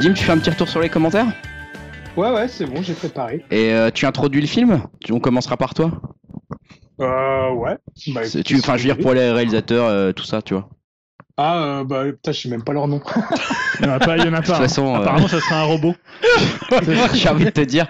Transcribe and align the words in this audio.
Dim, 0.00 0.12
tu 0.14 0.24
fais 0.24 0.32
un 0.32 0.38
petit 0.38 0.50
retour 0.50 0.68
sur 0.68 0.80
les 0.80 0.88
commentaires 0.88 1.26
Ouais, 2.16 2.30
ouais, 2.30 2.48
c'est 2.48 2.66
bon, 2.66 2.82
j'ai 2.82 2.94
préparé. 2.94 3.44
Et 3.50 3.72
euh, 3.72 3.90
tu 3.92 4.06
introduis 4.06 4.40
le 4.40 4.46
film? 4.46 4.82
On 5.10 5.20
commencera 5.20 5.56
par 5.56 5.74
toi? 5.74 5.90
Euh, 7.00 7.50
ouais. 7.52 7.76
Bah, 8.08 8.22
C'est- 8.24 8.42
tu, 8.42 8.56
Enfin, 8.58 8.76
je 8.76 8.88
veux 8.88 8.94
dire 8.94 9.02
pour 9.02 9.14
les 9.14 9.30
réalisateurs, 9.30 9.86
euh, 9.86 10.12
tout 10.12 10.24
ça, 10.24 10.42
tu 10.42 10.54
vois. 10.54 10.68
Ah, 11.40 11.62
euh, 11.62 11.84
bah, 11.84 12.04
putain, 12.06 12.32
je 12.32 12.40
sais 12.40 12.48
même 12.48 12.64
pas 12.64 12.72
leur 12.72 12.88
nom. 12.88 13.00
Il 13.78 13.86
y 13.86 13.88
en 13.88 13.92
a 13.92 13.98
pas, 14.00 14.16
il 14.18 14.24
y 14.24 14.28
en 14.28 14.32
a 14.34 14.40
De 14.40 14.44
toute 14.44 14.46
pas. 14.46 14.56
hein. 14.56 14.62
façon, 14.62 14.92
euh, 14.92 14.98
Apparemment, 14.98 15.28
ça 15.28 15.38
sera 15.40 15.60
un 15.60 15.64
robot. 15.64 15.94
j'ai 17.14 17.28
envie 17.28 17.44
de 17.44 17.50
te 17.50 17.60
dire, 17.60 17.86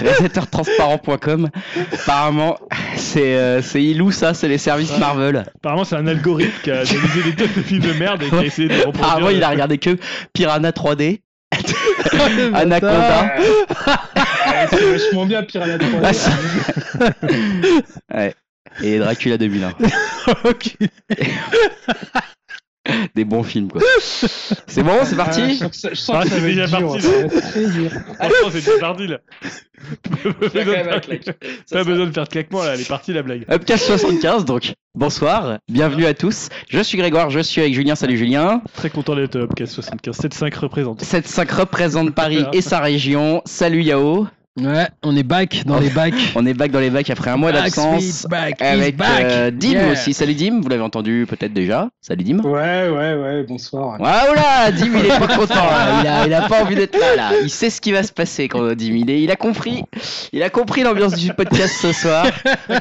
réalisateurtransparent.com, 0.00 1.48
apparemment, 1.94 2.58
c'est 2.96 3.34
euh, 3.38 3.62
c'est 3.62 3.82
Ilou, 3.82 4.10
ça, 4.10 4.34
c'est 4.34 4.48
les 4.48 4.58
services 4.58 4.90
Ouais. 4.92 4.98
Marvel. 4.98 5.46
Apparemment, 5.56 5.84
c'est 5.84 5.96
un 5.96 6.06
algorithme 6.06 6.52
qui 6.62 6.70
a 6.70 6.80
analysé 6.80 7.22
des 7.24 7.34
tonnes 7.34 7.54
de 7.56 7.62
films 7.62 7.80
de 7.82 7.92
merde 7.94 8.22
et 8.22 8.28
qui 8.28 8.34
a 8.34 8.44
essayé 8.44 8.68
de 8.68 8.74
reproduire. 8.74 9.04
Apparemment, 9.06 9.30
il 9.30 9.42
a 9.42 9.48
regardé 9.48 9.78
que 9.78 9.96
Piranha 10.34 10.70
3D, 10.72 11.22
Anaconda. 12.54 13.36
Ouais, 13.36 14.66
c'est 14.70 14.92
vachement 14.92 15.26
bien, 15.26 15.42
Piranha 15.42 15.78
3D. 15.78 17.12
Ah, 18.10 18.14
Ouais. 18.14 18.34
Et 18.82 18.98
Dracula 18.98 19.38
2001. 19.38 19.72
Des 23.14 23.24
bons 23.24 23.42
films, 23.42 23.68
quoi. 23.70 23.80
C'est 24.66 24.82
bon, 24.82 24.92
c'est 25.04 25.14
Ah, 25.14 25.24
parti 25.24 25.54
je 25.54 25.54
sens 25.58 25.70
que 25.70 25.76
ça, 25.76 25.88
je 25.90 25.94
sens 25.94 26.16
Ah, 26.18 26.22
que 26.24 26.28
ça 26.30 26.38
va 26.38 26.46
déjà 26.46 26.68
parti, 26.68 26.98
dur. 26.98 27.90
Franchement, 27.90 28.50
c'est 28.52 28.64
déjà 28.64 28.78
parti 28.78 29.06
là. 29.06 29.18
Pas 31.70 31.84
besoin 31.84 32.06
de 32.06 32.12
faire 32.12 32.24
de 32.24 32.28
claquement 32.28 32.62
là, 32.62 32.74
elle 32.74 32.80
est 32.80 32.88
partie 32.88 33.12
la 33.12 33.22
blague. 33.22 33.44
Upcast 33.50 33.86
75, 33.86 34.44
donc. 34.44 34.74
Bonsoir, 34.94 35.58
bienvenue 35.68 36.06
à 36.06 36.14
tous. 36.14 36.48
Je 36.68 36.80
suis 36.80 36.96
Grégoire, 36.98 37.30
je 37.30 37.40
suis 37.40 37.60
avec 37.60 37.74
Julien. 37.74 37.94
Salut 37.94 38.16
Julien. 38.16 38.62
Très 38.74 38.90
content 38.90 39.14
d'être 39.14 39.36
Upcast 39.36 39.72
75. 39.74 40.18
7-5 40.18 40.58
représente. 40.58 41.02
7-5 41.02 41.52
représente 41.54 42.14
Paris 42.14 42.44
et 42.52 42.62
sa 42.62 42.80
région. 42.80 43.42
Salut 43.44 43.82
Yao. 43.82 44.26
Ouais, 44.58 44.86
on 45.02 45.14
est 45.14 45.22
back 45.22 45.64
dans 45.66 45.78
les 45.78 45.90
bacs. 45.90 46.14
On 46.34 46.46
est 46.46 46.54
back 46.54 46.70
dans 46.70 46.80
les 46.80 46.88
bacs 46.88 47.10
après 47.10 47.30
un 47.30 47.36
mois 47.36 47.52
Back, 47.52 47.64
d'absence. 47.64 48.26
Avec 48.60 48.96
back. 48.96 49.24
euh, 49.24 49.50
Dim 49.50 49.72
Yeah. 49.72 49.92
aussi. 49.92 50.14
Salut 50.14 50.34
Dim, 50.34 50.60
vous 50.62 50.68
l'avez 50.70 50.82
entendu 50.82 51.26
peut-être 51.28 51.52
déjà. 51.52 51.88
Salut 52.00 52.24
Dim. 52.24 52.38
Ouais, 52.40 52.88
ouais, 52.88 53.14
ouais, 53.14 53.42
bonsoir. 53.46 53.98
Ah 54.02 54.24
oula, 54.30 54.72
Dim 54.72 54.92
il 54.98 55.04
est 55.06 55.18
pas 55.18 55.28
content 55.36 55.54
là. 55.54 56.00
Il 56.02 56.06
a, 56.06 56.26
il 56.26 56.32
a 56.34 56.48
pas 56.48 56.62
envie 56.62 56.74
d'être 56.74 56.98
là 56.98 57.16
là. 57.16 57.30
Il 57.42 57.50
sait 57.50 57.68
ce 57.68 57.80
qui 57.82 57.92
va 57.92 58.02
se 58.02 58.12
passer 58.12 58.48
quand 58.48 58.72
Dim 58.74 58.94
il 58.96 59.10
est, 59.10 59.22
il 59.22 59.30
a 59.30 59.36
compris, 59.36 59.84
il 60.32 60.42
a 60.42 60.48
compris 60.48 60.82
l'ambiance 60.82 61.14
du 61.14 61.32
podcast 61.34 61.74
ce 61.82 61.92
soir. 61.92 62.26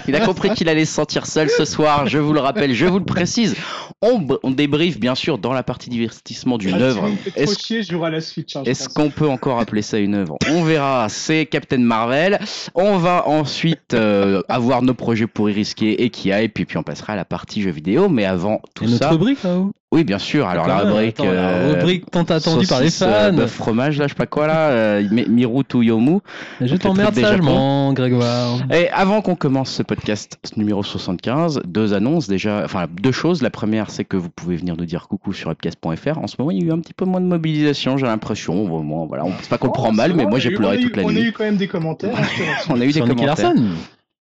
Il 0.08 0.16
a 0.16 0.22
compris 0.22 0.52
qu'il 0.52 0.70
allait 0.70 0.86
se 0.86 0.94
sentir 0.94 1.26
seul 1.26 1.50
ce 1.50 1.66
soir. 1.66 2.08
Je 2.08 2.20
vous 2.20 2.31
le 2.34 2.40
rappelle, 2.40 2.73
je 2.73 2.86
vous 2.86 3.00
le 3.00 3.06
précise. 3.06 3.56
On, 4.02 4.26
on 4.44 4.52
débriefe 4.52 5.00
bien 5.00 5.16
sûr 5.16 5.38
dans 5.40 5.52
la 5.53 5.64
partie 5.64 5.90
divertissement 5.90 6.58
d'une 6.58 6.76
Ah, 6.76 6.84
œuvre. 6.86 7.09
Est-ce 7.36 8.86
hein, 8.86 8.92
qu'on 8.96 9.09
peut 9.09 9.28
encore 9.28 9.59
appeler 9.59 9.81
ça 9.81 9.98
une 9.98 10.16
œuvre? 10.16 10.38
On 10.50 10.64
verra. 10.64 11.08
C'est 11.09 11.46
Captain 11.66 11.83
Marvel. 11.83 12.39
On 12.75 12.97
va 12.97 13.27
ensuite 13.27 13.95
euh, 13.95 14.44
avoir 14.49 14.83
nos 14.83 14.94
projets 14.94 15.25
pour 15.25 15.49
y 15.49 15.53
risquer 15.53 16.03
et 16.03 16.11
qui 16.11 16.31
a 16.31 16.44
et 16.44 16.47
puis, 16.47 16.66
puis 16.66 16.77
on 16.77 16.83
passera 16.83 17.13
à 17.13 17.16
la 17.16 17.25
partie 17.25 17.63
jeux 17.63 17.72
vidéo. 17.72 18.07
Mais 18.07 18.25
avant 18.25 18.61
tout 18.75 18.83
Et 18.83 18.88
notre 18.88 19.03
ça, 19.03 19.09
rubrique 19.09 19.41
là-haut 19.41 19.72
oui 19.91 20.03
bien 20.03 20.19
sûr. 20.19 20.47
Alors 20.47 20.67
la 20.67 20.78
Attends, 20.78 20.88
rubrique, 20.95 21.19
attends, 21.19 21.31
la 21.31 21.50
euh, 21.50 21.73
rubrique 21.73 22.11
tant 22.11 22.23
attendue 22.23 22.67
par 22.67 22.81
les 22.81 23.03
euh, 23.03 23.30
fans. 23.30 23.33
bœuf 23.36 23.52
fromage 23.52 23.97
là, 23.97 24.05
je 24.08 24.09
sais 24.09 24.16
pas 24.16 24.25
quoi 24.25 24.47
là, 24.47 24.69
euh, 24.72 25.03
Mi- 25.09 25.28
Miru 25.30 25.64
to 25.64 25.81
Yomu. 25.81 26.19
Je 26.59 26.75
t'emmerde 26.75 27.16
sagement, 27.16 27.94
Grégoire. 27.94 28.58
Et 28.73 28.89
avant 28.89 29.22
qu'on 29.22 29.36
commence 29.36 29.72
ce 29.72 29.83
podcast 29.83 30.38
numéro 30.58 30.83
75, 30.83 31.61
deux 31.66 31.94
annonces 31.94 32.28
déjà, 32.28 32.63
enfin 32.66 32.88
deux 33.02 33.11
choses. 33.13 33.41
La 33.41 33.50
première, 33.52 33.89
c'est 33.89 34.03
que 34.03 34.17
vous 34.17 34.30
pouvez 34.30 34.58
venir 34.58 34.75
nous 34.78 34.86
dire 34.86 35.08
coucou 35.08 35.31
sur 35.33 35.50
upcast.fr. 35.52 36.17
En 36.17 36.28
ce 36.28 36.36
moment, 36.39 36.52
il 36.52 36.61
y 36.61 36.63
a 36.63 36.67
eu 36.67 36.72
un 36.73 36.80
petit 36.80 36.94
peu 36.94 37.06
moins 37.06 37.22
de 37.22 37.28
mobilisation, 37.28 37.97
j'ai 37.97 38.06
l'impression. 38.06 38.66
Voilà, 39.07 39.23
on 39.25 39.31
c'est 39.41 39.50
pas 39.50 39.57
qu'on 39.57 39.67
Oh, 39.69 39.72
prend 39.72 39.91
mal, 39.94 40.13
mais 40.13 40.25
moi 40.25 40.40
j'ai 40.40 40.52
pleuré 40.52 40.78
eu- 40.79 40.84
toute 40.84 40.97
la 40.97 41.03
On 41.03 41.09
a 41.09 41.13
nuit. 41.13 41.22
eu 41.28 41.31
quand 41.31 41.44
même 41.46 41.57
des 41.57 41.67
commentaires. 41.67 42.16
hein. 42.17 42.23
On 42.69 42.81
a 42.81 42.85
eu 42.85 42.91
des 42.91 43.00
commentaires. 43.02 43.53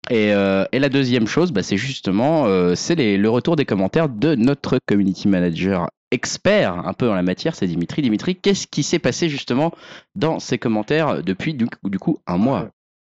Et, 0.10 0.32
euh, 0.34 0.66
et 0.72 0.80
la 0.80 0.90
deuxième 0.90 1.28
chose, 1.28 1.52
bah, 1.52 1.64
c'est 1.64 1.78
justement 1.78 2.46
euh, 2.46 2.76
c'est 2.76 2.96
le 2.96 3.30
retour 3.30 3.56
des 3.56 3.66
commentaires 3.66 4.10
de 4.10 4.36
notre 4.36 4.80
community 4.86 5.28
manager 5.28 5.90
expert 6.12 6.74
un 6.74 6.94
peu 6.94 7.10
en 7.10 7.16
la 7.16 7.24
matière, 7.24 7.56
c'est 7.56 7.68
Dimitri. 7.68 8.02
Dimitri, 8.02 8.36
qu'est-ce 8.36 8.68
qui 8.68 8.84
s'est 8.84 9.00
passé 9.00 9.28
justement 9.28 9.74
dans 10.16 10.40
ces 10.40 10.58
commentaires 10.58 11.22
depuis 11.24 11.54
du, 11.54 11.66
coup- 11.68 11.90
du 11.90 12.00
coup 12.00 12.20
un 12.28 12.38
mois? 12.38 12.70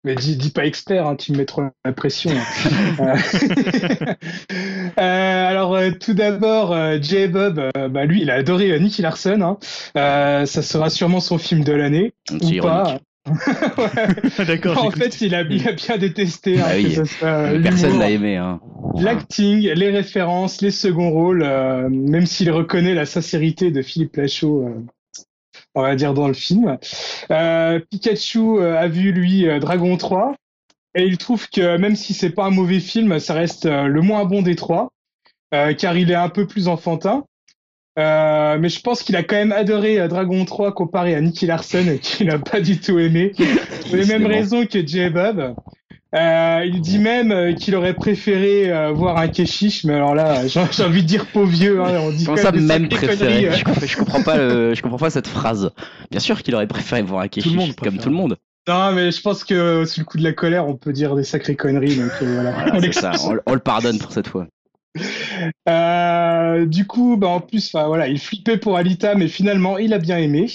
Mais 0.02 0.14
dis, 0.14 0.34
dis 0.36 0.50
pas 0.50 0.64
expert, 0.64 1.06
hein, 1.06 1.14
tu 1.14 1.30
me 1.32 1.36
mets 1.36 1.44
trop 1.44 1.62
la 1.84 1.92
pression. 1.92 2.30
hein. 2.98 3.14
Euh, 4.98 5.48
alors, 5.48 5.74
euh, 5.74 5.90
tout 5.92 6.14
d'abord, 6.14 6.72
euh, 6.72 6.98
Jay 7.00 7.28
Bob, 7.28 7.60
bah, 7.90 8.04
lui, 8.04 8.22
il 8.22 8.30
a 8.30 8.34
adoré 8.34 8.78
Nicky 8.80 9.02
Larson. 9.02 9.40
Hein. 9.94 10.46
Ça 10.46 10.62
sera 10.62 10.90
sûrement 10.90 11.20
son 11.20 11.38
film 11.38 11.64
de 11.64 11.72
l'année. 11.72 12.12
Ou 12.30 12.36
ironique. 12.36 12.60
pas. 12.62 12.98
Ouais. 13.78 14.44
D'accord. 14.46 14.84
en 14.84 14.90
fait, 14.90 15.20
il 15.20 15.34
a, 15.34 15.42
il 15.42 15.66
a 15.68 15.72
bien 15.72 15.98
détesté 15.98 16.60
hein, 16.60 16.64
Ah 16.68 16.72
oui. 16.76 16.84
que 16.84 16.90
ce 16.90 17.04
soit, 17.04 17.28
euh, 17.28 17.62
Personne 17.62 17.98
l'a 17.98 18.10
aimé. 18.10 18.36
Hein. 18.36 18.60
L'acting, 18.96 19.60
les 19.72 19.90
références, 19.90 20.60
les 20.62 20.70
seconds 20.70 21.10
rôles, 21.10 21.42
euh, 21.42 21.88
même 21.88 22.26
s'il 22.26 22.50
reconnaît 22.50 22.94
la 22.94 23.06
sincérité 23.06 23.70
de 23.70 23.82
Philippe 23.82 24.16
Lachaud, 24.16 24.66
euh, 24.66 24.84
on 25.74 25.82
va 25.82 25.94
dire 25.94 26.14
dans 26.14 26.28
le 26.28 26.34
film. 26.34 26.78
Euh, 27.30 27.80
Pikachu 27.90 28.60
a 28.62 28.88
vu 28.88 29.12
lui 29.12 29.46
Dragon 29.60 29.96
3 29.96 30.34
et 30.96 31.04
il 31.04 31.18
trouve 31.18 31.48
que 31.48 31.76
même 31.76 31.94
si 31.94 32.14
c'est 32.14 32.30
pas 32.30 32.44
un 32.46 32.50
mauvais 32.50 32.80
film, 32.80 33.20
ça 33.20 33.34
reste 33.34 33.66
le 33.66 34.00
moins 34.00 34.24
bon 34.24 34.42
des 34.42 34.56
trois, 34.56 34.90
euh, 35.54 35.74
car 35.74 35.96
il 35.96 36.10
est 36.10 36.16
un 36.16 36.28
peu 36.28 36.46
plus 36.46 36.68
enfantin. 36.68 37.24
Euh, 38.00 38.58
mais 38.58 38.68
je 38.68 38.80
pense 38.80 39.02
qu'il 39.02 39.16
a 39.16 39.22
quand 39.22 39.36
même 39.36 39.52
adoré 39.52 40.00
euh, 40.00 40.08
Dragon 40.08 40.44
3 40.44 40.72
comparé 40.72 41.14
à 41.14 41.20
Nicky 41.20 41.46
Larson 41.46 41.86
et 41.86 41.98
qu'il 41.98 42.28
n'a 42.28 42.38
pas 42.38 42.60
du 42.60 42.80
tout 42.80 42.98
aimé. 42.98 43.32
Pour 43.86 43.96
les 43.96 44.06
mêmes 44.06 44.26
raisons 44.26 44.66
que 44.66 44.84
Jay 44.86 45.10
Bob. 45.10 45.54
Euh, 46.12 46.64
il 46.66 46.80
dit 46.80 46.98
même 46.98 47.54
qu'il 47.54 47.76
aurait 47.76 47.94
préféré 47.94 48.72
euh, 48.72 48.90
voir 48.90 49.16
un 49.16 49.28
Keshish, 49.28 49.84
mais 49.84 49.94
alors 49.94 50.14
là, 50.16 50.44
j'ai 50.48 50.82
envie 50.82 51.02
de 51.02 51.06
dire 51.06 51.26
pauvre 51.26 51.50
vieux. 51.50 51.80
Hein, 51.80 52.00
on 52.00 52.10
dit 52.10 52.24
Comment 52.24 52.36
ça 52.36 52.50
même 52.50 52.88
préféré 52.88 53.48
euh. 53.48 53.52
je, 53.52 53.62
comprends, 53.62 53.86
je 53.86 53.96
comprends 53.96 54.22
pas 54.22 54.36
le- 54.36 54.74
je 54.74 54.82
comprends 54.82 54.98
pas 54.98 55.10
cette 55.10 55.28
phrase. 55.28 55.70
Bien 56.10 56.18
sûr 56.20 56.42
qu'il 56.42 56.54
aurait 56.56 56.66
préféré 56.66 57.02
voir 57.02 57.20
un 57.20 57.28
Keshish 57.28 57.54
monde 57.54 57.76
comme 57.76 57.98
tout 57.98 58.08
le 58.08 58.16
monde. 58.16 58.36
Non, 58.68 58.92
mais 58.92 59.10
je 59.10 59.20
pense 59.20 59.44
que 59.44 59.84
sous 59.84 60.00
le 60.00 60.04
coup 60.04 60.18
de 60.18 60.24
la 60.24 60.32
colère, 60.32 60.66
on 60.66 60.74
peut 60.74 60.92
dire 60.92 61.14
des 61.14 61.24
sacrées 61.24 61.56
conneries. 61.56 61.96
Donc 61.96 62.10
euh, 62.22 62.34
voilà. 62.34 62.50
Voilà, 62.52 62.76
On 62.76 62.80
c'est 62.80 62.92
ça, 62.92 63.12
on 63.46 63.54
le 63.54 63.60
pardonne 63.60 63.98
pour 63.98 64.12
cette 64.12 64.26
fois. 64.26 64.46
Euh, 65.68 66.66
du 66.66 66.86
coup, 66.86 67.16
bah, 67.16 67.28
en 67.28 67.40
plus, 67.40 67.72
voilà, 67.72 68.08
il 68.08 68.18
flippait 68.18 68.58
pour 68.58 68.76
Alita, 68.76 69.14
mais 69.14 69.28
finalement, 69.28 69.78
il 69.78 69.94
a 69.94 69.98
bien 69.98 70.18
aimé. 70.18 70.46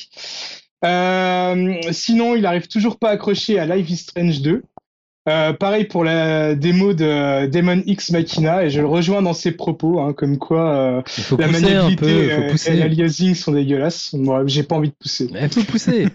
Euh, 0.84 1.81
sinon, 1.91 2.35
il 2.35 2.46
arrive 2.46 2.68
toujours 2.68 3.00
pas 3.00 3.09
à 3.09 3.12
accrocher 3.13 3.59
à 3.59 3.66
Life 3.66 3.90
is 3.90 3.97
Strange 3.97 4.41
2. 4.41 4.63
Euh, 5.28 5.53
pareil 5.53 5.86
pour 5.86 6.03
la 6.03 6.53
démo 6.53 6.94
de 6.94 7.47
Demon 7.47 7.81
X 7.88 8.12
Machina, 8.12 8.63
et 8.63 8.69
je 8.69 8.80
le 8.80 8.86
rejoins 8.86 9.24
dans 9.24 9.34
ses 9.34 9.52
propos, 9.52 10.00
hein, 10.00 10.13
comme 10.13 10.38
quoi 10.38 10.69
euh, 10.75 11.02
la 11.40 11.47
maniabilité 11.47 11.96
peu, 11.96 12.08
euh, 12.31 12.47
et 12.47 12.52
pousser. 12.52 12.75
l'aliasing 12.75 13.34
sont 13.34 13.52
dégueulasses. 13.52 14.14
Moi, 14.14 14.44
j'ai 14.46 14.62
pas 14.62 14.75
envie 14.75 14.90
de 14.90 14.94
pousser. 14.94 15.28
Il 15.41 15.50
faut 15.50 15.64
pousser. 15.64 16.08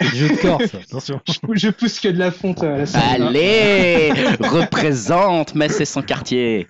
C'est 0.00 0.16
jeu 0.16 0.28
de 0.28 0.36
corps, 0.36 0.62
ça. 0.62 0.78
Attention. 0.78 1.20
Je, 1.28 1.38
pou- 1.42 1.54
je 1.56 1.68
pousse 1.70 1.98
que 1.98 2.08
de 2.08 2.18
la 2.18 2.30
fonte 2.30 2.62
à 2.62 2.78
la 2.78 2.86
salle. 2.86 3.22
Allez, 3.28 4.12
représente 4.40 5.54
Metz 5.54 5.80
et 5.80 5.84
son 5.84 6.02
quartier. 6.02 6.66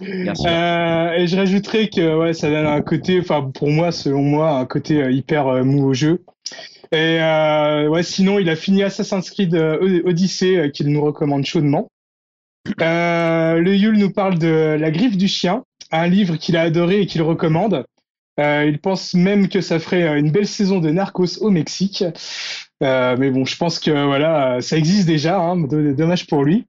Bien 0.00 0.34
sûr. 0.34 0.46
Euh, 0.48 1.12
et 1.12 1.26
je 1.26 1.36
rajouterais 1.36 1.88
que 1.88 2.18
ouais, 2.18 2.32
ça 2.34 2.50
donne 2.50 2.66
un 2.66 2.80
côté, 2.80 3.20
enfin 3.20 3.42
pour 3.54 3.70
moi, 3.70 3.92
selon 3.92 4.22
moi, 4.22 4.50
un 4.58 4.66
côté 4.66 5.02
euh, 5.02 5.10
hyper 5.12 5.46
euh, 5.46 5.62
mou 5.64 5.84
au 5.86 5.94
jeu. 5.94 6.22
Et 6.92 7.18
euh, 7.20 7.88
ouais, 7.88 8.02
sinon, 8.02 8.38
il 8.38 8.48
a 8.48 8.56
fini 8.56 8.82
Assassin's 8.82 9.30
Creed 9.30 9.54
euh, 9.54 10.02
Odyssey, 10.04 10.56
euh, 10.56 10.68
qu'il 10.68 10.88
nous 10.88 11.02
recommande 11.02 11.44
chaudement. 11.44 11.88
Le 12.78 13.74
Yule 13.74 13.98
nous 13.98 14.10
parle 14.10 14.38
de 14.38 14.76
La 14.78 14.90
Griffe 14.90 15.16
du 15.16 15.28
Chien, 15.28 15.62
un 15.90 16.08
livre 16.08 16.36
qu'il 16.36 16.56
a 16.56 16.62
adoré 16.62 17.00
et 17.00 17.06
qu'il 17.06 17.22
recommande. 17.22 17.84
Il 18.38 18.78
pense 18.82 19.14
même 19.14 19.48
que 19.48 19.62
ça 19.62 19.78
ferait 19.78 20.18
une 20.18 20.30
belle 20.30 20.46
saison 20.46 20.78
de 20.78 20.90
Narcos 20.90 21.38
au 21.40 21.50
Mexique. 21.50 22.04
Mais 22.82 23.30
bon, 23.30 23.44
je 23.46 23.56
pense 23.56 23.78
que 23.78 23.90
voilà, 24.04 24.60
ça 24.60 24.76
existe 24.76 25.06
déjà. 25.06 25.38
Hein, 25.38 25.56
dommage 25.56 26.26
pour 26.26 26.44
lui. 26.44 26.66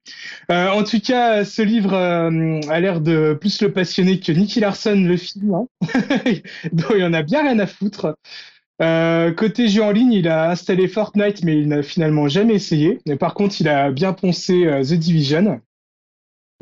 En 0.50 0.84
tout 0.84 1.02
cas, 1.02 1.44
ce 1.44 1.64
livre 1.64 1.96
a 1.96 2.80
l'air 2.80 3.02
de 3.02 3.36
plus 3.42 3.60
le 3.62 3.74
passionner 3.74 4.20
que 4.20 4.32
Nicky 4.32 4.60
Larson 4.60 5.04
le 5.04 5.18
film. 5.18 5.56
Hein. 5.56 5.68
Donc 6.72 6.94
il 6.96 7.04
en 7.04 7.14
a 7.14 7.24
bien 7.24 7.42
rien 7.42 7.58
à 7.58 7.66
foutre. 7.66 8.16
Euh, 8.82 9.34
côté 9.34 9.68
jeu 9.70 9.82
en 9.84 9.92
ligne, 9.92 10.14
il 10.14 10.28
a 10.28 10.52
installé 10.52 10.88
Fortnite, 10.88 11.44
mais 11.44 11.58
il 11.60 11.68
n'a 11.68 11.82
finalement 11.82 12.28
jamais 12.28 12.56
essayé. 12.56 13.00
Mais 13.08 13.16
par 13.16 13.34
contre, 13.34 13.60
il 13.60 13.68
a 13.68 13.92
bien 13.92 14.14
poncé 14.14 14.66
euh, 14.66 14.84
The 14.84 14.94
Division. 14.94 15.62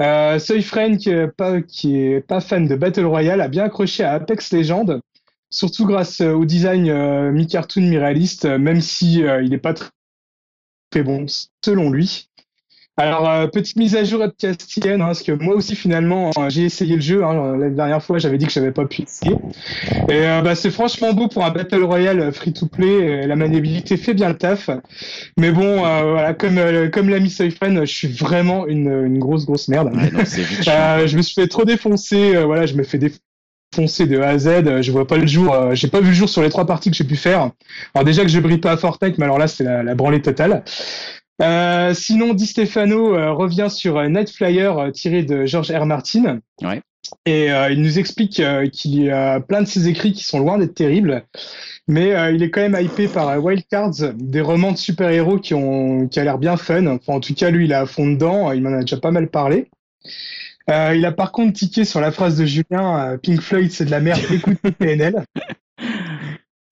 Euh, 0.01 0.39
Soyfriend, 0.39 0.97
qui 0.97 1.95
est 1.97 2.21
pas 2.21 2.41
fan 2.41 2.67
de 2.67 2.75
Battle 2.75 3.05
Royale, 3.05 3.41
a 3.41 3.47
bien 3.47 3.63
accroché 3.65 4.03
à 4.03 4.13
Apex 4.13 4.51
Legends, 4.51 4.99
surtout 5.49 5.85
grâce 5.85 6.21
euh, 6.21 6.33
au 6.33 6.45
design 6.45 7.31
mi-cartoon, 7.31 7.81
mi-réaliste, 7.81 8.45
même 8.45 8.81
si 8.81 9.19
il 9.19 9.49
n'est 9.49 9.57
pas 9.57 9.73
tr- 9.73 9.89
très 10.89 11.03
bon 11.03 11.25
selon 11.63 11.91
lui. 11.91 12.29
Alors, 12.97 13.29
euh, 13.29 13.47
petite 13.47 13.75
mise 13.75 13.93
à 13.97 14.05
jour 14.05 14.21
podcastienne, 14.21 15.01
hein, 15.01 15.07
parce 15.07 15.21
que 15.21 15.33
moi 15.33 15.53
aussi, 15.55 15.75
finalement, 15.75 16.31
euh, 16.37 16.49
j'ai 16.49 16.63
essayé 16.63 16.95
le 16.95 17.01
jeu. 17.01 17.25
Hein, 17.25 17.57
la 17.57 17.69
dernière 17.69 18.01
fois, 18.01 18.19
j'avais 18.19 18.37
dit 18.37 18.45
que 18.45 18.53
j'avais 18.53 18.71
pas 18.71 18.85
pu 18.85 19.01
essayer. 19.01 19.35
Et 20.07 20.25
euh, 20.25 20.41
bah, 20.41 20.55
c'est 20.55 20.71
franchement 20.71 21.11
beau 21.11 21.27
pour 21.27 21.43
un 21.43 21.51
Battle 21.51 21.83
Royale 21.83 22.31
free-to-play. 22.31 23.23
et 23.23 23.27
La 23.27 23.35
maniabilité 23.35 23.97
fait 23.97 24.13
bien 24.13 24.29
le 24.29 24.37
taf. 24.37 24.69
Mais 25.37 25.51
bon, 25.51 25.85
euh, 25.85 26.11
voilà, 26.13 26.33
comme, 26.33 26.57
euh, 26.57 26.87
comme 26.89 27.09
l'a 27.09 27.19
mis 27.19 27.29
Soyfriend, 27.29 27.81
je 27.81 27.93
suis 27.93 28.07
vraiment 28.07 28.65
une, 28.65 28.87
une 29.07 29.19
grosse, 29.19 29.45
grosse 29.45 29.67
merde. 29.67 29.87
Ouais, 29.93 30.09
non. 30.11 30.19
Euh, 30.69 31.05
je 31.07 31.17
me 31.17 31.21
suis 31.21 31.33
fait 31.35 31.47
trop 31.47 31.65
défoncer. 31.65 32.33
euh, 32.37 32.45
voilà, 32.45 32.65
je 32.65 32.75
me 32.75 32.83
fais 32.83 32.97
défoncer 32.97 34.05
de 34.07 34.19
A 34.21 34.29
à 34.29 34.37
Z. 34.37 34.47
euh, 34.47 34.81
Je 34.81 34.91
vois 34.93 35.05
pas 35.05 35.17
le 35.17 35.27
jour. 35.27 35.53
euh, 35.53 35.75
j'ai 35.75 35.89
pas 35.89 35.99
vu 35.99 36.07
le 36.07 36.13
jour 36.13 36.29
sur 36.29 36.41
les 36.41 36.49
trois 36.49 36.65
parties 36.65 36.91
que 36.91 36.95
j'ai 36.95 37.03
pu 37.03 37.17
faire. 37.17 37.51
Alors 37.93 38.05
déjà 38.05 38.21
que 38.23 38.29
je 38.29 38.39
brille 38.39 38.59
pas 38.59 38.71
à 38.71 38.77
Fortnite, 38.77 39.17
mais 39.17 39.25
alors 39.25 39.37
là, 39.37 39.47
c'est 39.49 39.65
la, 39.65 39.83
la 39.83 39.95
branlée 39.95 40.21
totale. 40.21 40.63
Euh, 41.41 41.93
sinon, 41.93 42.33
Di 42.33 42.45
Stefano 42.45 43.15
euh, 43.15 43.31
revient 43.31 43.67
sur 43.69 43.97
euh, 43.97 44.07
Night 44.07 44.29
Flyer 44.31 44.77
euh, 44.77 44.91
tiré 44.91 45.23
de 45.23 45.45
George 45.45 45.71
R. 45.71 45.85
Martin. 45.85 46.39
Ouais. 46.61 46.81
Et 47.25 47.51
euh, 47.51 47.69
il 47.71 47.81
nous 47.81 47.99
explique 47.99 48.39
euh, 48.39 48.67
qu'il 48.67 49.03
y 49.03 49.11
a 49.11 49.39
plein 49.39 49.61
de 49.61 49.67
ses 49.67 49.87
écrits 49.87 50.13
qui 50.13 50.23
sont 50.23 50.39
loin 50.39 50.57
d'être 50.57 50.73
terribles, 50.73 51.23
mais 51.87 52.15
euh, 52.15 52.31
il 52.31 52.41
est 52.41 52.49
quand 52.49 52.61
même 52.67 52.77
hypé 52.81 53.07
par 53.07 53.43
Wildcards, 53.43 54.13
des 54.15 54.41
romans 54.41 54.71
de 54.71 54.77
super-héros 54.77 55.37
qui 55.37 55.53
ont 55.53 56.07
qui 56.07 56.19
a 56.19 56.23
l'air 56.23 56.37
bien 56.37 56.57
fun. 56.57 56.87
Enfin, 56.87 57.13
en 57.13 57.19
tout 57.19 57.33
cas, 57.33 57.51
lui, 57.51 57.65
il 57.65 57.71
est 57.71 57.75
à 57.75 57.85
fond 57.85 58.07
dedans. 58.07 58.51
Il 58.51 58.61
m'en 58.63 58.73
a 58.73 58.81
déjà 58.81 58.97
pas 58.97 59.11
mal 59.11 59.27
parlé. 59.27 59.69
Euh, 60.69 60.95
il 60.95 61.05
a 61.05 61.11
par 61.11 61.31
contre 61.31 61.53
tiqué 61.53 61.85
sur 61.85 62.01
la 62.01 62.11
phrase 62.11 62.37
de 62.37 62.45
Julien 62.45 63.17
Pink 63.21 63.41
Floyd, 63.41 63.71
c'est 63.71 63.85
de 63.85 63.91
la 63.91 63.99
merde. 63.99 64.21
Écoutez 64.31 64.71
PNL. 64.71 65.23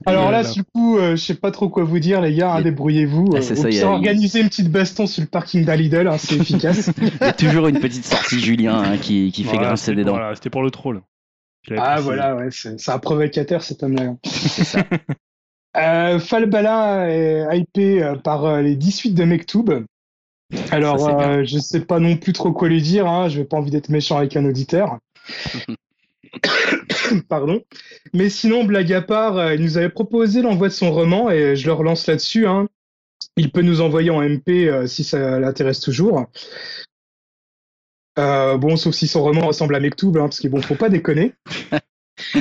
Alors 0.05 0.31
là, 0.31 0.41
Voilà. 0.41 0.51
du 0.53 0.63
coup, 0.63 0.97
euh, 0.97 1.15
je 1.15 1.21
sais 1.23 1.35
pas 1.35 1.51
trop 1.51 1.69
quoi 1.69 1.83
vous 1.83 2.00
dire, 2.00 2.21
les 2.21 2.33
gars. 2.35 2.53
hein, 2.53 2.59
Il- 2.59 2.63
Débrouillez-vous. 2.65 3.29
Ah, 3.33 3.38
Euh, 3.38 3.41
c'est 3.41 3.53
au 3.57 3.61
ça, 3.61 3.69
il 3.69 3.75
y 3.75 3.79
a- 3.79 3.81
pire, 3.81 3.91
organisez 3.91 4.41
une 4.41 4.50
petite 4.50 4.69
baston 4.71 5.07
sur 5.07 5.21
le 5.21 5.27
parking 5.27 5.63
d'Alidel, 5.65 6.07
hein, 6.07 6.17
c'est 6.17 6.35
efficace. 6.38 6.91
Il 7.01 7.07
y 7.21 7.23
a 7.23 7.33
toujours 7.33 7.67
une 7.67 7.79
petite 7.79 8.05
sortie 8.05 8.39
Julien 8.39 8.81
hein, 8.81 8.97
qui, 8.97 9.31
qui 9.31 9.44
fait 9.44 9.53
Voilà, 9.53 9.67
grincer 9.69 9.95
des 9.95 10.03
dents. 10.03 10.11
Voilà, 10.13 10.35
c'était 10.35 10.50
pour 10.50 10.63
le 10.63 10.71
troll. 10.71 11.01
Ah 11.71 11.75
précisé. 11.94 12.03
voilà, 12.03 12.35
ouais, 12.35 12.50
c'est 12.51 12.77
c'est 12.79 12.91
un 12.91 13.00
provocateur 13.00 13.63
cet 13.63 13.83
homme-là. 13.83 14.03
hein. 14.03 14.17
C'est 14.23 14.63
ça. 14.63 14.83
Euh, 15.75 16.19
Falbala 16.19 17.09
est 17.09 17.57
hypé 17.57 18.03
euh, 18.03 18.13
par 18.15 18.45
euh, 18.45 18.61
les 18.61 18.75
18 18.75 19.13
de 19.15 19.23
Mektoub. 19.23 19.85
Alors, 20.69 21.00
Ça, 21.00 21.19
euh, 21.19 21.44
je 21.45 21.57
sais 21.57 21.79
pas 21.79 21.97
non 21.97 22.15
plus 22.15 22.31
trop 22.31 22.51
quoi 22.51 22.67
lui 22.69 22.79
dire. 22.79 23.07
Hein, 23.07 23.27
je 23.27 23.39
vais 23.39 23.44
pas 23.44 23.57
envie 23.57 23.71
d'être 23.71 23.89
méchant 23.89 24.17
avec 24.19 24.38
un 24.38 24.45
auditeur. 24.45 25.00
Pardon. 27.30 27.62
Mais 28.13 28.30
sinon, 28.30 28.63
blague 28.63 28.94
à 28.94 29.01
part, 29.01 29.38
euh, 29.38 29.56
il 29.56 29.62
nous 29.62 29.77
avait 29.77 29.89
proposé 29.89 30.41
l'envoi 30.41 30.68
de 30.68 30.74
son 30.74 30.91
roman 30.91 31.30
et 31.30 31.56
je 31.56 31.65
le 31.65 31.74
relance 31.74 32.07
là-dessus. 32.07 32.47
Hein. 32.47 32.68
Il 33.38 33.51
peut 33.51 33.62
nous 33.62 33.81
envoyer 33.81 34.09
en 34.09 34.21
MP 34.21 34.68
euh, 34.68 34.88
si 34.88 35.03
ça 35.03 35.39
l'intéresse 35.39 35.80
toujours. 35.80 36.25
Euh, 38.19 38.57
bon, 38.57 38.77
sauf 38.77 38.94
si 38.94 39.07
son 39.07 39.24
roman 39.24 39.47
ressemble 39.47 39.75
à 39.75 39.80
Mektoub, 39.80 40.18
hein, 40.18 40.24
parce 40.24 40.39
qu'il 40.39 40.50
bon, 40.50 40.62
faut 40.62 40.75
pas 40.75 40.89
déconner. 40.89 41.33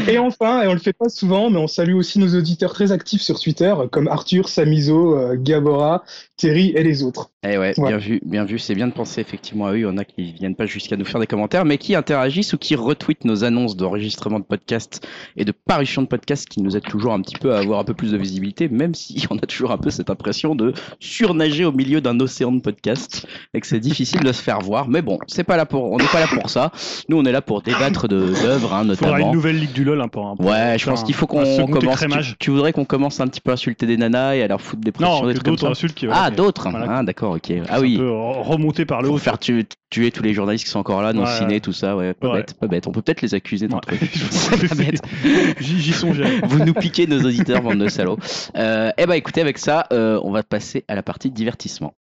Et 0.07 0.19
enfin, 0.19 0.63
et 0.63 0.69
on 0.69 0.75
le 0.75 0.79
fait 0.79 0.93
pas 0.93 1.09
souvent, 1.09 1.49
mais 1.49 1.59
on 1.59 1.67
salue 1.67 1.95
aussi 1.95 2.19
nos 2.19 2.37
auditeurs 2.37 2.75
très 2.75 2.93
actifs 2.93 3.23
sur 3.23 3.41
Twitter, 3.41 3.75
comme 3.91 4.07
Arthur, 4.07 4.49
Samizo, 4.49 5.17
euh, 5.17 5.35
Gabora, 5.37 6.05
Et 6.45 6.83
les 6.83 7.03
autres. 7.03 7.31
Eh 7.45 7.59
ouais, 7.59 7.75
Ouais. 7.79 7.89
bien 7.89 7.99
vu, 7.99 8.21
bien 8.25 8.45
vu. 8.45 8.59
C'est 8.59 8.75
bien 8.75 8.87
de 8.89 8.93
penser 8.93 9.21
effectivement 9.21 9.67
à 9.67 9.73
eux. 9.73 9.79
Il 9.79 9.83
y 9.83 9.87
en 9.87 9.99
a 9.99 10.05
qui 10.05 10.33
viennent 10.33 10.55
pas 10.55 10.67
jusqu'à 10.67 10.97
nous 10.97 11.05
faire 11.05 11.21
des 11.21 11.27
commentaires, 11.27 11.65
mais 11.65 11.79
qui 11.79 11.95
interagissent 11.95 12.53
ou 12.53 12.59
qui 12.59 12.75
retweetent 12.77 13.25
nos 13.25 13.45
annonces 13.45 13.77
d'enregistrement 13.77 14.39
de 14.39 14.45
podcast 14.45 15.07
et 15.37 15.45
de 15.45 15.53
parution 15.53 16.03
de 16.03 16.07
podcast 16.07 16.49
qui 16.49 16.61
nous 16.63 16.77
aident 16.77 16.83
toujours 16.89 17.13
un 17.13 17.21
petit 17.21 17.37
peu 17.37 17.55
à 17.55 17.59
avoir 17.59 17.81
un 17.81 17.85
peu 17.85 17.95
plus 17.95 18.13
de 18.13 18.17
visibilité, 18.17 18.69
même 18.69 18.95
si 18.95 19.27
on 19.31 19.37
a 19.39 19.47
toujours 19.47 19.71
un 19.73 19.79
peu 19.79 19.91
cette 19.91 20.11
impression 20.11 20.55
de 20.55 20.73
surnager 21.01 21.65
au 21.65 21.73
milieu 21.73 22.01
d'un 22.01 22.19
océan 22.21 22.53
de 22.53 22.61
podcasts 22.61 23.27
et 23.55 23.61
que 23.61 23.67
c'est 23.67 23.81
difficile 23.81 24.21
de 24.21 24.33
se 24.33 24.43
faire 24.43 24.61
voir. 24.61 24.89
Mais 24.89 25.03
bon, 25.03 25.19
c'est 25.27 25.45
pas 25.45 25.57
là 25.57 25.67
pour, 25.67 25.91
on 25.93 25.99
n'est 25.99 26.05
pas 26.07 26.21
là 26.21 26.27
pour 26.29 26.49
ça. 26.51 26.71
Nous, 27.09 27.17
on 27.19 27.25
est 27.25 27.33
là 27.33 27.43
pour 27.43 27.63
débattre 27.63 28.09
de 28.09 28.21
d'œuvres, 28.43 28.73
hein, 28.75 28.83
Il 28.89 28.95
faudra 28.97 29.11
notamment. 29.13 29.27
une 29.29 29.33
nouvelle 29.35 29.59
ligue 29.59 29.73
du 29.73 29.85
LoL 29.85 30.01
un 30.01 30.09
peu. 30.09 30.21
Ouais, 30.41 30.77
je 30.79 30.87
pense 30.87 31.03
qu'il 31.05 31.15
faut 31.15 31.27
qu'on 31.27 31.67
commence. 31.67 32.05
Tu, 32.39 32.51
voudrais 32.51 32.73
qu'on 32.73 32.85
commence 32.85 33.21
un 33.21 33.27
petit 33.27 33.41
peu 33.41 33.51
à 33.51 33.55
insulter 33.55 33.87
des 33.87 33.97
nanas 33.97 34.35
et 34.37 34.43
à 34.43 34.49
leur 34.49 34.61
foutre 34.61 34.83
des 34.83 34.93
pressions, 34.93 35.23
Non, 35.23 35.27
des 35.27 35.35
trucs 35.35 35.45
comme 35.45 35.53
d'autres 35.55 35.63
ça. 35.67 35.71
insultes 35.71 35.95
qui 35.95 36.07
Ah, 36.11 36.31
qui- 36.31 36.32
d'autres. 36.33 36.71
voilà, 36.71 36.99
ah, 36.99 37.03
d'accord, 37.03 37.33
ok. 37.35 37.53
Ah 37.69 37.81
oui. 37.81 37.99
remonter 37.99 38.85
par 38.85 39.03
le 39.03 39.11
haut. 39.11 39.19
Faire 39.19 39.39
tuer, 39.39 39.67
tuer 39.91 40.11
tous 40.11 40.23
les 40.23 40.35
journalistes 40.35 40.65
qui 40.65 40.71
sont 40.71 40.79
encore 40.81 41.03
là, 41.03 41.13
non 41.13 41.25
Ouais, 41.25 41.37
ciné, 41.39 41.55
ouais. 41.55 41.61
tout 41.61 41.73
ça, 41.73 41.97
ouais, 41.97 42.15
pas 42.15 42.29
Ouais. 42.29 42.39
bête, 42.39 42.55
pas 42.55 42.67
bête. 42.67 42.87
On 42.87 42.93
peut 42.93 43.03
peut-être 43.03 43.23
les 43.23 43.35
accuser 43.35 43.69
d'un 43.69 43.79
truc. 43.79 44.01
J'y 45.61 45.93
songeais. 45.93 46.41
Vous 46.45 46.65
nous 46.65 46.75
piquez 46.75 47.07
nos 47.07 47.21
auditeurs, 47.21 47.63
bande 47.63 47.79
de 47.79 47.89
salauds. 47.89 48.19
Euh, 48.57 48.91
eh 48.99 49.07
ben, 49.07 49.15
écoutez, 49.15 49.41
avec 49.41 49.59
ça, 49.59 49.87
euh, 49.93 50.21
on 50.23 50.31
va 50.31 50.43
passer 50.43 50.85
à 50.89 50.95
la 50.95 51.03
partie 51.03 51.31
divertissement. 51.31 51.95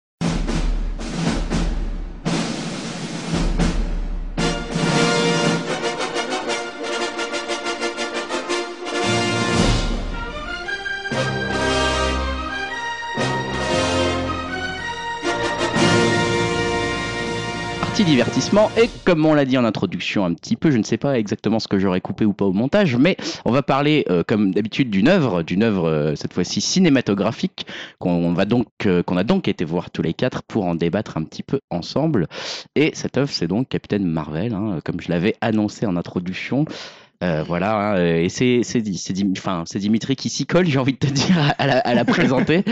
Divertissement 18.12 18.70
et 18.76 18.90
comme 19.06 19.26
on 19.26 19.34
l'a 19.34 19.46
dit 19.46 19.58
en 19.58 19.64
introduction 19.64 20.26
un 20.26 20.34
petit 20.34 20.58
peu, 20.58 20.70
je 20.70 20.78
ne 20.78 20.84
sais 20.84 20.98
pas 20.98 21.18
exactement 21.18 21.60
ce 21.60 21.70
que 21.70 21.80
j'aurais 21.80 22.02
coupé 22.02 22.26
ou 22.26 22.34
pas 22.34 22.44
au 22.44 22.52
montage, 22.52 22.98
mais 22.98 23.16
on 23.46 23.52
va 23.52 23.64
parler 23.64 24.04
euh, 24.10 24.22
comme 24.28 24.54
d'habitude 24.54 24.90
d'une 24.90 25.08
œuvre, 25.08 25.44
d'une 25.44 25.64
œuvre 25.64 25.88
euh, 25.88 26.16
cette 26.18 26.34
fois-ci 26.34 26.60
cinématographique 26.60 27.66
qu'on 28.00 28.34
va 28.34 28.44
donc 28.44 28.68
euh, 28.86 29.02
qu'on 29.02 29.16
a 29.16 29.24
donc 29.24 29.48
été 29.48 29.64
voir 29.64 29.92
tous 29.92 30.02
les 30.02 30.14
quatre 30.14 30.44
pour 30.44 30.66
en 30.66 30.76
débattre 30.76 31.16
un 31.16 31.24
petit 31.24 31.42
peu 31.42 31.62
ensemble. 31.70 32.28
Et 32.76 32.92
cette 32.96 33.18
œuvre, 33.18 33.32
c'est 33.32 33.48
donc 33.48 33.70
Captain 33.70 34.00
Marvel, 34.00 34.54
hein, 34.56 34.80
comme 34.84 35.00
je 35.00 35.08
l'avais 35.08 35.36
annoncé 35.40 35.86
en 35.86 35.96
introduction. 35.96 36.66
Euh, 37.24 37.44
voilà, 37.46 37.76
hein, 37.76 38.06
et 38.16 38.30
c'est 38.30 38.62
c'est 38.64 38.84
c'est 38.96 39.14
Dim- 39.14 39.34
enfin 39.38 39.64
c'est 39.68 39.78
Dimitri 39.80 40.16
qui 40.16 40.30
s'y 40.30 40.46
colle, 40.48 40.66
j'ai 40.66 40.80
envie 40.80 40.94
de 40.94 40.98
te 40.98 41.06
dire 41.14 41.54
à, 41.60 41.68
la, 41.68 41.78
à 41.80 41.94
la 41.94 42.04
présenter. 42.06 42.64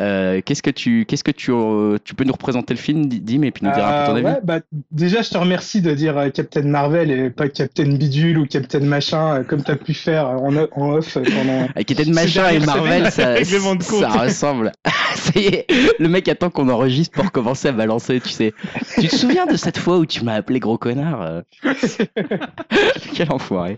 Euh, 0.00 0.40
qu'est-ce 0.44 0.62
que 0.62 0.70
tu 0.70 1.04
qu'est-ce 1.06 1.24
que 1.24 1.30
tu 1.30 1.50
euh, 1.52 1.98
tu 2.04 2.14
peux 2.14 2.24
nous 2.24 2.32
représenter 2.32 2.72
le 2.74 2.78
film, 2.80 3.06
Dim, 3.06 3.42
et 3.42 3.50
puis 3.50 3.66
nous 3.66 3.72
dire 3.72 3.84
un 3.86 4.06
peu 4.06 4.06
ton 4.06 4.16
Euh, 4.16 4.16
avis. 4.16 4.24
ouais, 4.26 4.40
bah, 4.42 4.60
déjà, 4.90 5.20
je 5.22 5.30
te 5.30 5.36
remercie 5.38 5.82
de 5.82 5.92
dire 5.94 6.16
euh, 6.16 6.30
Captain 6.30 6.62
Marvel 6.62 7.10
et 7.10 7.30
pas 7.30 7.48
Captain 7.48 7.84
Bidule 7.92 8.38
ou 8.38 8.46
Captain 8.46 8.80
Machin, 8.80 9.34
euh, 9.40 9.42
comme 9.44 9.62
tu 9.62 9.70
as 9.70 9.76
pu 9.76 9.92
faire 9.94 10.26
en, 10.28 10.54
en 10.56 10.90
off 10.92 11.14
pendant. 11.14 11.68
Captain 11.86 12.12
Machin 12.12 12.48
et 12.50 12.60
Marvel, 12.60 13.10
ça, 13.12 13.36
ça 13.44 14.08
ressemble. 14.08 14.72
le 15.34 16.06
mec 16.08 16.28
attend 16.28 16.48
qu'on 16.50 16.68
enregistre 16.68 17.12
pour 17.20 17.30
commencer 17.32 17.68
à 17.68 17.72
balancer, 17.72 18.20
tu 18.20 18.30
sais. 18.30 18.54
Tu 19.00 19.08
te 19.08 19.16
souviens 19.16 19.46
de 19.46 19.56
cette 19.56 19.78
fois 19.78 19.98
où 19.98 20.06
tu 20.06 20.24
m'as 20.24 20.34
appelé 20.34 20.60
gros 20.60 20.78
connard 20.78 21.20
euh 21.22 21.40
Quel 23.14 23.30
enfoiré. 23.32 23.76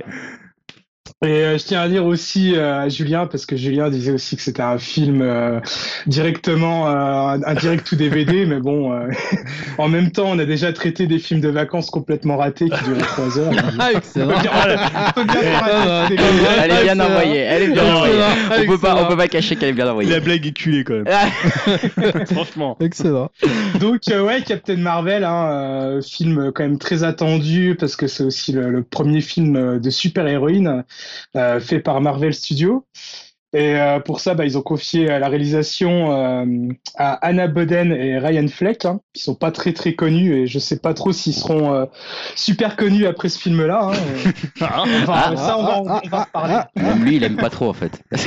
Et 1.25 1.29
euh, 1.29 1.59
je 1.59 1.65
tiens 1.65 1.81
à 1.83 1.89
dire 1.89 2.05
aussi 2.07 2.55
euh, 2.57 2.81
à 2.81 2.89
Julien, 2.89 3.27
parce 3.27 3.47
que 3.47 3.57
Julien 3.57 3.91
disait 3.91 4.13
aussi 4.13 4.37
que 4.37 4.43
c'était 4.43 4.63
un 4.63 4.79
film 4.79 5.21
euh, 5.23 5.61
directement, 6.07 6.89
euh, 6.89 7.39
un 7.45 7.55
direct 7.55 7.87
tout 7.87 7.97
DVD, 7.97 8.47
mais 8.47 8.61
bon, 8.61 8.93
euh, 8.93 9.09
en 9.79 9.89
même 9.89 10.11
temps, 10.11 10.27
on 10.29 10.39
a 10.39 10.45
déjà 10.45 10.73
traité 10.73 11.07
des 11.07 11.19
films 11.19 11.41
de 11.41 11.49
vacances 11.49 11.91
complètement 11.91 12.37
ratés 12.37 12.69
qui 12.71 12.85
duraient 12.85 13.01
trois 13.03 13.39
heures. 13.39 13.53
Ah, 13.79 13.93
excellent. 13.95 14.35
Ah, 14.51 16.07
Elle 16.63 16.71
est 16.71 16.83
bien 16.83 17.01
envoyée, 17.01 17.39
elle 17.39 17.63
est 17.63 17.69
bien 17.69 17.83
Excellent, 17.83 17.97
envoyée. 17.97 18.23
On 18.59 18.67
peut 18.67 18.79
pas, 18.79 19.03
on 19.03 19.09
peut 19.09 19.17
pas 19.17 19.29
cacher 19.29 19.57
qu'elle 19.57 19.71
est 19.71 19.75
bien 19.75 19.89
envoyée. 19.89 20.11
La 20.11 20.21
blague 20.21 20.47
est 20.47 20.53
culée 20.53 20.85
quand 20.85 20.95
même. 20.95 21.05
Ah, 21.09 21.29
Franchement. 22.27 22.77
Excellent. 22.81 23.31
Donc 23.81 24.03
euh, 24.11 24.23
ouais, 24.25 24.43
Captain 24.43 24.77
Marvel, 24.77 25.25
hein, 25.25 25.51
euh, 25.51 26.03
film 26.03 26.53
quand 26.55 26.63
même 26.63 26.79
très 26.79 27.05
attendu 27.05 27.77
parce 27.79 27.97
que 27.97 28.07
c'est 28.07 28.23
aussi 28.25 28.53
le, 28.53 28.71
le 28.71 28.83
premier 28.83 29.21
film 29.21 29.79
de 29.79 29.91
super-héroïne 29.91 30.85
fait 31.61 31.81
par 31.81 32.01
Marvel 32.01 32.35
Studios. 32.35 32.85
Et 33.53 33.75
euh, 33.75 33.99
pour 33.99 34.21
ça, 34.21 34.35
bah, 34.35 34.45
ils 34.45 34.57
ont 34.57 34.63
confié 34.63 35.11
euh, 35.11 35.19
la 35.19 35.29
réalisation 35.29 36.13
euh, 36.13 36.45
à 36.95 37.15
Anna 37.27 37.49
Boden 37.49 37.91
et 37.91 38.17
Ryan 38.17 38.47
Fleck, 38.47 38.85
hein, 38.85 39.01
qui 39.13 39.25
sont 39.25 39.35
pas 39.35 39.51
très 39.51 39.73
très 39.73 39.95
connus 39.95 40.33
et 40.37 40.47
je 40.47 40.61
sais 40.61 40.79
pas 40.79 40.95
trop 40.95 41.11
s'ils 41.11 41.35
seront 41.35 41.75
euh, 41.75 41.85
super 42.37 42.77
connus 42.77 43.07
après 43.07 43.29
ce 43.29 43.41
film-là. 43.41 43.91
Hein. 43.91 44.31
Ah, 44.61 44.85
Enfin, 45.03 45.13
Ah, 45.33 45.37
ça, 45.37 45.59
on 45.59 45.65
va, 45.65 45.81
on 45.81 45.85
va 45.85 46.01
en 46.13 46.21
reparler. 46.21 46.59
Même 46.77 47.03
lui, 47.05 47.17
il 47.17 47.25
aime 47.25 47.35
pas 47.39 47.51
trop 47.51 47.69
en 47.69 47.73
fait. 47.73 48.01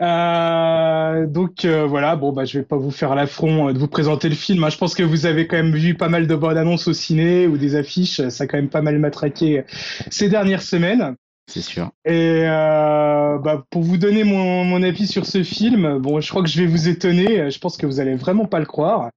Euh, 0.00 1.26
donc 1.26 1.64
euh, 1.64 1.86
voilà, 1.86 2.16
bon 2.16 2.32
bah 2.32 2.44
je 2.44 2.58
vais 2.58 2.64
pas 2.64 2.76
vous 2.76 2.90
faire 2.90 3.14
l'affront 3.14 3.68
euh, 3.68 3.72
de 3.72 3.78
vous 3.78 3.88
présenter 3.88 4.28
le 4.28 4.34
film. 4.34 4.62
hein. 4.62 4.68
Je 4.70 4.76
pense 4.76 4.94
que 4.94 5.02
vous 5.02 5.26
avez 5.26 5.46
quand 5.46 5.56
même 5.56 5.74
vu 5.74 5.94
pas 5.94 6.08
mal 6.08 6.26
de 6.26 6.34
bandes 6.34 6.56
annonces 6.58 6.86
au 6.86 6.92
ciné 6.92 7.46
ou 7.46 7.56
des 7.56 7.74
affiches. 7.74 8.28
Ça 8.28 8.44
a 8.44 8.46
quand 8.46 8.58
même 8.58 8.68
pas 8.68 8.82
mal 8.82 8.98
matraqué 8.98 9.64
ces 10.10 10.28
dernières 10.28 10.62
semaines. 10.62 11.16
C'est 11.48 11.62
sûr. 11.62 11.90
Et 12.04 12.42
euh, 12.44 13.38
bah, 13.38 13.64
pour 13.70 13.82
vous 13.82 13.96
donner 13.96 14.22
mon, 14.22 14.64
mon 14.64 14.82
avis 14.82 15.06
sur 15.06 15.24
ce 15.24 15.42
film, 15.42 15.98
bon, 15.98 16.20
je 16.20 16.28
crois 16.28 16.42
que 16.42 16.48
je 16.48 16.60
vais 16.60 16.66
vous 16.66 16.88
étonner. 16.88 17.50
Je 17.50 17.58
pense 17.58 17.78
que 17.78 17.86
vous 17.86 18.00
allez 18.00 18.14
vraiment 18.14 18.44
pas 18.44 18.58
le 18.58 18.66
croire. 18.66 19.08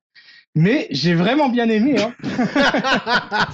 Mais 0.55 0.87
j'ai 0.91 1.13
vraiment 1.13 1.49
bien 1.49 1.69
aimé. 1.69 1.95
Hein. 2.01 2.13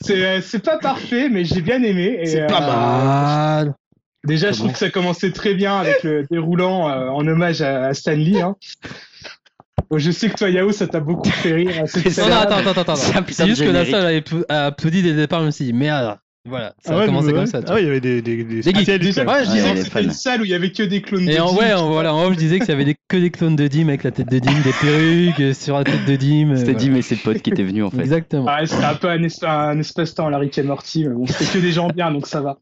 c'est 0.00 0.24
euh, 0.24 0.40
c'est 0.40 0.64
pas 0.64 0.78
parfait, 0.78 1.28
mais 1.28 1.44
j'ai 1.44 1.60
bien 1.60 1.82
aimé. 1.82 2.18
Et, 2.22 2.26
C'est 2.26 2.42
euh, 2.42 2.46
pas 2.46 2.60
mal. 2.60 3.74
Déjà, 4.24 4.52
je 4.52 4.58
trouve 4.58 4.72
que 4.72 4.78
ça 4.78 4.90
commençait 4.90 5.32
très 5.32 5.54
bien 5.54 5.78
avec 5.78 6.02
le 6.02 6.26
déroulant 6.30 6.88
euh, 6.90 7.08
en 7.08 7.26
hommage 7.26 7.62
à, 7.62 7.86
à 7.86 7.94
Stan 7.94 8.12
Lee. 8.12 8.40
Hein. 8.40 8.56
Bon, 9.90 9.98
je 9.98 10.10
sais 10.10 10.28
que 10.28 10.34
toi, 10.36 10.50
Yao, 10.50 10.72
ça 10.72 10.86
t'a 10.86 11.00
beaucoup 11.00 11.30
fait 11.30 11.52
rire. 11.52 11.72
hein, 11.82 11.86
cette 11.86 12.16
Non, 12.18 12.28
non, 12.28 12.36
attends, 12.36 12.56
attends, 12.58 12.80
attends. 12.82 12.96
C'est 12.96 13.46
juste 13.46 13.62
que 13.62 13.70
la 13.70 13.84
salle 13.84 14.22
a 14.48 14.66
applaudi 14.66 15.02
dès 15.02 15.10
le 15.10 15.16
départ, 15.16 15.42
même 15.42 15.52
si 15.52 15.72
merde. 15.72 16.16
Voilà, 16.48 16.72
ça 16.82 16.94
Ah 16.96 17.02
a 17.02 17.06
commencé 17.06 17.28
comme 17.32 17.40
ouais. 17.40 17.46
ça. 17.46 17.60
tu 17.62 17.66
Ah 17.68 17.74
ouais, 17.74 17.82
il 17.82 17.86
y 17.86 17.90
avait 17.90 18.00
des, 18.00 18.22
des, 18.22 18.44
des 18.44 18.62
Des 18.62 18.72
geeks. 18.72 19.24
quoi. 19.24 19.34
Ouais, 19.34 19.44
je 19.44 19.50
je 19.50 19.50
disais 19.52 19.74
que 19.74 19.82
c'était 19.82 20.02
une 20.04 20.10
salle 20.10 20.40
où 20.40 20.44
il 20.46 20.50
y 20.50 20.54
avait 20.54 20.72
que 20.72 20.82
des 20.82 21.02
clones 21.02 21.26
de 21.26 21.30
Et 21.30 21.38
en, 21.38 21.52
Dim, 21.52 21.58
ouais, 21.58 21.74
en, 21.74 21.90
voilà, 21.90 22.14
en 22.14 22.24
off, 22.24 22.32
je 22.32 22.38
disais 22.38 22.58
que 22.58 22.64
ça 22.64 22.72
avait 22.72 22.86
des, 22.86 22.96
que 23.08 23.18
des 23.18 23.30
clones 23.30 23.56
de 23.56 23.68
Dim 23.68 23.88
avec 23.88 24.04
la 24.04 24.10
tête 24.10 24.30
de 24.30 24.38
Dim, 24.38 24.50
des 24.64 24.72
perruques 24.72 25.38
euh, 25.40 25.52
sur 25.52 25.76
la 25.76 25.84
tête 25.84 26.06
de 26.06 26.16
Dim. 26.16 26.52
euh, 26.52 26.56
C'était 26.56 26.72
voilà. 26.72 26.78
dit, 26.78 26.90
mais 26.90 27.02
c'est 27.02 27.16
le 27.16 27.20
pote 27.20 27.42
qui 27.42 27.50
était 27.50 27.62
venu 27.62 27.82
en 27.84 27.90
fait. 27.90 28.00
Exactement. 28.00 28.46
Ouais, 28.46 28.64
c'était 28.66 28.84
un 28.84 28.94
peu 28.94 29.08
un, 29.10 29.22
es- 29.22 29.44
un 29.44 29.78
espace-temps 29.78 30.28
à 30.28 30.30
la 30.30 30.38
Rick 30.38 30.58
and 30.58 30.64
Morty, 30.64 31.04
mais 31.06 31.14
bon, 31.14 31.26
c'était 31.26 31.44
que 31.44 31.58
des 31.58 31.72
gens 31.72 31.88
bien, 31.88 32.10
donc 32.10 32.26
ça 32.26 32.40
va. 32.40 32.56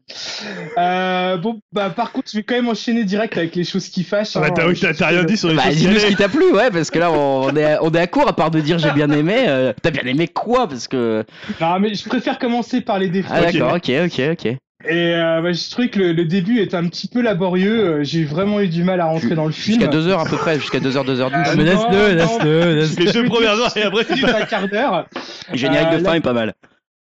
Euh, 0.77 1.37
bon, 1.37 1.61
bah, 1.71 1.89
par 1.89 2.11
contre, 2.11 2.29
je 2.31 2.37
vais 2.37 2.43
quand 2.43 2.55
même 2.55 2.67
enchaîner 2.67 3.05
direct 3.05 3.37
avec 3.37 3.55
les 3.55 3.63
choses 3.63 3.87
qui 3.87 4.03
fâchent. 4.03 4.35
Ah 4.35 4.41
bah, 4.41 4.51
t'as 4.51 5.07
rien 5.07 5.23
dit 5.23 5.37
sur 5.37 5.47
les 5.47 5.55
Bah, 5.55 5.63
choses 5.63 5.75
qui 5.75 5.79
dis-nous 5.87 5.99
ce 5.99 6.05
qui 6.07 6.15
t'a 6.17 6.27
plu, 6.27 6.51
ouais, 6.51 6.69
parce 6.69 6.91
que 6.91 6.99
là, 6.99 7.11
on 7.11 7.55
est, 7.55 7.63
à, 7.63 7.83
on 7.83 7.91
est 7.91 7.99
à 7.99 8.07
court, 8.07 8.27
à 8.27 8.35
part 8.35 8.51
de 8.51 8.59
dire 8.59 8.77
j'ai 8.77 8.91
bien 8.91 9.09
aimé. 9.09 9.45
euh, 9.47 9.71
T'as 9.81 9.91
bien 9.91 10.03
aimé 10.03 10.27
quoi 10.27 10.67
Parce 10.67 10.87
que. 10.89 11.23
Non, 11.61 11.79
mais 11.79 11.93
je 11.93 12.03
préfère 12.07 12.39
commencer 12.39 12.81
par 12.81 12.99
les 12.99 13.07
défauts. 13.07 13.29
Ah, 13.33 13.41
d'accord, 13.41 13.68
ok, 13.75 13.91
ok, 14.05 14.21
ok. 14.31 14.45
Et 14.87 15.13
euh, 15.13 15.41
bah, 15.41 15.51
je 15.51 15.69
trouvais 15.69 15.89
que 15.89 15.99
le, 15.99 16.13
le 16.13 16.23
début 16.23 16.59
est 16.59 16.73
un 16.73 16.87
petit 16.87 17.09
peu 17.09 17.21
laborieux. 17.21 17.85
euh, 17.99 18.03
J'ai 18.03 18.23
vraiment 18.23 18.61
eu 18.61 18.69
du 18.69 18.83
mal 18.83 19.01
à 19.01 19.05
rentrer 19.07 19.35
dans 19.35 19.45
le 19.45 19.51
film. 19.51 19.79
Jusqu'à 19.81 19.91
2h 19.93 20.25
à 20.25 20.29
peu 20.29 20.37
près, 20.37 20.57
jusqu'à 20.57 20.79
2h, 20.79 21.05
2h12. 21.05 21.31
Ah, 21.33 21.55
mais 21.57 21.63
non, 21.63 21.63
laisse-le, 21.63 21.97
non. 21.97 22.15
laisse-le, 22.15 22.75
laisse-le. 22.75 23.05
Les 23.05 23.11
deux 23.11 23.25
premières 23.25 23.59
heures 23.59 23.75
et 23.75 23.81
après, 23.83 24.05
c'est 24.05 24.23
un 24.23 24.45
quart 24.45 24.69
d'heure. 24.69 25.05
Le 25.51 25.57
générique 25.57 25.89
Euh, 25.91 25.97
de 25.99 26.03
fin 26.05 26.13
est 26.13 26.21
pas 26.21 26.31
mal. 26.33 26.53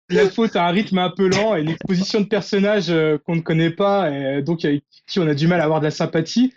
La 0.09 0.31
faute 0.31 0.55
à 0.55 0.65
un 0.67 0.71
rythme 0.71 0.99
un 0.99 1.11
peu 1.11 1.29
lent 1.29 1.57
et 1.57 1.63
une 1.63 1.69
exposition 1.71 2.21
de 2.21 2.27
personnages 2.27 2.87
euh, 2.91 3.19
qu'on 3.27 3.35
ne 3.35 3.41
connaît 3.41 3.71
pas 3.71 4.09
et 4.09 4.41
donc 4.41 4.65
avec 4.65 4.85
qui 5.09 5.19
on 5.19 5.27
a 5.27 5.35
du 5.35 5.49
mal 5.49 5.61
à 5.61 5.65
avoir 5.65 5.81
de 5.81 5.85
la 5.85 5.91
sympathie. 5.91 6.55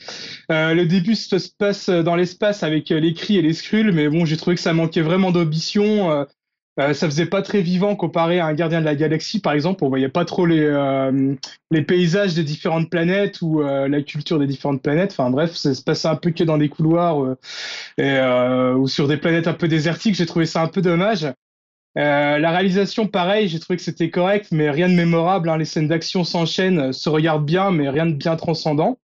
Euh, 0.51 0.75
le 0.75 0.85
début 0.85 1.15
se 1.15 1.37
se 1.39 1.49
passe 1.57 1.89
dans 1.89 2.15
l'espace 2.15 2.61
avec 2.63 2.91
euh, 2.91 2.99
les 2.99 3.13
cris 3.13 3.37
et 3.37 3.41
les 3.41 3.53
scrules, 3.53 3.91
mais 3.91 4.07
bon, 4.07 4.23
j'ai 4.23 4.37
trouvé 4.37 4.55
que 4.55 4.61
ça 4.61 4.71
manquait 4.73 5.01
vraiment 5.01 5.31
d'ambition. 5.31 6.25
Euh, 6.79 6.93
ça 6.93 7.07
faisait 7.07 7.25
pas 7.25 7.41
très 7.41 7.62
vivant 7.62 7.95
comparé 7.95 8.39
à 8.39 8.45
un 8.45 8.53
gardien 8.53 8.79
de 8.79 8.86
la 8.86 8.95
galaxie, 8.95 9.41
par 9.41 9.53
exemple. 9.53 9.83
On 9.83 9.89
voyait 9.89 10.07
pas 10.07 10.24
trop 10.24 10.45
les, 10.45 10.62
euh, 10.62 11.36
les 11.71 11.81
paysages 11.81 12.36
des 12.36 12.43
différentes 12.43 12.89
planètes 12.89 13.41
ou 13.41 13.62
euh, 13.62 13.88
la 13.89 14.01
culture 14.01 14.39
des 14.39 14.48
différentes 14.48 14.81
planètes. 14.81 15.12
Enfin 15.12 15.29
bref, 15.29 15.55
ça 15.55 15.74
se 15.74 15.81
passait 15.83 16.07
un 16.07 16.15
peu 16.15 16.31
que 16.31 16.43
dans 16.43 16.57
des 16.57 16.69
couloirs 16.69 17.21
euh, 17.24 17.38
et, 17.98 18.03
euh, 18.03 18.75
ou 18.75 18.88
sur 18.88 19.07
des 19.07 19.17
planètes 19.17 19.48
un 19.48 19.53
peu 19.53 19.67
désertiques. 19.67 20.15
J'ai 20.15 20.25
trouvé 20.25 20.45
ça 20.45 20.62
un 20.62 20.67
peu 20.67 20.81
dommage. 20.81 21.27
La 21.95 22.51
réalisation, 22.51 23.07
pareil, 23.07 23.50
j'ai 23.50 23.59
trouvé 23.59 23.75
que 23.75 23.83
c'était 23.83 24.09
correct, 24.09 24.48
mais 24.51 24.69
rien 24.71 24.88
de 24.88 24.93
mémorable. 24.93 25.50
hein. 25.50 25.57
Les 25.57 25.65
scènes 25.65 25.89
d'action 25.89 26.24
s'enchaînent, 26.24 26.93
se 26.93 27.09
regardent 27.09 27.45
bien, 27.45 27.71
mais 27.71 27.89
rien 27.89 28.05
de 28.05 28.13
bien 28.13 28.38
transcendant. 28.38 28.98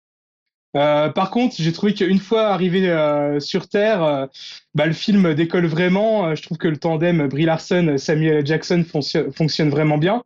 Euh, 0.77 1.09
par 1.09 1.31
contre, 1.31 1.55
j'ai 1.59 1.73
trouvé 1.73 1.95
qu'une 1.95 2.19
fois 2.19 2.49
arrivé 2.49 2.89
euh, 2.91 3.39
sur 3.39 3.69
Terre, 3.69 4.03
euh, 4.03 4.27
bah, 4.75 4.87
le 4.87 4.93
film 4.93 5.35
décolle 5.35 5.67
vraiment. 5.67 6.35
Je 6.35 6.43
trouve 6.43 6.59
que 6.59 6.69
le 6.69 6.77
tandem 6.77 7.29
Brie 7.29 7.45
Larson, 7.45 7.95
Samuel. 7.97 8.45
Jackson 8.45 8.85
fonctionne 8.85 9.71
vraiment 9.71 9.99
bien. 9.99 10.23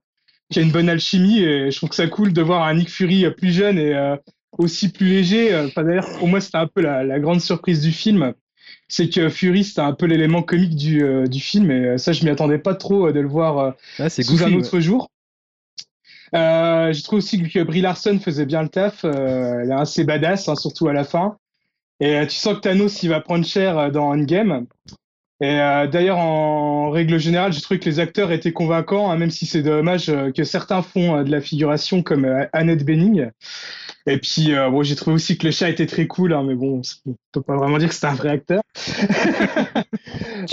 Qu'il 0.51 0.63
y 0.63 0.65
a 0.65 0.67
une 0.67 0.73
bonne 0.73 0.89
alchimie 0.89 1.41
et 1.43 1.71
je 1.71 1.77
trouve 1.77 1.91
que 1.91 1.95
ça 1.95 2.07
cool 2.07 2.33
de 2.33 2.41
voir 2.41 2.63
un 2.67 2.75
Nick 2.75 2.89
Fury 2.89 3.31
plus 3.37 3.53
jeune 3.53 3.79
et 3.79 3.95
aussi 4.57 4.89
plus 4.91 5.07
léger. 5.07 5.55
Enfin, 5.55 5.85
d'ailleurs, 5.85 6.09
pour 6.19 6.27
moi, 6.27 6.41
c'était 6.41 6.57
un 6.57 6.67
peu 6.67 6.81
la, 6.81 7.05
la 7.05 7.21
grande 7.21 7.43
surprise 7.43 7.83
du 7.83 7.93
film. 7.93 8.33
C'est 8.89 9.11
que 9.11 9.29
Fury, 9.29 9.65
c'était 9.65 9.83
un 9.83 9.93
peu 9.93 10.07
l'élément 10.07 10.43
comique 10.43 10.75
du, 10.75 11.05
du 11.29 11.41
film 11.41 11.71
et 11.71 11.99
ça, 11.99 12.13
je 12.13 12.25
m'y 12.25 12.31
attendais 12.31 12.57
pas 12.59 12.75
trop 12.75 13.13
de 13.13 13.21
le 13.21 13.29
voir 13.29 13.75
Ah, 13.99 14.09
c'est 14.09 14.23
sous 14.23 14.39
goofy. 14.39 14.45
un 14.45 14.55
ouais. 14.55 14.57
autre 14.57 14.81
jour. 14.81 15.11
Euh, 16.35 16.93
j'ai 16.93 17.03
trouvé 17.03 17.19
aussi 17.19 17.43
que 17.43 17.63
Brie 17.63 17.81
Larson 17.81 18.19
faisait 18.19 18.47
bien 18.47 18.63
le 18.63 18.69
taf. 18.69 19.05
Euh, 19.05 19.61
elle 19.63 19.71
est 19.71 19.75
assez 19.75 20.05
badass, 20.05 20.49
hein, 20.49 20.55
surtout 20.55 20.89
à 20.89 20.93
la 20.93 21.05
fin. 21.05 21.37
Et 22.01 22.17
euh, 22.17 22.27
tu 22.27 22.37
sens 22.37 22.55
que 22.55 22.61
Thanos, 22.61 23.03
il 23.03 23.09
va 23.09 23.21
prendre 23.21 23.45
cher 23.45 23.79
euh, 23.79 23.91
dans 23.91 24.09
Endgame. 24.11 24.67
Et 25.41 25.61
euh, 25.61 25.87
d'ailleurs, 25.87 26.19
en 26.19 26.91
règle 26.91 27.19
générale, 27.19 27.53
j'ai 27.53 27.61
trouvé 27.61 27.79
que 27.79 27.89
les 27.89 28.01
acteurs 28.01 28.33
étaient 28.33 28.53
convaincants, 28.53 29.11
hein, 29.11 29.17
même 29.17 29.31
si 29.31 29.47
c'est 29.47 29.63
dommage 29.63 30.13
que 30.35 30.43
certains 30.43 30.83
font 30.83 31.23
de 31.23 31.31
la 31.31 31.41
figuration 31.41 32.03
comme 32.03 32.27
Annette 32.53 32.85
Bening. 32.85 33.31
Et 34.09 34.19
puis, 34.19 34.55
euh, 34.55 34.71
bon, 34.71 34.83
j'ai 34.83 34.97
trouvé 34.97 35.15
aussi 35.15 35.37
que 35.37 35.47
le 35.47 35.53
chat 35.53 35.69
était 35.69 35.87
très 35.87 36.07
cool, 36.07 36.33
hein, 36.33 36.43
mais 36.43 36.55
bon, 36.55 36.81
on 37.07 37.15
peut 37.31 37.43
pas 37.43 37.57
vraiment 37.57 37.77
dire 37.77 37.89
que 37.89 37.95
c'était 37.95 38.07
un 38.07 38.15
vrai 38.15 38.31
acteur. 38.31 38.63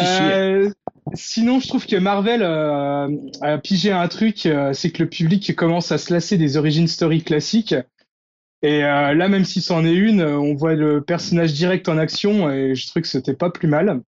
Euh, 0.02 0.70
sinon, 1.14 1.60
je 1.60 1.68
trouve 1.68 1.86
que 1.86 1.96
Marvel 1.96 2.42
euh, 2.42 3.10
a 3.42 3.58
pigé 3.58 3.92
un 3.92 4.08
truc, 4.08 4.46
euh, 4.46 4.74
c'est 4.74 4.92
que 4.92 5.04
le 5.04 5.10
public 5.10 5.56
commence 5.56 5.92
à 5.92 5.98
se 5.98 6.12
lasser 6.12 6.38
des 6.38 6.58
origin 6.58 6.88
story 6.88 7.24
classiques. 7.24 7.76
Et 8.62 8.84
euh, 8.84 9.14
là, 9.14 9.28
même 9.28 9.46
si 9.46 9.62
c'en 9.62 9.86
est 9.86 9.94
une, 9.94 10.24
on 10.24 10.56
voit 10.56 10.74
le 10.74 11.02
personnage 11.02 11.54
direct 11.54 11.88
en 11.88 11.98
action 11.98 12.50
et 12.50 12.74
je 12.74 12.88
trouve 12.88 13.04
que 13.04 13.08
c'était 13.08 13.36
pas 13.36 13.52
plus 13.52 13.68
mal. 13.68 14.02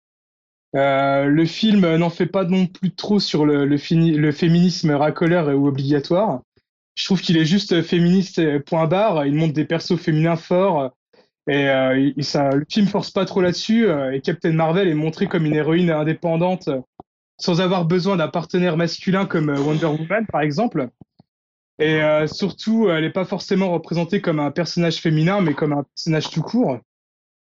Le 0.73 1.45
film 1.47 1.97
n'en 1.97 2.11
fait 2.11 2.27
pas 2.27 2.45
non 2.45 2.67
plus 2.67 2.95
trop 2.95 3.19
sur 3.19 3.47
le, 3.47 3.79
féminisme 3.79 4.91
racoleur 4.91 5.49
ou 5.49 5.67
obligatoire. 5.69 6.43
Je 6.95 7.05
trouve 7.07 7.23
qu'il 7.23 7.39
est 7.39 7.47
juste 7.47 7.83
féministe 7.83 8.59
point 8.65 8.87
barre. 8.87 9.25
Il 9.25 9.35
montre 9.35 9.55
des 9.55 9.65
persos 9.65 9.97
féminins 9.97 10.37
forts 10.37 10.93
et 11.49 11.69
euh, 11.69 12.13
le 12.17 12.65
film 12.69 12.87
force 12.87 13.11
pas 13.11 13.25
trop 13.25 13.41
là-dessus. 13.41 13.87
euh, 13.87 14.13
et 14.13 14.21
Captain 14.21 14.53
Marvel 14.53 14.89
est 14.89 14.95
montrée 14.95 15.27
comme 15.27 15.47
une 15.47 15.55
héroïne 15.55 15.91
indépendante 15.91 16.69
euh, 16.69 16.81
sans 17.39 17.61
avoir 17.61 17.85
besoin 17.85 18.17
d'un 18.17 18.29
partenaire 18.29 18.77
masculin 18.77 19.27
comme 19.27 19.51
euh, 19.51 19.59
Wonder 19.61 19.87
Woman 19.87 20.27
par 20.27 20.41
exemple. 20.41 20.89
Et 21.79 22.03
euh, 22.03 22.27
surtout, 22.27 22.89
elle 22.89 23.05
n'est 23.05 23.11
pas 23.11 23.27
forcément 23.27 23.71
représentée 23.71 24.21
comme 24.21 24.41
un 24.41 24.51
personnage 24.51 24.97
féminin, 24.97 25.41
mais 25.43 25.53
comme 25.55 25.73
un 25.75 25.85
personnage 25.85 26.31
tout 26.31 26.43
court. 26.43 26.79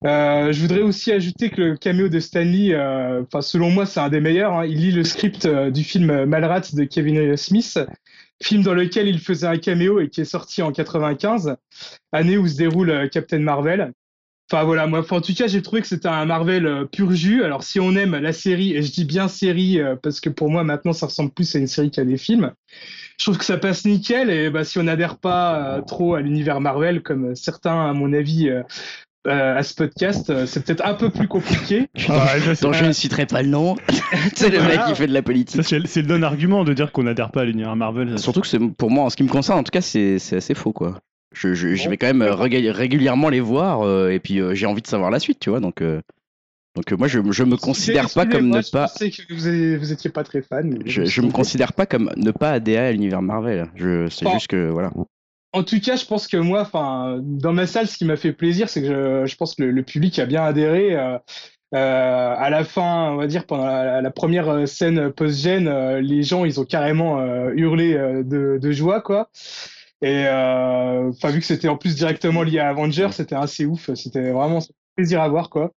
Je 0.04 0.62
voudrais 0.62 0.82
aussi 0.82 1.12
ajouter 1.12 1.50
que 1.50 1.62
le 1.62 1.78
caméo 1.78 2.10
de 2.10 2.20
Stanley, 2.20 2.74
enfin 3.22 3.42
selon 3.42 3.70
moi, 3.70 3.86
c'est 3.86 4.00
un 4.02 4.10
des 4.10 4.20
meilleurs. 4.22 4.54
hein. 4.54 4.66
Il 4.66 4.78
lit 4.80 4.92
le 4.92 5.04
script 5.04 5.48
du 5.48 5.84
film 5.84 6.26
Malrats 6.26 6.74
de 6.74 6.84
Kevin 6.84 7.36
Smith, 7.38 7.80
film 8.42 8.64
dans 8.64 8.74
lequel 8.74 9.08
il 9.08 9.20
faisait 9.20 9.48
un 9.48 9.58
caméo 9.58 10.00
et 10.00 10.10
qui 10.10 10.22
est 10.22 10.26
sorti 10.26 10.62
en 10.62 10.72
95, 10.72 11.56
année 12.12 12.38
où 12.38 12.48
se 12.48 12.58
déroule 12.58 12.90
euh, 12.90 13.08
Captain 13.08 13.40
Marvel. 13.40 13.92
Enfin 14.52 14.64
voilà, 14.64 14.88
moi, 14.88 15.06
en 15.08 15.22
tout 15.22 15.34
cas, 15.36 15.46
j'ai 15.46 15.62
trouvé 15.62 15.82
que 15.82 15.88
c'était 15.88 16.08
un 16.08 16.26
Marvel 16.26 16.66
euh, 16.66 16.86
pur 16.86 17.12
jus. 17.12 17.44
Alors 17.44 17.64
si 17.64 17.80
on 17.80 17.96
aime 17.96 18.16
la 18.16 18.34
série, 18.34 18.76
et 18.76 18.82
je 18.82 18.92
dis 18.92 19.06
bien 19.06 19.28
série 19.28 19.80
euh, 19.80 19.96
parce 19.96 20.20
que 20.20 20.30
pour 20.30 20.50
moi 20.50 20.64
maintenant 20.64 20.94
ça 20.94 21.06
ressemble 21.06 21.32
plus 21.32 21.56
à 21.56 21.60
une 21.60 21.68
série 21.68 21.92
qu'à 21.92 22.04
des 22.04 22.18
films, 22.18 22.54
je 23.20 23.26
trouve 23.26 23.38
que 23.38 23.46
ça 23.46 23.58
passe 23.58 23.86
nickel. 23.86 24.30
Et 24.30 24.50
bah, 24.50 24.64
si 24.64 24.80
on 24.80 24.84
n'adhère 24.84 25.18
pas 25.18 25.82
trop 25.86 26.16
à 26.16 26.22
l'univers 26.22 26.62
Marvel, 26.62 27.04
comme 27.04 27.36
certains 27.36 27.90
à 27.90 27.94
mon 27.94 28.14
avis 28.14 28.50
euh, 29.28 29.58
à 29.58 29.64
ce 29.64 29.74
podcast, 29.74 30.30
euh, 30.30 30.46
c'est 30.46 30.64
peut-être 30.66 30.86
un 30.86 30.94
peu 30.94 31.10
plus 31.10 31.28
compliqué. 31.28 31.90
Ouais, 31.96 32.06
ça, 32.08 32.56
c'est- 32.56 32.62
dont 32.62 32.72
je 32.74 32.86
ne 32.86 32.92
citerai 32.92 33.26
pas 33.26 33.42
le 33.42 33.50
nom. 33.50 33.76
c'est 34.36 34.50
le 34.50 34.62
mec 34.62 34.80
qui 34.88 34.96
fait 34.96 35.08
de 35.08 35.14
la 35.14 35.22
politique. 35.22 35.62
c'est 35.64 36.02
le 36.02 36.08
non-argument 36.08 36.64
de 36.64 36.74
dire 36.74 36.92
qu'on 36.92 37.04
n'adhère 37.04 37.32
pas 37.32 37.42
à 37.42 37.46
l'univers 37.46 37.76
Marvel. 37.76 38.18
Surtout 38.18 38.42
que 38.42 38.48
c'est 38.48 38.60
pour 38.60 38.90
moi, 38.92 39.04
en 39.06 39.10
ce 39.10 39.18
qui 39.18 39.24
me 39.24 39.30
concerne, 39.30 39.60
en 39.60 39.64
tout 39.64 39.72
cas, 39.72 39.82
c'est 39.82 40.16
assez 40.32 40.54
faux, 40.56 40.72
quoi. 40.74 41.00
Je, 41.34 41.54
je, 41.54 41.76
je 41.76 41.90
vais 41.90 41.98
quand 41.98 42.08
même 42.08 42.24
régul- 42.24 42.72
régulièrement 42.72 43.30
les 43.30 43.40
voir 43.40 43.82
euh, 43.86 44.10
et 44.10 44.20
puis 44.20 44.40
euh, 44.42 44.56
j'ai 44.56 44.66
envie 44.66 44.82
de 44.82 44.88
savoir 44.88 45.12
la 45.12 45.20
suite, 45.20 45.40
tu 45.40 45.52
vois. 45.52 45.60
Donc, 45.60 45.82
euh, 45.84 46.02
donc 46.76 46.92
euh, 46.92 46.98
moi, 46.98 47.08
je, 47.08 47.20
je 47.30 47.44
me 47.44 47.56
considère 47.56 48.10
pas 48.10 48.26
comme 48.26 48.48
ne 48.50 48.62
pas. 48.72 48.88
Je 48.94 48.98
sais 48.98 49.12
que 49.12 49.34
vous, 49.34 49.46
avez- 49.46 49.78
vous 49.78 49.92
étiez 49.92 50.10
pas 50.10 50.24
très 50.24 50.42
fan. 50.42 50.80
Je, 50.86 51.04
je 51.06 51.22
me 51.22 51.30
considère 51.30 51.74
pas 51.74 51.86
comme 51.86 52.10
ne 52.18 52.32
pas 52.32 52.52
adhérer 52.52 52.88
à 52.88 52.92
l'univers 52.94 53.22
Marvel. 53.22 53.68
Je, 53.76 54.08
c'est 54.10 54.26
Oh. 54.26 54.32
juste 54.34 54.48
que 54.48 54.70
voilà. 54.70 54.92
En 55.54 55.64
tout 55.64 55.80
cas, 55.82 55.96
je 55.96 56.06
pense 56.06 56.28
que 56.28 56.38
moi, 56.38 56.62
enfin, 56.62 57.20
dans 57.24 57.54
ma 57.54 57.66
salle, 57.66 57.88
ce 57.88 57.98
qui 57.98 58.06
m'a 58.06 58.18
fait 58.18 58.34
plaisir, 58.34 58.70
c'est 58.70 58.82
que 58.82 58.88
je, 58.88 59.26
je 59.26 59.36
pense 59.36 59.56
que 59.56 59.64
le, 59.64 59.72
le 59.72 59.84
public 59.84 60.20
a 60.20 60.26
bien 60.26 60.44
adhéré. 60.44 60.96
euh, 60.96 61.18
euh, 61.76 62.36
à 62.38 62.50
la 62.50 62.64
fin, 62.64 63.12
on 63.12 63.18
va 63.18 63.28
dire 63.28 63.46
pendant 63.46 63.68
la, 63.68 64.12
première 64.12 64.50
euh, 64.50 64.66
scène 64.66 65.12
post-gène, 65.12 65.68
euh, 65.68 66.02
les 66.02 66.24
gens, 66.24 66.46
ils 66.46 66.60
ont 66.60 66.66
carrément 66.66 67.20
hurlé 67.52 67.94
de, 68.24 68.58
de 68.62 68.72
joie, 68.72 69.02
quoi. 69.02 69.30
Et 70.02 70.26
enfin, 70.30 71.30
vu 71.32 71.40
que 71.40 71.46
c'était 71.46 71.68
en 71.70 71.78
plus 71.78 71.96
directement 71.96 72.44
lié 72.44 72.60
à 72.60 72.70
Avengers, 72.70 73.10
c'était 73.12 73.36
assez 73.36 73.66
ouf. 73.66 73.94
C'était 73.96 74.32
vraiment 74.32 74.60
plaisir 74.96 75.22
à 75.22 75.30
voir, 75.30 75.50
quoi. 75.50 75.72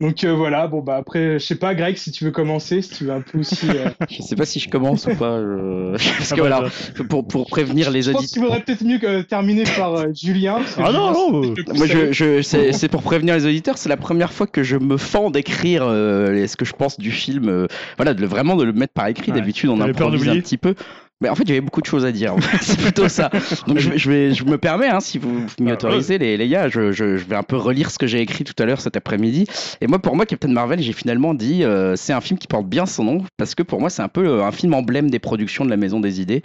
Donc 0.00 0.24
euh, 0.24 0.34
voilà, 0.34 0.66
bon 0.66 0.80
bah 0.82 0.96
après, 0.96 1.38
je 1.38 1.44
sais 1.44 1.54
pas, 1.54 1.72
Greg, 1.74 1.96
si 1.96 2.10
tu 2.10 2.24
veux 2.24 2.32
commencer, 2.32 2.82
si 2.82 2.90
tu 2.90 3.04
veux 3.04 3.12
un 3.12 3.20
peu 3.20 3.38
aussi. 3.38 3.68
euh, 3.70 3.88
Je 4.10 4.22
sais 4.22 4.34
pas 4.34 4.44
si 4.44 4.58
je 4.58 4.68
commence 4.68 5.06
ou 5.06 5.14
pas. 5.14 5.38
je- 5.40 5.92
Parce 6.18 6.32
Ah 6.32 6.34
que 6.36 6.40
bah, 6.42 6.48
voilà, 6.48 6.70
pour, 7.08 7.26
pour 7.26 7.46
prévenir 7.46 7.90
les 7.92 8.02
je 8.02 8.10
pense 8.10 8.22
auditeurs. 8.22 8.32
qu'il 8.34 8.42
vaudrait 8.42 8.60
peut-être 8.64 8.82
mieux 8.84 8.98
que 8.98 9.22
terminer 9.22 9.62
par 9.76 9.94
euh, 9.94 10.06
Julien. 10.12 10.58
Ah 10.78 10.90
non, 10.92 11.12
non, 11.12 11.42
c'est 11.54 11.60
euh, 11.70 11.74
Moi, 11.74 11.86
je, 11.86 12.12
je, 12.12 12.42
c'est, 12.42 12.72
c'est 12.72 12.88
pour 12.88 13.02
prévenir 13.02 13.34
les 13.36 13.46
auditeurs. 13.46 13.78
C'est 13.78 13.88
la 13.88 13.96
première 13.96 14.32
fois 14.32 14.48
que 14.48 14.64
je 14.64 14.76
me 14.76 14.96
fends 14.96 15.30
d'écrire 15.30 15.84
euh, 15.86 16.44
ce 16.48 16.56
que 16.56 16.64
je 16.64 16.72
pense 16.72 16.98
du 16.98 17.12
film. 17.12 17.48
euh, 17.48 17.66
voilà, 17.96 18.14
de 18.14 18.20
le- 18.20 18.26
vraiment 18.26 18.56
de 18.56 18.64
le 18.64 18.72
mettre 18.72 18.94
par 18.94 19.06
écrit. 19.06 19.30
Ouais. 19.30 19.38
D'habitude, 19.38 19.70
on 19.70 19.80
improvise 19.80 20.28
un 20.28 20.40
petit 20.40 20.58
peu. 20.58 20.74
Mais 21.20 21.28
en 21.28 21.34
fait, 21.36 21.46
j'avais 21.46 21.60
beaucoup 21.60 21.80
de 21.80 21.86
choses 21.86 22.04
à 22.04 22.12
dire. 22.12 22.34
c'est 22.60 22.78
plutôt 22.78 23.08
ça. 23.08 23.30
Donc, 23.66 23.78
je, 23.78 23.90
vais- 23.90 23.98
je, 23.98 24.10
vais, 24.10 24.34
je 24.34 24.44
me 24.44 24.58
permets, 24.58 24.88
hein, 24.88 25.00
si 25.00 25.18
vous 25.18 25.46
m'y 25.60 25.70
Ah, 25.70 25.74
autorisez, 25.74 26.18
les, 26.18 26.36
les 26.36 26.48
gars, 26.48 26.68
je, 26.68 26.92
je, 26.92 27.16
je 27.16 27.24
vais 27.24 27.36
un 27.36 27.42
peu 27.44 27.56
relire 27.56 27.90
ce 27.90 27.98
que 27.98 28.06
j'ai 28.06 28.20
écrit 28.20 28.44
tout 28.44 28.60
à 28.62 28.66
l'heure 28.66 28.80
cet 28.80 28.96
après-midi. 28.96 29.46
Et 29.80 29.86
moi, 29.86 30.00
pour 30.00 30.16
moi, 30.16 30.26
Captain 30.26 30.48
Marvel, 30.48 30.80
j'ai 30.82 30.92
finalement 30.92 31.32
dit, 31.32 31.62
euh, 31.64 31.94
c'est 31.96 32.12
un 32.12 32.20
film 32.20 32.38
qui 32.38 32.46
porte 32.48 32.66
bien 32.66 32.84
son 32.84 33.04
nom 33.04 33.24
parce 33.36 33.54
que 33.54 33.62
pour 33.62 33.80
moi, 33.80 33.90
c'est 33.90 34.02
un 34.02 34.08
peu 34.08 34.26
euh, 34.26 34.44
un 34.44 34.52
film 34.52 34.74
emblème 34.74 35.08
des 35.08 35.18
productions 35.20 35.64
de 35.64 35.70
la 35.70 35.76
Maison 35.76 36.00
des 36.00 36.20
Idées. 36.20 36.42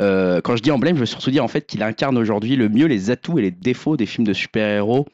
Euh, 0.00 0.40
quand 0.40 0.56
je 0.56 0.62
dis 0.62 0.70
emblème, 0.70 0.94
je 0.94 1.00
veux 1.00 1.06
surtout 1.06 1.30
dire 1.30 1.44
en 1.44 1.48
fait 1.48 1.66
qu'il 1.66 1.82
incarne 1.82 2.16
aujourd'hui 2.16 2.56
le 2.56 2.68
mieux 2.68 2.86
les 2.86 3.10
atouts 3.10 3.38
et 3.38 3.42
les 3.42 3.50
défauts 3.50 3.96
des 3.96 4.06
films 4.06 4.26
de 4.26 4.32
super-héros 4.32 5.06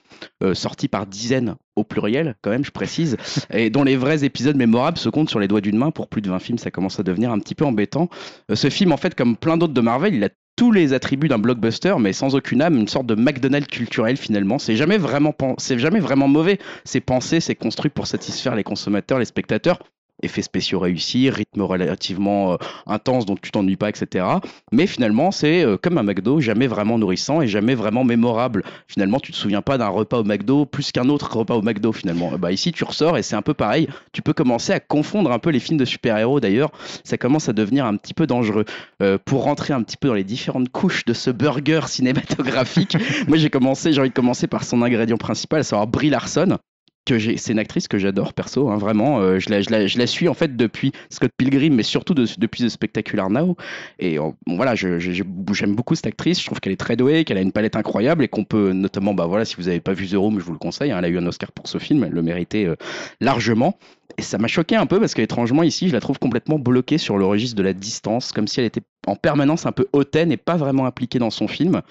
euh, 0.44 0.54
sortis 0.54 0.88
par 0.88 1.06
dizaines 1.06 1.56
au 1.78 1.84
pluriel, 1.84 2.34
quand 2.42 2.50
même, 2.50 2.64
je 2.64 2.70
précise, 2.70 3.16
et 3.52 3.70
dont 3.70 3.84
les 3.84 3.96
vrais 3.96 4.24
épisodes 4.24 4.56
mémorables 4.56 4.98
se 4.98 5.08
comptent 5.08 5.30
sur 5.30 5.40
les 5.40 5.48
doigts 5.48 5.60
d'une 5.60 5.76
main. 5.76 5.90
Pour 5.90 6.08
plus 6.08 6.22
de 6.22 6.28
20 6.28 6.38
films, 6.38 6.58
ça 6.58 6.70
commence 6.70 6.98
à 7.00 7.02
devenir 7.02 7.32
un 7.32 7.38
petit 7.38 7.54
peu 7.54 7.64
embêtant. 7.64 8.08
Euh, 8.50 8.54
ce 8.54 8.70
film, 8.70 8.92
en 8.92 8.96
fait, 8.96 9.14
comme 9.14 9.36
plein 9.36 9.56
d'autres 9.56 9.74
de 9.74 9.80
Marvel, 9.80 10.14
il 10.14 10.24
a 10.24 10.28
tous 10.56 10.72
les 10.72 10.92
attributs 10.92 11.28
d'un 11.28 11.38
blockbuster, 11.38 11.94
mais 12.00 12.12
sans 12.12 12.34
aucune 12.34 12.62
âme, 12.62 12.76
une 12.76 12.88
sorte 12.88 13.06
de 13.06 13.14
McDonald's 13.14 13.68
culturel 13.68 14.16
finalement. 14.16 14.58
C'est 14.58 14.74
jamais 14.74 14.98
vraiment, 14.98 15.32
c'est 15.56 15.78
jamais 15.78 16.00
vraiment 16.00 16.26
mauvais. 16.26 16.58
C'est 16.84 17.00
pensé, 17.00 17.38
c'est 17.38 17.54
construit 17.54 17.90
pour 17.90 18.08
satisfaire 18.08 18.56
les 18.56 18.64
consommateurs, 18.64 19.20
les 19.20 19.24
spectateurs 19.24 19.78
effets 20.22 20.42
spéciaux 20.42 20.80
réussis, 20.80 21.30
rythme 21.30 21.62
relativement 21.62 22.52
euh, 22.52 22.56
intense 22.86 23.26
donc 23.26 23.40
tu 23.40 23.50
t'ennuies 23.50 23.76
pas, 23.76 23.88
etc. 23.88 24.24
Mais 24.72 24.86
finalement, 24.86 25.30
c'est 25.30 25.64
euh, 25.64 25.76
comme 25.76 25.98
un 25.98 26.02
McDo, 26.02 26.40
jamais 26.40 26.66
vraiment 26.66 26.98
nourrissant 26.98 27.40
et 27.40 27.48
jamais 27.48 27.74
vraiment 27.74 28.04
mémorable. 28.04 28.64
Finalement, 28.86 29.20
tu 29.20 29.32
te 29.32 29.36
souviens 29.36 29.62
pas 29.62 29.78
d'un 29.78 29.88
repas 29.88 30.18
au 30.18 30.24
McDo 30.24 30.66
plus 30.66 30.92
qu'un 30.92 31.08
autre 31.08 31.36
repas 31.36 31.54
au 31.54 31.62
McDo 31.62 31.92
finalement. 31.92 32.32
Bah 32.38 32.52
ici, 32.52 32.72
tu 32.72 32.84
ressors 32.84 33.18
et 33.18 33.22
c'est 33.22 33.36
un 33.36 33.42
peu 33.42 33.54
pareil. 33.54 33.88
Tu 34.12 34.22
peux 34.22 34.32
commencer 34.32 34.72
à 34.72 34.80
confondre 34.80 35.32
un 35.32 35.38
peu 35.38 35.50
les 35.50 35.60
films 35.60 35.78
de 35.78 35.84
super-héros 35.84 36.40
d'ailleurs. 36.40 36.70
Ça 37.04 37.18
commence 37.18 37.48
à 37.48 37.52
devenir 37.52 37.86
un 37.86 37.96
petit 37.96 38.14
peu 38.14 38.26
dangereux. 38.26 38.64
Euh, 39.02 39.18
pour 39.24 39.44
rentrer 39.44 39.74
un 39.74 39.82
petit 39.82 39.96
peu 39.96 40.08
dans 40.08 40.14
les 40.14 40.24
différentes 40.24 40.70
couches 40.70 41.04
de 41.04 41.12
ce 41.12 41.30
burger 41.30 41.80
cinématographique, 41.86 42.96
moi 43.28 43.36
j'ai 43.36 43.50
commencé, 43.50 43.92
j'ai 43.92 44.00
envie 44.00 44.10
de 44.10 44.14
commencer 44.14 44.46
par 44.46 44.64
son 44.64 44.82
ingrédient 44.82 45.16
principal, 45.16 45.60
à 45.60 45.62
savoir 45.62 45.86
Brie 45.86 46.10
Larson 46.10 46.58
c'est 47.06 47.52
une 47.52 47.58
actrice 47.58 47.88
que 47.88 47.98
j'adore 47.98 48.34
perso, 48.34 48.68
hein, 48.68 48.76
vraiment. 48.76 49.20
Euh, 49.20 49.38
je, 49.38 49.50
la, 49.50 49.60
je, 49.60 49.98
la, 49.98 50.06
suis 50.06 50.28
en 50.28 50.34
fait 50.34 50.56
depuis 50.56 50.92
Scott 51.10 51.30
Pilgrim, 51.36 51.74
mais 51.74 51.82
surtout 51.82 52.14
depuis 52.14 52.64
The 52.64 52.68
Spectacular 52.68 53.30
Now. 53.30 53.56
Et 53.98 54.18
euh, 54.18 54.30
voilà, 54.46 54.74
j'aime 54.74 55.74
beaucoup 55.74 55.94
cette 55.94 56.06
actrice. 56.06 56.40
Je 56.40 56.46
trouve 56.46 56.60
qu'elle 56.60 56.72
est 56.72 56.76
très 56.76 56.96
douée, 56.96 57.24
qu'elle 57.24 57.38
a 57.38 57.42
une 57.42 57.52
palette 57.52 57.76
incroyable 57.76 58.24
et 58.24 58.28
qu'on 58.28 58.44
peut 58.44 58.72
notamment, 58.72 59.14
bah 59.14 59.26
voilà, 59.26 59.44
si 59.44 59.56
vous 59.56 59.64
n'avez 59.64 59.80
pas 59.80 59.92
vu 59.92 60.06
The 60.06 60.14
Room, 60.14 60.38
je 60.38 60.44
vous 60.44 60.52
le 60.52 60.58
conseille. 60.58 60.90
Hein, 60.90 60.98
elle 60.98 61.04
a 61.04 61.08
eu 61.08 61.18
un 61.18 61.26
Oscar 61.26 61.52
pour 61.52 61.68
ce 61.68 61.78
film, 61.78 62.04
elle 62.04 62.12
le 62.12 62.22
méritait 62.22 62.66
euh, 62.66 62.76
largement. 63.20 63.78
Et 64.16 64.22
ça 64.22 64.36
m'a 64.36 64.48
choqué 64.48 64.74
un 64.74 64.86
peu 64.86 64.98
parce 64.98 65.14
qu'étrangement 65.14 65.62
ici, 65.62 65.88
je 65.88 65.92
la 65.92 66.00
trouve 66.00 66.18
complètement 66.18 66.58
bloquée 66.58 66.98
sur 66.98 67.18
le 67.18 67.24
registre 67.24 67.56
de 67.56 67.62
la 67.62 67.72
distance, 67.72 68.32
comme 68.32 68.48
si 68.48 68.58
elle 68.58 68.66
était 68.66 68.82
en 69.08 69.16
permanence 69.16 69.66
un 69.66 69.72
peu 69.72 69.86
hautaine 69.92 70.30
et 70.32 70.36
pas 70.36 70.56
vraiment 70.56 70.86
impliquée 70.86 71.18
dans 71.18 71.30
son 71.30 71.48
film. 71.48 71.82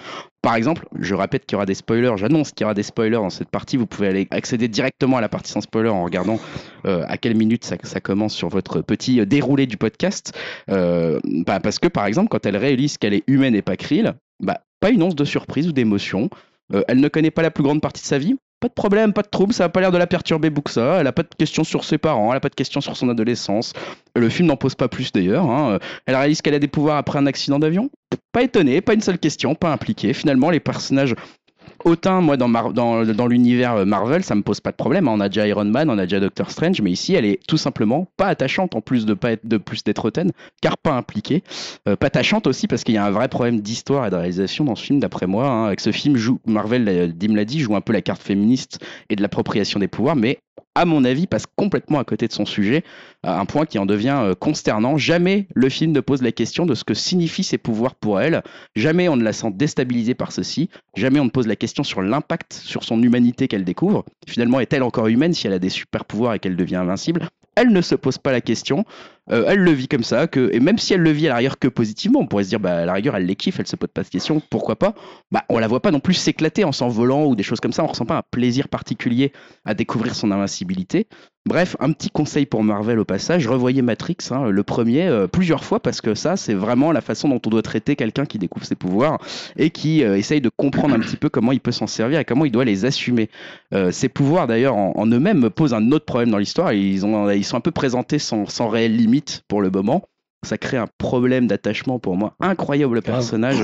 Par 0.42 0.56
exemple, 0.56 0.88
je 1.00 1.16
répète 1.16 1.46
qu'il 1.46 1.56
y 1.56 1.58
aura 1.58 1.66
des 1.66 1.74
spoilers, 1.74 2.14
j'annonce 2.16 2.52
qu'il 2.52 2.62
y 2.62 2.66
aura 2.66 2.74
des 2.74 2.84
spoilers 2.84 3.18
dans 3.18 3.30
cette 3.30 3.50
partie. 3.50 3.76
Vous 3.76 3.88
pouvez 3.88 4.08
aller 4.08 4.28
accéder 4.32 4.68
directement 4.68 5.18
à 5.18 5.22
la 5.22 5.30
partie 5.30 5.52
sans 5.52 5.62
spoiler 5.62 5.90
en 5.90 6.04
regardant 6.04 6.40
euh, 6.86 7.04
à 7.08 7.18
quelle 7.18 7.36
minute 7.36 7.66
ça, 7.66 7.78
commence 8.00 8.34
sur 8.34 8.50
votre 8.50 8.82
petit 8.82 9.20
euh, 9.20 9.26
déroulé 9.26 9.66
du 9.66 9.78
podcast. 9.78 10.38
Euh, 10.70 11.20
bah 11.46 11.60
parce 11.60 11.80
que 11.80 11.88
par 11.88 12.06
exemple, 12.06 12.30
quand 12.30 12.46
elle 12.46 12.58
réalise 12.58 12.98
qu'elle 12.98 13.14
est 13.14 13.24
humaine 13.28 13.56
et 13.56 13.62
pas 13.62 13.76
krill, 13.76 14.14
bah, 14.40 14.62
pas 14.80 14.90
une 14.90 15.04
once 15.04 15.16
de 15.16 15.26
surprise 15.26 15.68
ou 15.68 15.72
d'émotion. 15.72 16.30
Elle 16.90 17.00
ne 17.00 17.08
connaît 17.08 17.32
pas 17.32 17.42
la 17.42 17.50
plus 17.50 17.64
grande 17.64 17.80
partie 17.80 18.02
de 18.02 18.08
sa 18.08 18.18
vie, 18.18 18.36
pas 18.60 18.68
de 18.68 18.74
problème, 18.74 19.14
pas 19.14 19.22
de 19.22 19.28
trouble, 19.28 19.54
ça 19.54 19.66
n'a 19.66 19.70
pas 19.70 19.82
l'air 19.82 19.92
de 19.92 19.98
la 19.98 20.08
perturber 20.08 20.50
beaucoup. 20.50 20.72
Elle 20.78 21.08
a 21.08 21.12
pas 21.12 21.24
de 21.24 21.30
questions 21.38 21.64
sur 21.64 21.84
ses 21.84 21.98
parents, 21.98 22.32
elle 22.32 22.38
a 22.38 22.42
pas 22.42 22.50
de 22.50 22.56
questions 22.56 22.82
sur 22.82 22.98
son 22.98 23.10
adolescence. 23.10 23.74
Le 24.16 24.30
film 24.30 24.48
n'en 24.48 24.58
pose 24.58 24.76
pas 24.76 24.88
plus 24.88 25.12
d'ailleurs. 25.12 25.50
Hein. 25.50 25.80
Elle 26.06 26.16
réalise 26.16 26.42
qu'elle 26.42 26.56
a 26.56 26.60
des 26.60 26.68
pouvoirs 26.68 26.98
après 26.98 27.20
un 27.20 27.26
accident 27.28 27.60
d'avion. 27.60 27.90
Pas 28.32 28.44
étonné, 28.44 28.82
pas 28.82 28.94
une 28.94 29.02
seule 29.02 29.20
question, 29.20 29.56
pas 29.56 29.72
impliqué. 29.72 30.14
Finalement, 30.14 30.50
les 30.50 30.60
personnages 30.60 31.16
Autant, 31.86 32.22
moi, 32.22 32.38
dans, 32.38 33.28
l'univers 33.28 33.76
euh, 33.76 33.86
Marvel, 33.86 34.24
ça 34.24 34.36
me 34.36 34.42
pose 34.42 34.60
pas 34.60 34.72
de 34.72 34.76
problème. 34.76 35.08
Hein. 35.08 35.14
On 35.16 35.20
a 35.20 35.30
déjà 35.30 35.48
Iron 35.48 35.66
Man, 35.66 35.90
on 35.90 35.98
a 35.98 36.04
déjà 36.04 36.20
Doctor 36.20 36.50
Strange, 36.52 36.82
mais 36.82 36.92
ici, 36.92 37.14
elle 37.14 37.26
est 37.26 37.40
tout 37.48 37.58
simplement 37.58 38.08
pas 38.18 38.28
attachante 38.28 38.76
en 38.76 38.82
plus 38.82 39.06
de 39.06 39.14
pas 39.14 39.32
être 39.32 39.58
plus 39.58 39.84
d'être 39.84 40.06
hautaine, 40.06 40.32
car 40.62 40.78
pas 40.78 40.94
impliquée. 40.94 41.44
Euh, 41.88 41.96
pas 41.96 42.08
attachante 42.08 42.48
aussi 42.48 42.68
parce 42.68 42.84
qu'il 42.84 42.96
y 42.96 42.98
a 42.98 43.06
un 43.06 43.12
vrai 43.12 43.28
problème 43.28 43.62
d'histoire 43.62 44.08
et 44.08 44.10
de 44.10 44.16
réalisation 44.16 44.66
dans 44.66 44.76
ce 44.76 44.84
film, 44.84 45.00
d'après 45.00 45.28
moi. 45.28 45.48
Hein. 45.48 45.66
Avec 45.66 45.80
ce 45.80 45.92
film, 45.92 46.18
Marvel, 46.46 47.14
Dim 47.16 47.36
l'a 47.36 47.46
dit, 47.46 47.60
joue 47.60 47.76
un 47.76 47.82
peu 47.82 47.94
la 47.94 48.02
carte 48.02 48.22
féministe 48.22 48.80
et 49.10 49.16
de 49.16 49.22
l'appropriation 49.22 49.80
des 49.80 49.88
pouvoirs, 49.88 50.16
mais 50.16 50.40
à 50.78 50.86
mon 50.86 51.04
avis, 51.06 51.26
passe 51.26 51.46
complètement 51.56 51.98
à 51.98 52.04
côté 52.04 52.28
de 52.28 52.34
son 52.34 52.46
sujet, 52.46 52.84
un 53.24 53.46
point 53.46 53.66
qui 53.66 53.80
en 53.80 53.88
devient 53.88 54.20
euh, 54.22 54.36
consternant. 54.36 54.96
Jamais 54.96 55.48
le 55.56 55.70
film 55.70 55.92
ne 55.92 56.02
pose 56.02 56.22
la 56.22 56.32
question 56.32 56.68
de 56.68 56.76
ce 56.76 56.84
que 56.84 56.94
signifient 56.94 57.44
ces 57.44 57.58
pouvoirs 57.58 57.96
pour 57.96 58.22
elle. 58.22 58.44
Jamais 58.76 59.10
on 59.10 59.18
ne 59.18 59.24
la 59.24 59.34
sent 59.34 59.52
déstabilisée 59.56 60.14
par 60.14 60.32
ceci. 60.32 60.70
Jamais 60.96 61.20
on 61.20 61.26
ne 61.26 61.32
pose 61.32 61.48
la 61.48 61.56
question 61.56 61.84
sur 61.84 62.04
l'impact 62.04 62.54
sur 62.54 62.84
son 62.84 63.02
humanité 63.02 63.48
qu'elle 63.48 63.64
découvre. 63.64 64.06
Finalement, 64.28 64.60
est-elle 64.60 64.84
encore 64.84 65.08
humaine 65.08 65.34
si 65.34 65.48
elle 65.48 65.54
a 65.54 65.60
des 65.60 65.70
super 65.70 66.06
pouvoirs 66.06 66.36
et 66.36 66.40
qu'elle 66.40 66.56
devient 66.56 66.76
invincible? 66.76 67.28
Elle 67.56 67.70
ne 67.70 67.82
se 67.82 67.96
pose 67.96 68.20
pas 68.20 68.32
la 68.32 68.42
question. 68.42 68.86
Euh, 69.32 69.46
elle 69.48 69.60
le 69.60 69.72
vit 69.72 69.88
comme 69.88 70.04
ça, 70.04 70.28
que, 70.28 70.50
et 70.54 70.60
même 70.60 70.78
si 70.78 70.94
elle 70.94 71.02
le 71.02 71.12
vit 71.12 71.28
à 71.28 71.32
la 71.32 71.36
rigueur 71.38 71.60
que 71.60 71.68
positivement, 71.68 72.20
on 72.20 72.28
pourrait 72.28 72.46
se 72.46 72.50
dire, 72.50 72.60
bah, 72.60 72.78
à 72.78 72.86
la 72.86 72.94
rigueur, 72.94 73.16
elle 73.16 73.26
les 73.26 73.36
kiffe, 73.36 73.60
elle 73.60 73.68
se 73.68 73.76
pose 73.76 73.90
pas 73.94 74.04
de 74.04 74.10
question, 74.10 74.42
pourquoi 74.50 74.78
pas? 74.78 74.94
Bah, 75.32 75.44
On 75.50 75.60
la 75.60 75.68
voit 75.68 75.82
pas 75.82 75.92
non 75.92 76.00
plus 76.00 76.14
s'éclater 76.14 76.64
en 76.64 76.72
s'envolant 76.72 77.26
ou 77.26 77.36
des 77.36 77.44
choses 77.44 77.60
comme 77.60 77.74
ça, 77.74 77.84
on 77.84 77.88
ressent 77.88 78.06
pas 78.06 78.18
un 78.18 78.24
plaisir 78.32 78.68
particulier 78.70 79.32
à 79.66 79.74
découvrir 79.74 80.16
son 80.16 80.32
invincibilité. 80.32 81.08
Bref, 81.46 81.78
un 81.80 81.94
petit 81.94 82.10
conseil 82.10 82.46
pour 82.46 82.62
Marvel 82.62 83.00
au 83.00 83.06
passage, 83.06 83.48
revoyez 83.48 83.82
Matrix, 83.82 84.18
hein, 84.32 84.50
le 84.50 84.64
premier, 84.64 85.08
euh, 85.08 85.28
plusieurs 85.28 85.64
fois, 85.64 85.80
parce 85.80 86.02
que 86.02 86.14
ça, 86.14 86.36
c'est 86.36 86.54
vraiment 86.54 86.92
la 86.92 87.00
façon 87.00 87.30
dont 87.30 87.40
on 87.46 87.50
doit 87.50 87.62
traiter 87.62 87.96
quelqu'un 87.96 88.26
qui 88.26 88.38
découvre 88.38 88.66
ses 88.66 88.76
pouvoirs 88.76 89.18
et 89.56 89.70
qui 89.70 90.04
euh, 90.04 90.18
essaye 90.18 90.42
de 90.42 90.50
comprendre 90.50 90.96
un 90.96 91.00
petit 91.00 91.16
peu 91.16 91.30
comment 91.30 91.54
il 91.54 91.62
peut 91.62 91.72
s'en 91.72 91.88
servir 91.88 92.20
et 92.20 92.26
comment 92.26 92.44
il 92.44 92.52
doit 92.52 92.66
les 92.66 92.86
assumer. 92.86 93.30
Ces 93.92 94.10
pouvoirs, 94.10 94.48
d'ailleurs, 94.48 94.76
en, 94.76 95.06
eux-mêmes, 95.06 95.50
posent 95.50 95.74
un 95.74 95.92
autre 95.92 96.06
problème 96.06 96.32
dans 96.32 96.38
l'histoire. 96.38 96.72
Ils, 96.72 97.04
ils 97.36 97.44
sont 97.46 97.58
un 97.58 97.62
peu 97.62 97.72
présentés 97.72 98.18
sans, 98.18 98.46
sans 98.46 98.70
réelle 98.70 98.96
limite 98.96 99.17
pour 99.48 99.62
le 99.62 99.70
moment. 99.70 100.04
Ça 100.46 100.58
crée 100.58 100.78
un 100.78 100.88
problème 101.00 101.48
d'attachement 101.48 101.98
pour 101.98 102.16
moi 102.16 102.36
incroyable 102.40 102.94
le 102.94 103.02
personnage 103.02 103.58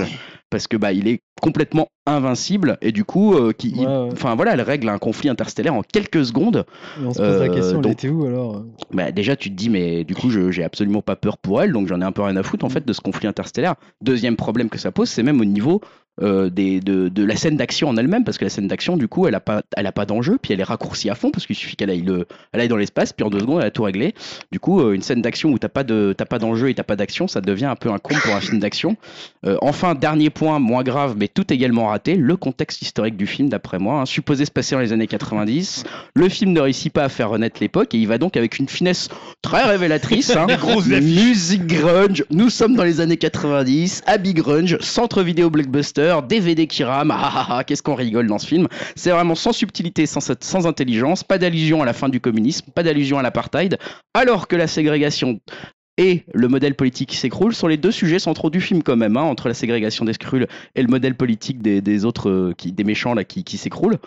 parce 0.50 0.68
que 0.68 0.76
bah 0.76 0.92
il 0.92 1.08
est 1.08 1.22
complètement 1.42 1.88
invincible 2.06 2.78
et 2.82 2.92
du 2.92 3.06
coup 3.06 3.36
euh, 3.36 3.54
qui 3.54 3.86
enfin 3.88 4.36
voilà 4.36 4.54
elle 4.54 4.62
règle 4.62 4.90
un 4.90 4.98
conflit 4.98 5.30
interstellaire 5.30 5.74
en 5.74 5.82
quelques 5.82 6.26
secondes. 6.26 6.66
On 7.04 7.14
se 7.14 7.20
pose 7.20 7.40
la 7.40 7.50
question 7.50 7.82
elle 7.84 7.92
était 7.92 8.10
où 8.10 8.26
alors? 8.26 8.64
Bah 8.92 9.12
déjà 9.12 9.36
tu 9.36 9.50
te 9.50 9.56
dis 9.56 9.70
mais 9.70 10.04
du 10.04 10.16
coup 10.16 10.30
j'ai 10.30 10.64
absolument 10.64 11.02
pas 11.02 11.16
peur 11.16 11.38
pour 11.38 11.62
elle 11.62 11.72
donc 11.74 11.88
j'en 11.88 12.02
ai 12.02 12.04
un 12.04 12.12
peu 12.12 12.24
rien 12.24 12.36
à 12.36 12.44
foutre 12.44 12.66
en 12.66 12.70
mm. 12.70 12.72
fait 12.72 12.86
de 12.86 12.94
ce 12.94 13.02
conflit 13.02 13.28
interstellaire. 13.28 13.76
Deuxième 14.02 14.36
problème 14.36 14.70
que 14.70 14.80
ça 14.80 14.92
pose 14.92 15.10
c'est 15.10 15.24
même 15.24 15.42
au 15.42 15.46
niveau 15.46 15.82
euh, 16.22 16.52
des, 16.52 16.80
de, 16.80 17.10
de, 17.10 17.24
la 17.24 17.36
scène 17.36 17.58
d'action 17.58 17.90
en 17.90 17.98
elle-même, 17.98 18.24
parce 18.24 18.38
que 18.38 18.46
la 18.46 18.50
scène 18.52 18.68
d'action, 18.68 18.98
du 18.98 19.08
coup, 19.08 19.28
elle 19.28 19.34
a 19.34 19.40
pas, 19.40 19.64
elle 19.76 19.88
a 19.88 19.92
pas 19.92 20.06
d'enjeu, 20.06 20.38
puis 20.40 20.54
elle 20.54 20.60
est 20.60 20.64
raccourcie 20.64 21.10
à 21.10 21.16
fond, 21.16 21.32
parce 21.32 21.48
qu'il 21.48 21.56
suffit 21.56 21.76
qu'elle 21.76 21.90
aille, 21.90 22.04
le, 22.04 22.28
elle 22.52 22.62
aille 22.62 22.68
dans 22.68 22.78
l'espace, 22.78 23.14
puis 23.14 23.26
en 23.26 23.32
deux 23.32 23.40
secondes, 23.40 23.62
elle 23.62 23.68
a 23.68 23.72
tout 23.72 23.82
réglé. 23.82 24.14
Du 24.52 24.60
coup, 24.60 24.80
euh, 24.80 24.94
une 24.94 25.02
scène 25.02 25.24
d'action 25.24 25.50
où 25.50 25.58
t'as 25.58 25.70
pas 25.70 25.84
de, 25.84 26.14
t'as 26.16 26.26
pas 26.26 26.38
d'enjeu 26.38 26.70
et 26.70 26.76
t'as 26.76 26.84
pas 26.84 26.96
d'action, 26.96 27.28
ça 27.28 27.42
devient 27.42 27.66
un 27.66 27.76
peu 27.76 27.90
un 27.90 27.98
con 27.98 28.14
pour 28.22 28.36
un 28.36 28.42
film 28.42 28.60
d'action. 28.60 28.96
Euh, 29.46 29.58
enfin, 29.62 29.96
dernier 29.96 30.30
point, 30.30 30.60
moins 30.60 30.84
grave, 30.84 31.16
mais 31.18 31.28
tout 31.28 31.52
également 31.52 31.88
raté, 31.88 32.16
le 32.16 32.38
contexte 32.38 32.84
historique 32.84 33.18
du 33.18 33.26
film, 33.26 33.50
d'après 33.50 33.80
moi, 33.80 34.02
hein, 34.02 34.06
supposé 34.06 34.46
se 34.46 34.52
passer 34.52 34.76
dans 34.76 34.82
les 34.82 34.94
années 34.94 35.08
90. 35.08 35.84
Le 36.14 36.30
film 36.30 36.52
ne 36.52 36.60
réussit 36.60 36.94
pas 36.94 37.06
à 37.06 37.10
faire 37.10 37.32
renaître 37.32 37.58
l'époque, 37.60 37.96
et 37.96 37.98
il 37.98 38.08
va 38.08 38.20
donc 38.20 38.38
avec 38.38 38.60
une 38.60 38.70
finesse 38.70 39.10
très 39.42 39.64
révélatrice. 39.64 40.32
Hein, 40.44 40.48
musique 41.02 41.68
grunge, 41.68 42.26
nous 42.32 42.50
sommes 42.50 42.76
dans 42.76 42.84
les 42.84 43.02
années 43.02 43.18
90, 43.18 44.04
Abbey 44.08 44.34
Grunge, 44.34 44.78
centre 44.80 45.22
vidéo 45.22 45.50
blockbuster 45.50 46.03
DVD 46.28 46.68
qui 46.68 46.84
rame, 46.84 47.12
ah, 47.12 47.32
ah, 47.34 47.48
ah, 47.50 47.64
qu'est-ce 47.64 47.84
qu'on 47.84 47.96
rigole 47.96 48.28
dans 48.28 48.40
ce 48.40 48.48
film. 48.48 48.68
C'est 48.96 49.12
vraiment 49.12 49.36
sans 49.36 49.54
subtilité, 49.54 50.06
sans, 50.06 50.68
intelligence, 50.68 51.24
pas 51.24 51.38
d'allusion 51.38 51.82
à 51.82 51.86
la 51.86 51.94
fin 51.94 52.10
du 52.10 52.20
communisme, 52.20 52.72
pas 52.72 52.84
d'allusion 52.84 53.18
à 53.20 53.22
l'apartheid, 53.22 53.78
alors 54.14 54.48
que 54.48 54.56
la 54.56 54.68
ségrégation 54.68 55.40
et 55.98 56.24
le 56.34 56.48
modèle 56.48 56.76
politique 56.76 57.10
qui 57.10 57.18
s'écroule 57.18 57.54
sont 57.54 57.68
les 57.68 57.78
deux 57.78 57.92
sujets 57.92 58.18
centraux 58.18 58.50
du 58.50 58.62
film 58.62 58.82
quand 58.82 58.96
même, 58.96 59.16
hein, 59.16 59.22
entre 59.22 59.48
la 59.48 59.54
ségrégation 59.54 60.06
des 60.06 60.14
scrules 60.14 60.48
et 60.76 60.82
le 60.82 60.88
modèle 60.88 61.16
politique 61.16 61.62
des, 61.62 62.06
autres, 62.06 62.30
euh, 62.30 62.54
qui, 62.58 62.72
des 62.72 62.84
méchants 62.84 63.14
là 63.14 63.24
qui, 63.24 63.44
qui 63.44 63.58
s'écroulent. 63.58 64.00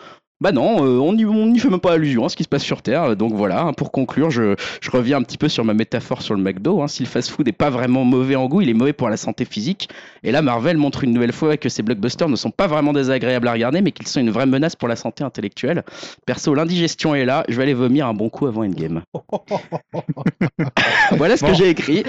Bah 0.43 0.53
non, 0.53 0.85
euh, 0.85 0.99
on 0.99 1.15
n'y 1.15 1.59
fait 1.59 1.71
même 1.71 1.81
pas 1.81 1.95
allusion 1.95 2.27
à 2.27 2.29
ce 2.29 2.37
qui 2.37 2.43
se 2.43 2.49
passe 2.49 2.63
sur 2.63 2.83
Terre. 2.83 3.17
Donc 3.17 3.33
voilà, 3.33 3.63
hein, 3.63 3.73
pour 3.73 3.91
conclure, 3.91 4.31
je, 4.31 4.55
je, 4.83 4.91
reviens 4.91 5.17
un 5.17 5.23
petit 5.23 5.39
peu 5.39 5.49
sur 5.49 5.65
ma 5.65 5.73
métaphore 5.73 6.21
sur 6.21 6.35
le 6.35 6.43
McDo. 6.43 6.83
Hein. 6.83 6.89
Si 6.89 7.03
le 7.03 7.09
fast-food 7.09 7.47
n'est 7.47 7.53
pas 7.53 7.71
vraiment 7.71 8.05
mauvais 8.05 8.37
en 8.37 8.47
goût, 8.47 8.61
il 8.61 8.69
est 8.69 8.75
mauvais 8.75 8.93
pour 8.93 9.09
la 9.09 9.17
santé 9.17 9.47
physique. 9.47 9.89
Et 10.23 10.33
là, 10.33 10.43
Marvel 10.43 10.77
montre 10.77 11.05
une 11.05 11.15
nouvelle 11.15 11.33
fois 11.33 11.57
que 11.57 11.71
ces 11.71 11.83
blockbusters 11.83 12.29
ne 12.29 12.37
sont 12.37 12.51
pas 12.51 12.67
vraiment 12.67 12.93
désagréables 12.93 13.49
à 13.49 13.53
regarder, 13.53 13.81
mais 13.81 13.93
qu'ils 13.93 14.09
sont 14.09 14.21
une 14.21 14.31
vraie 14.31 14.45
menace 14.45 14.77
pour 14.77 14.89
la 14.89 14.97
santé 14.97 15.25
intellectuelle. 15.25 15.85
Perso, 16.27 16.55
l'indigestion 16.55 17.15
est 17.15 17.25
là. 17.25 17.45
Je 17.49 17.57
vais 17.57 17.63
aller 17.63 17.75
vomir 17.75 18.07
un 18.07 18.13
bon 18.13 18.29
coup 18.29 18.47
avant 18.47 18.63
Endgame. 18.63 19.03
voilà 21.13 21.39
ce 21.39 21.45
que 21.45 21.55
j'ai 21.55 21.71
écrit. 21.71 22.05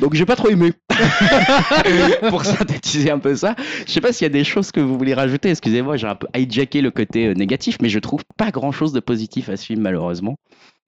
Donc 0.00 0.14
j'ai 0.14 0.24
pas 0.24 0.36
trop 0.36 0.48
aimé. 0.48 0.72
pour 2.30 2.44
synthétiser 2.44 3.10
un 3.10 3.18
peu 3.18 3.34
ça. 3.34 3.54
Je 3.86 3.92
sais 3.92 4.00
pas 4.00 4.12
s'il 4.12 4.24
y 4.24 4.26
a 4.26 4.32
des 4.32 4.44
choses 4.44 4.72
que 4.72 4.80
vous 4.80 4.96
voulez 4.96 5.14
rajouter. 5.14 5.50
Excusez-moi, 5.50 5.96
j'ai 5.96 6.06
un 6.06 6.14
peu 6.14 6.26
hijacké 6.34 6.80
le 6.80 6.90
côté 6.90 7.26
euh, 7.26 7.34
négatif 7.58 7.78
mais 7.82 7.88
je 7.88 7.98
trouve 7.98 8.22
pas 8.36 8.50
grand 8.50 8.72
chose 8.72 8.92
de 8.92 9.00
positif 9.00 9.48
à 9.48 9.56
ce 9.56 9.66
film, 9.66 9.82
malheureusement. 9.82 10.36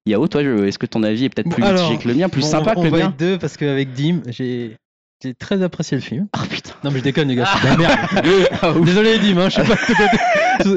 Yao, 0.07 0.27
toi, 0.29 0.43
est-ce 0.43 0.79
que 0.79 0.87
ton 0.87 1.03
avis 1.03 1.27
est 1.27 1.29
peut-être 1.29 1.51
plus 1.51 1.63
mitigé 1.63 1.99
que 1.99 2.09
le 2.09 2.15
mien, 2.15 2.29
plus 2.29 2.43
sympa 2.43 2.75
que 2.75 2.81
le 2.81 2.91
mien 2.91 3.15
deux, 3.19 3.39
parce 3.39 3.57
qu'avec 3.57 3.93
Dim, 3.93 4.23
j'ai 4.29 4.77
très 5.39 5.63
apprécié 5.63 5.97
le 5.97 6.03
film. 6.03 6.29
Ah 6.33 6.45
putain. 6.49 6.73
Non, 6.83 6.91
mais 6.91 7.01
je 7.01 7.05
déconne, 7.05 7.29
les 7.29 7.35
gars, 7.35 7.47
c'est 7.47 7.63
de 7.63 7.67
la 7.67 7.77
merde. 7.77 8.49
Ah. 8.63 8.73
Désolé, 8.83 9.19
Dim, 9.19 9.37
hein, 9.39 9.49
je 9.51 9.61
suis 9.61 9.63
pas 9.63 9.75
de 9.75 9.81
côté. 9.87 10.03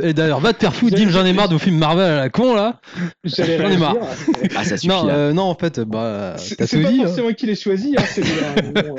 Et 0.03 0.13
d'ailleurs, 0.13 0.39
va 0.39 0.53
te 0.53 0.59
faire 0.59 0.73
foutre, 0.73 0.95
Dim, 0.95 1.09
j'en 1.09 1.25
ai 1.25 1.33
marre 1.33 1.47
de 1.49 1.53
vos 1.53 1.59
films 1.59 1.77
Marvel 1.77 2.05
à 2.05 2.15
la 2.17 2.29
con, 2.29 2.55
là. 2.55 2.79
J'en 3.23 3.43
ai 3.69 3.77
marre. 3.77 3.95
Ah, 4.55 4.63
ça 4.63 4.77
suffit 4.77 4.87
Non, 4.87 5.05
là. 5.05 5.13
euh, 5.13 5.33
non, 5.33 5.43
en 5.43 5.55
fait, 5.55 5.79
bah, 5.79 6.35
C'est 6.37 6.55
t'as 6.55 6.67
c'est 6.67 6.77
tout 6.77 6.83
pas 6.83 6.91
dit. 6.91 7.01
hein. 7.01 7.05
forcément 7.07 7.31
qui 7.33 7.45
l'ai 7.45 7.55
choisi, 7.55 7.95
hein. 7.97 8.03
Bon, 8.73 8.95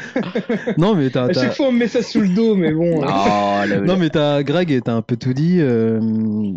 Non, 0.79 0.95
mais 0.95 1.11
t'as. 1.11 1.27
à 1.27 1.33
chaque 1.33 1.55
fois, 1.55 1.67
on 1.69 1.73
me 1.73 1.79
met 1.81 1.89
ça 1.89 2.03
sous 2.03 2.21
le 2.21 2.29
dos, 2.29 2.55
mais 2.55 2.73
bon. 2.73 3.03
euh, 3.03 3.07
Oh, 3.09 3.61
le- 3.69 3.81
Non 3.85 3.97
mais 3.97 4.11
t'as 4.11 4.43
Greg 4.43 4.71
et 4.71 4.81
t'as 4.81 4.95
un 4.95 5.03
peu 5.03 5.17
tout 5.17 5.33
dit. 5.33 5.59
euh, 5.61 5.99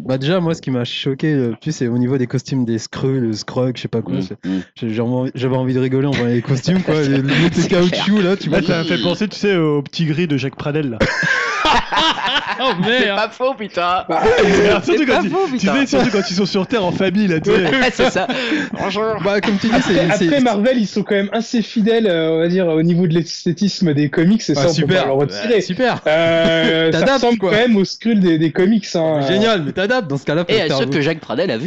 Bah 0.05 0.17
déjà 0.17 0.39
moi 0.39 0.53
ce 0.53 0.61
qui 0.61 0.71
m'a 0.71 0.83
choqué 0.85 1.33
le 1.33 1.55
plus 1.61 1.71
c'est 1.71 1.87
au 1.87 1.97
niveau 1.97 2.17
des 2.17 2.27
costumes 2.27 2.65
des 2.65 2.77
Skrull, 2.79 3.19
le 3.19 3.33
Skrug, 3.33 3.75
je 3.77 3.81
sais 3.83 3.87
pas 3.87 4.01
quoi. 4.01 4.15
Mm, 4.15 4.21
c'est- 4.21 4.47
mm. 4.47 5.31
J'avais 5.35 5.55
envie 5.55 5.73
de 5.73 5.79
rigoler 5.79 6.07
en 6.07 6.11
voyant 6.11 6.33
les 6.33 6.41
costumes 6.41 6.81
quoi. 6.81 6.95
les, 7.01 7.21
les 7.21 7.29
C'est 7.51 7.67
caoutchouc 7.69 8.21
là, 8.21 8.35
tu 8.37 8.49
vois. 8.49 8.61
Là, 8.61 8.67
ça 8.67 8.77
m'a 8.79 8.83
fait 8.83 9.01
penser, 9.01 9.27
tu 9.27 9.37
sais, 9.37 9.55
au 9.55 9.81
petit 9.81 10.05
gris 10.05 10.27
de 10.27 10.37
Jacques 10.37 10.55
Pradel, 10.57 10.89
là. 10.91 10.97
Oh 12.59 12.71
C'est 12.83 12.89
merde. 13.05 13.17
pas 13.19 13.29
faux, 13.29 13.53
putain. 13.53 14.03
bah, 14.09 14.21
Alors, 14.65 14.83
surtout, 14.83 14.99
C'est 15.01 15.05
quand 15.05 15.17
pas 15.17 15.21
ils- 15.23 15.29
faux, 15.29 15.45
tu 15.47 15.57
putain. 15.59 15.75
sais, 15.75 15.85
surtout 15.85 16.09
quand 16.11 16.29
ils 16.29 16.35
sont 16.35 16.45
sur 16.47 16.65
Terre 16.65 16.83
en 16.85 16.91
famille, 16.91 17.27
là, 17.27 17.39
tu 17.39 17.51
sais. 17.51 17.57
Ouais, 17.65 17.91
c'est 17.93 18.09
ça. 18.09 18.27
Bonjour. 18.79 19.15
Bah 19.23 19.41
comme 19.41 19.57
tu 19.59 19.67
dis 19.67 19.81
c'est. 19.85 19.99
Après, 19.99 20.17
c'est- 20.17 20.25
après, 20.27 20.39
Marvel, 20.41 20.77
ils 20.79 20.87
sont 20.87 21.03
quand 21.03 21.15
même 21.15 21.29
assez 21.33 21.61
fidèles, 21.61 22.07
euh, 22.07 22.31
on 22.31 22.39
va 22.39 22.47
dire, 22.47 22.67
au 22.67 22.81
niveau 22.81 23.05
de 23.05 23.13
l'esthétisme 23.13 23.93
des 23.93 24.09
comics, 24.09 24.41
et 24.49 24.55
ça, 24.55 24.61
Ah, 24.61 24.63
on 24.63 24.67
peut 24.69 24.73
super. 24.73 25.01
pas 25.03 25.07
le 25.07 25.13
retirer. 25.13 25.61
Super. 25.61 26.01
Euh, 26.07 26.91
ça 26.91 26.99
T'adaptes, 26.99 27.13
ressemble 27.23 27.37
quoi. 27.37 27.51
quand 27.51 27.57
même 27.57 27.77
au 27.77 27.85
Skrull 27.85 28.19
des, 28.19 28.37
des 28.39 28.51
comics. 28.51 28.87
Hein. 28.95 29.21
Génial, 29.27 29.61
mais 29.63 29.71
t'adaptes 29.73 30.07
dans 30.09 30.17
ce 30.17 30.25
cas-là. 30.25 30.43
Et 30.47 30.67
sûr 30.67 30.81
vous. 30.81 30.89
que 30.89 31.01
Jacques 31.01 31.19
Pradel 31.19 31.51
a 31.51 31.57
vu. 31.57 31.65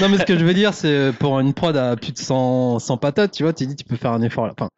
Non 0.00 0.08
mais 0.10 0.18
ce 0.18 0.24
que 0.24 0.38
je 0.38 0.44
veux 0.44 0.54
dire 0.54 0.74
c'est 0.74 0.88
euh, 0.88 1.12
pour 1.12 1.40
une 1.40 1.54
prod 1.54 1.76
à 1.76 1.96
plus 1.96 2.12
de 2.12 2.18
100, 2.18 2.78
100 2.80 2.96
patates, 2.98 3.32
tu 3.32 3.42
vois, 3.44 3.52
tu 3.52 3.66
dis 3.66 3.76
tu 3.76 3.84
peux 3.84 3.96
faire 3.96 4.12
un 4.12 4.22
effort 4.22 4.46
là. 4.46 4.52
Enfin, 4.58 4.68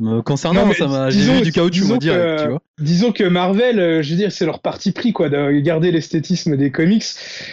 me 0.00 0.22
concernant, 0.22 0.62
Non, 0.62 0.66
mais 0.68 0.74
ça 0.74 0.86
m'a. 0.88 1.10
J'ai 1.10 1.40
du 1.42 1.52
caoutchouc, 1.52 1.82
on 1.82 1.86
disons 1.86 1.96
dire, 1.98 2.14
que- 2.14 2.42
tu 2.42 2.48
vois. 2.48 2.60
Disons 2.80 3.12
que 3.12 3.24
Marvel, 3.24 3.78
euh, 3.78 4.02
je 4.02 4.10
veux 4.10 4.16
dire, 4.16 4.32
c'est 4.32 4.46
leur 4.46 4.60
parti 4.60 4.92
pris, 4.92 5.12
quoi, 5.12 5.28
de 5.28 5.50
garder 5.60 5.92
l'esthétisme 5.92 6.56
des 6.56 6.70
comics. 6.70 7.04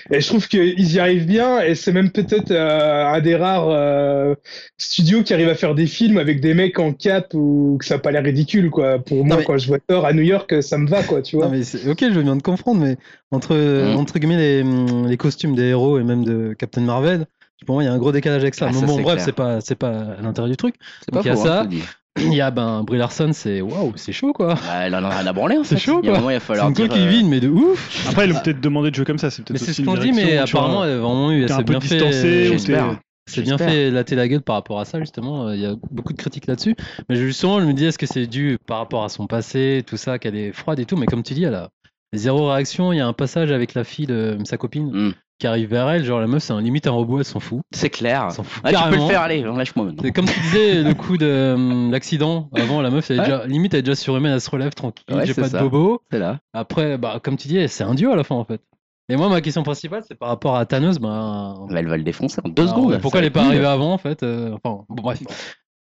Et 0.10 0.21
je 0.21 0.27
trouve 0.27 0.47
qu'ils 0.47 0.93
y 0.93 0.99
arrivent 0.99 1.25
bien, 1.25 1.60
et 1.62 1.75
c'est 1.75 1.91
même 1.91 2.10
peut-être 2.12 2.51
euh, 2.51 3.05
un 3.05 3.19
des 3.19 3.36
rares 3.36 3.67
euh, 3.69 4.36
studios 4.77 5.23
qui 5.23 5.33
arrive 5.33 5.49
à 5.49 5.55
faire 5.55 5.75
des 5.75 5.86
films 5.88 6.17
avec 6.17 6.39
des 6.39 6.53
mecs 6.53 6.79
en 6.79 6.93
cap 6.93 7.33
ou 7.33 7.77
que 7.79 7.86
ça 7.86 7.95
n'a 7.95 7.99
pas 7.99 8.12
l'air 8.12 8.23
ridicule, 8.23 8.69
quoi. 8.69 8.99
Pour 8.99 9.25
moi, 9.25 9.38
mais- 9.38 9.43
quand 9.43 9.57
je 9.57 9.67
vois 9.67 9.79
Thor 9.86 10.05
à 10.05 10.13
New 10.13 10.23
York, 10.23 10.63
ça 10.63 10.77
me 10.77 10.88
va, 10.88 11.03
quoi, 11.03 11.21
tu 11.21 11.36
vois. 11.36 11.47
Non 11.47 11.51
mais 11.51 11.62
ok, 11.89 11.97
je 12.01 12.13
veux 12.13 12.23
bien 12.23 12.38
te 12.38 12.43
comprendre, 12.43 12.79
mais 12.79 12.95
entre 13.31 13.55
Mm. 13.55 13.97
entre 13.97 14.19
guillemets 14.19 14.38
les, 14.38 14.62
hum, 14.62 15.07
les 15.07 15.17
costumes 15.17 15.55
des 15.55 15.63
héros 15.65 15.99
et 15.99 16.03
même 16.03 16.23
de 16.23 16.55
Captain 16.57 16.81
Marvel, 16.81 17.25
pour 17.65 17.75
moi 17.75 17.83
il 17.83 17.88
y 17.88 17.89
a 17.89 17.93
un 17.93 17.97
gros 17.97 18.13
décalage 18.13 18.43
avec 18.43 18.55
ça. 18.55 18.67
Ah, 18.69 18.71
bon, 18.71 18.79
ça, 18.79 18.86
bon, 18.86 19.01
bref, 19.01 19.21
c'est 19.25 19.33
pas 19.36 19.60
c'est 19.60 19.75
pas 19.75 19.89
à 20.17 20.21
l'intérieur 20.21 20.49
du 20.49 20.55
truc. 20.55 20.75
C'est 21.01 21.12
pas 21.12 21.17
Donc, 21.17 21.25
il 21.25 21.27
y 21.27 21.31
a 21.31 21.36
faux, 21.36 21.43
ça. 21.43 21.67
Il 22.19 22.34
y 22.34 22.41
a 22.41 22.51
ben 22.51 22.84
Brie 22.84 22.97
Larson, 22.97 23.30
c'est 23.34 23.62
waouh, 23.62 23.93
c'est 23.95 24.12
chaud 24.12 24.34
quoi. 24.34 24.56
Bah, 24.56 24.62
elle 24.84 24.95
en 24.95 25.03
a 25.03 25.32
en 25.32 25.63
C'est 25.63 25.77
chaud, 25.77 26.01
Il 26.03 26.10
a 26.10 26.19
quoi. 26.19 26.21
il 26.21 26.36
va 26.36 26.39
C'est 26.39 26.39
falloir 26.39 26.67
une 26.67 26.73
dire. 26.73 26.88
euh, 26.91 27.08
vide, 27.08 27.27
mais 27.27 27.39
de 27.39 27.49
ouf. 27.49 28.08
Après, 28.10 28.25
ils 28.27 28.34
l'ont 28.34 28.39
peut-être 28.39 28.62
demandé 28.62 28.89
de 28.91 28.95
jouer 28.95 29.06
comme 29.06 29.17
ça, 29.19 29.30
c'est 29.30 29.41
Mais 29.41 29.45
peut-être 29.45 29.60
c'est 29.63 29.71
aussi 29.71 29.82
ce 29.84 29.86
qu'on 29.88 29.95
dit, 29.97 30.12
mais 30.12 30.38
apparemment 30.38 30.84
elle 30.84 30.91
a 30.91 30.97
vraiment 30.99 31.32
eu, 31.32 31.43
elle 31.43 31.51
un 31.51 31.58
peu 31.58 31.63
bien 31.63 31.80
fait, 31.80 31.95
distancé, 31.97 32.49
ou 32.49 32.51
J'espère. 32.53 32.89
t'es- 32.91 32.97
c'est 33.30 33.41
bien 33.41 33.58
fait 33.58 33.91
latter 33.91 34.15
la 34.15 34.27
gueule 34.30 34.41
par 34.41 34.56
rapport 34.56 34.80
à 34.80 34.86
ça 34.86 34.99
justement. 34.99 35.51
Il 35.51 35.60
y 35.60 35.65
a 35.65 35.75
beaucoup 35.91 36.13
de 36.13 36.17
critiques 36.17 36.47
là-dessus, 36.47 36.75
mais 37.10 37.15
justement 37.17 37.60
je 37.60 37.65
me 37.65 37.73
dis 37.73 37.86
est-ce 37.86 37.97
que 37.97 38.06
c'est 38.06 38.25
dû 38.25 38.58
par 38.65 38.77
rapport 38.77 39.03
à 39.03 39.10
son 39.10 39.27
passé, 39.27 39.84
tout 39.86 39.97
ça, 39.97 40.17
qu'elle 40.17 40.36
est 40.36 40.53
froide 40.53 40.80
et 40.80 40.86
tout, 40.86 40.95
mais 40.95 41.06
comme 41.08 41.23
tu 41.23 41.34
dis, 41.34 41.43
elle 41.43 41.56
a 41.56 41.69
zéro 42.13 42.47
réaction. 42.49 42.93
Il 42.93 42.97
y 42.97 43.01
a 43.01 43.08
un 43.08 43.12
passage 43.13 43.51
avec 43.51 43.73
la 43.73 43.84
fille 43.84 44.06
de 44.08 44.38
sa 44.45 44.56
copine 44.58 44.91
Mm. 44.91 45.13
Qui 45.39 45.47
arrive 45.47 45.69
vers 45.69 45.89
elle, 45.89 46.04
genre 46.04 46.19
la 46.19 46.28
meuf 46.28 46.43
c'est 46.43 46.54
un 46.54 46.62
limite 46.62 46.88
un 46.88 46.91
robot, 46.91 47.19
elle 47.19 47.26
s'en 47.26 47.39
fout. 47.39 47.62
C'est 47.71 47.89
clair. 47.89 48.23
Elle 48.28 48.32
s'en 48.32 48.43
fout 48.43 48.62
Ah, 48.65 48.71
tu 48.73 48.89
peux 48.89 48.95
le 48.95 49.02
faire, 49.08 49.21
allez, 49.21 49.41
lâche-moi 49.43 49.86
maintenant. 49.86 50.02
C'est 50.04 50.12
comme 50.12 50.26
tu 50.26 50.39
disais, 50.39 50.84
le 50.84 50.93
coup 50.93 51.17
de 51.17 51.26
euh, 51.26 51.91
l'accident. 51.91 52.50
Avant, 52.56 52.82
la 52.82 52.89
meuf, 52.89 53.10
elle 53.12 53.17
est 53.17 53.19
Ouais. 53.19 53.26
déjà, 53.26 53.45
limite, 53.47 53.73
elle 53.73 53.80
est 53.80 53.84
déjà 53.84 53.95
surhumaine, 53.95 54.34
elle 54.34 54.41
se 54.41 54.50
relève 54.50 54.73
tranquille, 54.73 55.04
Ouais, 55.12 55.26
j'ai 55.26 55.34
pas 55.34 55.50
ça. 55.50 55.58
de 55.60 55.63
bobo. 55.63 56.02
C'est 56.12 56.19
là. 56.19 56.39
Après, 56.54 56.97
bah, 56.97 57.19
comme 57.23 57.38
tu 57.38 57.47
dis, 57.47 57.67
c'est 57.69 57.84
un 57.84 57.93
dieu 57.93 58.12
à 58.12 58.15
la 58.15 58.23
fin, 58.23 58.36
en 58.36 58.45
fait. 58.45 58.62
Et 59.10 59.15
moi, 59.15 59.30
ma 59.30 59.39
question 59.41 59.63
principale, 59.63 60.04
c'est 60.08 60.15
par 60.15 60.28
rapport 60.30 60.56
à 60.58 60.65
Thanos, 60.65 60.97
bah. 61.00 61.54
Bah, 61.69 61.76
elle 61.80 61.88
va 61.88 61.95
le 61.97 62.04
défoncer 62.04 62.41
en 62.43 62.50
deux 62.50 62.67
secondes. 62.67 63.00
Pourquoi 63.02 63.19
elle 63.21 63.28
est 63.28 63.30
va 63.30 63.41
pas 63.41 63.47
arrivée 63.47 63.65
avant, 63.65 63.93
en 63.93 63.97
fait 63.97 64.23
euh, 64.23 64.52
Enfin, 64.62 64.84
bon, 64.89 65.02
bref. 65.04 65.19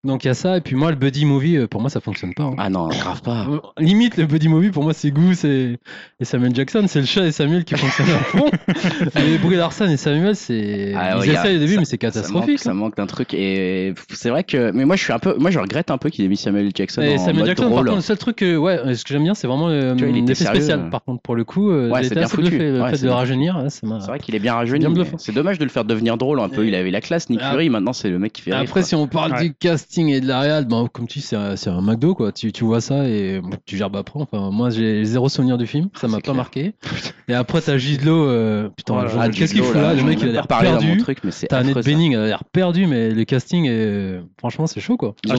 Donc, 0.03 0.23
il 0.23 0.27
y 0.27 0.29
a 0.29 0.33
ça, 0.35 0.55
et 0.55 0.61
puis 0.61 0.75
moi, 0.75 0.91
le 0.91 0.95
buddy 0.95 1.25
movie, 1.25 1.57
euh, 1.57 1.67
pour 1.67 1.81
moi, 1.81 1.89
ça 1.89 1.99
fonctionne 1.99 2.33
pas. 2.33 2.43
hein. 2.43 2.55
Ah 2.59 2.69
non, 2.69 2.87
grave 2.87 3.21
pas. 3.23 3.45
Euh, 3.49 3.59
Limite, 3.79 4.15
le 4.17 4.25
buddy 4.25 4.47
movie, 4.47 4.69
pour 4.69 4.83
moi, 4.83 4.93
c'est 4.93 5.11
Goose 5.11 5.43
et, 5.43 5.79
et 6.19 6.25
Samuel 6.25 6.55
Jackson. 6.55 6.85
C'est 6.87 6.99
le 7.01 7.05
chat 7.07 7.25
et 7.25 7.31
Samuel 7.31 7.65
qui 7.65 7.75
fonctionnent 7.75 8.11
à 8.11 8.19
fond. 8.19 8.49
et 9.19 9.37
Brie 9.39 9.55
Larson 9.57 9.85
et 9.89 9.97
Samuel, 9.97 10.35
c'est. 10.35 10.93
Ah 10.95 11.15
Ils 11.15 11.29
ouais, 11.29 11.35
a- 11.35 11.41
essayent 11.41 11.55
au 11.57 11.59
début, 11.59 11.73
ça- 11.73 11.79
mais 11.79 11.85
c'est 11.85 11.97
catastrophique. 11.97 12.59
ça 12.59 12.69
hein. 12.69 12.73
manque 12.75 12.95
d'un 12.95 13.07
truc 13.07 13.33
et 13.33 13.93
c'est 14.13 14.29
vrai 14.29 14.43
que 14.43 14.71
mais 14.71 14.85
moi 14.85 14.95
je 14.95 15.03
suis 15.03 15.13
un 15.13 15.19
peu 15.19 15.35
moi 15.39 15.51
je 15.51 15.59
regrette 15.59 15.91
un 15.91 15.97
peu 15.97 16.09
qu'il 16.09 16.23
ait 16.23 16.27
mis 16.27 16.37
Samuel 16.37 16.71
Jackson 16.73 17.01
Et 17.01 17.15
en 17.15 17.17
Samuel 17.17 17.35
mode 17.39 17.45
Jackson, 17.47 17.63
par 17.63 17.71
drôle. 17.71 17.85
contre, 17.85 17.95
le 17.97 18.01
seul 18.01 18.17
truc, 18.17 18.35
que, 18.37 18.55
ouais, 18.55 18.95
ce 18.95 19.03
que 19.03 19.09
j'aime 19.13 19.23
bien, 19.23 19.33
c'est 19.33 19.47
vraiment 19.47 19.69
euh, 19.69 19.93
l'effet 19.95 20.45
spécial. 20.45 20.79
euh. 20.85 20.89
Par 20.89 21.03
contre, 21.03 21.21
pour 21.21 21.35
le 21.35 21.43
coup, 21.43 21.71
euh, 21.71 21.89
Ouais, 21.89 22.03
c'est 22.03 22.15
bien 22.15 22.27
foutu. 22.27 22.57
Le 22.57 22.81
Ouais, 22.81 22.91
fait 22.91 22.97
de 22.97 23.01
bien 23.07 23.15
rajeunir. 23.15 23.63
C'est 23.69 23.85
vrai 23.85 24.19
qu'il 24.19 24.35
est 24.35 24.39
bien 24.39 24.53
rajeuni. 24.53 24.85
C'est 25.17 25.33
dommage 25.33 25.57
de 25.57 25.63
le 25.65 25.69
faire 25.71 25.85
devenir 25.85 26.17
drôle 26.17 26.39
un 26.39 26.49
peu. 26.49 26.65
Il 26.67 26.75
avait 26.75 26.91
la 26.91 27.01
classe 27.01 27.29
Nick. 27.29 27.41
Fury. 27.41 27.69
Maintenant 27.69 27.93
c'est 27.93 28.09
le 28.09 28.19
mec 28.19 28.31
qui 28.33 28.41
fait. 28.43 28.51
Après, 28.51 28.83
si 28.83 28.93
on 28.95 29.07
parle 29.07 29.39
du 29.41 29.53
casting 29.87 30.09
et 30.09 30.19
de 30.21 30.27
la 30.27 30.39
réal, 30.41 30.65
ben, 30.65 30.87
comme 30.91 31.07
tu 31.07 31.19
dis, 31.19 31.25
c'est 31.25 31.35
un, 31.35 31.55
c'est 31.55 31.69
un 31.69 31.81
McDo, 31.81 32.13
quoi. 32.13 32.31
Tu, 32.31 32.51
tu 32.51 32.63
vois 32.65 32.81
ça 32.81 33.07
et 33.07 33.41
tu 33.65 33.77
gerbes 33.77 33.95
après. 33.95 34.19
Enfin, 34.19 34.49
moi, 34.51 34.69
j'ai 34.69 35.03
zéro 35.05 35.29
souvenir 35.29 35.57
du 35.57 35.65
film. 35.65 35.89
Ça 35.95 36.07
m'a 36.07 36.15
C'est 36.15 36.17
pas 36.17 36.23
clair. 36.23 36.35
marqué. 36.35 36.73
Et 37.29 37.33
après, 37.33 37.59
t'as 37.59 37.77
Gidlo. 37.77 38.25
euh, 38.25 38.69
putain, 38.69 39.05
Ah, 39.19 39.27
qu'est-ce 39.29 39.53
qu'il 39.53 39.61
fout 39.63 39.75
là 39.75 39.93
Le 39.93 40.01
mec, 40.03 40.19
il 40.21 40.29
a 40.29 40.31
l'air 40.31 40.47
perdu. 40.47 41.01
T'as 41.49 41.57
Annette 41.57 41.73
ça. 41.75 41.81
Bening, 41.81 42.13
elle 42.13 42.19
a 42.21 42.25
l'air 42.27 42.43
perdu, 42.45 42.87
mais 42.87 43.11
le 43.11 43.23
casting, 43.25 43.65
est... 43.67 44.21
franchement, 44.39 44.65
c'est 44.67 44.79
chaud, 44.79 44.95
quoi. 44.97 45.13
Ils 45.25 45.31
Ah, 45.33 45.35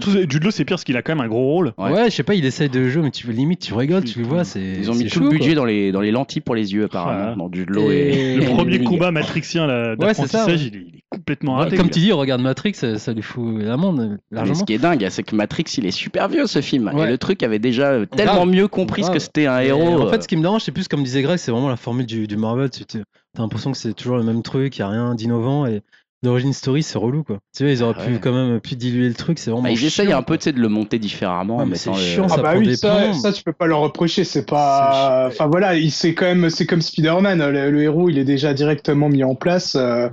c'est 0.50 0.64
pire 0.64 0.74
parce 0.76 0.84
qu'il 0.84 0.96
a 0.96 1.02
quand 1.02 1.14
même 1.14 1.24
un 1.24 1.28
gros 1.28 1.44
rôle. 1.44 1.72
Ouais. 1.78 1.90
Ouais, 1.92 2.10
je 2.10 2.14
sais 2.16 2.22
pas, 2.22 2.34
il 2.34 2.44
essaye 2.44 2.68
de 2.68 2.88
jouer, 2.88 3.02
mais 3.02 3.10
tu 3.10 3.30
limite, 3.32 3.60
tu 3.60 3.74
rigoles, 3.74 4.04
tu 4.04 4.20
le 4.20 4.26
vois, 4.26 4.44
c'est. 4.44 4.60
Ils 4.60 4.90
ont 4.90 4.94
mis 4.94 5.06
tout 5.06 5.20
le 5.20 5.28
budget 5.30 5.54
dans 5.54 5.64
les 5.64 5.92
dans 5.92 6.00
les 6.00 6.10
lentilles 6.10 6.42
pour 6.42 6.54
les 6.54 6.72
yeux 6.74 6.84
apparemment 6.84 7.36
dans 7.36 7.50
Law 7.68 7.90
et 7.90 8.34
Et- 8.34 8.36
Le 8.36 8.44
premier 8.46 8.82
combat 8.82 9.10
matrixien 9.10 9.66
là, 9.66 9.94
Ouais, 9.98 10.14
c'est 10.14 10.26
ça, 10.26 10.46
d'apprentissage, 10.46 10.62
il, 10.66 10.76
est, 10.76 10.80
il 10.94 11.02
complètement 11.10 11.56
Ouais, 11.58 11.64
raté. 11.64 11.76
Comme 11.76 11.90
tu 11.90 12.00
dis, 12.00 12.12
regarde 12.12 12.40
Matrix, 12.42 12.74
ça, 12.74 12.98
ça 12.98 13.12
lui 13.12 13.22
fout 13.22 13.60
l'amende, 13.62 14.18
Mais 14.46 14.54
ce 14.54 14.64
qui 14.64 14.72
est 14.74 14.78
dingue, 14.78 15.06
c'est 15.10 15.22
que 15.22 15.34
Matrix, 15.34 15.64
il 15.78 15.86
est 15.86 15.90
super 15.90 16.28
vieux 16.28 16.46
ce 16.46 16.60
film. 16.60 16.90
Ouais. 16.94 17.06
Et 17.06 17.10
le 17.10 17.18
truc 17.18 17.42
avait 17.42 17.58
déjà 17.58 17.88
euh, 17.92 18.06
tellement 18.06 18.34
Grave. 18.44 18.48
mieux 18.48 18.68
compris 18.68 19.02
ce 19.02 19.08
que 19.08 19.12
Grave. 19.12 19.22
c'était 19.22 19.46
un 19.46 19.60
Et 19.60 19.66
héros. 19.66 20.00
En 20.02 20.06
euh, 20.06 20.10
fait, 20.10 20.22
ce 20.22 20.28
qui 20.28 20.36
me 20.36 20.42
dérange, 20.42 20.62
c'est 20.62 20.72
plus 20.72 20.88
comme 20.88 21.02
disait 21.02 21.22
Greg, 21.22 21.38
c'est 21.38 21.50
vraiment 21.50 21.68
la 21.68 21.76
formule 21.76 22.06
du, 22.06 22.26
du 22.26 22.36
Marvel. 22.36 22.70
T'as 22.70 22.98
l'impression 23.42 23.72
que 23.72 23.78
c'est 23.78 23.92
toujours 23.94 24.16
le 24.16 24.22
même 24.24 24.42
truc, 24.42 24.76
il 24.78 24.80
n'y 24.82 24.86
a 24.86 24.90
rien 24.90 25.14
d'innovant 25.14 25.66
et 25.66 25.82
l'origine 26.24 26.52
story, 26.52 26.82
c'est 26.82 26.98
relou 26.98 27.22
quoi. 27.22 27.38
Tu 27.56 27.62
vois, 27.62 27.70
ils 27.72 27.82
auraient 27.84 27.94
Ah 27.96 28.04
pu 28.06 28.18
quand 28.18 28.32
même 28.32 28.58
pu 28.60 28.74
diluer 28.74 29.06
le 29.08 29.14
truc, 29.14 29.38
c'est 29.38 29.50
vraiment. 29.50 29.62
bah, 29.64 29.70
ils 29.70 29.84
essayent 29.84 30.06
chiant, 30.08 30.18
un 30.18 30.22
peu 30.22 30.36
de 30.36 30.58
le 30.58 30.68
monter 30.68 30.98
différemment. 30.98 31.58
Ouais, 31.58 31.62
en 31.62 31.66
mais 31.66 31.76
c'est 31.76 31.90
le- 31.90 31.96
chiant, 31.96 32.24
Ah 32.28 32.34
ça 32.34 32.42
bah 32.42 32.50
prend 32.50 32.58
oui, 32.58 32.66
des 32.66 32.74
ça, 32.76 32.96
plombs. 32.96 33.12
ça 33.14 33.32
tu 33.32 33.44
peux 33.44 33.52
pas 33.52 33.66
leur 33.66 33.80
reprocher, 33.80 34.24
c'est 34.24 34.44
pas. 34.44 35.26
Enfin 35.28 35.46
voilà, 35.46 35.76
il 35.76 35.92
c'est 35.92 36.14
quand 36.14 36.24
même, 36.24 36.50
c'est 36.50 36.66
comme 36.66 36.82
Spider-Man, 36.82 37.38
le, 37.50 37.70
le 37.70 37.82
héros 37.82 38.08
il 38.10 38.18
est 38.18 38.24
déjà 38.24 38.52
directement 38.54 39.08
mis 39.08 39.22
en 39.22 39.36
place 39.36 39.76
euh, 39.76 40.08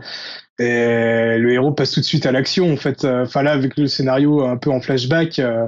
et 0.58 1.38
le 1.38 1.52
héros 1.52 1.72
passe 1.74 1.91
tout 1.91 2.00
de 2.00 2.06
suite 2.06 2.26
à 2.26 2.32
l'action 2.32 2.72
en 2.72 2.78
fait. 2.78 3.04
Euh, 3.04 3.24
Enfin 3.24 3.44
là 3.44 3.52
avec 3.52 3.78
le 3.78 3.88
scénario 3.88 4.44
un 4.44 4.58
peu 4.58 4.72
en 4.72 4.80
flashback, 4.80 5.39
euh, 5.39 5.68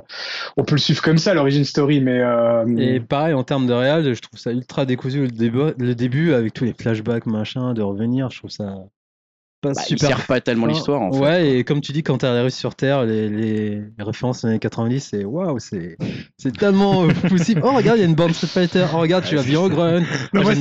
on 0.56 0.64
peut 0.64 0.76
le 0.76 0.80
suivre 0.80 1.02
comme 1.02 1.18
ça 1.18 1.34
l'origine 1.34 1.66
story, 1.66 2.00
mais 2.00 2.20
euh, 2.20 2.66
Et 2.78 3.00
pareil 3.00 3.34
en 3.34 3.44
termes 3.44 3.68
de 3.68 3.74
réal, 3.74 4.14
je 4.14 4.22
trouve 4.22 4.40
ça 4.40 4.52
ultra 4.52 4.86
décousu 4.86 5.22
le 5.22 5.28
début, 5.28 5.74
le 5.78 5.96
début 5.96 6.34
avec 6.34 6.54
tous 6.54 6.64
les 6.64 6.74
flashbacks 6.74 7.26
machin, 7.26 7.74
de 7.74 7.82
revenir, 7.82 8.30
je 8.30 8.40
trouve 8.40 8.52
ça 8.52 8.76
pas 9.62 9.74
Bah, 9.74 9.82
super. 9.82 10.26
pas 10.28 10.40
tellement 10.42 10.68
l'histoire 10.68 11.02
en 11.02 11.12
fait. 11.12 11.20
Ouais, 11.20 11.50
et 11.58 11.64
comme 11.64 11.82
tu 11.82 11.92
dis, 11.92 12.04
quand 12.04 12.24
les 12.24 12.42
Russes 12.42 12.56
sur 12.56 12.76
Terre, 12.76 13.04
les, 13.06 13.28
les, 13.30 13.82
références 14.00 14.42
des 14.44 14.50
années 14.50 14.60
90, 14.60 15.00
c'est 15.12 15.24
waouh, 15.26 15.58
c'est 15.60 15.98
tellement 16.58 17.06
euh, 17.06 17.08
possible. 17.30 17.62
Oh, 17.64 17.74
regarde, 17.74 17.98
il 17.98 18.02
y 18.02 18.06
a 18.06 18.08
une 18.08 18.16
borne 18.16 18.34
Street 18.34 18.48
Fighter. 18.48 18.86
Oh, 18.94 18.98
regarde, 19.00 19.26
tu 19.26 19.38
as 19.38 19.44
moi, 20.34 20.44
J'ai 20.54 20.60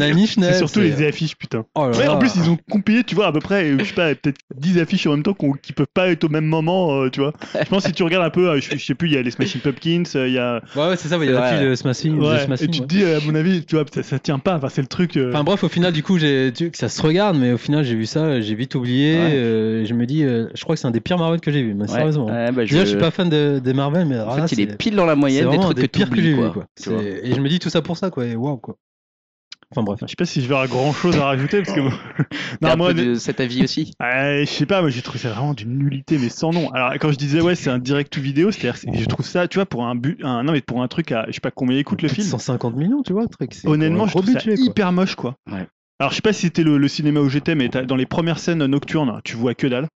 c'est- 0.52 0.58
surtout 0.58 0.80
les 0.80 1.06
affiches, 1.06 1.36
putain. 1.36 1.64
Oh 1.74 1.88
là 1.88 1.96
Ouais, 1.98 2.04
là. 2.06 2.14
en 2.14 2.18
plus, 2.18 2.32
ils 2.36 2.48
ont 2.50 2.56
compilé, 2.70 3.04
tu 3.04 3.14
vois, 3.14 3.26
à 3.26 3.32
peu 3.32 3.40
près, 3.40 3.78
je 3.78 3.84
sais 3.84 3.92
pas, 3.94 4.14
peut-être 4.14 4.38
10 4.56 4.78
affiches 4.80 5.06
en 5.06 5.10
même 5.10 5.22
temps 5.22 5.34
qu'on- 5.34 5.52
qui 5.52 5.72
peuvent 5.72 5.86
pas 5.92 6.08
être 6.08 6.24
au 6.24 6.28
même 6.28 6.46
moment, 6.46 7.02
euh, 7.02 7.10
tu 7.10 7.20
vois. 7.20 7.32
Je 7.62 7.68
pense 7.68 7.82
que 7.82 7.88
si 7.88 7.94
tu 7.94 8.02
regardes 8.02 8.24
un 8.24 8.30
peu, 8.30 8.48
euh, 8.50 8.60
je, 8.60 8.76
je 8.76 8.84
sais 8.84 8.94
plus, 8.94 9.08
il 9.08 9.14
y 9.14 9.18
a 9.18 9.22
les 9.22 9.30
Smashing 9.30 9.60
Pumpkins, 9.60 10.02
euh, 10.14 10.28
il 10.28 10.34
y 10.34 10.38
a. 10.38 10.62
Ouais, 10.74 10.88
ouais, 10.88 10.96
c'est 10.96 11.08
ça, 11.08 11.16
il 11.16 11.24
y 11.24 11.28
a 11.28 11.34
Ouais. 11.34 11.40
la 11.40 11.56
fille 11.58 11.68
de 11.68 11.74
Smashing. 11.74 12.18
et 12.22 12.68
tu 12.68 12.80
te 12.80 12.86
dis, 12.86 13.02
euh, 13.02 13.18
à 13.18 13.20
mon 13.26 13.34
avis, 13.34 13.64
tu 13.64 13.76
vois, 13.76 13.84
ça, 13.92 14.02
ça 14.02 14.18
tient 14.18 14.38
pas, 14.38 14.56
enfin, 14.56 14.68
c'est 14.70 14.80
le 14.82 14.88
truc. 14.88 15.16
euh, 15.16 15.30
Enfin 15.30 15.44
bref, 15.44 15.62
au 15.64 15.68
final, 15.68 15.92
du 15.92 16.02
coup, 16.02 16.18
tu- 16.18 16.70
ça 16.74 16.88
se 16.88 17.02
regarde, 17.02 17.36
mais 17.38 17.52
au 17.52 17.58
final, 17.58 17.84
j'ai 17.84 17.94
vu 17.94 18.06
ça, 18.06 18.40
j'ai 18.40 18.54
vite 18.54 18.74
oublié. 18.74 18.85
Ouais. 18.94 19.30
euh, 19.34 19.84
je 19.84 19.94
me 19.94 20.06
dis, 20.06 20.24
euh, 20.24 20.48
je 20.54 20.62
crois 20.62 20.74
que 20.76 20.80
c'est 20.80 20.86
un 20.86 20.90
des 20.90 21.00
pires 21.00 21.18
Marvel 21.18 21.40
que 21.40 21.50
j'ai 21.50 21.62
vu, 21.62 21.74
mais 21.74 21.82
Ouais. 21.82 21.88
sérieusement. 21.88 22.26
Ouais, 22.26 22.52
bah, 22.52 22.62
Déjà, 22.62 22.78
je... 22.80 22.84
je 22.84 22.90
suis 22.90 22.98
pas 22.98 23.10
fan 23.10 23.28
de, 23.28 23.60
des 23.62 23.72
Marvel, 23.74 24.06
mais 24.06 24.18
En 24.20 24.36
là, 24.36 24.46
fait, 24.46 24.54
il 24.54 24.56
c'est- 24.56 24.62
est 24.74 24.76
pile 24.76 24.96
dans 24.96 25.06
la 25.06 25.16
moyenne 25.16 25.50
des 25.50 25.58
trucs 25.58 25.76
des 25.76 25.82
que 25.82 25.86
pires 25.98 26.10
que 26.10 26.16
j'ai 26.20 26.30
vu. 26.30 26.36
quoi. 26.36 26.50
Quoi. 26.50 26.66
Et 27.02 27.32
je 27.34 27.40
me 27.40 27.48
dis 27.48 27.58
tout 27.58 27.70
ça 27.70 27.82
pour 27.82 27.96
ça, 27.96 28.10
quoi. 28.10 28.24
Et 28.26 28.36
waouh, 28.36 28.56
quoi. 28.56 28.76
Enfin 29.72 29.82
bref. 29.82 29.98
je 30.02 30.06
sais 30.06 30.14
pas 30.16 30.24
si 30.26 30.40
je 30.42 30.46
verrai 30.48 30.68
grand 30.68 30.92
chose 30.92 31.16
à 31.16 31.24
rajouter, 31.24 31.60
parce 31.60 31.74
que. 31.74 31.80
un 32.62 32.68
non, 32.68 32.76
moi, 32.76 32.94
peu 32.94 33.04
de 33.04 33.14
cet 33.16 33.40
avis 33.40 33.64
aussi. 33.64 33.90
Euh, 34.00 34.44
je 34.44 34.48
sais 34.48 34.64
pas, 34.66 34.80
moi 34.80 34.90
j'ai 34.90 35.02
trouvé 35.02 35.18
ça 35.18 35.30
vraiment 35.30 35.54
d'une 35.54 35.76
nullité, 35.76 36.18
mais 36.18 36.28
sans 36.28 36.52
nom. 36.52 36.70
Alors 36.70 36.92
quand 37.00 37.10
je 37.10 37.16
disais 37.16 37.40
ouais, 37.40 37.56
c'est 37.56 37.68
un 37.70 37.80
direct 37.80 38.12
to 38.12 38.20
vidéo, 38.20 38.52
c'est-à-dire 38.52 38.76
c'est- 38.76 38.92
je 38.96 39.04
trouve 39.06 39.26
ça, 39.26 39.48
tu 39.48 39.56
vois, 39.58 39.66
pour 39.66 39.84
un 39.84 39.96
but, 39.96 40.20
un, 40.22 40.44
non 40.44 40.52
mais 40.52 40.60
pour 40.60 40.82
un 40.82 40.88
truc 40.88 41.10
à, 41.10 41.24
je 41.26 41.32
sais 41.32 41.40
pas 41.40 41.50
combien 41.50 41.76
écoute 41.78 42.02
le 42.02 42.08
film. 42.08 42.24
150 42.26 42.76
millions, 42.76 43.02
tu 43.02 43.12
vois, 43.12 43.22
le 43.22 43.28
truc. 43.28 43.54
c'est 43.54 43.66
Honnêtement, 43.66 44.06
je 44.06 44.12
trouve 44.12 44.26
budget, 44.26 44.38
ça 44.54 44.56
quoi. 44.56 44.66
hyper 44.66 44.92
moche 44.92 45.16
quoi. 45.16 45.34
Ouais. 45.50 45.66
Alors 45.98 46.10
je 46.10 46.16
sais 46.16 46.22
pas 46.22 46.32
si 46.32 46.42
c'était 46.42 46.62
le, 46.62 46.76
le 46.78 46.88
cinéma 46.88 47.20
où 47.20 47.28
j'étais, 47.28 47.54
mais 47.54 47.68
dans 47.68 47.96
les 47.96 48.06
premières 48.06 48.38
scènes 48.38 48.64
nocturnes, 48.66 49.20
tu 49.24 49.36
vois 49.36 49.54
que 49.54 49.66
dalle. 49.66 49.88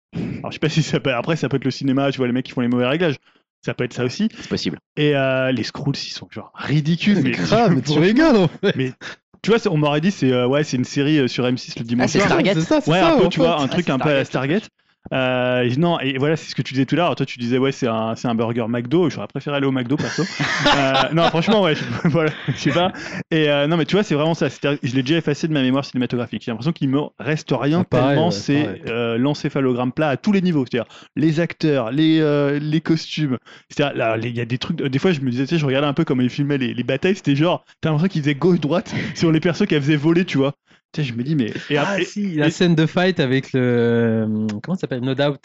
Alors 0.43 0.51
je 0.51 0.55
sais 0.55 0.59
pas 0.59 0.69
si 0.71 0.83
ça 0.83 0.99
peut, 1.01 1.13
après 1.13 1.37
ça 1.37 1.49
peut 1.49 1.57
être 1.59 1.65
le 1.65 1.71
cinéma, 1.71 2.11
tu 2.11 2.19
vois 2.19 2.27
les 2.27 2.33
mecs 2.33 2.47
qui 2.47 2.53
font 2.53 2.63
les 2.63 2.69
mauvais 2.69 2.87
réglages. 2.87 3.17
Ça 3.65 3.75
peut 3.75 3.85
être 3.85 3.93
ça 3.93 4.05
aussi. 4.05 4.29
C'est 4.35 4.49
possible. 4.49 4.79
Et 4.97 5.15
euh, 5.15 5.53
les 5.53 5.63
Skrulls, 5.65 5.95
ils 5.97 6.11
sont 6.13 6.27
genre 6.31 6.51
ridicules. 6.55 7.19
mais 7.23 7.33
grave, 7.33 7.75
mais 7.75 7.83
tu 7.83 7.99
rigoles 7.99 8.37
en 8.37 8.49
fait. 8.49 8.95
Tu 9.43 9.51
vois, 9.51 9.59
c'est- 9.59 9.69
on 9.69 9.77
m'aurait 9.77 10.01
dit 10.01 10.11
c'est 10.11 10.33
euh, 10.33 10.47
ouais, 10.47 10.65
c'est 10.65 10.77
une 10.79 10.85
série 10.85 11.19
euh, 11.19 11.29
sur 11.29 11.45
M6 11.47 11.79
le 11.79 11.83
Ah, 11.83 11.85
dimanche 11.85 12.11
c'est 12.11 12.19
soir. 12.19 12.29
Stargate. 12.31 12.59
C'est 12.61 12.65
ça, 12.67 12.81
c'est 12.81 12.91
Ouais, 12.91 13.01
ça, 13.01 13.15
un 13.15 13.19
peu, 13.19 13.29
tu 13.29 13.39
fait. 13.39 13.45
vois, 13.47 13.59
un 13.61 13.65
Ah, 13.65 13.69
truc 13.69 13.85
c'est 13.85 13.91
un 13.93 13.99
peu 13.99 14.09
à 14.11 14.15
la 14.15 14.25
Stargate. 14.25 14.69
Euh, 15.13 15.69
non, 15.77 15.99
et 16.01 16.19
voilà, 16.19 16.37
c'est 16.37 16.51
ce 16.51 16.55
que 16.55 16.63
tu 16.63 16.75
disais 16.75 16.87
tout 16.87 16.95
à 16.95 16.99
l'heure. 16.99 17.17
Toi, 17.17 17.27
tu 17.27 17.39
disais, 17.39 17.59
ouais, 17.59 17.73
c'est 17.73 17.89
un, 17.89 18.15
c'est 18.15 18.29
un 18.29 18.35
burger 18.35 18.67
McDo. 18.69 19.11
J'aurais 19.11 19.27
préféré 19.27 19.57
aller 19.57 19.67
au 19.67 19.73
McDo, 19.73 19.97
perso. 19.97 20.23
euh, 20.77 20.93
non, 21.13 21.25
franchement, 21.25 21.63
ouais, 21.63 21.75
je, 21.75 21.83
voilà, 22.09 22.31
je 22.49 22.57
sais 22.57 22.71
pas. 22.71 22.93
Et 23.31 23.49
euh, 23.49 23.67
non, 23.67 23.77
mais 23.77 23.87
tu 23.87 23.97
vois, 23.97 24.03
c'est 24.03 24.15
vraiment 24.15 24.35
ça. 24.35 24.49
Je 24.49 24.95
l'ai 24.95 25.03
déjà 25.03 25.17
effacé 25.17 25.49
de 25.49 25.53
ma 25.53 25.63
mémoire 25.63 25.85
cinématographique. 25.85 26.43
J'ai 26.45 26.51
l'impression 26.51 26.73
qu'il 26.73 26.91
me 26.91 27.01
reste 27.19 27.53
rien 27.53 27.81
Ah, 27.81 27.85
pareil, 27.85 28.09
tellement 28.09 28.27
ouais, 28.27 28.33
c'est 28.33 28.83
euh, 28.89 29.19
l'encéphalogramme 29.19 29.93
plat 29.93 30.11
à 30.11 30.17
tous 30.17 30.33
les 30.33 30.43
niveaux. 30.43 30.65
C'est-à-dire 30.71 30.91
les 31.17 31.41
acteurs, 31.41 31.91
les, 31.91 32.21
euh, 32.21 32.59
les 32.61 32.81
costumes. 32.81 33.39
C'est-à-dire, 33.69 34.17
il 34.23 34.37
y 34.37 34.41
a 34.41 34.45
des 34.45 34.59
trucs. 34.59 34.77
Des 34.77 34.99
fois, 34.99 35.13
je 35.13 35.21
me 35.21 35.31
disais, 35.31 35.45
tu 35.45 35.51
sais, 35.51 35.59
je 35.59 35.67
regardais 35.67 35.89
un 35.89 35.95
peu 35.95 36.05
comment 36.05 36.23
ils 36.23 36.31
filmaient 36.31 36.59
les, 36.59 36.75
les 36.75 36.85
batailles. 36.85 37.17
C'était 37.17 37.37
genre, 37.37 37.65
t'as 37.81 37.89
l'impression 37.91 38.09
qu'ils 38.09 38.23
faisaient 38.23 38.35
gauche-droite 38.35 38.95
sur 39.15 39.33
les 39.33 39.41
persos 39.41 39.67
qu'elles 39.67 39.83
faisaient 39.83 39.97
voler, 39.97 40.25
tu 40.25 40.39
vois. 40.39 40.55
Tu 40.93 41.03
sais, 41.03 41.09
je 41.09 41.15
me 41.15 41.23
dis, 41.23 41.37
mais. 41.37 41.53
Et 41.71 41.77
Ah 41.77 41.83
après- 41.91 42.05
si, 42.05 42.35
la 42.35 42.51
scène 42.51 42.75
de 42.75 42.87
fight 42.87 43.21
avec 43.21 43.53
le. 43.53 44.47
Comment 44.63 44.75
ça 44.75 44.81
s'appelle? 44.83 45.03
No 45.03 45.15
Doubt. 45.15 45.39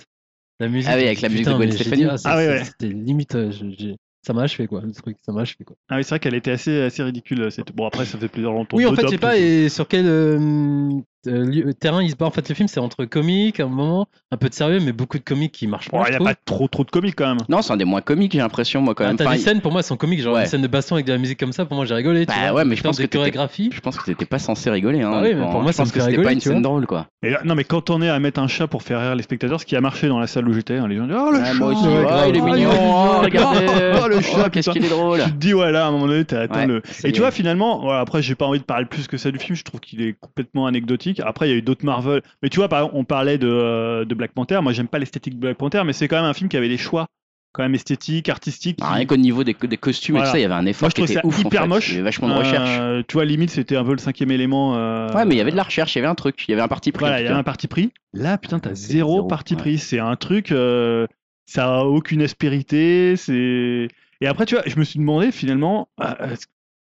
La 0.59 0.67
musique. 0.69 0.89
Ah 0.91 0.95
oui, 0.97 1.03
avec 1.05 1.21
la 1.21 1.29
musique 1.29 1.45
de 1.47 1.53
Gwen 1.53 1.71
Stefani. 1.71 2.05
ah, 2.05 2.15
Ah 2.23 2.37
ouais, 2.37 2.45
c'est- 2.45 2.51
ouais. 2.51 2.63
C'était 2.63 2.87
limite. 2.87 3.35
euh, 3.35 3.51
je- 3.51 3.93
Ça 4.25 4.33
m'a 4.33 4.41
achevé 4.41 4.65
quoi, 4.65 4.81
le 4.81 4.91
truc. 4.91 5.17
Ça 5.23 5.31
m'a 5.31 5.41
achevé 5.41 5.63
quoi. 5.65 5.75
Ah 5.87 5.97
oui, 5.97 6.03
c'est 6.03 6.09
vrai 6.09 6.19
qu'elle 6.19 6.33
était 6.33 6.49
assez, 6.51 6.81
assez 6.81 7.03
ridicule. 7.03 7.51
cette- 7.51 7.71
Bon, 7.75 7.85
après, 7.85 8.05
ça 8.05 8.17
fait 8.17 8.27
plusieurs 8.27 8.53
longtemps. 8.53 8.75
Oui, 8.75 8.85
en 8.87 8.95
fait, 8.95 9.03
je 9.03 9.07
sais 9.09 9.17
pas 9.19 9.37
et 9.37 9.69
sur 9.69 9.87
quel 9.87 10.07
euh, 10.07 10.89
euh, 11.27 11.73
terrain 11.73 12.01
il 12.03 12.09
se 12.11 12.15
bat. 12.15 12.25
En 12.25 12.31
fait, 12.31 12.47
le 12.49 12.55
film, 12.55 12.67
c'est 12.67 12.79
entre 12.79 13.05
comique, 13.05 13.59
un 13.59 13.67
moment, 13.67 14.07
un 14.31 14.37
peu 14.37 14.49
de 14.49 14.53
sérieux, 14.53 14.79
mais 14.79 14.91
beaucoup 14.91 15.17
de 15.17 15.23
comiques 15.23 15.51
qui 15.53 15.67
marchent 15.67 15.89
pas. 15.89 15.97
il 16.07 16.09
n'y 16.09 16.15
a 16.15 16.19
trouve. 16.19 16.27
pas 16.27 16.35
trop, 16.45 16.67
trop 16.67 16.83
de 16.83 16.91
comiques 16.91 17.15
quand 17.15 17.27
même. 17.27 17.37
Non, 17.49 17.61
c'est 17.61 17.73
un 17.73 17.77
des 17.77 17.85
moins 17.85 18.01
comiques, 18.01 18.31
j'ai 18.33 18.39
l'impression, 18.39 18.81
moi, 18.81 18.95
quand 18.95 19.03
Ah, 19.03 19.07
même. 19.07 19.17
T'as 19.17 19.25
Enfin, 19.25 19.33
des 19.35 19.39
scènes, 19.41 19.61
pour 19.61 19.71
moi, 19.71 19.81
sont 19.83 19.97
comiques. 19.97 20.21
Genre 20.21 20.35
Ouais. 20.35 20.41
une 20.41 20.47
scène 20.47 20.61
de 20.61 20.67
baston 20.67 20.95
avec 20.95 21.05
de 21.05 21.11
la 21.13 21.17
musique 21.17 21.39
comme 21.39 21.51
ça, 21.53 21.65
pour 21.65 21.75
moi, 21.77 21.85
j'ai 21.85 21.95
rigolé. 21.95 22.25
tu 22.25 22.33
Bah 22.33 22.51
vois. 22.51 22.59
ouais, 22.61 22.65
mais 22.65 22.75
je 22.75 22.83
pense 22.83 22.97
que 22.97 23.05
chorégraphies. 23.05 23.69
Je 23.73 23.79
pense 23.79 23.97
que 23.97 24.05
t'étais 24.05 24.25
pas 24.25 24.39
censé 24.39 24.69
rigoler. 24.69 25.01
Hein, 25.01 25.11
Ah 25.13 25.21
oui, 25.23 25.33
mais 25.35 25.41
pour 25.41 25.61
moi, 25.61 25.71
je 25.71 25.77
pense 25.77 25.91
que 25.91 25.99
c'était 25.99 26.21
pas 26.21 26.31
une 26.33 26.39
tu 26.39 26.49
scène 26.49 26.61
drôle, 26.61 26.85
quoi. 26.85 27.07
Et 27.23 27.29
là- 27.31 27.41
non, 27.43 27.55
mais 27.55 27.63
quand 27.63 27.89
on 27.89 28.01
est 28.01 28.09
à 28.09 28.19
mettre 28.19 28.39
un 28.39 28.47
chat 28.47 28.67
pour 28.67 28.83
faire 28.83 28.99
rire 29.01 29.15
les 29.15 29.23
spectateurs, 29.23 29.59
ce 29.59 29.65
qui 29.65 29.75
a 29.75 29.81
marché 29.81 30.07
dans 30.07 30.19
la 30.19 30.27
salle 30.27 30.47
où 30.47 30.53
j'étais, 30.53 30.77
hein, 30.77 30.87
les 30.87 30.97
gens 30.97 31.05
disent 31.07 31.15
Oh 31.19 31.31
le 31.31 31.39
Ouais, 31.39 31.45
chat 31.45 31.65
aussi, 31.65 31.83
oh, 31.87 32.01
grave. 32.01 32.29
il 32.29 32.35
est 32.35 32.41
Ah, 32.41 32.45
mignon, 32.45 32.69
oh, 32.73 33.21
regardez. 33.21 33.65
Oh, 34.03 34.07
le 34.07 34.21
chat, 34.21 34.43
Oh, 34.45 34.49
qu'est-ce 34.51 34.69
qu'il 34.69 34.85
est 34.85 34.89
drôle. 34.89 35.19
Tu 35.23 35.31
te 35.31 35.35
dis, 35.37 35.53
ouais, 35.53 35.71
là, 35.71 35.85
à 35.85 35.87
un 35.87 35.91
moment 35.91 36.07
donné, 36.07 36.25
t'as 36.25 36.41
atteint 36.41 36.65
le. 36.67 36.81
Et 37.03 37.11
tu 37.11 37.21
vois, 37.21 37.31
finalement, 37.31 37.79
voilà, 37.81 38.01
après, 38.01 38.21
j'ai 38.21 38.35
pas 38.35 38.45
envie 38.45 38.59
de 38.59 38.63
parler 38.65 38.85
plus 38.85 39.07
que 39.07 39.17
ça 39.17 39.31
du 39.31 39.39
film, 39.39 39.55
je 39.55 39.63
trouve 39.63 39.79
qu'il 39.79 40.01
est 40.01 40.15
complètement 40.19 40.67
anecdotique. 40.67 41.14
Après, 41.21 41.47
il 41.47 41.51
y 41.51 41.53
a 41.53 41.57
eu 41.57 41.61
d'autres 41.61 41.85
Marvel. 41.85 42.21
Mais 42.41 42.49
tu 42.49 42.57
vois, 42.57 42.67
par 42.69 42.79
exemple, 42.79 42.95
on 42.97 43.03
parlait 43.03 43.37
de, 43.37 43.47
euh, 43.49 44.05
de 44.05 44.15
Black 44.15 44.31
Panther. 44.31 44.59
Moi, 44.61 44.73
j'aime 44.73 44.87
pas 44.87 44.99
l'esthétique 44.99 45.35
de 45.35 45.39
Black 45.39 45.57
Panther, 45.57 45.83
mais 45.85 45.93
c'est 45.93 46.07
quand 46.07 46.15
même 46.17 46.25
un 46.25 46.33
film 46.33 46.49
qui 46.49 46.57
avait 46.57 46.69
des 46.69 46.77
choix, 46.77 47.07
quand 47.53 47.63
même 47.63 47.75
esthétiques, 47.75 48.27
artistiques. 48.29 48.79
Ah, 48.81 48.87
qui- 48.89 48.93
Rien 48.95 49.05
qu'au 49.05 49.17
niveau 49.17 49.43
des, 49.43 49.53
des 49.53 49.77
costumes 49.77 50.17
et 50.17 50.19
tout 50.19 50.25
ça, 50.25 50.37
il 50.37 50.41
y 50.41 50.45
avait 50.45 50.53
un 50.53 50.65
effort 50.65 50.87
Moi, 50.87 50.89
je 50.89 50.95
qui 50.95 51.03
était 51.03 51.21
ça 51.21 51.25
ouf. 51.25 51.37
en 51.37 51.47
hyper 51.47 51.61
fait. 51.61 51.67
moche. 51.67 51.87
Il 51.89 51.93
y 51.93 51.95
avait 51.95 52.03
vachement 52.05 52.27
de 52.27 52.33
recherche. 52.33 52.69
Euh, 52.79 53.03
tu 53.07 53.13
vois, 53.13 53.25
limite, 53.25 53.49
c'était 53.49 53.75
un 53.77 53.83
peu 53.85 53.91
le 53.93 53.97
cinquième 53.97 54.31
élément. 54.31 54.75
euh, 54.75 55.11
Ouais, 55.13 55.25
mais 55.25 55.35
il 55.35 55.37
y 55.37 55.41
avait 55.41 55.51
de 55.51 55.55
la 55.55 55.63
recherche, 55.63 55.95
il 55.95 55.99
y 55.99 56.01
avait 56.01 56.09
un 56.09 56.15
truc, 56.15 56.43
il 56.47 56.51
y 56.51 56.53
avait 56.53 56.63
un 56.63 56.67
parti 56.67 56.91
pris. 56.91 56.99
Voilà, 57.01 57.21
il 57.21 57.23
y 57.23 57.27
avait 57.27 57.37
un 57.37 57.43
parti 57.43 57.67
pris. 57.67 57.91
Là, 58.13 58.37
putain, 58.37 58.59
t'as 58.59 58.73
zéro, 58.73 59.15
zéro, 59.15 59.23
parti 59.27 59.53
ouais. 59.55 59.59
pris. 59.61 59.77
C'est 59.77 59.99
un 59.99 60.15
truc, 60.15 60.51
euh, 60.51 61.07
ça 61.45 61.75
a 61.75 61.83
aucune 61.83 62.21
aspérité. 62.21 63.15
C'est. 63.15 63.87
Et 64.21 64.27
après, 64.27 64.45
tu 64.45 64.55
vois, 64.55 64.63
je 64.65 64.77
me 64.79 64.83
suis 64.83 64.99
demandé 64.99 65.31
finalement. 65.31 65.87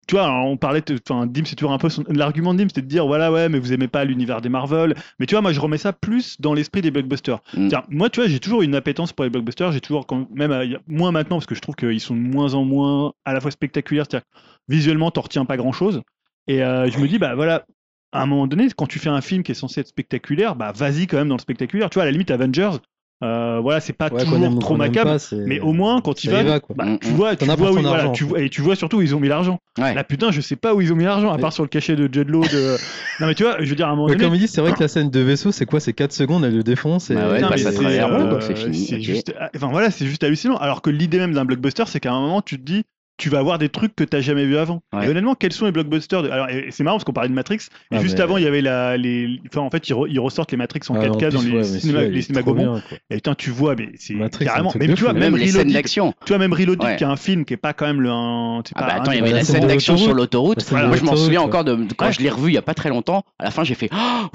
Tu 0.07 0.15
vois, 0.15 0.31
on 0.31 0.57
parlait, 0.57 0.83
enfin, 1.07 1.25
Dim, 1.27 1.43
c'est 1.45 1.55
toujours 1.55 1.73
un 1.73 1.77
peu 1.77 1.89
son- 1.89 2.03
l'argument 2.09 2.53
de 2.53 2.59
Dim, 2.59 2.69
c'était 2.69 2.81
de 2.81 2.87
dire, 2.87 3.05
voilà, 3.05 3.31
ouais, 3.31 3.49
mais 3.49 3.59
vous 3.59 3.73
aimez 3.73 3.87
pas 3.87 4.05
l'univers 4.05 4.41
des 4.41 4.49
Marvel. 4.49 4.95
Mais 5.19 5.25
tu 5.25 5.35
vois, 5.35 5.41
moi, 5.41 5.51
je 5.51 5.59
remets 5.59 5.77
ça 5.77 5.93
plus 5.93 6.39
dans 6.39 6.53
l'esprit 6.53 6.81
des 6.81 6.91
blockbusters. 6.91 7.39
Mm. 7.55 7.69
Moi, 7.89 8.09
tu 8.09 8.21
vois, 8.21 8.29
j'ai 8.29 8.39
toujours 8.39 8.61
une 8.61 8.73
appétence 8.75 9.11
pour 9.13 9.25
les 9.25 9.29
blockbusters. 9.29 9.71
J'ai 9.73 9.81
toujours, 9.81 10.07
quand 10.07 10.27
même, 10.33 10.51
euh, 10.51 10.77
moins 10.87 11.11
maintenant, 11.11 11.37
parce 11.37 11.45
que 11.45 11.55
je 11.55 11.61
trouve 11.61 11.75
qu'ils 11.75 11.99
sont 11.99 12.15
de 12.15 12.21
moins 12.21 12.53
en 12.53 12.63
moins 12.63 13.13
à 13.25 13.33
la 13.33 13.41
fois 13.41 13.51
spectaculaires. 13.51 14.05
C'est-à-dire, 14.09 14.25
que 14.25 14.73
visuellement, 14.73 15.11
t'en 15.11 15.21
retiens 15.21 15.45
pas 15.45 15.57
grand-chose. 15.57 16.01
Et 16.47 16.63
euh, 16.63 16.89
je 16.89 16.97
me 16.99 17.07
dis, 17.07 17.19
bah 17.19 17.35
voilà, 17.35 17.65
à 18.13 18.21
un 18.21 18.25
moment 18.25 18.47
donné, 18.47 18.67
quand 18.75 18.87
tu 18.87 18.99
fais 18.99 19.09
un 19.09 19.21
film 19.21 19.43
qui 19.43 19.51
est 19.51 19.55
censé 19.55 19.81
être 19.81 19.87
spectaculaire, 19.87 20.55
bah 20.55 20.71
vas-y 20.73 21.07
quand 21.07 21.17
même 21.17 21.27
dans 21.27 21.35
le 21.35 21.41
spectaculaire. 21.41 21.89
Tu 21.89 21.95
vois, 21.95 22.03
à 22.03 22.05
la 22.05 22.11
limite, 22.11 22.31
Avengers, 22.31 22.77
euh, 23.23 23.59
voilà, 23.61 23.79
c'est 23.79 23.93
pas 23.93 24.09
Ouais, 24.09 24.23
toujours 24.23 24.59
trop 24.59 24.75
macabre. 24.75 25.11
pas, 25.17 25.35
Mais 25.47 25.59
au 25.59 25.73
moins, 25.73 26.01
quand 26.01 26.13
vas, 26.25 26.43
va, 26.43 26.59
bah, 26.75 26.85
Mm, 26.85 26.99
tu 26.99 27.07
mm. 27.09 27.15
vois, 27.15 27.35
tu 27.35 27.45
vois, 27.45 27.71
où, 27.71 27.81
voilà, 27.81 28.09
tu 28.09 28.23
vois- 28.23 28.41
et 28.41 28.49
tu 28.49 28.61
vois 28.61 28.75
surtout 28.75 28.97
où 28.97 29.01
ils 29.01 29.15
ont 29.15 29.19
mis 29.19 29.27
l'argent. 29.27 29.57
Ouais. 29.79 29.95
Là, 29.95 30.03
putain, 30.03 30.29
je 30.31 30.39
sais 30.41 30.55
pas 30.55 30.75
où 30.75 30.81
ils 30.81 30.93
ont 30.93 30.95
mis 30.95 31.03
l'argent, 31.05 31.31
à 31.31 31.35
Mais- 31.37 31.41
part 31.41 31.51
sur 31.53 31.63
le 31.63 31.69
cachet 31.69 31.95
de 31.95 32.07
Jed 32.11 32.29
Law. 32.29 32.41
De... 32.43 32.77
non, 33.19 33.27
mais 33.27 33.33
tu 33.33 33.43
vois, 33.43 33.57
je 33.59 33.69
veux 33.69 33.75
dire, 33.75 33.87
à 33.87 33.91
un 33.91 33.95
moment 33.95 34.07
donné, 34.07 34.23
comme 34.23 34.35
il 34.35 34.39
dit, 34.39 34.47
c'est 34.47 34.61
vrai 34.61 34.73
que 34.73 34.79
la 34.79 34.87
scène 34.87 35.09
de 35.09 35.19
vaisseau, 35.19 35.51
c'est 35.51 35.65
quoi? 35.65 35.79
C'est 35.79 35.93
4 35.93 36.11
secondes, 36.13 36.45
elle 36.45 36.55
le 36.55 36.63
défonce. 36.63 37.09
Et... 37.09 37.15
Bah 37.15 37.29
ouais, 37.29 37.39
il 37.39 37.45
mais 37.49 37.57
c'est, 37.57 38.95
euh, 38.95 38.99
juste, 38.99 39.33
ah, 39.39 39.49
enfin 39.55 39.69
voilà, 39.71 39.89
c'est 39.89 40.05
juste 40.05 40.23
hallucinant. 40.23 40.57
Alors 40.57 40.81
que 40.83 40.89
l'idée 40.91 41.17
même 41.17 41.33
d'un 41.33 41.45
blockbuster, 41.45 41.83
c'est 41.87 41.99
qu'à 41.99 42.11
un 42.13 42.21
moment, 42.21 42.41
tu 42.43 42.57
te 42.59 42.63
dis, 42.63 42.83
tu 43.17 43.29
vas 43.29 43.39
avoir 43.39 43.57
des 43.57 43.69
trucs 43.69 43.95
que 43.95 44.03
t'as 44.03 44.21
jamais 44.21 44.45
vu 44.45 44.57
avant. 44.57 44.81
Ouais. 44.93 45.05
Et 45.05 45.09
honnêtement, 45.09 45.33
quels 45.35 45.51
sont 45.53 45.65
les 45.65 45.71
blockbusters 45.71 46.21
de... 46.23 46.29
Alors, 46.29 46.47
c'est 46.69 46.83
marrant 46.83 46.97
parce 46.97 47.03
qu'on 47.03 47.13
parlait 47.13 47.29
de 47.29 47.33
Matrix. 47.33 47.57
Et 47.91 47.95
Ah, 47.95 47.99
juste 48.01 48.17
mais- 48.17 48.23
avant, 48.23 48.37
il 48.37 48.43
y 48.43 48.47
avait 48.47 48.61
la, 48.61 48.95
les, 48.97 49.39
enfin 49.47 49.61
en 49.61 49.69
fait, 49.69 49.89
ils, 49.89 49.93
re- 49.93 50.07
ils 50.09 50.19
ressortent 50.19 50.51
les 50.51 50.57
Matrix 50.57 50.81
en 50.89 50.95
Ah, 50.95 51.07
4K 51.07 51.27
en 51.27 51.29
dans 51.31 51.41
les 51.41 51.51
ouais, 51.51 51.63
cinémas, 51.63 52.01
les 52.03 52.21
Gaumont. 52.43 52.81
Et 53.09 53.15
putain, 53.15 53.33
tu 53.35 53.49
vois, 53.49 53.75
mais 53.75 53.89
c'est 53.95 54.13
Matrix, 54.13 54.45
carrément. 54.45 54.69
truc 54.69 54.83
tu 54.95 55.03
vois, 55.03 55.13
même 55.13 55.23
Même 55.33 55.37
les 55.37 55.47
scènes 55.47 55.55
Reloaded, 55.61 55.73
d'action. 55.73 56.13
tu 56.25 56.29
vois, 56.33 56.37
même 56.37 56.53
Reloaded, 56.53 56.83
Ouais. 56.83 56.95
qui 56.95 57.03
est 57.03 57.07
un 57.07 57.15
film 57.15 57.43
qui 57.45 57.53
est 57.53 57.57
pas 57.57 57.73
quand 57.73 57.87
même 57.87 58.01
le. 58.01 58.09
un- 58.11 58.61
Ah 58.75 58.81
bah 58.81 58.93
attends, 59.01 59.11
il 59.11 59.17
y 59.19 59.21
avait 59.21 59.31
la 59.31 59.43
scène 59.43 59.67
d'action 59.67 59.97
sur 59.97 60.13
l'autoroute. 60.13 60.69
Moi, 60.71 60.95
je 60.95 61.03
m'en 61.03 61.15
souviens 61.15 61.41
encore 61.41 61.63
de 61.63 61.77
quand 61.97 62.11
je 62.11 62.21
l'ai 62.21 62.29
revu 62.29 62.51
il 62.51 62.53
y 62.53 62.57
a 62.57 62.61
pas 62.61 62.73
très 62.75 62.89
longtemps. 62.89 63.23
À 63.39 63.45
la 63.45 63.51
fin, 63.51 63.63
j'ai 63.63 63.73
fait, 63.75 63.89
oh, 63.93 64.27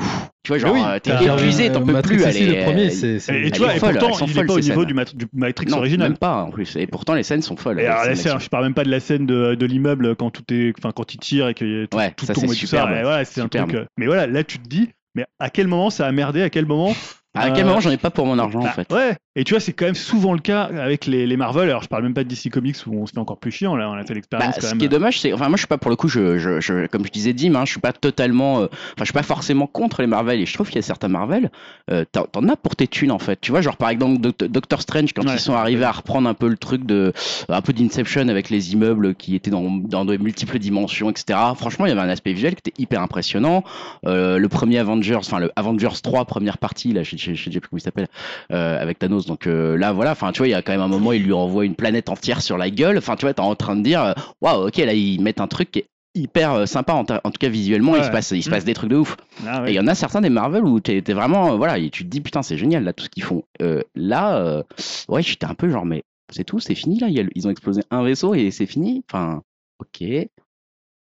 tu 0.42 0.48
vois, 0.48 0.58
genre, 0.58 0.72
oui, 0.74 0.80
euh, 0.84 0.98
t'es 0.98 1.12
épuisé, 1.24 1.70
t'en 1.70 1.82
peux 1.84 1.92
Matrix 1.92 2.16
plus. 2.16 2.26
aussi, 2.26 2.42
aller. 2.44 2.56
le 2.56 2.64
premier, 2.64 2.90
c'est. 2.90 3.20
c'est- 3.20 3.40
Et, 3.46 3.50
tu 3.52 3.60
vois, 3.60 3.74
et 3.76 3.78
folle, 3.78 3.96
pourtant, 3.98 4.24
il 4.26 4.30
est 4.30 4.34
folles, 4.34 4.46
pas 4.46 4.54
au 4.54 4.60
niveau 4.60 4.84
du, 4.84 4.92
Mat- 4.94 5.14
du 5.14 5.26
Matrix 5.32 5.66
non, 5.70 5.76
original. 5.78 6.08
même 6.10 6.18
pas 6.18 6.42
en 6.42 6.50
plus. 6.50 6.74
Et 6.76 6.86
pourtant, 6.86 7.14
les 7.14 7.22
scènes 7.22 7.42
sont 7.42 7.56
folles. 7.56 7.78
Et 7.80 7.86
alors, 7.86 8.04
les 8.06 8.16
scènes 8.16 8.40
je 8.40 8.48
parle 8.48 8.64
même 8.64 8.74
pas 8.74 8.84
de 8.84 8.90
la 8.90 9.00
scène 9.00 9.24
de, 9.26 9.54
de 9.54 9.66
l'immeuble 9.66 10.16
quand 10.16 10.30
tout 10.30 10.42
est, 10.52 10.72
enfin 10.78 10.90
quand 10.94 11.14
il 11.14 11.18
tire 11.18 11.48
et 11.48 11.54
que 11.54 11.84
tout, 11.86 11.96
Ouais, 11.96 12.10
tout 12.16 12.26
ça, 12.26 12.34
tombe 12.34 12.46
c'est 12.48 12.56
et 12.56 12.58
tout 12.60 12.66
ça. 12.66 12.78
superbe. 12.78 12.90
Ouais, 12.90 13.02
voilà, 13.02 13.24
c'est 13.24 13.40
un 13.40 13.44
Superbe. 13.44 13.68
truc. 13.68 13.80
euh, 13.82 13.86
Mais 13.96 14.06
voilà, 14.06 14.26
là 14.26 14.42
tu 14.42 14.58
te 14.58 14.68
dis, 14.68 14.90
mais 15.14 15.24
à 15.38 15.48
quel 15.50 15.68
moment 15.68 15.90
ça 15.90 16.06
a 16.06 16.12
merdé 16.12 16.42
À 16.42 16.50
quel 16.50 16.66
moment 16.66 16.94
À 17.34 17.50
quel 17.50 17.64
euh, 17.64 17.68
moment 17.68 17.80
j'en 17.80 17.90
ai 17.90 17.96
pas 17.96 18.10
pour 18.10 18.26
mon 18.26 18.38
argent, 18.38 18.60
en 18.60 18.64
bah, 18.64 18.72
fait 18.72 18.92
Ouais. 18.92 19.16
Et 19.34 19.44
tu 19.44 19.54
vois, 19.54 19.60
c'est 19.60 19.72
quand 19.72 19.86
même 19.86 19.94
souvent 19.94 20.34
le 20.34 20.40
cas 20.40 20.64
avec 20.64 21.06
les, 21.06 21.26
les 21.26 21.36
Marvel. 21.38 21.70
Alors, 21.70 21.82
je 21.82 21.88
parle 21.88 22.02
même 22.02 22.12
pas 22.12 22.22
de 22.22 22.28
DC 22.28 22.50
Comics 22.50 22.76
où 22.86 22.94
on 23.00 23.06
se 23.06 23.12
fait 23.12 23.18
encore 23.18 23.38
plus 23.38 23.50
chiant. 23.50 23.74
Là, 23.76 23.88
on 23.88 23.94
a 23.94 24.02
fait 24.02 24.08
Bah, 24.08 24.14
l'expérience 24.16 24.54
quand 24.56 24.60
ce 24.60 24.66
même. 24.68 24.78
qui 24.78 24.84
est 24.84 24.88
dommage, 24.88 25.20
c'est, 25.20 25.32
enfin, 25.32 25.48
moi, 25.48 25.56
je 25.56 25.60
suis 25.62 25.66
pas 25.68 25.78
pour 25.78 25.88
le 25.90 25.96
coup, 25.96 26.08
je, 26.08 26.36
je, 26.38 26.60
je- 26.60 26.86
comme 26.88 27.06
je 27.06 27.10
disais, 27.10 27.32
Dim, 27.32 27.54
hein, 27.54 27.64
je 27.64 27.70
suis 27.70 27.80
pas 27.80 27.94
totalement, 27.94 28.60
euh, 28.60 28.64
enfin, 28.66 28.72
je 28.98 29.04
suis 29.04 29.12
pas 29.14 29.22
forcément 29.22 29.66
contre 29.66 30.02
les 30.02 30.06
Marvel, 30.06 30.38
et 30.40 30.44
je 30.44 30.52
trouve 30.52 30.66
qu'il 30.66 30.76
y 30.76 30.80
a 30.80 30.82
certains 30.82 31.08
Marvel, 31.08 31.50
euh, 31.90 32.04
t'en, 32.12 32.46
as 32.46 32.56
pour 32.56 32.76
tes 32.76 32.86
thunes, 32.86 33.10
en 33.10 33.18
fait. 33.18 33.40
Tu 33.40 33.52
vois, 33.52 33.62
genre, 33.62 33.78
par 33.78 33.88
exemple, 33.88 34.20
Doct- 34.20 34.44
Doctor 34.48 34.82
Strange, 34.82 35.14
quand 35.14 35.24
Ouais. 35.26 35.32
ils 35.34 35.40
sont 35.40 35.54
arrivés 35.54 35.84
à 35.84 35.92
reprendre 35.92 36.28
un 36.28 36.34
peu 36.34 36.48
le 36.48 36.58
truc 36.58 36.84
de, 36.84 37.14
un 37.48 37.62
peu 37.62 37.72
d'Inception 37.72 38.28
avec 38.28 38.50
les 38.50 38.74
immeubles 38.74 39.14
qui 39.14 39.34
étaient 39.34 39.50
dans, 39.50 39.70
dans 39.70 40.04
de 40.04 40.14
multiples 40.18 40.58
dimensions, 40.58 41.08
etc. 41.08 41.38
Franchement, 41.56 41.86
il 41.86 41.88
y 41.88 41.92
avait 41.92 42.02
un 42.02 42.08
aspect 42.10 42.34
visuel 42.34 42.54
qui 42.54 42.68
était 42.70 42.82
hyper 42.82 43.00
impressionnant. 43.00 43.64
Euh, 44.06 44.36
le 44.36 44.48
premier 44.50 44.78
Avengers, 44.78 45.14
enfin, 45.16 45.38
le 45.38 45.50
Avengers 45.56 45.88
3, 46.02 46.26
première 46.26 46.58
partie, 46.58 46.92
là, 46.92 47.02
je, 47.02 47.16
je, 47.16 47.32
je 47.32 47.44
sais 47.44 47.50
plus 47.60 47.68
comment 47.70 47.78
il 47.78 47.82
s'appelle, 47.82 48.08
euh, 48.52 48.78
avec 48.78 48.98
Thanos. 48.98 49.21
Donc, 49.26 49.46
euh, 49.46 49.76
là, 49.76 49.92
voilà, 49.92 50.12
enfin, 50.12 50.32
tu 50.32 50.38
vois, 50.38 50.48
il 50.48 50.52
y 50.52 50.54
a 50.54 50.62
quand 50.62 50.72
même 50.72 50.80
un 50.80 50.88
moment, 50.88 51.12
il 51.12 51.22
lui 51.24 51.32
envoie 51.32 51.64
une 51.64 51.74
planète 51.74 52.08
entière 52.08 52.42
sur 52.42 52.56
la 52.58 52.70
gueule. 52.70 52.98
Enfin, 52.98 53.16
tu 53.16 53.24
vois, 53.24 53.34
t'es 53.34 53.40
en 53.40 53.54
train 53.54 53.76
de 53.76 53.82
dire, 53.82 54.02
euh, 54.02 54.12
waouh, 54.40 54.68
ok, 54.68 54.76
là, 54.78 54.92
ils 54.94 55.20
mettent 55.20 55.40
un 55.40 55.46
truc 55.48 55.70
qui 55.70 55.78
est 55.80 55.86
hyper 56.14 56.52
euh, 56.52 56.66
sympa, 56.66 56.92
en, 56.92 57.04
tout 57.04 57.14
cas 57.40 57.48
visuellement, 57.48 57.96
il 57.96 58.04
se 58.04 58.10
passe, 58.10 58.32
il 58.32 58.42
se 58.42 58.50
Mm. 58.50 58.52
passe 58.52 58.64
des 58.64 58.74
trucs 58.74 58.90
de 58.90 58.96
ouf. 58.96 59.16
Ah, 59.46 59.64
Et 59.66 59.70
il 59.72 59.74
y 59.74 59.80
en 59.80 59.86
a 59.86 59.94
certains 59.94 60.20
des 60.20 60.28
Marvel 60.28 60.62
où 60.64 60.78
t'es 60.78 61.00
t'es 61.00 61.14
vraiment, 61.14 61.56
voilà, 61.56 61.78
et 61.78 61.88
tu 61.88 62.04
te 62.04 62.08
dis, 62.10 62.20
putain, 62.20 62.42
c'est 62.42 62.58
génial, 62.58 62.84
là, 62.84 62.92
tout 62.92 63.04
ce 63.04 63.08
qu'ils 63.08 63.22
font. 63.22 63.44
Euh, 63.62 63.80
là, 63.94 64.36
euh, 64.36 64.62
ouais, 65.08 65.22
j'étais 65.22 65.46
un 65.46 65.54
peu 65.54 65.70
genre, 65.70 65.86
mais 65.86 66.02
c'est 66.30 66.44
tout, 66.44 66.58
c'est 66.60 66.74
fini, 66.74 66.98
là, 66.98 67.08
ils 67.08 67.46
ont 67.46 67.50
explosé 67.50 67.82
un 67.90 68.02
vaisseau 68.02 68.34
et 68.34 68.50
c'est 68.50 68.66
fini. 68.66 69.02
Enfin, 69.10 69.42
ok. 69.78 70.06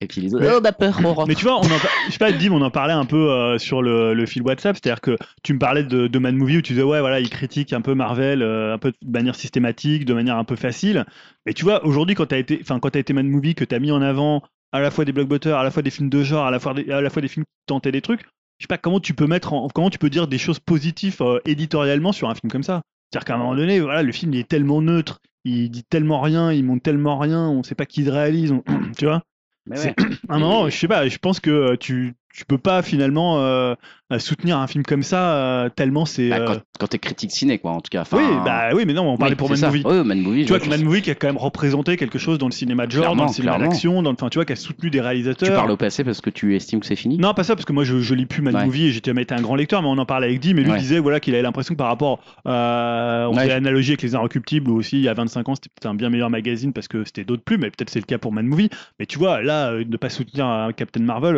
Et 0.03 0.07
puis 0.09 0.21
les 0.21 0.35
autres, 0.35 0.45
Mais- 0.45 0.51
oh, 0.53 0.59
on 0.61 0.65
a 0.65 0.73
peur, 0.73 1.01
on 1.05 1.15
rentre. 1.15 1.29
Mais 1.29 1.35
tu 1.37 1.45
vois, 1.45 1.57
on 1.59 1.63
en, 1.65 1.79
je 2.07 2.13
sais 2.13 2.19
pas, 2.19 2.33
Dim, 2.33 2.53
on 2.53 2.61
en 2.61 2.71
parlait 2.71 2.93
un 2.93 3.05
peu 3.05 3.31
euh, 3.31 3.57
sur 3.59 3.83
le, 3.83 4.15
le 4.15 4.27
fil 4.27 4.43
WhatsApp, 4.43 4.77
c'est-à-dire 4.77 5.01
que 5.01 5.17
tu 5.45 5.55
me 5.55 5.59
parlais 5.61 5.85
de, 5.85 6.09
de 6.09 6.19
Mad 6.19 6.35
Movie 6.35 6.59
où 6.59 6.63
tu 6.63 6.73
disais 6.73 6.83
ouais 6.85 7.01
voilà, 7.01 7.21
il 7.21 7.31
critique 7.31 7.73
un 7.73 7.81
peu 7.81 7.95
Marvel, 7.95 8.43
euh, 8.43 8.75
un 8.75 8.79
peu 8.79 8.91
de 9.01 9.11
manière 9.11 9.37
systématique, 9.37 10.05
de 10.05 10.13
manière 10.13 10.37
un 10.37 10.45
peu 10.45 10.57
facile. 10.57 11.05
Mais 11.47 11.53
tu 11.55 11.63
vois, 11.65 11.85
aujourd'hui 11.87 12.17
quand 12.17 12.27
t'as 12.27 12.39
été, 12.39 12.59
enfin 12.61 12.81
quand 12.81 12.91
t'as 12.91 12.99
été 12.99 13.13
Mad 13.13 13.27
Movie, 13.27 13.55
que 13.55 13.65
t'as 13.65 13.79
mis 13.79 13.93
en 13.93 14.03
avant 14.03 14.43
à 14.73 14.81
la 14.81 14.91
fois 14.91 15.05
des 15.05 15.13
blockbusters, 15.13 15.57
à 15.57 15.63
la 15.63 15.71
fois 15.71 15.83
des 15.83 15.91
films 15.91 16.09
de 16.11 16.23
genre, 16.25 16.47
à 16.47 16.51
la 16.51 16.59
fois 16.59 16.75
des, 16.75 16.91
à 16.91 17.01
la 17.01 17.09
fois 17.11 17.23
des 17.23 17.29
films 17.29 17.45
qui 17.45 17.67
tentaient 17.67 17.93
des 17.93 18.01
trucs, 18.03 18.23
je 18.59 18.65
sais 18.65 18.69
pas 18.69 18.79
comment 18.79 18.99
tu 19.01 19.15
peux 19.15 19.27
mettre, 19.29 19.53
en, 19.53 19.69
comment 19.69 19.91
tu 19.91 19.99
peux 19.99 20.11
dire 20.11 20.27
des 20.27 20.39
choses 20.39 20.59
positives 20.59 21.17
euh, 21.21 21.39
éditorialement 21.45 22.11
sur 22.13 22.29
un 22.29 22.35
film 22.35 22.51
comme 22.51 22.63
ça. 22.65 22.83
C'est-à-dire 23.13 23.27
qu'à 23.27 23.35
un 23.35 23.39
moment 23.39 23.55
donné, 23.55 23.79
voilà, 23.81 24.03
le 24.03 24.11
film 24.13 24.35
il 24.35 24.41
est 24.41 24.49
tellement 24.49 24.81
neutre, 24.83 25.19
il 25.45 25.71
dit 25.71 25.85
tellement 25.85 26.21
rien, 26.21 26.51
il 26.53 26.65
montre 26.65 26.83
tellement 26.83 27.19
rien, 27.19 27.47
on 27.49 27.63
sait 27.63 27.75
pas 27.75 27.87
qui 27.87 28.03
le 28.03 28.11
réalise, 28.11 28.51
on- 28.53 28.63
tu 28.99 29.05
vois. 29.05 29.23
Mais 29.67 29.79
ouais. 29.79 29.95
Un 30.29 30.39
moment, 30.39 30.69
je 30.69 30.77
sais 30.77 30.89
pas, 30.89 31.09
je 31.09 31.19
pense 31.19 31.41
que 31.41 31.51
euh, 31.51 31.77
tu, 31.77 32.15
tu 32.35 32.45
peux 32.45 32.59
pas 32.59 32.83
finalement 32.83 33.39
euh, 33.41 33.75
soutenir 34.19 34.59
un 34.59 34.67
film 34.67 34.85
comme 34.85 35.03
ça 35.03 35.35
euh, 35.35 35.69
tellement 35.69 36.05
c'est. 36.07 36.29
Bah, 36.31 36.37
euh, 36.41 36.47
quand, 36.47 36.61
quand 36.81 36.87
t'es 36.89 36.99
critique 36.99 37.31
ciné, 37.31 37.59
quoi, 37.59 37.73
en 37.73 37.81
tout 37.81 37.89
cas. 37.91 38.03
Enfin, 38.03 38.17
Oui, 38.19 38.25
bah 38.45 38.71
oui, 38.75 38.85
mais 38.87 38.93
non, 38.95 39.03
on 39.13 39.17
parlait 39.17 39.33
oui, 39.35 39.37
pour 39.37 39.49
Man 39.51 39.59
ça. 39.59 39.67
Movie. 39.69 39.83
Ouais, 39.85 40.03
Man 40.05 40.21
Movie. 40.21 40.43
Tu 40.45 40.49
vois 40.49 40.59
que 40.61 40.69
Man 40.69 40.83
Movie 40.83 41.03
qui 41.03 41.11
a 41.11 41.15
quand 41.15 41.27
même 41.27 41.37
représenté 41.37 41.97
quelque 41.97 42.19
chose 42.19 42.39
dans 42.39 42.47
le 42.47 42.53
cinéma 42.53 42.87
de 42.87 42.93
genre, 42.93 43.03
Clairement, 43.03 43.23
dans 43.25 43.29
le 43.29 43.35
cinéma 43.35 43.59
d'action, 43.59 44.03
dans 44.03 44.13
enfin 44.13 44.29
tu 44.29 44.39
vois, 44.39 44.45
qui 44.45 44.53
a 44.53 44.57
soutenu 44.57 44.91
des 44.91 45.01
réalisateurs. 45.01 45.49
Tu 45.49 45.55
parles 45.55 45.71
au 45.71 45.77
passé 45.77 46.05
parce 46.05 46.21
que 46.21 46.31
tu 46.31 46.57
estimes 46.57 46.81
que 46.81 46.87
c'est 46.87 46.97
fini? 46.97 47.19
Non, 47.19 47.35
pas 47.35 47.45
ça, 47.45 47.55
parce 47.55 47.65
que 47.67 47.73
moi 47.73 47.85
je, 47.85 47.99
je 48.01 48.15
lis 48.15 48.27
plus 48.27 48.43
Man 48.43 48.55
Ouais. 48.57 48.65
Movie 48.65 48.87
et 48.87 48.91
j'étais 48.93 49.11
été 49.11 49.35
un 49.35 49.41
grand 49.43 49.55
lecteur, 49.57 49.83
mais 49.83 49.89
on 49.89 49.99
en 49.99 50.07
parlait 50.07 50.27
avec 50.29 50.41
Dim 50.41 50.57
et 50.57 50.63
lui 50.63 50.71
Ouais. 50.73 50.79
disait 50.79 50.99
voilà, 50.99 51.21
qu'il 51.21 51.35
avait 51.35 51.43
l'impression 51.43 51.75
que 51.75 51.79
par 51.79 51.89
rapport. 51.89 52.21
euh, 52.49 53.27
on 53.27 53.37
Ouais. 53.37 53.43
fait 53.43 53.49
l'analogie 53.49 53.93
avec 53.93 54.03
Les 54.03 54.15
Inrecuptibles 54.15 54.71
où 54.71 54.77
aussi 54.77 54.97
il 54.97 55.03
y 55.03 55.09
a 55.09 55.15
25 55.15 55.49
ans 55.49 55.55
c'était 55.55 55.69
peut-être 55.69 55.91
un 55.91 55.95
bien 55.95 56.11
meilleur 56.11 56.31
magazine 56.31 56.73
parce 56.73 56.89
que 56.89 57.05
c'était 57.05 57.25
d'autres 57.25 57.43
plus, 57.45 57.59
mais 57.59 57.71
peut-être 57.71 57.91
c'est 57.91 58.01
le 58.01 58.05
cas 58.07 58.19
pour 58.19 58.33
Man 58.33 58.47
Movie. 58.47 58.69
Mais 58.99 59.07
tu 59.07 59.19
vois, 59.19 59.43
là, 59.43 59.73
ne 59.73 59.97
pas 59.97 60.09
soutenir 60.11 60.47
un 60.47 60.73
Captain 60.73 61.03
Marvel, 61.03 61.37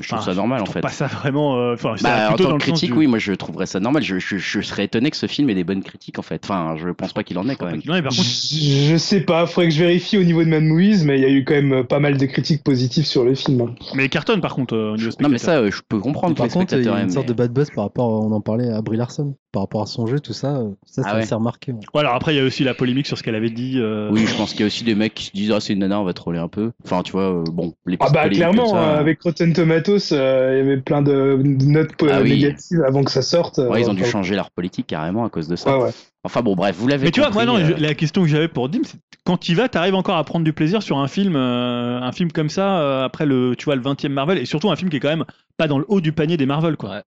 Je 0.00 0.08
trouve 0.08 0.18
enfin, 0.20 0.30
ça 0.32 0.34
normal 0.36 0.58
je 0.58 0.62
en 0.62 0.64
trouve 0.64 0.74
fait. 0.74 0.80
pas 0.80 0.88
ça 0.88 1.06
vraiment. 1.06 1.58
euh, 1.58 1.74
Enfin, 1.74 1.94
c'est 1.96 2.04
Bah, 2.04 2.24
en 2.24 2.28
plutôt 2.34 2.44
tant 2.44 2.50
dans 2.50 2.56
que 2.58 2.62
le 2.64 2.68
sens 2.70 2.78
critique, 2.78 2.92
du- 2.92 2.98
oui, 2.98 3.06
moi 3.06 3.18
je 3.18 3.32
trouverais 3.32 3.66
ça 3.66 3.78
normal. 3.78 4.02
Je, 4.02 4.18
je, 4.18 4.38
je 4.38 4.60
serais 4.62 4.84
étonné 4.84 5.10
que 5.10 5.16
ce 5.16 5.26
film 5.26 5.50
ait 5.50 5.54
des 5.54 5.64
bonnes 5.64 5.82
critiques 5.82 6.18
en 6.18 6.22
fait. 6.22 6.40
Enfin, 6.44 6.76
je 6.78 6.88
pense 6.88 7.12
pas 7.12 7.22
qu'il 7.24 7.38
en 7.38 7.48
ait 7.48 7.56
quand 7.56 7.66
même. 7.66 7.82
Non, 7.84 8.00
par 8.02 8.10
contre, 8.10 8.22
Je, 8.24 8.88
je 8.90 8.96
sais 8.96 9.20
pas, 9.20 9.46
faudrait 9.46 9.68
que 9.68 9.74
je 9.74 9.80
vérifie 9.80 10.16
au 10.18 10.24
niveau 10.24 10.42
de 10.42 10.48
Mad 10.48 10.62
Movies, 10.62 11.04
mais 11.04 11.18
il 11.18 11.22
y 11.22 11.26
a 11.26 11.30
eu 11.30 11.44
quand 11.44 11.54
même 11.54 11.84
pas 11.84 11.98
mal 12.00 12.16
de 12.16 12.26
critiques 12.26 12.64
positives 12.64 13.04
sur 13.04 13.24
le 13.24 13.34
film. 13.34 13.60
hein. 13.60 13.74
mais 13.94 14.08
cartonne 14.08 14.40
par 14.40 14.54
contre 14.54 14.74
euh, 14.74 14.92
au 14.92 14.96
niveau 14.96 15.10
Non, 15.20 15.28
mais 15.28 15.38
spectateur. 15.38 15.62
ça, 15.62 15.66
euh, 15.66 15.70
je 15.70 15.82
peux 15.86 15.98
comprendre 15.98 16.34
Par 16.34 16.48
contre, 16.48 16.74
il 16.74 16.84
y 16.84 16.88
a 16.88 16.98
une 17.00 17.06
mais- 17.06 17.12
sorte 17.12 17.28
de 17.28 17.34
bad 17.34 17.52
buzz 17.52 17.68
par 17.74 17.84
rapport, 17.84 18.08
on 18.24 18.32
en 18.32 18.40
parlait 18.40 18.70
à 18.70 18.80
Brie 18.82 18.96
Larson, 18.96 19.34
par 19.52 19.62
rapport 19.64 19.82
à 19.82 19.86
son 19.86 20.06
jeu, 20.06 20.20
tout 20.20 20.32
ça, 20.32 20.56
euh, 20.56 20.70
ça, 20.86 21.02
Ah 21.04 21.10
ça 21.10 21.16
ouais. 21.16 21.22
s'est 21.26 21.34
remarqué. 21.34 21.72
ouais. 21.72 21.78
Ouais, 21.94 22.00
alors 22.00 22.14
après 22.14 22.34
il 22.34 22.38
y 22.38 22.40
a 22.40 22.44
aussi 22.44 22.64
la 22.64 22.72
polémique 22.74 23.06
sur 23.06 23.18
ce 23.18 23.22
qu'elle 23.22 23.34
avait 23.34 23.50
dit. 23.50 23.74
euh, 23.76 24.08
Oui, 24.10 24.24
je 24.26 24.34
pense 24.36 24.52
qu'il 24.52 24.60
y 24.60 24.62
a 24.62 24.66
aussi 24.66 24.84
des 24.84 24.94
mecs 24.94 25.12
qui 25.14 25.26
se 25.26 25.32
disent 25.32 25.52
Ah, 25.52 25.60
c'est 25.60 25.74
une 25.74 25.80
nana, 25.80 26.00
on 26.00 26.04
va 26.04 26.14
troller 26.14 26.38
un 26.38 26.48
peu. 26.48 26.72
Enfin, 26.84 27.02
tu 27.02 27.12
vois, 27.12 27.24
euh, 27.40 27.44
bon, 27.52 27.74
les 27.86 27.98
Ah 28.00 28.08
bah 28.10 28.28
clairement, 28.30 28.74
euh, 28.76 28.98
avec 28.98 29.20
Rotten 29.22 29.52
Tomatoes, 29.52 29.81
euh, 29.88 30.50
il 30.54 30.58
y 30.58 30.60
avait 30.60 30.80
plein 30.80 31.02
de 31.02 31.40
notes 31.42 31.90
Ah 32.08 32.20
oui. 32.22 32.30
négatives 32.30 32.82
avant 32.86 33.02
que 33.04 33.10
ça 33.10 33.22
sorte. 33.22 33.58
euh, 33.58 33.68
ouais, 33.68 33.80
ils 33.82 33.90
ont 33.90 33.94
dû 33.94 34.02
enfin, 34.02 34.10
changer 34.10 34.34
leur 34.34 34.50
politique 34.50 34.86
carrément 34.86 35.24
à 35.24 35.28
cause 35.30 35.48
de 35.48 35.56
ça. 35.56 35.76
Ouais, 35.78 35.84
ouais. 35.84 35.90
Enfin 36.24 36.42
bon, 36.42 36.54
bref, 36.54 36.76
vous 36.78 36.86
l'avez 36.86 37.04
Mais 37.06 37.10
tu 37.10 37.20
vois, 37.20 37.30
moi 37.30 37.44
compris, 37.44 37.60
non, 37.62 37.68
euh, 37.72 37.76
je- 37.76 37.82
la 37.82 37.94
question 37.94 38.22
que 38.22 38.28
j'avais 38.28 38.48
pour 38.48 38.68
Dim, 38.68 38.82
c'est 38.84 38.96
quand 39.24 39.36
tu 39.36 39.54
vas, 39.54 39.68
t'arrives 39.68 39.94
encore 39.94 40.16
à 40.16 40.24
prendre 40.24 40.44
du 40.44 40.52
plaisir 40.52 40.82
sur 40.82 40.98
un 40.98 41.08
film, 41.08 41.34
euh, 41.36 42.00
un 42.00 42.12
film 42.12 42.30
comme 42.32 42.48
ça 42.48 42.78
euh, 42.80 43.04
après 43.04 43.26
le, 43.26 43.54
tu 43.56 43.64
vois, 43.64 43.74
le 43.76 43.82
20e 43.82 44.12
Marvel 44.12 44.38
et 44.38 44.44
surtout 44.44 44.70
un 44.70 44.76
film 44.76 44.88
qui 44.90 44.96
est 44.96 45.00
quand 45.00 45.08
même 45.08 45.24
pas 45.56 45.66
dans 45.68 45.78
le 45.78 45.84
haut 45.88 46.00
du 46.00 46.12
panier 46.12 46.36
des 46.36 46.46
Marvel, 46.46 46.76
quoi. 46.76 47.02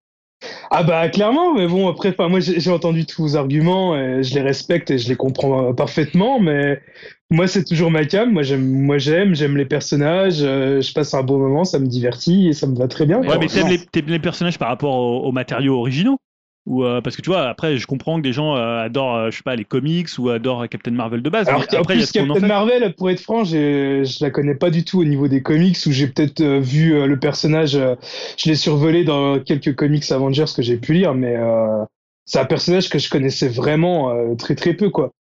Ah 0.71 0.83
bah 0.83 1.07
clairement, 1.09 1.53
mais 1.53 1.67
bon 1.67 1.87
après, 1.87 2.09
enfin, 2.09 2.27
moi 2.27 2.39
j'ai 2.39 2.59
j'ai 2.59 2.71
entendu 2.71 3.05
tous 3.05 3.21
vos 3.21 3.35
arguments 3.35 3.95
et 3.95 4.23
je 4.23 4.33
les 4.33 4.41
respecte 4.41 4.91
et 4.91 4.97
je 4.97 5.07
les 5.07 5.15
comprends 5.15 5.69
euh, 5.69 5.73
parfaitement, 5.73 6.39
mais 6.39 6.81
moi 7.29 7.47
c'est 7.47 7.63
toujours 7.63 7.91
ma 7.91 8.05
cam. 8.05 8.31
Moi 8.31 8.43
j'aime, 8.43 8.65
moi 8.65 8.97
j'aime, 8.97 9.35
j'aime 9.35 9.57
les 9.57 9.65
personnages, 9.65 10.39
euh, 10.41 10.81
je 10.81 10.93
passe 10.93 11.13
un 11.13 11.23
bon 11.23 11.37
moment, 11.37 11.63
ça 11.63 11.79
me 11.79 11.87
divertit 11.87 12.49
et 12.49 12.53
ça 12.53 12.67
me 12.67 12.75
va 12.75 12.87
très 12.87 13.05
bien. 13.05 13.19
Ouais, 13.19 13.27
quoi. 13.27 13.37
mais 13.37 13.47
t'aimes 13.47 13.69
les, 13.69 13.79
t'aimes 13.79 14.07
les 14.07 14.19
personnages 14.19 14.59
par 14.59 14.69
rapport 14.69 14.95
aux, 14.95 15.27
aux 15.27 15.31
matériaux 15.31 15.77
originaux 15.79 16.17
ou 16.65 16.83
euh, 16.83 17.01
parce 17.01 17.15
que 17.15 17.21
tu 17.21 17.29
vois, 17.29 17.47
après, 17.47 17.77
je 17.77 17.85
comprends 17.85 18.17
que 18.17 18.23
des 18.23 18.33
gens 18.33 18.55
euh, 18.55 18.79
adorent, 18.79 19.15
euh, 19.15 19.31
je 19.31 19.37
sais 19.37 19.43
pas, 19.43 19.55
les 19.55 19.65
comics 19.65 20.07
ou 20.17 20.29
adorent 20.29 20.67
Captain 20.67 20.91
Marvel 20.91 21.21
de 21.21 21.29
base. 21.29 21.47
Alors 21.47 21.63
mais 21.71 21.77
après, 21.77 21.95
plus 21.95 22.09
en 22.09 22.25
Captain 22.25 22.39
fait. 22.39 22.47
Marvel, 22.47 22.93
pour 22.95 23.09
être 23.09 23.19
franc, 23.19 23.43
je 23.43 24.23
la 24.23 24.31
connais 24.31 24.55
pas 24.55 24.71
du 24.71 24.83
tout 24.83 24.99
au 24.99 25.05
niveau 25.05 25.27
des 25.27 25.41
comics 25.43 25.77
où 25.85 25.91
j'ai 25.91 26.07
peut-être 26.07 26.41
euh, 26.41 26.59
vu 26.59 26.95
euh, 26.95 27.05
le 27.05 27.19
personnage, 27.19 27.71
je 27.71 28.49
l'ai 28.49 28.55
survolé 28.55 29.03
dans 29.03 29.39
quelques 29.39 29.75
comics 29.75 30.11
Avengers 30.11 30.45
que 30.55 30.61
j'ai 30.63 30.77
pu 30.77 30.93
lire, 30.93 31.13
mais 31.13 31.35
euh, 31.35 31.83
c'est 32.25 32.39
un 32.39 32.45
personnage 32.45 32.89
que 32.89 32.97
je 32.97 33.09
connaissais 33.09 33.47
vraiment 33.47 34.09
euh, 34.09 34.35
très 34.35 34.55
très 34.55 34.73
peu 34.73 34.89
quoi, 34.89 35.11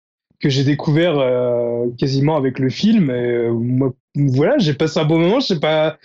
que 0.41 0.49
j'ai 0.49 0.65
découvert 0.65 1.19
euh, 1.19 1.87
quasiment 1.99 2.37
avec 2.37 2.59
le 2.59 2.71
film. 2.71 3.11
Et, 3.11 3.13
euh, 3.13 3.53
moi, 3.53 3.93
voilà, 4.17 4.59
j'ai 4.59 4.75
passé 4.75 5.01
un 5.01 5.05
bon 5.05 5.19
moment, 5.19 5.41
je 5.41 5.47
sais 5.47 5.61
pas 5.61 5.99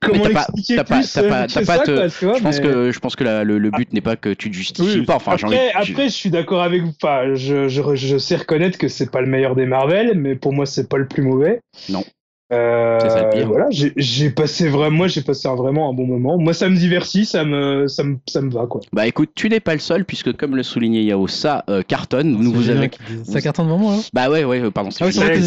comment 0.00 0.22
pas- 0.22 0.28
l'expliquer 0.28 0.76
pas- 0.76 0.84
plus 0.84 1.12
t'as 1.12 1.22
euh, 1.22 1.28
pas- 1.28 1.46
que 1.46 1.52
t'as 1.52 1.64
pas 1.64 1.76
ça, 1.78 1.82
te- 1.82 1.96
quoi, 1.96 2.08
tu 2.08 2.24
vois, 2.24 2.34
Je 2.38 2.42
pense 2.42 2.60
que 2.60 2.92
je 2.92 2.98
pense 3.00 3.16
que 3.16 3.24
la- 3.24 3.44
le, 3.44 3.58
le 3.58 3.70
but 3.70 3.92
n'est 3.92 4.00
pas 4.00 4.16
que 4.16 4.32
tu 4.32 4.50
te 4.50 4.56
justifies 4.56 5.00
Oui, 5.00 5.04
pas. 5.06 5.16
Enfin, 5.16 5.32
après, 5.32 5.72
après, 5.74 6.04
je 6.08 6.14
suis 6.14 6.30
d'accord 6.30 6.62
avec 6.62 6.82
vous. 6.82 6.92
Enfin, 7.02 7.34
je, 7.34 7.68
je, 7.68 7.82
je 7.94 8.18
sais 8.18 8.36
reconnaître 8.36 8.78
que 8.78 8.88
c'est 8.88 9.10
pas 9.10 9.20
le 9.20 9.26
meilleur 9.26 9.56
des 9.56 9.66
Marvel, 9.66 10.12
mais 10.16 10.34
pour 10.36 10.52
moi, 10.52 10.66
c'est 10.66 10.88
pas 10.88 10.98
le 10.98 11.06
plus 11.08 11.22
mauvais. 11.22 11.60
Non. 11.88 12.04
Euh, 12.50 12.98
C'est 13.02 13.10
ça 13.10 13.24
le 13.24 13.30
pire. 13.30 13.46
Voilà, 13.46 13.66
j'ai 13.70 14.30
passé 14.30 14.68
vraiment, 14.68 14.96
moi, 14.96 15.06
j'ai 15.08 15.20
passé 15.20 15.48
un, 15.48 15.54
vraiment 15.54 15.90
un 15.90 15.92
bon 15.92 16.06
moment. 16.06 16.38
Moi, 16.38 16.54
ça 16.54 16.68
me 16.70 16.76
divertit, 16.76 17.26
ça 17.26 17.44
me, 17.44 17.86
ça 17.88 18.04
me, 18.04 18.16
ça 18.26 18.40
me 18.40 18.50
va, 18.50 18.66
quoi. 18.66 18.80
Bah 18.92 19.06
écoute, 19.06 19.30
tu 19.34 19.50
n'es 19.50 19.60
pas 19.60 19.74
le 19.74 19.80
seul 19.80 20.04
puisque 20.06 20.32
comme 20.34 20.56
le 20.56 20.62
soulignait 20.62 21.02
Yao, 21.04 21.28
ça 21.28 21.64
euh, 21.68 21.82
cartonne. 21.82 22.30
Nous 22.40 22.52
vous 22.52 22.70
avez. 22.70 22.90
Ça 23.24 23.40
cartonne 23.42 23.68
vraiment, 23.68 23.90
là 23.90 23.98
Bah 24.14 24.30
ouais, 24.30 24.44
ouais, 24.44 24.60
euh, 24.62 24.70
pardon. 24.70 24.88
Ah 25.00 25.10
ça, 25.10 25.12
ça, 25.12 25.26
ouais, 25.26 25.42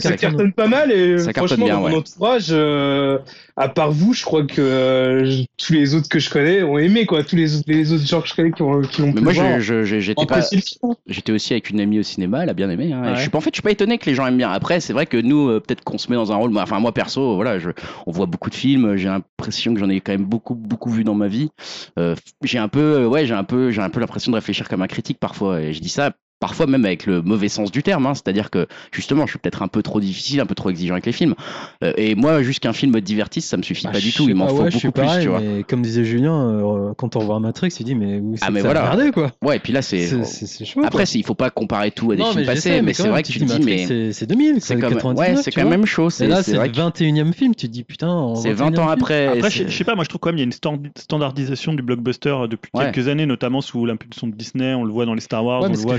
ça- 0.10 0.16
cartonne 0.16 0.52
pas 0.52 0.68
mal 0.68 0.92
et 0.92 1.18
Ça 1.18 1.32
cartonne 1.32 1.58
franchement, 1.58 1.64
bien, 1.66 1.74
dans 1.74 1.80
mon 1.80 1.88
ouais. 1.88 1.96
entourage, 1.96 2.46
euh, 2.50 3.18
à 3.56 3.68
part 3.68 3.90
vous, 3.90 4.12
je 4.14 4.24
crois 4.24 4.44
que 4.46 4.60
euh, 4.60 5.24
je- 5.24 5.42
tous 5.56 5.72
les 5.72 5.94
autres 5.96 6.08
que 6.08 6.20
je 6.20 6.30
connais 6.30 6.62
ont 6.62 6.78
aimé, 6.78 7.04
quoi. 7.06 7.24
Tous 7.24 7.34
les 7.36 7.56
autres, 7.56 7.64
les 7.66 7.92
autres 7.92 8.06
gens 8.06 8.20
que 8.20 8.28
je 8.28 8.34
connais 8.34 8.52
qui 8.52 8.62
ont, 8.62 8.80
qui 8.82 9.00
l'ont 9.02 9.08
Mais 9.08 9.14
pu 9.14 9.22
moi, 9.24 9.32
j'étais 9.60 10.14
pas. 10.14 10.22
apprécié 10.22 10.58
le 10.58 10.62
film. 10.62 10.94
J'étais 11.08 11.32
aussi 11.32 11.52
avec 11.52 11.70
une 11.70 11.80
amie 11.80 11.98
au 11.98 12.02
cinéma, 12.04 12.44
elle 12.44 12.48
a 12.50 12.54
bien 12.54 12.70
aimé. 12.70 12.92
Hein, 12.92 13.14
je 13.16 13.22
suis 13.22 13.30
pas, 13.30 13.38
en 13.38 13.40
fait, 13.40 13.50
je 13.50 13.56
suis 13.56 13.62
pas 13.62 13.72
étonné 13.72 13.98
que 13.98 14.06
les 14.06 14.14
gens 14.14 14.24
aiment 14.26 14.36
bien. 14.36 14.50
Après, 14.52 14.78
c'est 14.78 14.92
vrai 14.92 15.06
que 15.06 15.16
nous, 15.16 15.48
euh, 15.48 15.58
peut-être 15.60 15.82
qu'on 15.82 15.98
se 15.98 16.08
met 16.10 16.16
dans 16.16 16.30
un 16.32 16.43
Enfin, 16.56 16.80
moi 16.80 16.92
perso, 16.92 17.34
voilà, 17.34 17.58
je, 17.58 17.70
on 18.06 18.12
voit 18.12 18.26
beaucoup 18.26 18.50
de 18.50 18.54
films. 18.54 18.96
J'ai 18.96 19.08
l'impression 19.08 19.74
que 19.74 19.80
j'en 19.80 19.88
ai 19.88 20.00
quand 20.00 20.12
même 20.12 20.24
beaucoup, 20.24 20.54
beaucoup 20.54 20.90
vu 20.90 21.04
dans 21.04 21.14
ma 21.14 21.28
vie. 21.28 21.50
Euh, 21.98 22.14
j'ai 22.42 22.58
un 22.58 22.68
peu, 22.68 22.80
euh, 22.80 23.06
ouais, 23.06 23.26
j'ai 23.26 23.34
un 23.34 23.44
peu, 23.44 23.70
j'ai 23.70 23.82
un 23.82 23.90
peu 23.90 24.00
l'impression 24.00 24.32
de 24.32 24.36
réfléchir 24.36 24.68
comme 24.68 24.82
un 24.82 24.86
critique 24.86 25.18
parfois. 25.18 25.60
Et 25.60 25.72
je 25.72 25.80
dis 25.80 25.88
ça 25.88 26.12
parfois 26.44 26.66
même 26.66 26.84
avec 26.84 27.06
le 27.06 27.22
mauvais 27.22 27.48
sens 27.48 27.72
du 27.72 27.82
terme. 27.82 28.04
Hein, 28.04 28.12
C'est-à-dire 28.12 28.50
que 28.50 28.66
justement, 28.92 29.24
je 29.24 29.30
suis 29.30 29.38
peut-être 29.38 29.62
un 29.62 29.68
peu 29.68 29.82
trop 29.82 29.98
difficile, 29.98 30.40
un 30.40 30.46
peu 30.46 30.54
trop 30.54 30.68
exigeant 30.68 30.92
avec 30.92 31.06
les 31.06 31.12
films. 31.12 31.34
Euh, 31.82 31.94
et 31.96 32.14
moi, 32.14 32.42
juste 32.42 32.60
qu'un 32.60 32.74
film 32.74 32.92
me 32.92 33.00
divertisse, 33.00 33.46
ça 33.46 33.56
me 33.56 33.62
suffit 33.62 33.86
Bah, 33.86 33.92
pas 33.92 34.00
du 34.00 34.12
tout. 34.12 34.28
Il 34.28 34.34
m'en 34.34 34.44
pas, 34.44 34.50
faut 34.50 34.56
ouais, 34.64 34.70
beaucoup 34.70 34.92
plus, 34.92 35.02
pareil, 35.06 35.22
tu 35.22 35.28
vois. 35.30 35.40
Mais 35.40 35.62
comme 35.62 35.80
disait 35.80 36.04
Julien, 36.04 36.34
euh, 36.50 36.92
quand 36.98 37.16
on 37.16 37.20
revoit 37.20 37.40
Matrix, 37.40 37.74
il 37.80 37.86
dit 37.86 37.94
mais 37.94 38.20
où 38.20 38.36
c'est 38.36 38.44
Ah, 38.44 38.48
que 38.48 38.52
mais 38.52 38.60
ça 38.60 38.68
a 38.70 38.72
voilà. 38.74 38.94
merdé, 38.94 39.10
quoi? 39.10 39.32
Ouais, 39.42 39.56
et 39.56 39.58
puis 39.58 39.72
là, 39.72 39.80
c'est. 39.80 40.06
C'est 40.06 40.22
c'est- 40.26 40.46
c'est 40.46 40.66
chaud. 40.66 40.82
Après, 40.84 41.04
il 41.04 41.24
faut 41.24 41.34
pas 41.34 41.48
comparer 41.48 41.90
tout 41.90 42.10
à 42.10 42.16
des 42.16 42.22
non, 42.22 42.32
films 42.32 42.44
passés, 42.44 42.60
sais, 42.60 42.82
mais 42.82 42.92
c'est 42.92 43.08
vrai 43.08 43.22
que 43.22 43.28
tu 43.28 43.38
te 43.40 43.44
dis, 43.44 43.52
Matrix, 43.52 43.64
mais 43.64 43.86
c'est- 43.86 44.12
c'est 44.12 44.26
2000, 44.26 44.60
c'est 44.60 44.74
quand 44.74 44.82
même, 44.90 44.98
99, 44.98 45.36
ouais, 45.36 45.42
c'est 45.42 45.50
quand 45.50 45.62
même 45.62 45.70
même 45.70 45.86
chose. 45.86 46.20
Et 46.20 46.26
là, 46.26 46.42
c'est 46.42 46.52
le 46.58 46.68
que 46.68 46.76
21 46.76 47.30
e 47.30 47.32
film, 47.32 47.54
tu 47.54 47.68
te 47.68 47.72
dis 47.72 47.84
putain. 47.84 48.34
c'est 48.36 48.52
20 48.52 48.78
ans 48.78 48.86
21e 48.86 48.88
après. 48.90 49.26
Après, 49.28 49.50
je, 49.50 49.68
sais 49.70 49.84
pas, 49.84 49.94
moi 49.94 50.04
je 50.04 50.10
trouve 50.10 50.20
quand 50.20 50.28
même 50.28 50.36
il 50.36 50.40
y 50.40 50.42
a 50.42 50.44
une 50.44 50.52
stand- 50.52 50.88
standardisation 50.98 51.72
du 51.72 51.82
blockbuster 51.82 52.28
euh, 52.28 52.46
depuis 52.48 52.70
quelques 52.76 53.08
années, 53.08 53.26
notamment 53.26 53.60
sous 53.60 53.86
l'impulsion 53.86 54.26
de 54.26 54.34
Disney. 54.34 54.74
On 54.74 54.84
le 54.84 54.92
voit 54.92 55.06
dans 55.06 55.14
les 55.14 55.20
Star 55.20 55.44
Wars, 55.44 55.62
on 55.62 55.68
le 55.68 55.74
voit 55.76 55.96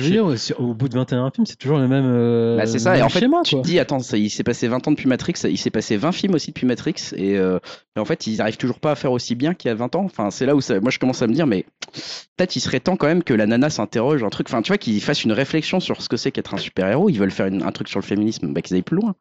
au 0.59 0.73
bout 0.73 0.89
de 0.89 0.95
21 0.95 1.31
films, 1.31 1.45
c'est 1.45 1.57
toujours 1.57 1.77
le 1.77 1.87
même. 1.87 2.05
euh, 2.07 2.57
Bah, 2.57 2.65
c'est 2.65 2.79
ça, 2.79 2.97
et 2.97 3.01
en 3.01 3.09
fait, 3.09 3.19
schéma, 3.19 3.41
tu 3.43 3.55
te 3.55 3.61
dis, 3.61 3.79
attends, 3.79 3.99
ça, 3.99 4.17
il 4.17 4.29
s'est 4.29 4.43
passé 4.43 4.67
20 4.67 4.87
ans 4.87 4.91
depuis 4.91 5.07
Matrix, 5.07 5.33
il 5.49 5.57
s'est 5.57 5.69
passé 5.69 5.97
20 5.97 6.11
films 6.11 6.35
aussi 6.35 6.47
depuis 6.51 6.65
Matrix, 6.65 6.95
et, 7.15 7.37
euh, 7.37 7.59
et 7.95 7.99
en 7.99 8.05
fait, 8.05 8.27
ils 8.27 8.41
arrivent 8.41 8.57
toujours 8.57 8.79
pas 8.79 8.91
à 8.91 8.95
faire 8.95 9.11
aussi 9.11 9.35
bien 9.35 9.53
qu'il 9.53 9.69
y 9.69 9.71
a 9.71 9.75
20 9.75 9.95
ans. 9.95 10.03
Enfin, 10.05 10.31
c'est 10.31 10.45
là 10.45 10.55
où 10.55 10.61
ça- 10.61 10.79
moi 10.79 10.91
je 10.91 10.99
commence 10.99 11.21
à 11.21 11.27
me 11.27 11.33
dire, 11.33 11.47
mais 11.47 11.65
peut-être 12.37 12.55
il 12.55 12.59
serait 12.59 12.79
temps 12.79 12.95
quand 12.95 13.07
même 13.07 13.23
que 13.23 13.33
la 13.33 13.45
nana 13.47 13.69
s'interroge, 13.69 14.23
un 14.23 14.29
truc, 14.29 14.47
enfin, 14.49 14.61
tu 14.61 14.69
vois, 14.69 14.77
qu'ils 14.77 15.01
fassent 15.01 15.23
une 15.23 15.31
réflexion 15.31 15.79
sur 15.79 16.01
ce 16.01 16.09
que 16.09 16.17
c'est 16.17 16.31
qu'être 16.31 16.53
un 16.53 16.57
super-héros. 16.57 17.09
Ils 17.09 17.17
veulent 17.19 17.31
faire 17.31 17.47
une- 17.47 17.63
un 17.63 17.71
truc 17.71 17.87
sur 17.87 17.99
le 17.99 18.05
féminisme, 18.05 18.51
bah, 18.53 18.61
qu'ils 18.61 18.75
aillent 18.75 18.81
plus 18.81 18.97
loin. 18.97 19.15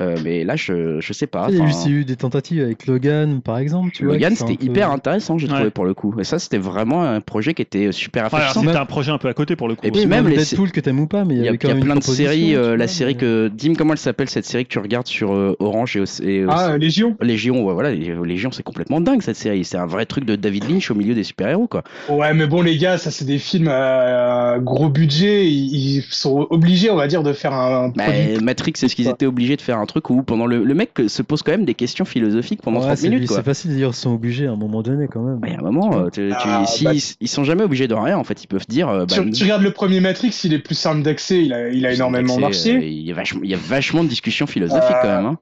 Euh, 0.00 0.16
mais 0.24 0.44
là, 0.44 0.56
je, 0.56 0.98
je 1.00 1.12
sais 1.12 1.26
pas. 1.26 1.46
Il 1.50 1.56
y 1.58 1.60
a 1.60 1.88
eu- 1.88 2.04
des 2.04 2.16
tentatives 2.16 2.62
avec 2.62 2.86
Logan, 2.86 3.40
par 3.42 3.58
exemple. 3.58 3.90
Tu 3.92 4.04
vois, 4.04 4.14
Logan, 4.14 4.34
c'était 4.34 4.54
peu- 4.56 4.64
hyper 4.64 4.90
intéressant, 4.90 5.36
j'ai 5.38 5.46
Ouais. 5.48 5.54
trouvé 5.54 5.70
pour 5.70 5.84
le 5.84 5.94
coup. 5.94 6.14
Et 6.18 6.24
ça, 6.24 6.38
c'était 6.38 6.58
vraiment 6.58 7.02
un 7.02 7.20
projet 7.20 7.54
qui 7.54 7.62
était 7.62 7.92
super 7.92 8.24
rafraîchissant. 8.24 8.60
c'était 8.62 8.76
un 8.76 8.86
projet 8.86 9.10
un 9.12 9.18
peu 9.18 9.28
à 9.28 9.34
côté 9.34 9.56
pour 9.56 9.68
le 9.68 9.74
coup. 9.74 9.86
Et 9.86 9.90
puis 9.90 10.06
même 10.06 10.24
même 10.24 10.28
les- 10.32 10.38
Deadpool 10.38 10.70
que 10.70 10.80
t'aimes 10.80 11.00
ou 11.00 11.06
pas, 11.06 11.24
mais 11.24 11.34
il 11.34 11.40
y 11.42 11.44
y 11.44 11.48
a, 11.48 11.52
y 11.52 11.56
plein 11.58 11.74
une 11.76 11.94
de 11.98 12.02
séries, 12.02 12.54
euh, 12.54 12.70
la 12.72 12.76
vois, 12.76 12.86
série 12.88 13.14
mais- 13.14 13.20
que. 13.20 13.48
Dim, 13.48 13.74
comment 13.74 13.92
elle 13.92 13.98
s'appelle 13.98 14.28
cette 14.28 14.44
série 14.46 14.64
que 14.64 14.70
tu 14.70 14.78
regardes 14.78 15.06
sur 15.06 15.32
euh, 15.34 15.56
Orange 15.58 15.96
et, 15.96 16.04
et 16.40 16.44
Ah, 16.48 16.76
Légion. 16.78 17.16
Légion, 17.20 17.64
ouais, 17.64 17.74
voilà, 17.74 17.90
Légion, 17.92 18.50
c'est 18.52 18.62
complètement 18.62 19.00
dingue 19.00 19.22
cette 19.22 19.36
série. 19.36 19.64
C'est 19.64 19.76
un 19.78 19.86
vrai 19.86 20.06
truc 20.06 20.24
de 20.24 20.36
David 20.36 20.68
Lynch 20.70 20.90
au 20.90 20.94
milieu 20.94 21.14
des 21.14 21.24
super-héros, 21.24 21.66
quoi. 21.66 21.82
Ouais, 22.08 22.32
mais 22.34 22.46
bon, 22.46 22.62
les 22.62 22.76
gars, 22.78 22.96
ça, 22.98 23.10
c'est 23.10 23.24
des 23.24 23.38
films 23.38 23.68
à 23.68 24.56
gros 24.60 24.88
budget. 24.88 25.46
Ils, 25.46 26.02
sont 26.10 26.46
obligés, 26.50 26.90
on 26.90 26.96
va 26.96 27.06
dire, 27.06 27.22
de 27.22 27.32
faire 27.32 27.52
un, 27.52 27.88
Bah. 27.94 28.04
Matrix, 28.42 28.72
est-ce 28.82 28.94
qu'ils 28.94 29.08
étaient 29.08 29.26
obligés 29.26 29.56
de 29.56 29.62
faire 29.62 29.78
un 29.78 29.86
truc 29.90 30.08
où 30.10 30.22
pendant 30.22 30.46
le, 30.46 30.64
le 30.64 30.74
mec 30.74 30.90
se 31.08 31.20
pose 31.22 31.42
quand 31.42 31.52
même 31.52 31.64
des 31.66 31.74
questions 31.74 32.04
philosophiques 32.04 32.62
pendant 32.62 32.78
Ouais, 32.80 32.86
30 32.86 32.96
c'est 32.98 33.08
minutes, 33.10 33.28
quoi. 33.28 33.36
c'est 33.36 33.42
facile 33.42 33.74
dire 33.76 33.88
ils 33.90 33.94
sont 33.94 34.14
obligés 34.14 34.46
à 34.46 34.52
un 34.52 34.56
moment 34.56 34.82
donné 34.82 35.06
quand 35.08 35.20
même. 35.22 35.40
Il 35.46 35.52
y 35.52 35.54
a 35.54 35.58
un 35.58 35.62
moment, 35.62 35.94
euh, 35.98 36.08
tu- 36.10 36.28
tu- 36.28 36.34
Ah, 36.46 36.64
si- 36.66 36.84
bah- 36.84 36.94
ils, 36.94 37.02
ils 37.20 37.28
sont 37.28 37.44
jamais 37.44 37.62
obligés 37.64 37.88
de 37.88 37.94
rien, 37.94 38.16
en 38.16 38.24
fait, 38.24 38.42
ils 38.42 38.46
peuvent 38.46 38.66
dire. 38.68 38.88
euh, 38.88 39.04
bah, 39.06 39.14
Tu, 39.14 39.30
tu 39.30 39.42
regardes 39.44 39.62
le 39.62 39.72
premier 39.72 40.00
Matrix, 40.00 40.34
il 40.44 40.54
est 40.54 40.58
plus 40.58 40.74
simple 40.74 41.02
d'accès, 41.02 41.42
il 41.44 41.52
a, 41.52 41.68
il 41.68 41.84
a 41.86 41.92
énormément 41.92 42.38
marché. 42.38 42.76
euh, 42.76 42.80
Il 42.82 43.02
y, 43.02 43.10
a 43.12 43.14
vachement, 43.14 43.40
il 43.44 43.50
y 43.50 43.54
a 43.54 43.58
vachement 43.58 44.02
de 44.04 44.08
discussions 44.08 44.46
philosophiques 44.46 44.90
Euh, 44.90 45.02
quand 45.02 45.08
même. 45.16 45.26
Hein. 45.26 45.38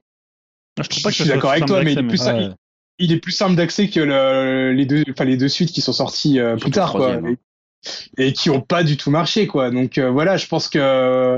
Je 0.81 0.87
trouve 0.89 1.03
pas 1.03 1.09
que 1.09 1.15
suis 1.15 1.25
d'accord 1.25 1.51
avec 1.51 1.65
toi, 1.65 1.83
mais 1.83 1.93
il 1.93 1.99
est 1.99 2.03
plus 2.03 2.21
Ouais. 2.25 2.49
il 2.99 3.11
est 3.13 3.19
plus 3.19 3.31
simple 3.31 3.55
d'accès 3.55 3.89
que 3.89 3.99
le- 3.99 4.73
les 4.73 4.85
deux, 4.85 5.03
enfin 5.11 5.25
les 5.25 5.37
deux 5.37 5.47
suites 5.49 5.71
qui 5.71 5.81
sont 5.81 5.93
sorties 5.93 6.39
euh, 6.39 6.55
plus 6.57 6.71
tard, 6.71 6.91
quoi, 6.93 7.13
hein. 7.13 7.35
et, 8.17 8.27
et 8.27 8.33
qui 8.33 8.49
ont 8.49 8.59
pas 8.61 8.83
du 8.83 8.97
tout 8.97 9.09
marché, 9.09 9.47
quoi. 9.47 9.71
Donc 9.71 9.97
euh, 9.97 10.09
voilà, 10.09 10.35
je 10.37 10.47
pense 10.47 10.67
que 10.69 10.79
euh, 10.81 11.37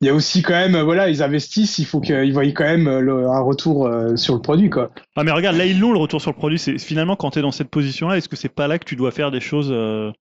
il 0.00 0.06
y 0.06 0.10
a 0.10 0.14
aussi 0.14 0.42
quand 0.42 0.52
même, 0.52 0.78
voilà, 0.80 1.08
ils 1.08 1.22
investissent, 1.22 1.78
il 1.78 1.86
faut 1.86 2.00
qu'ils 2.00 2.32
voient 2.32 2.44
quand 2.44 2.64
même 2.64 2.86
euh, 2.86 3.30
un 3.30 3.40
retour 3.40 3.86
euh, 3.86 4.16
sur 4.16 4.34
le 4.34 4.42
produit, 4.42 4.68
quoi. 4.68 4.90
Ah 5.16 5.24
mais 5.24 5.30
regarde, 5.30 5.56
là 5.56 5.64
ils 5.64 5.80
l'ont 5.80 5.92
le 5.92 5.98
retour 5.98 6.20
sur 6.20 6.30
le 6.30 6.36
produit. 6.36 6.58
C'est 6.58 6.78
finalement 6.78 7.16
quand 7.16 7.30
tu 7.30 7.38
es 7.38 7.42
dans 7.42 7.50
cette 7.50 7.70
position-là, 7.70 8.18
est-ce 8.18 8.28
que 8.28 8.36
c'est 8.36 8.50
pas 8.50 8.68
là 8.68 8.78
que 8.78 8.84
tu 8.84 8.96
dois 8.96 9.10
faire 9.10 9.30
des 9.30 9.40
choses 9.40 9.70
euh, 9.70 10.12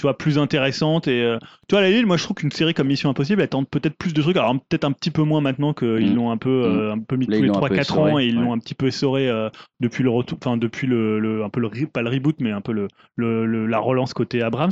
tu 0.00 0.06
vois, 0.06 0.16
plus 0.16 0.38
intéressante. 0.38 1.08
Et 1.08 1.22
euh, 1.22 1.36
tu 1.68 1.74
vois, 1.74 1.80
à 1.80 1.82
la 1.82 1.90
limite, 1.90 2.06
moi, 2.06 2.16
je 2.16 2.24
trouve 2.24 2.36
qu'une 2.36 2.50
série 2.50 2.72
comme 2.72 2.86
Mission 2.88 3.10
Impossible, 3.10 3.42
elle 3.42 3.48
tente 3.50 3.68
peut-être 3.68 3.94
plus 3.98 4.14
de 4.14 4.22
trucs. 4.22 4.38
Alors, 4.38 4.54
peut-être 4.54 4.84
un 4.84 4.92
petit 4.92 5.10
peu 5.10 5.22
moins 5.22 5.42
maintenant 5.42 5.74
qu'ils 5.74 6.12
Mm. 6.12 6.14
l'ont 6.16 6.30
un 6.30 6.38
peu, 6.38 6.48
euh, 6.64 6.92
un 6.94 6.98
peu 6.98 7.16
mis 7.16 7.26
Là, 7.26 7.36
tous 7.36 7.42
les 7.42 7.48
l'ont 7.48 7.56
un 7.62 7.68
peu 7.68 7.74
3-4 7.74 7.98
ans 7.98 8.18
et 8.18 8.24
ils 8.26 8.38
ouais. 8.38 8.42
l'ont 8.42 8.54
un 8.54 8.58
petit 8.58 8.74
peu 8.74 8.86
essoré 8.86 9.28
euh, 9.28 9.50
depuis 9.80 10.02
le 10.02 10.08
retour, 10.08 10.38
enfin, 10.42 10.56
depuis 10.56 10.86
le, 10.86 11.18
le- 11.20 11.44
un 11.44 11.50
peu 11.50 11.60
le, 11.60 11.68
pas 11.86 12.00
le 12.00 12.08
reboot, 12.08 12.36
mais 12.40 12.50
un 12.50 12.62
peu 12.62 12.72
le, 12.72 12.88
le- 13.16 13.44
le- 13.44 13.66
la 13.66 13.78
relance 13.78 14.14
côté 14.14 14.40
Abrams. 14.40 14.70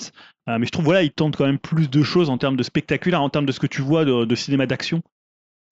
Euh, 0.49 0.57
mais 0.59 0.65
je 0.65 0.71
trouve, 0.71 0.87
voilà, 0.87 1.03
ils 1.03 1.11
tentent 1.13 1.37
quand 1.37 1.45
même 1.47 1.59
plus 1.59 1.91
de 1.91 2.03
choses 2.03 2.31
en 2.31 2.39
termes 2.39 2.57
de 2.57 2.63
spectaculaire, 2.63 3.21
en 3.21 3.29
termes 3.29 3.45
de 3.47 3.53
ce 3.53 3.61
que 3.61 3.67
tu 3.67 3.83
vois 3.83 4.07
de, 4.07 4.25
de 4.25 4.35
cinéma 4.35 4.65
d'action. 4.65 5.03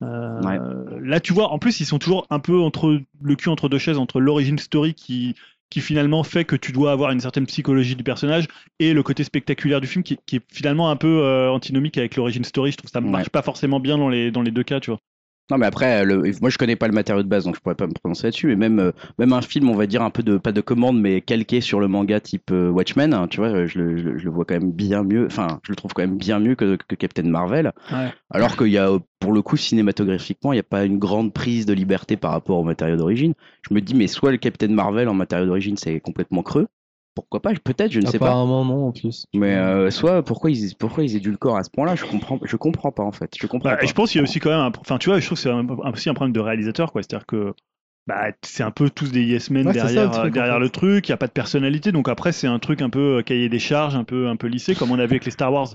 Euh, 0.03 0.41
Ouais. 0.43 0.59
Là, 1.01 1.21
tu 1.21 1.33
vois, 1.33 1.51
en 1.53 1.59
plus, 1.59 1.81
ils 1.81 1.87
sont 1.87 1.99
toujours 1.99 2.27
un 2.29 2.39
peu 2.41 2.61
entre 2.61 3.01
le 3.23 3.35
cul 3.37 3.49
entre 3.49 3.69
deux 3.71 3.79
chaises, 3.79 3.97
entre 3.99 4.21
l'origin 4.21 4.59
story 4.59 4.93
qui, 4.93 5.35
qui 5.71 5.81
finalement 5.81 6.23
fait 6.25 6.45
que 6.45 6.57
tu 6.57 6.73
dois 6.73 6.93
avoir 6.93 7.11
une 7.11 7.21
certaine 7.21 7.47
psychologie 7.47 7.97
du 7.97 8.05
personnage 8.05 8.47
et 8.79 8.93
le 8.95 9.03
côté 9.03 9.25
spectaculaire 9.25 9.81
du 9.81 9.87
film 9.87 10.03
qui, 10.05 10.19
qui 10.27 10.37
est 10.37 10.43
finalement 10.53 10.91
un 10.91 10.97
peu 10.97 11.23
euh, 11.25 11.51
antinomique 11.51 11.99
avec 11.99 12.17
l'origin 12.17 12.45
story. 12.45 12.73
Je 12.73 12.77
trouve 12.79 12.91
que 12.91 12.93
ça 12.93 13.01
Ouais. 13.01 13.11
marche 13.11 13.29
pas 13.31 13.43
forcément 13.43 13.81
bien 13.81 13.99
dans 13.99 14.09
les, 14.09 14.31
dans 14.31 14.43
les 14.43 14.51
deux 14.53 14.65
cas, 14.65 14.81
tu 14.81 14.91
vois. 14.91 15.01
Non, 15.51 15.59
mais 15.59 15.67
après, 15.67 16.05
le... 16.05 16.23
moi 16.41 16.51
je 16.51 16.59
connais 16.59 16.75
pas 16.75 16.89
le 16.89 16.93
matériau 16.93 17.23
de 17.23 17.29
base, 17.29 17.45
donc 17.45 17.55
je 17.55 17.61
pourrais 17.61 17.77
pas 17.77 17.87
me 17.87 17.93
prononcer 17.93 18.25
là-dessus. 18.27 18.49
Mais 18.49 18.57
même, 18.57 18.81
euh, 18.81 18.91
même 19.19 19.33
un 19.33 19.43
film, 19.43 19.71
on 19.71 19.77
va 19.77 19.87
dire 19.87 20.03
un 20.03 20.11
peu 20.11 20.25
de 20.25 20.39
pas 20.39 20.51
de 20.51 20.61
commande, 20.61 21.01
mais 21.01 21.21
calqué 21.21 21.61
sur 21.61 21.79
le 21.79 21.87
manga 21.87 22.19
type 22.21 22.51
euh, 22.51 22.69
Watchmen, 22.71 23.15
hein, 23.15 23.29
tu 23.29 23.37
vois, 23.39 23.51
je 23.67 23.79
le, 23.79 23.97
je 23.97 24.03
le- 24.09 24.19
je 24.19 24.25
le 24.25 24.31
vois 24.31 24.45
quand 24.45 24.55
même 24.59 24.73
bien 24.73 25.05
mieux. 25.05 25.27
Enfin, 25.27 25.61
je 25.63 25.71
le 25.71 25.77
trouve 25.77 25.93
quand 25.95 26.03
même 26.03 26.17
bien 26.19 26.41
mieux 26.41 26.57
que, 26.57 26.77
que 26.77 26.97
Captain 26.97 27.23
Marvel. 27.23 27.73
Ouais. 27.93 28.13
Alors 28.31 28.57
qu'il 28.57 28.69
y 28.69 28.79
a, 28.79 28.91
euh, 28.91 28.99
pour 29.21 29.33
le 29.33 29.41
coup, 29.43 29.57
cinématographiquement, 29.57 30.53
il 30.53 30.57
n'y 30.57 30.61
a 30.61 30.65
pas 30.65 30.85
une 30.85 30.99
grande 30.99 31.33
prise 31.33 31.65
de 31.65 31.73
liberté 31.75 32.17
par 32.17 32.33
rapport 32.33 32.59
au 32.59 32.65
matériau 32.65 32.97
d'origine. 32.97 33.35
Je 33.69 33.73
me 33.73 33.81
dis, 33.81 33.95
mais 33.95 34.09
soit 34.09 34.33
le 34.33 34.39
Captain 34.39 34.69
Marvel 34.69 35.09
en 35.09 35.15
matériau 35.15 35.47
d'origine, 35.47 35.77
c'est 35.77 36.01
complètement 36.01 36.43
creux. 36.43 36.67
Pourquoi 37.17 37.41
pas 37.41 37.53
Peut-être, 37.55 37.91
je 37.91 38.01
ne 38.01 38.07
sais 38.07 38.19
pas. 38.19 38.27
Apparemment, 38.27 38.65
non, 38.65 38.89
en 38.89 38.93
plus. 38.93 39.25
Mais 39.35 39.57
euh, 39.57 39.91
soit 39.91 40.23
pourquoi 40.23 40.51
ils 40.51 40.77
pourquoi 40.77 41.03
ils 41.03 41.17
édulcorent 41.17 41.57
à 41.57 41.65
ce 41.65 41.71
point-là, 41.71 41.97
je 41.97 42.05
comprends 42.05 42.39
je 42.45 42.57
comprends 42.57 42.93
pas 42.93 43.03
en 43.03 43.11
fait. 43.11 43.33
Je 43.41 43.47
comprends 43.49 43.71
Ouais, 43.71 43.77
pas. 43.77 43.83
et 43.85 43.87
je 43.89 43.95
pense 43.95 44.13
qu'il 44.13 44.19
y 44.19 44.21
a 44.21 44.23
aussi 44.23 44.39
quand 44.39 44.51
même, 44.51 44.61
un... 44.61 44.73
enfin, 44.81 44.99
tu 44.99 45.09
vois, 45.09 45.19
je 45.19 45.27
trouve 45.27 45.37
que 45.39 45.43
c'est 45.43 45.51
un- 45.51 45.67
un- 45.67 45.93
aussi 45.93 46.09
un 46.11 46.15
problème 46.15 46.35
de 46.35 46.41
réalisateur, 46.41 46.93
quoi. 46.93 47.03
C'est-à-dire 47.03 47.27
que 47.27 47.55
bah, 48.07 48.27
c'est 48.43 48.63
un 48.63 48.71
peu 48.71 48.89
tous 48.91 49.11
des 49.11 49.25
yes 49.25 49.51
men 49.51 49.67
Ouais, 49.67 49.73
c'est 49.73 49.81
ça, 49.81 49.87
derrière, 49.87 50.05
le 50.05 50.11
truc, 50.11 50.31
en 50.33 50.35
derrière 50.35 50.55
fait. 50.55 50.61
le 50.61 50.69
truc. 50.71 51.09
Il 51.09 51.11
y 51.11 51.15
a 51.15 51.17
pas 51.17 51.27
de 51.27 51.33
personnalité, 51.33 51.91
donc 51.91 52.09
après 52.09 52.33
c'est 52.33 52.47
un 52.47 52.59
truc 52.59 52.83
un 52.83 52.91
peu 52.91 53.19
euh, 53.19 53.23
cahier 53.23 53.49
des 53.49 53.59
charges, 53.59 53.97
un 53.97 54.05
peu 54.05 54.29
un 54.29 54.37
peu 54.37 54.47
lissé, 54.47 54.75
comme 54.75 54.91
on 54.91 54.95
avait 54.95 55.05
avec 55.05 55.25
les 55.25 55.31
Star 55.33 55.53
Wars. 55.53 55.75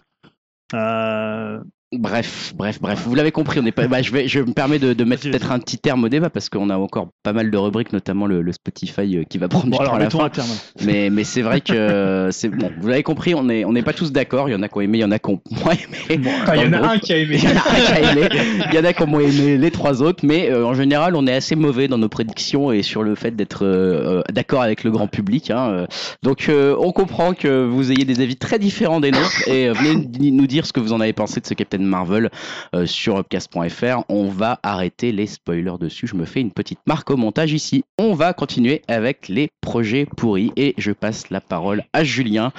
Euh, 0.74 1.60
Bref, 1.94 2.54
bref, 2.56 2.80
bref, 2.82 3.04
vous 3.06 3.16
l'avez 3.16 3.34
compris, 3.34 3.60
on 3.60 3.64
n'est 3.64 3.74
pas. 3.74 3.86
Bah, 3.86 4.02
je 4.02 4.14
vais, 4.14 4.26
je 4.26 4.40
me 4.40 4.54
permets 4.54 4.80
de, 4.80 4.94
de 4.94 5.04
mettre 5.04 5.24
peut-être 5.24 5.52
un 5.52 5.60
petit 5.60 5.78
terme 5.78 6.06
au 6.06 6.10
débat 6.10 6.30
parce 6.30 6.48
qu'on 6.48 6.70
a 6.70 6.78
encore 6.78 7.10
pas 7.22 7.34
mal 7.34 7.52
de 7.52 7.58
rubriques, 7.58 7.92
notamment 7.92 8.28
le, 8.28 8.42
le 8.42 8.52
Spotify 8.54 9.18
euh, 9.18 9.24
qui 9.30 9.38
va 9.38 9.50
prendre 9.50 9.66
Bon, 9.66 9.72
du 9.72 9.78
temps 9.78 9.82
alors 9.84 9.96
à 9.96 10.00
la 10.00 10.10
fin. 10.10 10.30
terme. 10.30 10.48
Mais, 10.86 11.10
mais 11.10 11.26
c'est 11.26 11.42
vrai 11.42 11.60
que 11.60 12.30
c'est 12.32 12.48
bon. 12.48 12.72
Vous 12.80 12.88
l'avez 12.88 13.04
compris, 13.04 13.36
on 13.36 13.50
est, 13.50 13.66
on 13.66 13.74
n'est 13.74 13.82
pas 13.84 13.92
tous 13.92 14.14
d'accord. 14.14 14.48
Il 14.48 14.54
y 14.54 14.56
en 14.56 14.62
a 14.64 14.70
qui 14.70 14.78
ont 14.78 14.82
aimé, 14.82 15.00
il 15.00 15.02
y 15.02 15.04
en 15.04 15.12
a 15.12 15.20
qui 15.20 15.32
ont 15.32 15.42
moins 15.52 15.74
aimé. 15.74 16.30
Enfin, 16.44 16.56
il 16.56 16.62
y 16.62 16.66
en 16.68 16.74
a 16.82 16.92
un 16.94 16.98
qui 16.98 17.12
a 17.12 17.18
aimé. 17.18 17.36
Il 17.38 17.44
y 17.44 17.48
en 17.48 17.58
a 17.58 17.60
un 17.60 17.82
qui 17.86 17.92
a 17.92 18.12
aimé, 18.14 18.30
il 18.70 18.74
y 18.74 18.80
en 18.80 18.86
a 18.86 18.94
qui 18.94 19.04
ont 19.04 19.08
moins 19.08 19.22
aimé 19.22 19.58
les 19.58 19.72
trois 19.72 20.02
autres, 20.02 20.26
mais 20.26 20.50
euh, 20.50 20.66
en 20.66 20.74
général, 20.74 21.18
on 21.18 21.28
est 21.28 21.34
assez 21.34 21.56
mauvais 21.58 21.90
dans 21.90 21.98
nos 21.98 22.08
prédictions 22.10 22.72
et 22.72 22.84
sur 22.84 23.04
le 23.04 23.16
fait 23.16 23.36
d'être 23.36 23.66
euh, 23.66 24.20
euh, 24.20 24.22
d'accord 24.32 24.62
avec 24.62 24.86
le 24.86 24.92
grand 24.92 25.08
public. 25.08 25.52
Hein, 25.52 25.68
euh. 25.72 25.88
Donc, 26.24 26.46
euh, 26.48 26.74
on 26.80 26.94
comprend 26.94 27.34
que 27.34 27.66
vous 27.66 27.92
ayez 27.92 28.06
des 28.06 28.22
avis 28.22 28.38
très 28.38 28.60
différents 28.60 29.02
des 29.02 29.12
nôtres 29.12 29.46
et 29.50 29.70
venez 29.72 30.08
nous- 30.22 30.32
nous 30.38 30.48
dire 30.48 30.66
ce 30.66 30.72
que 30.72 30.80
vous 30.80 30.94
en 30.94 31.02
avez 31.02 31.12
pensé 31.12 31.42
de 31.42 31.46
ce 31.46 31.54
Captain 31.54 31.81
Marvel 31.86 32.30
euh, 32.76 32.86
sur 32.86 33.18
upcast.fr. 33.18 34.04
On 34.10 34.28
va 34.28 34.60
arrêter 34.64 35.12
les 35.12 35.28
spoilers 35.28 35.78
dessus. 35.80 36.08
Je 36.08 36.16
me 36.16 36.26
fais 36.26 36.42
une 36.42 36.52
petite 36.52 36.80
marque 36.88 37.10
au 37.12 37.18
montage 37.18 37.54
ici. 37.54 37.84
On 37.98 38.14
va 38.14 38.34
continuer 38.34 38.82
avec 38.88 39.28
les 39.28 39.50
projets 39.62 40.06
pourris 40.18 40.52
et 40.56 40.74
je 40.78 40.92
passe 40.92 41.30
la 41.30 41.42
parole 41.42 41.84
à 41.94 42.04
Julien. 42.04 42.52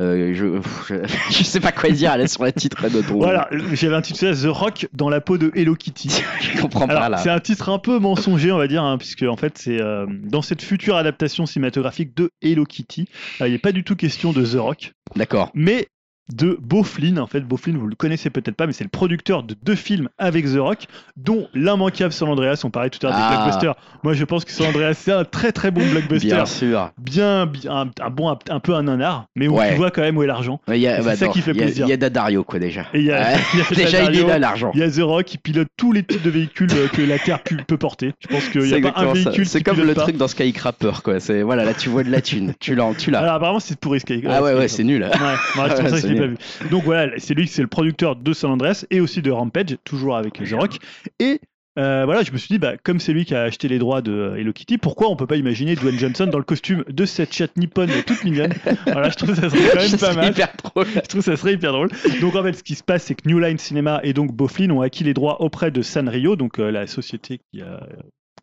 Euh, 0.00 0.34
je, 0.34 0.60
je, 0.88 0.94
je 1.30 1.44
sais 1.44 1.60
pas 1.60 1.70
quoi 1.70 1.90
dire 1.90 2.16
là 2.16 2.26
sur 2.26 2.44
le 2.44 2.52
titre 2.52 2.88
de 2.88 3.00
ton. 3.00 3.18
Voilà, 3.18 3.48
j'avais 3.72 3.94
intitulé 3.94 4.32
The 4.32 4.46
Rock 4.46 4.88
dans 4.92 5.08
la 5.08 5.20
peau 5.20 5.38
de 5.38 5.52
Hello 5.54 5.76
Kitty. 5.76 6.22
je 6.40 6.60
comprends 6.60 6.88
pas 6.88 7.08
là. 7.08 7.18
c'est 7.18 7.30
un 7.30 7.40
titre 7.40 7.68
un 7.68 7.78
peu 7.78 7.98
mensonger, 7.98 8.50
on 8.50 8.58
va 8.58 8.66
dire, 8.66 8.82
hein, 8.82 8.98
puisque 8.98 9.22
en 9.22 9.36
fait, 9.36 9.56
c'est 9.56 9.80
euh, 9.80 10.06
dans 10.08 10.42
cette 10.42 10.62
future 10.62 10.96
adaptation 10.96 11.46
cinématographique 11.46 12.16
de 12.16 12.30
Hello 12.42 12.64
Kitty, 12.64 13.08
il 13.40 13.52
n'est 13.52 13.58
pas 13.58 13.72
du 13.72 13.84
tout 13.84 13.96
question 13.96 14.32
de 14.32 14.44
The 14.44 14.58
Rock, 14.58 14.92
D'accord. 15.16 15.50
mais 15.54 15.88
de 16.32 16.56
Beau 16.60 16.82
Flynn. 16.82 17.18
En 17.18 17.26
fait, 17.26 17.40
Beau 17.40 17.56
Flynn, 17.56 17.76
vous 17.76 17.86
le 17.86 17.94
connaissez 17.96 18.30
peut-être 18.30 18.56
pas, 18.56 18.66
mais 18.66 18.72
c'est 18.72 18.84
le 18.84 18.90
producteur 18.90 19.42
de 19.42 19.54
deux 19.62 19.74
films 19.74 20.08
avec 20.18 20.46
The 20.46 20.56
Rock, 20.58 20.86
dont 21.16 21.48
l'immanquable 21.54 22.12
San 22.12 22.28
Andreas. 22.28 22.62
On 22.64 22.70
parlait 22.70 22.90
tout 22.90 23.04
à 23.06 23.10
l'heure 23.10 23.18
Ah. 23.20 23.30
des 23.30 23.36
blockbusters. 23.36 23.74
Moi, 24.02 24.14
je 24.14 24.24
pense 24.24 24.44
que 24.44 24.50
San 24.52 24.66
Andreas, 24.68 24.94
c'est 24.94 25.12
un 25.12 25.24
très 25.24 25.52
très 25.52 25.70
bon 25.70 25.86
blockbuster. 25.90 26.28
Bien 26.28 26.46
sûr. 26.46 26.90
Bien, 26.98 27.46
bien, 27.46 27.70
un, 27.70 27.90
un 28.00 28.10
bon, 28.10 28.36
un, 28.48 28.60
peu 28.60 28.74
un 28.74 28.84
nanar, 28.84 29.26
mais 29.36 29.48
où 29.48 29.56
Ouais. 29.58 29.70
tu 29.70 29.76
vois 29.76 29.90
quand 29.90 30.02
même 30.02 30.16
où 30.16 30.22
est 30.22 30.26
l'argent. 30.26 30.60
A, 30.66 30.72
C'est 30.74 31.02
bah, 31.02 31.16
ça 31.16 31.26
non, 31.26 31.32
qui 31.32 31.40
fait 31.42 31.52
plaisir. 31.54 31.86
Il 31.86 31.90
y 31.90 31.92
a 31.92 31.96
Dadario 31.96 32.42
quoi 32.44 32.58
déjà. 32.58 32.86
Et 32.94 33.02
y 33.02 33.10
a, 33.12 33.20
Ouais. 33.20 33.36
il 33.54 33.58
y 33.58 33.62
a 33.62 33.64
Déjà 33.84 34.02
il 34.10 34.18
est 34.18 34.22
là 34.26 34.38
l'argent. 34.38 34.70
il 34.74 34.80
y 34.80 34.82
a 34.82 34.90
The 34.90 35.00
Rock 35.02 35.24
qui 35.26 35.38
pilote 35.38 35.68
tous 35.76 35.92
les 35.92 36.02
types 36.02 36.22
de 36.22 36.30
véhicules 36.30 36.70
euh, 36.74 36.88
que 36.88 37.02
la 37.02 37.18
Terre 37.18 37.40
peut 37.66 37.76
porter. 37.76 38.12
Je 38.20 38.28
pense 38.28 38.48
qu'il 38.48 38.62
n'y 38.62 38.74
a 38.86 38.92
pas 38.92 39.00
un 39.00 39.12
véhicule 39.12 39.46
C'est 39.46 39.62
comme 39.62 39.78
le 39.80 39.94
pas. 39.94 40.02
truc 40.02 40.16
dans 40.16 40.28
Skycrapper 40.28 40.92
quoi. 41.02 41.14
Voilà 41.44 41.64
là 41.64 41.74
tu 41.74 41.88
vois 41.88 42.02
de 42.04 42.10
la 42.10 42.20
thune. 42.20 42.54
tu 42.60 42.74
l'as, 42.74 42.92
tu 42.96 43.10
l'as. 43.10 43.20
Alors 43.20 43.34
apparemment 43.34 43.60
c'est 43.60 43.78
pourri 43.78 44.00
Sky. 44.00 44.22
Ah 44.28 44.42
ouais 44.42 44.54
ouais 44.54 44.68
c'est 44.68 44.84
nul. 44.84 45.06
L'ai 46.14 46.20
pas 46.20 46.26
vu. 46.26 46.36
Donc 46.70 46.84
voilà, 46.84 47.12
c'est 47.18 47.34
lui, 47.34 47.48
c'est 47.48 47.62
le 47.62 47.68
producteur 47.68 48.16
de 48.16 48.32
San 48.32 48.50
Andreas 48.50 48.84
et 48.90 49.00
aussi 49.00 49.22
de 49.22 49.30
Rampage, 49.30 49.76
toujours 49.84 50.16
avec 50.16 50.34
The 50.34 50.52
Rock. 50.52 50.78
Et 51.18 51.40
euh, 51.76 52.04
voilà, 52.04 52.22
je 52.22 52.30
me 52.30 52.36
suis 52.36 52.48
dit, 52.48 52.58
bah, 52.58 52.74
comme 52.82 53.00
c'est 53.00 53.12
lui 53.12 53.24
qui 53.24 53.34
a 53.34 53.42
acheté 53.42 53.66
les 53.66 53.78
droits 53.80 54.00
de 54.00 54.12
euh, 54.12 54.36
Hello 54.36 54.52
Kitty, 54.52 54.78
pourquoi 54.78 55.10
on 55.10 55.16
peut 55.16 55.26
pas 55.26 55.36
imaginer 55.36 55.74
Dwayne 55.74 55.98
Johnson 55.98 56.26
dans 56.26 56.38
le 56.38 56.44
costume 56.44 56.84
de 56.88 57.04
cette 57.04 57.34
chatte 57.34 57.56
nippone 57.56 57.90
toute 58.06 58.22
mignonne? 58.22 58.54
Voilà, 58.86 59.10
je 59.10 59.16
trouve 59.16 59.34
ça 59.34 59.50
serait 59.50 59.70
quand 59.72 59.90
même 59.90 59.98
pas 59.98 60.14
mal. 60.14 60.30
hyper 60.30 60.52
drôle. 60.62 60.86
Je 60.94 61.00
trouve 61.00 61.22
ça 61.22 61.36
serait 61.36 61.54
hyper 61.54 61.72
drôle. 61.72 61.88
Donc 62.20 62.36
en 62.36 62.42
fait, 62.44 62.52
ce 62.52 62.62
qui 62.62 62.76
se 62.76 62.84
passe, 62.84 63.04
c'est 63.04 63.16
que 63.16 63.28
New 63.28 63.40
Line 63.40 63.58
Cinema 63.58 64.00
et 64.04 64.12
donc 64.12 64.32
Boflin 64.32 64.70
ont 64.70 64.82
acquis 64.82 65.02
les 65.02 65.14
droits 65.14 65.42
auprès 65.42 65.72
de 65.72 65.82
Sanrio, 65.82 66.36
donc 66.36 66.60
euh, 66.60 66.70
la 66.70 66.86
société 66.86 67.40
qui 67.50 67.60
a 67.60 67.84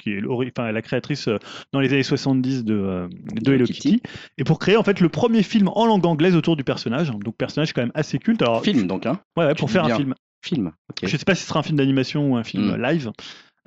qui 0.01 0.11
est 0.11 0.21
enfin, 0.27 0.71
la 0.71 0.81
créatrice 0.81 1.27
euh, 1.27 1.37
dans 1.71 1.79
les 1.79 1.93
années 1.93 2.03
70 2.03 2.63
de, 2.65 2.73
euh, 2.75 3.07
de 3.41 3.53
Hello 3.53 3.65
Kitty. 3.65 4.01
et 4.37 4.43
pour 4.43 4.59
créer 4.59 4.75
en 4.77 4.83
fait 4.83 4.99
le 4.99 5.09
premier 5.09 5.43
film 5.43 5.69
en 5.73 5.85
langue 5.85 6.05
anglaise 6.05 6.35
autour 6.35 6.55
du 6.57 6.63
personnage, 6.63 7.11
donc 7.11 7.35
personnage 7.37 7.71
quand 7.73 7.81
même 7.81 7.91
assez 7.95 8.17
culte. 8.19 8.41
Alors, 8.41 8.63
Film 8.63 8.87
donc 8.87 9.05
hein. 9.05 9.19
ouais, 9.37 9.53
pour 9.55 9.69
faire 9.71 9.85
un 9.85 9.95
film. 9.95 10.15
Film. 10.43 10.71
Je 11.03 11.15
sais 11.15 11.23
pas 11.23 11.35
si 11.35 11.43
ce 11.43 11.49
sera 11.49 11.59
un 11.59 11.63
film 11.63 11.77
d'animation 11.77 12.31
ou 12.31 12.35
un 12.35 12.43
film 12.43 12.75
Mm. 12.75 12.81
live. 12.83 13.11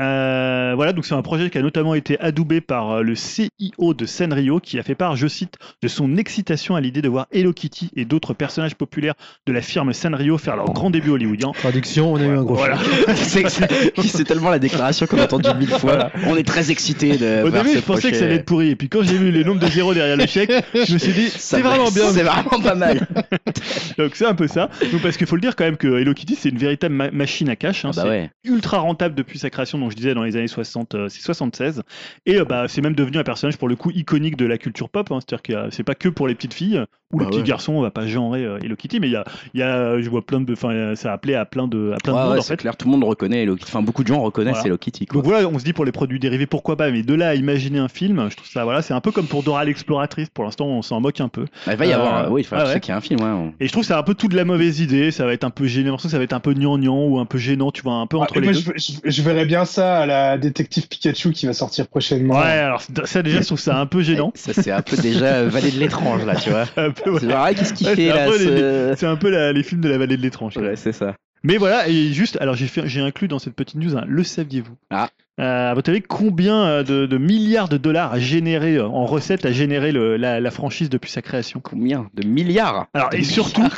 Euh, 0.01 0.73
voilà, 0.75 0.93
donc 0.93 1.07
c'est 1.07 1.15
un 1.15 1.23
projet 1.23 1.51
qui 1.51 1.59
a 1.59 1.63
notamment 1.63 1.95
été 1.95 2.19
adoubé 2.19 2.61
par 2.61 2.91
euh, 2.91 3.03
le 3.03 3.15
CIO 3.15 3.95
de 3.95 4.07
Sanrio, 4.07 4.59
qui 4.59 4.79
a 4.79 4.83
fait 4.83 4.97
part, 4.97 5.15
je 5.15 5.29
cite, 5.29 5.55
de 5.83 5.89
son 5.89 6.17
excitation 6.17 6.75
à 6.75 6.81
l'idée 6.81 7.01
de 7.01 7.09
voir 7.09 7.27
Hello 7.33 7.53
Kitty 7.53 7.91
et 7.95 8.05
d'autres 8.05 8.35
personnages 8.35 8.75
populaires 8.75 9.15
de 9.47 9.53
la 9.53 9.63
firme 9.63 9.93
Sanrio 9.93 10.37
faire 10.37 10.57
leur 10.57 10.73
grand 10.73 10.91
début 10.91 11.11
hollywoodien. 11.11 11.53
Traduction, 11.53 12.13
on 12.13 12.17
a 12.17 12.25
eu 12.25 12.37
un 12.37 12.43
gros 12.43 12.57
Voilà. 12.57 12.79
c'est, 13.15 14.25
tellement 14.25 14.51
la 14.51 14.59
déclaration 14.59 15.07
qu'on 15.07 15.19
a 15.19 15.25
entendu 15.25 15.49
mille 15.59 15.69
fois. 15.69 16.11
On 16.27 16.37
est 16.37 16.47
très 16.47 16.71
excités 16.71 17.17
de 17.17 17.45
Au 17.45 17.51
voir 17.51 17.63
début, 17.63 17.77
ce 17.77 17.81
je 17.81 17.85
pensais 17.85 18.11
que 18.11 18.17
ça 18.17 18.25
allait 18.25 18.37
être 18.37 18.45
pourri, 18.47 18.71
et 18.71 18.77
puis 18.77 18.89
quand 18.89 19.03
j'ai 19.03 19.17
vu 19.17 19.31
les 19.31 19.45
nombres 19.45 19.61
de 19.61 19.67
zéros 19.69 19.95
derrière 19.95 20.17
le 20.17 20.27
chèque, 20.27 20.51
je 20.75 20.93
me 20.93 20.99
suis 20.99 21.13
dit, 21.13 21.29
c'est 21.29 21.61
vraiment 21.61 21.91
bien. 21.91 22.11
C'est 22.11 22.23
vraiment 22.23 22.61
pas 22.63 22.75
mal. 22.75 23.07
Donc 23.99 24.17
c'est 24.17 24.27
un 24.27 24.35
peu 24.35 24.49
ça. 24.49 24.71
Donc 24.93 25.03
parce 25.03 25.17
qu'il 25.17 25.27
faut 25.27 25.37
le 25.37 25.41
dire 25.41 25.55
quand 25.57 25.65
même 25.65 25.77
que 25.77 26.01
Hello 26.01 26.15
Kitty, 26.15 26.37
c'est 26.37 26.49
une 26.49 26.59
véritable 26.59 26.95
ma- 26.95 27.11
machine 27.11 27.49
à 27.49 27.57
cash. 27.57 27.85
hein. 27.85 27.91
Ah 27.93 27.97
bah 27.97 28.03
C'est 28.03 28.09
ouais. 28.09 28.31
ultra 28.45 28.79
rentable 28.79 29.15
depuis 29.15 29.39
sa 29.39 29.51
création, 29.51 29.79
je 29.91 29.97
disais 29.97 30.15
dans 30.15 30.23
les 30.25 30.37
années 30.37 30.47
60, 30.49 30.95
euh, 30.95 31.09
c'est 31.09 31.21
76. 31.23 31.83
Et 32.27 32.37
euh, 32.37 32.45
bah, 32.45 32.67
c'est 32.69 32.81
même 32.83 32.95
devenu 32.95 33.19
un 33.19 33.25
personnage 33.25 33.57
pour 33.57 33.69
le 33.69 33.77
coup 33.77 33.91
iconique 33.91 34.37
de 34.37 34.47
la 34.47 34.59
culture 34.59 34.89
pop. 34.89 35.11
hein. 35.11 35.19
C'est-à-dire 35.21 35.43
que 35.43 35.71
c'est 35.75 35.83
pas 35.85 35.95
que 35.95 36.09
pour 36.09 36.29
les 36.29 36.35
petites 36.35 36.55
filles 36.55 36.83
ou 37.13 37.19
les 37.21 37.25
Bah 37.27 37.31
petits 37.31 37.41
ouais. 37.43 37.47
garçons, 37.47 37.75
on 37.75 37.81
va 37.81 37.91
pas 37.93 38.07
genrer 38.09 38.45
euh, 38.45 38.59
Hello 38.63 38.75
Kitty, 38.75 38.99
mais 38.99 39.07
il 39.09 39.13
y 39.13 39.17
a, 39.17 39.25
il 39.55 39.61
y 39.61 39.63
a, 39.63 40.01
je 40.01 40.11
vois 40.11 40.23
plein 40.27 40.41
de, 40.41 40.53
enfin, 40.53 40.95
ça 40.97 41.11
a 41.11 41.15
appelé 41.15 41.35
à 41.35 41.45
plein 41.45 41.69
de, 41.69 41.93
à 41.93 41.99
plein 41.99 42.13
de 42.13 42.19
monde 42.19 42.33
ouais, 42.33 42.39
en 42.39 42.43
c'est 42.43 42.49
fait. 42.55 42.57
clair, 42.57 42.77
tout 42.77 42.87
le 42.87 42.93
monde 42.93 43.05
reconnaît 43.05 43.43
Hello 43.43 43.55
Kitty. 43.55 43.71
Enfin, 43.71 43.83
beaucoup 43.83 44.03
de 44.03 44.09
gens 44.09 44.21
reconnaissent 44.21 44.55
Voilà. 44.55 44.67
Hello 44.67 44.79
Kitty. 44.79 45.07
Quoi. 45.07 45.21
Donc 45.23 45.31
voilà, 45.31 45.47
on 45.49 45.59
se 45.59 45.65
dit 45.65 45.73
pour 45.73 45.85
les 45.85 45.93
produits 45.93 46.19
dérivés, 46.19 46.47
pourquoi 46.47 46.77
pas, 46.77 46.91
mais 46.91 47.03
de 47.03 47.15
là 47.15 47.29
à 47.29 47.35
imaginer 47.37 47.79
un 47.79 47.89
film, 47.89 48.27
je 48.31 48.37
trouve 48.37 48.49
ça, 48.49 48.65
voilà, 48.65 48.83
c'est 48.83 48.95
un 48.95 49.01
peu 49.01 49.13
comme 49.13 49.27
pour 49.27 49.43
Dora 49.45 49.65
l'exploratrice, 49.65 50.29
pour 50.31 50.45
l'instant 50.45 50.67
on 50.67 50.83
s'en 50.83 51.01
moque 51.01 51.21
un 51.21 51.29
peu. 51.29 51.45
Bah, 51.67 51.73
il 51.75 51.77
va 51.79 51.87
y 51.87 51.93
Euh, 51.93 51.97
avoir. 51.97 52.33
oui, 52.33 52.43
enfin, 52.45 52.65
ah 52.67 52.81
qu'il 52.81 52.89
y 52.89 52.93
a 52.93 52.97
un 52.97 53.01
film. 53.01 53.21
Ouais, 53.21 53.27
on- 53.29 53.53
Et 53.61 53.67
je 53.67 53.73
trouve 53.73 53.83
que 53.85 53.89
c'est 53.89 53.95
un 53.95 54.03
peu 54.03 54.15
tout 54.15 54.27
de 54.29 54.35
la 54.37 54.45
mauvaise 54.45 54.81
idée, 54.81 55.11
ça 55.13 55.25
va 55.25 55.33
être 55.35 55.45
un 55.45 55.51
peu 55.51 55.67
gênant, 55.67 55.99
ça 55.99 56.17
va 56.19 56.25
être 56.25 56.33
un 56.33 56.41
peu 56.41 56.53
gnangnan 56.55 57.05
ou 57.07 57.19
un 57.21 57.27
peu 57.27 57.39
gênant, 57.39 57.71
tu 57.71 57.83
vois, 57.83 57.95
un 57.95 58.07
peu 58.09 58.17
Ah, 58.19 58.23
entre 58.23 58.41
les 58.41 58.47
moi, 58.51 58.53
deux. 58.55 58.73
je, 58.77 58.93
je- 59.05 59.11
je 59.11 59.23
verrais 59.23 59.45
bien 59.47 59.65
ça 59.75 59.99
à 60.01 60.07
la 60.07 60.39
détective 60.39 60.89
Pikachu 60.89 61.33
qui 61.33 61.47
va 61.47 61.53
sortir 61.53 61.87
prochainement. 61.87 62.35
Ouais, 62.35 62.43
alors 62.59 62.83
ça 63.05 63.23
déjà, 63.23 63.41
je 63.41 63.47
trouve 63.47 63.61
ça 63.61 63.77
un 63.79 63.87
peu 63.87 64.03
gênant. 64.03 64.33
Ça, 64.35 64.53
c'est 64.55 64.71
un 64.71 64.83
peu 64.83 64.97
déjà 64.97 65.27
euh, 65.27 65.49
vallée 65.49 65.71
de 65.71 65.79
l'étrange, 65.79 66.25
là, 66.25 66.37
tu 66.37 66.51
vois. 66.51 66.65
Ouais. 66.77 66.93
C'est 67.21 67.33
ah, 67.33 67.53
qu'est-ce 67.55 67.75
qu'il 67.75 67.87
Ouais, 67.87 67.97
fait 67.97 68.07
c'est 68.07 68.13
un 68.13 68.17
là 68.17 68.27
peu 68.27 68.39
les- 68.39 68.45
ce- 68.47 68.95
C'est 68.97 69.07
un 69.07 69.17
peu 69.17 69.31
la- 69.31 69.53
les 69.53 69.63
films 69.63 69.81
de 69.81 69.89
la 69.89 69.99
vallée 69.99 70.17
de 70.17 70.23
l'étrange. 70.23 70.57
Ouais, 70.57 70.77
c'est 70.77 70.93
ça. 70.93 71.15
Mais 71.43 71.59
voilà, 71.59 71.89
et 71.89 72.13
juste, 72.13 72.39
alors 72.41 72.55
j'ai 72.57 72.67
fait- 72.67 72.87
j'ai 72.87 73.01
inclus 73.03 73.29
dans 73.29 73.39
cette 73.39 73.55
petite 73.55 73.77
news, 73.77 73.97
un 73.99 74.05
le 74.07 74.25
saviez-vous? 74.25 74.77
Ah. 74.91 75.11
Euh, 75.41 75.71
à 75.73 75.75
votre 75.75 75.91
avis, 75.91 76.01
combien 76.01 76.65
euh, 76.65 76.83
de, 76.85 77.05
de 77.07 77.19
milliards 77.19 77.69
de 77.69 77.77
dollars 77.77 78.13
a 78.15 78.19
généré 78.19 78.77
euh, 78.77 78.87
en 78.87 79.05
recettes 79.05 79.45
a 79.45 79.53
généré 79.53 79.93
le- 79.93 80.17
la, 80.17 80.41
la 80.41 80.51
franchise 80.51 80.89
depuis 80.89 81.11
sa 81.11 81.21
création? 81.21 81.61
Combien? 81.61 82.09
De 82.15 82.27
milliards? 82.27 82.87
Alors 82.95 83.11
De 83.11 83.17
et 83.17 83.23
surtout 83.25 83.69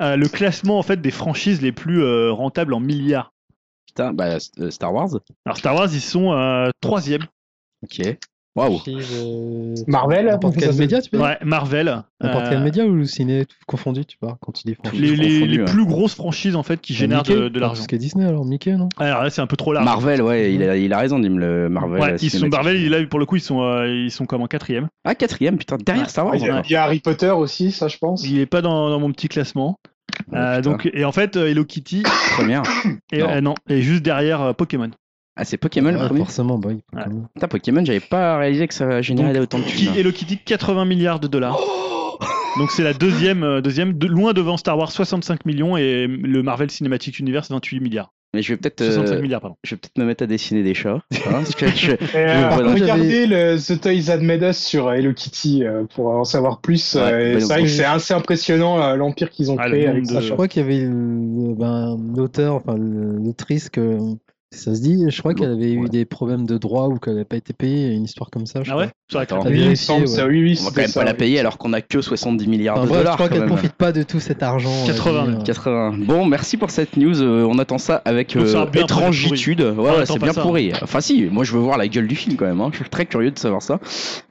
euh, 0.00 0.16
le 0.16 0.28
classement 0.28 0.78
en 0.78 0.82
fait 0.82 1.00
des 1.02 1.10
franchises 1.10 1.60
les 1.60 1.72
plus 1.72 2.02
euh, 2.02 2.30
rentables 2.32 2.72
en 2.72 2.80
milliards. 2.80 3.32
Putain, 4.00 4.12
bah, 4.14 4.38
euh, 4.60 4.70
Star 4.70 4.94
Wars 4.94 5.08
Alors 5.44 5.56
Star 5.58 5.74
Wars 5.74 5.88
ils 5.92 6.00
sont 6.00 6.32
euh, 6.32 6.70
troisième 6.80 7.22
Ok. 7.82 8.16
Waouh. 8.56 8.80
euh, 8.88 9.74
Marvel, 9.86 10.26
N'importe 10.26 10.56
quel 10.58 10.74
média, 10.74 11.00
tu 11.00 11.08
peux 11.08 11.18
dire 11.18 11.24
Ouais, 11.26 11.38
Marvel. 11.44 12.02
N'importe 12.20 12.46
quel 12.48 12.58
Euh, 12.58 12.64
média 12.64 12.84
ou 12.84 13.04
ciné 13.04 13.46
tout 13.46 13.54
confondu, 13.66 14.04
tu 14.04 14.16
vois, 14.20 14.38
quand 14.40 14.50
tu 14.50 14.64
dis 14.66 14.74
franchise. 14.74 15.00
Les, 15.00 15.14
les- 15.14 15.46
les 15.46 15.64
plus 15.64 15.86
grosses 15.86 16.14
franchises 16.16 16.56
en 16.56 16.64
fait 16.64 16.80
qui 16.80 16.92
génèrent 16.92 17.18
Mickey 17.18 17.34
de, 17.36 17.48
de 17.48 17.60
l'argent. 17.60 17.84
Parce 17.88 18.00
Disney 18.00 18.24
alors, 18.26 18.44
Mickey, 18.44 18.72
non 18.76 18.88
Alors 18.98 19.22
là, 19.22 19.30
c'est 19.30 19.40
un 19.40 19.46
peu 19.46 19.56
trop 19.56 19.72
large. 19.72 19.84
Marvel, 19.84 20.20
ouais, 20.20 20.52
il 20.52 20.62
a, 20.64 20.76
il 20.76 20.92
a 20.92 20.98
raison, 20.98 21.20
Dim, 21.20 21.36
le 21.38 21.68
Marvel. 21.68 22.00
Ouais, 22.02 22.16
ils 22.20 22.28
sont. 22.30 22.48
Marvel, 22.48 22.88
là 22.90 23.06
pour 23.06 23.20
le 23.20 23.24
coup 23.26 23.36
ils 23.36 23.40
sont 23.40 23.62
euh, 23.62 23.86
ils 23.88 24.10
sont 24.10 24.26
comme 24.26 24.42
en 24.42 24.46
quatrième. 24.48 24.88
Ah, 25.04 25.14
quatrième, 25.14 25.56
putain, 25.56 25.76
derrière 25.76 26.04
Ouais. 26.06 26.10
Star 26.10 26.26
Wars. 26.26 26.34
Il 26.34 26.42
y, 26.42 26.48
a, 26.48 26.54
encore. 26.54 26.64
il 26.68 26.72
y 26.72 26.76
a 26.76 26.82
Harry 26.82 26.98
Potter 27.00 27.30
aussi, 27.30 27.70
ça 27.70 27.86
je 27.86 27.98
pense. 27.98 28.26
Il 28.26 28.40
est 28.40 28.46
pas 28.46 28.62
dans, 28.62 28.90
dans 28.90 28.98
mon 28.98 29.12
petit 29.12 29.28
classement. 29.28 29.78
Oh, 30.32 30.34
Euh, 30.36 30.60
donc 30.60 30.88
et 30.92 31.04
en 31.04 31.12
fait 31.12 31.36
euh, 31.36 31.46
Hello 31.48 31.64
Kitty 31.64 32.02
Première. 32.36 32.62
et 33.12 33.18
Non. 33.18 33.30
euh, 33.30 33.40
non 33.40 33.54
et 33.68 33.82
juste 33.82 34.02
derrière 34.02 34.40
euh, 34.42 34.52
Pokémon. 34.52 34.90
Ah, 35.36 35.44
c'est 35.44 35.56
Pokémon 35.56 35.92
le 35.92 35.98
premier. 35.98 36.20
Forcément, 36.20 36.58
bah 36.58 36.68
oui. 36.70 36.80
Ouais. 36.92 37.02
Pokémon. 37.04 37.26
Putain, 37.34 37.48
Pokémon, 37.48 37.84
j'avais 37.84 38.00
pas 38.00 38.36
réalisé 38.38 38.68
que 38.68 38.74
ça 38.74 39.00
générait 39.00 39.32
Donc, 39.32 39.42
autant 39.44 39.58
de 39.58 39.64
Qui 39.64 39.86
thunes. 39.86 39.94
Hello 39.96 40.12
Kitty 40.12 40.38
80 40.38 40.84
milliards 40.84 41.20
de 41.20 41.28
dollars. 41.28 41.56
Oh 41.58 42.18
Donc 42.58 42.70
c'est 42.72 42.82
la 42.82 42.92
deuxième 42.92 43.60
deuxième 43.60 43.96
de, 43.96 44.06
loin 44.06 44.32
devant 44.32 44.56
Star 44.56 44.76
Wars 44.76 44.90
65 44.92 45.46
millions 45.46 45.76
et 45.76 46.06
le 46.06 46.42
Marvel 46.42 46.70
Cinematic 46.70 47.18
Universe 47.18 47.50
28 47.50 47.80
milliards. 47.80 48.12
Mais 48.32 48.42
je 48.42 48.52
vais 48.52 48.56
peut-être, 48.58 48.84
65 48.84 49.14
euh, 49.14 49.48
je 49.64 49.74
vais 49.74 49.76
peut-être 49.78 49.98
me 49.98 50.04
mettre 50.04 50.22
à 50.22 50.26
dessiner 50.28 50.62
des 50.62 50.72
chats. 50.74 51.02
hein, 51.26 51.42
je- 51.44 51.90
euh, 52.16 52.48
regardez 52.72 53.26
le 53.26 53.56
The 53.58 53.80
Toys 53.80 54.04
That 54.06 54.18
Made 54.18 54.42
Us 54.42 54.56
sur 54.58 54.92
Hello 54.92 55.12
Kitty 55.12 55.64
euh, 55.64 55.82
pour 55.94 56.06
en 56.08 56.24
savoir 56.24 56.60
plus. 56.60 56.94
Ouais, 56.94 57.00
euh, 57.00 57.34
bah, 57.34 57.40
c'est 57.40 57.46
vrai 57.54 57.62
que 57.62 57.68
c'est 57.68 57.84
assez 57.84 58.14
impressionnant 58.14 58.80
euh, 58.80 58.94
l'empire 58.94 59.30
qu'ils 59.30 59.50
ont 59.50 59.56
Ah, 59.58 59.66
créé 59.68 59.88
avec 59.88 60.04
de- 60.06 60.12
ça. 60.12 60.20
Je 60.20 60.32
crois 60.32 60.46
qu'il 60.46 60.62
y 60.62 60.64
avait 60.64 60.78
le- 60.84 61.54
ben, 61.56 61.98
l'auteur, 62.16 62.54
enfin 62.54 62.76
l'autrice, 62.78 63.68
que 63.68 63.98
ça 64.52 64.74
se 64.74 64.80
dit, 64.80 65.04
je 65.08 65.18
crois 65.20 65.32
qu'elle 65.32 65.52
avait 65.52 65.72
eu 65.72 65.82
Ouais. 65.82 65.88
des 65.88 66.04
problèmes 66.04 66.44
de 66.44 66.58
droit 66.58 66.88
ou 66.88 66.98
qu'elle 66.98 67.12
n'avait 67.14 67.24
pas 67.24 67.36
été 67.36 67.52
payée, 67.52 67.92
une 67.94 68.02
histoire 68.04 68.30
comme 68.30 68.46
ça. 68.46 68.64
Je 68.64 68.72
Ah 68.72 68.76
ouais 68.78 68.88
crois. 69.08 69.22
Attends. 69.22 69.42
Oui, 69.46 69.68
ouais. 69.68 69.74
ça. 69.76 69.94
Oui, 70.26 70.42
oui, 70.42 70.58
on 70.60 70.64
va 70.64 70.70
quand 70.70 70.76
même 70.80 70.88
ça, 70.90 71.00
pas 71.00 71.06
la 71.06 71.14
payer 71.14 71.38
alors 71.38 71.56
qu'on 71.56 71.72
a 71.72 71.80
que 71.80 72.00
70 72.00 72.48
milliards 72.48 72.76
Enfin, 72.76 72.84
de 72.84 72.88
bref, 72.88 72.98
je 72.98 73.02
dollars. 73.04 73.14
crois 73.16 73.28
qu'elle 73.28 73.38
même. 73.40 73.48
profite 73.48 73.72
pas 73.74 73.92
de 73.92 74.02
tout 74.02 74.18
cet 74.18 74.42
argent. 74.42 74.72
euh, 74.82 74.86
80, 74.88 75.26
lié, 75.26 75.36
euh, 75.38 75.42
80. 75.44 75.94
Bon, 76.00 76.26
merci 76.26 76.56
pour 76.56 76.70
cette 76.70 76.96
news. 76.96 77.22
euh, 77.22 77.44
on 77.48 77.58
attend 77.60 77.78
ça 77.78 78.02
avec 78.04 78.34
euh, 78.34 78.66
étrangitude. 78.74 79.60
Ouais, 79.60 80.04
c'est 80.04 80.18
bien 80.18 80.32
ça. 80.32 80.42
pourri. 80.42 80.72
Enfin, 80.82 81.00
si, 81.00 81.26
moi 81.30 81.44
je 81.44 81.52
veux 81.52 81.60
voir 81.60 81.78
la 81.78 81.86
gueule 81.86 82.08
du 82.08 82.16
film 82.16 82.36
quand 82.36 82.46
même. 82.46 82.60
hein. 82.60 82.70
Je 82.72 82.78
suis 82.78 82.88
très 82.90 83.06
curieux 83.06 83.30
de 83.30 83.38
savoir 83.38 83.62
ça. 83.62 83.78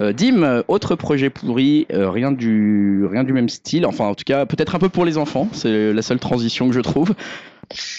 Euh, 0.02 0.12
Dim, 0.12 0.64
autre 0.68 0.96
projet 0.96 1.30
pourri, 1.30 1.88
euh, 1.94 2.10
rien 2.10 2.32
du 2.34 3.06
rien 3.10 3.24
du 3.24 3.32
même 3.32 3.48
style. 3.50 3.86
Enfin, 3.86 4.06
en 4.06 4.16
tout 4.16 4.24
cas, 4.26 4.46
peut-être 4.46 4.76
un 4.76 4.80
peu 4.80 4.90
pour 4.90 5.06
les 5.06 5.18
enfants. 5.18 5.48
C'est 5.54 5.94
la 5.94 6.02
seule 6.02 6.20
transition 6.20 6.68
que 6.68 6.74
je 6.76 6.82
trouve. 6.82 7.14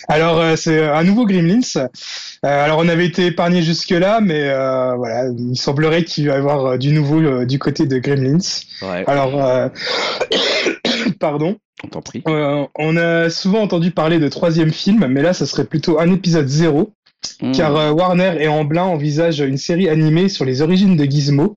Alors, 0.09 0.39
euh, 0.39 0.57
c'est 0.57 0.83
un 0.83 1.05
nouveau 1.05 1.27
Gremlins. 1.27 1.61
Euh, 1.77 1.87
alors, 2.43 2.79
on 2.79 2.89
avait 2.89 3.07
été 3.07 3.27
épargné 3.27 3.63
jusque-là, 3.63 4.21
mais 4.21 4.49
euh, 4.49 4.95
voilà, 4.97 5.29
il 5.37 5.57
semblerait 5.57 6.05
qu'il 6.05 6.29
va 6.29 6.35
y 6.35 6.37
avoir 6.39 6.79
du 6.79 6.91
nouveau 6.93 7.45
du 7.45 7.59
côté 7.59 7.87
de 7.87 7.99
Gremlins. 7.99 8.39
Ouais, 8.83 9.05
Alors, 9.07 9.71
pardon. 11.21 11.57
on 11.85 11.89
t'en 11.89 12.03
prie. 12.03 12.23
On 12.27 12.97
a 12.97 13.31
souvent 13.31 13.63
entendu 13.63 13.91
parler 13.91 14.19
de 14.19 14.29
troisième 14.29 14.73
film, 14.73 15.07
mais 15.09 15.23
là, 15.23 15.33
ça 15.33 15.47
serait 15.47 15.65
plutôt 15.65 16.01
un 16.01 16.13
épisode 16.13 16.49
zéro, 16.49 16.93
Hmm. 17.43 17.53
car 17.53 17.95
Warner 17.95 18.37
et 18.41 18.49
Amblin 18.49 18.85
envisagent 18.85 19.41
une 19.41 19.59
série 19.59 19.91
animée 19.91 20.31
sur 20.31 20.47
les 20.47 20.63
origines 20.63 20.97
de 20.97 21.05
Gizmo. 21.05 21.55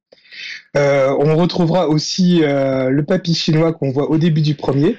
Euh, 0.75 1.15
on 1.19 1.37
retrouvera 1.37 1.87
aussi 1.87 2.41
euh, 2.43 2.89
le 2.89 3.05
papy 3.05 3.33
chinois 3.33 3.71
qu'on 3.71 3.89
voit 3.91 4.09
au 4.11 4.17
début 4.17 4.41
du 4.41 4.55
premier. 4.55 4.97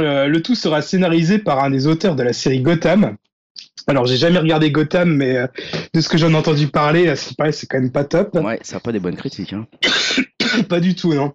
Euh, 0.00 0.26
le 0.26 0.42
tout 0.42 0.54
sera 0.54 0.80
scénarisé 0.82 1.38
par 1.38 1.62
un 1.62 1.70
des 1.70 1.86
auteurs 1.86 2.16
de 2.16 2.22
la 2.22 2.32
série 2.32 2.60
Gotham. 2.60 3.16
Alors, 3.86 4.06
j'ai 4.06 4.16
jamais 4.16 4.38
regardé 4.38 4.70
Gotham, 4.70 5.14
mais 5.14 5.36
euh, 5.36 5.46
de 5.92 6.00
ce 6.00 6.08
que 6.08 6.16
j'en 6.16 6.30
ai 6.30 6.36
entendu 6.36 6.68
parler, 6.68 7.08
à 7.08 7.16
ce 7.16 7.28
qui 7.28 7.34
paraît, 7.34 7.52
c'est 7.52 7.66
quand 7.66 7.78
même 7.80 7.90
pas 7.90 8.04
top. 8.04 8.34
Ouais, 8.36 8.58
ça 8.62 8.76
a 8.76 8.80
pas 8.80 8.92
des 8.92 9.00
bonnes 9.00 9.16
critiques. 9.16 9.52
Hein. 9.52 9.66
Pas 10.68 10.80
du 10.80 10.94
tout, 10.94 11.14
non. 11.14 11.32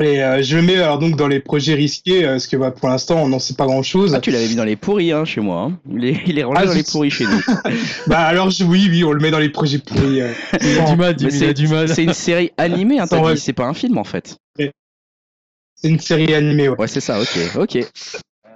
Et 0.00 0.22
euh, 0.22 0.42
je 0.42 0.56
le 0.56 0.62
mets 0.62 0.76
alors 0.76 0.98
donc 0.98 1.16
dans 1.16 1.26
les 1.26 1.40
projets 1.40 1.74
risqués, 1.74 2.22
parce 2.24 2.46
que 2.46 2.56
bah, 2.56 2.70
pour 2.70 2.88
l'instant, 2.90 3.22
on 3.22 3.28
n'en 3.28 3.38
sait 3.38 3.54
pas 3.54 3.64
grand-chose. 3.64 4.14
Ah, 4.14 4.20
tu 4.20 4.30
l'avais 4.30 4.46
mis 4.46 4.54
dans 4.54 4.64
les 4.64 4.76
pourris 4.76 5.10
hein, 5.12 5.24
chez 5.24 5.40
moi. 5.40 5.62
Hein. 5.62 5.78
Il, 5.90 6.04
est, 6.04 6.22
il 6.26 6.38
est 6.38 6.44
rangé 6.44 6.60
Ah, 6.62 6.66
dans 6.66 6.74
les 6.74 6.82
pourris 6.84 7.10
chez 7.10 7.24
nous. 7.24 7.40
Bah 8.06 8.20
alors, 8.20 8.50
je, 8.50 8.64
oui, 8.64 8.86
oui, 8.90 9.02
on 9.02 9.12
le 9.12 9.20
met 9.20 9.30
dans 9.30 9.38
les 9.38 9.48
projets 9.48 9.78
pourris. 9.78 10.20
euh. 10.20 10.30
Il 10.62 10.78
a 10.78 10.84
du 10.90 10.96
mal, 10.96 11.16
c'est 11.30 11.54
du 11.54 11.66
mal. 11.68 11.88
c'est 11.88 12.04
une 12.04 12.12
série 12.12 12.52
animée, 12.58 13.00
hein, 13.00 13.06
t'as 13.10 13.18
Ouais. 13.20 13.34
dit. 13.34 13.40
C'est 13.40 13.54
pas 13.54 13.64
un 13.66 13.74
film 13.74 13.96
en 13.98 14.04
fait. 14.04 14.36
C'est 15.82 15.90
une 15.90 16.00
série 16.00 16.32
animée, 16.34 16.68
ouais. 16.68 16.78
Ouais, 16.78 16.86
c'est 16.88 17.00
ça, 17.00 17.20
ok. 17.20 17.38
ok. 17.58 17.78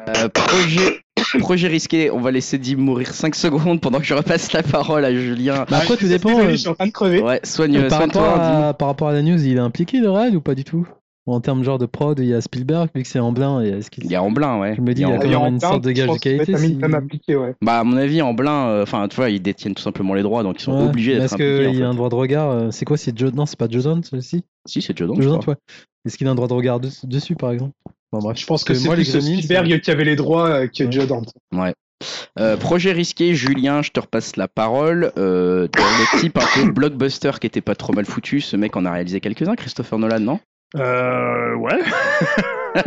Euh, 0.08 0.28
projet, 0.28 1.00
projet 1.40 1.66
risqué, 1.68 2.10
on 2.10 2.20
va 2.20 2.30
laisser 2.30 2.58
Dim 2.58 2.76
mourir 2.76 3.12
5 3.12 3.34
secondes 3.34 3.80
pendant 3.80 3.98
que 3.98 4.04
je 4.04 4.14
repasse 4.14 4.52
la 4.52 4.62
parole 4.62 5.04
à 5.04 5.12
Julien. 5.12 5.64
Bah, 5.68 5.78
après, 5.78 5.80
Ah, 5.80 5.86
tout 5.86 5.92
je 5.94 5.98
suis 5.98 6.08
dépend. 6.08 6.28
désolé, 6.30 6.46
euh, 6.46 6.50
je 6.52 6.56
suis 6.56 6.68
en 6.68 6.74
train 6.74 6.86
de 6.86 6.92
crever. 6.92 7.20
Ouais, 7.20 7.40
soigne, 7.42 7.80
par, 7.88 7.98
soigne 7.98 8.10
rapport 8.12 8.22
toi, 8.36 8.68
à, 8.68 8.74
par 8.74 8.88
rapport 8.88 9.08
à 9.08 9.12
la 9.12 9.22
news, 9.22 9.44
il 9.44 9.56
est 9.56 9.60
impliqué 9.60 9.98
le 9.98 10.10
Red 10.10 10.34
ou 10.36 10.40
pas 10.40 10.54
du 10.54 10.62
tout? 10.64 10.86
En 11.28 11.40
termes 11.40 11.64
genre 11.64 11.78
de 11.78 11.86
prod, 11.86 12.16
il 12.20 12.26
y 12.26 12.34
a 12.34 12.40
Spielberg, 12.40 12.88
vu 12.94 13.02
que 13.02 13.08
c'est 13.08 13.18
en 13.18 13.32
blanc. 13.32 13.60
Et 13.60 13.68
est-ce 13.70 13.90
qu'il... 13.90 14.04
Il 14.04 14.10
y 14.12 14.14
a 14.14 14.22
Amblin, 14.22 14.60
ouais. 14.60 14.74
Je 14.76 14.80
me 14.80 14.94
dis, 14.94 15.02
Il 15.02 15.08
y 15.08 15.10
a 15.12 15.16
il 15.24 15.30
y 15.30 15.34
a 15.34 15.38
Amblin. 15.38 15.38
quand 15.38 15.40
même 15.40 15.42
en 15.42 15.54
une 15.54 15.60
sorte 15.60 15.82
de 15.84 15.90
gage 15.90 16.08
de 16.08 16.18
qualité. 16.18 16.56
si- 16.56 16.78
appliqué, 16.94 17.34
ouais. 17.36 17.54
Bah, 17.60 17.80
à 17.80 17.84
mon 17.84 17.96
avis, 17.96 18.22
Amblin, 18.22 18.68
euh, 18.68 18.82
enfin, 18.84 19.08
tu 19.08 19.16
vois, 19.16 19.28
ils 19.30 19.42
détiennent 19.42 19.74
tout 19.74 19.82
simplement 19.82 20.14
les 20.14 20.22
droits, 20.22 20.44
donc 20.44 20.60
ils 20.60 20.62
sont 20.62 20.72
Ouais, 20.78 20.84
obligés 20.88 21.14
mais 21.14 21.18
d'être 21.20 21.24
Est-ce 21.26 21.34
en 21.34 21.38
qu'il 21.38 21.66
a 21.66 21.72
fait. 21.72 21.82
un 21.82 21.94
droit 21.94 22.08
de 22.10 22.14
regard 22.14 22.50
euh, 22.50 22.70
C'est 22.70 22.84
quoi 22.84 22.96
C'est 22.96 23.16
Joe 23.18 23.32
Non, 23.32 23.44
c'est 23.44 23.58
pas 23.58 23.66
Joe 23.68 23.82
Dante, 23.84 24.04
celui-ci? 24.04 24.44
Si, 24.66 24.80
c'est 24.80 24.96
Joe 24.96 25.08
Dante, 25.08 25.16
je 25.20 25.28
Joe 25.28 25.44
ouais. 25.48 25.54
Est-ce 26.06 26.16
qu'il 26.16 26.28
a 26.28 26.30
un 26.30 26.36
droit 26.36 26.46
de 26.48 26.54
regard 26.54 26.78
des- 26.78 26.90
dessus, 27.04 27.34
par 27.34 27.50
exemple? 27.50 27.72
Bon, 28.12 28.20
bref. 28.20 28.38
Je 28.38 28.46
pense 28.46 28.62
que 28.62 28.74
c'est 28.74 28.86
moi, 28.86 28.94
plus 28.94 29.10
Gremlins, 29.10 29.40
Spielberg 29.42 29.80
qui 29.80 29.90
avait 29.90 30.04
les 30.04 30.14
droits 30.16 30.48
euh, 30.48 30.66
que 30.68 30.84
Ouais. 30.84 30.92
Joe 30.92 31.08
Dante. 31.08 31.32
Euh, 32.38 32.56
projet 32.58 32.92
risqué, 32.92 33.34
Julien, 33.34 33.82
je 33.82 33.90
te 33.90 33.98
repasse 33.98 34.36
la 34.36 34.46
parole. 34.46 35.10
Euh, 35.18 35.66
dans 35.66 35.82
le 35.82 36.20
type 36.20 36.38
un 36.38 36.44
peu 36.54 36.70
blockbuster 36.70 37.32
qui 37.40 37.46
était 37.46 37.62
pas 37.62 37.74
trop 37.74 37.92
mal 37.94 38.04
foutu, 38.04 38.40
ce 38.40 38.56
mec 38.56 38.76
en 38.76 38.84
a 38.84 38.92
réalisé 38.92 39.20
quelques-uns, 39.20 39.56
Christopher 39.56 39.98
Nolan, 39.98 40.20
non? 40.20 40.38
Euh, 40.74 41.54
ouais. 41.54 41.78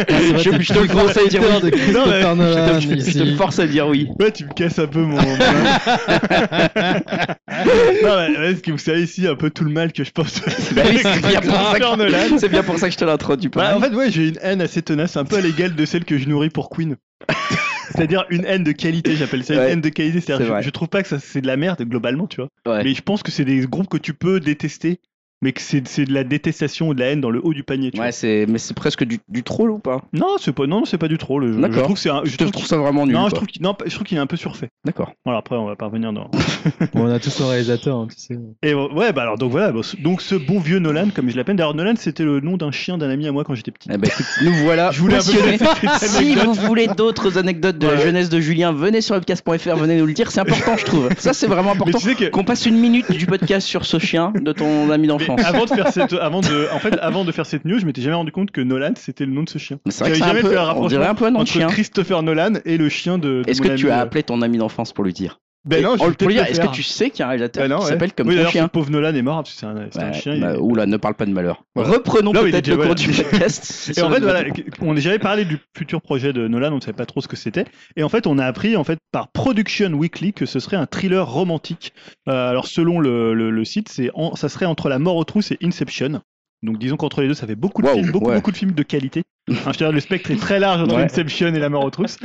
je, 0.09 0.61
je 0.61 0.73
te 0.73 0.80
le 0.80 0.88
conseille 0.88 1.25
de 1.25 1.30
dire 1.30 1.41
oui. 1.41 1.71
Je 1.71 2.93
te, 3.03 3.09
je 3.09 3.19
te 3.23 3.36
force 3.38 3.57
à 3.59 3.65
dire 3.67 3.88
oui. 3.88 4.09
Ouais, 4.19 4.32
tu 4.32 4.45
me 4.45 4.53
casses 4.53 4.80
un 4.80 4.88
peu 4.88 4.99
mon. 4.99 5.15
non, 5.17 5.23
mais 8.03 8.38
ouais, 8.38 8.51
est-ce 8.51 8.61
que 8.61 8.71
vous 8.71 8.77
savez 8.77 9.03
ici 9.03 9.27
un 9.27 9.36
peu 9.36 9.49
tout 9.49 9.63
le 9.63 9.71
mal 9.71 9.91
que 9.93 10.03
je 10.03 10.11
pense 10.11 10.41
Bah 10.73 10.82
oui, 10.89 10.99
c'est 11.03 11.21
bien 11.27 11.41
pour 11.41 11.53
ça 11.55 11.80
que, 11.80 12.38
c'est 12.38 12.49
bien 12.49 12.63
pour 12.63 12.77
ça 12.77 12.88
que 12.88 12.93
je 12.93 12.97
te 12.97 13.05
l'introduis 13.05 13.49
Bah, 13.49 13.71
pas. 13.71 13.77
en 13.77 13.82
fait, 13.82 13.93
ouais, 13.95 14.11
j'ai 14.11 14.27
une 14.30 14.39
haine 14.41 14.61
assez 14.61 14.82
tenace, 14.82 15.17
un 15.17 15.25
peu 15.25 15.38
à 15.38 15.41
l'égal 15.41 15.75
de 15.75 15.86
celle 15.86 16.05
que 16.05 16.17
je 16.17 16.27
nourris 16.27 16.49
pour 16.49 16.69
Queen. 16.69 16.95
C'est-à-dire 17.95 18.25
une 18.30 18.45
haine 18.45 18.63
de 18.63 18.71
qualité, 18.71 19.15
j'appelle 19.15 19.43
ça 19.43 19.55
une 19.55 19.59
Ouais, 19.59 19.71
haine 19.71 19.82
de 19.82 19.89
qualité. 19.89 20.19
c'est 20.21 20.27
C'est-à-dire, 20.27 20.61
je 20.61 20.69
trouve 20.69 20.89
pas 20.89 21.01
que 21.01 21.07
ça 21.09 21.17
c'est 21.19 21.41
de 21.41 21.47
la 21.47 21.57
merde 21.57 21.82
globalement, 21.82 22.27
tu 22.27 22.38
vois. 22.41 22.49
Ouais. 22.71 22.84
Mais 22.84 22.93
je 22.93 23.01
pense 23.01 23.23
que 23.23 23.32
c'est 23.32 23.45
des 23.45 23.61
groupes 23.61 23.89
que 23.89 23.97
tu 23.97 24.13
peux 24.13 24.39
détester, 24.39 24.99
mais 25.41 25.53
que 25.53 25.61
c'est 25.61 25.87
c'est 25.87 26.05
de 26.05 26.13
la 26.13 26.23
détestation 26.23 26.89
ou 26.89 26.93
de 26.93 26.99
la 26.99 27.07
haine 27.07 27.21
dans 27.21 27.29
le 27.29 27.39
haut 27.43 27.53
du 27.53 27.63
panier. 27.63 27.91
Tu 27.91 27.99
Ouais, 27.99 28.11
c'est, 28.11 28.45
mais 28.47 28.57
c'est 28.57 28.73
presque 28.73 29.03
du, 29.03 29.19
du 29.29 29.43
troll 29.43 29.71
ou 29.71 29.79
pas? 29.79 30.03
Non, 30.13 30.35
c'est 30.39 30.51
pas, 30.51 30.67
non, 30.67 30.85
c'est 30.85 30.97
pas 30.97 31.07
du 31.07 31.17
troll. 31.17 31.53
Je, 31.53 31.79
trouve 31.79 31.97
c'est 31.97 32.09
un, 32.09 32.21
Je 32.25 32.35
trouve 32.37 32.65
ça 32.65 32.77
vraiment 32.77 33.05
nul. 33.05 33.15
non, 33.15 33.25
je 33.25 33.29
quoi. 33.29 33.37
trouve 33.37 33.47
qu'il, 33.47 33.61
non, 33.61 33.75
je 33.85 33.93
trouve 33.93 34.05
qu'il 34.05 34.17
est 34.17 34.21
un 34.21 34.27
peu 34.27 34.37
surfait. 34.37 34.69
D'accord. 34.85 35.13
Voilà, 35.25 35.39
après 35.39 35.55
on 35.55 35.65
va 35.65 35.75
pas 35.75 35.85
revenir 35.85 36.13
dans. 36.13 36.29
Bon, 36.93 37.05
on 37.05 37.11
a 37.11 37.19
tous 37.19 37.39
nos 37.39 37.47
réalisateurs, 37.47 37.97
hein, 37.97 38.07
tu 38.09 38.19
sais. 38.19 38.39
Et 38.63 38.73
ouais, 38.73 39.13
bah 39.13 39.21
alors 39.21 39.37
donc 39.37 39.51
voilà, 39.51 39.71
donc 39.99 40.21
ce 40.21 40.35
bon 40.35 40.59
vieux 40.59 40.79
Nolan, 40.79 41.09
comme 41.13 41.29
je 41.29 41.37
l'appelle. 41.37 41.55
D'ailleurs, 41.55 41.73
Nolan, 41.73 41.93
c'était 41.97 42.23
le 42.23 42.39
nom 42.39 42.57
d'un 42.57 42.71
chien 42.71 42.97
d'un 42.97 43.09
ami 43.09 43.27
à 43.27 43.31
moi 43.31 43.43
quand 43.43 43.53
j'étais 43.53 43.71
petit. 43.71 43.89
Eh 43.91 43.97
ben, 43.97 44.07
écoute, 44.07 44.25
nous 44.43 44.53
voilà 44.63 44.91
Je 44.91 44.99
voulais 44.99 45.15
un 45.15 45.19
Si 45.99 46.35
vous 46.35 46.53
voulez 46.53 46.87
d'autres 46.87 47.37
anecdotes 47.37 47.77
de 47.77 47.87
la 47.87 47.97
jeunesse 47.97 48.29
de 48.29 48.39
Julien, 48.39 48.71
venez 48.71 49.01
sur 49.01 49.15
webcast.fr, 49.15 49.75
venez 49.75 49.97
nous 49.97 50.05
le 50.05 50.13
dire. 50.13 50.31
C'est 50.31 50.41
important, 50.41 50.77
je 50.77 50.85
trouve. 50.85 51.09
Ça, 51.17 51.33
c'est 51.33 51.47
vraiment 51.47 51.71
important. 51.71 51.97
tu 51.97 52.03
sais 52.05 52.15
que 52.15 52.25
Qu'on 52.29 52.43
passe 52.43 52.65
une 52.65 52.77
minute 52.77 53.11
du 53.11 53.25
podcast 53.25 53.67
sur 53.67 53.85
ce 53.85 53.99
chien 53.99 54.33
de 54.39 54.51
ton 54.51 54.89
ami 54.89 55.07
Mais 55.07 55.28
avant 55.38 55.65
de 55.65 55.69
faire 55.69 55.91
cette, 55.91 56.13
avant 56.13 56.41
de, 56.41 56.67
en 56.73 56.80
fait, 56.80 56.97
avant 56.99 57.25
de 57.25 57.32
faire 57.32 57.45
cette 57.45 57.65
news, 57.65 57.80
je 57.80 57.86
m'étais 57.86 58.01
jamais 58.01 58.15
rendu 58.15 58.32
compte 58.32 58.51
que 58.51 58.61
Nolan 58.61 58.93
c'était 58.95 59.25
le 59.25 59.32
nom 59.32 59.43
de 59.43 59.49
ce 59.49 59.57
chien. 59.57 59.80
C'est 59.89 60.03
vrai 60.03 60.19
que 60.19 60.23
un 60.23 60.41
peu, 60.41 60.49
fait 60.49 60.57
un 60.57 60.61
on 60.61 60.65
rapprochement 60.65 60.88
dirait 60.88 61.07
un 61.07 61.15
peu 61.15 61.25
un 61.25 61.32
nom 61.32 61.39
de 61.39 61.43
entre 61.43 61.51
chien. 61.51 61.67
Christopher 61.67 62.23
Nolan 62.23 62.53
et 62.65 62.77
le 62.77 62.89
chien 62.89 63.17
de. 63.17 63.43
de 63.43 63.49
Est-ce 63.49 63.61
que 63.61 63.75
tu 63.75 63.89
as 63.89 63.99
appelé 63.99 64.23
ton 64.23 64.41
ami 64.41 64.57
d'enfance 64.57 64.93
pour 64.93 65.03
lui 65.03 65.13
dire? 65.13 65.39
Ben 65.66 65.84
non, 65.84 65.95
est-ce 65.95 66.62
que 66.62 66.72
tu 66.72 66.84
sais 66.84 67.10
qu'il 67.10 67.20
y 67.20 67.24
a 67.24 67.26
un 67.26 67.30
réalisateur 67.30 67.64
Ben 67.64 67.70
non, 67.70 67.78
qui 67.80 67.84
ouais. 67.84 67.89
s'appelle 67.89 68.14
comme 68.14 68.28
oui, 68.30 68.38
ton 68.41 68.49
chien 68.49 68.68
pauvre 68.70 68.89
Nolan 68.89 69.14
est 69.14 69.22
mort 69.22 69.43
parce 69.43 69.53
que 69.53 69.60
c'est 69.60 69.66
un, 69.66 69.76
Ouais, 70.07 70.14
chien. 70.14 70.39
bah, 70.39 70.53
il- 70.55 70.60
Oula, 70.62 70.86
ne 70.86 70.95
parle 70.97 71.16
pas 71.16 71.26
de 71.26 71.32
malheur. 71.32 71.64
Voilà. 71.76 71.91
Reprenons 71.91 72.32
peut-être 72.32 72.68
le 72.68 72.78
cours 72.78 72.95
du 72.95 73.10
podcast. 73.12 73.91
Et 73.97 74.01
en 74.01 74.10
fait, 74.10 74.22
voilà, 74.22 74.43
on 74.82 74.93
n'a 74.93 75.01
jamais 75.01 75.20
parlé 75.20 75.43
du 75.43 75.57
futur 75.78 76.01
projet 76.01 76.32
de 76.32 76.47
Nolan, 76.47 76.72
on 76.72 76.76
ne 76.76 76.80
savait 76.82 76.93
pas 76.95 77.05
trop 77.05 77.20
ce 77.22 77.28
que 77.28 77.36
c'était. 77.36 77.66
Et 77.97 78.03
en 78.03 78.10
fait, 78.10 78.26
on 78.26 78.38
a 78.38 78.45
appris 78.45 78.78
en 78.78 78.84
fait 78.86 78.99
par 79.12 79.28
Production 79.32 79.91
Weekly 79.91 80.32
que 80.34 80.45
ce 80.45 80.60
serait 80.60 80.78
un 80.78 80.86
thriller 80.86 81.28
romantique. 81.30 81.93
Euh, 82.30 82.49
alors, 82.49 82.66
selon 82.68 82.99
le, 82.99 83.34
le- 83.34 83.51
le 83.51 83.66
site, 83.66 83.89
c'est 83.89 84.10
ça 84.36 84.47
serait 84.49 84.66
entre 84.66 84.88
La 84.89 84.97
Mort 84.97 85.18
aux 85.18 85.24
trousses 85.26 85.51
et 85.51 85.57
Inception. 85.62 86.22
Donc, 86.62 86.78
disons 86.78 86.97
qu'entre 86.97 87.22
les 87.22 87.28
deux, 87.28 87.34
ça 87.34 87.47
fait 87.47 87.55
beaucoup 87.55 87.82
de 87.82 87.88
Wow, 87.88 87.95
films, 87.95 88.12
beaucoup, 88.12 88.28
ouais. 88.30 88.36
beaucoup 88.36 88.51
de 88.51 88.57
films 88.57 88.72
de 88.74 88.84
qualité. 88.84 89.24
Hein, 89.49 89.72
je 89.74 89.78
dire, 89.78 89.91
le 89.91 89.99
spectre 89.99 90.30
est 90.30 90.36
très 90.36 90.60
large 90.60 90.82
entre 90.82 90.95
Ouais. 90.95 91.03
Inception 91.03 91.47
et 91.47 91.60
La 91.60 91.70
Mort 91.70 91.84
aux 91.84 91.89
trousses. 91.89 92.18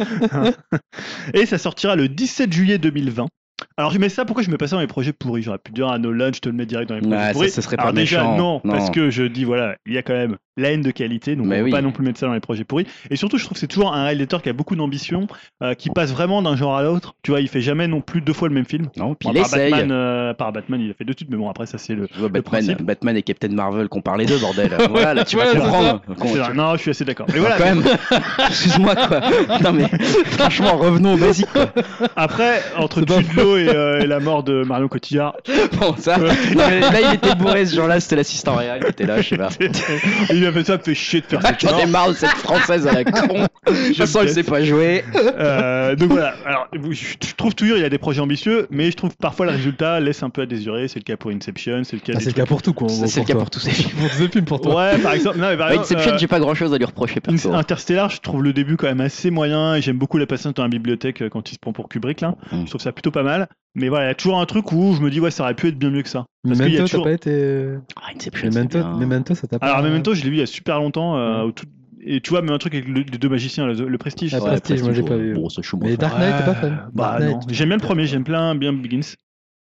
et 1.35 1.47
ça 1.47 1.57
sortira 1.57 1.97
le 1.97 2.09
17 2.09 2.53
juillet 2.53 2.77
2020. 2.79 3.29
Alors 3.77 3.91
je 3.91 3.99
mets 3.99 4.09
ça, 4.09 4.25
pourquoi 4.25 4.45
je 4.45 4.51
mets 4.51 4.57
pas 4.57 4.69
ça 4.69 4.77
dans 4.77 4.81
les 4.83 4.87
projets 4.87 5.13
pourris? 5.13 5.43
J'aurais 5.43 5.59
pu 5.59 5.73
dire 5.73 5.89
à 5.89 5.99
Nolan, 5.99 6.31
je 6.33 6.39
te 6.41 6.49
le 6.49 6.55
mets 6.55 6.65
direct 6.67 6.89
dans 6.89 6.95
les 6.95 7.01
projets 7.01 7.17
Ouais, 7.17 7.27
ça, 7.27 7.33
pourris. 7.33 7.51
ça 7.51 7.63
serait 7.63 7.77
pas 7.77 7.83
Alors 7.83 7.95
déjà, 7.95 8.19
méchant. 8.23 8.37
non, 8.37 8.61
Non. 8.63 8.73
parce 8.73 8.91
que 8.91 9.11
je 9.11 9.25
dis, 9.25 9.43
voilà, 9.45 9.75
il 9.87 9.95
y 9.95 9.99
a 9.99 10.03
quand 10.03 10.13
même 10.15 10.37
la 10.57 10.71
haine 10.71 10.83
de 10.83 10.93
qualité, 10.93 11.35
donc 11.35 11.47
Mais 11.47 11.57
on 11.57 11.59
peut 11.59 11.65
oui. 11.65 11.71
pas 11.73 11.83
non 11.83 11.91
plus 11.91 12.05
mettre 12.05 12.21
ça 12.21 12.27
dans 12.27 12.35
les 12.35 12.39
projets 12.39 12.63
pourris. 12.63 12.87
Et 13.11 13.17
surtout, 13.17 13.37
je 13.39 13.45
trouve 13.45 13.55
que 13.55 13.59
c'est 13.59 13.67
toujours 13.67 13.93
un 13.93 14.05
réalisateur 14.05 14.41
qui 14.43 14.49
a 14.49 14.53
beaucoup 14.53 14.77
d'ambition, 14.77 15.27
euh, 15.65 15.75
qui 15.75 15.91
passe 15.91 16.13
vraiment 16.13 16.41
d'un 16.43 16.55
genre 16.55 16.77
à 16.77 16.85
l'autre. 16.85 17.15
Tu 17.25 17.33
vois, 17.33 17.41
il 17.41 17.49
fait 17.49 17.61
jamais 17.63 17.89
non 17.89 18.01
plus 18.01 18.21
deux 18.21 18.33
fois 18.33 18.47
le 18.47 18.55
même 18.55 18.65
film. 18.65 18.87
Non, 18.97 19.17
puis 19.17 19.27
Bon, 19.29 19.35
il 19.35 19.39
essaye. 19.41 19.73
Batman, 19.73 19.91
euh, 19.91 20.33
par 20.35 20.53
Batman, 20.53 20.81
il 20.81 20.93
a 20.93 20.95
fait 20.95 21.05
deux 21.05 21.15
suites, 21.17 21.29
mais 21.29 21.37
bon, 21.37 21.51
après, 21.51 21.67
ça 21.67 21.77
c'est 21.77 21.95
le. 21.97 22.07
Batman, 22.17 22.43
principe. 22.43 22.83
Batman 22.83 23.17
et 23.17 23.23
Captain 23.25 23.49
Marvel 23.49 23.89
qu'on 23.89 24.01
parlait 24.03 24.27
d'eux, 24.27 24.39
bordel. 24.39 24.71
voilà, 24.91 25.15
là, 25.15 25.25
tu 25.25 25.37
vas 25.37 25.47
comprendre. 25.53 26.01
Vrai. 26.07 26.55
Non, 26.55 26.77
je 26.77 26.83
suis 26.83 26.91
assez 26.93 27.05
d'accord. 27.05 27.27
Mais 27.33 27.41
voilà, 27.41 27.57
quand 27.59 27.65
même. 27.65 27.83
Excuse-moi, 28.47 28.95
quoi. 28.95 29.21
Non, 29.61 29.73
mais 29.73 29.89
franchement, 30.39 30.77
revenons 30.77 31.15
au 31.15 31.19
basique, 31.19 31.49
quoi. 31.53 31.73
après, 32.15 32.63
entre 32.79 33.01
Jude 33.01 33.35
Law 33.37 33.57
et, 33.57 33.64
euh, 33.69 34.01
et 34.01 34.07
la 34.07 34.21
mort 34.21 34.43
de 34.43 34.63
Marion 34.65 34.89
Cotillard, 34.89 35.37
Bon, 35.81 35.95
ça. 35.97 36.19
Non, 36.19 36.27
mais 36.57 36.81
là, 36.81 37.01
il 37.11 37.15
était 37.15 37.35
bourré 37.35 37.67
ce 37.67 37.77
jour-là, 37.77 38.01
c'était 38.01 38.17
l'assistant 38.17 38.55
réel 38.57 38.83
qui 38.83 38.91
était 38.91 39.07
là, 39.07 39.21
je 39.21 39.29
sais 39.29 39.37
pas. 39.37 39.49
il 40.31 40.47
a 40.47 40.53
fait 40.53 40.65
ça, 40.65 40.77
me 40.77 40.83
fait 40.83 40.95
chier 40.95 41.21
de 41.21 41.27
faire 41.27 41.43
cette 41.45 41.61
J'en 41.61 41.79
ai 41.79 41.87
marre 41.87 42.09
de 42.11 42.15
cette 42.15 42.31
française 42.31 42.87
à 42.87 42.93
la 42.93 43.05
con. 43.05 43.47
De 43.67 43.87
toute 43.89 43.97
façon, 43.97 44.21
elle 44.21 44.29
me 44.29 44.33
sait 44.33 44.43
pas 44.43 44.63
jouer. 44.63 45.05
Euh, 45.17 45.97
donc 45.97 46.11
voilà, 46.13 46.35
alors 46.45 46.69
je, 46.73 46.93
je 46.93 47.35
trouve 47.35 47.55
toujours 47.55 47.79
il 47.79 47.83
y 47.83 47.87
a 47.87 47.89
des 47.89 47.97
projets 47.99 48.21
ambitieux, 48.21 48.67
mais 48.71 48.91
je 48.91 48.97
trouve 48.97 49.17
parfois 49.17 49.47
le 49.47 49.53
résultat 49.53 50.01
laisse 50.01 50.23
un 50.23 50.29
peu 50.31 50.43
à 50.43 50.47
désirer. 50.47 50.87
C'est 50.89 50.99
le 50.99 51.05
cas 51.05 51.17
pour 51.17 51.31
Inception, 51.31 51.83
c'est 51.85 51.97
le 51.97 52.01
cas 52.01 52.13
Ah, 52.15 52.19
des 52.19 52.25
c'est 52.25 52.31
le 52.31 52.35
cas 52.37 52.47
pour 52.47 52.61
tout, 52.61 52.75
quoi. 52.75 52.89
Ça, 52.91 53.07
C'est 53.07 53.21
le 53.21 53.27
cas 53.27 53.35
pour 53.35 53.49
tous 53.51 53.61
ces 53.61 53.71
films. 53.71 53.91
Pour 53.99 54.11
tous 54.11 54.21
les 54.23 54.29
films, 54.29 54.45
pour 54.45 54.61
toi. 54.61 54.75
Ouais, 54.93 54.99
par 54.99 55.15
exemple, 55.15 55.39
non, 55.39 55.49
mais 55.49 55.57
par 55.57 55.69
Bah, 55.69 55.75
exemple, 55.75 55.93
Inception, 55.95 56.13
euh, 56.15 56.19
j'ai 56.19 56.27
pas 56.27 56.41
grand 56.41 56.55
chose 56.55 56.75
à 56.75 56.79
lui 56.79 56.85
reprocher, 56.85 57.21
perso. 57.21 57.53
Interstellar, 57.55 58.11
je 58.11 58.21
trouve 58.21 58.43
le 58.43 58.53
début 58.53 58.77
quand 58.77 58.87
même 58.87 59.01
assez 59.01 59.31
moyen 59.31 59.75
et 59.77 59.81
j'aime 59.83 59.97
beaucoup 59.97 60.19
la 60.19 60.27
patience 60.27 60.53
dans 60.55 60.63
la 60.63 60.69
bibliothèque 60.69 61.27
quand 61.31 61.51
il 61.51 61.55
se 61.55 61.59
prend 61.59 61.73
pour 61.73 61.89
Kubrick 61.89 62.21
là. 62.21 62.35
Mm. 62.53 62.63
Je 62.65 62.69
trouve 62.69 62.81
ça 62.83 62.93
plutôt 62.93 63.11
pas 63.11 63.23
mal. 63.23 63.49
Mais 63.75 63.89
voilà, 63.89 64.05
il 64.07 64.09
y 64.09 64.11
a 64.11 64.15
toujours 64.15 64.39
un 64.41 64.47
truc 64.47 64.71
où 64.73 64.95
je 64.95 65.01
me 65.01 65.11
dis 65.11 65.19
ouais, 65.21 65.31
ça 65.33 65.43
aurait 65.43 65.55
pu 65.55 65.69
être 65.69 65.79
bien 65.79 65.91
mieux 65.91 66.03
que 66.03 66.09
ça. 66.09 66.25
Parce 66.47 66.59
qu'il 66.61 66.73
y 66.73 66.77
a 66.77 66.81
Memento, 66.81 66.85
t'as 66.85 66.91
toujours- 66.91 67.05
pas 67.05 67.13
été. 67.13 67.75
Ah, 67.97 68.11
Inception, 68.15 68.51
c'est 68.53 68.57
Memento, 68.59 68.79
bien. 68.79 68.97
Memento, 68.99 69.35
ça 69.35 69.47
t'a 69.49 69.59
pas. 69.59 69.67
Alors 69.67 69.83
Memento, 69.83 70.15
je 70.15 70.23
l'ai 70.23 70.31
vu 70.31 70.37
il 70.37 70.41
y 70.41 70.43
a 70.43 70.47
super 70.47 70.79
longtemps. 70.79 71.17
euh, 71.19 71.51
tout- 71.51 71.67
Et 72.07 72.21
tu 72.21 72.31
vois, 72.31 72.43
même 72.43 72.55
un 72.55 72.59
truc 72.59 72.75
avec 72.75 72.87
le- 72.87 73.01
les 73.01 73.19
deux 73.19 73.31
magiciens, 73.31 73.67
le, 73.67 73.89
le 73.89 73.99
Prestige. 73.99 74.35
Ah, 74.35 74.39
Ouais, 74.39 74.51
Prestige, 74.51 74.83
moi, 74.83 74.93
j'ai 74.93 75.03
pas 75.03 75.17
vu. 75.17 75.33
Bon, 75.35 75.49
c'est 75.49 75.63
chaud, 75.63 75.79
Mais 75.81 75.97
Dark 75.97 76.19
Knight, 76.19 76.37
t'es 76.37 76.45
pas 76.45 76.55
fan 76.55 76.91
Bah 76.93 77.19
Dark 77.19 77.23
non, 77.23 77.41
j'aime 77.49 77.69
bien 77.69 77.77
le 77.79 77.83
premier, 77.83 78.07
j'aime 78.07 78.25
plein 78.25 78.55
bien 78.55 78.75
Begins. 78.75 79.15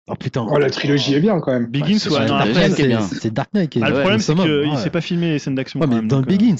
Oh 0.07 0.15
putain. 0.15 0.45
Oh, 0.51 0.57
la 0.57 0.69
trilogie 0.69 1.15
est 1.15 1.21
bien 1.21 1.39
quand 1.39 1.53
même. 1.53 1.67
Begins, 1.67 1.97
ouais, 2.11 2.27
la 2.27 2.37
après, 2.39 2.69
c'est- 2.71 2.87
bien. 2.87 3.01
c'est 3.01 3.31
Dark 3.33 3.49
Knight 3.53 3.69
qui 3.69 3.79
est 3.79 3.83
Ah, 3.83 3.87
le 3.89 3.95
Ouais, 3.95 3.99
problème, 4.01 4.19
c'est 4.19 4.33
qu'il 4.35 4.51
ouais. 4.51 4.75
sait 4.77 4.89
pas 4.89 4.99
filmer 4.99 5.29
les 5.31 5.39
scènes 5.39 5.55
d'action. 5.55 5.79
Ouais, 5.79 5.87
mais 5.87 5.95
même, 5.95 6.07
dans 6.09 6.17
donc, 6.19 6.25
euh, 6.29 6.35
Begins. 6.35 6.55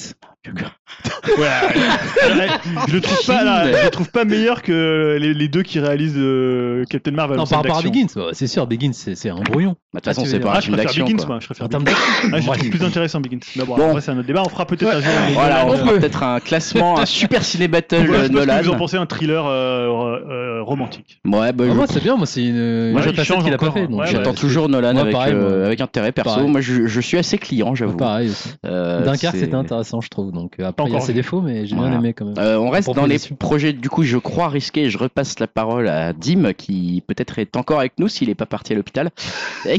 Ouais, 0.46 0.54
ouais, 1.38 2.38
ouais, 2.38 2.48
je 2.88 2.94
le 2.94 3.02
trouve 3.02 3.26
pas 3.26 3.44
là, 3.44 3.70
je 3.80 3.84
le 3.86 3.90
trouve 3.92 4.10
pas 4.12 4.24
meilleur 4.26 4.62
que 4.62 5.18
les, 5.20 5.34
les 5.34 5.48
deux 5.50 5.64
qui 5.64 5.80
réalisent 5.80 6.16
euh, 6.18 6.86
Captain 6.90 7.12
Marvel. 7.12 7.38
Non, 7.38 7.46
par 7.46 7.60
rapport 7.64 7.78
à. 7.80 7.82
Begins, 7.82 8.08
ouais, 8.16 8.32
c'est 8.34 8.48
sûr, 8.48 8.66
Begins, 8.66 8.94
c'est 8.94 9.30
un 9.30 9.36
brouillon. 9.42 9.76
Bah, 9.94 10.00
De 10.00 10.06
toute 10.06 10.16
façon, 10.16 10.24
Ah, 10.26 10.30
c'est 10.32 10.40
pas 10.40 10.50
un 10.50 10.52
Ah, 10.54 10.60
je 10.60 10.62
film 10.66 10.74
préfère 10.76 10.86
d'action. 10.90 11.06
Begins, 11.06 11.18
quoi. 11.18 11.26
moi, 11.28 11.40
je 11.40 11.46
préfère 11.46 11.70
Begins. 11.70 11.92
Ah, 12.34 12.40
je 12.42 12.46
trouve 12.48 12.70
plus 12.72 12.84
intéressant 12.84 13.22
Begins. 13.22 13.38
Mais 13.56 13.64
bon, 13.64 13.76
Bon. 13.76 13.88
après, 13.90 14.02
c'est 14.02 14.10
un 14.12 14.18
autre 14.18 14.26
débat. 14.28 14.42
On 14.44 14.50
fera 14.50 14.66
peut-être 14.66 14.88
un 14.88 15.02
jour. 15.02 15.12
un 15.30 15.32
Voilà, 15.34 15.64
Nolan. 15.66 15.74
on 15.74 15.78
fera 15.86 15.94
peut-être 16.00 16.24
un 16.24 16.40
classement, 16.40 16.98
un 17.00 17.06
super 17.06 17.44
ciné 17.44 17.68
battle 17.68 17.96
euh, 17.96 18.02
que 18.28 18.32
vous 18.32 18.40
en 18.40 18.46
Nolan. 18.46 18.78
pensez, 18.78 18.98
un 18.98 19.06
thriller 19.06 19.46
euh, 19.46 19.88
euh, 20.30 20.64
romantique? 20.64 21.20
Ouais, 21.26 21.52
bah, 21.54 21.66
Ah, 21.68 21.70
je- 21.70 21.76
moi, 21.76 21.86
c'est 21.88 22.02
bien, 22.04 22.16
moi, 22.16 22.26
c'est 22.26 22.44
une. 22.44 22.92
Moi, 22.92 23.02
change 23.24 23.44
qu'il 23.44 23.54
a 23.54 23.58
pas 23.58 23.72
fait. 23.72 23.84
euh, 23.84 24.06
J'attends 24.06 24.34
toujours 24.34 24.68
Nolan 24.68 24.96
Ouais, 24.96 25.02
avec, 25.02 25.14
pareil, 25.14 25.34
euh, 25.36 25.58
moi. 25.58 25.66
avec 25.68 25.80
intérêt 25.82 26.12
perso. 26.12 26.32
Pareil. 26.38 26.50
Moi, 26.50 26.62
je, 26.62 26.88
je 26.88 27.00
suis 27.02 27.18
assez 27.20 27.38
client, 27.38 27.76
j'avoue. 27.76 27.96
Pareil. 27.98 28.32
Euh, 28.66 29.04
Dunkerque, 29.06 29.36
c'est- 29.36 29.42
c'était 29.42 29.56
intéressant, 29.56 30.02
je 30.02 30.10
trouve. 30.10 30.32
Donc 30.32 30.54
euh, 30.60 30.66
après, 30.70 30.86
il 30.86 30.90
y 30.90 30.94
a 30.94 30.96
encore 30.96 31.06
ses 31.06 31.14
défauts, 31.14 31.42
mais 31.42 31.68
j'ai 31.68 31.76
bien 31.76 31.92
aimé 31.94 32.14
quand 32.14 32.26
même. 32.26 32.34
Euh, 32.40 32.58
on 32.58 32.70
reste 32.72 32.92
dans 32.96 33.06
les 33.06 33.20
projets, 33.38 33.74
du 33.74 33.90
coup, 33.90 34.02
je 34.04 34.18
crois 34.18 34.48
risqués. 34.50 34.90
Je 34.90 34.98
repasse 34.98 35.38
la 35.40 35.48
parole 35.48 35.88
à 35.88 36.14
Dim, 36.14 36.54
qui 36.54 37.04
peut-être 37.08 37.38
est 37.38 37.56
encore 37.58 37.80
avec 37.80 37.94
nous 38.00 38.08
s'il 38.08 38.30
n'est 38.30 38.36
pas 38.36 38.46
parti 38.48 38.74
à 38.74 38.76
l'hôpital. 38.76 39.12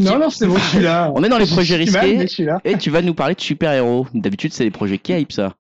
Non, 0.05 0.19
non, 0.19 0.31
c'est 0.31 0.47
bon, 0.47 0.57
je 0.57 0.65
suis 0.65 0.81
là. 0.81 1.11
On 1.15 1.23
est 1.25 1.29
dans 1.29 1.39
les 1.39 1.47
projets 1.47 1.75
mal, 1.77 1.85
risqués. 1.85 2.17
mais 2.17 2.27
je 2.27 2.33
suis 2.33 2.45
là. 2.45 2.61
Et 2.65 2.77
tu 2.77 2.91
vas 2.91 3.03
nous 3.03 3.15
parler 3.15 3.35
de 3.35 3.41
super-héros. 3.41 4.07
D'habitude, 4.15 4.53
c'est 4.53 4.65
les 4.65 4.71
projets 4.71 4.99
qui 4.99 5.13
hype, 5.13 5.33
ça. 5.33 5.55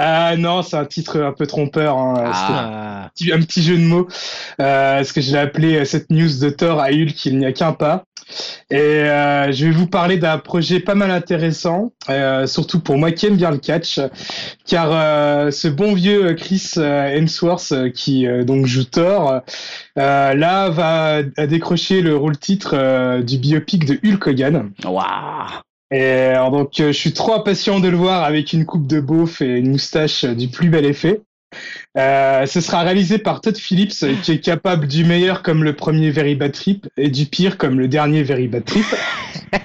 Ah 0.00 0.36
non, 0.36 0.62
c'est 0.62 0.76
un 0.76 0.84
titre 0.84 1.20
un 1.20 1.32
peu 1.32 1.46
trompeur. 1.46 1.98
Hein. 1.98 2.30
Ah. 2.32 3.10
C'était 3.14 3.32
un 3.32 3.38
petit- 3.38 3.42
un 3.42 3.46
petit 3.46 3.62
jeu 3.62 3.76
de 3.76 3.82
mots. 3.82 4.06
Euh, 4.60 5.02
ce 5.02 5.12
que 5.12 5.20
je 5.20 5.32
l'ai 5.32 5.38
appelé 5.38 5.74
euh, 5.76 5.84
cette 5.84 6.10
news 6.10 6.28
de 6.40 6.50
Thor 6.50 6.78
à 6.80 6.90
Hulk, 6.92 7.26
il 7.26 7.38
n'y 7.38 7.46
a 7.46 7.52
qu'un 7.52 7.72
pas. 7.72 8.04
Et 8.70 8.76
euh, 8.76 9.50
je 9.52 9.66
vais 9.66 9.70
vous 9.70 9.86
parler 9.86 10.18
d'un 10.18 10.38
projet 10.38 10.80
pas 10.80 10.94
mal 10.94 11.10
intéressant, 11.10 11.92
euh, 12.10 12.46
surtout 12.46 12.80
pour 12.80 12.98
moi 12.98 13.12
qui 13.12 13.26
aime 13.26 13.36
bien 13.36 13.50
le 13.50 13.58
catch, 13.58 13.98
car 14.66 14.90
euh, 14.92 15.50
ce 15.50 15.68
bon 15.68 15.94
vieux 15.94 16.34
Chris 16.34 16.72
euh, 16.76 17.06
Hemsworth 17.06 17.72
euh, 17.72 17.90
qui 17.90 18.26
euh, 18.26 18.44
donc 18.44 18.66
joue 18.66 18.84
Thor, 18.84 19.40
euh, 19.98 20.34
là 20.34 20.68
va 20.68 21.22
décrocher 21.22 22.02
le 22.02 22.16
rôle 22.16 22.36
titre 22.38 23.20
du 23.22 23.38
biopic 23.38 23.84
de 23.84 23.98
Hulk 24.04 24.26
Hogan. 24.26 24.70
Waouh 24.84 25.04
Et 25.90 26.02
alors, 26.02 26.50
donc, 26.50 26.72
je 26.76 26.92
suis 26.92 27.12
trop 27.12 27.34
impatient 27.34 27.80
de 27.80 27.88
le 27.88 27.96
voir 27.96 28.24
avec 28.24 28.52
une 28.52 28.66
coupe 28.66 28.86
de 28.86 29.00
beauf 29.00 29.40
et 29.40 29.58
une 29.58 29.70
moustache 29.70 30.24
du 30.24 30.48
plus 30.48 30.68
bel 30.68 30.84
effet. 30.84 31.22
Euh, 31.98 32.46
ce 32.46 32.60
sera 32.60 32.82
réalisé 32.82 33.18
par 33.18 33.40
Todd 33.40 33.56
Phillips, 33.56 34.04
qui 34.22 34.32
est 34.32 34.40
capable 34.40 34.86
du 34.86 35.04
meilleur 35.04 35.42
comme 35.42 35.64
le 35.64 35.74
premier 35.74 36.10
Very 36.10 36.36
Bad 36.36 36.52
Trip 36.52 36.88
et 36.96 37.10
du 37.10 37.26
pire 37.26 37.58
comme 37.58 37.78
le 37.78 37.88
dernier 37.88 38.22
Very 38.22 38.48
Bad 38.48 38.64
Trip. 38.64 38.86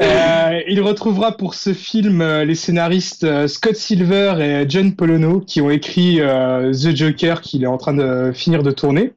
Euh, 0.00 0.60
il 0.68 0.80
retrouvera 0.80 1.36
pour 1.36 1.54
ce 1.54 1.74
film 1.74 2.20
euh, 2.20 2.44
les 2.44 2.54
scénaristes 2.54 3.46
Scott 3.48 3.74
Silver 3.74 4.36
et 4.40 4.68
John 4.68 4.94
Polono 4.94 5.40
qui 5.40 5.60
ont 5.60 5.70
écrit 5.70 6.20
euh, 6.20 6.72
The 6.72 6.94
Joker 6.94 7.40
qu'il 7.40 7.64
est 7.64 7.68
en 7.68 7.78
train 7.78 7.94
de 7.94 8.32
finir 8.32 8.62
de 8.62 8.70
tourner. 8.70 9.12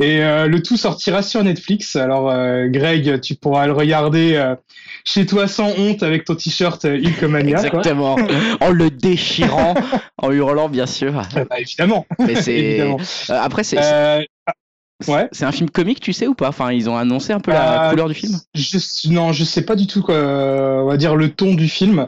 Et 0.00 0.22
euh, 0.22 0.46
le 0.46 0.62
tout 0.62 0.76
sortira 0.76 1.22
sur 1.22 1.42
Netflix. 1.42 1.96
Alors 1.96 2.30
euh, 2.30 2.68
Greg, 2.68 3.20
tu 3.20 3.34
pourras 3.34 3.66
le 3.66 3.72
regarder 3.72 4.34
euh, 4.36 4.54
chez 5.04 5.26
toi 5.26 5.48
sans 5.48 5.70
honte 5.76 6.02
avec 6.04 6.24
ton 6.24 6.36
t-shirt 6.36 6.84
euh, 6.84 6.96
Hulkamania. 6.96 7.56
quoi. 7.68 7.80
Exactement. 7.80 8.16
en 8.60 8.70
le 8.70 8.90
déchirant, 8.90 9.74
en 10.18 10.30
hurlant, 10.30 10.68
bien 10.68 10.86
sûr. 10.86 11.18
Euh, 11.36 11.44
bah, 11.50 11.58
évidemment. 11.58 12.06
Mais 12.20 12.36
c'est. 12.40 12.80
Euh, 12.80 12.94
après, 13.28 13.64
c'est. 13.64 13.78
Euh, 13.82 14.22
ouais. 15.08 15.28
C'est 15.32 15.44
un 15.44 15.52
film 15.52 15.68
comique, 15.68 15.98
tu 16.00 16.12
sais 16.12 16.28
ou 16.28 16.34
pas? 16.34 16.48
Enfin, 16.48 16.70
ils 16.70 16.88
ont 16.88 16.96
annoncé 16.96 17.32
un 17.32 17.40
peu 17.40 17.50
la 17.50 17.86
Euh, 17.86 17.90
couleur 17.90 18.08
du 18.08 18.14
film? 18.14 18.38
Je, 18.54 19.08
non, 19.10 19.32
je 19.32 19.42
sais 19.42 19.62
pas 19.62 19.74
du 19.74 19.88
tout 19.88 20.02
quoi, 20.02 20.14
euh, 20.14 20.80
on 20.82 20.86
va 20.86 20.96
dire 20.96 21.16
le 21.16 21.30
ton 21.30 21.54
du 21.54 21.68
film, 21.68 22.06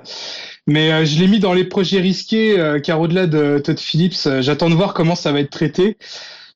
mais 0.69 0.93
euh, 0.93 1.05
je 1.05 1.19
l'ai 1.19 1.27
mis 1.27 1.41
dans 1.41 1.55
les 1.55 1.65
projets 1.65 2.01
risqués 2.01 2.57
euh, 2.59 2.79
car 2.79 3.01
au-delà 3.01 3.27
de 3.27 3.59
Todd 3.65 3.79
Phillips, 3.81 4.15
euh, 4.27 4.43
j'attends 4.43 4.71
de 4.71 4.75
voir 4.77 4.95
comment 4.95 5.15
ça 5.17 5.33
va 5.33 5.41
être 5.41 5.51
traité. 5.51 5.97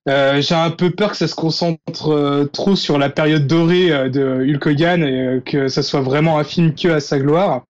Euh, 0.09 0.41
J'ai 0.43 0.55
un 0.55 0.71
peu 0.71 0.91
peur 0.91 1.13
que 1.13 1.17
ça 1.17 1.29
se 1.29 1.35
concentre 1.35 2.11
euh, 2.11 2.45
trop 2.45 2.77
sur 2.77 2.99
la 2.99 3.09
période 3.09 3.47
dorée 3.47 3.91
euh, 3.91 4.09
de 4.11 4.45
Hulk 4.47 4.67
Hogan 4.67 5.03
et 5.03 5.41
que 5.45 5.69
ça 5.69 5.83
soit 5.83 6.03
vraiment 6.03 6.39
un 6.39 6.45
film 6.45 6.75
que 6.75 6.89
à 6.89 7.01
sa 7.01 7.19
gloire. 7.19 7.65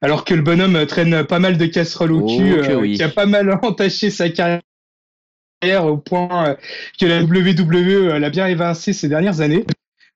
Alors 0.00 0.24
que 0.24 0.34
le 0.34 0.42
bonhomme 0.42 0.84
traîne 0.86 1.24
pas 1.24 1.38
mal 1.38 1.58
de 1.58 1.66
casseroles 1.66 2.12
au 2.12 2.20
Oh, 2.20 2.36
cul, 2.36 2.54
euh, 2.54 2.76
oui. 2.80 2.96
qui 2.96 3.02
a 3.02 3.08
pas 3.08 3.26
mal 3.26 3.58
entaché 3.62 4.10
sa 4.10 4.28
carrière 4.30 4.60
au 5.84 5.96
point 5.96 6.56
que 6.98 7.06
la 7.06 7.22
WWE 7.22 8.18
l'a 8.18 8.30
bien 8.30 8.46
évincé 8.46 8.92
ces 8.92 9.08
dernières 9.08 9.40
années. 9.40 9.64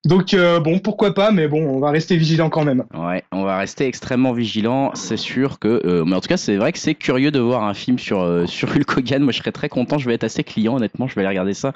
Donc 0.06 0.34
euh, 0.34 0.60
bon, 0.60 0.78
pourquoi 0.78 1.12
pas, 1.14 1.32
mais 1.32 1.48
bon, 1.48 1.62
on 1.66 1.80
va 1.80 1.90
rester 1.90 2.16
vigilant 2.16 2.48
quand 2.48 2.64
même. 2.64 2.84
Ouais, 2.94 3.24
on 3.32 3.42
va 3.42 3.58
rester 3.58 3.86
extrêmement 3.86 4.32
vigilant, 4.32 4.92
c'est 4.94 5.16
sûr 5.16 5.58
que. 5.58 5.82
euh, 5.84 6.04
mais 6.04 6.14
en 6.14 6.20
tout 6.20 6.28
cas, 6.28 6.36
c'est 6.36 6.56
vrai 6.56 6.72
que 6.72 6.78
c'est 6.78 6.94
curieux 6.94 7.30
de 7.30 7.40
voir 7.40 7.64
un 7.64 7.74
film 7.74 7.98
sur 7.98 8.20
euh, 8.20 8.46
sur 8.46 8.68
Hulk 8.74 8.96
Hogan. 8.98 9.22
Moi, 9.22 9.32
je 9.32 9.38
serais 9.38 9.52
très 9.52 9.68
content. 9.68 9.98
Je 9.98 10.06
vais 10.08 10.14
être 10.14 10.24
assez 10.24 10.44
client, 10.44 10.76
honnêtement. 10.76 11.08
Je 11.08 11.14
vais 11.16 11.22
aller 11.22 11.28
regarder 11.30 11.54
ça 11.54 11.72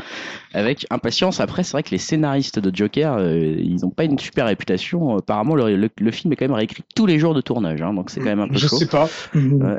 avec 0.55 0.87
impatience. 0.91 1.41
Après, 1.41 1.63
c'est 1.65 1.73
vrai 1.73 1.83
que 1.83 1.91
les 1.91 1.99
scénaristes 1.99 2.59
de 2.59 2.75
Joker, 2.75 3.17
euh, 3.19 3.57
ils 3.59 3.85
ont 3.85 3.91
pas 3.91 4.05
une 4.05 4.19
super 4.19 4.47
réputation. 4.47 5.17
Apparemment, 5.19 5.57
le, 5.57 5.77
le, 5.77 5.89
le 5.99 6.11
film 6.13 6.33
est 6.33 6.37
quand 6.37 6.47
même 6.47 6.55
réécrit 6.55 6.85
tous 6.95 7.07
les 7.07 7.19
jours 7.19 7.35
de 7.35 7.41
tournage, 7.41 7.83
hein, 7.83 7.93
donc 7.95 8.11
c'est 8.11 8.21
quand 8.21 8.27
même 8.27 8.41
un 8.41 8.49
peu 8.49 8.57
Je 8.57 8.69
chaud. 8.69 8.77
sais 8.77 8.87
pas. 8.87 9.09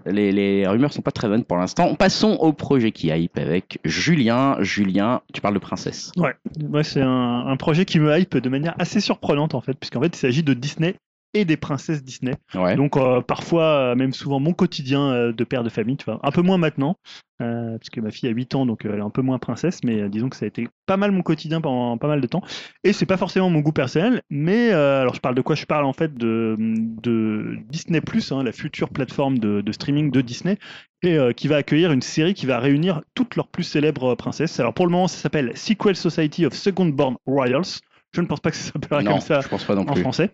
Les, 0.05 0.31
les 0.31 0.67
rumeurs 0.67 0.91
sont 0.91 1.01
pas 1.01 1.11
très 1.11 1.27
bonnes 1.29 1.43
pour 1.45 1.57
l'instant. 1.57 1.95
Passons 1.95 2.37
au 2.41 2.51
projet 2.53 2.91
qui 2.91 3.07
hype 3.07 3.37
avec 3.37 3.79
Julien. 3.85 4.57
Julien, 4.59 5.21
tu 5.33 5.39
parles 5.41 5.53
de 5.53 5.59
princesse. 5.59 6.11
Ouais, 6.17 6.33
ouais 6.69 6.83
c'est 6.83 7.01
un, 7.01 7.45
un 7.47 7.55
projet 7.57 7.85
qui 7.85 7.99
me 7.99 8.17
hype 8.17 8.37
de 8.41 8.49
manière 8.49 8.75
assez 8.79 8.99
surprenante 8.99 9.55
en 9.55 9.61
fait, 9.61 9.73
puisqu'en 9.73 10.01
fait 10.01 10.15
il 10.15 10.19
s'agit 10.19 10.43
de 10.43 10.53
Disney 10.53 10.95
et 11.33 11.45
des 11.45 11.57
princesses 11.57 12.03
Disney. 12.03 12.33
Ouais. 12.55 12.75
Donc 12.75 12.97
euh, 12.97 13.21
parfois, 13.21 13.63
euh, 13.63 13.95
même 13.95 14.13
souvent, 14.13 14.39
mon 14.39 14.53
quotidien 14.53 15.11
euh, 15.11 15.31
de 15.31 15.43
père 15.43 15.63
de 15.63 15.69
famille, 15.69 15.97
tu 15.97 16.05
vois, 16.05 16.19
un 16.23 16.31
peu 16.31 16.41
moins 16.41 16.57
maintenant, 16.57 16.97
euh, 17.41 17.77
puisque 17.77 17.99
ma 17.99 18.11
fille 18.11 18.27
a 18.27 18.33
8 18.33 18.55
ans, 18.55 18.65
donc 18.65 18.83
elle 18.83 18.99
est 18.99 19.01
un 19.01 19.09
peu 19.09 19.21
moins 19.21 19.39
princesse, 19.39 19.83
mais 19.83 20.09
disons 20.09 20.29
que 20.29 20.35
ça 20.35 20.45
a 20.45 20.47
été 20.47 20.67
pas 20.85 20.97
mal 20.97 21.11
mon 21.11 21.21
quotidien 21.21 21.61
pendant 21.61 21.97
pas 21.97 22.07
mal 22.07 22.19
de 22.19 22.27
temps. 22.27 22.41
Et 22.83 22.91
c'est 22.91 23.05
pas 23.05 23.17
forcément 23.17 23.49
mon 23.49 23.59
goût 23.59 23.71
personnel, 23.71 24.21
mais 24.29 24.71
alors 24.71 25.15
je 25.15 25.21
parle 25.21 25.35
de 25.35 25.41
quoi? 25.41 25.55
Je 25.55 25.65
parle 25.65 25.85
en 25.85 25.93
fait 25.93 26.13
de, 26.13 26.55
de 26.59 27.57
Disney 27.69 28.01
hein, 28.31 28.43
la 28.43 28.51
future 28.51 28.89
plateforme 28.89 29.39
de, 29.39 29.61
de 29.61 29.71
streaming 29.71 30.11
de 30.11 30.21
Disney, 30.21 30.57
et 31.01 31.17
qui 31.35 31.47
va 31.47 31.55
accueillir 31.55 31.91
une 31.91 32.01
série 32.01 32.33
qui 32.33 32.45
va 32.45 32.59
réunir 32.59 33.01
toutes 33.15 33.35
leurs 33.35 33.47
plus 33.47 33.63
célèbres 33.63 34.15
princesses. 34.15 34.59
Alors 34.59 34.73
pour 34.73 34.85
le 34.85 34.91
moment, 34.91 35.07
ça 35.07 35.17
s'appelle 35.17 35.55
Sequel 35.55 35.95
Society 35.95 36.45
of 36.45 36.53
Second 36.53 36.87
Born 36.87 37.15
Royals. 37.25 37.79
Je 38.13 38.21
ne 38.21 38.25
pense 38.27 38.39
pas 38.41 38.51
que 38.51 38.57
ça 38.57 38.71
s'appellera 38.73 39.01
non, 39.03 39.11
comme 39.11 39.21
ça 39.21 39.39
je 39.41 39.47
pense 39.47 39.63
pas 39.63 39.75
non 39.75 39.81
en 39.81 39.93
plus. 39.93 40.01
français. 40.01 40.31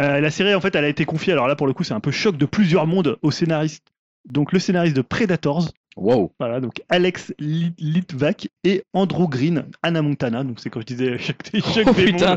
Euh, 0.00 0.20
la 0.20 0.30
série, 0.30 0.54
en 0.54 0.60
fait, 0.60 0.74
elle 0.74 0.84
a 0.84 0.88
été 0.88 1.04
confiée. 1.04 1.32
Alors 1.32 1.46
là, 1.48 1.54
pour 1.56 1.66
le 1.66 1.72
coup, 1.72 1.84
c'est 1.84 1.94
un 1.94 2.00
peu 2.00 2.10
choc 2.10 2.36
de 2.36 2.46
plusieurs 2.46 2.86
mondes 2.86 3.18
au 3.22 3.30
scénariste. 3.30 3.84
Donc 4.30 4.52
le 4.52 4.58
scénariste 4.58 4.96
de 4.96 5.02
Predators, 5.02 5.68
Wow. 5.96 6.32
Voilà, 6.38 6.60
donc 6.60 6.82
Alex 6.88 7.34
Lit- 7.40 7.74
Litvak 7.78 8.48
et 8.62 8.84
Andrew 8.94 9.28
Green, 9.28 9.64
Anna 9.82 10.02
Montana, 10.02 10.44
donc 10.44 10.60
c'est 10.60 10.70
quand 10.70 10.80
je 10.80 10.86
disais 10.86 11.18
chaque, 11.18 11.42
chaque 11.74 11.88
Oh. 11.88 11.92
Et 11.98 12.14
Ah 12.22 12.36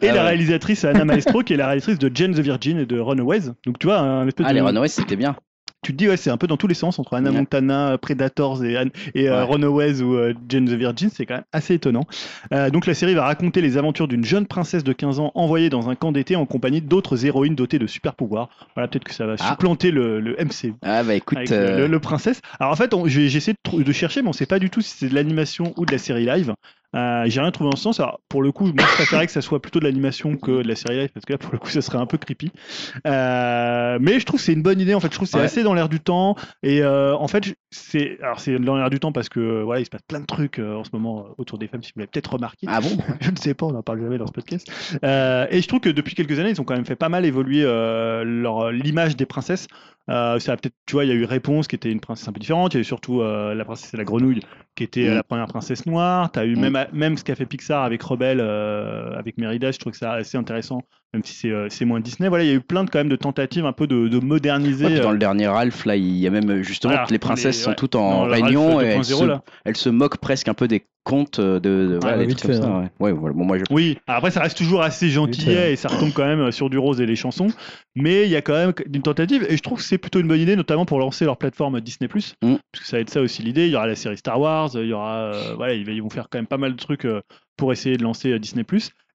la 0.00 0.12
ouais. 0.14 0.20
réalisatrice 0.20 0.84
Anna 0.84 1.04
Maestro, 1.04 1.42
qui 1.42 1.52
est 1.52 1.56
la 1.56 1.66
réalisatrice 1.66 1.98
de 2.00 2.10
Jane 2.12 2.34
the 2.34 2.40
Virgin 2.40 2.78
et 2.78 2.86
de 2.86 2.98
Runaways. 2.98 3.52
Donc 3.64 3.78
tu 3.78 3.86
vois, 3.86 4.00
un 4.00 4.26
espèce 4.26 4.44
Ah, 4.46 4.50
de... 4.50 4.54
les 4.56 4.60
Runaways, 4.60 4.88
c'était 4.88 5.14
bien. 5.16 5.36
Tu 5.82 5.92
te 5.92 5.96
dis, 5.96 6.08
ouais, 6.08 6.16
c'est 6.16 6.30
un 6.30 6.36
peu 6.36 6.46
dans 6.46 6.56
tous 6.56 6.66
les 6.66 6.74
sens, 6.74 6.98
entre 6.98 7.14
Anna. 7.14 7.30
Montana, 7.30 7.96
Predators 7.98 8.64
et, 8.64 8.76
et 9.14 9.28
euh, 9.28 9.44
Ouais. 9.44 9.52
Runaways 9.52 10.02
ou 10.02 10.14
euh, 10.14 10.34
Jane 10.48 10.66
the 10.66 10.72
Virgin, 10.72 11.08
c'est 11.10 11.24
quand 11.26 11.34
même 11.34 11.44
assez 11.52 11.74
étonnant. 11.74 12.04
Euh, 12.52 12.68
donc 12.70 12.86
la 12.86 12.94
série 12.94 13.14
va 13.14 13.24
raconter 13.24 13.60
les 13.60 13.76
aventures 13.78 14.06
d'une 14.08 14.24
jeune 14.24 14.46
princesse 14.46 14.84
de 14.84 14.92
15 14.92 15.20
ans 15.20 15.32
envoyée 15.34 15.70
dans 15.70 15.88
un 15.88 15.94
camp 15.94 16.12
d'été 16.12 16.36
en 16.36 16.44
compagnie 16.46 16.80
d'autres 16.82 17.24
héroïnes 17.24 17.54
dotées 17.54 17.78
de 17.78 17.86
super 17.86 18.14
pouvoirs. 18.14 18.48
Voilà, 18.74 18.88
peut-être 18.88 19.04
que 19.04 19.14
ça 19.14 19.26
va 19.26 19.36
Ah. 19.38 19.48
supplanter 19.48 19.90
le, 19.90 20.20
le 20.20 20.36
MCU. 20.38 20.74
Ah, 20.82 21.02
bah 21.02 21.14
écoute. 21.14 21.38
Avec 21.38 21.50
le, 21.50 21.56
euh, 21.56 21.98
princesse. 21.98 22.40
Alors 22.58 22.72
en 22.72 22.76
fait, 22.76 22.92
j'ai 23.06 23.24
essayé 23.26 23.54
de, 23.72 23.82
de 23.82 23.92
chercher, 23.92 24.22
mais 24.22 24.28
on 24.28 24.32
sait 24.32 24.46
pas 24.46 24.58
du 24.58 24.68
tout 24.70 24.80
si 24.82 24.96
c'est 24.96 25.08
de 25.08 25.14
l'animation 25.14 25.72
ou 25.76 25.86
de 25.86 25.92
la 25.92 25.98
série 25.98 26.26
live. 26.26 26.54
Euh, 26.96 27.24
j'ai 27.26 27.40
rien 27.40 27.50
trouvé 27.52 27.68
en 27.72 27.76
ce 27.76 27.82
sens. 27.84 28.00
Alors 28.00 28.20
pour 28.28 28.42
le 28.42 28.50
coup, 28.52 28.64
moi 28.64 28.74
je 28.78 28.94
préférerais 28.94 29.26
que 29.26 29.32
ça 29.32 29.40
soit 29.40 29.62
plutôt 29.62 29.78
de 29.78 29.84
l'animation 29.84 30.36
que 30.36 30.62
de 30.62 30.68
la 30.68 30.74
série 30.74 30.96
live 30.98 31.10
parce 31.14 31.24
que 31.24 31.32
là 31.32 31.38
pour 31.38 31.52
le 31.52 31.58
coup 31.58 31.68
ça 31.68 31.82
serait 31.82 31.98
un 31.98 32.06
peu 32.06 32.18
creepy. 32.18 32.50
Euh, 33.06 33.98
mais 34.00 34.18
je 34.20 34.24
trouve 34.26 34.38
que 34.40 34.44
c'est 34.44 34.52
une 34.52 34.62
bonne 34.62 34.80
idée. 34.80 34.94
En 34.94 35.00
fait, 35.00 35.08
je 35.08 35.14
trouve 35.14 35.26
que 35.28 35.32
c'est 35.32 35.38
Ouais. 35.38 35.44
assez 35.44 35.62
dans 35.62 35.74
l'air 35.74 35.88
du 35.88 36.00
temps. 36.00 36.36
Et 36.62 36.82
euh, 36.82 37.14
en 37.16 37.28
fait, 37.28 37.54
c'est 37.70 38.18
alors 38.22 38.40
c'est 38.40 38.58
dans 38.58 38.76
l'air 38.76 38.90
du 38.90 38.98
temps 39.00 39.12
parce 39.12 39.28
que 39.28 39.62
voilà, 39.62 39.80
il 39.80 39.84
se 39.84 39.90
passe 39.90 40.02
plein 40.02 40.20
de 40.20 40.26
trucs 40.26 40.58
en 40.58 40.84
ce 40.84 40.90
moment 40.92 41.26
autour 41.38 41.58
des 41.58 41.68
femmes. 41.68 41.82
Si 41.82 41.92
vous 41.94 42.00
l'avez 42.00 42.10
peut-être 42.10 42.32
remarqué. 42.34 42.66
Ah 42.68 42.80
bon? 42.80 42.90
Je 43.20 43.30
ne 43.30 43.36
sais 43.36 43.54
pas, 43.54 43.66
on 43.66 43.72
n'en 43.72 43.82
parle 43.82 44.00
jamais 44.00 44.18
dans 44.18 44.26
ce 44.26 44.32
podcast. 44.32 44.68
Et 45.02 45.60
je 45.62 45.68
trouve 45.68 45.80
que 45.80 45.90
depuis 45.90 46.14
quelques 46.14 46.38
années, 46.38 46.50
ils 46.50 46.60
ont 46.60 46.64
quand 46.64 46.74
même 46.76 46.84
fait 46.86 46.96
pas 46.96 47.08
mal 47.08 47.24
évoluer 47.24 47.62
leur- 47.62 48.70
l'image 48.72 49.16
des 49.16 49.26
princesses. 49.26 49.66
Euh, 50.08 50.40
ça 50.40 50.52
a 50.52 50.56
peut-être, 50.56 50.74
tu 50.86 50.94
vois, 50.94 51.04
il 51.04 51.08
y 51.08 51.12
a 51.12 51.14
eu 51.14 51.24
Réponse 51.24 51.68
qui 51.68 51.76
était 51.76 51.90
une 51.92 52.00
princesse 52.00 52.26
un 52.26 52.32
peu 52.32 52.40
différente. 52.40 52.74
Il 52.74 52.78
y 52.78 52.78
a 52.78 52.80
eu 52.80 52.84
surtout 52.84 53.22
la 53.22 53.64
princesse 53.64 53.94
et 53.94 53.96
la 53.96 54.04
grenouille 54.04 54.40
qui 54.76 54.84
était 54.84 55.12
la 55.14 55.22
première 55.22 55.46
princesse 55.46 55.86
noire. 55.86 56.30
Tu 56.32 56.38
as 56.38 56.44
eu 56.46 56.56
même, 56.56 56.76
même 56.92 57.16
ce 57.16 57.24
qu'a 57.24 57.34
fait 57.34 57.46
Pixar 57.46 57.84
avec 57.84 58.02
Rebelle, 58.02 58.40
euh, 58.40 59.16
avec 59.18 59.38
Mérida. 59.38 59.70
Je 59.72 59.78
trouve 59.78 59.92
que 59.92 59.98
c'est 59.98 60.06
assez 60.06 60.36
intéressant, 60.36 60.82
même 61.14 61.24
si 61.24 61.34
c'est 61.34 61.50
euh, 61.50 61.66
c'est 61.70 61.84
moins 61.84 62.00
Disney. 62.00 62.28
Voilà, 62.28 62.44
il 62.44 62.48
y 62.48 62.50
a 62.52 62.54
eu 62.54 62.60
plein 62.60 62.84
de, 62.84 62.90
quand 62.90 62.98
même 63.00 63.08
de 63.08 63.16
tentatives 63.16 63.66
un 63.66 63.72
peu 63.72 63.86
de, 63.86 64.08
de 64.08 64.18
moderniser. 64.20 64.86
Ouais, 64.86 65.00
dans 65.00 65.10
euh, 65.10 65.12
le 65.12 65.18
dernier 65.18 65.48
Ralph, 65.48 65.84
là, 65.84 65.96
il 65.96 66.16
y 66.18 66.26
a 66.26 66.30
même 66.30 66.62
justement 66.62 66.92
Voilà, 66.94 67.06
les 67.10 67.18
princesses 67.18 67.56
les- 67.58 67.62
sont 67.64 67.70
ouais. 67.70 67.76
toutes 67.76 67.96
en 67.96 68.20
Ralph 68.20 68.32
réunion 68.32 68.80
et 68.80 68.84
elles 68.86 69.00
2.0, 69.00 69.18
se, 69.18 69.24
là. 69.24 69.42
elles 69.64 69.76
se 69.76 69.88
moquent 69.88 70.18
presque 70.18 70.48
un 70.48 70.54
peu 70.54 70.68
des 70.68 70.84
contes 71.02 71.40
de. 71.40 71.58
de 71.58 71.98
voilà, 72.00 72.18
ouais, 72.18 72.22
des 72.24 72.28
vite 72.28 72.38
trucs 72.38 72.52
comme 72.52 72.60
fait, 72.60 72.66
ça, 72.66 72.72
hein. 72.72 72.90
ouais. 73.00 73.06
Ouais, 73.06 73.12
voilà. 73.12 73.34
Bon, 73.34 73.44
moi, 73.44 73.58
je... 73.58 73.64
Oui, 73.70 73.98
après 74.06 74.30
ça 74.30 74.40
reste 74.40 74.56
toujours 74.58 74.82
assez 74.82 75.08
gentillet 75.08 75.56
ouais. 75.56 75.72
et 75.72 75.76
ça 75.76 75.88
retombe 75.88 76.12
quand 76.12 76.26
même 76.26 76.52
sur 76.52 76.68
du 76.70 76.78
rose 76.78 77.00
et 77.00 77.06
les 77.06 77.16
chansons, 77.16 77.48
mais 77.96 78.24
il 78.24 78.30
y 78.30 78.36
a 78.36 78.42
quand 78.42 78.52
même 78.54 78.72
une 78.92 79.02
tentative 79.02 79.46
et 79.48 79.56
je 79.56 79.62
trouve 79.62 79.78
que 79.78 79.84
c'est 79.84 79.98
plutôt 79.98 80.20
une 80.20 80.28
bonne 80.28 80.40
idée, 80.40 80.56
notamment 80.56 80.84
pour 80.84 80.98
lancer 81.00 81.24
leur 81.24 81.38
plateforme 81.38 81.80
Disney+, 81.80 82.08
Mm. 82.42 82.54
parce 82.72 82.82
que 82.84 82.86
ça 82.86 82.96
va 82.98 83.00
être 83.00 83.10
ça 83.10 83.20
aussi 83.20 83.42
l'idée. 83.42 83.66
Il 83.66 83.72
y 83.72 83.76
aura 83.76 83.86
la 83.86 83.96
série 83.96 84.16
Star 84.18 84.38
Wars, 84.40 84.70
il 84.74 84.86
y 84.86 84.92
aura, 84.92 85.16
euh, 85.34 85.54
voilà, 85.56 85.74
ils 85.74 85.88
ils 85.88 86.02
vont 86.02 86.10
faire 86.10 86.28
quand 86.30 86.38
même 86.38 86.46
pas 86.46 86.58
mal 86.58 86.72
de 86.72 86.76
trucs 86.76 87.04
euh, 87.06 87.20
pour 87.60 87.72
essayer 87.72 87.98
de 87.98 88.02
lancer 88.02 88.32
euh, 88.32 88.38
Disney+. 88.38 88.64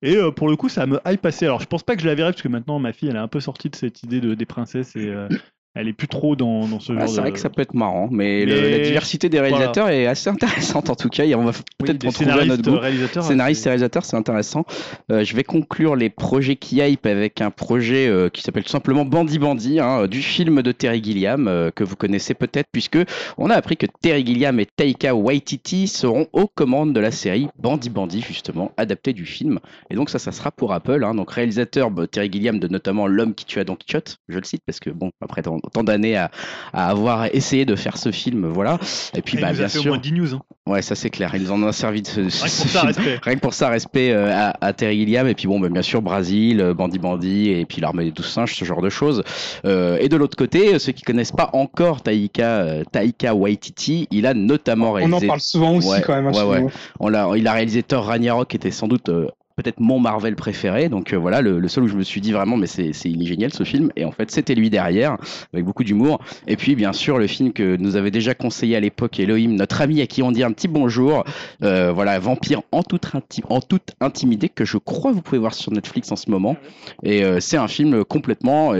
Et 0.03 0.15
euh, 0.15 0.31
pour 0.31 0.47
le 0.47 0.55
coup, 0.55 0.69
ça 0.69 0.85
me 0.85 0.99
hype 1.05 1.25
assez. 1.25 1.45
Alors 1.45 1.59
je 1.59 1.65
pense 1.65 1.81
pas 1.81 1.95
que 1.95 2.01
je 2.01 2.07
la 2.07 2.13
verrai 2.13 2.31
parce 2.31 2.43
que 2.43 2.47
maintenant 2.47 2.77
ma 2.77 2.93
fille, 2.93 3.09
elle 3.09 3.15
est 3.15 3.19
un 3.19 3.27
peu 3.27 3.39
sortie 3.39 3.69
de 3.69 3.75
cette 3.75 4.03
idée 4.03 4.21
de, 4.21 4.35
des 4.35 4.45
princesses 4.45 4.95
et 4.95 5.09
euh, 5.09 5.27
elle 5.75 5.87
est 5.89 5.93
plus 5.93 6.07
trop 6.07 6.35
dans, 6.35 6.67
dans 6.67 6.79
ce 6.79 6.93
Ah, 6.93 6.99
genre 7.01 7.09
c'est 7.09 7.15
de. 7.17 7.21
vrai 7.21 7.31
que 7.31 7.39
ça 7.39 7.49
peut 7.49 7.61
être 7.61 7.73
marrant, 7.73 8.07
mais, 8.11 8.45
le- 8.45 8.69
la 8.69 8.79
diversité 8.79 9.29
des 9.29 9.39
réalisateurs 9.39 9.89
est 9.89 10.07
assez 10.07 10.29
intéressante 10.29 10.89
en 10.89 10.95
tout 10.95 11.09
cas. 11.09 11.25
Et 11.25 11.35
on 11.35 11.43
va 11.43 11.51
Oui, 11.51 11.55
peut-être 11.79 11.97
des 11.97 12.07
retrouver 12.07 12.31
à 12.31 12.35
notre 12.35 12.45
scénaristes, 12.55 12.69
goût. 12.69 12.79
réalisateurs. 12.79 13.23
Scénariste 13.23 13.59
et 13.59 13.63
c'est- 13.63 13.69
réalisateur, 13.69 14.05
c'est 14.05 14.15
intéressant. 14.17 14.65
Euh, 15.11 15.23
je 15.23 15.35
vais 15.35 15.43
conclure 15.43 15.95
les 15.95 16.09
projets 16.09 16.55
qui 16.55 16.77
hype 16.77 17.05
avec 17.05 17.41
un 17.41 17.51
projet 17.51 18.07
euh, 18.07 18.29
qui 18.29 18.41
s'appelle 18.41 18.63
tout 18.63 18.69
simplement 18.69 19.05
Bandy 19.05 19.37
Bandy, 19.39 19.79
hein, 19.79 20.07
du 20.07 20.21
film 20.21 20.61
de 20.61 20.71
Terry 20.71 21.03
Gilliam 21.03 21.47
euh, 21.47 21.71
que 21.71 21.83
vous 21.83 21.95
connaissez 21.95 22.33
peut-être 22.33 22.67
puisque 22.71 22.97
on 23.37 23.49
a 23.49 23.55
appris 23.55 23.77
que 23.77 23.85
Terry 24.01 24.25
Gilliam 24.25 24.59
et 24.59 24.65
Taika 24.65 25.13
Waititi 25.13 25.87
seront 25.87 26.27
aux 26.33 26.47
commandes 26.47 26.93
de 26.93 26.99
la 26.99 27.11
série 27.11 27.47
Bandy 27.59 27.89
Bandy 27.89 28.21
justement, 28.21 28.71
adaptée 28.77 29.13
du 29.13 29.25
film. 29.25 29.59
Et 29.89 29.95
donc 29.95 30.09
ça, 30.09 30.19
ça 30.19 30.31
sera 30.31 30.51
pour 30.51 30.73
Apple. 30.73 31.03
hein. 31.03 31.15
donc 31.15 31.31
réalisateur 31.31 31.91
bah, 31.91 32.07
Terry 32.07 32.31
Gilliam 32.31 32.59
de 32.59 32.67
notamment 32.67 33.07
L'homme 33.07 33.33
qui 33.35 33.45
tua 33.45 33.63
Don 33.63 33.75
Quichotte, 33.75 34.17
je 34.29 34.37
le 34.37 34.43
cite 34.43 34.61
parce 34.65 34.79
que 34.79 34.89
bon 34.89 35.11
après 35.21 35.41
tant, 35.41 35.57
tant 35.71 35.83
d'années 35.83 36.15
à, 36.17 36.31
à 36.73 36.89
avoir 36.89 37.25
essayé 37.33 37.65
de 37.65 37.75
faire 37.75 37.97
ce 37.97 38.11
film, 38.11 38.47
voilà. 38.47 38.77
Et 39.15 39.21
puis 39.21 39.37
Il 39.37 39.41
bah 39.41 39.47
nous 39.51 39.55
a 39.55 39.57
bien 39.59 39.67
fait 39.69 39.79
au 39.79 39.81
sûr, 39.81 39.91
moins 39.93 39.99
10 40.01 40.11
news. 40.13 40.33
hein. 40.35 40.41
ouais 40.67 40.81
ça 40.81 40.95
c'est 40.95 41.09
clair, 41.09 41.33
ils 41.35 41.51
en 41.51 41.61
ont 41.63 41.71
servi 41.71 42.01
de 42.01 42.07
ce, 42.07 42.19
Rien 42.21 42.29
que 42.29 42.31
ce 42.31 42.61
pour 42.61 42.69
ça, 42.71 42.79
film. 42.81 42.87
respect. 42.87 43.19
Rien 43.23 43.35
que 43.35 43.39
pour 43.41 43.53
ça, 43.53 43.69
respect 43.69 44.11
euh, 44.11 44.31
à, 44.33 44.53
à 44.61 44.73
Terry 44.73 44.97
Gilliam. 44.99 45.27
Et 45.27 45.33
puis 45.35 45.47
bon, 45.47 45.59
bah, 45.59 45.69
bien 45.69 45.81
sûr, 45.81 46.01
Brasil, 46.01 46.61
euh, 46.61 46.73
Bandit 46.73 46.99
Bandit, 46.99 47.49
et 47.51 47.65
puis 47.65 47.81
l'armée 47.81 48.05
des 48.05 48.11
douze 48.11 48.27
singes, 48.27 48.55
ce 48.55 48.65
genre 48.65 48.81
de 48.81 48.89
choses. 48.89 49.23
Euh, 49.65 49.97
et 49.99 50.09
de 50.09 50.15
l'autre 50.17 50.37
côté, 50.37 50.77
ceux 50.79 50.91
qui 50.91 51.03
connaissent 51.03 51.31
pas 51.31 51.49
encore 51.53 52.01
Taika, 52.01 52.43
euh, 52.61 52.83
Taika 52.91 53.33
Waititi, 53.35 54.07
il 54.11 54.25
a 54.25 54.33
notamment 54.33 54.87
On 54.87 54.89
en 54.89 54.93
réalisé. 54.93 55.27
parle 55.27 55.39
souvent 55.41 55.75
aussi 55.75 55.89
Ouais, 55.89 56.01
quand 56.05 56.13
même. 56.15 56.27
hein, 56.27 56.31
ouais, 56.31 56.61
ouais. 56.63 56.71
On 56.99 57.09
l'a, 57.09 57.29
il 57.35 57.47
a 57.47 57.53
réalisé 57.53 57.83
Thor 57.83 58.05
Ragnarok, 58.05 58.47
qui 58.49 58.55
était 58.57 58.71
sans 58.71 58.87
doute 58.87 59.09
euh, 59.09 59.27
peut-être 59.55 59.79
mon 59.79 59.99
Marvel 59.99 60.35
préféré. 60.35 60.89
Donc 60.89 61.13
euh, 61.13 61.17
voilà, 61.17 61.41
le, 61.41 61.67
seul 61.67 61.85
où 61.85 61.87
je 61.87 61.95
me 61.95 62.03
suis 62.03 62.19
dit 62.19 62.33
vraiment, 62.33 62.57
mais 62.57 62.67
c'est, 62.67 62.91
il 63.05 63.25
génial 63.25 63.53
ce 63.53 63.63
film. 63.63 63.91
Et 63.95 64.03
en 64.03 64.11
fait, 64.11 64.29
c'était 64.31 64.53
lui 64.53 64.69
derrière, 64.69 65.17
avec 65.53 65.65
beaucoup 65.65 65.83
d'humour. 65.83 66.19
Et 66.47 66.57
puis 66.57 66.75
bien 66.75 66.93
sûr, 66.93 67.17
le 67.17 67.27
film 67.27 67.53
que 67.53 67.77
nous 67.77 67.95
avait 67.95 68.11
déjà 68.11 68.33
conseillé 68.33 68.75
à 68.75 68.79
l'époque 68.79 69.19
Elohim, 69.19 69.55
notre 69.55 69.81
ami 69.81 70.01
à 70.01 70.07
qui 70.07 70.21
on 70.23 70.31
dit 70.31 70.43
un 70.43 70.51
petit 70.51 70.67
bonjour. 70.67 71.23
Euh, 71.63 71.91
voilà, 71.93 72.19
Vampire 72.19 72.61
en 72.71 72.83
toute, 72.83 73.05
en 73.49 73.61
toute 73.61 73.93
intimité, 74.01 74.49
que 74.49 74.65
je 74.65 74.77
crois 74.77 75.11
vous 75.11 75.21
pouvez 75.21 75.39
voir 75.39 75.53
sur 75.53 75.71
Netflix 75.71 76.11
en 76.11 76.17
ce 76.17 76.29
moment. 76.29 76.57
Et 77.03 77.23
euh, 77.23 77.39
c'est 77.39 77.57
un 77.57 77.69
film 77.69 78.03
complètement, 78.03 78.73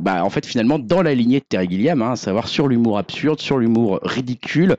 bah, 0.00 0.24
en 0.24 0.30
fait, 0.30 0.46
finalement, 0.46 0.78
dans 0.78 1.02
la 1.02 1.14
lignée 1.14 1.40
de 1.40 1.44
Terry 1.48 1.68
Gilliam, 1.68 2.02
hein, 2.02 2.12
à 2.12 2.16
savoir 2.16 2.46
sur 2.46 2.68
l'humour 2.68 2.98
absurde, 2.98 3.40
sur 3.40 3.58
l'humour 3.58 3.98
ridicule, 4.02 4.76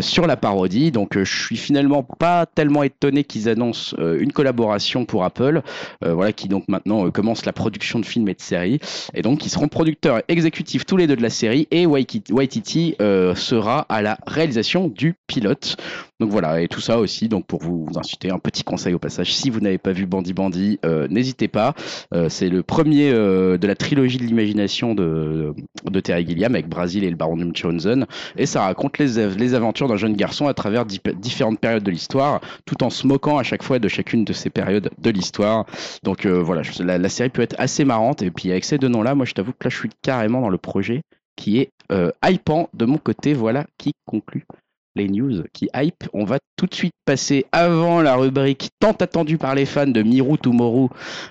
sur 0.00 0.26
la 0.26 0.36
parodie. 0.36 0.90
Donc, 0.90 1.16
je 1.16 1.44
suis 1.44 1.56
finalement 1.56 2.02
pas 2.02 2.46
tellement 2.46 2.82
étonné 2.82 3.24
qu'ils 3.24 3.48
annoncent 3.48 3.96
une 3.98 4.32
collaboration 4.32 4.73
pour 5.06 5.24
Apple, 5.24 5.62
euh, 6.04 6.14
voilà, 6.14 6.32
qui 6.32 6.48
donc 6.48 6.64
maintenant 6.68 7.06
euh, 7.06 7.10
commence 7.10 7.44
la 7.44 7.52
production 7.52 7.98
de 7.98 8.06
films 8.06 8.28
et 8.28 8.34
de 8.34 8.40
séries. 8.40 8.80
Et 9.14 9.22
donc, 9.22 9.44
ils 9.46 9.50
seront 9.50 9.68
producteurs 9.68 10.22
exécutifs 10.28 10.84
tous 10.86 10.96
les 10.96 11.06
deux 11.06 11.16
de 11.16 11.22
la 11.22 11.30
série 11.30 11.68
et 11.70 11.86
Waititi 11.86 12.96
euh, 13.00 13.34
sera 13.34 13.86
à 13.88 14.02
la 14.02 14.18
réalisation 14.26 14.88
du 14.88 15.14
pilote. 15.26 15.76
Donc 16.20 16.30
voilà, 16.30 16.60
et 16.60 16.68
tout 16.68 16.80
ça 16.80 17.00
aussi, 17.00 17.28
donc 17.28 17.44
pour 17.44 17.60
vous 17.60 17.88
inciter, 17.96 18.30
un 18.30 18.38
petit 18.38 18.62
conseil 18.62 18.94
au 18.94 19.00
passage, 19.00 19.34
si 19.34 19.50
vous 19.50 19.58
n'avez 19.58 19.78
pas 19.78 19.90
vu 19.90 20.06
Bandy 20.06 20.32
Bandy, 20.32 20.78
euh, 20.84 21.08
n'hésitez 21.08 21.48
pas. 21.48 21.74
Euh, 22.12 22.28
c'est 22.28 22.48
le 22.48 22.62
premier 22.62 23.10
euh, 23.10 23.58
de 23.58 23.66
la 23.66 23.74
trilogie 23.74 24.18
de 24.18 24.22
l'imagination 24.22 24.94
de, 24.94 25.54
de 25.84 26.00
Terry 26.00 26.24
Gilliam 26.24 26.54
avec 26.54 26.68
Brasil 26.68 27.02
et 27.02 27.10
le 27.10 27.16
baron 27.16 27.34
Munchausen. 27.34 28.06
Et 28.36 28.46
ça 28.46 28.62
raconte 28.62 28.98
les, 28.98 29.34
les 29.34 29.54
aventures 29.54 29.88
d'un 29.88 29.96
jeune 29.96 30.14
garçon 30.14 30.46
à 30.46 30.54
travers 30.54 30.86
différentes 30.86 31.58
périodes 31.58 31.82
de 31.82 31.90
l'histoire, 31.90 32.40
tout 32.64 32.84
en 32.84 32.90
se 32.90 33.08
moquant 33.08 33.38
à 33.38 33.42
chaque 33.42 33.64
fois 33.64 33.80
de 33.80 33.88
chacune 33.88 34.24
de 34.24 34.32
ces 34.32 34.50
périodes 34.50 34.90
de 34.96 35.10
l'histoire. 35.10 35.66
Donc 36.04 36.26
voilà, 36.26 36.62
la, 36.78 36.96
la 36.96 37.08
série 37.08 37.30
peut 37.30 37.42
être 37.42 37.56
assez 37.58 37.84
marrante. 37.84 38.22
Et 38.22 38.30
puis 38.30 38.52
avec 38.52 38.64
ces 38.64 38.78
deux 38.78 38.88
noms-là, 38.88 39.16
moi 39.16 39.26
je 39.26 39.32
t'avoue 39.34 39.50
que 39.52 39.64
là 39.64 39.70
je 39.70 39.78
suis 39.78 39.90
carrément 40.00 40.42
dans 40.42 40.48
le 40.48 40.58
projet 40.58 41.02
qui 41.34 41.58
est 41.58 41.70
hypant 42.24 42.68
de 42.72 42.84
mon 42.84 42.98
côté. 42.98 43.34
Voilà 43.34 43.66
qui 43.78 43.94
conclut 44.06 44.46
les 44.96 45.08
news 45.08 45.42
qui 45.52 45.68
hype. 45.74 46.04
On 46.12 46.24
va 46.24 46.38
tout 46.56 46.66
de 46.66 46.74
suite 46.74 46.92
passer 47.04 47.46
avant 47.52 48.00
la 48.00 48.14
rubrique 48.16 48.70
tant 48.78 48.92
attendue 48.92 49.38
par 49.38 49.54
les 49.54 49.66
fans 49.66 49.86
de 49.86 50.02
Miru 50.02 50.38
Tomorrow. 50.38 50.90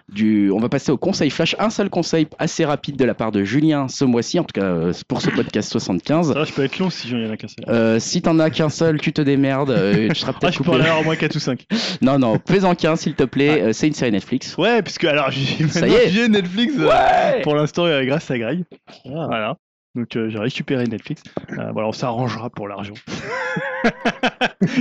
Du... 0.10 0.52
On 0.52 0.60
va 0.60 0.70
passer 0.70 0.92
au 0.92 0.98
conseil 0.98 1.30
flash. 1.30 1.56
Un 1.60 1.70
seul 1.70 1.90
conseil 1.90 2.28
assez 2.40 2.66
rapide 2.66 2.98
de 2.98 3.06
la 3.06 3.14
part 3.14 3.32
de 3.32 3.44
Julien 3.44 3.88
ce 3.88 4.06
mois-ci, 4.06 4.40
en 4.40 4.44
tout 4.44 4.60
cas 4.60 4.66
euh, 4.66 4.94
pour 5.08 5.22
ce 5.22 5.30
podcast 5.30 5.72
75. 5.72 6.34
Ça, 6.34 6.44
je 6.44 6.52
peux 6.54 6.64
être 6.64 6.78
long 6.80 6.90
si 6.90 7.08
j'en 7.08 7.18
ai 7.18 7.38
qu'un 7.38 7.48
seul. 7.48 7.66
Euh, 7.70 8.00
si 8.00 8.22
t'en 8.22 8.38
as 8.40 8.50
qu'un 8.50 8.70
seul, 8.70 9.00
tu 9.00 9.14
te 9.14 9.22
démerdes. 9.22 9.72
euh, 9.72 10.10
tu 10.10 10.16
seras 10.16 10.34
Ah, 10.36 10.40
peut-être 10.40 10.54
je 10.58 10.64
peux 10.64 10.72
en 10.72 10.80
avoir 10.80 11.00
au 11.00 11.04
moins 11.04 11.16
4 11.16 11.36
ou 11.36 11.40
5. 11.40 11.66
Non, 12.02 12.20
non, 12.20 12.38
fais-en 12.48 12.76
qu'un 12.76 12.96
s'il 12.96 13.16
te 13.16 13.24
plaît. 13.24 13.62
Euh, 13.62 13.74
c'est 13.74 13.88
une 13.88 13.94
série 13.94 14.12
Netflix. 14.12 14.58
Ouais, 14.58 14.82
puisque 14.82 15.06
alors 15.06 15.32
j'ai 15.32 16.28
Netflix 16.28 16.74
euh, 16.78 16.88
Ouais 16.90 17.42
pour 17.44 17.56
l'instant 17.56 17.86
euh, 17.86 18.04
grâce 18.04 18.30
à 18.30 18.38
Greg. 18.38 18.64
Voilà. 19.06 19.56
Donc 19.96 20.16
euh, 20.16 20.30
j'ai 20.30 20.40
récupéré 20.40 20.86
Netflix. 20.86 21.22
Euh, 21.52 21.72
voilà, 21.72 21.88
on 21.88 21.92
s'arrangera 21.92 22.50
pour 22.50 22.68
l'argent. 22.68 22.94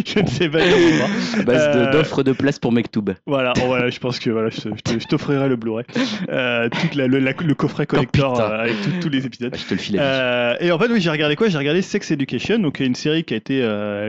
je 0.07 0.21
ne 0.21 0.27
sais 0.27 0.49
pas. 0.49 0.61
À 0.61 1.43
base 1.43 1.77
Euh, 1.77 1.93
d'offres 1.93 2.23
de, 2.23 2.33
place 2.33 2.59
pour 2.59 2.73
Mektoub. 2.73 3.11
Voilà, 3.27 3.53
oh, 3.59 3.67
voilà, 3.67 3.91
je 3.91 3.99
pense 3.99 4.19
que 4.19 4.31
voilà, 4.31 4.49
je, 4.51 5.07
t'offrirai 5.07 5.49
le 5.49 5.57
Blu-ray, 5.57 5.85
euh, 6.31 6.69
toute 6.71 6.95
la- 6.95 7.07
le, 7.09 7.19
la- 7.19 7.33
le 7.33 7.55
coffret 7.55 7.85
collector 7.87 8.33
putain. 8.33 8.45
euh, 8.51 8.61
avec 8.63 8.81
tout- 8.81 8.91
tous 9.03 9.09
les 9.11 9.27
épisodes. 9.27 9.51
Bah, 9.53 9.59
je 9.61 9.67
te 9.69 9.75
le 9.75 9.81
file. 9.81 9.97
Et 9.97 10.73
en 10.73 10.79
fait, 10.79 10.91
oui, 10.91 11.01
j'ai 11.01 11.11
regardé 11.11 11.37
quoi? 11.37 11.49
J'ai 11.49 11.59
regardé 11.59 11.83
Sex 11.83 12.11
Education, 12.11 12.59
donc 12.59 12.81
une 12.81 12.95
série 12.95 13.25
qui 13.25 13.35
a 13.35 13.37
été 13.37 13.61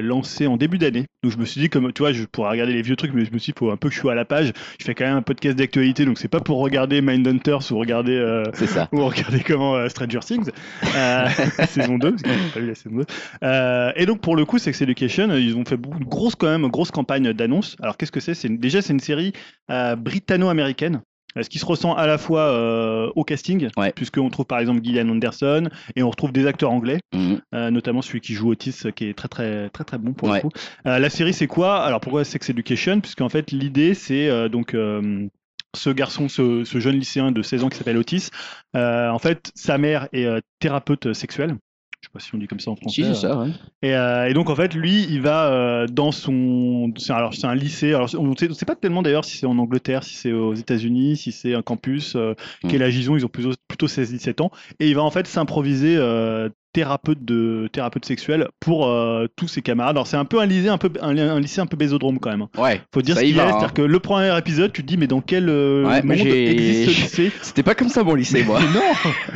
lancée 0.01 0.47
en 0.47 0.55
début 0.57 0.77
d'année. 0.77 1.05
Donc 1.23 1.31
je 1.31 1.37
me 1.37 1.45
suis 1.45 1.59
dit, 1.61 1.69
comme 1.69 1.91
tu 1.93 2.01
vois, 2.01 2.11
je 2.13 2.23
pourrais 2.25 2.49
regarder 2.51 2.73
les 2.73 2.81
vieux 2.81 2.95
trucs, 2.95 3.13
mais 3.13 3.25
je 3.25 3.31
me 3.31 3.37
suis 3.39 3.51
dit, 3.53 3.59
faut 3.59 3.71
un 3.71 3.77
peu 3.77 3.89
que 3.89 3.95
je 3.95 3.99
sois 3.99 4.11
à 4.13 4.15
la 4.15 4.25
page. 4.25 4.51
Je 4.79 4.85
fais 4.85 4.93
quand 4.95 5.05
même 5.05 5.17
un 5.17 5.21
podcast 5.21 5.57
d'actualité, 5.57 6.05
donc 6.05 6.17
c'est 6.17 6.27
pas 6.27 6.39
pour 6.41 6.59
regarder 6.59 7.01
Mindhunters 7.01 7.71
ou 7.71 7.77
regarder 7.77 8.43
ça. 8.53 8.87
ou 8.91 9.05
regarder 9.05 9.39
comment 9.41 9.87
Stranger 9.89 10.19
Things, 10.19 10.49
euh, 10.95 11.27
saison 11.67 11.97
2, 11.97 12.11
parce 12.11 12.23
pas 12.53 12.59
vu 12.59 12.67
la 12.67 12.75
saison 12.75 12.95
2. 12.97 13.05
Euh, 13.43 13.91
et 13.95 14.05
donc 14.05 14.21
pour 14.21 14.35
le 14.35 14.45
coup, 14.45 14.57
Sex 14.59 14.81
Education, 14.81 15.29
euh, 15.29 15.39
ils 15.39 15.55
ont 15.55 15.65
fait 15.65 15.77
beaucoup, 15.77 15.97
une 15.99 16.05
grosse 16.05 16.35
quand 16.35 16.47
même, 16.47 16.67
grosse 16.69 16.91
campagne 16.91 17.33
d'annonces. 17.33 17.75
Alors 17.81 17.97
qu'est-ce 17.97 18.11
que 18.11 18.19
c'est? 18.19 18.33
Déjà, 18.47 18.81
c'est 18.81 18.93
une 18.93 18.99
série 18.99 19.33
euh, 19.69 19.95
britanno-américaine. 19.95 21.01
ce 21.41 21.49
qui 21.49 21.57
se 21.57 21.65
ressent 21.65 21.95
à 21.95 22.05
la 22.05 22.19
fois 22.19 22.41
euh, 22.41 23.09
au 23.15 23.23
casting, 23.23 23.67
Ouais. 23.75 23.91
puisqu'on 23.95 24.29
trouve 24.29 24.45
par 24.45 24.59
exemple 24.59 24.81
Gillian 24.83 25.09
Anderson 25.09 25.67
et 25.95 26.03
on 26.03 26.09
retrouve 26.11 26.31
des 26.31 26.45
acteurs 26.45 26.71
anglais, 26.71 26.99
Mhm. 27.15 27.41
euh, 27.55 27.71
notamment 27.71 28.03
celui 28.03 28.21
qui 28.21 28.33
joue 28.35 28.51
Otis, 28.51 28.75
euh, 28.85 28.91
qui 28.91 29.05
est 29.09 29.15
très 29.17 29.27
très 29.27 29.69
très 29.69 29.83
très 29.83 29.97
bon 29.97 30.13
pour 30.13 30.29
Ouais. 30.29 30.35
le 30.35 30.41
coup. 30.41 30.51
Euh, 30.85 30.99
la 30.99 31.09
série, 31.09 31.33
c'est 31.33 31.47
quoi? 31.47 31.83
Alors 31.83 32.01
pourquoi 32.01 32.23
Sex 32.23 32.49
Education? 32.51 32.99
Puisqu'en 32.99 33.29
fait, 33.29 33.49
l'idée, 33.51 33.95
c'est 33.95 34.29
euh, 34.29 34.47
donc 34.47 34.75
euh, 34.75 35.27
ce 35.75 35.89
garçon, 35.89 36.29
ce, 36.29 36.63
ce 36.63 36.79
jeune 36.79 36.97
lycéen 36.97 37.31
de 37.31 37.41
16 37.41 37.63
ans 37.63 37.69
qui 37.69 37.77
s'appelle 37.77 37.97
Otis. 37.97 38.29
euh, 38.75 39.09
en 39.09 39.19
fait, 39.19 39.51
sa 39.55 39.77
mère 39.77 40.07
est 40.13 40.25
euh, 40.25 40.39
thérapeute 40.59 41.13
sexuelle. 41.13 41.55
Je 42.01 42.09
sais 42.09 42.11
pas 42.11 42.19
si 42.19 42.35
on 42.35 42.37
dit 42.37 42.47
comme 42.47 42.59
ça 42.59 42.69
en 42.69 42.75
français. 42.75 43.01
Si, 43.01 43.07
c'est 43.07 43.13
ça, 43.13 43.37
ouais. 43.39 43.47
Et, 43.81 43.95
euh, 43.95 44.27
et 44.27 44.33
donc 44.33 44.49
en 44.49 44.55
fait, 44.55 44.73
lui, 44.73 45.03
il 45.09 45.21
va 45.21 45.45
euh, 45.53 45.87
dans 45.87 46.11
son, 46.11 46.91
alors 47.07 47.33
c'est 47.33 47.47
un 47.47 47.55
lycée. 47.55 47.93
Alors 47.93 48.13
on 48.19 48.35
sait, 48.35 48.49
on 48.51 48.53
sait 48.53 48.65
pas 48.65 48.75
tellement 48.75 49.01
d'ailleurs 49.01 49.23
si 49.23 49.37
c'est 49.37 49.45
en 49.45 49.57
Angleterre, 49.57 50.03
si 50.03 50.15
c'est 50.15 50.33
aux 50.33 50.53
États-Unis, 50.53 51.15
si 51.15 51.31
c'est 51.31 51.53
un 51.55 51.61
campus. 51.61 52.15
Euh, 52.17 52.33
Mm. 52.61 52.67
Quel 52.67 52.83
âge 52.83 52.97
ils 52.97 53.09
ont 53.09 53.15
Ils 53.15 53.25
ont 53.25 53.29
plutôt, 53.29 53.51
plutôt 53.69 53.87
16-17 53.87 54.41
ans. 54.41 54.51
Et 54.81 54.89
il 54.89 54.95
va 54.95 55.01
en 55.03 55.11
fait 55.11 55.27
s'improviser 55.27 55.95
euh, 55.97 56.49
thérapeute 56.73 57.23
de 57.23 57.69
thérapeute 57.71 58.03
sexuel 58.05 58.49
pour 58.59 58.87
euh, 58.87 59.27
tous 59.35 59.47
ses 59.47 59.61
camarades. 59.61 59.95
Alors 59.95 60.07
c'est 60.07 60.17
un 60.17 60.25
peu 60.25 60.39
un 60.41 60.45
lycée 60.45 60.67
un 60.69 60.77
peu 60.77 60.91
un, 61.01 61.17
un 61.17 61.39
lycée 61.39 61.61
un 61.61 61.65
peu 61.67 61.77
bésodrome 61.77 62.19
quand 62.19 62.31
même. 62.31 62.41
hein. 62.41 62.49
Ouais. 62.61 62.81
Faut 62.93 63.01
dire 63.01 63.15
Ça 63.15 63.21
ce 63.21 63.25
qu'il 63.25 63.39
a, 63.39 63.43
hein. 63.45 63.49
c'est-à-dire 63.51 63.73
que 63.73 63.81
le 63.83 63.99
premier 63.99 64.37
épisode, 64.37 64.73
tu 64.73 64.81
te 64.81 64.87
dis 64.87 64.97
mais 64.97 65.07
dans 65.07 65.21
quel 65.21 65.47
euh, 65.49 65.85
Ouais, 65.85 66.01
monde 66.01 66.17
existe 66.17 66.85
ce 66.91 67.01
lycée? 67.21 67.31
C'était 67.41 67.63
pas 67.63 67.75
comme 67.75 67.89
ça 67.89 68.03
mon 68.03 68.15
lycée, 68.15 68.43
moi. 68.43 68.59
non, 68.73 68.81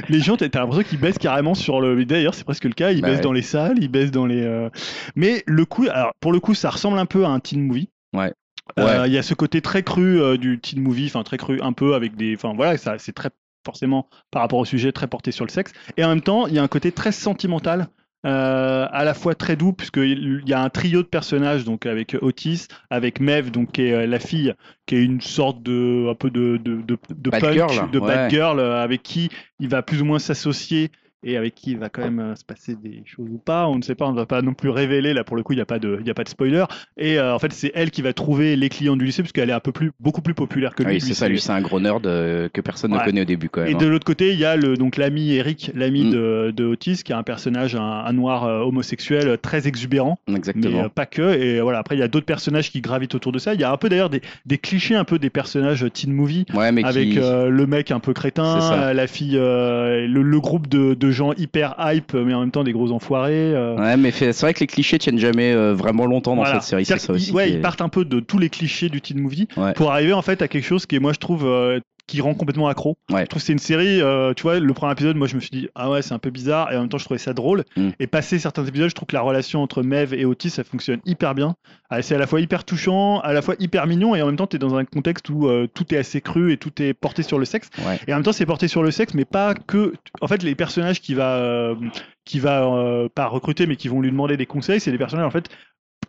les 0.09 0.19
gens, 0.19 0.35
t'as 0.35 0.47
l'impression 0.59 0.83
qu'ils 0.83 0.99
baissent 0.99 1.17
carrément 1.19 1.53
sur 1.55 1.79
le. 1.79 2.03
D'ailleurs, 2.05 2.33
c'est 2.33 2.43
presque 2.43 2.65
le 2.65 2.73
cas. 2.73 2.91
Ils 2.91 3.01
Bah 3.01 3.07
baissent 3.09 3.17
ouais. 3.17 3.23
dans 3.23 3.33
les 3.33 3.41
salles, 3.41 3.77
ils 3.79 3.87
baissent 3.89 4.11
dans 4.11 4.25
les. 4.25 4.41
euh, 4.41 4.69
Mais 5.15 5.43
le 5.45 5.65
coup, 5.65 5.85
alors 5.89 6.11
pour 6.19 6.31
le 6.31 6.39
coup, 6.39 6.53
ça 6.55 6.69
ressemble 6.71 6.97
un 6.97 7.05
peu 7.05 7.23
à 7.25 7.29
un 7.29 7.39
teen 7.39 7.61
movie. 7.61 7.89
Ouais. 8.13 8.33
Euh, 8.79 8.83
Ouais. 9.03 9.07
Il 9.09 9.13
y 9.13 9.17
a 9.17 9.23
ce 9.23 9.33
côté 9.33 9.61
très 9.61 9.81
cru 9.83 10.21
euh, 10.21 10.35
du 10.37 10.59
teen 10.59 10.81
movie, 10.81 11.05
enfin 11.05 11.23
très 11.23 11.37
cru 11.37 11.61
un 11.61 11.71
peu 11.71 11.93
avec 11.95 12.15
des. 12.17 12.35
Enfin 12.35 12.53
voilà, 12.55 12.77
ça, 12.77 12.95
c'est 12.97 13.13
très 13.13 13.29
forcément 13.69 14.01
par 14.31 14.41
rapport 14.43 14.59
au 14.59 14.65
sujet 14.73 14.91
très 14.91 15.07
porté 15.07 15.31
sur 15.31 15.45
le 15.45 15.51
sexe. 15.51 15.71
Et 15.97 16.03
en 16.05 16.09
même 16.13 16.21
temps, 16.29 16.47
il 16.47 16.53
y 16.55 16.59
a 16.59 16.63
un 16.63 16.73
côté 16.75 16.89
très 16.91 17.11
sentimental. 17.11 17.79
euh, 18.25 18.87
à 18.91 19.03
la 19.03 19.13
fois 19.13 19.35
très 19.35 19.55
doux 19.55 19.73
puisqu'il 19.73 20.43
y 20.47 20.53
a 20.53 20.59
un 20.67 20.69
trio 20.69 21.01
de 21.03 21.07
personnages 21.07 21.63
donc 21.63 21.85
avec 21.85 22.17
Otis, 22.21 22.67
avec 22.89 23.19
Mev 23.19 23.51
donc 23.51 23.71
qui 23.73 23.83
est 23.83 23.93
euh, 23.93 24.07
la 24.07 24.19
fille 24.19 24.53
qui 24.87 24.95
est 24.95 25.03
une 25.03 25.21
sorte 25.21 25.61
de 25.61 26.09
un 26.09 26.15
peu 26.15 26.29
de 26.31 26.57
de 26.57 26.81
de, 26.81 26.97
de 27.15 27.29
Bad 27.29 27.41
punk, 27.41 27.53
girl, 27.53 27.91
de 27.91 27.99
ouais. 27.99 28.07
bad 28.07 28.29
girl 28.31 28.59
euh, 28.59 28.83
avec 28.83 29.03
qui 29.03 29.29
il 29.59 29.69
va 29.69 29.81
plus 29.83 30.01
ou 30.01 30.05
moins 30.05 30.19
s'associer 30.19 30.91
et 31.23 31.35
avec 31.37 31.55
qui 31.55 31.71
il 31.71 31.77
va 31.77 31.89
quand 31.89 32.01
même 32.03 32.19
euh, 32.19 32.35
se 32.35 32.45
passer 32.45 32.75
des 32.75 33.01
choses 33.05 33.27
ou 33.31 33.37
pas, 33.39 33.67
on 33.67 33.75
ne 33.77 33.81
sait 33.81 33.95
pas, 33.95 34.05
on 34.07 34.11
ne 34.11 34.17
va 34.17 34.25
pas 34.25 34.41
non 34.41 34.53
plus 34.53 34.69
révéler, 34.69 35.13
là 35.13 35.23
pour 35.23 35.35
le 35.35 35.43
coup 35.43 35.53
il 35.53 35.57
n'y 35.57 35.61
a, 35.61 35.65
pas 35.65 35.79
de- 35.79 35.99
y 36.05 36.09
a 36.09 36.13
pas 36.13 36.23
de 36.23 36.29
spoiler, 36.29 36.63
et 36.97 37.17
euh, 37.17 37.33
en 37.33 37.39
fait 37.39 37.51
c'est 37.53 37.71
elle 37.75 37.91
qui 37.91 38.01
va 38.01 38.13
trouver 38.13 38.55
les 38.55 38.69
clients 38.69 38.95
du 38.95 39.05
lycée, 39.05 39.23
puisqu'elle 39.23 39.49
est 39.49 39.53
un 39.53 39.59
peu 39.59 39.71
plus, 39.71 39.91
beaucoup 39.99 40.21
plus 40.21 40.33
populaire 40.33 40.75
que 40.75 40.83
lui. 40.83 40.93
Oui, 40.95 41.01
c'est 41.01 41.13
ça, 41.13 41.27
lui, 41.27 41.39
c'est 41.39 41.51
un 41.51 41.61
gros 41.61 41.79
nerd 41.79 42.05
euh, 42.05 42.49
que 42.53 42.61
personne 42.61 42.91
ne 42.91 42.99
connaît 42.99 43.21
au 43.21 43.25
début, 43.25 43.49
quand 43.49 43.61
Et 43.63 43.65
même. 43.67 43.75
hein. 43.75 43.79
de 43.79 43.87
l'autre 43.87 44.05
côté, 44.05 44.31
il 44.33 44.39
y 44.39 44.45
a 44.45 44.55
le, 44.55 44.75
donc 44.77 44.97
l'ami 44.97 45.33
Eric, 45.33 45.71
l'ami 45.73 46.05
Mm. 46.05 46.11
de, 46.11 46.53
de 46.55 46.65
Otis, 46.65 47.01
qui 47.03 47.11
est 47.11 47.15
un 47.15 47.23
personnage, 47.23 47.75
un, 47.75 47.81
un 47.81 48.13
noir 48.13 48.45
euh, 48.45 48.59
homosexuel 48.61 49.37
très 49.41 49.67
exubérant, 49.67 50.19
mais 50.27 50.35
Exactement. 50.37 50.83
euh, 50.85 50.89
pas 50.89 51.05
que. 51.07 51.33
Et 51.39 51.59
voilà, 51.61 51.79
après 51.79 51.95
il 51.95 51.99
y 51.99 52.03
a 52.03 52.07
d'autres 52.07 52.25
personnages 52.27 52.71
qui 52.71 52.81
gravitent 52.81 53.15
autour 53.15 53.31
de 53.31 53.39
ça. 53.39 53.53
Il 53.55 53.59
y 53.59 53.63
a 53.63 53.71
un 53.71 53.77
peu 53.77 53.89
d'ailleurs 53.89 54.09
des, 54.11 54.21
des 54.45 54.57
clichés 54.59 54.95
un 54.95 55.03
peu 55.03 55.17
des 55.19 55.29
personnages 55.31 55.85
teen 55.93 56.13
movie 56.13 56.45
Ouais, 56.53 56.71
mais 56.71 56.83
avec 56.85 57.09
qui... 57.09 57.15
le 57.15 57.65
mec 57.65 57.89
un 57.91 57.99
peu 57.99 58.13
crétin, 58.13 58.93
la 58.93 59.07
fille, 59.07 59.35
le, 59.35 60.05
le 60.07 60.39
groupe 60.39 60.67
de, 60.67 60.93
de 60.93 61.06
gens 61.11 61.33
hyper 61.33 61.75
hype, 61.79 62.13
mais 62.13 62.33
en 62.33 62.41
même 62.41 62.51
temps 62.51 62.63
des 62.63 62.71
gros 62.73 62.91
enfoirés. 62.91 63.53
euh. 63.53 63.75
Ouais, 63.77 63.97
mais 63.97 64.11
c'est 64.11 64.31
vrai 64.41 64.53
que 64.53 64.59
les 64.61 64.67
clichés 64.67 64.97
tiennent 64.99 65.17
jamais 65.19 65.53
euh, 65.53 65.73
vraiment 65.73 66.05
longtemps 66.05 66.35
dans 66.35 66.43
Voilà. 66.43 66.59
cette 66.61 66.69
série. 66.69 66.85
C'est 66.85 66.97
ça 66.99 67.13
aussi. 67.13 67.31
ouais, 67.31 67.51
ils 67.51 67.61
partent 67.61 67.81
un 67.81 67.89
peu 67.89 68.05
de 68.05 68.19
tous 68.19 68.37
les 68.39 68.49
clichés 68.49 68.89
du 68.89 69.01
teen 69.01 69.19
movie 69.19 69.47
Ouais. 69.57 69.73
pour 69.73 69.91
arriver 69.91 70.13
en 70.13 70.21
fait 70.21 70.41
à 70.41 70.47
quelque 70.47 70.65
chose 70.65 70.85
qui 70.85 70.95
est, 70.95 70.99
moi, 70.99 71.13
je 71.13 71.19
trouve, 71.19 71.45
euh, 71.45 71.79
qui 72.07 72.21
rend 72.21 72.33
complètement 72.33 72.69
accro. 72.69 72.97
Ouais. 73.11 73.21
Je 73.21 73.25
trouve 73.25 73.41
que 73.41 73.45
c'est 73.45 73.53
une 73.53 73.59
série, 73.59 74.01
euh, 74.01 74.33
tu 74.33 74.43
vois, 74.43 74.59
le 74.59 74.73
premier 74.73 74.93
épisode, 74.93 75.17
moi, 75.17 75.27
je 75.27 75.35
me 75.35 75.41
suis 75.41 75.49
dit, 75.49 75.67
ah 75.75 75.89
ouais, 75.89 76.01
c'est 76.01 76.13
un 76.13 76.19
peu 76.19 76.29
bizarre, 76.29 76.71
et 76.71 76.77
en 76.77 76.81
même 76.81 76.89
temps, 76.89 76.97
je 76.97 77.03
trouvais 77.03 77.17
ça 77.19 77.33
drôle. 77.33 77.65
Mm. 77.75 77.89
Et 77.99 78.07
passé 78.07 78.39
certains 78.39 78.65
épisodes, 78.65 78.89
je 78.89 78.95
trouve 78.95 79.07
que 79.07 79.15
la 79.15 79.21
relation 79.21 79.61
entre 79.61 79.83
Mev 79.83 80.13
et 80.13 80.23
Otis, 80.23 80.49
ça 80.49 80.63
fonctionne 80.63 81.01
hyper 81.05 81.35
bien. 81.35 81.55
Ah, 81.89 82.01
C'est 82.01 82.15
à 82.15 82.17
la 82.17 82.25
fois 82.25 82.39
hyper 82.39 82.63
touchant, 82.63 83.19
à 83.19 83.33
la 83.33 83.41
fois 83.41 83.55
hyper 83.59 83.85
mignon, 83.87 84.15
et 84.15 84.21
en 84.21 84.27
même 84.27 84.37
temps, 84.37 84.47
tu 84.47 84.55
es 84.55 84.59
dans 84.59 84.75
un 84.75 84.85
contexte 84.85 85.29
où 85.29 85.47
euh, 85.47 85.67
tout 85.67 85.93
est 85.93 85.97
assez 85.97 86.21
cru 86.21 86.53
et 86.53 86.57
tout 86.57 86.81
est 86.81 86.93
porté 86.93 87.23
sur 87.23 87.39
le 87.39 87.45
sexe. 87.45 87.69
Ouais. 87.85 87.99
Et 88.07 88.13
en 88.13 88.17
même 88.17 88.23
temps, 88.23 88.31
c'est 88.31 88.45
porté 88.45 88.69
sur 88.69 88.83
le 88.83 88.91
sexe, 88.91 89.13
mais 89.13 89.25
pas 89.25 89.53
que. 89.53 89.93
En 90.21 90.27
fait, 90.27 90.43
les 90.43 90.55
personnages 90.55 91.01
qui 91.01 91.13
va, 91.13 91.35
euh, 91.35 91.75
qui 92.23 92.39
va 92.39 92.63
euh, 92.63 93.09
pas 93.13 93.27
recruter, 93.27 93.65
mais 93.65 93.75
qui 93.75 93.89
vont 93.89 93.99
lui 93.99 94.11
demander 94.11 94.37
des 94.37 94.45
conseils, 94.45 94.79
c'est 94.79 94.91
des 94.91 94.97
personnages 94.97 95.27
en 95.27 95.31
fait 95.31 95.49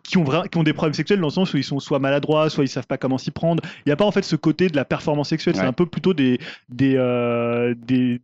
qui 0.09 0.17
ont, 0.17 0.25
qui 0.25 0.57
ont 0.57 0.63
des 0.63 0.73
problèmes 0.73 0.93
sexuels 0.93 1.19
dans 1.19 1.27
le 1.27 1.31
sens 1.31 1.53
où 1.53 1.57
ils 1.57 1.63
sont 1.63 1.79
soit 1.79 1.99
maladroits, 1.99 2.49
soit 2.49 2.63
ils 2.63 2.69
savent 2.69 2.87
pas 2.87 2.97
comment 2.97 3.17
s'y 3.17 3.31
prendre. 3.31 3.63
Il 3.85 3.89
n'y 3.89 3.93
a 3.93 3.95
pas 3.95 4.05
en 4.05 4.11
fait 4.11 4.23
ce 4.23 4.35
côté 4.35 4.67
de 4.67 4.75
la 4.75 4.85
performance 4.85 5.29
sexuelle. 5.29 5.55
C'est 5.55 5.61
un 5.61 5.73
peu 5.73 5.85
plutôt 5.85 6.13
des 6.13 6.39
des, 6.69 6.95
euh, 6.97 7.75
des 7.77 8.19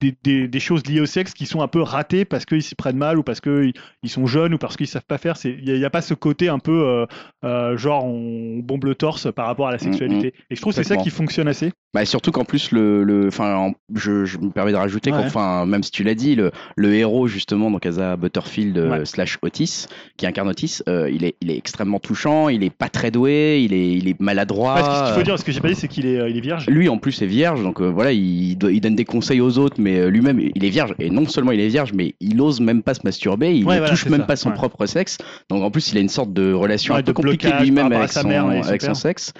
des, 0.00 0.14
des- 0.22 0.48
des 0.48 0.60
choses 0.60 0.86
liées 0.86 1.00
au 1.00 1.06
sexe 1.06 1.32
qui 1.32 1.46
sont 1.46 1.62
un 1.62 1.68
peu 1.68 1.80
ratées 1.80 2.24
parce 2.24 2.44
qu'ils 2.44 2.62
s'y 2.62 2.74
prennent 2.74 2.96
mal 2.98 3.18
ou 3.18 3.22
parce 3.22 3.40
qu'ils 3.40 3.72
ils 4.02 4.10
sont 4.10 4.26
jeunes 4.26 4.54
ou 4.54 4.58
parce 4.58 4.76
qu'ils 4.76 4.86
savent 4.88 5.04
pas 5.06 5.18
faire. 5.18 5.36
Il 5.44 5.64
n'y 5.64 5.84
a, 5.84 5.90
pas 5.90 6.02
ce 6.02 6.14
côté 6.14 6.48
un 6.48 6.58
peu 6.58 6.82
euh, 6.86 7.06
euh, 7.44 7.76
genre 7.76 8.04
on 8.04 8.58
bombe 8.58 8.84
le 8.84 8.94
torse 8.94 9.32
par 9.32 9.46
rapport 9.46 9.68
à 9.68 9.72
la 9.72 9.78
sexualité. 9.78 10.34
Et 10.50 10.56
je 10.56 10.60
trouve 10.60 10.72
que 10.74 10.82
c'est 10.82 10.88
ça 10.88 10.96
qui 10.96 11.10
fonctionne 11.10 11.48
assez. 11.48 11.72
Bah, 11.94 12.04
surtout 12.04 12.30
qu'en 12.30 12.44
plus, 12.44 12.72
le, 12.72 13.04
le, 13.04 13.30
en- 13.40 13.72
je, 13.94 14.26
je 14.26 14.36
me 14.38 14.50
permets 14.50 14.72
de 14.72 14.76
rajouter 14.76 15.10
Ouais. 15.12 15.22
qu'enfin, 15.22 15.64
même 15.66 15.82
si 15.82 15.90
tu 15.90 16.02
l'as 16.04 16.14
dit, 16.14 16.34
le, 16.34 16.50
le 16.76 16.94
héros 16.94 17.26
justement, 17.26 17.70
donc 17.70 17.86
Asa 17.86 18.16
Butterfield 18.16 18.76
euh, 18.76 18.90
Ouais. 18.90 19.04
slash 19.06 19.38
Otis, 19.42 19.86
qui 20.18 20.26
incarne 20.26 20.48
Otis, 20.48 20.80
euh, 20.88 21.08
il 21.10 21.24
est, 21.24 21.36
il 21.40 21.50
est 21.50 21.56
extrêmement 21.56 22.00
touchant. 22.00 22.48
Il 22.50 22.62
est 22.64 22.70
pas 22.70 22.88
très 22.90 23.10
doué, 23.10 23.62
il 23.64 23.72
est, 23.72 23.92
il 23.92 24.08
est 24.08 24.20
maladroit. 24.20 24.74
Que 24.74 24.82
ce 24.84 25.04
qu'il 25.06 25.14
faut 25.14 25.22
dire, 25.24 25.38
ce 25.38 25.44
que 25.44 25.52
j'ai 25.52 25.60
pas 25.60 25.68
dit, 25.68 25.74
c'est 25.74 25.88
qu'il 25.88 26.04
est, 26.06 26.30
il 26.30 26.36
est 26.36 26.40
vierge. 26.40 26.66
Lui 26.68 26.88
en 26.90 26.98
plus 26.98 27.22
est 27.22 27.26
vierge, 27.26 27.62
donc 27.62 27.80
voilà, 27.80 28.12
il, 28.12 28.50
il 28.62 28.80
donne 28.80 28.96
des 28.96 29.04
conseils 29.06 29.40
aux 29.40 29.56
autres, 29.58 29.76
mais 29.78 29.85
euh, 29.94 30.10
lui-même 30.10 30.40
il 30.54 30.64
est 30.64 30.68
vierge. 30.70 30.94
Et 30.98 31.10
non 31.10 31.26
seulement 31.26 31.52
il 31.52 31.60
est 31.60 31.68
vierge, 31.68 31.92
mais 31.94 32.14
il 32.20 32.40
ose 32.40 32.60
même 32.60 32.82
pas 32.82 32.94
se 32.94 33.00
masturber, 33.04 33.54
il 33.56 33.64
Ouais, 33.64 33.74
ne 33.74 33.78
voilà, 33.80 33.88
touche 33.90 34.06
même 34.06 34.20
ça, 34.20 34.26
pas 34.26 34.36
son 34.36 34.50
ouais. 34.50 34.54
propre 34.56 34.86
sexe. 34.86 35.18
Donc 35.48 35.62
en 35.62 35.70
plus 35.70 35.92
il 35.92 35.98
a 35.98 36.00
une 36.00 36.08
sorte 36.08 36.32
de 36.32 36.52
relation 36.52 36.94
Ouais, 36.94 37.00
un 37.00 37.02
peu 37.04 37.12
compliquée 37.12 37.50
lui-même 37.60 37.92
avec 37.92 38.10
son, 38.12 38.26
mère 38.28 38.46
avec 38.46 38.82
son 38.82 38.94
sexe. 38.94 39.32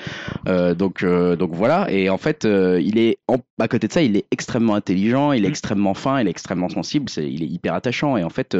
Euh, 0.49 0.75
donc 0.75 1.03
euh, 1.03 1.37
donc 1.37 1.53
voilà. 1.55 1.91
Et 1.91 2.09
en 2.11 2.19
fait 2.19 2.45
euh, 2.45 2.81
il 2.83 2.99
est 2.99 3.19
en, 3.29 3.37
à 3.59 3.69
côté 3.69 3.89
de 3.89 3.93
ça, 3.93 4.03
il 4.03 4.17
est 4.17 4.25
extrêmement 4.31 4.75
intelligent, 4.75 5.33
il 5.33 5.45
est 5.45 5.49
Mm. 5.49 5.51
extrêmement 5.51 5.95
fin, 5.95 6.21
il 6.21 6.27
est 6.27 6.31
extrêmement 6.31 6.69
sensible, 6.69 7.07
il 7.17 7.43
est 7.43 7.47
hyper 7.47 7.75
attachant. 7.75 8.17
Et 8.17 8.25
en 8.25 8.31
fait 8.31 8.57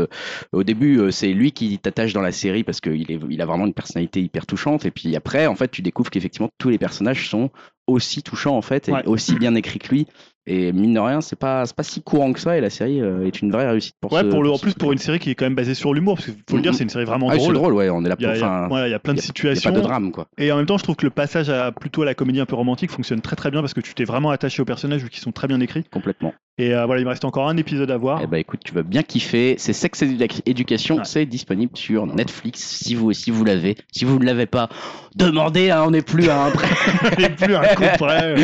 au 0.53 0.63
début 0.65 1.01
c'est 1.11 1.33
lui 1.33 1.53
qui 1.53 1.79
t'attache 1.79 2.13
dans 2.13 2.23
la 2.23 2.33
série 2.33 2.65
parce 2.65 2.81
qu'il 2.81 3.05
il 3.31 3.41
a 3.43 3.47
vraiment 3.47 3.67
une 3.67 3.75
personnalité 3.75 4.21
hyper 4.21 4.47
touchante. 4.47 4.85
Et 4.87 4.91
puis 4.91 5.15
après 5.17 5.47
en 5.47 5.55
fait 5.55 5.71
tu 5.71 5.83
découvres 5.83 6.11
qu'effectivement 6.11 6.49
tous 6.59 6.69
les 6.71 6.79
personnages 6.79 7.29
sont 7.29 7.51
aussi 7.87 8.23
touchants 8.23 8.57
en 8.57 8.63
fait 8.63 8.89
et 8.89 8.93
Ouais. 8.93 9.05
aussi 9.07 9.35
bien 9.37 9.55
écrits 9.55 9.79
que 9.79 9.89
lui. 9.89 10.07
Et 10.49 10.73
mine 10.73 10.95
de 10.95 11.01
rien, 11.01 11.21
c'est 11.21 11.35
pas, 11.39 11.65
pas 11.77 11.83
si 11.83 12.03
courant 12.03 12.33
que 12.33 12.39
ça, 12.39 12.57
et 12.57 12.61
la 12.61 12.71
série 12.71 13.01
euh, 13.01 13.27
est 13.27 13.43
une 13.43 13.51
vraie 13.51 13.69
réussite 13.69 13.97
pour 14.01 14.13
Ouais, 14.13 14.21
ce- 14.23 14.27
pour 14.27 14.45
le, 14.45 14.51
en 14.53 14.59
plus 14.59 14.75
pour 14.75 14.93
une 14.93 14.99
série 14.99 15.19
qui 15.19 15.31
est 15.31 15.35
quand 15.35 15.45
même 15.47 15.57
basée 15.57 15.75
sur 15.75 15.93
l'humour, 15.93 16.15
parce 16.17 16.27
qu'il 16.27 16.37
faut 16.49 16.55
le 16.57 16.63
dire, 16.63 16.71
Mhm. 16.73 16.77
c'est 16.79 16.85
une 16.85 16.91
série 16.91 17.05
vraiment 17.05 17.29
Ah 17.31 17.37
drôle. 17.37 17.55
drôle, 17.55 17.73
ouais, 17.75 17.91
on 17.91 18.05
est 18.05 18.09
là 18.09 18.15
Il 18.19 18.23
y 18.23 18.27
pour. 18.27 18.33
a, 18.33 18.37
il 18.37 18.41
y 18.41 18.45
a- 18.45 18.67
Enfin, 18.71 18.87
il 18.87 18.91
y 18.91 18.95
a 18.95 18.99
plein 19.01 19.15
de 19.15 19.19
il 19.19 19.23
y 19.23 19.25
a 19.25 19.27
situations. 19.27 19.73
pas 19.73 19.77
de 19.77 19.83
drame, 19.83 20.13
quoi. 20.13 20.29
Et 20.39 20.53
en 20.53 20.57
même 20.57 20.67
temps, 20.67 20.79
je 20.79 20.85
trouve 20.85 20.95
que 20.97 21.05
le 21.07 21.11
passage 21.11 21.51
à 21.51 21.73
plutôt 21.73 22.03
à 22.03 22.05
la 22.05 22.15
comédie 22.15 22.39
un 22.41 22.47
peu 22.47 22.55
romantique 22.55 22.93
fonctionne 22.93 23.21
très 23.21 23.35
très 23.35 23.51
bien 23.51 23.61
parce 23.61 23.75
que 23.75 23.81
tu 23.81 23.93
t'es 23.95 24.05
vraiment 24.05 24.31
attaché 24.31 24.63
aux 24.63 24.67
personnages 24.67 25.03
vu 25.03 25.11
qu'ils 25.11 25.23
sont 25.23 25.33
très 25.33 25.49
bien 25.49 25.61
écrits. 25.61 25.85
Complètement. 25.91 26.33
Et 26.59 26.75
euh, 26.75 26.87
voilà, 26.87 27.03
il 27.03 27.05
me 27.05 27.11
reste 27.11 27.27
encore 27.27 27.49
un 27.49 27.57
épisode 27.59 27.91
à 27.91 27.99
voir. 27.99 28.21
Eh 28.23 28.27
ben, 28.27 28.39
écoute, 28.39 28.61
tu 28.65 28.73
vas 28.73 28.83
bien 28.83 29.03
kiffer. 29.03 29.57
C'est 29.59 29.75
Sex 29.75 30.01
Edu- 30.03 30.41
Education, 30.47 30.97
Ouais. 30.97 31.03
c'est 31.05 31.27
disponible 31.27 31.77
sur 31.77 32.07
Netflix 32.07 32.61
si 32.63 32.95
vous, 32.95 33.13
si 33.13 33.31
vous 33.31 33.45
l'avez. 33.45 33.77
Si 33.93 34.07
vous 34.07 34.19
ne 34.19 34.25
l'avez 34.25 34.47
pas, 34.47 34.71
demandez, 35.17 35.71
hein, 35.71 35.83
on 35.87 35.91
n'est 35.91 36.01
plus 36.01 36.31
à 36.31 36.45
un 36.45 36.51
prêt. 36.53 36.67
Il 37.19 37.23
n'est 37.25 37.29
plus 37.31 37.55
un 37.55 37.63
coup 37.75 37.83
près. 37.99 38.37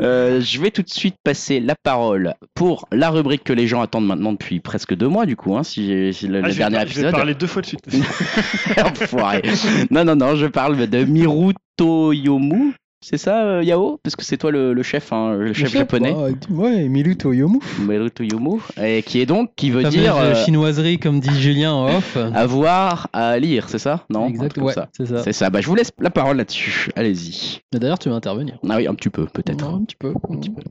Euh, 0.00 0.40
je 0.40 0.60
vais 0.62 0.70
tout 0.70 0.80
de 0.82 0.88
suite 0.88 1.16
passer 1.22 1.31
la 1.60 1.74
parole 1.82 2.34
pour 2.54 2.86
la 2.92 3.10
rubrique 3.10 3.44
que 3.44 3.52
les 3.52 3.66
gens 3.66 3.80
attendent 3.82 4.06
maintenant 4.06 4.32
depuis 4.32 4.60
presque 4.60 4.94
deux 4.94 5.08
mois, 5.08 5.26
du 5.26 5.36
coup, 5.36 5.56
hein, 5.56 5.62
si, 5.62 5.86
le, 5.88 6.10
Ah, 6.10 6.10
le 6.10 6.28
je 6.28 6.48
vais 6.48 6.54
dernier 6.54 6.76
par- 6.76 6.86
je 6.86 6.92
vais 6.94 7.00
épisode. 7.00 7.10
parler 7.12 7.34
deux 7.34 7.46
fois 7.46 7.62
de 7.62 7.66
suite. 7.66 7.86
Enfoiré. 8.84 9.42
non, 9.90 10.04
non, 10.04 10.16
non, 10.16 10.36
je 10.36 10.46
parle 10.46 10.86
de 10.86 11.04
Miru 11.04 11.54
Toyomu. 11.76 12.74
C'est 13.04 13.18
ça, 13.18 13.44
euh, 13.44 13.64
Yao? 13.64 13.98
Parce 14.04 14.14
que 14.14 14.24
c'est 14.24 14.36
toi 14.36 14.52
le, 14.52 14.72
le 14.72 14.82
chef, 14.84 15.12
hein, 15.12 15.34
le 15.34 15.52
chef 15.52 15.72
japonais. 15.72 16.12
Ouais, 16.12 16.34
ouais, 16.50 16.88
Milu 16.88 17.16
Toyomu. 17.16 17.58
Miru 17.80 18.10
Toyomu. 18.12 18.60
Et 18.80 19.02
qui 19.02 19.20
est 19.20 19.26
donc, 19.26 19.50
qui 19.56 19.70
veut 19.70 19.82
dire 19.82 20.16
euh, 20.16 20.34
chinoiserie, 20.36 20.98
comme 21.00 21.18
dit 21.18 21.34
Julien 21.40 21.72
en 21.72 21.86
off. 21.96 22.16
avoir 22.34 23.08
à 23.12 23.36
lire, 23.40 23.68
c'est 23.68 23.80
ça? 23.80 24.06
Non 24.08 24.26
Un 24.26 24.28
exact, 24.28 24.48
truc 24.50 24.54
comme 24.54 24.64
ouais, 24.66 24.72
ça. 24.72 24.88
c'est 24.96 25.06
ça. 25.06 25.18
C'est 25.24 25.32
ça. 25.32 25.50
Bah, 25.50 25.60
je 25.60 25.66
vous 25.66 25.74
laisse 25.74 25.90
la 25.98 26.10
parole 26.10 26.36
là-dessus. 26.36 26.90
Allez-y. 26.94 27.58
Mais 27.72 27.80
D'ailleurs, 27.80 27.98
tu 27.98 28.08
vas 28.08 28.14
intervenir. 28.14 28.58
Ah 28.70 28.76
oui, 28.76 28.86
un 28.86 28.94
petit 28.94 29.10
peu, 29.10 29.26
peut-être. 29.26 29.64
Un 29.64 29.82
petit 29.84 29.96
peu, 29.96 30.14
un 30.30 30.36
petit 30.36 30.50
peu. 30.50 30.62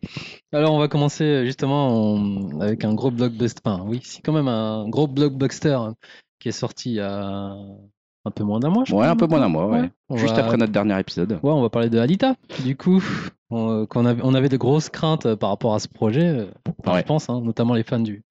Alors, 0.54 0.74
on 0.74 0.80
va 0.80 0.88
commencer 0.88 1.26
euh, 1.26 1.46
justement 1.46 2.14
en- 2.16 2.62
avec 2.62 2.86
un 2.86 2.94
gros 2.94 3.12
blockbuster. 3.12 3.62
Enfin, 3.66 3.84
oui, 3.86 4.00
c'est 4.04 4.22
quand 4.22 4.34
même 4.34 4.48
un 4.48 4.88
gros 4.88 5.08
blockbuster 5.08 5.74
hein, 5.74 5.96
qui 6.40 6.48
est 6.48 6.54
sorti 6.54 6.92
il 6.92 6.96
y 6.96 7.00
a 7.02 7.54
un 8.26 8.32
peu 8.32 8.44
moins 8.44 8.60
d'un 8.60 8.70
mois, 8.70 8.84
je 8.86 8.92
Ouais, 8.94 9.00
crois, 9.02 9.08
un 9.10 9.16
peu 9.16 9.28
moins 9.28 9.40
d'un 9.40 9.50
mois, 9.50 9.68
ouais. 9.68 9.90
On 10.10 10.18
Juste 10.18 10.36
va- 10.36 10.46
après 10.46 10.58
notre 10.58 10.72
dernier 10.72 11.00
épisode. 11.00 11.32
Ouais, 11.44 11.52
on 11.52 11.62
va 11.62 11.70
parler 11.70 11.90
de 11.90 11.98
Alita. 11.98 12.36
Du 12.64 12.76
coup, 12.78 13.04
on, 13.50 13.86
qu'on 13.88 14.06
avait, 14.06 14.22
on 14.24 14.34
avait 14.34 14.50
de 14.50 14.58
grosses 14.58 14.90
craintes 14.90 15.26
euh, 15.26 15.36
par 15.36 15.50
rapport 15.50 15.74
à 15.74 15.80
ce 15.80 15.88
projet. 15.88 16.28
euh, 16.28 16.46
enfin, 16.84 16.94
Ouais. 16.94 17.02
Je 17.02 17.06
pense, 17.06 17.30
hein, 17.30 17.42
notamment 17.44 17.74
les 17.74 17.84
fans 17.84 18.00
du, 18.00 18.24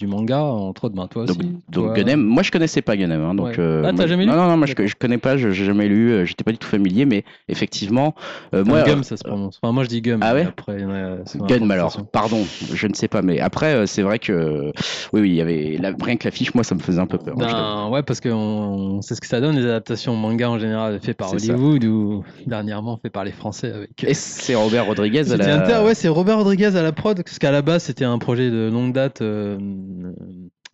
du 0.00 0.06
manga, 0.06 0.40
entre 0.40 0.84
autres, 0.86 0.94
ben, 0.96 1.06
toi 1.08 1.26
Donc, 1.26 1.38
aussi. 1.40 1.48
donc 1.68 1.84
toi- 1.84 1.94
Gunem, 1.94 2.22
moi 2.22 2.42
je 2.42 2.50
connaissais 2.50 2.80
pas 2.80 2.96
Gunem. 2.96 3.20
Hein, 3.20 3.34
donc, 3.34 3.48
Ouais. 3.48 3.54
euh, 3.58 3.82
Ah, 3.86 3.92
t'as 3.94 4.06
jamais 4.06 4.24
lu 4.24 4.30
Non, 4.30 4.36
non, 4.36 4.48
non, 4.48 4.56
moi 4.56 4.66
je, 4.66 4.72
je 4.86 4.94
connais 4.94 5.18
pas, 5.18 5.36
je- 5.36 5.50
j'ai 5.50 5.66
jamais 5.66 5.88
lu, 5.88 6.10
euh, 6.10 6.24
j'étais 6.24 6.42
pas 6.42 6.52
du 6.52 6.58
tout 6.58 6.66
familier, 6.68 7.04
mais 7.04 7.22
effectivement, 7.48 8.14
euh, 8.54 8.64
moi. 8.64 8.82
Gum, 8.82 9.02
ça 9.04 9.16
se 9.18 9.24
prononce. 9.24 9.58
Enfin, 9.62 9.72
moi, 9.72 9.84
je 9.84 9.90
dis 9.90 10.00
Gum. 10.00 10.20
Ah 10.22 10.32
ouais 10.34 10.46
Après, 10.46 10.78
Gun, 10.78 11.68
alors, 11.70 11.96
pardon, 12.12 12.42
je 12.72 12.86
ne 12.86 12.94
sais 12.94 13.08
pas, 13.08 13.20
mais 13.20 13.40
après, 13.40 13.74
euh, 13.74 13.86
c'est 13.86 14.00
vrai 14.02 14.18
que, 14.18 14.72
oui, 15.12 15.20
oui, 15.20 15.28
il 15.28 15.34
y 15.34 15.40
avait, 15.42 15.76
la, 15.78 15.90
rien 16.02 16.16
que 16.16 16.24
l'affiche, 16.26 16.54
moi, 16.54 16.64
ça 16.64 16.74
me 16.74 16.80
faisait 16.80 17.00
un 17.00 17.06
peu 17.06 17.18
peur. 17.18 17.34
hein. 17.38 17.86
Ben, 17.86 17.92
ouais, 17.92 18.02
parce 18.02 18.20
que 18.20 18.30
on 18.30 19.02
sait 19.02 19.14
ce 19.14 19.20
que 19.20 19.26
ça 19.26 19.40
donne, 19.40 19.56
les 19.56 19.64
adaptations 19.64 20.16
manga 20.16 20.48
en 20.48 20.58
général 20.58 20.98
faites 21.02 21.18
par 21.18 21.28
C'est 21.30 21.38
ça. 21.40 21.52
Hollywood 21.52 21.84
ou 21.84 22.24
dernièrement 22.46 22.96
fait 23.02 23.10
par 23.10 23.24
les 23.24 23.32
Français 23.32 23.70
avec. 23.72 23.90
Et 24.04 24.14
c'est 24.14 24.54
Robert 24.54 24.86
Rodriguez 24.86 25.30
à 25.30 25.36
la... 25.36 25.56
Inter, 25.62 25.84
ouais, 25.84 25.94
c'est 25.94 26.08
Robert 26.08 26.38
Rodriguez 26.38 26.74
à 26.76 26.82
la 26.82 26.92
prod, 26.92 27.22
parce 27.22 27.38
qu'à 27.38 27.50
la 27.50 27.60
base 27.60 27.82
c'était 27.82 28.04
un 28.06 28.18
projet 28.18 28.50
de 28.50 28.70
longue 28.72 28.92
date 28.94 29.20
euh, 29.90 30.12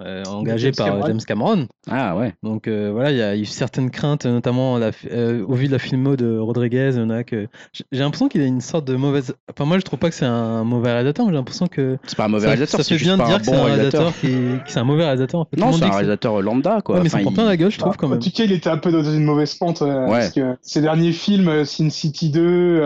euh, 0.02 0.24
engagé 0.26 0.66
James 0.72 0.74
par 0.76 0.86
Cameron. 0.88 1.06
James 1.06 1.20
Cameron. 1.26 1.68
Ah 1.90 2.16
ouais. 2.16 2.34
Donc 2.42 2.68
euh, 2.68 2.90
voilà, 2.92 3.12
il 3.12 3.16
y 3.16 3.22
a 3.22 3.34
eu 3.36 3.44
certaines 3.46 3.90
craintes, 3.90 4.26
notamment 4.26 4.76
la, 4.76 4.90
euh, 5.10 5.42
au 5.46 5.54
vu 5.54 5.68
de 5.68 5.72
la 5.72 5.78
filmo 5.78 6.16
de 6.16 6.36
Rodriguez. 6.38 6.90
Il 6.94 6.98
y 6.98 7.02
en 7.02 7.08
a 7.10 7.24
que 7.24 7.46
j'ai 7.72 8.00
l'impression 8.00 8.28
qu'il 8.28 8.42
a 8.42 8.44
une 8.44 8.60
sorte 8.60 8.84
de 8.86 8.94
mauvaise. 8.94 9.34
Enfin 9.50 9.64
moi 9.64 9.78
je 9.78 9.82
trouve 9.84 9.98
pas 9.98 10.10
que 10.10 10.14
c'est 10.14 10.26
un 10.26 10.64
mauvais 10.64 10.92
réalisateur, 10.92 11.24
mais 11.26 11.32
j'ai 11.32 11.36
l'impression 11.38 11.66
que 11.66 11.96
C'est 12.06 12.16
pas 12.16 12.26
un 12.26 12.28
mauvais 12.28 12.46
réalisateur, 12.46 12.80
ça 12.80 12.84
c'est 12.84 12.98
fait 12.98 13.04
bien 13.04 13.16
de 13.16 13.24
dire 13.24 13.38
que 13.38 13.44
c'est 13.46 13.54
un 13.54 13.64
réalisateur. 13.64 14.12
réalisateur 14.20 14.64
qui, 14.66 14.78
un 14.78 14.84
mauvais 14.84 15.04
réalisateur. 15.04 15.40
En 15.40 15.44
fait. 15.46 15.56
Non, 15.58 15.72
c'est 15.72 15.84
un 15.84 15.90
réalisateur 15.90 16.42
lambda, 16.42 16.82
quoi. 16.82 16.96
Ouais, 16.96 17.00
mais 17.02 17.08
il 17.08 17.14
Enfin, 17.14 17.22
prend 17.22 17.32
plein 17.32 17.46
la 17.46 17.56
gueule, 17.56 17.70
je 17.70 17.78
trouve 17.78 17.96
quand 17.96 18.06
En 18.08 18.10
même. 18.10 18.18
tout 18.18 18.30
cas, 18.30 18.44
il 18.44 18.52
était 18.52 18.68
un 18.68 18.76
peu 18.78 18.92
dans 18.92 19.02
une 19.02 19.24
mauvaise 19.24 19.54
pente 19.54 19.80
euh, 19.80 20.04
Ouais. 20.06 20.10
parce 20.18 20.30
que 20.32 20.56
ses 20.60 20.82
derniers 20.82 21.12
films, 21.12 21.48
euh, 21.48 21.64
Sin 21.64 21.88
City 21.88 22.28
2, 22.28 22.82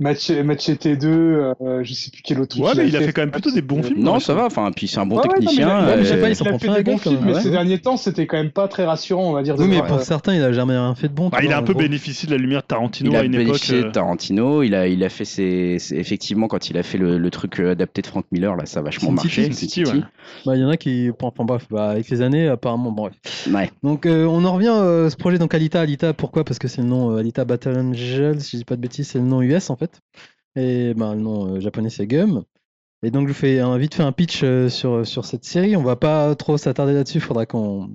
euh, 0.00 0.04
Match- 0.04 0.30
Machete 0.30 0.86
2, 0.98 1.08
euh, 1.08 1.82
je 1.82 1.92
sais 1.92 2.10
plus 2.10 2.22
quel 2.22 2.40
autre. 2.40 2.58
Ouais, 2.60 2.72
mais 2.76 2.88
il 2.88 2.96
a 2.96 3.00
fait 3.00 3.12
quand 3.12 3.22
même 3.22 3.30
plutôt 3.30 3.50
des 3.50 3.62
bons 3.62 3.82
films. 3.82 3.98
Non, 4.02 4.12
moi, 4.12 4.20
ça 4.20 4.34
va, 4.34 4.46
enfin, 4.46 4.70
puis 4.74 4.88
c'est 4.88 4.98
un 4.98 5.06
bon 5.06 5.16
Ouais, 5.16 5.22
ouais, 5.22 5.28
non, 5.28 5.34
mais 5.34 5.40
technicien. 5.40 5.66
il 5.68 5.70
a- 5.70 5.86
ouais, 5.90 5.96
mais 5.96 6.02
je 6.04 6.08
sais 6.08 6.14
euh, 6.14 6.20
pas, 6.20 6.28
il 6.28 6.36
s'en 6.36 6.44
il 6.44 6.48
a 6.48 6.50
prend 6.50 6.58
fait 6.58 6.74
des 6.74 6.90
bons 6.90 6.98
films, 6.98 7.18
mais 7.24 7.34
ouais. 7.34 7.40
ces 7.40 7.50
derniers 7.50 7.78
temps, 7.78 7.96
c'était 7.96 8.26
quand 8.26 8.36
même 8.36 8.50
pas 8.50 8.68
très 8.68 8.84
rassurant, 8.84 9.28
on 9.28 9.32
va 9.32 9.42
dire. 9.42 9.56
de 9.56 9.62
Oui, 9.62 9.68
mais 9.68 9.82
pour 9.82 9.96
euh, 9.98 10.02
certains, 10.02 10.34
il 10.34 10.42
a 10.42 10.52
jamais 10.52 10.74
rien 10.74 10.94
fait 10.94 11.08
de 11.08 11.14
bon. 11.14 11.28
Bah, 11.28 11.38
il 11.42 11.52
a 11.52 11.58
un 11.58 11.62
peu 11.62 11.72
gros. 11.72 11.82
bénéficié 11.82 12.26
de 12.26 12.32
la 12.32 12.38
lumière 12.38 12.62
de 12.62 12.66
Tarantino 12.66 13.10
Il 13.10 13.16
a 13.16 13.20
à 13.20 13.24
une 13.24 13.34
époque. 13.34 13.46
bénéficié 13.46 13.80
de 13.82 13.86
euh, 13.86 13.90
Tarantino, 13.90 14.62
il 14.62 14.74
a, 14.74 14.86
il 14.88 15.02
a 15.04 15.08
fait 15.08 15.24
ses, 15.24 15.76
effectivement 15.92 16.46
quand 16.48 16.70
il 16.70 16.78
a 16.78 16.82
fait 16.82 16.98
le, 16.98 17.18
le 17.18 17.30
truc 17.30 17.58
euh, 17.60 17.72
adapté 17.72 18.02
de 18.02 18.06
Frank 18.06 18.24
Miller 18.32 18.54
là, 18.56 18.66
ça 18.66 18.80
a 18.80 18.82
vachement 18.82 19.10
marché. 19.12 19.50
Bah, 20.46 20.54
il 20.56 20.60
y 20.60 20.64
en 20.64 20.68
a 20.68 20.76
qui. 20.76 21.10
Enfin 21.20 21.44
bref, 21.44 21.66
bah, 21.70 21.90
avec 21.90 22.08
les 22.10 22.22
années, 22.22 22.48
apparemment, 22.48 22.92
bref. 22.92 23.14
Ouais. 23.52 23.70
Donc 23.82 24.06
euh, 24.06 24.24
on 24.26 24.44
en 24.44 24.52
revient 24.54 24.68
à 24.68 25.10
ce 25.10 25.16
projet 25.16 25.38
donc 25.38 25.54
Alita. 25.54 25.80
Alita, 25.80 26.12
pourquoi? 26.12 26.44
Parce 26.44 26.58
que 26.58 26.68
c'est 26.68 26.82
le 26.82 26.88
nom 26.88 27.12
euh, 27.12 27.18
Alita 27.20 27.44
Battle 27.44 27.76
Angel, 27.78 28.40
si 28.40 28.52
je 28.52 28.56
dis 28.58 28.64
pas 28.64 28.76
de 28.76 28.80
bêtises, 28.80 29.08
c'est 29.08 29.18
le 29.18 29.24
nom 29.24 29.42
US 29.42 29.70
en 29.70 29.76
fait. 29.76 29.87
Et 30.56 30.94
ben 30.94 31.14
le 31.14 31.20
nom 31.20 31.54
euh, 31.54 31.60
japonais 31.60 31.90
c'est 31.90 32.06
Gum. 32.06 32.44
Et 33.02 33.10
donc 33.10 33.28
je 33.28 33.32
vous 33.32 33.38
fais 33.38 33.60
un, 33.60 33.78
vite 33.78 33.94
fait 33.94 34.02
un 34.02 34.12
pitch 34.12 34.40
euh, 34.42 34.68
sur, 34.68 35.06
sur 35.06 35.24
cette 35.24 35.44
série. 35.44 35.76
On 35.76 35.82
va 35.82 35.96
pas 35.96 36.34
trop 36.34 36.56
s'attarder 36.56 36.94
là-dessus, 36.94 37.20
faudra 37.20 37.46
qu'on 37.46 37.90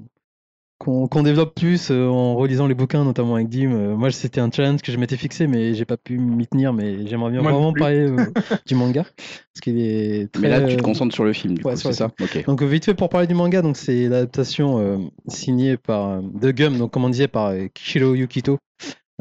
qu'on 0.84 1.24
développe 1.24 1.56
plus 1.56 1.92
euh, 1.92 2.08
en 2.08 2.36
relisant 2.36 2.68
les 2.68 2.76
bouquins, 2.76 3.04
notamment 3.04 3.36
avec 3.36 3.48
Dim. 3.48 3.72
Euh, 3.72 3.96
moi 3.96 4.12
c'était 4.12 4.42
un 4.42 4.52
challenge 4.52 4.82
que 4.82 4.92
je 4.92 4.98
m'étais 4.98 5.18
fixé, 5.18 5.48
mais 5.48 5.74
j'ai 5.74 5.86
pas 5.86 5.98
pu 5.98 6.18
m'y 6.18 6.48
tenir. 6.48 6.74
Mais 6.74 7.08
j'aimerais 7.08 7.32
bien 7.32 7.42
Moi 7.42 7.52
vraiment 7.52 7.74
parler 7.74 8.10
euh, 8.10 8.26
du 8.66 8.76
manga 8.76 9.04
parce 9.04 9.62
qu'il 9.62 9.80
est 9.80 10.32
très. 10.32 10.42
Mais 10.42 10.50
là, 10.50 10.62
tu 10.62 10.76
te 10.76 10.82
euh, 10.82 10.84
concentres 10.84 11.14
sur 11.14 11.24
le 11.24 11.34
film, 11.34 11.58
du 11.58 11.64
ouais, 11.64 11.76
c'est 11.76 11.94
ça 11.94 12.10
donc 12.48 12.62
euh, 12.62 12.66
vite 12.66 12.86
fait 12.86 12.94
pour 12.94 13.10
parler 13.10 13.28
du 13.28 13.34
manga, 13.34 13.62
donc 13.62 13.78
c'est 13.78 14.08
l'adaptation 14.10 14.80
euh, 14.80 14.98
signée 15.28 15.78
par 15.78 16.10
euh, 16.10 16.22
de 16.22 16.52
Gum, 16.52 16.78
donc 16.78 16.92
comme 16.92 17.06
on 17.06 17.10
disait 17.10 17.28
par 17.28 17.48
euh, 17.48 17.68
Kishiro 17.74 18.14
Yukito, 18.14 18.58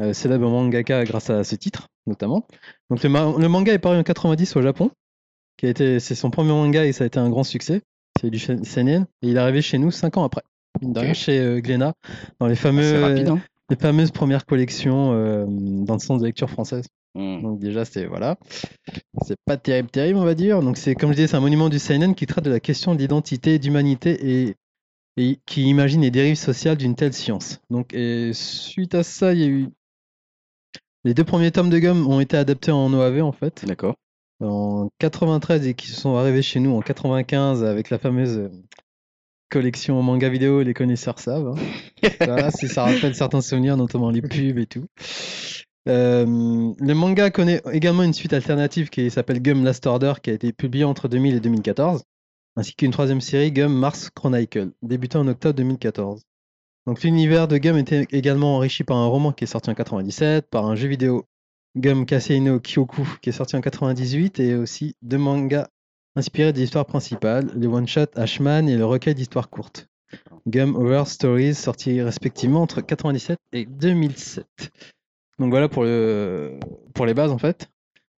euh, 0.01 0.13
célèbre 0.13 0.49
mangaka 0.49 1.03
grâce 1.05 1.29
à 1.29 1.43
ce 1.43 1.55
titre 1.55 1.87
notamment. 2.07 2.45
Donc 2.89 3.03
le, 3.03 3.09
ma- 3.09 3.33
le 3.37 3.47
manga 3.47 3.73
est 3.73 3.79
paru 3.79 3.97
en 3.97 4.03
90 4.03 4.55
au 4.55 4.61
Japon, 4.61 4.91
qui 5.57 5.65
a 5.65 5.69
été 5.69 5.99
c'est 5.99 6.15
son 6.15 6.29
premier 6.29 6.51
manga 6.51 6.85
et 6.85 6.93
ça 6.93 7.03
a 7.03 7.07
été 7.07 7.19
un 7.19 7.29
grand 7.29 7.43
succès. 7.43 7.81
C'est 8.19 8.29
du 8.29 8.39
seinen 8.39 9.05
et 9.21 9.29
il 9.29 9.35
est 9.37 9.39
arrivé 9.39 9.61
chez 9.61 9.77
nous 9.77 9.91
5 9.91 10.17
ans 10.17 10.23
après. 10.23 10.43
De 10.81 11.13
chez 11.13 11.39
euh, 11.39 11.59
Glénat 11.61 11.93
dans 12.39 12.47
les 12.47 12.55
fameux 12.55 12.83
C'est 12.83 12.99
rapide, 13.03 13.29
hein 13.29 13.39
les 13.69 13.75
fameuses 13.75 14.11
premières 14.11 14.45
collections 14.45 15.13
euh, 15.13 15.45
dans 15.47 15.93
le 15.93 15.99
sens 15.99 16.21
de 16.21 16.25
lecture 16.25 16.49
française. 16.49 16.85
Mm. 17.15 17.41
Donc 17.41 17.59
déjà 17.59 17.85
c'est 17.85 18.05
voilà, 18.05 18.37
c'est 19.21 19.37
pas 19.45 19.57
terrible 19.57 19.89
terrible 19.89 20.19
on 20.19 20.25
va 20.25 20.35
dire. 20.35 20.61
Donc 20.61 20.77
c'est 20.77 20.95
comme 20.95 21.11
je 21.11 21.15
disais 21.15 21.27
c'est 21.27 21.37
un 21.37 21.41
monument 21.41 21.69
du 21.69 21.79
seinen 21.79 22.15
qui 22.15 22.25
traite 22.25 22.43
de 22.43 22.49
la 22.49 22.59
question 22.59 22.95
d'identité, 22.95 23.59
d'humanité 23.59 24.45
et, 24.45 24.55
et 25.17 25.39
qui 25.45 25.63
imagine 25.63 26.01
les 26.01 26.11
dérives 26.11 26.35
sociales 26.35 26.77
d'une 26.77 26.95
telle 26.95 27.13
science. 27.13 27.59
Donc 27.69 27.93
et 27.93 28.31
suite 28.33 28.95
à 28.95 29.03
ça 29.03 29.33
il 29.33 29.39
y 29.39 29.43
a 29.43 29.47
eu 29.47 29.69
les 31.03 31.13
deux 31.13 31.23
premiers 31.23 31.51
tomes 31.51 31.69
de 31.69 31.79
Gum 31.79 32.07
ont 32.07 32.19
été 32.19 32.37
adaptés 32.37 32.71
en 32.71 32.91
OAV 32.93 33.21
en 33.21 33.31
fait 33.31 33.65
D'accord. 33.65 33.95
en 34.41 34.89
93 34.99 35.67
et 35.67 35.73
qui 35.73 35.87
sont 35.89 36.15
arrivés 36.15 36.41
chez 36.41 36.59
nous 36.59 36.75
en 36.75 36.81
95 36.81 37.63
avec 37.63 37.89
la 37.89 37.97
fameuse 37.99 38.37
euh, 38.37 38.49
collection 39.49 40.01
manga 40.01 40.29
vidéo, 40.29 40.63
les 40.63 40.73
connaisseurs 40.73 41.19
savent. 41.19 41.47
hein. 41.55 42.09
Voilà, 42.19 42.51
si 42.51 42.67
ça 42.67 42.83
rappelle 42.85 43.15
certains 43.15 43.41
souvenirs, 43.41 43.77
notamment 43.77 44.09
les 44.09 44.21
pubs 44.21 44.57
et 44.57 44.65
tout. 44.65 44.85
Euh, 45.89 46.25
le 46.25 46.93
manga 46.93 47.29
connaît 47.29 47.61
également 47.71 48.03
une 48.03 48.13
suite 48.13 48.33
alternative 48.33 48.89
qui 48.89 49.11
s'appelle 49.11 49.41
Gum 49.41 49.63
Last 49.63 49.85
Order, 49.85 50.13
qui 50.23 50.29
a 50.29 50.33
été 50.33 50.53
publiée 50.53 50.85
entre 50.85 51.07
2000 51.07 51.35
et 51.35 51.39
2014, 51.39 52.03
ainsi 52.55 52.73
qu'une 52.73 52.91
troisième 52.91 53.21
série, 53.21 53.51
Gum 53.51 53.73
Mars 53.77 54.09
Chronicle, 54.09 54.71
débutée 54.81 55.17
en 55.17 55.27
octobre 55.27 55.55
2014. 55.55 56.23
Donc 56.85 57.01
l'univers 57.03 57.47
de 57.47 57.57
Gum 57.57 57.77
était 57.77 58.05
également 58.11 58.57
enrichi 58.57 58.83
par 58.83 58.97
un 58.97 59.07
roman 59.07 59.31
qui 59.31 59.45
est 59.45 59.47
sorti 59.47 59.69
en 59.69 59.73
97, 59.73 60.49
par 60.49 60.65
un 60.65 60.75
jeu 60.75 60.87
vidéo 60.87 61.25
Gum 61.77 62.05
Kaseino 62.05 62.59
Kyoku 62.59 63.07
qui 63.21 63.29
est 63.29 63.33
sorti 63.33 63.55
en 63.55 63.61
98 63.61 64.39
et 64.39 64.55
aussi 64.55 64.95
deux 65.01 65.17
mangas 65.17 65.67
inspirés 66.15 66.53
des 66.53 66.63
histoires 66.63 66.85
principales, 66.85 67.49
le 67.55 67.67
one-shot 67.67 68.07
Ashman 68.15 68.67
et 68.67 68.75
le 68.75 68.85
recueil 68.85 69.15
d'histoires 69.15 69.49
courtes. 69.49 69.87
Gum 70.45 70.75
Horror 70.75 71.07
Stories 71.07 71.55
sortis 71.55 72.01
respectivement 72.01 72.61
entre 72.61 72.81
97 72.81 73.39
et 73.53 73.65
2007. 73.65 74.45
Donc 75.39 75.49
voilà 75.49 75.69
pour, 75.69 75.83
le, 75.83 76.59
pour 76.93 77.05
les 77.05 77.13
bases 77.13 77.31
en 77.31 77.37
fait. 77.37 77.69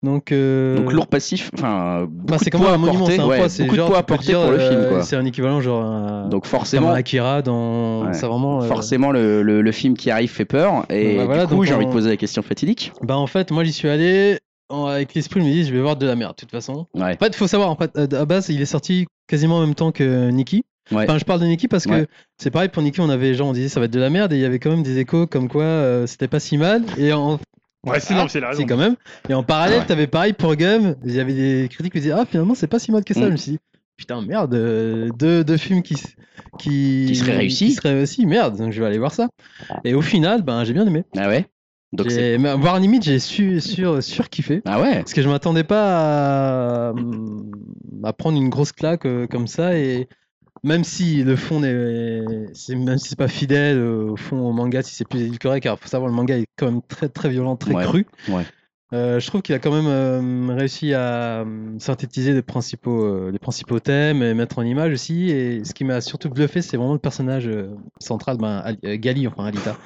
Donc, 0.05 0.33
euh, 0.33 0.77
Donc 0.77 0.93
lourd 0.93 1.07
passif, 1.07 1.51
enfin, 1.55 2.07
bah, 2.11 2.37
c'est 2.39 2.51
comme 2.51 2.61
poids 2.61 2.73
un 2.73 2.77
monument, 2.77 3.07
c'est 3.07 3.19
un 3.19 3.27
ouais, 3.27 3.39
poids, 3.39 3.49
c'est 3.49 3.69
genre, 3.75 3.89
poids 3.89 4.03
pour 4.03 4.19
le 4.19 4.23
film, 4.23 4.37
euh, 4.81 4.89
quoi. 4.91 5.03
C'est 5.03 5.17
un 5.17 5.25
équivalent 5.25 5.61
genre 5.63 5.83
un, 5.83 6.29
Donc 6.29 6.45
forcément, 6.47 6.91
Akira 6.91 7.41
dans, 7.43 8.05
Ouais. 8.07 8.13
c'est 8.13 8.27
vraiment. 8.27 8.63
euh, 8.63 8.67
forcément 8.67 9.11
le, 9.13 9.43
le, 9.43 9.63
le 9.63 9.73
film 9.73 9.97
qui 9.97 10.11
arrive 10.11 10.31
fait 10.31 10.45
peur. 10.45 10.85
Et 10.91 11.17
Bah, 11.17 11.25
voilà, 11.25 11.47
du 11.47 11.55
coup, 11.55 11.65
j'ai 11.65 11.73
envie 11.75 11.87
de 11.87 11.91
poser 11.91 12.11
la 12.11 12.17
question 12.17 12.43
fatidique. 12.43 12.93
Bah 13.03 13.17
en 13.17 13.27
fait, 13.27 13.51
moi 13.51 13.65
j'y 13.65 13.73
suis 13.73 13.89
allé 13.89 14.39
avec 14.71 15.15
l'esprit, 15.15 15.41
je 15.41 15.47
me 15.47 15.51
dis 15.51 15.65
je 15.65 15.73
vais 15.73 15.81
voir 15.81 15.97
de 15.97 16.07
la 16.07 16.17
merde 16.17 16.33
de 16.35 16.41
toute 16.41 16.51
façon. 16.51 16.87
Ouais. 16.95 17.15
En 17.15 17.25
fait, 17.25 17.35
faut 17.35 17.47
savoir, 17.47 17.71
en 17.71 17.77
fait, 17.77 17.91
euh, 17.97 18.07
à 18.21 18.25
base, 18.27 18.49
il 18.51 18.61
est 18.61 18.67
sorti 18.67 19.07
quasiment 19.27 19.57
en 19.57 19.61
même 19.63 19.75
temps 19.75 19.91
que 19.93 20.29
Nikki. 20.31 20.65
Ouais. 20.93 21.05
Enfin, 21.05 21.17
je 21.17 21.25
parle 21.25 21.41
de 21.41 21.47
Nikki 21.47 21.67
parce 21.67 21.87
que 21.87 21.91
Ouais. 21.93 22.07
c'est 22.37 22.51
pareil 22.51 22.69
pour 22.69 22.83
Nikki, 22.83 23.01
on 23.01 23.09
avait 23.09 23.33
genre, 23.33 23.49
on 23.49 23.53
disait 23.55 23.69
ça 23.71 23.81
va 23.81 23.87
être 23.87 23.93
de 23.93 24.01
la 24.01 24.11
merde 24.11 24.35
et 24.35 24.37
il 24.37 24.43
y 24.43 24.45
avait 24.45 24.59
quand 24.59 24.69
même 24.71 24.83
des 24.83 24.99
échos 24.99 25.27
comme 25.27 25.49
quoi 25.49 25.63
euh, 25.63 26.07
c'était 26.07 26.29
pas 26.29 26.41
si 26.41 26.59
mal. 26.59 26.83
Et 26.99 27.13
en. 27.15 27.39
Ouais, 27.87 28.01
c'est 28.01 28.15
Ah, 28.15 28.27
c'est 28.29 28.41
la 28.41 28.49
raison. 28.49 28.61
si, 28.61 28.67
quand 28.67 28.77
même. 28.77 28.97
Et 29.29 29.35
en 29.35 29.43
parallèle, 29.43 29.81
Ouais. 29.81 29.87
t'avais 29.87 30.07
pareil 30.07 30.33
pour 30.33 30.55
Gum. 30.57 30.95
Il 31.05 31.13
y 31.15 31.21
avait 31.21 31.35
des 31.35 31.69
critiques 31.71 31.93
qui 31.93 32.01
disaient 32.01 32.13
ah 32.13 32.25
finalement 32.29 32.55
c'est 32.55 32.67
pas 32.67 32.79
si 32.79 32.91
mal 32.93 33.05
que 33.05 33.15
ça. 33.15 33.21
Mm. 33.21 33.27
Je 33.27 33.31
me 33.31 33.37
suis 33.37 33.51
dit 33.53 33.59
putain 33.97 34.21
merde, 34.23 34.55
euh, 34.55 35.09
deux, 35.19 35.45
deux 35.45 35.57
films 35.57 35.83
qui 35.83 35.95
qui 36.59 37.05
Qui 37.09 37.15
seraient 37.17 37.37
réussis. 37.37 37.67
qui 37.67 37.73
seraient 37.73 37.95
réussis, 37.95 38.27
merde. 38.27 38.57
Donc 38.59 38.73
je 38.73 38.81
vais 38.81 38.87
aller 38.87 38.99
voir 38.99 39.13
ça. 39.13 39.29
Et 39.85 39.95
au 39.95 40.03
final, 40.03 40.43
ben 40.43 40.65
j'ai 40.65 40.73
bien 40.73 40.87
aimé. 40.87 41.05
Ah 41.17 41.29
ouais. 41.29 41.47
Donc 41.93 42.11
c'est. 42.11 42.37
Voire 42.39 42.81
limite 42.81 43.05
j'ai 43.05 43.19
su 43.21 43.61
sur 43.61 44.03
sur 44.03 44.29
kiffé. 44.29 44.63
Ah 44.65 44.81
ouais. 44.81 44.97
Parce 44.97 45.13
que 45.15 45.23
je 45.23 45.29
m'attendais 45.29 45.63
pas 45.65 46.89
à, 46.89 46.93
à 48.03 48.13
prendre 48.13 48.37
une 48.41 48.49
grosse 48.49 48.73
claque 48.73 49.07
euh, 49.07 49.27
comme 49.29 49.47
ça 49.47 49.77
et 49.79 50.09
même 50.65 50.85
si 50.85 51.23
le 51.25 51.37
fond 51.37 51.61
n'est 51.61 52.53
c'est 52.55 52.75
même 52.75 52.99
si 52.99 53.11
c'est 53.11 53.17
pas 53.19 53.29
fidèle 53.29 53.79
euh, 53.79 54.11
au 54.13 54.17
fond 54.17 54.39
au 54.49 54.53
manga 54.53 54.83
si 54.83 54.95
c'est 54.95 55.05
plus 55.09 55.23
édulcoré 55.23 55.61
car 55.61 55.79
faut 55.79 55.89
savoir 55.89 56.09
le 56.11 56.17
manga 56.17 56.37
est 56.39 56.47
quand 56.57 56.67
même 56.71 56.83
très 56.83 57.09
très 57.09 57.29
violent 57.31 57.57
très 57.57 57.75
Ouais, 57.75 57.85
cru 57.85 58.07
ouais. 58.29 58.47
Euh, 58.95 59.19
je 59.19 59.27
trouve 59.27 59.43
qu'il 59.43 59.55
a 59.55 59.59
quand 59.59 59.73
même 59.73 59.87
euh, 59.89 60.55
réussi 60.55 60.95
à 60.95 61.41
euh, 61.41 61.45
synthétiser 61.79 62.33
les 62.33 62.43
principaux 62.43 63.31
les 63.31 63.39
principaux 63.39 63.81
thèmes 63.81 64.23
et 64.23 64.35
mettre 64.35 64.59
en 64.59 64.63
image 64.63 64.93
aussi. 64.93 65.31
Et 65.31 65.65
ce 65.65 65.75
qui 65.75 65.85
m'a 65.85 66.01
surtout 66.01 66.31
bluffé 66.31 66.63
c'est 66.63 66.77
vraiment 66.77 66.93
le 66.93 66.99
personnage 66.99 67.51
central 67.99 68.37
ben, 68.39 68.59
Ali- 68.65 68.99
Gali 68.99 69.27
enfin 69.27 69.47
Alita. 69.47 69.77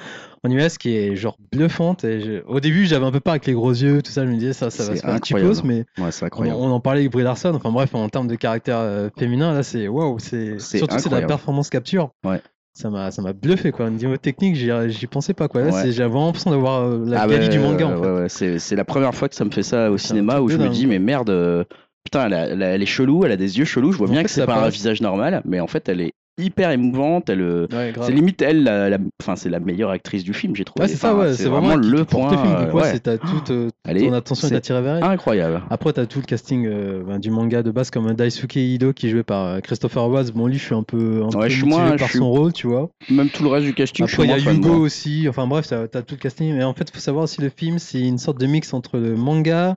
En 0.43 0.51
US 0.51 0.77
qui 0.77 0.95
est 0.95 1.15
genre 1.15 1.37
bluffante. 1.51 2.03
Et 2.03 2.21
je- 2.21 2.43
au 2.45 2.59
début 2.59 2.85
j'avais 2.85 3.05
un 3.05 3.11
peu 3.11 3.19
peur 3.19 3.31
avec 3.31 3.45
les 3.47 3.53
gros 3.53 3.71
yeux 3.71 4.01
tout 4.01 4.11
ça. 4.11 4.25
Je 4.25 4.29
me 4.31 4.35
disais 4.37 4.53
ça 4.53 4.69
ça 4.69 4.83
va 4.85 4.95
se 4.95 5.01
faire 5.01 5.09
incroyable. 5.15 5.53
cheapos 5.55 5.67
mais 5.67 5.85
Ouais, 5.97 6.11
c'est 6.11 6.29
on, 6.31 6.71
en 6.71 6.79
parlait 6.79 6.99
avec 7.01 7.11
Brie 7.11 7.23
Larson, 7.23 7.53
enfin 7.55 7.71
bref, 7.71 7.95
en 7.95 8.07
termes 8.09 8.27
de 8.27 8.35
caractère 8.35 9.09
féminin, 9.17 9.53
là 9.53 9.63
c'est 9.63 9.87
waouh, 9.87 10.19
c'est 10.19 10.59
surtout 10.77 10.99
c'est 10.99 11.09
de 11.09 11.15
la 11.15 11.21
performance 11.27 11.69
capture. 11.69 12.11
Ouais. 12.23 12.41
Ça 12.73 12.89
m'a 12.89 13.11
ça 13.11 13.21
m'a 13.21 13.33
bluffé 13.33 13.71
quoi. 13.71 13.87
Au 13.87 13.89
niveau 13.89 14.15
technique, 14.17 14.55
j'y 14.55 15.07
pensais 15.07 15.33
pas 15.33 15.47
quoi. 15.47 15.63
Ouais. 15.63 15.91
j'avais 15.91 16.07
vraiment 16.09 16.27
l'impression 16.27 16.51
d'avoir 16.51 16.83
euh, 16.83 17.03
la 17.05 17.23
Ah 17.23 17.27
ouais, 17.27 17.49
du 17.49 17.59
manga 17.59 17.87
en 17.87 17.97
ouais, 17.97 18.03
fait. 18.03 18.11
ouais, 18.21 18.29
c'est, 18.29 18.59
c'est 18.59 18.75
la 18.75 18.85
première 18.85 19.13
fois 19.13 19.27
que 19.27 19.35
ça 19.35 19.43
me 19.43 19.51
fait 19.51 19.63
ça 19.63 19.91
au 19.91 19.97
cinéma 19.97 20.39
où 20.39 20.49
je 20.49 20.57
me 20.57 20.69
dis 20.69 20.87
mais 20.87 20.99
merde, 20.99 21.29
euh, 21.29 21.63
putain 22.05 22.27
elle, 22.27 22.33
a- 22.33 22.47
elle 22.47 22.63
a- 22.63 22.67
elle 22.69 22.81
est 22.81 22.85
chelou, 22.85 23.25
elle 23.25 23.31
a 23.31 23.37
des 23.37 23.57
yeux 23.59 23.65
chelous, 23.65 23.91
je 23.91 23.97
vois 23.97 24.07
En 24.07 24.11
bien 24.11 24.19
fait, 24.21 24.25
que 24.25 24.29
c'est 24.31 24.45
pas 24.45 24.63
un 24.65 24.69
visage 24.69 25.01
normal, 25.01 25.41
mais 25.45 25.59
en 25.59 25.67
fait 25.67 25.89
elle 25.89 26.01
est 26.01 26.13
hyper 26.39 26.71
émouvante. 26.71 27.29
Elle, 27.29 27.41
euh, 27.41 27.67
Ouais, 27.71 27.93
c'est 28.01 28.11
limite 28.11 28.41
elle, 28.41 28.63
la, 28.63 28.89
la- 28.89 28.97
enfin 29.21 29.35
c'est 29.35 29.49
la 29.49 29.59
meilleure 29.59 29.89
actrice 29.91 30.23
du 30.23 30.33
film, 30.33 30.55
j'ai 30.55 30.63
trouvé. 30.65 30.83
Ouais, 30.85 30.87
c'est 30.89 30.95
ça, 30.97 31.13
ouais. 31.15 31.33
C'est 31.33 31.49
vraiment, 31.49 31.75
le 31.75 32.05
point. 32.05 32.29
film. 32.29 32.65
Du 32.65 32.71
coup, 32.71 32.77
ouais. 32.77 32.99
t'as 32.99 33.17
toute 33.17 33.51
euh, 33.51 33.69
ton 33.85 34.13
attention 34.13 34.47
est 34.47 34.55
attirée 34.55 34.81
vers 34.81 34.95
elle. 34.97 35.03
incroyable. 35.03 35.61
Après, 35.69 35.93
t'as 35.93 36.05
tout 36.05 36.19
le 36.19 36.25
casting 36.25 36.65
euh, 36.67 37.03
ben, 37.05 37.19
du 37.19 37.29
manga 37.31 37.61
de 37.63 37.71
base, 37.71 37.91
comme 37.91 38.13
Daisuke 38.13 38.55
Ido 38.55 38.93
qui 38.93 39.07
est 39.07 39.09
joué 39.09 39.23
par 39.23 39.45
euh, 39.45 39.59
Christopher 39.59 40.07
Watts. 40.09 40.31
Bon, 40.31 40.47
lui, 40.47 40.57
je 40.57 40.63
suis 40.65 40.75
un 40.75 40.83
peu, 40.83 41.23
un 41.25 41.29
peu 41.29 41.47
je 41.49 41.55
suis 41.55 41.63
motivé 41.65 41.87
moins- 41.87 41.97
par 41.97 42.07
je 42.07 42.11
suis- 42.11 42.19
son 42.19 42.29
rôle, 42.31 42.53
tu 42.53 42.67
vois. 42.67 42.89
Même 43.09 43.29
tout 43.29 43.43
le 43.43 43.49
reste 43.49 43.65
du 43.65 43.73
casting. 43.73 44.05
je 44.07 44.11
suis 44.13 44.21
Après, 44.23 44.39
il 44.39 44.43
y 44.45 44.47
a 44.47 44.51
Hugo 44.53 44.69
moi. 44.69 44.77
aussi. 44.77 45.27
Enfin, 45.29 45.47
bref, 45.47 45.67
t'as 45.67 45.83
as 45.83 46.01
tout 46.01 46.15
le 46.15 46.19
casting. 46.19 46.55
Mais 46.55 46.63
en 46.63 46.73
fait, 46.73 46.85
il 46.89 46.93
faut 46.93 46.99
savoir 47.01 47.25
aussi 47.25 47.41
le 47.41 47.49
film, 47.49 47.79
c'est 47.79 48.01
une 48.01 48.17
sorte 48.17 48.39
de 48.39 48.45
mix 48.47 48.73
entre 48.73 48.97
le 48.97 49.15
manga 49.15 49.75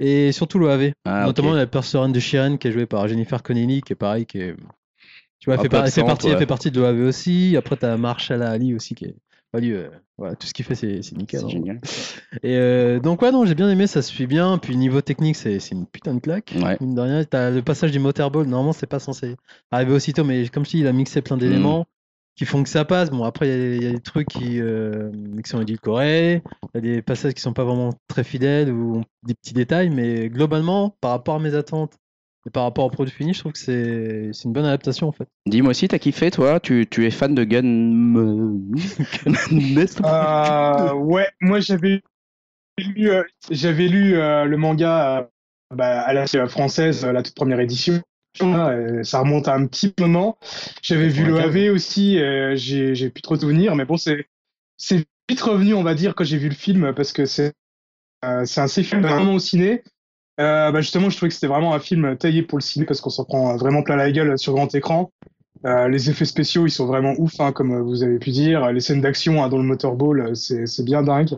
et 0.00 0.30
surtout 0.32 0.58
le 0.58 0.70
AV. 0.70 0.92
Ah, 1.04 1.24
Notamment 1.26 1.52
la 1.52 1.66
personnage 1.66 2.12
de 2.12 2.20
Shiren 2.20 2.58
qui 2.58 2.68
est 2.68 2.72
jouée 2.72 2.86
par 2.86 3.08
Jennifer 3.08 3.42
Connelly, 3.42 3.80
qui 3.82 3.92
est 3.92 3.96
pareil, 3.96 4.26
qui 4.26 4.38
est. 4.38 4.54
Tu 5.40 5.46
vois, 5.46 5.54
elle 5.54 5.60
Un 5.60 5.62
fait, 5.62 5.68
par- 5.68 6.06
partie, 6.06 6.26
elle 6.26 6.32
ouais. 6.34 6.38
fait 6.38 6.46
partie 6.46 6.70
de 6.70 6.80
l'OAV 6.80 7.00
aussi. 7.06 7.56
Après, 7.56 7.76
t'as 7.76 7.96
Marshall 7.96 8.42
Ali 8.42 8.74
aussi 8.74 8.94
qui 8.94 9.04
est. 9.06 9.14
lui, 9.54 9.72
euh, 9.72 9.88
voilà, 10.16 10.34
tout 10.34 10.46
ce 10.46 10.52
qu'il 10.52 10.64
fait, 10.64 10.74
c'est 10.74 11.00
nickel. 11.16 11.40
C'est 11.40 11.46
hein. 11.46 11.48
génial. 11.48 11.80
Et 12.42 12.56
euh, 12.56 12.98
donc, 13.00 13.22
ouais, 13.22 13.30
non, 13.30 13.46
j'ai 13.46 13.54
bien 13.54 13.70
aimé, 13.70 13.86
ça 13.86 14.02
se 14.02 14.08
suit 14.10 14.26
bien. 14.26 14.58
Puis, 14.58 14.76
niveau 14.76 15.00
technique, 15.00 15.36
c'est 15.36 15.58
une 15.70 15.86
putain 15.86 16.14
de 16.14 16.20
claque. 16.20 16.54
Ouais. 16.56 16.76
Mine 16.80 16.94
de 16.94 17.00
rien, 17.00 17.24
t'as 17.24 17.50
le 17.50 17.62
passage 17.62 17.92
du 17.92 17.98
motorball. 18.00 18.46
Normalement, 18.46 18.72
c'est 18.72 18.86
pas 18.88 18.98
censé 18.98 19.36
arriver 19.70 19.92
aussitôt, 19.92 20.24
mais 20.24 20.48
comme 20.48 20.64
je 20.64 20.70
dis, 20.70 20.78
il 20.80 20.86
a 20.86 20.92
mixé 20.92 21.22
plein 21.22 21.36
d'éléments 21.36 21.86
qui 22.36 22.44
font 22.44 22.62
que 22.62 22.68
ça 22.68 22.84
passe. 22.84 23.10
Bon, 23.10 23.24
après, 23.24 23.48
il 23.48 23.50
y 23.50 23.54
a- 23.54 23.74
il 23.76 23.82
y, 23.82 23.86
a 23.86 23.92
des 23.92 24.00
trucs 24.00 24.28
qui, 24.28 24.60
euh, 24.60 25.10
qui 25.42 25.48
sont 25.50 25.60
édulcorés. 25.60 26.42
Il 26.74 26.74
y 26.74 26.78
a 26.78 26.80
des 26.96 27.02
passages 27.02 27.34
qui 27.34 27.40
sont 27.40 27.52
pas 27.52 27.64
vraiment 27.64 27.94
très 28.08 28.22
fidèles 28.24 28.70
ou 28.72 29.02
des 29.24 29.34
petits 29.34 29.54
détails. 29.54 29.90
Mais 29.90 30.28
globalement, 30.28 30.90
par 31.00 31.12
rapport 31.12 31.36
à 31.36 31.38
mes 31.40 31.54
attentes 31.54 31.94
et 32.46 32.50
par 32.50 32.62
rapport 32.64 32.84
au 32.84 32.90
produit 32.90 33.12
fini, 33.12 33.34
je 33.34 33.40
trouve 33.40 33.52
que 33.52 33.58
c'est 33.58 34.30
c'est 34.32 34.44
une 34.44 34.52
bonne 34.52 34.64
adaptation 34.64 35.08
en 35.08 35.12
fait. 35.12 35.28
Dis-moi 35.46 35.70
aussi, 35.70 35.88
t'as 35.88 35.98
kiffé 35.98 36.30
toi? 36.30 36.60
Tu, 36.60 36.86
tu 36.90 37.06
es 37.06 37.10
fan 37.10 37.34
de 37.34 37.44
Gun. 37.44 37.64
Nest? 39.50 40.00
Euh, 40.04 40.92
ouais, 40.94 41.28
moi 41.40 41.60
j'avais 41.60 42.02
lu, 42.78 43.10
euh, 43.10 43.22
j'avais 43.50 43.88
lu 43.88 44.16
euh, 44.16 44.44
le 44.44 44.56
manga 44.56 45.18
euh, 45.18 45.22
bah, 45.74 46.00
à 46.00 46.12
la 46.12 46.26
française, 46.46 47.04
euh, 47.04 47.12
la 47.12 47.22
toute 47.22 47.34
première 47.34 47.60
édition. 47.60 48.00
Euh, 48.40 49.02
ça 49.02 49.20
remonte 49.20 49.48
à 49.48 49.54
un 49.54 49.66
petit 49.66 49.92
moment. 49.98 50.38
J'avais 50.80 51.08
vu 51.08 51.24
le 51.24 51.34
95. 51.34 51.56
AV 51.56 51.74
aussi, 51.74 52.18
j'ai 52.54 52.94
j'ai 52.94 53.10
plus 53.10 53.22
trop 53.22 53.34
de 53.34 53.40
souvenirs, 53.40 53.74
mais 53.74 53.84
bon, 53.84 53.96
c'est 53.96 54.26
c'est 54.76 55.04
vite 55.28 55.40
revenu, 55.40 55.74
on 55.74 55.82
va 55.82 55.94
dire, 55.94 56.14
quand 56.14 56.24
j'ai 56.24 56.38
vu 56.38 56.48
le 56.48 56.54
film, 56.54 56.92
parce 56.94 57.12
que 57.12 57.26
c'est 57.26 57.52
euh, 58.24 58.44
c'est 58.44 58.60
un 58.60 58.68
films 58.68 59.02
vraiment 59.02 59.34
au 59.34 59.38
ciné. 59.38 59.82
Euh, 60.40 60.70
bah 60.70 60.80
justement, 60.80 61.10
je 61.10 61.16
trouvais 61.16 61.28
que 61.28 61.34
c'était 61.34 61.48
vraiment 61.48 61.74
un 61.74 61.80
film 61.80 62.16
taillé 62.16 62.42
pour 62.42 62.58
le 62.58 62.62
ciné 62.62 62.84
parce 62.84 63.00
qu'on 63.00 63.10
s'en 63.10 63.24
prend 63.24 63.56
vraiment 63.56 63.82
plein 63.82 63.96
la 63.96 64.10
gueule 64.12 64.38
sur 64.38 64.52
grand 64.54 64.72
écran. 64.74 65.10
Euh, 65.66 65.88
les 65.88 66.10
effets 66.10 66.24
spéciaux, 66.24 66.66
ils 66.66 66.70
sont 66.70 66.86
vraiment 66.86 67.14
ouf, 67.18 67.40
hein, 67.40 67.52
comme 67.52 67.80
vous 67.80 68.04
avez 68.04 68.18
pu 68.18 68.30
dire. 68.30 68.70
Les 68.72 68.80
scènes 68.80 69.00
d'action 69.00 69.42
hein, 69.42 69.48
dans 69.48 69.58
le 69.58 69.64
motorball, 69.64 70.20
euh, 70.20 70.34
c'est 70.34 70.66
c'est 70.66 70.84
bien 70.84 71.02
dingue. 71.02 71.36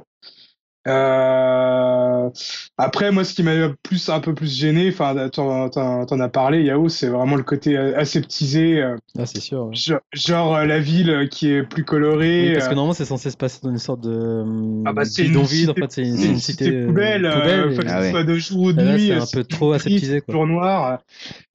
Euh... 0.88 2.30
Après, 2.78 3.10
moi, 3.12 3.24
ce 3.24 3.34
qui 3.34 3.42
m'a 3.42 3.52
plus 3.82 4.08
un 4.08 4.20
peu 4.20 4.34
plus 4.34 4.52
gêné, 4.56 4.88
enfin, 4.90 5.28
t'en 5.28 5.68
t'en- 5.68 6.06
t'en 6.06 6.20
as 6.20 6.28
parlé, 6.28 6.62
Yao, 6.62 6.88
c'est 6.88 7.08
vraiment 7.08 7.36
le 7.36 7.42
côté 7.42 7.76
euh, 7.76 7.98
aseptisé, 7.98 8.80
euh, 8.80 8.96
Ah, 9.18 9.26
c'est 9.26 9.40
sûr. 9.40 9.66
ouais. 9.66 9.74
genre, 9.74 10.00
genre, 10.12 10.58
la 10.64 10.78
ville 10.78 11.28
qui 11.30 11.50
est 11.50 11.62
plus 11.62 11.84
colorée. 11.84 12.48
Oui, 12.48 12.52
parce 12.54 12.68
que 12.68 12.74
normalement, 12.74 12.94
c'est 12.94 13.04
censé 13.04 13.30
se 13.30 13.36
passer 13.36 13.60
dans 13.62 13.70
une 13.70 13.78
sorte 13.78 14.00
de 14.00 14.44
Ah 14.86 14.92
bah, 14.92 15.04
c'est 15.04 15.22
une 15.22 15.28
bidonville. 15.28 15.70
En 15.70 15.74
cité- 15.74 15.80
fait, 15.82 15.92
c'est 15.92 16.02
une, 16.02 16.16
c'est 16.16 16.26
une 16.28 16.38
cité 16.38 16.86
poubelle, 16.86 17.26
euh, 17.26 17.32
poubelle, 17.40 17.74
faut 17.74 17.82
et- 17.82 17.84
que 17.84 17.90
Ah 17.90 17.96
ce 17.98 18.02
ouais. 18.04 18.10
soit 18.10 18.24
de 18.24 18.34
jour 18.36 18.60
ou 18.62 18.72
de 18.72 18.82
là, 18.82 18.96
nuit. 18.96 19.08
c'est 19.08 19.14
un 19.14 19.26
peu 19.40 19.44
trop 19.44 19.72
aseptisé, 19.72 20.20
quoi. 20.22 20.46
Noir. 20.46 21.00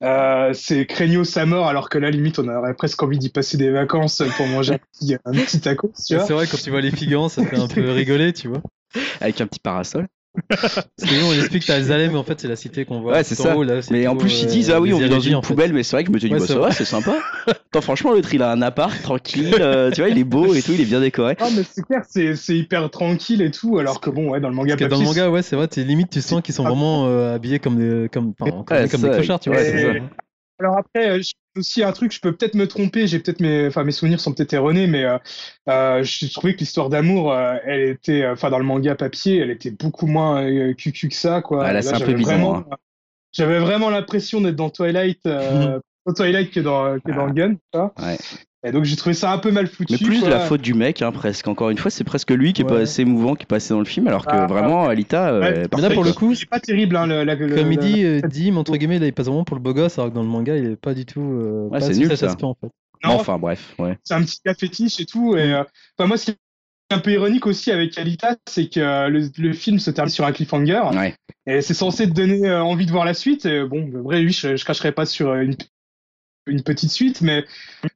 Euh, 0.04 0.52
c'est 0.54 0.86
craignos 0.86 1.24
sa 1.24 1.46
mort, 1.46 1.68
alors 1.68 1.90
que 1.90 1.98
là, 1.98 2.12
limite, 2.12 2.38
on 2.38 2.48
aurait 2.48 2.76
presque 2.76 3.02
envie 3.02 3.18
d'y 3.18 3.30
passer 3.30 3.58
des 3.58 3.72
vacances 3.72 4.22
pour 4.38 4.48
manger 4.48 4.74
un 4.76 4.78
petit, 4.78 5.16
un 5.26 5.32
petit 5.32 5.60
taco, 5.60 5.92
tu 6.06 6.16
vois. 6.16 6.26
C'est 6.26 6.34
vrai, 6.34 6.48
quand 6.48 6.58
tu 6.62 6.70
vois 6.70 6.82
les 6.82 6.92
figurants, 6.92 7.30
ça 7.30 7.44
fait 7.44 7.58
un 7.58 7.68
peu 7.68 7.90
rigoler, 7.92 8.32
tu 8.34 8.48
vois. 8.50 8.62
Avec 9.22 9.42
un 9.42 9.48
petit 9.48 9.60
parasol. 9.60 10.08
Parce 10.50 10.76
que 11.00 11.20
nous, 11.20 11.28
on 11.28 11.34
explique 11.34 11.66
que 11.66 11.68
t'as 11.68 11.80
mais 11.80 12.16
en 12.16 12.24
fait, 12.24 12.40
c'est 12.40 12.48
la 12.48 12.56
cité 12.56 12.86
qu'on 12.86 13.02
voit. 13.02 13.14
Ouais, 13.14 13.24
c'est 13.24 13.36
ça. 13.36 13.54
en 13.54 13.58
haut, 13.58 13.64
là, 13.64 13.80
Mais 13.92 14.08
en 14.08 14.16
plus, 14.16 14.42
ils 14.42 14.46
euh, 14.46 14.50
disent 14.50 14.72
Ah 14.72 14.82
oui, 14.82 14.94
on 14.94 15.00
les 15.00 15.06
vit 15.06 15.10
dans 15.10 15.20
une 15.20 15.36
fait. 15.42 15.48
poubelle, 15.48 15.74
mais 15.74 15.84
c'est 15.84 15.96
vrai 15.96 16.04
que 16.04 16.10
je 16.10 16.14
me 16.14 16.20
suis 16.20 16.28
dit 16.30 16.34
Ouais, 16.34 16.40
Bah, 16.40 16.46
c'est 16.48 16.54
ça 16.54 16.60
va, 16.60 16.72
c'est 16.72 16.86
sympa. 16.86 17.16
Attends, 17.48 17.82
franchement, 17.82 18.12
l'autre 18.12 18.34
il 18.34 18.42
a 18.42 18.52
un 18.52 18.62
appart 18.62 19.02
tranquille, 19.02 19.56
euh, 19.60 19.92
tu 19.92 20.02
vois, 20.02 20.10
il 20.10 20.18
est 20.18 20.24
beau 20.24 20.54
et 20.54 20.62
tout, 20.62 20.74
il 20.74 20.82
est 20.82 20.86
bien 20.86 21.00
décoré. 21.00 21.36
Ah, 21.40 21.48
mais 21.56 21.64
c'est 21.70 21.84
clair, 21.84 22.02
c'est 22.08 22.36
c'est 22.36 22.58
hyper 22.58 22.90
tranquille 22.90 23.42
et 23.42 23.52
tout, 23.52 23.78
alors 23.78 24.02
que 24.02 24.10
bon, 24.10 24.32
ouais, 24.32 24.40
dans 24.40 24.50
le 24.50 24.56
manga 24.56 24.76
que 24.76 24.80
dans 24.84 24.86
le 24.86 24.90
papier, 24.92 25.06
manga, 25.06 25.30
ouais, 25.30 25.42
c'est 25.42 25.56
vrai, 25.56 25.68
t'es 25.68 25.84
limite, 25.84 26.10
tu 26.10 26.22
sens 26.22 26.42
qu'ils 26.42 26.56
sont 26.56 26.64
vraiment 26.64 27.08
euh, 27.08 27.36
habillés 27.36 27.60
comme 27.60 27.78
des, 27.78 28.10
comme, 28.10 28.34
enfin, 28.40 28.52
comme, 28.66 28.78
Ouais, 28.78 28.88
comme 28.90 29.02
ça, 29.02 29.10
des 29.10 29.16
clochards, 29.16 29.40
tu 29.40 29.50
vois. 29.50 29.60
Alors 30.60 30.78
après, 30.78 31.10
euh, 31.10 31.22
aussi 31.58 31.84
un 31.84 31.92
truc, 31.92 32.12
je 32.12 32.20
peux 32.20 32.34
peut-être 32.36 32.56
me 32.56 32.68
tromper, 32.68 33.08
j'ai 33.08 33.20
peut-être 33.20 33.40
mes, 33.40 33.68
enfin 33.68 33.84
mes 33.84 33.92
souvenirs 33.92 34.20
sont 34.20 34.34
peut-être 34.34 34.54
erronés, 34.54 34.88
mais 34.88 35.04
euh, 35.04 35.18
euh, 35.70 36.04
je 36.04 36.32
trouvais 36.32 36.54
que 36.54 36.60
l'histoire 36.60 36.90
d'amour, 36.90 37.32
euh, 37.34 37.56
elle 37.66 37.82
était, 37.82 38.24
euh, 38.24 38.34
enfin 38.34 38.50
dans 38.50 38.60
le 38.60 38.66
manga 38.66 38.96
papier, 38.96 39.38
elle 39.38 39.52
était 39.52 39.72
beaucoup 39.72 40.08
moins 40.08 40.44
euh, 40.44 40.74
cucu 40.74 41.10
que 41.10 41.16
ça, 41.16 41.42
quoi. 41.42 41.66
Ah, 41.66 41.74
là, 41.74 41.82
c'est 41.82 41.96
un 41.96 42.00
peu 42.00 42.14
vraiment, 42.14 42.58
hein. 42.58 42.66
j'avais 43.32 43.60
vraiment 43.60 43.90
l'impression 43.90 44.42
d'être 44.42 44.56
dans 44.56 44.70
Twilight, 44.70 45.26
euh, 45.26 45.80
dans 46.06 46.14
Twilight 46.14 46.52
que 46.52 46.60
dans, 46.60 47.00
que 47.00 47.12
dans. 47.12 47.30
Gun, 47.30 47.56
tu 47.56 47.60
vois. 47.74 47.94
Ouais. 48.00 48.18
Et 48.66 48.72
donc 48.72 48.84
j'ai 48.84 48.96
trouvé 48.96 49.14
ça 49.14 49.32
un 49.32 49.38
peu 49.38 49.52
mal 49.52 49.68
foutu. 49.68 49.94
Mais 49.94 49.98
plus 50.00 50.16
de 50.18 50.22
quoi. 50.22 50.30
la 50.30 50.40
faute 50.40 50.62
du 50.62 50.74
mec, 50.74 51.02
hein, 51.02 51.12
presque. 51.12 51.48
Encore 51.48 51.70
une 51.70 51.78
fois, 51.78 51.92
c'est 51.92 52.04
presque 52.04 52.32
lui 52.32 52.52
qui 52.54 52.64
est 52.64 52.66
pas 52.66 52.76
Ouais. 52.76 52.82
assez 52.82 53.04
émouvant, 53.04 53.36
qui 53.36 53.44
est 53.44 53.48
passé 53.48 53.74
dans 53.74 53.80
le 53.80 53.86
film, 53.86 54.08
alors 54.08 54.26
que 54.26 54.32
Ah, 54.34 54.48
vraiment, 54.48 54.88
Alita, 54.88 55.30
euh, 55.30 55.40
Ouais. 55.40 55.48
est 55.48 55.50
Mais 55.50 55.56
là, 55.56 55.62
Mais 55.62 55.68
parfaite, 55.70 55.90
là, 55.90 55.96
pour 55.96 56.04
le 56.04 56.14
coup, 56.14 56.34
C'est 56.36 56.50
pas 56.50 56.60
terrible, 56.60 56.96
hein, 56.98 57.06
le, 57.06 57.24
la- 57.24 57.36
le- 57.36 57.56
comme 57.56 57.72
il 57.72 57.78
dit, 57.78 58.04
euh, 58.04 58.22
Dim, 58.22 58.58
entre 58.58 58.76
guillemets, 58.76 59.00
là, 59.00 59.06
il 59.06 59.14
passe 59.14 59.28
vraiment 59.28 59.44
pour 59.44 59.56
le 59.56 59.62
beau 59.62 59.74
gosse, 59.74 60.00
alors 60.00 60.10
que 60.10 60.16
dans 60.16 60.24
le 60.24 60.28
manga, 60.30 60.58
il 60.58 60.66
est 60.66 60.76
pas 60.76 60.94
du 60.96 61.06
tout. 61.06 61.22
Euh, 61.22 61.68
Ouais, 61.70 61.80
c'est 61.80 61.94
nul, 61.94 62.08
cet 62.10 62.18
ça. 62.18 62.26
aspect, 62.28 62.44
en 62.46 62.56
fait. 62.60 62.70
Non, 63.04 63.12
Enfin, 63.16 63.38
bref, 63.38 63.76
ouais. 63.78 63.98
c'est 64.04 64.16
un 64.16 64.22
petit 64.24 64.40
gars 64.44 64.56
fétiche 64.56 65.00
et 65.00 65.06
tout. 65.06 65.38
Et 65.38 65.54
euh, 65.54 65.64
enfin, 66.00 66.08
moi, 66.08 66.18
ce 66.18 66.26
qui 66.26 66.32
est 66.32 66.94
un 66.96 66.98
peu 67.00 67.12
ironique 67.12 67.46
aussi 67.46 67.72
avec 67.72 67.96
Alita, 68.00 68.36
c'est 68.48 68.68
que 68.68 68.80
euh, 68.80 69.10
le, 69.10 69.30
le 69.38 69.54
film 69.54 69.78
se 69.78 69.92
termine 69.92 70.10
sur 70.12 70.26
un 70.26 70.32
cliffhanger. 70.32 70.82
Ouais. 70.96 71.14
Et 71.46 71.62
c'est 71.62 71.76
censé 71.76 72.08
te 72.10 72.14
donner 72.14 72.52
envie 72.52 72.88
de 72.88 72.92
voir 72.92 73.06
la 73.06 73.14
suite. 73.14 73.46
Et 73.46 73.64
bon, 73.64 73.88
vrai, 74.02 74.22
oui, 74.24 74.32
je, 74.32 74.56
je 74.56 74.64
cracherai 74.64 74.92
pas 74.92 75.06
sur 75.06 75.36
une, 75.36 75.56
une 76.48 76.62
petite 76.62 76.92
suite, 76.92 77.22
mais 77.22 77.44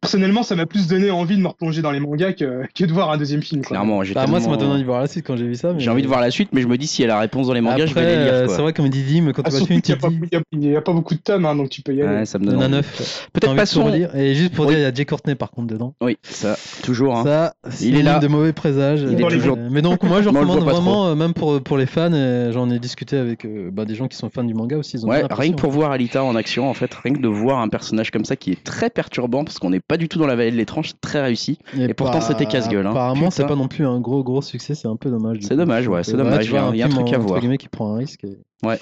personnellement, 0.01 0.43
ça 0.43 0.55
m'a 0.55 0.65
plus 0.65 0.87
donné 0.87 1.11
envie 1.11 1.37
de 1.37 1.41
me 1.41 1.47
replonger 1.47 1.81
dans 1.81 1.91
les 1.91 1.99
mangas 1.99 2.33
que, 2.33 2.63
que 2.73 2.85
de 2.85 2.91
voir 2.91 3.11
un 3.11 3.17
deuxième 3.17 3.41
film. 3.41 3.61
quoi. 3.61 3.69
Clairement, 3.77 4.03
j'ai 4.03 4.13
Bah, 4.13 4.25
moi, 4.27 4.39
ça 4.41 4.49
m'a 4.49 4.57
donné 4.57 4.71
envie 4.71 4.81
de 4.81 4.85
voir 4.85 5.01
la 5.01 5.07
suite 5.07 5.25
quand 5.25 5.35
j'ai 5.37 5.47
vu 5.47 5.55
ça. 5.55 5.73
mais- 5.73 5.79
J'ai 5.79 5.89
envie 5.89 6.01
de 6.01 6.07
voir 6.07 6.21
la 6.21 6.31
suite, 6.31 6.49
mais 6.53 6.61
je 6.61 6.67
me 6.67 6.77
dis 6.77 6.87
si 6.87 7.03
elle 7.03 7.11
a 7.11 7.15
la 7.15 7.19
réponse 7.21 7.47
dans 7.47 7.53
les 7.53 7.61
mangas, 7.61 7.85
je 7.85 7.93
vais 7.93 8.05
les 8.05 8.23
lire. 8.23 8.33
euh, 8.33 8.45
quoi. 8.45 8.55
c'est 8.55 8.61
vrai, 8.61 8.73
comme 8.73 8.85
il 8.85 8.91
dit 8.91 9.03
Dim, 9.03 9.31
quand 9.33 9.43
Ah, 9.45 9.49
tu 9.51 9.65
tu 9.65 9.73
n'y 9.73 9.93
a, 9.93 9.97
pas- 9.97 10.07
il 10.31 10.37
a- 10.37 10.41
il 10.51 10.75
a 10.75 10.81
pas 10.81 10.93
beaucoup 10.93 11.13
de 11.15 11.19
tomes, 11.19 11.45
hein, 11.45 11.55
donc 11.55 11.69
tu 11.69 11.81
peux 11.81 11.93
y 11.93 12.01
aller. 12.01 12.17
Ouais, 12.19 12.25
ça 12.25 12.39
me 12.39 12.45
Il 12.45 12.49
donne 12.49 12.57
en 12.57 12.61
a 12.61 12.65
envie. 12.65 12.75
neuf. 12.77 13.27
Peut-être 13.33 13.51
tout 13.51 13.55
passons. 13.57 13.83
relire. 13.85 14.15
Et 14.15 14.33
juste 14.35 14.53
pour 14.53 14.65
Oui. 14.65 14.71
dire, 14.71 14.79
il 14.79 14.83
y 14.83 14.85
a 14.85 14.93
Jay 14.93 15.05
Courtney 15.05 15.35
par 15.35 15.51
contre 15.51 15.67
dedans. 15.67 15.93
Oui, 16.01 16.17
ça, 16.23 16.55
toujours. 16.83 17.17
Hein. 17.17 17.23
Ça, 17.23 17.53
Il 17.81 17.95
est 17.97 18.03
là. 18.03 18.19
de 18.19 18.27
mauvais 18.27 18.53
présages. 18.53 19.01
Il 19.01 19.19
est 19.19 19.23
Euh, 19.23 19.27
toujours- 19.29 19.57
Mais 19.71 19.81
donc, 19.81 20.03
moi, 20.03 20.21
je 20.21 20.29
recommande 20.29 20.65
pas 20.65 20.71
vraiment, 20.73 21.07
euh, 21.07 21.15
même 21.15 21.33
pour, 21.33 21.61
pour 21.61 21.77
les 21.77 21.85
fans, 21.85 22.11
euh, 22.13 22.51
j'en 22.51 22.69
ai 22.69 22.79
discuté 22.79 23.17
avec 23.17 23.45
euh, 23.45 23.69
bah, 23.71 23.85
des 23.85 23.95
gens 23.95 24.07
qui 24.07 24.17
sont 24.17 24.29
fans 24.29 24.43
du 24.43 24.53
manga 24.53 24.77
aussi. 24.77 24.97
Ouais, 24.99 25.23
rien 25.29 25.51
que 25.51 25.57
pour 25.57 25.71
voir 25.71 25.91
Alita 25.91 26.23
en 26.23 26.35
action, 26.35 26.69
en 26.69 26.73
fait, 26.73 26.93
rien 26.93 27.13
que 27.13 27.19
de 27.21 27.27
voir 27.27 27.59
un 27.59 27.69
personnage 27.69 28.11
comme 28.11 28.25
ça 28.25 28.35
qui 28.39 28.51
est 28.51 28.63
très 28.63 28.89
perturbant 28.89 29.43
parce 29.43 29.59
qu'on 29.59 29.69
n'est 29.69 29.79
pas 29.79 29.97
du 29.97 30.07
tout 30.09 30.17
dans 30.19 30.27
la 30.27 30.35
vallée 30.35 30.51
de 30.51 30.55
l'étrange, 30.57 30.93
très 31.01 31.21
réussi. 31.21 31.59
et 31.77 31.93
pourtant, 31.93 32.21
c'était 32.21 32.45
casse-gueule, 32.45 32.87
hein. 32.87 32.91
Apparemment, 32.91 33.29
c'est 33.31 33.45
pas 33.45 33.55
non 33.55 33.67
plus 33.67 33.85
un 33.85 33.99
gros 33.99 34.23
gros 34.23 34.41
succès, 34.41 34.75
c'est 34.75 34.87
un 34.87 34.95
peu 34.95 35.09
dommage. 35.09 35.37
C'est 35.41 35.55
dommage, 35.55 35.87
ouais, 35.87 36.03
c'est 36.03 36.17
dommage, 36.17 36.45
il 36.47 36.53
y 36.53 36.57
a- 36.57 36.69
il 36.73 36.77
y 36.77 36.81
a 36.81 36.85
un 36.85 36.89
truc 36.89 37.13
à 37.13 37.17
voir. 37.17 37.41
qui 37.57 37.67
prend 37.67 37.93
un 37.93 37.97
risque. 37.97 38.23
et- 38.23 38.37
Ouais. 38.65 38.79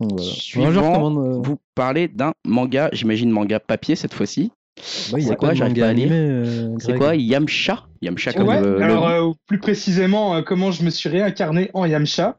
Donc, 0.00 0.12
voilà. 0.12 0.24
Suivant, 0.32 0.92
recommande. 0.92 1.18
euh, 1.18 1.40
Vous 1.42 1.56
parlez 1.74 2.06
d'un 2.08 2.32
manga, 2.46 2.88
j'imagine 2.92 3.30
manga 3.30 3.58
papier 3.60 3.96
cette 3.96 4.14
fois-ci. 4.14 4.52
bah, 5.12 5.18
c'est 5.20 5.34
quoi, 5.36 5.54
j'arrive 5.54 5.72
manga 5.74 5.82
pas 5.82 5.88
à 5.88 5.92
lire. 5.92 6.08
euh, 6.12 6.76
C'est 6.78 6.96
quoi 6.96 7.16
Yamcha? 7.16 7.86
Yamcha 8.00 8.32
comme 8.32 8.46
Ouais, 8.46 8.60
le- 8.60 8.76
le- 8.78 8.82
alors 8.84 9.08
euh, 9.08 9.32
plus 9.46 9.58
précisément, 9.58 10.36
euh, 10.36 10.42
comment 10.42 10.70
je 10.70 10.84
me 10.84 10.90
suis 10.90 11.08
réincarné 11.08 11.70
en 11.74 11.84
Yamcha. 11.84 12.38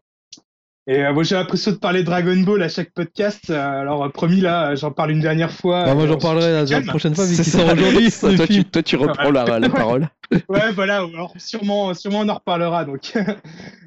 Et 0.89 1.05
euh, 1.05 1.13
moi 1.13 1.21
j'ai 1.21 1.35
l'impression 1.35 1.71
de 1.71 1.75
parler 1.75 2.01
Dragon 2.01 2.35
Ball 2.37 2.63
à 2.63 2.67
chaque 2.67 2.91
podcast. 2.93 3.51
euh, 3.51 3.81
alors 3.81 4.03
euh, 4.03 4.09
promis 4.09 4.41
là, 4.41 4.71
euh, 4.71 4.75
j'en 4.75 4.89
parle 4.89 5.11
une 5.11 5.19
dernière 5.19 5.51
fois. 5.51 5.85
Bah, 5.85 5.93
moi, 5.93 6.07
j'en 6.07 6.17
parlerai 6.17 6.65
la, 6.65 6.81
prochaine 6.81 7.13
fois 7.13 7.25
vu 7.25 7.35
C'est 7.35 7.43
qu'il 7.43 7.51
ça, 7.51 7.59
sort 7.59 7.73
aujourd'hui. 7.73 8.09
toi, 8.09 8.47
tu, 8.47 8.65
toi, 8.65 8.81
tu 8.81 8.95
reprends 8.95 9.29
la, 9.29 9.59
la 9.59 9.69
parole. 9.69 10.09
Ouais, 10.47 10.71
voilà. 10.73 10.97
Alors 10.97 11.33
sûrement, 11.37 11.93
sûrement 11.93 12.19
on 12.21 12.29
en 12.29 12.35
reparlera. 12.35 12.85
Donc 12.85 13.13
euh, 13.17 13.25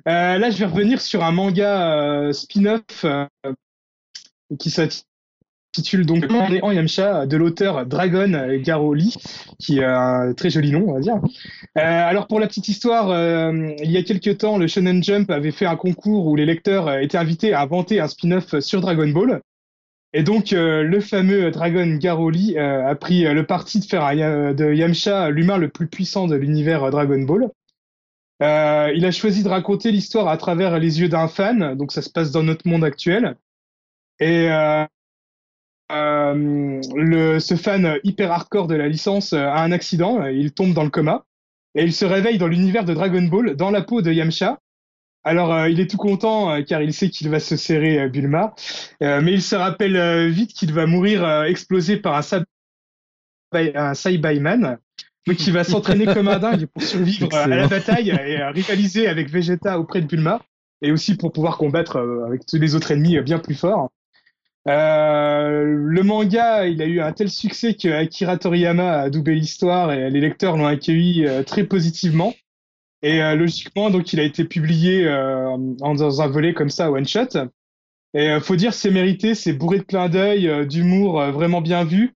là, 0.07 0.51
je 0.51 0.59
vais 0.59 0.65
revenir 0.65 1.01
sur 1.01 1.25
un 1.25 1.33
manga 1.33 1.93
euh, 1.93 2.33
spin-off 2.33 3.05
euh, 3.05 3.27
qui 4.59 4.71
s'intitule 4.71 5.07
donc 6.05 6.25
On 6.31 6.53
est 6.53 6.63
en 6.63 6.71
Yamcha 6.71 7.27
de 7.27 7.37
l'auteur 7.37 7.87
Dragon 7.87 8.31
Garoli, 8.59 9.15
qui 9.59 9.79
est 9.79 9.85
un 9.85 10.35
très 10.35 10.51
joli 10.51 10.71
nom, 10.71 10.85
on 10.89 10.95
va 10.95 11.01
dire. 11.01 11.17
Euh, 11.79 11.81
alors 11.81 12.27
pour 12.27 12.41
la 12.41 12.47
petite 12.47 12.69
histoire, 12.69 13.11
euh, 13.11 13.71
il 13.83 13.91
y 13.91 13.97
a 13.97 14.03
quelques 14.03 14.39
temps, 14.39 14.59
le 14.59 14.67
Shonen 14.67 15.03
Jump 15.03 15.31
avait 15.31 15.51
fait 15.51 15.67
un 15.67 15.77
concours 15.77 16.27
où 16.27 16.37
les 16.37 16.45
lecteurs 16.45 16.93
étaient 16.99 17.19
invités 17.19 17.55
à 17.55 17.63
inventer 17.63 18.01
un 18.01 18.09
spin-off 18.09 18.61
sur 18.61 18.81
Dragon 18.81 19.09
Ball. 19.09 19.41
Et 20.13 20.23
donc 20.23 20.53
euh, 20.53 20.83
le 20.83 21.01
fameux 21.01 21.51
Dragon 21.51 21.97
Garoli 21.97 22.59
a 22.59 22.95
pris 22.95 23.23
le 23.23 23.47
parti 23.47 23.81
de 23.81 23.87
faire 23.87 24.05
un 24.05 24.53
de 24.53 24.75
Yamcha 24.75 25.31
l'humain 25.31 25.57
le 25.57 25.69
plus 25.69 25.87
puissant 25.87 26.27
de 26.27 26.37
l'univers 26.37 26.91
Dragon 26.91 27.23
Ball. 27.23 27.49
Il 28.41 29.07
a 29.07 29.11
choisi 29.11 29.43
de 29.43 29.49
raconter 29.49 29.91
l'histoire 29.91 30.29
à 30.29 30.37
travers 30.37 30.79
les 30.79 31.01
yeux 31.01 31.09
d'un 31.09 31.29
fan, 31.29 31.77
donc 31.77 31.93
ça 31.93 32.03
se 32.03 32.11
passe 32.11 32.31
dans 32.31 32.43
notre 32.43 32.69
monde 32.69 32.85
actuel. 32.85 33.37
Et 34.23 34.51
euh, 34.51 34.85
euh, 35.93 36.81
le, 36.95 37.39
ce 37.39 37.55
fan 37.55 37.99
hyper 38.05 38.33
hardcore 38.33 38.67
de 38.67 38.75
la 38.75 38.89
licence 38.89 39.33
euh, 39.33 39.47
a 39.47 39.63
un 39.63 39.73
accident, 39.73 40.25
il 40.27 40.53
tombe 40.53 40.73
dans 40.73 40.85
le 40.85 40.91
coma 40.91 41.25
et 41.75 41.85
il 41.85 41.93
se 41.93 42.05
réveille 42.05 42.39
dans 42.39 42.49
l'univers 42.49 42.85
de 42.85 42.95
Dragon 42.95 43.23
Ball 43.23 43.57
dans 43.57 43.71
la 43.71 43.83
peau 43.83 44.03
de 44.03 44.13
Yamcha. 44.13 44.59
Alors 45.25 45.53
euh, 45.55 45.69
il 45.69 45.79
est 45.79 45.89
tout 45.89 45.99
content 45.99 46.51
euh, 46.51 46.63
car 46.63 46.83
il 46.83 46.93
sait 46.93 47.09
qu'il 47.09 47.29
va 47.29 47.39
se 47.39 47.57
serrer 47.57 48.01
euh, 48.01 48.09
Bulma, 48.09 48.55
Euh, 49.03 49.21
mais 49.23 49.33
il 49.33 49.43
se 49.43 49.55
rappelle 49.55 49.97
euh, 49.97 50.29
vite 50.29 50.53
qu'il 50.53 50.73
va 50.73 50.87
mourir 50.87 51.25
euh, 51.25 51.45
explosé 51.45 51.97
par 51.97 52.17
un, 52.17 52.23
sab- 52.23 52.45
un 53.55 53.95
Saibaiman. 53.95 54.79
Donc 55.27 55.47
il 55.47 55.53
va 55.53 55.63
s'entraîner 55.63 56.07
comme 56.07 56.27
un 56.27 56.41
dingue 56.41 56.67
pour 56.67 56.83
survivre 56.83 57.29
euh, 57.33 57.45
à 57.45 57.47
la 57.47 57.69
bataille 57.69 58.11
et 58.11 58.41
euh, 58.41 58.51
rivaliser 58.51 59.07
avec 59.07 59.31
Vegeta 59.31 59.79
auprès 59.79 60.01
de 60.01 60.07
Bulma 60.07 60.41
et 60.83 60.91
aussi 60.91 61.17
pour 61.17 61.31
pouvoir 61.31 61.57
combattre 61.57 61.97
euh, 61.99 62.27
avec 62.27 62.45
tous 62.45 62.59
les 62.59 62.75
autres 62.75 62.91
ennemis 62.91 63.17
euh, 63.17 63.23
bien 63.23 63.39
plus 63.39 63.55
forts. 63.55 63.91
Euh, 64.69 65.65
le 65.65 66.03
manga, 66.03 66.67
il 66.67 66.81
a 66.83 66.87
eu 66.87 67.01
un 67.01 67.13
tel 67.13 67.29
succès 67.29 67.75
que 67.75 67.89
Akira 67.89 68.37
Toriyama 68.39 68.93
a 68.93 69.11
doublé 69.11 69.35
l'histoire 69.35 69.93
et 69.93 70.09
les 70.09 70.21
lecteurs 70.21 70.57
l'ont 70.57 70.67
accueilli 70.67 71.27
euh, 71.27 71.43
très 71.43 71.65
positivement. 71.65 72.33
Et 73.03 73.23
euh, 73.23 73.35
logiquement, 73.37 73.91
donc, 73.91 74.13
il 74.13 74.21
a 74.21 74.25
été 74.25 74.45
publié 74.45 75.07
euh, 75.07 75.49
en- 75.51 75.95
dans 75.95 76.23
un 76.23 76.29
volet 76.29 76.55
comme 76.55 76.71
ça, 76.71 76.91
one 76.93 77.07
shot. 77.07 77.29
Et 78.15 78.39
faut 78.41 78.57
dire, 78.57 78.75
c'est 78.75 78.91
mérité, 78.91 79.35
c'est 79.35 79.55
bourré 79.55 79.79
de 79.79 79.85
clins 79.85 80.09
d'œil, 80.09 80.67
d'humour, 80.67 81.23
vraiment 81.33 81.63
bien 81.63 81.85
vu. 81.85 82.15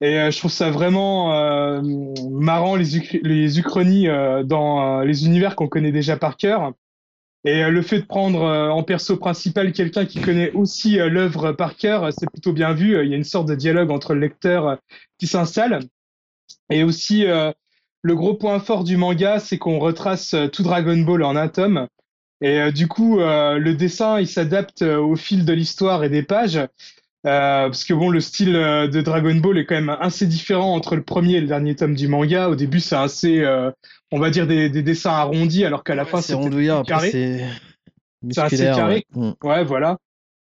Et 0.00 0.30
je 0.30 0.38
trouve 0.38 0.52
ça 0.52 0.70
vraiment 0.70 1.82
marrant 2.30 2.76
les, 2.76 3.20
les 3.22 3.58
uchronies 3.58 4.06
dans 4.44 5.00
les 5.00 5.26
univers 5.26 5.56
qu'on 5.56 5.66
connaît 5.68 5.90
déjà 5.92 6.16
par 6.16 6.36
cœur. 6.36 6.72
Et 7.44 7.64
euh, 7.64 7.70
le 7.70 7.82
fait 7.82 8.00
de 8.00 8.06
prendre 8.06 8.42
euh, 8.44 8.68
en 8.68 8.82
perso 8.82 9.16
principal 9.16 9.72
quelqu'un 9.72 10.06
qui 10.06 10.20
connaît 10.20 10.52
aussi 10.52 11.00
euh, 11.00 11.08
l'œuvre 11.08 11.52
par 11.52 11.76
cœur, 11.76 12.12
c'est 12.16 12.30
plutôt 12.30 12.52
bien 12.52 12.72
vu. 12.72 13.02
Il 13.02 13.10
y 13.10 13.14
a 13.14 13.16
une 13.16 13.24
sorte 13.24 13.48
de 13.48 13.54
dialogue 13.54 13.90
entre 13.90 14.14
le 14.14 14.20
lecteur 14.20 14.78
qui 15.18 15.26
s'installe. 15.26 15.80
Et 16.70 16.84
aussi, 16.84 17.24
le 17.24 18.14
gros 18.14 18.34
point 18.34 18.60
fort 18.60 18.84
du 18.84 18.96
manga, 18.96 19.38
c'est 19.38 19.58
qu'on 19.58 19.78
retrace 19.78 20.34
tout 20.52 20.62
Dragon 20.62 20.96
Ball 20.98 21.22
en 21.22 21.36
un 21.36 21.48
tome. 21.48 21.86
Et 22.40 22.72
du 22.72 22.88
coup, 22.88 23.18
le 23.18 23.72
dessin, 23.72 24.20
il 24.20 24.26
s'adapte 24.26 24.82
au 24.82 25.14
fil 25.16 25.44
de 25.44 25.52
l'histoire 25.52 26.02
et 26.04 26.08
des 26.08 26.22
pages. 26.22 26.60
Euh, 27.24 27.66
parce 27.66 27.84
que 27.84 27.94
bon, 27.94 28.10
le 28.10 28.20
style 28.20 28.56
euh, 28.56 28.88
de 28.88 29.00
Dragon 29.00 29.34
Ball 29.36 29.58
est 29.58 29.64
quand 29.64 29.76
même 29.76 29.96
assez 30.00 30.26
différent 30.26 30.74
entre 30.74 30.96
le 30.96 31.02
premier 31.02 31.36
et 31.36 31.40
le 31.40 31.46
dernier 31.46 31.76
tome 31.76 31.94
du 31.94 32.08
manga. 32.08 32.48
Au 32.48 32.56
début, 32.56 32.80
c'est 32.80 32.96
assez, 32.96 33.40
euh, 33.40 33.70
on 34.10 34.18
va 34.18 34.30
dire, 34.30 34.46
des, 34.46 34.68
des 34.68 34.82
dessins 34.82 35.12
arrondis, 35.12 35.64
alors 35.64 35.84
qu'à 35.84 35.94
la 35.94 36.04
fin, 36.04 36.20
c'est 36.20 36.34
rondouillard, 36.34 36.82
carré. 36.82 37.10
c'est 38.30 38.40
assez 38.40 38.64
carré. 38.64 39.06
ouais. 39.14 39.28
Mm. 39.28 39.46
Ouais, 39.46 39.64
voilà. 39.64 39.98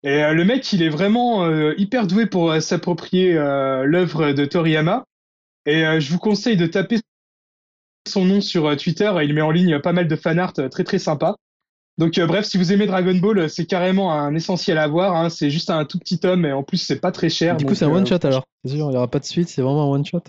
Et 0.03 0.25
euh, 0.25 0.33
le 0.33 0.45
mec, 0.45 0.73
il 0.73 0.83
est 0.83 0.89
vraiment 0.89 1.49
hyper 1.77 2.07
doué 2.07 2.27
pour 2.27 2.55
s'approprier 2.61 3.35
l'œuvre 3.35 4.33
de 4.33 4.45
Toriyama. 4.45 5.05
Et 5.67 5.83
je 6.01 6.13
vous 6.13 6.19
conseille 6.19 6.57
de 6.57 6.67
taper 6.67 7.01
son 8.07 8.25
nom 8.25 8.41
sur 8.41 8.77
Twitter. 8.77 9.13
Il 9.23 9.35
met 9.35 9.43
en 9.43 9.51
ligne 9.51 9.81
pas 9.81 9.93
mal 9.93 10.09
de 10.09 10.17
fan 10.17 10.39
art 10.39 10.53
euh, 10.59 10.69
très 10.69 10.85
très 10.85 10.99
sympa. 10.99 11.37
Donc 11.99 12.19
euh, 12.19 12.27
bref, 12.27 12.45
si 12.45 12.59
vous 12.59 12.73
aimez 12.73 12.87
Dragon 12.87 13.15
Ball, 13.15 13.39
euh, 13.39 13.49
c'est 13.49 13.65
carrément 13.65 14.13
un 14.13 14.35
essentiel 14.35 14.77
à 14.79 14.87
voir. 14.87 15.17
Hein. 15.17 15.31
C'est 15.31 15.51
juste 15.51 15.71
un 15.71 15.85
tout 15.87 15.99
petit 15.99 16.19
tome 16.19 16.45
et 16.45 16.53
en 16.53 16.63
plus 16.63 16.77
c'est 16.79 17.01
pas 17.01 17.11
très 17.13 17.29
cher. 17.31 17.57
Du 17.57 17.65
coup, 17.65 17.75
c'est 17.75 17.85
un 17.87 17.91
euh, 17.91 17.95
one 17.97 18.07
shot 18.07 18.19
alors. 18.25 18.45
Sûr, 18.67 18.77
il 18.77 18.89
n'y 18.91 18.97
aura 18.97 19.09
pas 19.09 19.19
de 19.19 19.25
suite, 19.25 19.49
c'est 19.49 19.63
vraiment 19.63 19.85
un 19.85 19.95
one 19.95 20.05
shot. 20.05 20.21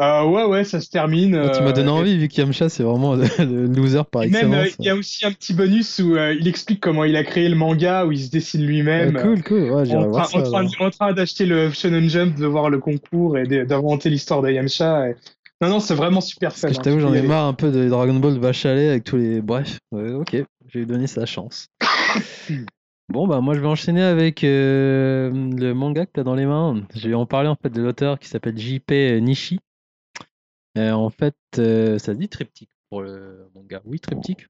euh, 0.00 0.24
ouais, 0.24 0.44
ouais, 0.44 0.64
ça 0.64 0.80
se 0.80 0.88
termine. 0.88 1.34
Ah, 1.34 1.50
tu 1.50 1.62
m'as 1.62 1.72
donné 1.72 1.90
envie, 1.90 2.16
vu 2.16 2.28
qu'Yamcha, 2.28 2.68
c'est 2.70 2.82
vraiment 2.82 3.14
le 3.38 3.66
loser 3.66 4.02
par 4.10 4.22
et 4.22 4.28
même, 4.30 4.54
euh, 4.54 4.62
excellence. 4.64 4.76
il 4.78 4.84
y 4.86 4.88
a 4.88 4.96
aussi 4.96 5.26
un 5.26 5.32
petit 5.32 5.52
bonus 5.52 5.98
où 5.98 6.16
il 6.16 6.48
explique 6.48 6.80
comment 6.80 7.04
il 7.04 7.14
a 7.16 7.24
créé 7.24 7.48
le 7.48 7.56
manga, 7.56 8.06
où 8.06 8.12
il 8.12 8.20
se 8.20 8.30
dessine 8.30 8.62
Ah, 8.62 8.66
lui-même. 8.66 9.12
cool, 9.20 9.42
cool. 9.42 9.62
Ouais, 9.70 9.94
en 9.94 10.24
ça. 10.24 10.38
en 10.80 10.90
train, 10.90 11.12
d'acheter 11.12 11.44
le 11.44 11.70
Shonen 11.72 12.08
Jump, 12.08 12.36
de 12.38 12.46
voir 12.46 12.70
le 12.70 12.78
concours 12.78 13.36
et 13.36 13.44
d'inventer 13.66 14.08
l'histoire 14.08 14.40
de 14.40 14.50
Yamcha. 14.50 15.10
et- 15.10 15.16
Non, 15.60 15.68
non, 15.68 15.80
c'est 15.80 15.94
vraiment 15.94 16.20
super 16.22 16.50
Parce 16.50 16.60
fun. 16.62 16.68
que 16.68 16.74
je 16.74 16.78
hein, 16.78 16.82
t'avoue, 16.84 17.00
j'en 17.00 17.12
ai 17.14 17.20
marre 17.22 17.46
un 17.46 17.52
peu 17.52 17.70
de 17.70 17.88
Dragon 17.88 18.14
Ball 18.14 18.38
vache 18.38 18.64
avec 18.66 19.04
tous 19.04 19.16
les. 19.18 19.40
Bref, 19.42 19.78
ouais, 19.92 20.10
ok, 20.12 20.42
je 20.72 20.78
vais 20.78 20.84
lui 20.84 20.86
donner 20.90 21.06
sa 21.06 21.26
chance. 21.26 21.68
Bon, 23.08 23.26
bah, 23.26 23.40
moi, 23.42 23.54
je 23.54 23.60
vais 23.60 23.66
enchaîner 23.66 24.00
avec 24.02 24.42
euh, 24.42 25.30
le 25.30 25.74
manga 25.74 26.06
que 26.06 26.12
tu 26.14 26.20
as 26.20 26.24
dans 26.24 26.34
les 26.34 26.46
mains. 26.46 26.82
Je 26.94 27.08
vais 27.08 27.14
en 27.14 27.26
parler 27.26 27.48
en 27.48 27.56
fait 27.56 27.68
de 27.68 27.82
l'auteur 27.82 28.18
qui 28.18 28.26
s'appelle 28.28 28.56
JP 28.56 28.90
Nishi. 29.20 29.60
Euh, 30.78 30.92
en 30.92 31.10
fait, 31.10 31.34
euh, 31.58 31.98
ça 31.98 32.12
se 32.14 32.18
dit 32.18 32.28
triptyque 32.30 32.70
pour 32.88 33.02
le 33.02 33.50
manga. 33.54 33.82
Oui, 33.84 34.00
triptyque. 34.00 34.46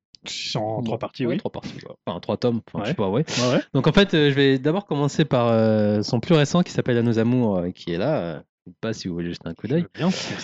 En 0.54 0.80
trois 0.84 0.98
parties, 1.00 1.26
Ouais, 1.26 1.32
oui. 1.32 1.38
Trois 1.38 1.50
parties, 1.50 1.74
ouais. 1.74 1.94
Enfin, 2.06 2.20
trois 2.20 2.36
tomes. 2.36 2.60
Enfin, 2.72 2.84
je 2.84 2.90
sais 2.90 2.90
Ouais. 2.90 2.94
pas, 2.94 3.08
ouais. 3.08 3.24
Ouais, 3.40 3.54
ouais. 3.56 3.62
Donc 3.74 3.88
en 3.88 3.92
fait, 3.92 4.14
euh, 4.14 4.30
je 4.30 4.34
vais 4.34 4.58
d'abord 4.60 4.86
commencer 4.86 5.24
par 5.24 5.48
euh, 5.48 6.02
son 6.02 6.20
plus 6.20 6.34
récent 6.34 6.62
qui 6.62 6.70
s'appelle 6.70 6.98
À 6.98 7.02
nos 7.02 7.18
amours, 7.18 7.56
euh, 7.58 7.70
qui 7.70 7.90
est 7.92 7.98
là. 7.98 8.44
Je 8.66 8.70
sais 8.70 8.76
pas 8.80 8.92
si 8.92 9.08
vous 9.08 9.14
voulez 9.14 9.32
jeter 9.32 9.48
un 9.48 9.54
coup 9.54 9.66
d'œil. 9.66 9.86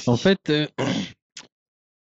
En 0.09 0.17
fait, 0.17 0.51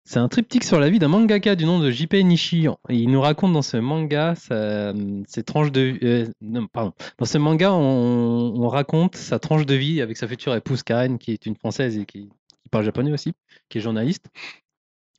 c'est 0.05 0.19
un 0.19 0.29
triptyque 0.29 0.65
sur 0.65 0.81
la 0.81 0.91
vie 0.91 0.99
d'un 0.99 1.09
mangaka 1.09 1.55
du 1.55 1.65
nom 1.65 1.79
de 1.79 1.91
JP 1.91 2.15
Nishi. 2.25 2.67
Il 2.89 3.11
nous 3.11 3.21
raconte 3.21 3.53
dans 3.53 3.63
ce 3.63 3.77
manga 3.77 4.35
sa, 4.35 4.93
ses 5.29 5.43
de 5.43 5.99
euh, 6.05 6.67
pardon. 6.73 6.93
Dans 7.19 7.25
ce 7.25 7.39
manga, 7.39 7.73
on, 7.73 8.55
on 8.57 8.69
raconte 8.69 9.17
sa 9.17 9.39
tranche 9.39 9.65
de 9.65 9.75
vie 9.75 10.01
avec 10.03 10.17
sa 10.17 10.27
future 10.27 10.55
épouse 10.55 10.83
Karen, 10.83 11.19
qui 11.19 11.33
est 11.33 11.47
une 11.47 11.55
française 11.55 11.97
et 11.97 12.05
qui, 12.05 12.29
qui 12.63 12.69
parle 12.71 12.85
japonais 12.85 13.13
aussi, 13.13 13.33
qui 13.69 13.79
est 13.79 13.81
journaliste, 13.81 14.27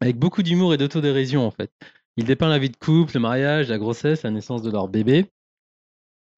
avec 0.01 0.17
beaucoup 0.17 0.43
d'humour 0.43 0.73
et 0.73 0.77
d'autodérision 0.77 1.47
en 1.47 1.51
fait. 1.51 1.71
Il 2.17 2.25
dépeint 2.25 2.49
la 2.49 2.59
vie 2.59 2.69
de 2.69 2.77
couple, 2.77 3.13
le 3.15 3.21
mariage, 3.21 3.69
la 3.69 3.77
grossesse, 3.77 4.23
la 4.23 4.31
naissance 4.31 4.61
de 4.61 4.69
leur 4.69 4.89
bébé, 4.89 5.25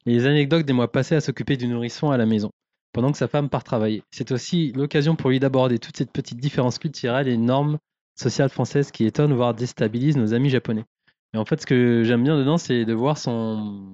et 0.05 0.11
les 0.11 0.27
anecdotes 0.27 0.65
des 0.65 0.73
mois 0.73 0.91
passés 0.91 1.15
à 1.15 1.21
s'occuper 1.21 1.57
du 1.57 1.67
nourrisson 1.67 2.11
à 2.11 2.17
la 2.17 2.25
maison 2.25 2.51
pendant 2.93 3.11
que 3.11 3.17
sa 3.17 3.27
femme 3.27 3.49
part 3.49 3.65
travailler. 3.65 4.03
C'est 4.09 4.31
aussi 4.31 4.71
l'occasion 4.71 5.17
pour 5.17 5.29
lui 5.29 5.41
d'aborder 5.41 5.79
toute 5.79 5.97
cette 5.97 6.13
petite 6.13 6.39
différence 6.39 6.79
culturelle 6.79 7.27
et 7.27 7.35
normes 7.35 7.77
sociales 8.15 8.49
françaises 8.49 8.91
qui 8.91 9.05
étonnent, 9.05 9.33
voire 9.33 9.53
déstabilisent 9.53 10.17
nos 10.17 10.33
amis 10.33 10.49
japonais. 10.49 10.85
Et 11.33 11.37
en 11.37 11.45
fait, 11.45 11.61
ce 11.61 11.65
que 11.65 12.03
j'aime 12.03 12.23
bien 12.23 12.37
dedans, 12.37 12.57
c'est 12.57 12.85
de 12.85 12.93
voir 12.93 13.17
son, 13.17 13.93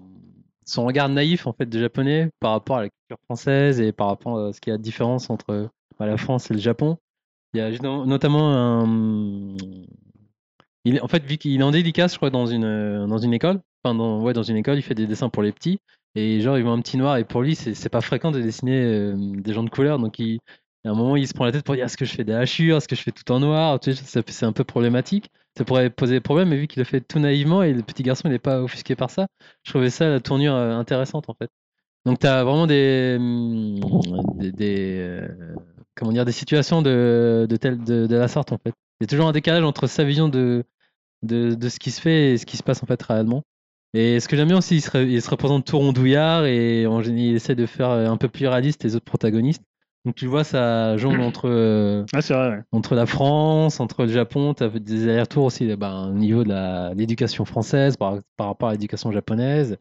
son 0.65 0.85
regard 0.85 1.09
naïf 1.09 1.47
en 1.47 1.53
fait 1.53 1.65
de 1.65 1.79
japonais 1.79 2.29
par 2.39 2.51
rapport 2.51 2.77
à 2.77 2.81
la 2.83 2.89
culture 2.89 3.17
française 3.25 3.81
et 3.81 3.91
par 3.91 4.07
rapport 4.07 4.39
à 4.39 4.53
ce 4.53 4.61
qu'il 4.61 4.71
y 4.71 4.73
a 4.73 4.77
de 4.77 4.83
différence 4.83 5.29
entre 5.29 5.69
bah, 5.99 6.05
la 6.05 6.17
France 6.17 6.51
et 6.51 6.53
le 6.53 6.59
Japon. 6.59 6.97
Il 7.53 7.57
y 7.57 7.61
a 7.61 7.69
notamment 8.05 8.53
un... 8.53 9.55
Il, 10.85 10.99
en 11.01 11.07
fait, 11.07 11.23
vu 11.23 11.37
qu'il 11.37 11.59
est 11.59 11.63
en 11.63 11.71
dédicace, 11.71 12.13
je 12.13 12.17
crois, 12.17 12.29
dans 12.29 12.47
une, 12.47 13.05
dans 13.07 13.17
une 13.17 13.33
école, 13.33 13.59
enfin, 13.83 13.93
dans, 13.93 14.21
ouais, 14.21 14.33
dans 14.33 14.43
une 14.43 14.57
école, 14.57 14.77
il 14.77 14.81
fait 14.81 14.95
des 14.95 15.05
dessins 15.05 15.29
pour 15.29 15.43
les 15.43 15.51
petits. 15.51 15.79
Et 16.15 16.41
genre, 16.41 16.57
il 16.57 16.63
voit 16.63 16.73
un 16.73 16.81
petit 16.81 16.97
noir, 16.97 17.17
et 17.17 17.23
pour 17.23 17.41
lui, 17.41 17.55
c'est 17.55 17.89
pas 17.89 18.01
fréquent 18.01 18.31
de 18.31 18.41
dessiner 18.41 18.83
euh, 18.83 19.15
des 19.15 19.53
gens 19.53 19.63
de 19.63 19.69
couleur. 19.69 19.99
Donc, 19.99 20.17
il, 20.19 20.39
à 20.85 20.89
un 20.89 20.95
moment, 20.95 21.15
il 21.15 21.27
se 21.27 21.33
prend 21.33 21.45
la 21.45 21.51
tête 21.51 21.63
pour 21.63 21.75
dire 21.75 21.85
est-ce 21.85 21.97
que 21.97 22.05
je 22.05 22.13
fais 22.13 22.23
des 22.23 22.33
hachures, 22.33 22.77
est-ce 22.77 22.87
que 22.87 22.95
je 22.95 23.01
fais 23.01 23.11
tout 23.11 23.29
en 23.31 23.39
noir? 23.39 23.79
C'est 23.81 24.43
un 24.43 24.53
peu 24.53 24.63
problématique. 24.63 25.29
Ça 25.57 25.65
pourrait 25.65 25.89
poser 25.89 26.15
des 26.15 26.21
problèmes, 26.21 26.49
mais 26.49 26.57
vu 26.57 26.67
qu'il 26.67 26.79
le 26.79 26.85
fait 26.85 27.01
tout 27.01 27.19
naïvement 27.19 27.61
et 27.61 27.73
le 27.73 27.83
petit 27.83 28.03
garçon, 28.03 28.29
n'est 28.29 28.39
pas 28.39 28.61
offusqué 28.61 28.95
par 28.95 29.09
ça, 29.09 29.27
je 29.63 29.71
trouvais 29.71 29.89
ça 29.89 30.07
la 30.09 30.19
tournure 30.21 30.55
euh, 30.55 30.75
intéressante 30.75 31.29
en 31.29 31.33
fait. 31.33 31.49
Donc, 32.05 32.19
tu 32.19 32.27
as 32.27 32.43
vraiment 32.43 32.67
des, 32.67 33.17
des, 33.19 34.97
euh, 34.99 35.27
comment 35.95 36.11
dire, 36.11 36.25
des 36.25 36.31
situations 36.31 36.81
de, 36.81 37.45
de, 37.47 37.55
telle, 37.57 37.83
de, 37.83 38.15
la 38.15 38.27
sorte 38.27 38.51
en 38.51 38.57
fait. 38.57 38.73
Il 38.99 39.03
y 39.03 39.05
a 39.05 39.07
toujours 39.07 39.27
un 39.27 39.33
décalage 39.33 39.63
entre 39.63 39.87
sa 39.87 40.03
vision 40.03 40.29
de, 40.29 40.63
de, 41.21 41.69
ce 41.69 41.79
qui 41.79 41.91
se 41.91 42.01
fait 42.01 42.31
et 42.31 42.37
ce 42.37 42.45
qui 42.45 42.57
se 42.57 42.63
passe 42.63 42.81
en 42.81 42.87
fait 42.87 43.01
réellement. 43.03 43.43
Et 43.93 44.19
ce 44.19 44.27
que 44.27 44.37
j'aime 44.37 44.47
bien 44.47 44.57
aussi, 44.57 44.77
il 44.77 44.81
se, 45.21 45.29
représente 45.29 45.65
tout 45.65 45.77
rondouillard 45.77 46.45
et 46.45 46.87
en 46.87 47.01
il 47.01 47.35
essaie 47.35 47.55
de 47.55 47.65
faire 47.65 47.89
euh, 47.89 48.07
un 48.07 48.17
peu 48.17 48.29
plus 48.29 48.47
réaliste 48.47 48.83
les 48.83 48.95
autres 48.95 49.05
protagonistes. 49.05 49.63
Donc 50.05 50.15
tu 50.15 50.25
vois, 50.25 50.43
ça 50.43 50.97
jongle 50.97 51.21
entre, 51.21 51.47
euh, 51.47 52.05
Ah, 52.13 52.21
c'est 52.21 52.33
vrai, 52.33 52.49
ouais. 52.49 52.61
entre 52.71 52.95
la 52.95 53.05
France, 53.05 53.79
entre 53.79 54.03
le 54.03 54.11
Japon, 54.11 54.53
tu 54.53 54.63
as 54.63 54.69
des 54.69 55.07
allers-retours 55.07 55.45
aussi 55.45 55.75
ben, 55.75 56.09
au 56.09 56.13
niveau 56.13 56.43
de 56.43 56.95
l'éducation 56.95 57.45
française 57.45 57.97
par, 57.97 58.17
par 58.37 58.47
rapport 58.47 58.69
à 58.69 58.71
l'éducation 58.71 59.11
japonaise. 59.11 59.77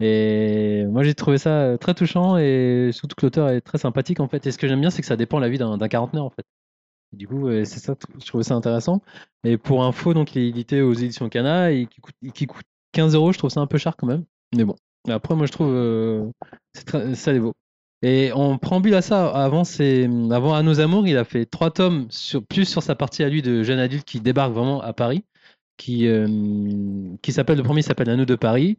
Et 0.00 0.84
moi 0.86 1.04
j'ai 1.04 1.14
trouvé 1.14 1.38
ça 1.38 1.60
euh, 1.60 1.76
très 1.76 1.94
touchant 1.94 2.36
et 2.36 2.90
surtout 2.92 3.14
que 3.14 3.24
l'auteur 3.24 3.50
est 3.50 3.60
très 3.60 3.78
sympathique 3.78 4.18
en 4.18 4.28
fait. 4.28 4.46
Et 4.46 4.50
ce 4.50 4.58
que 4.58 4.66
j'aime 4.66 4.80
bien, 4.80 4.90
c'est 4.90 5.02
que 5.02 5.06
ça 5.06 5.16
dépend 5.16 5.36
de 5.36 5.42
la 5.42 5.48
vie 5.48 5.58
d'un 5.58 5.78
quarantenaire 5.88 6.24
en 6.24 6.30
fait. 6.30 6.44
Du 7.12 7.28
coup, 7.28 7.46
c'est 7.64 7.78
ça, 7.78 7.94
je 8.18 8.26
trouvais 8.26 8.42
ça 8.42 8.54
intéressant. 8.54 9.02
Et 9.44 9.58
pour 9.58 9.84
info, 9.84 10.14
donc 10.14 10.34
il 10.34 10.42
est 10.42 10.48
édité 10.48 10.80
aux 10.80 10.94
éditions 10.94 11.28
Cana 11.28 11.70
et 11.70 11.86
qui 11.86 12.00
coûte, 12.00 12.14
qui 12.32 12.46
coûte 12.46 12.64
15 12.92 13.14
euros, 13.14 13.32
je 13.32 13.38
trouve 13.38 13.50
ça 13.50 13.60
un 13.60 13.66
peu 13.66 13.78
cher 13.78 13.96
quand 13.96 14.06
même. 14.06 14.24
Mais 14.56 14.64
bon, 14.64 14.74
après 15.08 15.34
moi 15.36 15.46
je 15.46 15.52
trouve 15.52 15.72
euh, 15.72 16.30
ça 17.14 17.32
les 17.32 17.38
vaut. 17.38 17.52
Et 18.02 18.32
en 18.32 18.58
préambule 18.58 18.94
à 18.94 19.02
ça, 19.02 19.28
avant, 19.28 19.64
c'est, 19.64 20.08
avant 20.30 20.54
À 20.54 20.62
nos 20.62 20.80
amours, 20.80 21.06
il 21.06 21.16
a 21.16 21.24
fait 21.24 21.46
trois 21.46 21.70
tomes 21.70 22.06
sur, 22.10 22.44
plus 22.44 22.64
sur 22.64 22.82
sa 22.82 22.94
partie 22.94 23.22
à 23.22 23.28
lui 23.28 23.42
de 23.42 23.62
jeune 23.62 23.78
adulte 23.78 24.04
qui 24.04 24.20
débarque 24.20 24.52
vraiment 24.52 24.80
à 24.80 24.92
Paris, 24.92 25.24
qui, 25.76 26.08
euh, 26.08 26.26
qui 27.22 27.32
s'appelle, 27.32 27.58
le 27.58 27.62
premier 27.62 27.82
s'appelle 27.82 28.10
À 28.10 28.16
nous 28.16 28.24
de 28.26 28.34
Paris. 28.34 28.76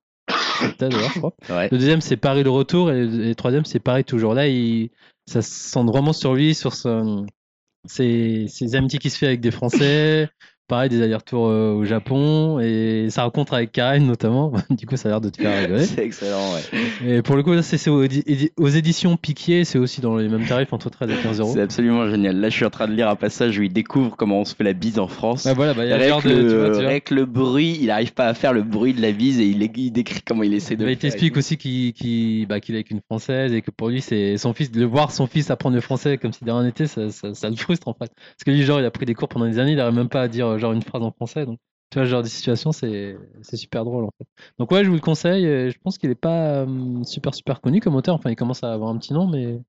Je 0.61 1.19
crois. 1.19 1.33
Ouais. 1.49 1.69
Le 1.71 1.77
deuxième, 1.77 2.01
c'est 2.01 2.17
Paris 2.17 2.43
le 2.43 2.49
retour. 2.49 2.91
Et 2.91 3.05
le, 3.05 3.35
troisième, 3.35 3.65
c'est 3.65 3.79
Paris 3.79 4.03
toujours. 4.03 4.33
Là, 4.33 4.47
il, 4.47 4.89
ça 5.25 5.41
se 5.41 5.51
centre 5.51 5.91
vraiment 5.91 6.13
sur 6.13 6.33
lui, 6.33 6.53
sur 6.53 6.73
son, 6.73 7.25
ses, 7.85 8.47
ses 8.47 8.75
amitiés 8.75 8.99
qu'il 8.99 9.11
se 9.11 9.17
fait 9.17 9.27
avec 9.27 9.41
des 9.41 9.51
Français, 9.51 10.29
pareil, 10.67 10.89
des 10.89 11.01
allers-retours 11.01 11.47
euh, 11.47 11.73
au 11.73 11.83
Japon 11.85 12.59
et 12.59 13.07
sa 13.09 13.23
rencontre 13.23 13.53
avec 13.53 13.71
Karen 13.71 14.05
notamment. 14.05 14.51
du 14.69 14.85
coup, 14.85 14.95
ça 14.97 15.09
a 15.09 15.11
l'air 15.11 15.21
de 15.21 15.29
te 15.29 15.41
faire 15.41 15.61
rigoler. 15.61 15.83
C'est 15.85 16.03
excellent, 16.05 16.53
ouais. 16.53 17.17
Et 17.17 17.21
pour 17.21 17.35
le 17.35 17.43
coup, 17.43 17.53
là, 17.53 17.61
c'est 17.61 17.89
aux, 17.89 18.03
édi- 18.03 18.51
aux 18.57 18.67
éditions 18.69 19.17
Piquier, 19.17 19.65
c'est 19.65 19.77
aussi 19.79 20.01
dans 20.01 20.15
les 20.17 20.29
mêmes 20.29 20.45
tarifs 20.45 20.73
entre 20.73 20.89
13 20.89 21.09
et 21.09 21.15
15 21.21 21.39
euros. 21.39 21.51
C'est 21.53 21.61
absolument 21.61 22.09
génial. 22.09 22.37
Là, 22.39 22.49
je 22.49 22.55
suis 22.55 22.65
en 22.65 22.69
train 22.69 22.87
de 22.87 22.93
lire 22.93 23.09
un 23.09 23.15
passage 23.15 23.57
où 23.59 23.63
il 23.63 23.71
découvre 23.73 24.15
comment 24.15 24.41
on 24.41 24.45
se 24.45 24.55
fait 24.55 24.63
la 24.63 24.73
bise 24.73 24.99
en 24.99 25.07
France. 25.07 25.47
Voilà, 25.55 25.73
bah, 25.73 25.85
il 25.85 25.89
y 25.89 25.93
a 25.93 25.97
le 25.97 26.03
Avec 26.13 26.23
de. 26.25 26.29
le, 26.29 26.49
tu 26.49 26.55
vois, 26.57 26.69
tu 26.69 26.73
vois. 26.81 26.85
avec 26.89 27.09
le 27.11 27.25
bruit, 27.25 27.77
il 27.79 27.87
n'arrive 27.87 28.13
pas 28.13 28.27
à 28.27 28.33
faire 28.33 28.53
le 28.53 28.63
bruit 28.63 28.93
de 28.93 29.01
la 29.01 29.11
bise 29.11 29.39
et 29.39 29.45
il, 29.45 29.61
il 29.77 29.91
décrit 29.91 30.21
comment 30.25 30.43
il 30.43 30.53
essaie 30.53 30.75
de 30.75 30.79
Bah, 30.81 30.85
le 30.85 30.91
il 30.93 30.97
t'explique 30.97 31.37
aussi 31.37 31.57
qu'il 31.57 32.47
bah, 32.47 32.59
qu'il 32.59 32.75
est 32.75 32.79
avec 32.79 32.91
une 32.91 33.01
française 33.01 33.53
et 33.53 33.61
que 33.61 33.71
pour 33.71 33.89
lui, 33.89 34.01
c'est 34.01 34.37
son 34.37 34.53
fils, 34.53 34.71
de 34.71 34.85
voir 34.85 35.11
son 35.11 35.27
fils 35.27 35.51
apprendre 35.51 35.75
le 35.75 35.81
français 35.81 36.17
comme 36.17 36.31
si 36.33 36.43
de 36.45 36.51
rien 36.51 36.63
n'était, 36.63 36.87
ça, 36.87 37.09
ça, 37.09 37.33
ça 37.33 37.49
le 37.49 37.55
frustre 37.55 37.87
en 37.87 37.93
fait. 37.93 38.11
Parce 38.15 38.43
que 38.45 38.51
lui, 38.51 38.63
genre, 38.63 38.79
il 38.79 38.85
a 38.85 38.91
pris 38.91 39.05
des 39.05 39.13
cours 39.13 39.27
pendant 39.27 39.45
des 39.47 39.59
années, 39.59 39.71
il 39.71 39.77
n'arrive 39.77 39.95
même 39.95 40.09
pas 40.09 40.21
à 40.23 40.27
dire 40.27 40.52
euh, 40.53 40.57
genre 40.59 40.73
une 40.73 40.81
phrase 40.81 41.03
en 41.03 41.11
français. 41.11 41.45
Donc, 41.45 41.59
tu 41.91 41.99
vois, 41.99 42.05
genre 42.05 42.23
de 42.23 42.27
situation, 42.27 42.71
c'est 42.71 43.17
super 43.53 43.85
drôle 43.85 44.05
en 44.05 44.11
fait. 44.17 44.25
Donc, 44.59 44.71
ouais, 44.71 44.83
je 44.83 44.89
vous 44.89 44.95
le 44.95 45.01
conseille. 45.01 45.45
euh, 45.45 45.69
Je 45.69 45.77
pense 45.79 45.97
qu'il 45.97 46.09
est 46.09 46.15
pas 46.15 46.63
euh, 46.65 47.03
super 47.03 47.33
super 47.35 47.61
connu 47.61 47.79
comme 47.81 47.95
auteur. 47.95 48.15
Enfin, 48.15 48.29
il 48.31 48.35
commence 48.35 48.63
à 48.63 48.73
avoir 48.73 48.89
un 48.89 48.97
petit 48.97 49.13
nom, 49.13 49.27
mais, 49.27 49.59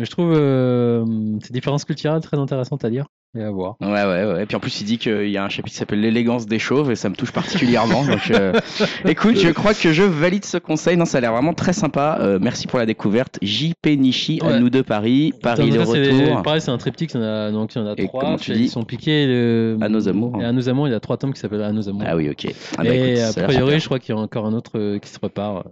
je 0.00 0.10
trouve 0.10 0.32
euh, 0.34 1.04
ces 1.42 1.52
différences 1.52 1.84
culturelles 1.84 2.22
très 2.22 2.38
intéressantes 2.38 2.84
à 2.84 2.88
lire 2.90 3.06
et 3.36 3.42
à 3.42 3.50
voir. 3.50 3.76
Ouais, 3.80 3.88
ouais, 3.90 4.24
ouais. 4.32 4.42
Et 4.42 4.46
puis 4.46 4.56
en 4.56 4.60
plus, 4.60 4.80
il 4.80 4.84
dit 4.84 4.98
qu'il 4.98 5.28
y 5.28 5.36
a 5.36 5.44
un 5.44 5.48
chapitre 5.48 5.72
qui 5.74 5.78
s'appelle 5.78 6.00
L'élégance 6.00 6.46
des 6.46 6.58
chauves 6.58 6.90
et 6.90 6.96
ça 6.96 7.08
me 7.08 7.14
touche 7.14 7.30
particulièrement. 7.32 8.04
Donc, 8.04 8.30
euh, 8.30 8.52
écoute, 9.06 9.36
je 9.38 9.50
crois 9.50 9.74
que 9.74 9.92
je 9.92 10.02
valide 10.02 10.44
ce 10.44 10.56
conseil. 10.58 10.96
Non, 10.96 11.04
ça 11.04 11.18
a 11.18 11.20
l'air 11.20 11.32
vraiment 11.32 11.52
très 11.52 11.72
sympa. 11.72 12.18
Euh, 12.20 12.38
merci 12.40 12.66
pour 12.66 12.78
la 12.78 12.86
découverte. 12.86 13.38
JP 13.42 13.86
Nishi, 13.98 14.40
à 14.42 14.46
Ouais. 14.46 14.60
nous 14.60 14.70
deux 14.70 14.82
Paris. 14.82 15.32
Paris 15.42 15.70
c'est- 15.72 15.78
retour. 15.78 16.42
Pareil, 16.42 16.60
c'est 16.60 16.70
un 16.70 16.78
triptyque, 16.78 17.12
il 17.14 17.20
y 17.20 17.20
en 17.20 17.26
a, 17.26 17.50
donc 17.50 17.74
il 17.74 17.78
y 17.78 17.80
en 17.82 17.86
a 17.86 17.94
Et 17.96 18.06
trois. 18.06 18.36
tu 18.38 18.52
Ils 18.52 18.68
sont 18.70 18.84
piqués. 18.84 19.26
Le... 19.26 19.76
À 19.80 19.88
nos 19.88 20.08
amours. 20.08 20.40
Et 20.40 20.44
à 20.44 20.52
nos 20.52 20.68
amours, 20.68 20.88
il 20.88 20.92
y 20.92 20.94
a 20.94 21.00
trois 21.00 21.16
tomes 21.18 21.32
qui 21.34 21.40
s'appellent 21.40 21.62
À 21.62 21.72
nos 21.72 21.88
amours. 21.88 22.02
Ah 22.06 22.16
oui, 22.16 22.30
ok. 22.30 22.46
Ah 22.78 22.82
bah, 22.82 22.94
et 22.94 23.12
écoute, 23.20 23.38
a 23.38 23.42
priori, 23.44 23.78
je 23.80 23.84
crois 23.86 23.98
qu'il 23.98 24.14
y 24.14 24.18
a 24.18 24.20
encore 24.20 24.46
un 24.46 24.52
autre 24.54 24.72
euh, 24.78 24.98
qui 24.98 25.08
se 25.10 25.18
prépare. 25.18 25.64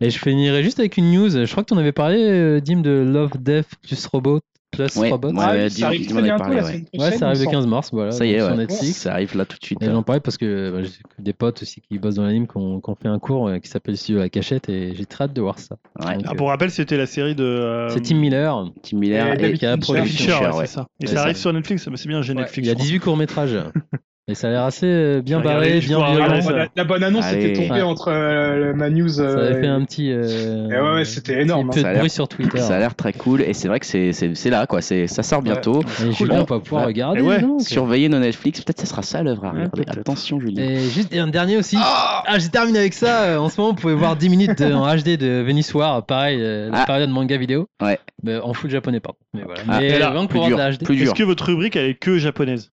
Et 0.00 0.10
je 0.10 0.18
finirai 0.18 0.62
juste 0.62 0.78
avec 0.78 0.96
une 0.96 1.12
news. 1.12 1.28
Je 1.28 1.50
crois 1.50 1.62
que 1.64 1.68
tu 1.68 1.74
en 1.74 1.78
avais 1.78 1.92
parlé, 1.92 2.60
Dim, 2.60 2.80
de 2.80 2.90
Love, 2.90 3.32
Death 3.38 3.66
plus 3.82 4.06
Robot. 4.06 4.40
Plus 4.76 4.96
Ouais, 4.96 5.10
Robot. 5.10 5.28
ouais, 5.32 5.34
Ah 5.40 5.52
oui, 5.52 5.58
ouais, 5.58 5.70
ça 5.70 5.86
arrive 5.86 6.06
très 6.08 6.22
bientôt 6.22 6.44
la 6.50 6.64
Ouais, 6.64 6.84
ça 6.92 7.04
arrive 7.04 7.22
le 7.22 7.28
me 7.28 7.34
semble. 7.34 7.50
15 7.50 7.66
mars, 7.66 7.90
voilà. 7.92 8.10
Ça 8.12 8.24
y 8.26 8.32
est, 8.32 8.38
sur 8.40 8.48
ouais. 8.50 8.56
Netflix. 8.56 8.96
Ça 8.96 9.12
arrive 9.12 9.36
là 9.36 9.44
tout 9.44 9.58
de 9.58 9.64
suite. 9.64 9.82
Et 9.82 9.86
j'en 9.86 10.02
parlais 10.02 10.20
parce 10.20 10.36
que 10.36 10.70
bah, 10.70 10.82
j'ai 10.82 11.22
des 11.22 11.32
potes 11.32 11.62
aussi 11.62 11.80
qui 11.80 11.98
bossent 11.98 12.14
dans 12.16 12.24
l'anime 12.24 12.46
qui 12.46 12.56
ont, 12.56 12.80
fait 13.00 13.08
un 13.08 13.18
cours 13.18 13.48
euh, 13.48 13.58
qui 13.58 13.68
s'appelle 13.68 13.94
le 13.94 13.98
studio 13.98 14.20
La 14.20 14.28
Cachette 14.28 14.68
et 14.68 14.94
j'ai 14.94 15.06
très 15.06 15.24
hâte 15.24 15.32
de 15.32 15.40
voir 15.40 15.58
ça. 15.58 15.76
Ouais. 16.00 16.14
Donc, 16.16 16.24
Ah, 16.26 16.32
euh, 16.32 16.34
pour 16.36 16.48
rappel, 16.48 16.70
c'était 16.70 16.96
la 16.96 17.06
série 17.06 17.34
de. 17.34 17.44
euh, 17.44 17.88
c'est 17.90 18.00
Tim 18.02 18.16
Miller. 18.16 18.70
Tim 18.82 18.98
Miller 18.98 19.26
Et 19.28 19.32
et, 19.34 19.36
David 19.36 19.58
qui 19.58 19.66
a 19.66 19.76
produit 19.76 20.08
c'est 20.10 20.30
ça. 20.30 20.86
Et 21.00 21.06
ça 21.06 21.14
ça. 21.14 21.22
arrive 21.22 21.36
sur 21.36 21.52
Netflix, 21.52 21.88
c'est 21.94 22.08
bien, 22.08 22.22
j'ai 22.22 22.32
Ouais, 22.34 22.40
Netflix. 22.40 22.66
il 22.66 22.68
y 22.68 22.70
a 22.70 22.72
je 22.72 22.76
crois. 22.76 22.84
18 22.84 23.00
courts-métrages. 23.00 23.58
et 24.28 24.34
ça 24.34 24.48
a 24.48 24.50
l'air 24.50 24.62
assez 24.64 24.86
euh, 24.86 25.22
bien 25.22 25.38
Je 25.38 25.44
barré, 25.44 25.80
je 25.80 25.86
bien 25.86 26.00
la, 26.00 26.40
bonne, 26.40 26.66
la 26.74 26.84
bonne 26.84 27.02
annonce 27.04 27.24
Allez. 27.26 27.50
était 27.50 27.52
tombée 27.68 27.80
Ouais. 27.80 27.82
entre 27.82 28.08
euh, 28.10 28.72
ma 28.74 28.90
news. 28.90 29.08
Ça 29.08 29.22
euh, 29.22 29.50
avait 29.52 29.60
fait 29.60 29.66
un 29.68 29.84
petit, 29.84 30.10
euh, 30.10 30.68
et 30.68 30.80
ouais, 30.80 30.94
ouais, 30.96 31.04
c'était 31.04 31.42
énorme, 31.42 31.70
petit 31.70 31.80
peu 31.80 31.80
hein. 31.80 31.82
Ça 31.82 31.88
a 31.88 31.90
de 31.90 31.94
l'air- 31.94 32.00
bruit 32.00 32.10
sur 32.10 32.26
Twitter. 32.28 32.58
Ça 32.58 32.74
a 32.74 32.78
l'air 32.80 32.96
très 32.96 33.12
cool 33.12 33.42
et 33.42 33.52
c'est 33.54 33.68
vrai 33.68 33.78
que 33.78 33.86
c'est 33.86 34.50
là 34.50 34.66
quoi. 34.66 34.80
C'est 34.82 35.06
ça 35.06 35.22
sort 35.22 35.42
bientôt. 35.42 35.80
Et 36.04 36.10
Julien 36.12 36.38
va 36.44 36.58
pouvoir 36.58 36.82
Ouais. 36.82 36.86
regarder. 36.88 37.20
Donc. 37.40 37.60
Surveillez 37.62 38.08
nos 38.08 38.18
Netflix. 38.18 38.60
Peut-être 38.62 38.80
ça 38.80 38.86
sera 38.86 39.02
ça 39.02 39.22
l'œuvre 39.22 39.44
à 39.44 39.52
Ouais, 39.52 39.64
regarder. 39.72 40.00
Attention 40.00 40.40
Julien. 40.40 40.62
Et 40.62 40.80
juste 40.80 41.14
un 41.14 41.28
dernier 41.28 41.56
aussi. 41.56 41.76
Ah, 41.78 42.24
j'ai 42.38 42.48
terminé 42.48 42.80
avec 42.80 42.94
ça. 42.94 43.22
Euh, 43.22 43.36
En 43.38 43.48
ce 43.48 43.60
moment, 43.60 43.74
vous 43.74 43.80
pouvez 43.80 43.94
voir 43.94 44.16
10 44.16 44.28
minutes 44.28 44.60
de- 44.60 44.72
en 44.72 44.86
HD 44.96 45.16
de 45.16 45.40
Venice 45.46 45.72
War. 45.72 46.04
Pareil, 46.04 46.38
euh, 46.42 46.68
la 46.70 46.82
Ah. 46.82 46.86
période 46.86 47.10
manga 47.10 47.36
vidéo. 47.36 47.68
Ouais. 47.80 47.98
Mais 48.24 48.38
en 48.38 48.52
full 48.54 48.70
japonais, 48.70 48.98
pardon. 48.98 49.18
Mais 49.34 49.42
voilà. 49.44 49.60
Ah, 49.68 49.78
Mais 49.80 49.98
là, 50.00 50.10
Plus 50.10 50.26
dur. 50.26 50.38
voir 50.38 50.50
de 50.50 50.56
la 50.56 50.72
HD. 50.72 50.84
Plus 50.84 51.02
Est-ce 51.02 51.14
que 51.14 51.22
votre 51.22 51.44
rubrique, 51.44 51.76
elle 51.76 51.90
est 51.90 51.94
que 51.94 52.18
japonaise? 52.18 52.72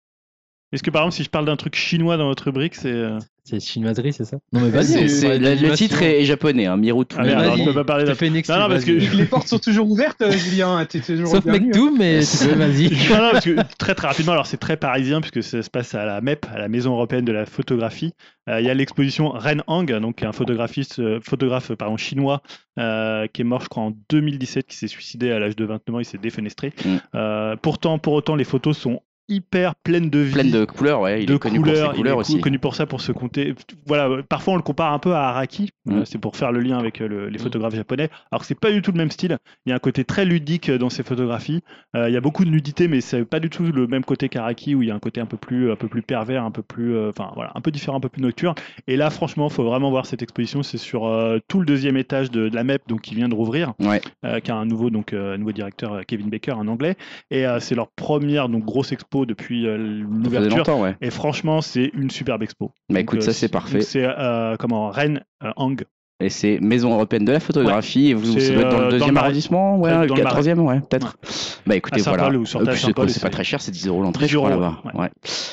Est-ce 0.74 0.84
que 0.84 0.90
par 0.90 1.02
exemple, 1.04 1.16
si 1.16 1.24
je 1.24 1.30
parle 1.30 1.46
d'un 1.46 1.58
truc 1.58 1.76
chinois 1.76 2.16
dans 2.18 2.28
votre 2.28 2.46
rubrique, 2.46 2.76
c'est. 2.76 2.92
euh, 2.94 3.20
C'est 3.44 3.60
chinoiserie, 3.60 4.14
c'est 4.14 4.24
ça? 4.24 4.38
Non, 4.54 4.62
mais 4.62 4.70
vas-y. 4.70 5.10
C'est- 5.10 5.28
on 5.36 5.40
le, 5.40 5.76
titre 5.76 6.02
est, 6.02 6.22
est 6.22 6.26
japonais. 6.26 6.66
Hein, 6.68 6.78
Miru 6.78 7.04
Ah 7.18 7.24
merde, 7.24 7.42
alors 7.42 7.58
je 7.58 7.64
peux 7.66 7.74
pas 7.74 7.84
parler 7.84 8.06
d'un 8.06 8.14
Non, 8.14 8.60
non, 8.62 8.68
parce 8.70 8.86
que-. 8.86 8.92
Les 9.18 9.26
portes 9.26 9.48
sont 9.50 9.60
toujours 9.60 9.90
ouvertes, 9.92 10.22
euh, 10.22 10.32
Julien. 10.32 10.86
T'es 10.86 11.02
toujours 11.02 11.28
Sauf 11.28 11.44
bienvenu, 11.44 11.72
tout, 11.72 11.94
mais 11.98 12.22
tu 12.22 12.48
peux, 12.48 12.56
vas-y. 12.56 12.90
Non, 13.10 13.18
non, 13.18 13.32
parce 13.32 13.44
que 13.46 13.56
très 13.78 13.96
très 13.96 14.08
rapidement, 14.08 14.32
alors 14.32 14.46
c'est 14.46 14.58
très 14.58 14.78
parisien 14.78 15.20
puisque 15.20 15.44
ça 15.44 15.62
se 15.62 15.70
passe 15.70 15.94
à 15.94 16.06
la 16.06 16.22
MEP, 16.22 16.46
à 16.54 16.58
la 16.58 16.70
Maison 16.70 16.94
européenne 16.94 17.26
de 17.26 17.34
la 17.34 17.46
photographie. 17.46 18.14
Euh, 18.48 18.62
Il 18.62 18.66
y 18.66 18.70
a 18.70 18.74
l'exposition 18.74 19.30
Ren 19.30 19.62
Hang, 19.68 19.92
donc 20.00 20.24
un 20.24 20.32
photographiste, 20.32 21.00
euh, 21.00 21.20
photographe 21.22 21.74
pardon, 21.74 21.98
chinois 21.98 22.42
euh, 22.80 23.28
qui 23.34 23.42
est 23.42 23.46
mort, 23.46 23.62
je 23.62 23.68
crois, 23.68 23.84
en 23.84 23.94
2017, 24.10 24.68
qui 24.68 24.78
s'est 24.78 24.88
suicidé 24.88 25.32
à 25.32 25.40
l'âge 25.40 25.56
de 25.58 25.66
29 25.66 25.96
ans, 25.96 26.00
il 26.00 26.06
s'est 26.06 26.18
défenestré. 26.18 26.72
Mm. 26.86 26.96
Euh, 27.16 27.56
pourtant, 27.62 28.00
pour 28.00 28.14
autant, 28.14 28.36
les 28.36 28.46
photos 28.46 28.78
sont 28.78 29.02
hyper 29.32 29.76
pleines 29.76 30.10
de 30.10 30.20
vie. 30.20 30.34
Pleine 30.34 30.52
de 30.52 30.66
couleurs, 30.66 31.02
ouais. 31.02 31.22
Il 31.24 31.26
de 31.26 31.36
est 31.36 31.40
connu 31.40 31.60
couleurs, 31.60 31.86
pour 31.86 31.92
ses 31.94 31.98
couleurs 31.98 32.14
il 32.14 32.18
est 32.18 32.20
aussi. 32.20 32.42
connu 32.42 32.60
pour 32.60 32.76
ça, 32.76 32.86
pour 32.86 33.02
se 33.02 33.12
compter. 33.12 33.56
Voilà, 33.88 34.22
parfois 34.28 34.54
on 34.54 34.58
le 34.58 34.62
compare 34.64 34.94
un 34.94 35.00
peu 35.00 35.14
à 35.14 35.30
Araki, 35.30 35.70
Mm. 35.86 35.94
euh, 35.94 36.06
c'est 36.06 36.18
pour 36.20 36.36
faire 36.36 36.52
le 36.52 36.60
lien 36.60 36.78
avec 36.78 37.02
euh, 37.02 37.08
le- 37.08 37.30
les 37.30 37.40
Mm. 37.40 37.42
photographes 37.42 37.76
japonais. 37.76 38.10
Alors 38.32 38.42
que 38.42 38.46
c'est 38.48 38.60
pas 38.60 38.72
du 38.72 38.82
tout 38.82 38.92
le 38.92 38.98
même 38.98 39.10
style. 39.12 39.38
Il 39.66 39.70
y 39.70 39.74
a 39.74 39.76
un 39.76 39.80
côté 39.80 40.04
très 40.04 40.26
ludique 40.26 40.70
euh, 40.70 40.78
dans 40.78 40.90
ses 40.90 41.04
photographies. 41.04 41.62
Euh, 41.96 42.10
il 42.10 42.14
y 42.14 42.18
a 42.18 42.22
beaucoup 42.22 42.46
de 42.46 42.50
nudité, 42.52 42.88
mais 42.88 43.02
c'est 43.02 43.26
pas 43.26 43.40
du 43.40 43.50
tout 43.50 43.64
le 43.64 43.88
même 43.88 44.04
côté 44.04 44.30
qu'Araki 44.30 44.76
où 44.76 44.82
il 44.84 44.90
y 44.90 44.92
a 44.92 44.96
un 44.96 45.00
côté 45.00 45.22
un 45.22 45.26
peu 45.26 45.38
plus, 45.38 45.72
un 45.72 45.76
peu 45.76 45.88
plus 45.88 46.02
pervers, 46.02 46.44
un 46.44 46.52
peu 46.52 46.62
plus, 46.62 46.96
euh, 46.96 47.10
enfin 47.10 47.32
voilà, 47.36 47.52
un 47.56 47.62
peu 47.62 47.72
différent, 47.72 47.98
un 47.98 48.02
peu 48.02 48.10
plus 48.10 48.22
nocturne. 48.22 48.56
Et 48.88 48.96
là, 48.98 49.10
franchement, 49.10 49.50
faut 49.50 49.64
vraiment 49.64 49.90
voir 49.90 50.06
cette 50.06 50.22
exposition. 50.22 50.62
C'est 50.64 50.78
sur 50.78 51.08
euh, 51.08 51.40
tout 51.48 51.60
le 51.60 51.66
deuxième 51.66 51.98
étage 51.98 52.30
de, 52.32 52.50
de 52.50 52.56
la 52.56 52.64
MEP, 52.64 52.82
donc 52.88 53.02
qui 53.02 53.16
vient 53.16 53.30
de 53.30 53.36
rouvrir, 53.36 53.74
Ouais. 53.80 54.02
qui 54.42 54.52
a 54.52 54.56
un 54.56 54.66
nouveau 54.66 54.90
donc 54.90 55.14
nouveau 55.14 55.52
directeur 55.52 56.02
Kevin 56.06 56.30
Baker, 56.30 56.52
un 56.54 56.68
anglais. 56.68 56.96
Et 57.32 57.46
c'est 57.60 57.76
leur 57.76 57.88
première 57.90 58.50
donc 58.50 58.64
grosse 58.66 58.92
expo 58.92 59.21
depuis 59.26 59.68
euh, 59.68 59.78
l'ouverture. 59.78 60.80
ouais. 60.80 60.96
Et 61.02 61.10
franchement, 61.10 61.62
c'est 61.62 61.92
une 61.94 62.10
superbe 62.10 62.44
expo. 62.44 62.72
Bah 62.90 62.96
Donc, 62.96 63.02
écoute, 63.02 63.20
euh, 63.20 63.26
ça 63.26 63.34
c'est 63.34 63.50
parfait. 63.50 63.82
C'est 63.82 64.04
euh, 64.04 64.56
comment 64.58 64.90
Rennes 64.90 65.24
Hang. 65.56 65.84
Et 66.22 66.30
c'est 66.30 66.60
Maison 66.60 66.94
européenne 66.94 67.26
de 67.26 67.32
la 67.32 67.40
photographie. 67.40 68.10
Et 68.10 68.14
vous, 68.14 68.40
ça 68.40 68.54
doit 68.54 68.62
être 68.64 68.70
dans 68.70 68.82
le 68.82 68.92
deuxième 68.92 69.18
arrondissement, 69.18 69.80
ouais, 69.80 69.92
Dans 69.92 70.02
le 70.16 70.22
quatorzième, 70.22 70.60
ouais, 70.60 70.80
peut-être. 70.82 71.18
Bah 71.66 71.76
écoutez, 71.76 72.00
Saint-Paul 72.00 72.44
voilà. 72.46 72.78
c'est 72.78 73.22
pas 73.22 73.30
très 73.30 73.44
cher, 73.44 73.62
c'est 73.62 73.72
10 73.72 73.88
euros 73.88 74.02
l'entrée, 74.04 74.26
10 74.26 74.32
je 74.32 74.38
crois, 74.38 74.50
là-bas. 74.52 74.82
Ouais. 74.94 75.10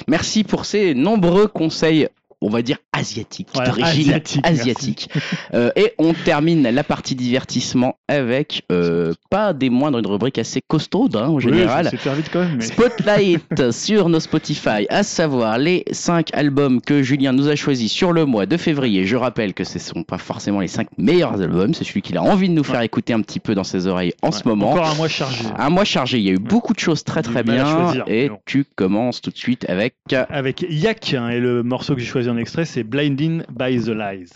Merci 0.06 0.44
pour 0.44 0.64
ces 0.66 0.94
nombreux 0.94 1.46
conseils. 1.46 2.08
On 2.40 2.50
va 2.50 2.62
dire 2.62 2.78
asiatiques, 2.92 3.48
Voilà, 3.52 3.70
d'origine 3.70 4.10
asiatique, 4.10 4.46
asiatique. 4.46 5.10
Euh, 5.54 5.70
et 5.74 5.92
on 5.98 6.14
termine 6.14 6.62
la 6.62 6.84
partie 6.84 7.16
divertissement 7.16 7.96
avec 8.06 8.62
euh, 8.70 9.12
pas 9.28 9.52
des 9.52 9.70
moindres, 9.70 9.98
une 9.98 10.06
rubrique 10.06 10.38
assez 10.38 10.60
costaude 10.66 11.16
hein, 11.16 11.28
en 11.28 11.40
général. 11.40 11.86
Oui, 11.86 11.90
c'est 11.90 11.96
faire 11.96 12.14
vite 12.14 12.30
quand 12.32 12.40
même. 12.40 12.56
Mais... 12.58 12.64
Spotlight 12.64 13.70
sur 13.72 14.08
nos 14.08 14.20
Spotify, 14.20 14.86
à 14.88 15.02
savoir 15.02 15.58
les 15.58 15.84
5 15.90 16.32
albums 16.32 16.80
que 16.80 17.02
Julien 17.02 17.32
nous 17.32 17.48
a 17.48 17.56
choisis 17.56 17.90
sur 17.90 18.12
le 18.12 18.24
mois 18.24 18.46
de 18.46 18.56
février. 18.56 19.04
Je 19.04 19.16
rappelle 19.16 19.52
que 19.52 19.64
ce 19.64 19.74
ne 19.74 19.82
sont 19.82 20.02
pas 20.04 20.18
forcément 20.18 20.60
les 20.60 20.68
5 20.68 20.86
meilleurs 20.96 21.40
albums, 21.40 21.74
c'est 21.74 21.84
celui 21.84 22.02
qu'il 22.02 22.16
a 22.18 22.22
envie 22.22 22.48
de 22.48 22.54
nous 22.54 22.64
faire 22.64 22.82
écouter 22.82 23.12
un 23.12 23.20
petit 23.20 23.40
peu 23.40 23.56
dans 23.56 23.64
ses 23.64 23.88
oreilles 23.88 24.12
en 24.22 24.30
ce 24.30 24.46
moment. 24.46 24.70
Encore 24.70 24.88
un 24.88 24.94
mois 24.94 25.08
chargé. 25.08 25.44
Un 25.56 25.70
mois 25.70 25.84
chargé, 25.84 26.18
il 26.18 26.24
y 26.24 26.30
a 26.30 26.32
eu 26.32 26.38
beaucoup 26.38 26.72
de 26.72 26.78
choses 26.78 27.02
très 27.02 27.22
très 27.22 27.42
bien. 27.42 27.64
choisir, 27.66 28.04
et 28.06 28.30
tu 28.46 28.64
commences 28.76 29.20
tout 29.20 29.30
de 29.30 29.36
suite 29.36 29.68
avec. 29.68 29.94
Avec 30.30 30.64
Yak, 30.68 31.14
hein, 31.14 31.28
et 31.30 31.40
le 31.40 31.62
morceau 31.62 31.94
que 31.94 32.00
j'ai 32.00 32.06
choisi 32.06 32.27
en 32.28 32.36
extrait, 32.36 32.64
c'est 32.64 32.82
Blinding 32.82 33.42
by 33.50 33.78
the 33.80 33.88
Lies. 33.88 34.30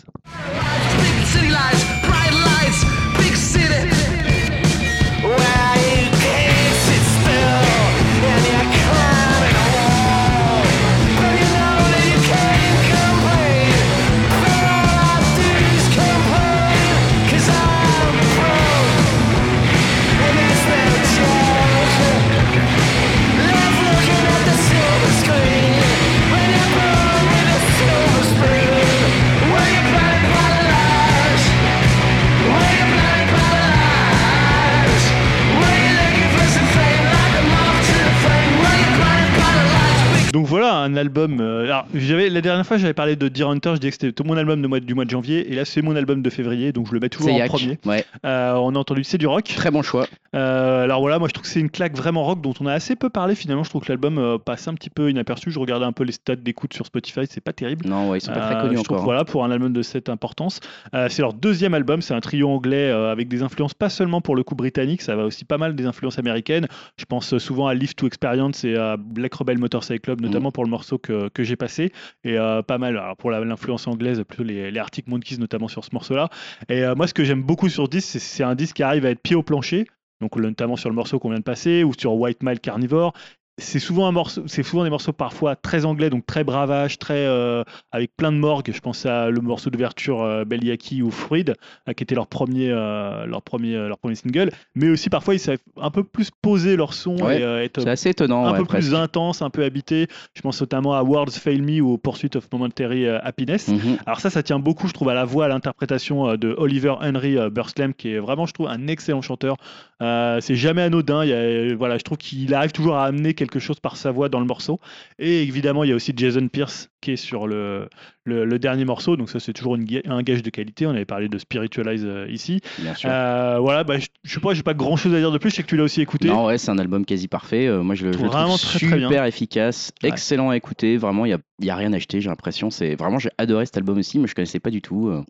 Donc 40.33 40.47
voilà 40.47 40.77
un 40.77 40.95
album. 40.95 41.39
euh, 41.39 41.65
alors 41.65 41.85
j'avais 41.93 42.27
la 42.27 42.41
dernière 42.41 42.65
fois 42.65 42.77
j'avais 42.77 42.95
parlé 42.95 43.15
de 43.15 43.27
Deer 43.27 43.47
Hunter, 43.47 43.73
je 43.75 43.79
disais 43.79 43.91
que 43.91 43.97
c'était 44.01 44.23
mon 44.23 44.35
album 44.35 44.63
de 44.63 44.67
mois, 44.67 44.79
du 44.79 44.95
mois 44.95 45.05
de 45.05 45.09
janvier, 45.11 45.51
et 45.51 45.55
là 45.55 45.63
c'est 45.63 45.83
mon 45.83 45.95
album 45.95 46.23
de 46.23 46.29
février, 46.31 46.71
donc 46.71 46.87
je 46.87 46.93
le 46.93 46.99
mets 46.99 47.09
toujours 47.09 47.31
en 47.31 47.37
Yak. 47.37 47.49
premier. 47.49 47.77
Ouais, 47.85 48.03
Euh, 48.25 48.55
on 48.55 48.73
a 48.73 48.79
entendu 48.79 49.03
c'est 49.03 49.19
du 49.19 49.27
rock. 49.27 49.43
très 49.43 49.69
bon 49.69 49.83
choix. 49.83 50.07
Euh, 50.35 50.85
alors 50.85 51.01
voilà, 51.01 51.19
moi 51.19 51.27
je 51.27 51.33
trouve 51.35 51.43
que 51.43 51.51
c'est 51.51 51.59
une 51.59 51.69
claque 51.69 51.95
vraiment 51.95 52.23
rock 52.23 52.41
dont 52.41 52.55
on 52.59 52.65
a 52.65 52.73
assez 52.73 52.95
peu 52.95 53.11
parlé 53.11 53.35
finalement. 53.35 53.63
Je 53.63 53.69
trouve 53.69 53.83
que 53.83 53.89
l'album 53.91 54.17
euh, 54.17 54.39
passe 54.39 54.67
un 54.67 54.73
petit 54.73 54.89
peu 54.89 55.11
inaperçu. 55.11 55.51
Je 55.51 55.59
regardais 55.59 55.85
un 55.85 55.91
peu 55.91 56.03
les 56.03 56.13
stats 56.13 56.35
d'écoute 56.35 56.73
sur 56.73 56.87
Spotify, 56.87 57.21
c'est 57.29 57.39
pas 57.39 57.53
terrible. 57.53 57.85
Non, 57.87 58.09
ouais, 58.09 58.17
ils 58.17 58.21
sont 58.21 58.33
pas 58.33 58.39
très 58.39 58.59
connus 58.59 58.77
je 58.79 58.83
trouve, 58.83 58.97
encore. 58.97 59.05
voilà, 59.05 59.25
pour 59.25 59.45
un 59.45 59.51
album 59.51 59.71
de 59.71 59.83
cette 59.83 60.09
importance. 60.09 60.61
C'est 61.09 61.19
leur 61.21 61.33
deuxième 61.33 61.75
album, 61.75 62.01
c'est 62.01 62.15
un 62.15 62.21
trio 62.21 62.49
anglais 62.49 62.89
avec 62.89 63.27
des 63.27 63.43
influences 63.43 63.75
pas 63.75 63.89
seulement 63.89 64.19
pour 64.19 64.35
le 64.35 64.41
coup 64.41 64.55
britannique, 64.55 65.03
ça 65.03 65.15
va 65.15 65.25
aussi 65.25 65.45
pas 65.45 65.59
mal 65.59 65.75
des 65.75 65.85
influences 65.85 66.17
américaines. 66.17 66.67
Je 66.97 67.05
pense 67.05 67.37
souvent 67.37 67.67
à 67.67 67.75
Live 67.75 67.93
to 67.93 68.07
Experience 68.07 68.63
et 68.63 68.75
à 68.75 68.97
Black 68.97 69.35
Rebel 69.35 69.59
Motorcycle 69.59 69.99
Club, 70.01 70.21
notamment 70.23 70.51
pour 70.51 70.63
le 70.63 70.69
morceau 70.69 70.97
que, 70.97 71.29
j'ai 71.39 71.55
passés. 71.55 71.91
Et 72.23 72.37
euh, 72.37 72.61
pas 72.61 72.77
mal, 72.77 73.01
pour 73.17 73.31
l'influence 73.31 73.87
anglaise, 73.87 74.23
plutôt 74.27 74.43
les, 74.43 74.71
les 74.71 74.79
Arctic 74.79 75.07
Monkeys 75.07 75.37
notamment 75.37 75.67
sur 75.67 75.83
ce 75.83 75.89
morceau-là. 75.93 76.29
Et 76.69 76.83
euh, 76.83 76.95
moi, 76.95 77.07
ce 77.07 77.13
que 77.13 77.23
j'aime 77.23 77.43
beaucoup 77.43 77.69
sur 77.69 77.85
ce 77.85 77.89
disque, 77.89 78.09
c'est 78.11 78.19
c'est 78.19 78.43
un 78.43 78.55
disque 78.55 78.77
qui 78.77 78.83
arrive 78.83 79.05
à 79.05 79.09
être 79.11 79.21
pied 79.21 79.35
au 79.35 79.43
plancher. 79.43 79.85
Donc 80.21 80.35
notamment 80.37 80.75
sur 80.75 80.89
le 80.89 80.95
morceau 80.95 81.19
qu'on 81.19 81.29
vient 81.29 81.39
de 81.39 81.43
passer 81.43 81.83
ou 81.83 81.91
sur 81.97 82.13
White 82.13 82.43
Mile 82.43 82.59
Carnivore. 82.59 83.13
C'est 83.59 83.77
souvent 83.77 84.07
un 84.07 84.11
morceau, 84.11 84.41
c'est 84.47 84.63
souvent 84.63 84.83
des 84.83 84.89
morceaux 84.89 85.13
parfois 85.13 85.55
très 85.55 85.85
anglais, 85.85 86.09
donc 86.09 86.25
très 86.25 86.43
bravage, 86.43 86.97
très 86.97 87.27
euh, 87.27 87.63
avec 87.91 88.15
plein 88.17 88.31
de 88.31 88.37
morgue. 88.37 88.71
Je 88.73 88.79
pense 88.79 89.05
à 89.05 89.29
le 89.29 89.41
morceau 89.41 89.69
d'ouverture 89.69 90.23
euh, 90.23 90.43
Beliaki 90.43 91.03
ou 91.03 91.11
Fruid, 91.11 91.53
euh, 91.87 91.93
qui 91.93 92.01
était 92.01 92.15
leur 92.15 92.25
premier, 92.25 92.71
euh, 92.71 93.27
leur 93.27 93.43
premier, 93.43 93.75
leur 93.75 93.99
premier 93.99 94.15
single. 94.15 94.49
Mais 94.73 94.89
aussi 94.89 95.11
parfois 95.11 95.35
ils 95.35 95.39
savent 95.39 95.59
un 95.79 95.91
peu 95.91 96.03
plus 96.03 96.31
poser 96.41 96.75
leur 96.75 96.95
son 96.95 97.15
Ouais, 97.17 97.41
et 97.41 97.65
être 97.65 97.87
assez 97.87 98.09
étonnant. 98.09 98.47
un 98.47 98.53
ouais, 98.53 98.57
peu 98.57 98.65
presque. 98.65 98.87
plus 98.89 98.95
intense, 98.95 99.43
un 99.43 99.51
peu 99.51 99.63
habité. 99.63 100.07
Je 100.33 100.41
pense 100.41 100.59
notamment 100.59 100.95
à 100.95 101.03
Words 101.03 101.33
Fail 101.33 101.61
Me 101.61 101.79
ou 101.79 101.99
Pursuit 101.99 102.35
of 102.35 102.47
Momentary 102.51 103.07
Happiness. 103.07 103.67
Mhm. 103.67 103.97
Alors 104.07 104.19
ça, 104.19 104.31
ça 104.31 104.41
tient 104.41 104.57
beaucoup, 104.57 104.87
je 104.87 104.93
trouve, 104.93 105.09
à 105.09 105.13
la 105.13 105.25
voix, 105.25 105.45
à 105.45 105.47
l'interprétation 105.49 106.37
de 106.37 106.55
Oliver 106.57 106.95
Henry 107.01 107.37
Burslem, 107.51 107.93
qui 107.93 108.13
est 108.13 108.19
vraiment, 108.19 108.47
je 108.47 108.53
trouve, 108.53 108.67
un 108.67 108.87
excellent 108.87 109.21
chanteur. 109.21 109.57
Euh, 110.03 110.41
c'est 110.41 110.55
jamais 110.55 110.81
anodin. 110.81 111.23
Il 111.23 111.31
je 111.31 112.03
trouve 112.03 112.17
qu'il 112.17 112.53
arrive 112.53 112.71
toujours 112.71 112.97
à 112.97 113.05
amener 113.05 113.33
quelque 113.33 113.59
chose 113.59 113.79
par 113.79 113.95
sa 113.95 114.11
voix 114.11 114.27
dans 114.29 114.39
le 114.39 114.45
morceau. 114.45 114.79
Et 115.17 115.43
évidemment, 115.43 115.83
il 115.83 115.89
y 115.89 115.93
a 115.93 115.95
aussi 115.95 116.13
Jason 116.15 116.47
Pierce 116.49 116.89
qui 117.01 117.11
est 117.11 117.17
sur 117.17 117.47
le, 117.47 117.89
le, 118.25 118.45
le 118.45 118.59
dernier 118.59 118.85
morceau. 118.85 119.15
Donc 119.17 119.29
ça, 119.29 119.39
c'est 119.39 119.53
toujours 119.53 119.75
une 119.75 119.85
un 120.05 120.21
gage 120.23 120.43
de 120.43 120.49
qualité. 120.49 120.85
On 120.87 120.91
avait 120.91 121.05
parlé 121.05 121.29
de 121.29 121.37
Spiritualize 121.37 122.03
euh, 122.05 122.27
ici. 122.29 122.61
Bien 122.79 122.95
sûr. 122.95 123.09
Euh, 123.11 123.57
voilà, 123.59 123.83
bah, 123.83 123.97
je, 123.99 124.07
je 124.23 124.33
sais 124.33 124.39
pas, 124.39 124.53
j'ai 124.53 124.63
pas 124.63 124.73
grand 124.73 124.95
chose 124.95 125.13
à 125.13 125.19
dire 125.19 125.31
de 125.31 125.37
plus. 125.37 125.49
Je 125.49 125.55
sais 125.55 125.63
que 125.63 125.67
tu 125.67 125.77
l'as 125.77 125.83
aussi 125.83 126.01
écouté. 126.01 126.27
Non, 126.27 126.45
ouais, 126.45 126.57
c'est 126.57 126.71
un 126.71 126.77
album 126.79 127.05
quasi 127.05 127.27
parfait. 127.27 127.67
Euh, 127.67 127.83
moi, 127.83 127.95
je, 127.95 128.05
le- 128.05 128.13
je 128.13 128.19
le 128.19 128.27
Vraiment 128.27 128.57
trouve 128.57 128.71
très 128.71 128.99
super 128.99 129.25
efficace, 129.25 129.91
Ouais. 130.03 130.09
excellent 130.09 130.49
à 130.49 130.57
écouter. 130.57 130.97
Vraiment, 130.97 131.25
il 131.25 131.29
n'y 131.29 131.33
a, 131.33 131.39
il 131.59 131.65
y 131.65 131.69
a 131.69 131.75
rien 131.75 131.93
à 131.93 131.97
acheter, 131.97 132.21
j'ai 132.21 132.29
l'impression. 132.29 132.69
C'est 132.69 132.95
Vraiment, 132.95 133.19
j'ai 133.19 133.29
adoré 133.37 133.65
cet 133.65 133.77
album 133.77 133.97
aussi, 133.97 134.19
mais 134.19 134.27
je 134.27 134.35
connaissais 134.35 134.59
pas 134.59 134.69
du 134.71 134.81
tout. 134.81 135.09
Euh, 135.09 135.21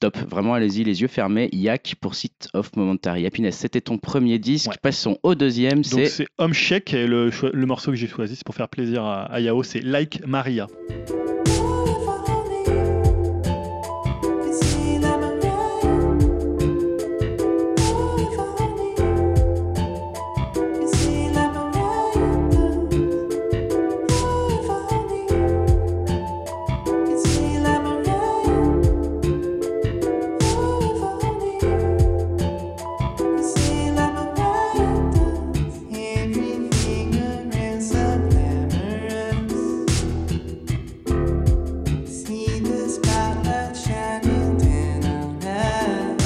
top. 0.00 0.16
Vraiment, 0.28 0.54
allez-y, 0.54 0.84
les 0.84 1.00
yeux 1.02 1.08
fermés. 1.08 1.48
Yak 1.52 1.94
pour 2.00 2.14
Site 2.14 2.48
of 2.54 2.74
Momentary 2.76 3.26
Happiness. 3.26 3.56
C'était 3.56 3.80
ton 3.80 3.98
premier 3.98 4.38
disque. 4.38 4.70
Ouais. 4.70 4.76
Passons 4.82 5.18
au 5.22 5.34
deuxième. 5.34 5.76
Donc 5.76 5.84
C'est 5.84 6.06
c'est 6.06 6.26
Home 6.38 6.52
Shake 6.52 6.92
et 6.94 7.06
le 7.06 7.30
morceau 7.66 7.90
que 7.90 7.96
j'ai 7.96 8.06
choisi, 8.08 8.36
c'est 8.36 8.44
pour 8.44 8.54
faire 8.54 8.68
plaisir 8.68 9.04
à, 9.04 9.22
à 9.24 9.40
Yao, 9.40 9.62
c'est 9.62 9.80
Like 9.80 10.26
Maria. 10.26 10.66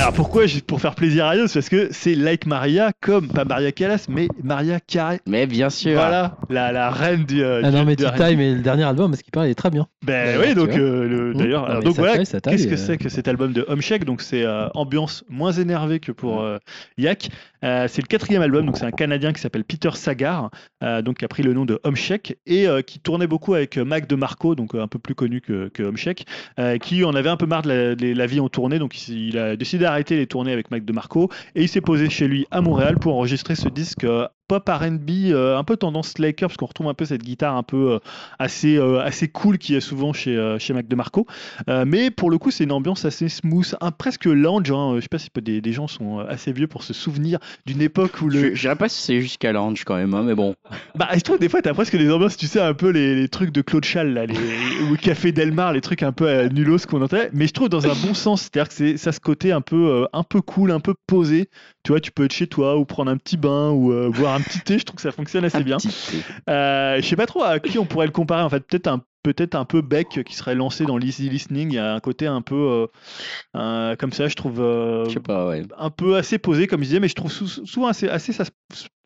Alors 0.08 0.16
pourquoi 0.16 0.44
Pour 0.66 0.80
faire 0.80 0.94
plaisir 0.94 1.26
à 1.26 1.34
c'est 1.48 1.58
parce 1.58 1.68
que 1.68 1.88
c'est 1.90 2.14
Like 2.14 2.46
Maria, 2.46 2.92
comme 3.02 3.28
pas 3.28 3.44
Maria 3.44 3.72
Callas, 3.72 4.06
mais 4.08 4.28
Maria 4.42 4.80
Carey. 4.80 5.20
Mais 5.26 5.46
bien 5.46 5.68
sûr. 5.68 5.92
Voilà, 5.92 6.38
la, 6.48 6.72
la 6.72 6.88
reine 6.90 7.24
du. 7.24 7.42
euh, 7.42 7.60
Ah 7.62 7.70
non, 7.70 7.84
mais 7.84 7.94
du 7.94 8.04
Tea 8.04 8.08
R&B. 8.08 8.16
Time 8.16 8.40
et 8.40 8.54
le 8.54 8.60
dernier 8.62 8.84
album, 8.84 9.10
parce 9.10 9.22
qu'il 9.22 9.32
parle, 9.32 9.48
il 9.48 9.50
est 9.50 9.54
très 9.54 9.68
bien. 9.68 9.86
Ben 10.06 10.38
Ouais, 10.38 10.48
oui, 10.48 10.54
donc 10.54 10.70
euh, 10.70 11.06
le- 11.06 11.18
Mmh. 11.34 11.36
d'ailleurs, 11.36 11.82
donc 11.82 11.96
voilà, 11.96 12.16
qu'est-ce 12.16 12.66
que 12.66 12.72
euh. 12.72 12.76
c'est 12.78 12.96
que 12.96 13.10
cet 13.10 13.28
album 13.28 13.52
de 13.52 13.66
Home 13.68 13.82
Shake? 13.82 14.06
Donc 14.06 14.22
c'est 14.22 14.44
euh, 14.44 14.68
ambiance 14.74 15.24
moins 15.28 15.52
énervée 15.52 16.00
que 16.00 16.10
pour 16.10 16.40
euh, 16.40 16.56
Yak. 16.96 17.28
Euh, 17.64 17.86
c'est 17.88 18.00
le 18.00 18.06
quatrième 18.06 18.40
album, 18.40 18.64
donc 18.64 18.78
c'est 18.78 18.84
un 18.86 18.92
Canadien 18.92 19.32
qui 19.34 19.40
s'appelle 19.42 19.64
Peter 19.64 19.90
Sagar, 19.92 20.50
euh, 20.84 21.02
donc 21.02 21.18
qui 21.18 21.24
a 21.24 21.28
pris 21.28 21.42
le 21.42 21.52
nom 21.52 21.64
de 21.66 21.80
Home 21.82 21.96
Shake 21.96 22.38
et 22.46 22.66
euh, 22.68 22.80
qui 22.82 23.00
tournait 23.00 23.26
beaucoup 23.26 23.52
avec 23.54 23.76
Mac 23.76 24.06
DeMarco, 24.08 24.54
donc 24.54 24.74
euh, 24.74 24.80
un 24.82 24.86
peu 24.86 25.00
plus 25.00 25.16
connu 25.16 25.40
que, 25.40 25.68
que 25.68 25.82
Home 25.82 25.96
Shake, 25.96 26.24
euh, 26.60 26.78
qui 26.78 27.02
en 27.04 27.14
avait 27.14 27.28
un 27.28 27.36
peu 27.36 27.46
marre 27.46 27.62
de 27.62 27.68
la, 27.68 27.94
de 27.96 28.12
la 28.14 28.26
vie 28.26 28.38
en 28.40 28.48
tournée, 28.48 28.78
donc 28.78 29.08
il 29.08 29.36
a 29.36 29.56
décidé 29.56 29.82
d'arrêter 29.84 29.97
les 30.10 30.26
tournées 30.26 30.52
avec 30.52 30.70
Mac 30.70 30.84
DeMarco 30.84 31.30
et 31.54 31.62
il 31.62 31.68
s'est 31.68 31.80
posé 31.80 32.08
chez 32.10 32.28
lui 32.28 32.46
à 32.50 32.60
Montréal 32.60 32.98
pour 32.98 33.14
enregistrer 33.14 33.54
ce 33.54 33.68
disque. 33.68 34.06
Pop 34.48 34.66
R&B, 34.68 35.30
euh, 35.30 35.58
un 35.58 35.62
peu 35.64 35.76
tendance 35.76 36.08
Slacker, 36.08 36.46
parce 36.48 36.56
qu'on 36.56 36.66
retrouve 36.66 36.88
un 36.88 36.94
peu 36.94 37.04
cette 37.04 37.22
guitare 37.22 37.54
un 37.54 37.62
peu 37.62 37.92
euh, 37.92 37.98
assez, 38.38 38.76
euh, 38.76 39.00
assez 39.00 39.28
cool 39.28 39.58
qui 39.58 39.74
est 39.74 39.80
souvent 39.80 40.12
chez, 40.14 40.56
chez 40.58 40.72
Mac 40.72 40.88
DeMarco. 40.88 41.26
Mais 41.86 42.10
pour 42.10 42.30
le 42.30 42.38
coup, 42.38 42.50
c'est 42.50 42.64
une 42.64 42.72
ambiance 42.72 43.04
assez 43.04 43.28
smooth, 43.28 43.74
un, 43.80 43.90
presque 43.90 44.24
lounge. 44.24 44.70
hein. 44.70 44.94
Je 44.96 45.02
sais 45.02 45.08
pas 45.08 45.18
si 45.18 45.28
des, 45.42 45.60
des 45.60 45.72
gens 45.72 45.86
sont 45.86 46.20
assez 46.20 46.52
vieux 46.52 46.66
pour 46.66 46.82
se 46.82 46.92
souvenir 46.94 47.38
d'une 47.66 47.82
époque 47.82 48.20
où 48.22 48.28
le. 48.28 48.54
je 48.54 48.60
dirais 48.60 48.76
pas 48.76 48.88
si 48.88 49.02
c'est 49.02 49.20
jusqu'à 49.20 49.52
l'ange 49.52 49.84
quand 49.84 49.96
même, 49.96 50.14
hein, 50.14 50.22
mais 50.24 50.34
bon. 50.34 50.54
Bah, 50.94 51.08
je 51.14 51.20
trouve 51.20 51.38
des 51.38 51.48
fois, 51.48 51.60
t'as 51.60 51.74
presque 51.74 51.96
des 51.96 52.10
ambiances, 52.10 52.36
tu 52.36 52.46
sais, 52.46 52.60
un 52.60 52.74
peu 52.74 52.88
les, 52.88 53.14
les 53.14 53.28
trucs 53.28 53.52
de 53.52 53.60
Claude 53.60 53.84
Chal, 53.84 54.14
là, 54.14 54.24
les, 54.26 54.34
ou 54.90 54.96
Café 54.96 55.30
Delmar, 55.32 55.72
les 55.74 55.80
trucs 55.82 56.02
un 56.02 56.12
peu 56.12 56.26
euh, 56.26 56.48
nulos 56.48 56.78
qu'on 56.88 57.02
entendait. 57.02 57.30
Mais 57.34 57.46
je 57.46 57.52
trouve 57.52 57.68
dans 57.68 57.86
un 57.86 57.94
bon 57.94 58.14
sens, 58.14 58.42
c'est-à-dire 58.42 58.68
que 58.68 58.74
c'est 58.74 58.96
ça 58.96 59.12
ce 59.12 59.20
côté 59.20 59.52
un 59.52 59.60
peu, 59.60 59.88
euh, 59.88 60.04
un 60.12 60.22
peu 60.22 60.40
cool, 60.40 60.70
un 60.70 60.80
peu 60.80 60.94
posé. 61.06 61.48
Tu 61.84 61.92
vois, 61.92 62.00
tu 62.00 62.10
peux 62.12 62.24
être 62.24 62.32
chez 62.32 62.46
toi 62.46 62.76
ou 62.78 62.84
prendre 62.84 63.10
un 63.10 63.16
petit 63.16 63.36
bain 63.36 63.70
ou 63.70 63.92
euh, 63.92 64.10
un 64.26 64.37
petit 64.40 64.60
thé. 64.60 64.78
Je 64.78 64.84
trouve 64.84 64.96
que 64.96 65.02
ça 65.02 65.12
fonctionne 65.12 65.44
assez 65.44 65.56
Un 65.56 65.60
bien. 65.60 65.78
Euh, 66.48 66.96
je 67.00 67.06
sais 67.06 67.16
pas 67.16 67.26
trop 67.26 67.42
à 67.42 67.58
qui 67.58 67.78
on 67.78 67.84
pourrait 67.84 68.06
le 68.06 68.12
comparer 68.12 68.42
en 68.42 68.50
fait. 68.50 68.60
Peut-être 68.60 68.86
un 68.88 69.02
peut-être 69.22 69.54
un 69.54 69.64
peu 69.64 69.82
Beck 69.82 70.22
qui 70.24 70.34
serait 70.34 70.54
lancé 70.54 70.84
dans 70.86 70.96
l'easy 70.98 71.28
listening. 71.28 71.70
Il 71.70 71.74
y 71.74 71.78
a 71.78 71.94
un 71.94 72.00
côté 72.00 72.26
un 72.26 72.42
peu 72.42 72.88
euh, 73.56 73.96
comme 73.96 74.12
ça, 74.12 74.28
je 74.28 74.34
trouve. 74.34 74.60
euh, 74.60 75.04
Je 75.06 75.14
sais 75.14 75.20
pas, 75.20 75.48
ouais. 75.48 75.62
un 75.76 75.90
peu 75.90 76.16
assez 76.16 76.38
posé 76.38 76.66
comme 76.66 76.80
je 76.80 76.86
disais 76.86 77.00
mais 77.00 77.08
je 77.08 77.14
trouve 77.14 77.32
sou- 77.32 77.46
souvent 77.66 77.88
assez, 77.88 78.08
assez 78.08 78.32
ça- 78.32 78.44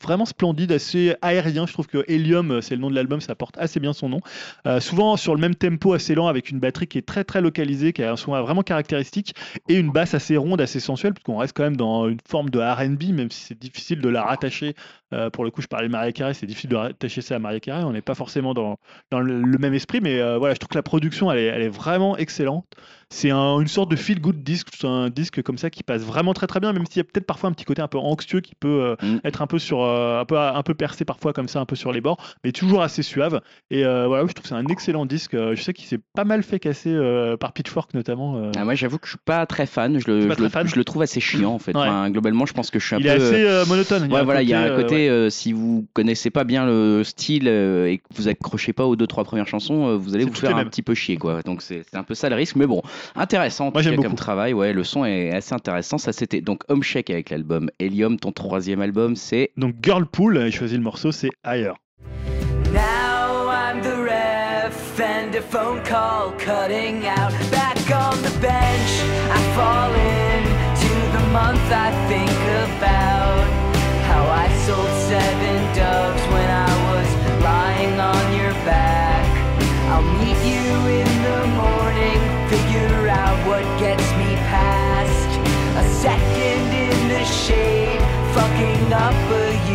vraiment 0.02 0.24
splendide 0.24 0.72
assez 0.72 1.14
aérien 1.22 1.64
je 1.66 1.72
trouve 1.72 1.86
que 1.86 2.04
Helium 2.08 2.50
euh, 2.50 2.60
c'est 2.60 2.74
le 2.74 2.80
nom 2.80 2.90
de 2.90 2.94
l'album 2.96 3.20
ça 3.20 3.36
porte 3.36 3.56
assez 3.58 3.78
bien 3.78 3.92
son 3.92 4.08
nom 4.08 4.20
Euh, 4.66 4.80
souvent 4.80 5.16
sur 5.16 5.34
le 5.34 5.40
même 5.40 5.54
tempo 5.54 5.92
assez 5.92 6.14
lent 6.16 6.26
avec 6.26 6.50
une 6.50 6.58
batterie 6.58 6.88
qui 6.88 6.98
est 6.98 7.06
très 7.06 7.22
très 7.24 7.40
localisée 7.40 7.92
qui 7.92 8.02
a 8.02 8.12
un 8.12 8.16
son 8.16 8.32
vraiment 8.42 8.62
caractéristique 8.62 9.34
et 9.68 9.74
une 9.76 9.90
basse 9.92 10.14
assez 10.14 10.36
ronde 10.36 10.60
assez 10.60 10.80
sensuelle 10.80 11.14
parce 11.14 11.22
qu'on 11.24 11.36
reste 11.38 11.56
quand 11.56 11.62
même 11.62 11.76
dans 11.76 12.08
une 12.08 12.18
forme 12.28 12.50
de 12.50 12.58
R&B 12.58 13.12
même 13.14 13.30
si 13.30 13.42
c'est 13.44 13.58
difficile 13.58 14.00
de 14.00 14.08
la 14.08 14.24
rattacher 14.24 14.74
pour 15.32 15.44
le 15.44 15.50
coup 15.50 15.60
je 15.62 15.66
parlais 15.68 15.86
de 15.88 15.92
Maria 15.92 16.10
Carey 16.10 16.34
c'est 16.34 16.46
difficile 16.46 16.70
de 16.70 16.76
rattacher 16.76 17.20
ça 17.20 17.36
à 17.36 17.38
Maria 17.38 17.60
Carey 17.60 17.84
on 17.84 17.92
n'est 17.92 18.00
pas 18.02 18.14
forcément 18.14 18.54
dans, 18.54 18.78
dans 19.10 19.20
le, 19.20 19.40
le 19.42 19.58
même 19.58 19.74
esprit 19.74 20.00
mais 20.02 20.20
euh, 20.20 20.36
voilà 20.36 20.54
je 20.54 20.58
trouve 20.58 20.68
que 20.68 20.78
la 20.78 20.82
production 20.82 21.30
elle 21.30 21.38
est, 21.38 21.46
elle 21.46 21.62
est 21.62 21.68
vraiment 21.68 22.16
excellente 22.16 22.66
c'est 23.12 23.30
un- 23.30 23.60
une 23.60 23.68
sorte 23.68 23.90
de 23.90 23.96
feel 23.96 24.20
good 24.20 24.42
disque, 24.42 24.68
un 24.84 25.10
disque 25.10 25.42
comme 25.42 25.58
ça 25.58 25.70
qui 25.70 25.82
passe 25.82 26.02
vraiment 26.02 26.32
très 26.34 26.46
très 26.46 26.60
bien, 26.60 26.72
même 26.72 26.86
s'il 26.86 26.96
y 26.96 27.00
a 27.00 27.04
peut-être 27.04 27.26
parfois 27.26 27.50
un 27.50 27.52
petit 27.52 27.64
côté 27.64 27.82
un 27.82 27.88
peu 27.88 27.98
anxieux 27.98 28.40
qui 28.40 28.54
peut 28.54 28.68
euh, 28.82 28.96
Mm. 29.02 29.18
être 29.24 29.42
un 29.42 29.46
peu 29.46 29.58
sur 29.58 29.82
euh, 29.82 30.20
un 30.20 30.24
peu 30.24 30.38
un 30.38 30.62
peu 30.62 30.74
percé 30.74 31.04
parfois 31.04 31.32
comme 31.32 31.48
ça, 31.48 31.60
un 31.60 31.66
peu 31.66 31.76
sur 31.76 31.92
les 31.92 32.00
bords, 32.00 32.16
mais 32.44 32.52
toujours 32.52 32.82
assez 32.82 33.02
suave. 33.02 33.40
Et 33.70 33.84
euh, 33.84 34.06
voilà, 34.06 34.26
je 34.26 34.32
trouve 34.32 34.42
que 34.42 34.48
c'est 34.48 34.54
un 34.54 34.66
excellent 34.66 35.06
disque. 35.06 35.32
Je 35.36 35.60
sais 35.62 35.72
qu'il 35.72 35.86
s'est 35.86 36.00
pas 36.14 36.24
mal 36.24 36.42
fait 36.42 36.58
casser 36.58 36.96
par 37.38 37.52
Pitchfork 37.52 37.94
notamment. 37.94 38.50
Ah, 38.56 38.64
moi, 38.64 38.74
j'avoue 38.74 38.98
que 38.98 39.06
je 39.06 39.12
suis 39.12 39.18
pas 39.24 39.44
très 39.46 39.66
fan. 39.66 39.98
Je 39.98 40.10
le, 40.10 40.20
T'es 40.22 40.28
pas 40.28 40.34
je 40.34 40.40
le- 40.42 40.48
très 40.48 40.60
fan 40.60 40.66
je 40.68 40.76
le 40.76 40.84
trouve 40.84 41.02
assez 41.02 41.20
chiant 41.20 41.52
en 41.52 41.58
fait. 41.58 41.74
Ouais. 41.74 41.82
Enfin, 41.82 42.10
globalement, 42.10 42.46
je 42.46 42.52
pense 42.54 42.70
que 42.70 42.78
je 42.78 42.86
suis 42.86 42.94
un 42.96 42.98
il 42.98 43.04
peu. 43.04 43.10
est 43.10 43.46
assez 43.46 43.68
monotone. 43.68 44.10
Ouais, 44.12 44.20
un 44.20 44.24
voilà, 44.24 44.42
il 44.42 44.48
y 44.48 44.54
a 44.54 44.60
un 44.62 44.76
côté, 44.76 45.10
ouais. 45.10 45.30
si 45.30 45.52
vous 45.52 45.86
connaissez 45.92 46.30
pas 46.30 46.44
bien 46.44 46.64
le 46.66 47.02
style 47.04 47.46
et 47.48 47.98
que 47.98 48.14
vous 48.16 48.28
accrochez 48.28 48.72
pas 48.72 48.86
aux 48.86 48.96
deux 48.96 49.06
trois 49.06 49.24
premières 49.24 49.46
chansons, 49.46 49.96
vous 49.98 50.14
allez 50.14 50.24
vous 50.24 50.34
faire 50.34 50.56
un 50.56 50.64
petit 50.64 50.82
peu 50.82 50.94
chier, 50.94 51.16
quoi. 51.16 51.42
Donc 51.42 51.60
c'est 51.62 51.84
un 51.94 52.02
peu 52.04 52.14
ça 52.14 52.28
le 52.30 52.36
risque, 52.36 52.56
mais 52.56 52.66
bon, 52.66 52.82
intéressant. 53.16 53.68
en 53.68 53.70
Moi, 53.72 53.82
tout 53.82 53.88
j'aime 53.88 53.96
cas, 53.96 54.02
comme 54.08 54.14
travail, 54.16 54.52
ouais, 54.52 54.72
le 54.72 54.84
son 54.84 55.04
est 55.04 55.32
assez 55.32 55.54
intéressant. 55.54 55.98
Ça 55.98 56.12
c'était 56.12 56.40
donc 56.40 56.62
Home 56.68 56.82
Shake 56.82 57.10
avec 57.10 57.30
l'album 57.30 57.70
Helium. 57.78 58.18
Ton 58.18 58.32
troisième 58.32 58.80
album, 58.80 59.16
c'est 59.16 59.50
Donc 59.56 59.74
Girlpool, 59.82 60.42
il 60.46 60.52
choisit 60.52 60.76
le 60.78 60.84
morceau, 60.84 61.12
c'est 61.12 61.30
Higher. 61.44 61.72
Now 62.72 63.48
I'm 63.50 63.80
the 63.82 63.96
ref 64.02 65.00
and 65.00 65.34
a 65.34 65.42
phone 65.42 65.82
call 65.84 66.32
cutting 66.38 67.06
out. 67.06 67.32
Back 67.50 67.76
on 67.90 68.16
the 68.22 68.32
bench, 68.40 68.92
I 69.30 69.38
fall 69.54 69.92
into 69.92 70.94
the 71.12 71.24
month 71.32 71.60
I 71.70 71.90
think 72.08 72.30
about 72.78 73.46
how 74.08 74.24
I 74.30 74.48
sold 74.66 74.88
seven 75.08 75.56
doves 75.74 76.22
when 76.32 76.48
I 76.50 76.70
was 76.92 77.08
lying 77.42 78.00
on 78.00 78.36
your 78.36 78.52
back. 78.64 79.26
I'll 79.90 80.02
meet 80.24 80.38
what 83.46 83.64
gets 83.78 84.08
me 84.12 84.36
past. 84.50 85.30
A 85.76 85.84
second 86.00 86.72
in 86.72 87.08
the 87.08 87.24
shade, 87.24 88.00
fucking 88.34 88.92
up 88.92 89.14
a 89.30 89.52
useful 89.56 89.71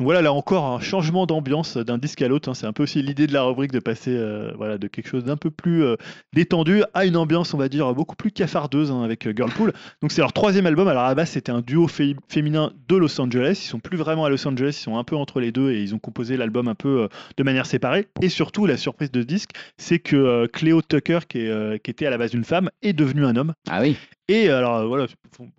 voilà, 0.00 0.22
là 0.22 0.32
encore, 0.32 0.64
un 0.66 0.80
changement 0.80 1.26
d'ambiance 1.26 1.76
d'un 1.76 1.98
disque 1.98 2.22
à 2.22 2.28
l'autre. 2.28 2.48
hein. 2.48 2.54
C'est 2.54 2.66
un 2.66 2.72
peu 2.72 2.84
aussi 2.84 3.02
l'idée 3.02 3.26
de 3.26 3.32
la 3.32 3.42
rubrique 3.42 3.72
de 3.72 3.80
passer 3.80 4.12
euh, 4.14 4.52
voilà, 4.56 4.78
de 4.78 4.86
quelque 4.86 5.08
chose 5.08 5.24
d'un 5.24 5.36
peu 5.36 5.50
plus 5.50 5.84
euh, 5.84 5.96
détendu 6.32 6.82
à 6.94 7.04
une 7.04 7.16
ambiance, 7.16 7.52
on 7.54 7.58
va 7.58 7.68
dire, 7.68 7.92
beaucoup 7.94 8.16
plus 8.16 8.30
cafardeuse 8.30 8.90
hein, 8.90 9.02
avec 9.02 9.26
euh, 9.26 9.32
Girlpool. 9.36 9.72
Donc 10.02 10.12
c'est 10.12 10.20
leur 10.20 10.32
troisième 10.32 10.66
album. 10.66 10.86
Alors 10.88 11.02
à 11.02 11.08
la 11.08 11.14
base, 11.14 11.30
c'était 11.30 11.52
un 11.52 11.60
duo 11.60 11.88
fé- 11.88 12.16
féminin 12.28 12.72
de 12.88 12.96
Los 12.96 13.20
Angeles. 13.20 13.60
Ils 13.64 13.68
sont 13.68 13.80
plus 13.80 13.96
vraiment 13.96 14.24
à 14.24 14.30
Los 14.30 14.46
Angeles, 14.46 14.76
ils 14.78 14.84
sont 14.84 14.96
un 14.98 15.04
peu 15.04 15.16
entre 15.16 15.40
les 15.40 15.52
deux 15.52 15.72
et 15.72 15.82
ils 15.82 15.94
ont 15.94 15.98
composé 15.98 16.36
l'album 16.36 16.68
un 16.68 16.74
peu 16.74 17.08
de 17.36 17.42
manière 17.42 17.66
séparée. 17.66 18.06
Et 18.22 18.28
surtout, 18.28 18.66
la 18.66 18.76
surprise 18.76 19.10
de 19.10 19.22
disque, 19.22 19.50
c'est 19.76 19.98
que 19.98 20.46
Cleo 20.46 20.80
Tucker, 20.82 21.20
qui, 21.28 21.48
qui 21.82 21.90
était 21.90 22.06
à 22.06 22.10
la 22.10 22.18
base 22.18 22.34
une 22.34 22.44
femme, 22.44 22.70
est 22.82 22.92
devenue 22.92 23.24
un 23.24 23.36
homme. 23.36 23.52
Ah 23.68 23.80
oui. 23.80 23.96
Et 24.30 24.50
alors 24.50 24.76
euh, 24.76 24.86
voilà, 24.86 25.06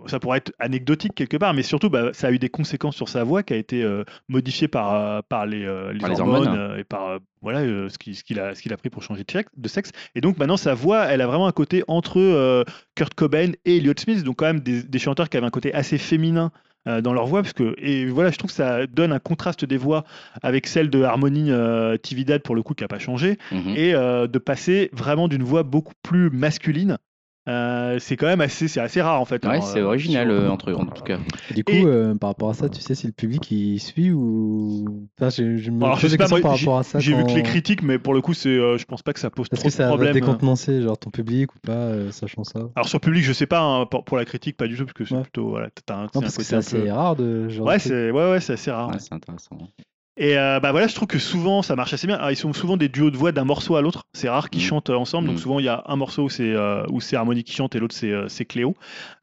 ça 0.05 0.19
pourrait 0.19 0.37
être 0.37 0.51
anecdotique 0.59 1.15
quelque 1.15 1.37
part, 1.37 1.53
mais 1.55 1.63
surtout 1.63 1.89
bah, 1.89 2.11
ça 2.13 2.27
a 2.27 2.31
eu 2.31 2.37
des 2.37 2.49
conséquences 2.49 2.95
sur 2.95 3.09
sa 3.09 3.23
voix 3.23 3.41
qui 3.41 3.53
a 3.53 3.57
été 3.57 3.81
euh, 3.83 4.03
modifiée 4.27 4.67
par, 4.67 4.93
euh, 4.93 5.21
par 5.27 5.47
les, 5.47 5.65
euh, 5.65 5.91
les 5.91 5.99
Par 5.99 6.09
les 6.09 6.19
hormones, 6.21 6.75
et 6.77 6.83
par 6.83 7.07
euh, 7.09 7.17
voilà 7.41 7.61
ce 7.89 7.97
qu'il 7.97 8.13
qu'il 8.21 8.39
a, 8.39 8.53
ce 8.53 8.61
qu'il 8.61 8.71
a 8.71 8.77
pris 8.77 8.89
pour 8.91 9.01
changer 9.01 9.23
de 9.23 9.67
sexe. 9.67 9.91
Et 10.13 10.21
donc 10.21 10.37
maintenant 10.37 10.57
sa 10.57 10.75
voix, 10.75 11.05
elle 11.05 11.21
a 11.21 11.27
vraiment 11.27 11.47
un 11.47 11.51
côté 11.51 11.83
entre 11.87 12.63
Kurt 12.95 13.13
Cobain 13.15 13.51
et 13.65 13.77
Elliott 13.77 13.99
Smith, 13.99 14.23
donc 14.23 14.35
quand 14.37 14.45
même 14.45 14.59
des, 14.59 14.83
des 14.83 14.99
chanteurs 14.99 15.29
qui 15.29 15.37
avaient 15.37 15.47
un 15.47 15.51
côté 15.51 15.73
assez 15.73 15.97
féminin. 15.97 16.51
dans 16.85 17.13
leur 17.13 17.27
voix 17.27 17.41
parce 17.41 17.53
que 17.53 17.75
et 17.77 18.05
voilà 18.07 18.31
je 18.31 18.37
trouve 18.37 18.49
que 18.51 18.55
ça 18.55 18.87
donne 18.87 19.11
un 19.11 19.19
contraste 19.19 19.65
des 19.65 19.77
voix 19.77 20.05
avec 20.41 20.65
celle 20.65 20.89
de 20.89 21.01
Harmony 21.03 21.51
euh, 21.51 21.97
Tividad 21.97 22.41
pour 22.41 22.55
le 22.55 22.63
coup 22.63 22.73
qui 22.73 22.83
a 22.83 22.87
pas 22.87 22.99
changé 22.99 23.37
Mhm. 23.51 23.73
et 23.75 23.93
euh, 23.93 24.27
de 24.27 24.39
passer 24.39 24.89
vraiment 24.93 25.27
d'une 25.27 25.43
voix 25.43 25.63
beaucoup 25.63 25.93
plus 26.03 26.29
masculine. 26.31 26.97
Euh, 27.49 27.97
c'est 27.99 28.15
quand 28.15 28.27
même 28.27 28.41
assez, 28.41 28.67
c'est 28.67 28.79
assez 28.79 29.01
rare 29.01 29.19
en 29.19 29.25
fait. 29.25 29.43
Ouais, 29.43 29.57
hein, 29.57 29.61
c'est 29.61 29.79
euh, 29.79 29.85
original 29.87 30.27
sur- 30.27 30.35
euh, 30.35 30.49
entre 30.49 30.69
eux 30.69 30.75
en 30.75 30.85
tout 30.85 31.01
cas. 31.03 31.17
Et 31.49 31.53
Du 31.55 31.63
coup, 31.63 31.71
Et- 31.73 31.83
euh, 31.83 32.13
par 32.13 32.29
rapport 32.29 32.49
à 32.51 32.53
ça, 32.53 32.69
tu 32.69 32.79
sais 32.79 32.93
si 32.93 33.07
le 33.07 33.13
public 33.13 33.49
il 33.49 33.79
suit 33.79 34.11
ou. 34.11 35.07
Enfin, 35.19 35.29
je, 35.31 35.57
je 35.57 35.71
me 35.71 35.83
Alors, 35.83 35.97
je 35.99 36.07
sais 36.07 36.17
pas, 36.17 36.27
moi, 36.27 36.41
par 36.41 36.55
j'ai- 36.55 36.65
rapport 36.65 36.79
à 36.79 36.83
ça. 36.83 36.99
J'ai 36.99 37.15
vu 37.15 37.23
que 37.23 37.31
les 37.31 37.41
critiques, 37.43 37.81
mais 37.81 37.97
pour 37.97 38.13
le 38.13 38.21
coup, 38.21 38.33
c'est, 38.35 38.49
euh, 38.49 38.77
je 38.77 38.85
pense 38.85 39.01
pas 39.01 39.13
que 39.13 39.19
ça 39.19 39.29
pose 39.31 39.47
Est-ce 39.51 39.61
trop 39.61 39.69
que 39.69 39.77
de 39.81 39.87
problèmes. 39.87 40.13
décontenancer 40.13 40.81
genre 40.83 40.97
ton 40.97 41.09
public 41.09 41.55
ou 41.55 41.59
pas, 41.59 41.71
euh, 41.71 42.11
sachant 42.11 42.43
ça 42.43 42.59
Non, 42.59 42.71
Alors 42.75 42.87
sur 42.87 42.99
public, 43.01 43.23
je 43.23 43.33
sais 43.33 43.47
pas, 43.47 43.61
hein, 43.61 43.85
pour, 43.87 44.03
pour 44.05 44.17
la 44.17 44.25
critique, 44.25 44.55
pas 44.55 44.67
du 44.67 44.75
tout, 44.77 44.85
parce 44.85 44.93
que 44.93 45.05
c'est 45.05 45.15
Ouais. 45.15 45.21
plutôt, 45.23 45.49
voilà, 45.49 45.69
t'as 45.85 45.95
un, 45.95 46.07
c'est 46.11 46.17
un 46.19 46.21
parce 46.21 46.37
que 46.37 46.43
c'est 46.43 46.55
assez 46.55 46.79
peu- 46.83 46.91
rare 46.91 47.15
de. 47.15 47.49
Genre 47.49 47.65
Ouais, 47.65 47.79
c'est, 47.79 48.11
ouais, 48.11 48.31
ouais, 48.31 48.39
c'est 48.41 48.53
assez 48.53 48.69
rare. 48.69 48.89
Ouais, 48.89 48.99
c'est 48.99 49.13
intéressant. 49.13 49.57
Et 50.21 50.37
euh, 50.37 50.59
bah 50.59 50.71
voilà, 50.71 50.87
je 50.87 50.93
trouve 50.95 51.07
que 51.07 51.17
souvent 51.17 51.61
ça 51.61 51.77
marche 51.77 51.93
assez 51.93 52.05
bien. 52.05 52.17
Alors, 52.17 52.29
ils 52.29 52.35
sont 52.35 52.51
souvent 52.51 52.75
des 52.75 52.89
duos 52.89 53.09
de 53.09 53.15
voix 53.15 53.31
d'un 53.31 53.45
morceau 53.45 53.77
à 53.77 53.81
l'autre. 53.81 54.03
C'est 54.13 54.27
rare 54.27 54.49
qu'ils 54.49 54.61
Mm. 54.61 54.65
chantent 54.65 54.89
ensemble. 54.89 55.27
Mm. 55.29 55.31
Donc 55.31 55.39
souvent 55.39 55.59
il 55.59 55.65
y 55.65 55.69
a 55.69 55.81
un 55.87 55.95
morceau 55.95 56.23
où 56.23 56.29
c'est 56.29 56.51
euh, 56.53 56.83
où 56.89 56.99
c'est 56.99 57.15
Harmony 57.15 57.45
qui 57.45 57.53
chante 57.53 57.73
et 57.75 57.79
l'autre 57.79 57.95
c'est 57.95 58.11
euh, 58.11 58.27
c'est 58.27 58.43
Cléo. 58.43 58.75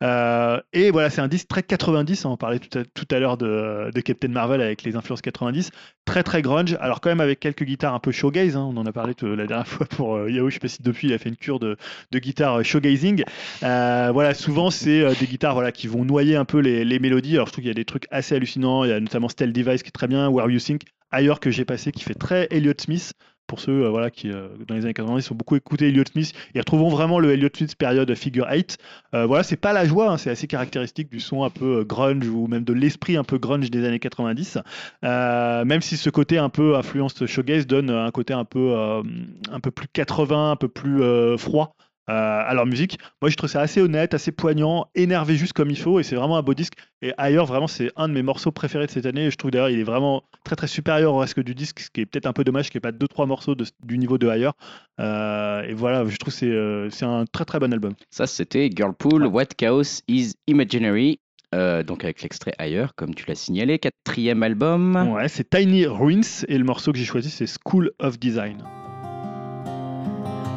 Euh, 0.02 0.58
et 0.72 0.90
voilà, 0.90 1.10
c'est 1.10 1.20
un 1.20 1.28
disque 1.28 1.48
très 1.48 1.62
90. 1.62 2.24
hein. 2.24 2.30
On 2.30 2.38
parlait 2.38 2.58
tout 2.60 2.78
à, 2.78 2.82
tout 2.84 3.04
à 3.10 3.18
l'heure 3.18 3.36
de, 3.36 3.90
de 3.94 4.00
Captain 4.00 4.28
Marvel 4.28 4.62
avec 4.62 4.84
les 4.84 4.96
influences 4.96 5.20
90. 5.20 5.70
Très 6.06 6.22
très 6.22 6.40
grunge. 6.40 6.78
Alors 6.80 7.02
quand 7.02 7.10
même 7.10 7.20
avec 7.20 7.40
quelques 7.40 7.64
guitares 7.64 7.92
un 7.92 7.98
peu 8.00 8.10
showgaze. 8.10 8.56
hein. 8.56 8.66
On 8.72 8.78
en 8.78 8.86
a 8.86 8.92
parlé 8.92 9.12
la 9.20 9.46
dernière 9.46 9.68
fois 9.68 9.84
pour 9.86 10.16
euh, 10.16 10.30
Yahoo. 10.30 10.48
Je 10.48 10.54
sais 10.54 10.60
pas 10.60 10.68
si 10.68 10.82
depuis 10.82 11.08
il 11.08 11.12
a 11.12 11.18
fait 11.18 11.28
une 11.28 11.36
cure 11.36 11.58
de, 11.58 11.76
de 12.10 12.18
guitare 12.18 12.64
showgazing. 12.64 13.22
Voilà, 13.60 14.32
souvent 14.32 14.70
c'est 14.70 15.04
des 15.20 15.26
guitares 15.26 15.52
voilà 15.52 15.72
qui 15.72 15.88
vont 15.88 16.06
noyer 16.06 16.36
un 16.36 16.46
peu 16.46 16.58
les, 16.60 16.86
les 16.86 16.98
mélodies. 16.98 17.34
Alors 17.34 17.48
je 17.48 17.52
trouve 17.52 17.62
qu'il 17.62 17.68
y 17.68 17.70
a 17.70 17.74
des 17.74 17.84
trucs 17.84 18.06
assez 18.10 18.34
hallucinants. 18.34 18.84
Il 18.84 18.90
y 18.90 18.94
a 18.94 19.00
notamment 19.00 19.28
Stell 19.28 19.52
Device 19.52 19.82
qui 19.82 19.88
est 19.88 19.92
très 19.92 20.08
bien, 20.08 20.30
Where 20.30 20.48
You 20.50 20.58
Think 20.58 20.85
ailleurs 21.10 21.40
que 21.40 21.50
j'ai 21.50 21.64
passé 21.64 21.92
qui 21.92 22.04
fait 22.04 22.14
très 22.14 22.46
Elliott 22.50 22.80
Smith. 22.80 23.12
Pour 23.46 23.60
ceux 23.60 23.84
euh, 23.84 23.90
voilà, 23.90 24.10
qui, 24.10 24.28
euh, 24.28 24.48
dans 24.66 24.74
les 24.74 24.82
années 24.82 24.92
90, 24.92 25.30
ont 25.30 25.36
beaucoup 25.36 25.54
écouté 25.54 25.86
Elliott 25.86 26.08
Smith, 26.08 26.32
ils 26.52 26.58
retrouvons 26.58 26.88
vraiment 26.88 27.20
le 27.20 27.30
Elliott 27.30 27.56
Smith 27.56 27.76
période 27.76 28.12
figure 28.16 28.48
8. 28.50 28.76
Euh, 29.14 29.24
voilà, 29.26 29.44
c'est 29.44 29.56
pas 29.56 29.72
la 29.72 29.84
joie, 29.84 30.10
hein, 30.10 30.18
c'est 30.18 30.30
assez 30.30 30.48
caractéristique 30.48 31.08
du 31.08 31.20
son 31.20 31.44
un 31.44 31.50
peu 31.50 31.78
euh, 31.78 31.84
grunge 31.84 32.26
ou 32.26 32.48
même 32.48 32.64
de 32.64 32.72
l'esprit 32.72 33.16
un 33.16 33.22
peu 33.22 33.38
grunge 33.38 33.70
des 33.70 33.84
années 33.84 34.00
90. 34.00 34.58
Euh, 35.04 35.64
même 35.64 35.80
si 35.80 35.96
ce 35.96 36.10
côté 36.10 36.38
un 36.38 36.48
peu 36.48 36.74
influence 36.74 37.24
shoegaze 37.24 37.68
donne 37.68 37.90
un 37.90 38.10
côté 38.10 38.34
un 38.34 38.44
peu, 38.44 38.74
un 38.76 39.60
peu 39.60 39.70
plus 39.70 39.86
80, 39.92 40.50
un 40.50 40.56
peu 40.56 40.68
plus 40.68 41.38
froid 41.38 41.76
à 42.06 42.54
leur 42.54 42.66
musique. 42.66 42.98
Moi, 43.20 43.30
je 43.30 43.36
trouve 43.36 43.50
ça 43.50 43.60
assez 43.60 43.80
honnête, 43.80 44.14
assez 44.14 44.32
poignant, 44.32 44.86
énervé 44.94 45.36
juste 45.36 45.52
comme 45.52 45.70
il 45.70 45.78
faut, 45.78 45.98
et 46.00 46.02
c'est 46.02 46.16
vraiment 46.16 46.36
un 46.36 46.42
beau 46.42 46.54
disque. 46.54 46.74
Et 47.02 47.12
ailleurs, 47.18 47.46
vraiment, 47.46 47.66
c'est 47.66 47.90
un 47.96 48.08
de 48.08 48.14
mes 48.14 48.22
morceaux 48.22 48.52
préférés 48.52 48.86
de 48.86 48.90
cette 48.90 49.06
année. 49.06 49.26
Et 49.26 49.30
je 49.30 49.36
trouve 49.36 49.50
d'ailleurs, 49.50 49.70
il 49.70 49.80
est 49.80 49.84
vraiment 49.84 50.22
très 50.44 50.56
très 50.56 50.66
supérieur 50.68 51.14
au 51.14 51.18
reste 51.18 51.38
du 51.40 51.54
disque, 51.54 51.80
ce 51.80 51.90
qui 51.90 52.00
est 52.02 52.06
peut-être 52.06 52.26
un 52.26 52.32
peu 52.32 52.44
dommage 52.44 52.70
qu'il 52.70 52.78
n'y 52.78 52.86
ait 52.86 52.92
pas 52.92 52.96
deux 52.96 53.08
trois 53.08 53.26
morceaux 53.26 53.54
de- 53.54 53.66
du 53.84 53.98
niveau 53.98 54.18
de 54.18 54.28
ailleurs. 54.28 54.54
Euh, 55.00 55.62
et 55.62 55.74
voilà, 55.74 56.04
je 56.06 56.16
trouve 56.16 56.32
que 56.32 56.38
c'est 56.38 56.46
euh, 56.46 56.88
c'est 56.90 57.04
un 57.04 57.24
très 57.30 57.44
très 57.44 57.58
bon 57.58 57.72
album. 57.72 57.94
Ça, 58.10 58.26
c'était 58.26 58.70
Girlpool, 58.74 59.26
What 59.26 59.46
Chaos 59.56 60.02
is 60.08 60.32
Imaginary. 60.46 61.18
euh, 61.54 61.82
donc 61.82 62.02
avec 62.04 62.22
l'extrait 62.22 62.52
ailleurs, 62.58 62.94
comme 62.96 63.14
tu 63.14 63.24
l'as 63.28 63.34
signalé, 63.34 63.78
quatrième 63.78 64.42
album. 64.42 65.12
Ouais, 65.12 65.28
c'est 65.28 65.48
Tiny 65.48 65.86
Ruins, 65.86 66.20
et 66.48 66.58
le 66.58 66.64
morceau 66.64 66.92
que 66.92 66.98
j'ai 66.98 67.04
choisi, 67.04 67.30
c'est 67.30 67.46
School 67.46 67.92
of 68.00 68.18
Design. 68.18 68.58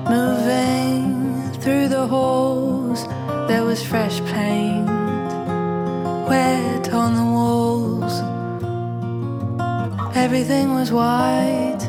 Moving 0.09 0.78
through 1.69 1.87
the 1.87 2.07
halls, 2.07 3.07
there 3.47 3.63
was 3.63 3.79
fresh 3.83 4.17
paint 4.33 4.87
wet 6.27 6.85
on 6.91 7.09
the 7.21 7.27
walls. 7.37 8.15
Everything 10.15 10.73
was 10.73 10.91
white, 10.91 11.83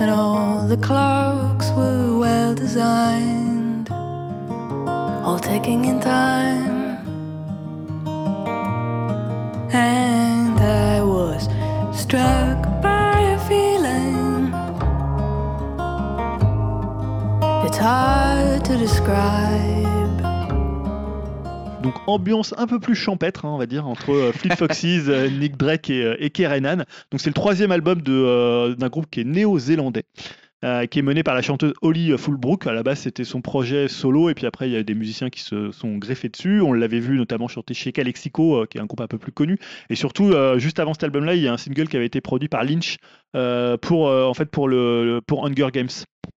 and 0.00 0.10
all 0.10 0.66
the 0.66 0.80
clocks 0.88 1.68
were 1.76 2.18
well 2.18 2.54
designed, 2.56 3.88
all 5.24 5.38
ticking 5.38 5.84
in 5.84 6.00
time. 6.00 6.80
And 9.72 10.58
I 10.58 11.04
was 11.04 11.42
struck 12.02 12.58
by 12.82 13.14
a 13.36 13.38
feeling. 13.48 14.52
It's 17.66 17.78
hard 17.78 18.51
Donc 21.82 21.94
ambiance 22.06 22.54
un 22.56 22.66
peu 22.66 22.80
plus 22.80 22.94
champêtre, 22.94 23.44
hein, 23.44 23.50
on 23.52 23.58
va 23.58 23.66
dire, 23.66 23.86
entre 23.86 24.14
euh, 24.14 24.32
Fleet 24.32 24.56
Foxes, 24.56 25.08
euh, 25.08 25.28
Nick 25.28 25.58
Drake 25.58 25.90
et, 25.90 26.02
euh, 26.02 26.16
et 26.18 26.30
Kerenan. 26.30 26.84
Donc 27.10 27.20
c'est 27.20 27.28
le 27.28 27.34
troisième 27.34 27.70
album 27.70 28.00
euh, 28.08 28.74
d'un 28.74 28.88
groupe 28.88 29.10
qui 29.10 29.20
est 29.20 29.24
néo-zélandais. 29.24 30.04
Euh, 30.64 30.86
qui 30.86 30.98
est 30.98 31.02
mené 31.02 31.22
par 31.22 31.34
la 31.34 31.42
chanteuse 31.42 31.72
Holly 31.82 32.16
Fulbrook. 32.16 32.66
À 32.66 32.72
la 32.72 32.82
base, 32.82 33.00
c'était 33.00 33.24
son 33.24 33.40
projet 33.40 33.88
solo, 33.88 34.28
et 34.28 34.34
puis 34.34 34.46
après, 34.46 34.68
il 34.68 34.72
y 34.72 34.76
a 34.76 34.82
des 34.82 34.94
musiciens 34.94 35.30
qui 35.30 35.40
se 35.40 35.70
sont 35.72 35.96
greffés 35.96 36.28
dessus. 36.28 36.60
On 36.60 36.72
l'avait 36.72 37.00
vu 37.00 37.16
notamment 37.16 37.48
chanter 37.48 37.74
chez 37.74 37.92
Calexico, 37.92 38.62
euh, 38.62 38.66
qui 38.66 38.78
est 38.78 38.80
un 38.80 38.86
groupe 38.86 39.00
un 39.00 39.06
peu 39.06 39.18
plus 39.18 39.32
connu. 39.32 39.58
Et 39.90 39.94
surtout, 39.94 40.32
euh, 40.32 40.58
juste 40.58 40.78
avant 40.78 40.94
cet 40.94 41.04
album-là, 41.04 41.34
il 41.34 41.42
y 41.42 41.48
a 41.48 41.52
un 41.52 41.58
single 41.58 41.88
qui 41.88 41.96
avait 41.96 42.06
été 42.06 42.20
produit 42.20 42.48
par 42.48 42.64
Lynch 42.64 42.96
pour, 43.80 44.06
en 44.08 44.34
fait, 44.34 44.46
pour, 44.46 44.68
le, 44.68 45.20
pour 45.26 45.46
Hunger 45.46 45.68
Games. 45.72 45.88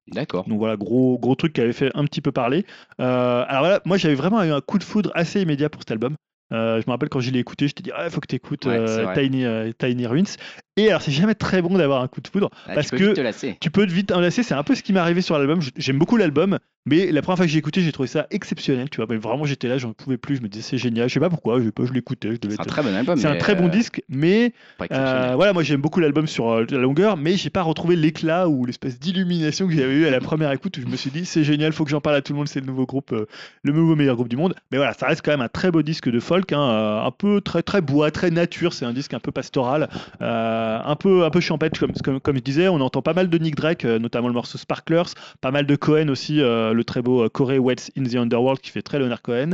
D'accord. 0.08 0.48
Donc 0.48 0.60
voilà, 0.60 0.78
gros, 0.78 1.18
gros 1.20 1.36
truc 1.36 1.54
qui 1.54 1.62
avait 1.62 1.74
fait 1.74 1.92
un 1.94 2.06
petit 2.06 2.22
peu 2.22 2.32
parler. 2.32 2.66
Alors 2.98 3.60
voilà, 3.60 3.82
moi 3.86 3.98
j'avais 3.98 4.16
vraiment 4.16 4.42
eu 4.44 4.52
un 4.52 4.62
coup 4.62 4.78
de 4.78 4.84
foudre 4.84 5.12
assez 5.14 5.42
immédiat 5.42 5.70
pour 5.70 5.82
cet 5.82 5.92
album. 5.92 6.16
Euh, 6.52 6.80
je 6.80 6.86
me 6.88 6.92
rappelle 6.92 7.10
quand 7.10 7.20
je 7.20 7.32
l'ai 7.32 7.40
écouté, 7.40 7.68
je 7.68 7.74
t'ai 7.74 7.84
dit, 7.84 7.92
ah, 7.96 8.10
faut 8.10 8.22
que 8.22 8.28
tu 8.28 8.36
écoutes 8.36 8.66
Ouais. 8.66 8.86
Tiny, 9.14 9.46
euh, 9.46 9.72
Tiny 9.78 10.06
Ruins. 10.06 10.36
Et 10.78 10.90
alors, 10.90 11.02
c'est 11.02 11.12
jamais 11.12 11.36
très 11.36 11.62
bon 11.62 11.78
d'avoir 11.78 12.02
un 12.02 12.08
coup 12.10 12.20
de 12.20 12.28
foudre. 12.28 12.50
Ah, 12.68 12.74
parce 12.76 12.90
tu 12.90 12.98
peux 12.98 13.08
que 13.10 13.14
te 13.14 13.22
lasser. 13.22 13.58
tu 13.62 13.72
peux 13.72 13.86
vite 13.86 14.12
enlacer, 14.12 14.44
c'est 14.44 14.56
un 14.56 14.64
peu 14.64 14.76
ce 14.76 14.84
qui 14.84 14.92
m'est 14.92 15.00
arrivé 15.00 15.22
sur 15.22 15.38
l'album. 15.38 15.62
J'aime 15.78 15.98
beaucoup 15.98 16.18
l'album, 16.18 16.60
mais 16.86 17.12
la 17.14 17.22
première 17.22 17.38
fois 17.38 17.46
que 17.46 17.52
j'ai 17.52 17.60
écouté, 17.60 17.82
j'ai 17.82 17.94
trouvé 17.94 18.08
ça 18.08 18.28
exceptionnel. 18.30 18.90
Tu 18.90 18.98
vois, 18.98 19.06
mais 19.10 19.16
vraiment, 19.16 19.46
j'étais 19.46 19.70
là, 19.70 19.78
j'en 19.78 19.94
pouvais 19.94 20.18
plus. 20.18 20.36
Je 20.36 20.42
me 20.42 20.50
disais, 20.50 20.64
c'est 20.64 20.78
génial. 20.78 21.08
Je 21.08 21.14
sais 21.14 21.20
pas 21.22 21.30
pourquoi, 21.30 21.62
je, 21.62 21.70
je 21.86 21.94
l'écoutais. 21.94 22.32
C'est 22.42 22.60
un 22.60 22.64
très 22.66 22.84
bon 22.84 22.94
album. 22.94 23.18
C'est 23.18 23.28
un 23.28 23.38
très 23.38 23.56
bon 23.56 23.68
euh, 23.68 23.70
disque, 23.70 24.04
mais 24.10 24.54
euh, 24.92 25.32
voilà, 25.36 25.54
moi 25.54 25.64
j'aime 25.64 25.80
beaucoup 25.80 26.02
l'album 26.02 26.28
sur 26.28 26.50
euh, 26.50 26.66
la 26.70 26.78
longueur, 26.78 27.16
mais 27.16 27.38
j'ai 27.38 27.50
pas 27.50 27.62
retrouvé 27.62 27.96
l'éclat 27.96 28.50
ou 28.50 28.66
l'espèce 28.66 29.00
d'illumination 29.00 29.68
que 29.68 29.74
j'avais 29.74 29.94
eu 29.94 30.06
à 30.08 30.12
la 30.12 30.20
première 30.20 30.52
écoute 30.52 30.78
où 30.78 30.82
je 30.82 30.88
me 30.88 30.98
suis 30.98 31.10
dit 31.10 31.26
c'est 31.26 31.46
génial, 31.46 31.72
faut 31.72 31.86
que 31.86 31.90
j'en 31.90 32.02
parle 32.02 32.18
à 32.18 32.22
tout 32.22 32.34
le 32.34 32.38
monde, 32.38 32.50
c'est 32.50 32.60
le 32.60 32.66
nouveau 32.66 32.86
groupe, 32.86 33.16
le 33.64 33.72
nouveau 33.72 33.96
meilleur 33.96 34.16
groupe 34.16 34.28
du 34.28 34.36
monde. 34.36 34.56
Mais 34.72 34.78
voilà, 34.78 34.94
ça 34.94 35.08
reste 35.08 35.22
quand 35.24 35.32
même 35.32 35.42
un 35.42 35.48
très 35.48 35.72
beau 35.72 35.82
disque 35.84 36.10
de 36.10 36.20
folk, 36.20 36.52
hein, 36.52 37.02
un 37.06 37.12
peu 37.12 37.40
très 37.40 37.64
très 37.64 37.80
bois, 37.80 38.12
très 38.12 38.30
nature, 38.30 38.74
c'est 38.74 38.86
un 38.86 38.94
disque 38.94 39.14
un 39.14 39.20
peu 39.20 39.32
pastoral, 39.32 39.90
euh, 40.22 40.65
un 40.86 40.96
peu 40.96 41.24
un 41.26 41.30
peu 41.30 41.40
champêtre 41.40 41.80
comme, 41.80 41.92
comme 42.04 42.20
comme 42.20 42.36
je 42.38 42.42
disais. 42.42 42.68
On 42.68 42.82
entend 42.82 43.02
pas 43.02 43.14
mal 43.14 43.30
de 43.30 43.38
Nick 43.38 43.56
Drake, 43.56 43.86
euh, 43.86 44.00
notamment 44.00 44.28
le 44.28 44.34
morceau 44.34 44.58
Sparklers, 44.58 45.14
pas 45.42 45.52
mal 45.52 45.66
de 45.66 45.76
Cohen 45.76 46.10
aussi, 46.10 46.42
euh, 46.42 46.74
le 46.74 46.84
très 46.84 47.02
beau 47.02 47.24
euh, 47.24 47.30
Corey 47.30 47.58
Wets 47.58 47.92
in 47.98 48.04
the 48.04 48.16
Underworld 48.16 48.60
qui 48.62 48.72
fait 48.72 48.82
très 48.82 49.00
Leonard 49.00 49.22
Cohen. 49.22 49.52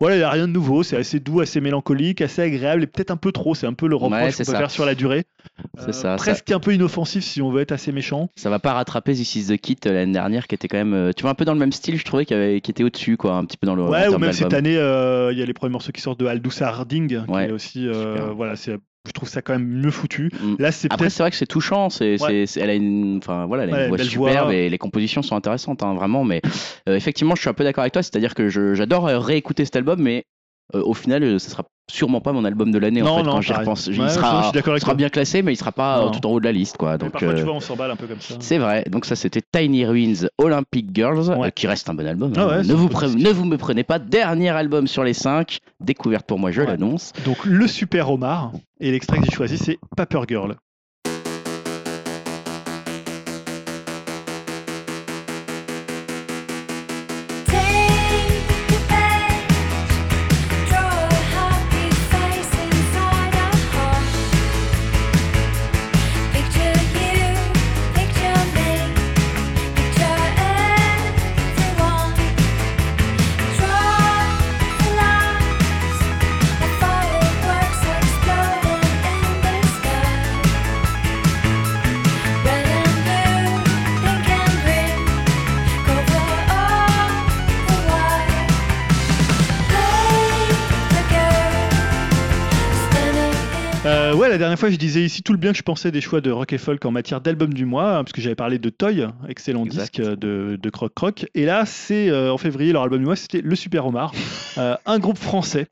Voilà, 0.00 0.16
il 0.16 0.18
n'y 0.18 0.24
a 0.24 0.30
rien 0.30 0.46
de 0.48 0.52
nouveau, 0.52 0.82
c'est 0.82 0.96
assez 0.96 1.20
doux, 1.20 1.40
assez 1.40 1.60
mélancolique, 1.60 2.20
assez 2.20 2.42
agréable 2.42 2.82
et 2.82 2.86
peut-être 2.86 3.10
un 3.10 3.16
peu 3.16 3.32
trop, 3.32 3.54
c'est 3.54 3.66
un 3.66 3.72
peu 3.72 3.86
le 3.86 3.96
Ouais, 3.96 4.02
reproche 4.04 4.32
c'est 4.34 4.44
qu'on 4.44 4.50
peut 4.52 4.56
ça. 4.56 4.58
faire 4.58 4.70
sur 4.70 4.84
la 4.86 4.94
durée. 4.94 5.24
C'est 5.78 5.88
Euh, 5.88 5.92
ça, 5.92 5.92
ça- 5.92 6.16
Presque 6.16 6.50
un 6.50 6.60
peu 6.60 6.74
inoffensif 6.74 7.22
si 7.24 7.40
on 7.42 7.50
veut 7.50 7.60
être 7.62 7.72
assez 7.72 7.92
méchant. 7.92 8.28
Ça 8.36 8.50
va 8.50 8.58
pas 8.58 8.72
rattraper 8.72 9.12
This 9.14 9.36
is 9.36 9.46
the 9.46 9.56
Kit 9.58 9.76
euh, 9.86 9.92
l'année 9.92 10.12
dernière 10.12 10.46
qui 10.46 10.54
était 10.54 10.68
quand 10.68 10.76
même, 10.78 10.94
euh, 10.94 11.12
tu 11.16 11.22
vois, 11.22 11.30
un 11.30 11.34
peu 11.34 11.44
dans 11.44 11.52
le 11.54 11.60
même 11.60 11.72
style, 11.72 11.96
je 11.98 12.04
trouvais, 12.04 12.24
qui, 12.26 12.34
avait, 12.34 12.60
qui 12.60 12.70
était 12.70 12.82
au-dessus, 12.84 13.16
quoi, 13.16 13.34
un 13.34 13.44
petit 13.44 13.56
peu 13.56 13.66
dans 13.66 13.74
le. 13.74 13.84
Ouais, 13.84 14.08
ou 14.08 14.18
même 14.18 14.32
cette 14.32 14.52
année, 14.54 14.76
euh, 14.76 15.32
il 15.32 15.38
y 15.38 15.42
a 15.42 15.46
les 15.46 15.52
premiers 15.54 15.72
morceaux 15.72 15.92
qui 15.92 16.00
sortent 16.00 16.20
de 16.20 16.26
Aldous 16.26 16.60
Harding, 16.62 17.18
Ouais, 17.28 17.44
qui 17.44 17.50
est 17.50 17.52
aussi, 17.52 17.86
euh, 17.88 18.30
voilà, 18.34 18.56
c'est, 18.56 18.76
je 19.06 19.12
trouve 19.12 19.28
ça 19.28 19.42
quand 19.42 19.52
même 19.52 19.66
mieux 19.66 19.90
foutu. 19.90 20.30
Mm. 20.40 20.54
Là, 20.58 20.72
c'est 20.72 20.90
Après, 20.92 21.10
c'est 21.10 21.22
vrai 21.22 21.30
que 21.30 21.36
c'est 21.36 21.46
touchant. 21.46 21.90
C'est, 21.90 22.12
Ouais. 22.12 22.18
c'est- 22.18 22.46
c'est- 22.46 22.60
elle 22.60 22.70
a 22.70 22.74
une, 22.74 23.18
enfin 23.18 23.46
voilà, 23.46 23.64
elle 23.64 23.70
a 23.70 23.72
Ouais, 23.74 23.82
une 23.84 23.88
voix 23.88 23.98
superbe 23.98 24.44
voix. 24.46 24.54
et 24.54 24.68
les 24.70 24.78
compositions 24.78 25.22
sont 25.22 25.36
intéressantes, 25.36 25.82
hein, 25.82 25.94
vraiment. 25.94 26.24
Mais 26.24 26.40
euh, 26.88 26.94
effectivement, 26.96 27.34
je 27.34 27.40
suis 27.42 27.50
un 27.50 27.54
peu 27.54 27.64
d'accord 27.64 27.82
avec 27.82 27.92
toi. 27.92 28.02
C'est-à-dire 28.02 28.34
que 28.34 28.48
je- 28.48 28.74
j'adore 28.74 29.06
euh, 29.08 29.18
réécouter 29.18 29.64
cet 29.64 29.76
album, 29.76 30.00
mais 30.00 30.24
au 30.82 30.94
final, 30.94 31.22
euh, 31.22 31.38
ce 31.38 31.50
sera 31.50 31.64
sûrement 31.90 32.20
pas 32.22 32.32
mon 32.32 32.44
album 32.46 32.72
de 32.72 32.78
l'année 32.78 33.02
en 33.02 33.18
fait, 33.18 33.22
non, 33.24 33.32
quand 33.32 33.40
j'y 33.42 33.52
repense. 33.52 33.86
Ouais, 33.88 33.92
il 33.94 34.02
je 34.02 34.08
sera, 34.08 34.50
suis 34.52 34.94
bien 34.94 35.10
classé, 35.10 35.42
mais 35.42 35.52
il 35.52 35.56
sera 35.56 35.70
pas 35.70 36.00
Non. 36.00 36.06
euh, 36.06 36.10
tout 36.10 36.26
en 36.26 36.30
haut 36.30 36.40
de 36.40 36.44
la 36.46 36.52
liste, 36.52 36.78
quoi. 36.78 36.92
Mais 37.00 37.10
parfois, 37.10 37.34
tu 37.34 37.40
euh, 37.40 37.44
vois, 37.44 37.52
on 37.54 37.60
s'emballe 37.60 37.90
un 37.90 37.96
peu 37.96 38.06
comme 38.06 38.20
ça. 38.20 38.36
c'est 38.40 38.56
vrai. 38.58 38.84
Donc 38.90 39.04
ça, 39.04 39.16
c'était 39.16 39.42
Tiny 39.52 39.84
Ruins 39.84 40.26
Olympic 40.38 40.86
Girls, 40.94 41.28
Ouais. 41.28 41.48
euh, 41.48 41.50
qui 41.50 41.66
reste 41.66 41.88
un 41.90 41.94
bon 41.94 42.06
album. 42.06 42.32
Ah 42.36 42.40
hein. 42.40 42.48
ouais, 42.48 42.64
c'est 42.64 42.70
ne, 42.70 42.74
vous 42.74 42.88
pre- 42.88 43.14
ne 43.14 43.30
vous 43.30 43.44
me 43.44 43.58
prenez 43.58 43.84
pas. 43.84 43.98
Dernier 43.98 44.48
album 44.50 44.86
sur 44.86 45.04
les 45.04 45.12
5, 45.12 45.58
découverte 45.80 46.26
pour 46.26 46.38
moi, 46.38 46.50
je 46.50 46.62
l'annonce. 46.62 47.12
Donc, 47.26 47.44
le 47.44 47.66
Super 47.68 48.10
Omar. 48.10 48.52
Et 48.80 48.90
l'extrait 48.90 49.18
que 49.18 49.24
j'ai 49.26 49.32
choisi, 49.32 49.58
c'est 49.58 49.78
Paper 49.96 50.22
Girl. 50.26 50.56
Ouais, 94.24 94.30
la 94.30 94.38
dernière 94.38 94.58
fois, 94.58 94.70
je 94.70 94.76
disais 94.76 95.02
ici 95.02 95.22
tout 95.22 95.32
le 95.32 95.38
bien 95.38 95.52
que 95.52 95.58
je 95.58 95.62
pensais 95.62 95.90
des 95.90 96.00
choix 96.00 96.20
de 96.20 96.30
rock 96.30 96.52
et 96.52 96.58
folk 96.58 96.84
en 96.84 96.90
matière 96.90 97.20
d'album 97.20 97.52
du 97.52 97.66
mois, 97.66 97.96
hein, 97.96 98.04
parce 98.04 98.12
que 98.12 98.20
j'avais 98.20 98.34
parlé 98.34 98.58
de 98.58 98.70
Toy, 98.70 99.06
excellent 99.28 99.64
Exact. 99.64 99.94
disque 99.94 100.00
euh, 100.00 100.16
de, 100.16 100.58
de 100.60 100.70
Croc 100.70 100.94
Croc. 100.94 101.26
Et 101.34 101.44
là, 101.44 101.66
c'est 101.66 102.08
euh, 102.08 102.32
en 102.32 102.38
février, 102.38 102.72
leur 102.72 102.82
album 102.82 103.00
du 103.00 103.04
mois, 103.04 103.16
c'était 103.16 103.42
Le 103.42 103.54
Super 103.54 103.86
Omar, 103.86 104.12
euh, 104.58 104.76
un 104.86 104.98
groupe 104.98 105.18
français 105.18 105.68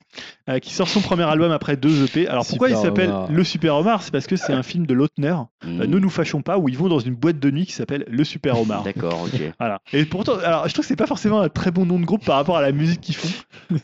euh, 0.48 0.58
qui 0.58 0.74
sort 0.74 0.88
son 0.88 1.00
premier 1.00 1.22
album 1.22 1.52
après 1.52 1.76
deux 1.76 2.04
EP. 2.04 2.26
Alors 2.26 2.44
pourquoi 2.44 2.68
il 2.68 2.76
s'appelle 2.76 3.10
Omar. 3.10 3.30
Le 3.30 3.44
Super 3.44 3.76
Omar? 3.76 4.02
C'est 4.02 4.10
parce 4.10 4.26
que 4.26 4.36
c'est 4.36 4.52
un 4.52 4.64
film 4.64 4.86
de 4.86 4.94
Lautner, 4.94 5.36
euh, 5.64 5.68
Mm. 5.72 5.84
Ne 5.84 5.98
nous 6.00 6.10
fâchons 6.10 6.42
pas, 6.42 6.58
où 6.58 6.68
ils 6.68 6.76
vont 6.76 6.88
dans 6.88 6.98
une 6.98 7.14
boîte 7.14 7.38
de 7.38 7.48
nuit 7.48 7.66
qui 7.66 7.72
s'appelle 7.72 8.04
Le 8.08 8.24
Super 8.24 8.60
Omar. 8.60 8.82
D'accord, 8.82 9.22
ok. 9.22 9.40
Voilà. 9.60 9.80
Et 9.92 10.04
pourtant, 10.04 10.32
alors 10.44 10.66
je 10.66 10.72
trouve 10.72 10.84
que 10.84 10.88
c'est 10.88 10.96
pas 10.96 11.06
forcément 11.06 11.40
un 11.40 11.48
très 11.48 11.70
bon 11.70 11.86
nom 11.86 12.00
de 12.00 12.04
groupe 12.04 12.24
par 12.24 12.34
rapport 12.34 12.56
à 12.56 12.62
la 12.62 12.72
musique 12.72 13.00
qu'ils 13.00 13.14
font. 13.14 13.28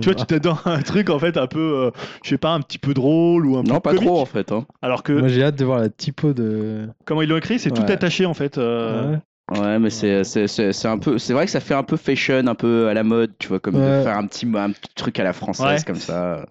Tu 0.00 0.10
vois, 0.10 0.14
tu 0.14 0.34
à 0.48 0.70
un 0.70 0.82
truc 0.82 1.10
en 1.10 1.18
fait 1.18 1.36
un 1.36 1.48
peu, 1.48 1.90
je 2.22 2.28
sais 2.28 2.38
pas, 2.38 2.50
un 2.50 2.60
petit 2.60 2.78
peu 2.78 2.94
drôle 2.94 3.46
ou 3.46 3.56
un 3.58 3.64
peu 3.64 3.80
pas. 3.80 3.92
Trop 4.06 4.20
en 4.20 4.26
fait. 4.26 4.52
Hein. 4.52 4.66
Alors 4.82 5.02
que 5.02 5.12
Moi 5.12 5.28
j'ai 5.28 5.42
hâte 5.44 5.56
de 5.56 5.64
voir 5.64 5.78
la 5.80 5.88
typo 5.88 6.32
de. 6.32 6.88
comment 7.04 7.22
ils 7.22 7.28
l'ont 7.28 7.36
écrit, 7.38 7.58
c'est 7.58 7.70
tout 7.70 7.82
attaché 7.88 8.26
en 8.26 8.34
fait. 8.34 8.58
euh, 8.58 9.12
Ouais. 9.12 9.18
Ouais, 9.58 9.78
mais 9.78 9.88
c'est 9.88 10.24
c'est 10.24 10.46
c'est 10.46 10.74
c'est 10.74 10.88
un 10.88 10.98
peu 10.98 11.16
c'est 11.16 11.32
vrai 11.32 11.46
que 11.46 11.50
ça 11.50 11.60
fait 11.60 11.72
un 11.72 11.82
peu 11.82 11.96
fashion, 11.96 12.46
un 12.46 12.54
peu 12.54 12.88
à 12.88 12.92
la 12.92 13.02
mode, 13.02 13.32
tu 13.38 13.48
vois, 13.48 13.58
comme 13.60 13.76
de 13.76 14.02
faire 14.02 14.18
un 14.18 14.26
petit 14.26 14.46
un 14.54 14.72
petit 14.72 14.90
truc 14.94 15.18
à 15.20 15.24
la 15.24 15.32
française 15.32 15.80
Ouais. 15.80 15.84
comme 15.86 15.96
ça. 15.96 16.44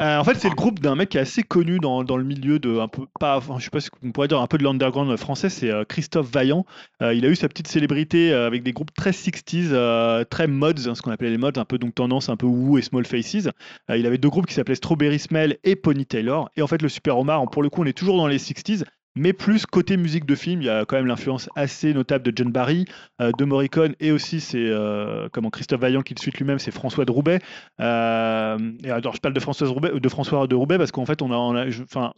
Euh, 0.00 0.18
en 0.18 0.24
fait, 0.24 0.36
c'est 0.36 0.48
le 0.48 0.54
groupe 0.54 0.80
d'un 0.80 0.94
mec 0.94 1.10
qui 1.10 1.18
est 1.18 1.20
assez 1.20 1.42
connu 1.42 1.78
dans, 1.78 2.02
dans 2.02 2.16
le 2.16 2.24
milieu 2.24 2.58
de 2.58 2.78
un 2.78 2.88
peu 2.88 3.06
pas, 3.20 3.36
enfin, 3.36 3.58
je 3.58 3.64
sais 3.64 3.70
pas 3.70 3.80
ce 3.80 3.90
qu'on 3.90 4.10
pourrait 4.10 4.28
dire 4.28 4.40
un 4.40 4.46
peu 4.46 4.56
de 4.56 4.64
l'underground 4.64 5.14
français. 5.18 5.50
C'est 5.50 5.70
euh, 5.70 5.84
Christophe 5.84 6.30
Vaillant. 6.32 6.64
Euh, 7.02 7.12
il 7.12 7.26
a 7.26 7.28
eu 7.28 7.36
sa 7.36 7.48
petite 7.48 7.68
célébrité 7.68 8.32
avec 8.32 8.62
des 8.62 8.72
groupes 8.72 8.92
très 8.94 9.10
60s, 9.10 9.68
euh, 9.72 10.24
très 10.24 10.46
mods, 10.46 10.88
hein, 10.88 10.94
ce 10.94 11.02
qu'on 11.02 11.10
appelait 11.10 11.30
les 11.30 11.36
mods, 11.36 11.52
un 11.56 11.64
peu 11.66 11.76
donc 11.76 11.94
tendance 11.94 12.30
un 12.30 12.36
peu 12.36 12.46
woo 12.46 12.78
et 12.78 12.82
small 12.82 13.04
faces. 13.04 13.48
Il 13.90 14.06
avait 14.06 14.18
deux 14.18 14.30
groupes 14.30 14.46
qui 14.46 14.54
s'appelaient 14.54 14.74
Strawberry 14.76 15.18
Smell 15.18 15.58
et 15.62 15.76
Pony 15.76 16.06
Taylor. 16.06 16.50
Et 16.56 16.62
en 16.62 16.66
fait, 16.66 16.80
le 16.80 16.88
Super 16.88 17.18
Omar, 17.18 17.44
pour 17.50 17.62
le 17.62 17.68
coup, 17.68 17.82
on 17.82 17.86
est 17.86 17.92
toujours 17.92 18.16
dans 18.16 18.26
les 18.26 18.38
60s. 18.38 18.84
Mais 19.14 19.34
plus 19.34 19.66
côté 19.66 19.98
musique 19.98 20.24
de 20.24 20.34
film, 20.34 20.62
il 20.62 20.66
y 20.66 20.70
a 20.70 20.86
quand 20.86 20.96
même 20.96 21.06
l'influence 21.06 21.50
assez 21.54 21.92
notable 21.92 22.24
de 22.24 22.32
John 22.34 22.50
Barry, 22.50 22.86
euh, 23.20 23.30
de 23.36 23.44
Morricone, 23.44 23.94
et 24.00 24.10
aussi 24.10 24.40
c'est 24.40 24.56
euh, 24.58 25.28
comment 25.32 25.50
Christophe 25.50 25.80
Vaillant 25.80 26.00
qui 26.00 26.14
le 26.14 26.20
suit 26.20 26.30
lui-même, 26.30 26.58
c'est 26.58 26.70
François 26.70 27.04
de 27.04 27.12
Roubaix. 27.12 27.38
Euh, 27.80 28.58
et 28.82 28.90
alors 28.90 29.14
je 29.14 29.20
parle 29.20 29.34
de 29.34 29.40
François 29.40 29.66
de 29.66 30.54
Roubaix, 30.54 30.78
parce 30.78 30.92
qu'en 30.92 31.04
fait 31.04 31.20
on 31.20 31.30
a, 31.30 31.66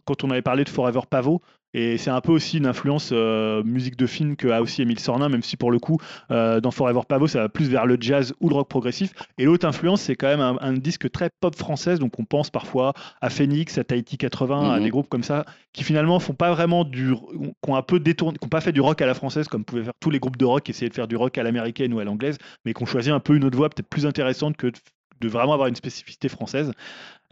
quand 0.05 0.23
on 0.23 0.29
avait 0.31 0.41
parlé 0.41 0.63
de 0.63 0.69
Forever 0.69 1.01
Pavot 1.09 1.41
et 1.77 1.97
c'est 1.97 2.09
un 2.09 2.21
peu 2.21 2.31
aussi 2.31 2.57
une 2.57 2.65
influence 2.67 3.09
euh, 3.11 3.61
musique 3.63 3.97
de 3.97 4.05
film 4.07 4.35
que 4.35 4.47
a 4.47 4.61
aussi 4.61 4.81
Émile 4.81 4.99
Sornin, 4.99 5.27
même 5.29 5.43
si 5.43 5.57
pour 5.57 5.71
le 5.71 5.79
coup 5.79 5.97
euh, 6.31 6.61
dans 6.61 6.71
Forever 6.71 7.01
Pavot 7.07 7.27
ça 7.27 7.39
va 7.41 7.49
plus 7.49 7.67
vers 7.69 7.85
le 7.85 7.97
jazz 7.99 8.33
ou 8.39 8.49
le 8.49 8.55
rock 8.55 8.69
progressif. 8.69 9.11
Et 9.37 9.45
l'autre 9.45 9.67
influence 9.67 10.01
c'est 10.01 10.15
quand 10.15 10.27
même 10.27 10.39
un, 10.41 10.57
un 10.61 10.73
disque 10.73 11.11
très 11.11 11.29
pop 11.41 11.55
française, 11.55 11.99
donc 11.99 12.17
on 12.19 12.23
pense 12.23 12.49
parfois 12.49 12.93
à 13.19 13.29
Phoenix, 13.29 13.77
à 13.77 13.83
Tahiti 13.83 14.17
80, 14.17 14.71
à 14.71 14.77
Mhm. 14.77 14.83
des 14.83 14.89
groupes 14.89 15.09
comme 15.09 15.23
ça 15.23 15.45
qui 15.73 15.83
finalement 15.83 16.19
font 16.19 16.33
pas 16.33 16.51
vraiment 16.51 16.85
du, 16.85 17.13
qui 17.13 17.69
ont 17.69 17.75
un 17.75 17.81
peu 17.81 17.99
détourné, 17.99 18.37
qui 18.37 18.45
ont 18.45 18.49
pas 18.49 18.61
fait 18.61 18.71
du 18.71 18.79
rock 18.81 19.01
à 19.01 19.05
la 19.05 19.13
française 19.13 19.47
comme 19.49 19.65
pouvaient 19.65 19.83
faire 19.83 19.93
tous 19.99 20.09
les 20.09 20.19
groupes 20.19 20.37
de 20.37 20.45
rock, 20.45 20.63
qui 20.63 20.71
essayaient 20.71 20.89
de 20.89 20.93
faire 20.95 21.07
du 21.09 21.17
rock 21.17 21.37
à 21.37 21.43
l'américaine 21.43 21.93
ou 21.93 21.99
à 21.99 22.05
l'anglaise, 22.05 22.37
mais 22.63 22.73
qui 22.73 22.81
ont 22.81 22.85
choisi 22.85 23.09
un 23.11 23.19
peu 23.19 23.35
une 23.35 23.43
autre 23.43 23.57
voie 23.57 23.69
peut-être 23.69 23.89
plus 23.89 24.05
intéressante 24.05 24.55
que 24.55 24.67
de, 24.67 24.77
de 25.19 25.27
vraiment 25.27 25.53
avoir 25.53 25.67
une 25.67 25.75
spécificité 25.75 26.29
française. 26.29 26.71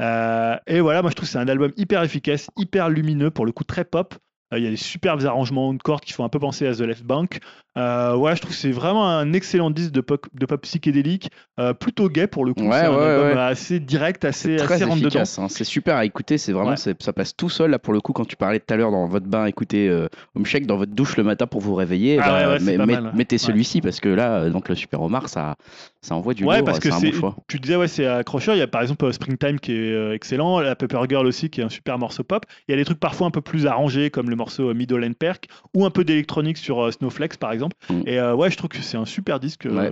Euh, 0.02 0.58
et 0.68 0.82
voilà, 0.82 1.02
moi 1.02 1.12
je 1.12 1.16
trouve 1.16 1.28
que 1.28 1.32
c'est 1.32 1.40
un 1.40 1.48
album 1.48 1.72
hyper 1.78 2.04
efficace, 2.04 2.48
hyper 2.58 2.90
lumineux, 2.90 3.32
pour 3.32 3.46
le 3.46 3.52
coup 3.52 3.64
très 3.64 3.86
pop. 3.86 4.16
Euh, 4.54 4.58
Il 4.60 4.64
y 4.64 4.68
a 4.68 4.70
des 4.72 4.76
superbes 4.78 5.24
arrangements 5.26 5.74
de 5.74 5.82
cordes 5.82 6.04
qui 6.04 6.14
font 6.14 6.24
un 6.26 6.30
peu 6.30 6.40
penser 6.40 6.66
à 6.68 6.74
The 6.74 6.82
Left 6.82 7.04
Bank. 7.04 7.40
Euh, 7.78 8.16
ouais, 8.16 8.36
je 8.36 8.42
trouve 8.42 8.54
que 8.54 8.58
c'est 8.60 8.72
vraiment 8.72 9.08
un 9.10 9.34
excellent 9.34 9.72
disque 9.72 9.92
de 9.92 10.02
pop, 10.02 10.28
de 10.34 10.46
pop 10.46 10.62
psychédélique, 10.62 11.30
euh, 11.60 11.74
plutôt 11.74 12.08
gay 12.08 12.28
pour 12.28 12.46
le 12.46 12.54
coup. 12.54 12.64
Ouais, 12.68 12.72
c'est 12.82 12.86
un 12.86 12.96
ouais, 12.96 13.04
album 13.04 13.28
ouais. 13.38 13.42
assez 13.44 13.80
direct, 13.80 14.26
assez, 14.26 14.58
très 14.58 14.84
assez 14.84 14.88
efficace, 14.92 15.40
hein. 15.40 15.48
c'est 15.50 15.64
super 15.64 15.96
à 15.96 16.06
écouter, 16.06 16.38
c'est 16.38 16.52
vraiment 16.52 16.76
c'est- 16.76 17.02
ça 17.02 17.14
passe 17.14 17.36
tout 17.36 17.50
seul 17.50 17.72
là 17.72 17.80
pour 17.80 17.94
le 17.94 18.00
coup 18.02 18.14
quand 18.14 18.26
tu 18.26 18.36
parlais 18.36 18.60
tout 18.60 18.72
à 18.72 18.78
l'heure 18.78 18.92
dans 18.92 19.08
votre 19.08 19.26
bain, 19.26 19.46
écoutez 19.48 19.90
euh, 19.90 20.08
Home 20.36 20.46
Shake 20.46 20.68
dans 20.68 20.78
votre 20.78 20.92
douche 20.94 21.18
le 21.18 21.24
matin 21.24 21.48
pour 21.48 21.62
vous 21.62 21.74
réveiller, 21.74 22.20
Ah 22.22 22.58
bah, 22.58 22.60
met- 22.60 22.78
mal, 22.78 23.12
mettez 23.16 23.40
celui-ci 23.40 23.82
parce 23.82 24.00
que 24.00 24.10
là 24.10 24.50
donc 24.52 24.70
le 24.70 24.76
Super 24.76 25.02
Omar 25.02 25.28
ça 25.30 25.56
ça 26.04 26.16
envoie 26.16 26.34
du 26.34 26.44
Ouais, 26.44 26.58
lourd, 26.58 26.66
parce 26.66 26.80
que 26.80 26.92
c'est 26.92 27.12
bon 27.12 27.18
choix. 27.18 27.36
tu 27.48 27.60
disais, 27.60 27.76
ouais, 27.78 27.88
c'est 27.88 28.06
accrocheur. 28.06 28.56
Il 28.56 28.60
y 28.60 28.62
a 28.62 28.68
par 28.68 28.82
exemple 28.82 29.06
euh, 29.06 29.12
Springtime 29.12 29.60
qui 29.60 29.72
est 29.72 29.92
euh, 29.92 30.14
excellent, 30.14 30.60
la 30.60 30.76
Pepper 30.76 31.00
Girl 31.10 31.26
aussi 31.26 31.50
qui 31.50 31.62
est 31.62 31.64
un 31.64 31.70
super 31.70 31.98
morceau 31.98 32.24
pop. 32.24 32.46
Il 32.68 32.72
y 32.72 32.74
a 32.74 32.78
des 32.78 32.86
trucs 32.86 33.00
parfois 33.00 33.26
un 33.28 33.32
peu 33.32 33.42
plus 33.42 33.66
arrangés 33.68 34.10
comme 34.12 34.30
le 34.30 34.36
morceau 34.36 34.70
euh, 34.70 34.74
Middle 34.74 35.04
and 35.04 35.14
Perk 35.18 35.48
ou 35.74 35.86
un 35.86 35.90
peu 35.90 36.04
d'électronique 36.04 36.58
sur 36.58 36.84
euh, 36.84 36.92
Snowflakes 36.92 37.38
par 37.38 37.52
exemple. 37.54 37.76
Mm. 37.90 38.02
Et 38.06 38.20
euh, 38.20 38.36
ouais, 38.36 38.52
je 38.52 38.58
trouve 38.58 38.70
que 38.70 38.82
c'est 38.82 38.98
un 38.98 39.06
super 39.06 39.40
disque. 39.40 39.66
euh, 39.66 39.92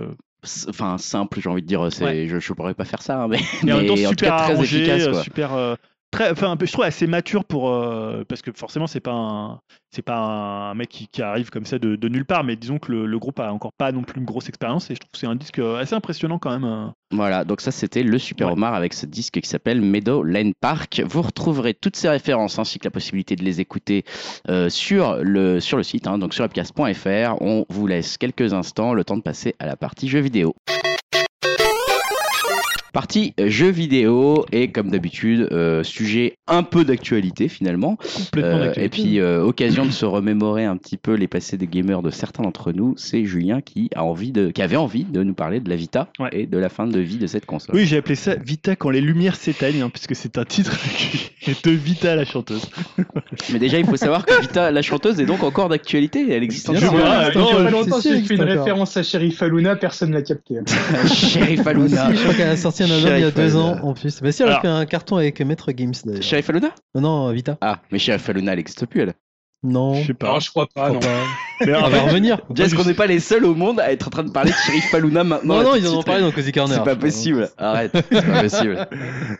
Enfin 0.68 0.98
simple, 0.98 1.40
j'ai 1.40 1.48
envie 1.48 1.62
de 1.62 1.66
dire, 1.68 1.80
Ouais. 1.82 2.26
je, 2.28 2.40
je 2.40 2.52
pourrais 2.52 2.74
pas 2.74 2.84
faire 2.84 3.00
ça, 3.00 3.22
hein, 3.22 3.28
mais, 3.28 3.38
Mais 3.62 3.72
en 3.72 3.76
même 3.78 3.86
temps, 3.86 3.94
mais 3.94 4.06
en 4.06 4.10
tout 4.10 4.16
super 4.18 4.30
cas 4.36 4.42
très 4.44 4.52
arrangé, 4.54 4.78
efficace. 4.78 5.02
euh, 5.06 5.12
Quoi. 5.12 5.22
super. 5.22 5.54
euh, 5.54 5.76
Très, 6.12 6.30
enfin, 6.30 6.56
je 6.60 6.70
trouve 6.70 6.84
assez 6.84 7.06
mature 7.06 7.42
pour 7.42 7.70
euh, 7.70 8.22
parce 8.28 8.42
que 8.42 8.50
forcément 8.54 8.86
c'est 8.86 9.00
pas 9.00 9.12
un 9.12 9.60
c'est 9.90 10.02
pas 10.02 10.18
un 10.18 10.74
mec 10.74 10.90
qui, 10.90 11.08
qui 11.08 11.22
arrive 11.22 11.48
comme 11.48 11.64
ça 11.64 11.78
de, 11.78 11.96
de 11.96 12.08
nulle 12.08 12.26
part 12.26 12.44
mais 12.44 12.54
disons 12.54 12.78
que 12.78 12.92
le, 12.92 13.06
le 13.06 13.18
groupe 13.18 13.40
a 13.40 13.50
encore 13.50 13.72
pas 13.78 13.92
non 13.92 14.02
plus 14.02 14.20
une 14.20 14.26
grosse 14.26 14.50
expérience 14.50 14.90
et 14.90 14.94
je 14.94 15.00
trouve 15.00 15.10
que 15.10 15.18
c'est 15.18 15.26
un 15.26 15.36
disque 15.36 15.58
euh, 15.58 15.80
assez 15.80 15.94
impressionnant 15.94 16.38
quand 16.38 16.50
même 16.50 16.64
euh. 16.64 16.86
Voilà, 17.12 17.44
donc 17.44 17.62
ça 17.62 17.70
c'était 17.70 18.02
le 18.02 18.18
Super 18.18 18.48
Ouais. 18.48 18.52
Omar 18.52 18.74
avec 18.74 18.92
ce 18.92 19.06
disque 19.06 19.40
qui 19.40 19.48
s'appelle 19.48 19.80
Meadow 19.80 20.22
Lane 20.22 20.52
Park. 20.60 21.02
Vous 21.06 21.22
retrouverez 21.22 21.72
toutes 21.72 21.96
ces 21.96 22.10
références 22.10 22.58
ainsi 22.58 22.78
que 22.78 22.84
la 22.84 22.90
possibilité 22.90 23.34
de 23.34 23.42
les 23.42 23.60
écouter 23.60 24.04
euh, 24.50 24.68
sur, 24.68 25.16
le, 25.16 25.60
sur 25.60 25.78
le 25.78 25.82
site, 25.82 26.06
hein, 26.06 26.18
donc 26.18 26.34
sur 26.34 26.42
webcast.fr. 26.42 27.40
On 27.40 27.64
vous 27.70 27.86
laisse 27.86 28.18
quelques 28.18 28.52
instants, 28.52 28.92
le 28.92 29.04
temps 29.04 29.16
de 29.16 29.22
passer 29.22 29.54
à 29.58 29.66
la 29.66 29.76
partie 29.76 30.08
jeux 30.08 30.20
vidéo. 30.20 30.54
Partie 32.92 33.32
euh, 33.40 33.48
jeux 33.48 33.70
vidéo 33.70 34.44
et 34.52 34.70
comme 34.70 34.90
d'habitude 34.90 35.48
euh, 35.52 35.82
sujet 35.82 36.34
un 36.46 36.62
peu 36.62 36.84
d'actualité 36.84 37.48
finalement 37.48 37.96
complètement 37.96 38.50
Euh, 38.58 38.64
d'actualité. 38.66 38.84
et 38.84 38.88
puis 39.04 39.20
euh, 39.20 39.42
occasion 39.42 39.86
de 39.86 39.90
se 39.90 40.04
remémorer 40.04 40.64
un 40.64 40.76
petit 40.76 40.96
peu 40.98 41.14
les 41.14 41.26
passés 41.28 41.56
des 41.56 41.66
gamers 41.66 42.02
de 42.02 42.10
certains 42.10 42.42
d'entre 42.42 42.72
nous 42.72 42.94
c'est 42.98 43.24
Julien 43.24 43.60
qui 43.62 43.88
a 43.94 44.04
envie 44.04 44.30
de 44.32 44.50
qui 44.50 44.60
avait 44.62 44.76
envie 44.76 45.04
de 45.04 45.22
nous 45.22 45.34
parler 45.34 45.60
de 45.60 45.70
la 45.70 45.76
Vita 45.76 46.08
Ouais. 46.18 46.28
et 46.32 46.46
de 46.46 46.58
la 46.58 46.68
fin 46.68 46.86
de 46.86 47.00
vie 47.00 47.16
de 47.16 47.26
cette 47.26 47.46
console 47.46 47.74
Oui, 47.76 47.86
j'ai 47.86 47.96
appelé 47.96 48.14
ça 48.14 48.34
Vita 48.34 48.76
quand 48.76 48.90
les 48.90 49.00
lumières 49.00 49.36
s'éteignent, 49.36 49.82
hein, 49.82 49.90
puisque 49.90 50.14
c'est 50.14 50.36
un 50.38 50.44
titre 50.44 50.78
qui 50.96 51.50
est 51.50 51.64
de 51.64 51.70
Vita 51.70 52.14
la 52.14 52.24
chanteuse. 52.24 52.62
Mais 53.52 53.58
déjà, 53.58 53.78
il 53.78 53.84
faut 53.86 53.96
savoir 53.96 54.24
que 54.26 54.40
Vita, 54.40 54.70
la 54.70 54.82
chanteuse, 54.82 55.18
est 55.20 55.26
donc 55.26 55.42
encore 55.42 55.68
d'actualité. 55.68 56.24
Elle 56.30 56.42
existe 56.42 56.68
encore. 56.70 56.80
sûr. 56.82 57.00
Ah, 57.04 57.30
non, 57.34 57.58
longtemps, 57.70 58.00
si, 58.00 58.24
une 58.30 58.42
référence 58.42 58.96
à 58.96 59.02
Sheriff 59.02 59.42
Aluna, 59.42 59.76
personne 59.76 60.12
l'a 60.12 60.22
capté. 60.22 60.56
Sheriff 61.14 61.60
Ah, 61.64 61.70
Aluna. 61.70 62.10
si, 62.10 62.16
je 62.16 62.22
crois 62.22 62.34
qu'elle 62.34 62.48
a 62.48 62.56
sorti 62.56 62.81
un 62.82 62.90
album 62.90 63.12
il 63.16 63.20
y 63.20 63.24
a 63.24 63.30
Sheriff 63.30 63.34
deux 63.34 63.42
Aluna. 63.56 63.60
ans 63.60 63.78
en 63.88 63.94
plus. 63.94 64.22
Mais 64.22 64.32
si, 64.32 64.42
elle 64.42 64.48
a 64.48 64.52
Alors- 64.52 64.62
fait 64.62 64.68
un 64.68 64.86
carton 64.86 65.16
avec 65.16 65.40
Maître 65.40 65.72
Games 65.72 65.92
d'ailleurs. 66.04 66.22
Sheriff 66.22 66.50
Aluna? 66.50 66.70
Non, 66.94 67.00
non, 67.00 67.30
Vita. 67.32 67.56
Ah, 67.60 67.80
mais 67.90 67.98
Sheriff 67.98 68.28
Aluna, 68.28 68.52
elle 68.52 68.58
n'existe 68.58 68.86
plus, 68.86 69.00
elle. 69.02 69.14
Non. 69.64 69.94
Je 69.94 70.08
sais 70.08 70.14
pas. 70.14 70.26
Non, 70.26 70.40
je 70.40 70.50
crois 70.50 70.66
pas, 70.74 70.88
Je 70.88 70.94
non. 70.94 71.00
Mais 71.60 71.66
Elle 71.68 71.76
en 71.76 71.88
va 71.88 71.90
fait, 71.90 72.00
revenir. 72.00 72.40
Est-ce 72.58 72.74
qu'on 72.74 72.82
n'est 72.84 72.94
pas 72.94 73.06
les 73.06 73.20
seuls 73.20 73.44
au 73.44 73.54
monde 73.54 73.78
à 73.78 73.92
être 73.92 74.08
en 74.08 74.10
train 74.10 74.24
de 74.24 74.32
parler 74.32 74.50
de 74.50 74.56
Sheriff 74.56 74.92
Aluna 74.92 75.22
maintenant 75.22 75.54
Non, 75.54 75.60
là, 75.60 75.64
non, 75.66 75.70
tout 75.70 75.76
ils 75.76 75.86
en 75.86 75.90
ont 75.90 75.94
suite 75.98 76.06
parlé 76.06 76.22
dans 76.22 76.32
Cozy 76.32 76.50
Corner. 76.50 76.76
C'est 76.78 76.84
pas 76.84 76.96
possible. 76.96 77.48
Arrête. 77.58 77.92
C'est 78.10 78.26
pas 78.26 78.42
possible. 78.42 78.88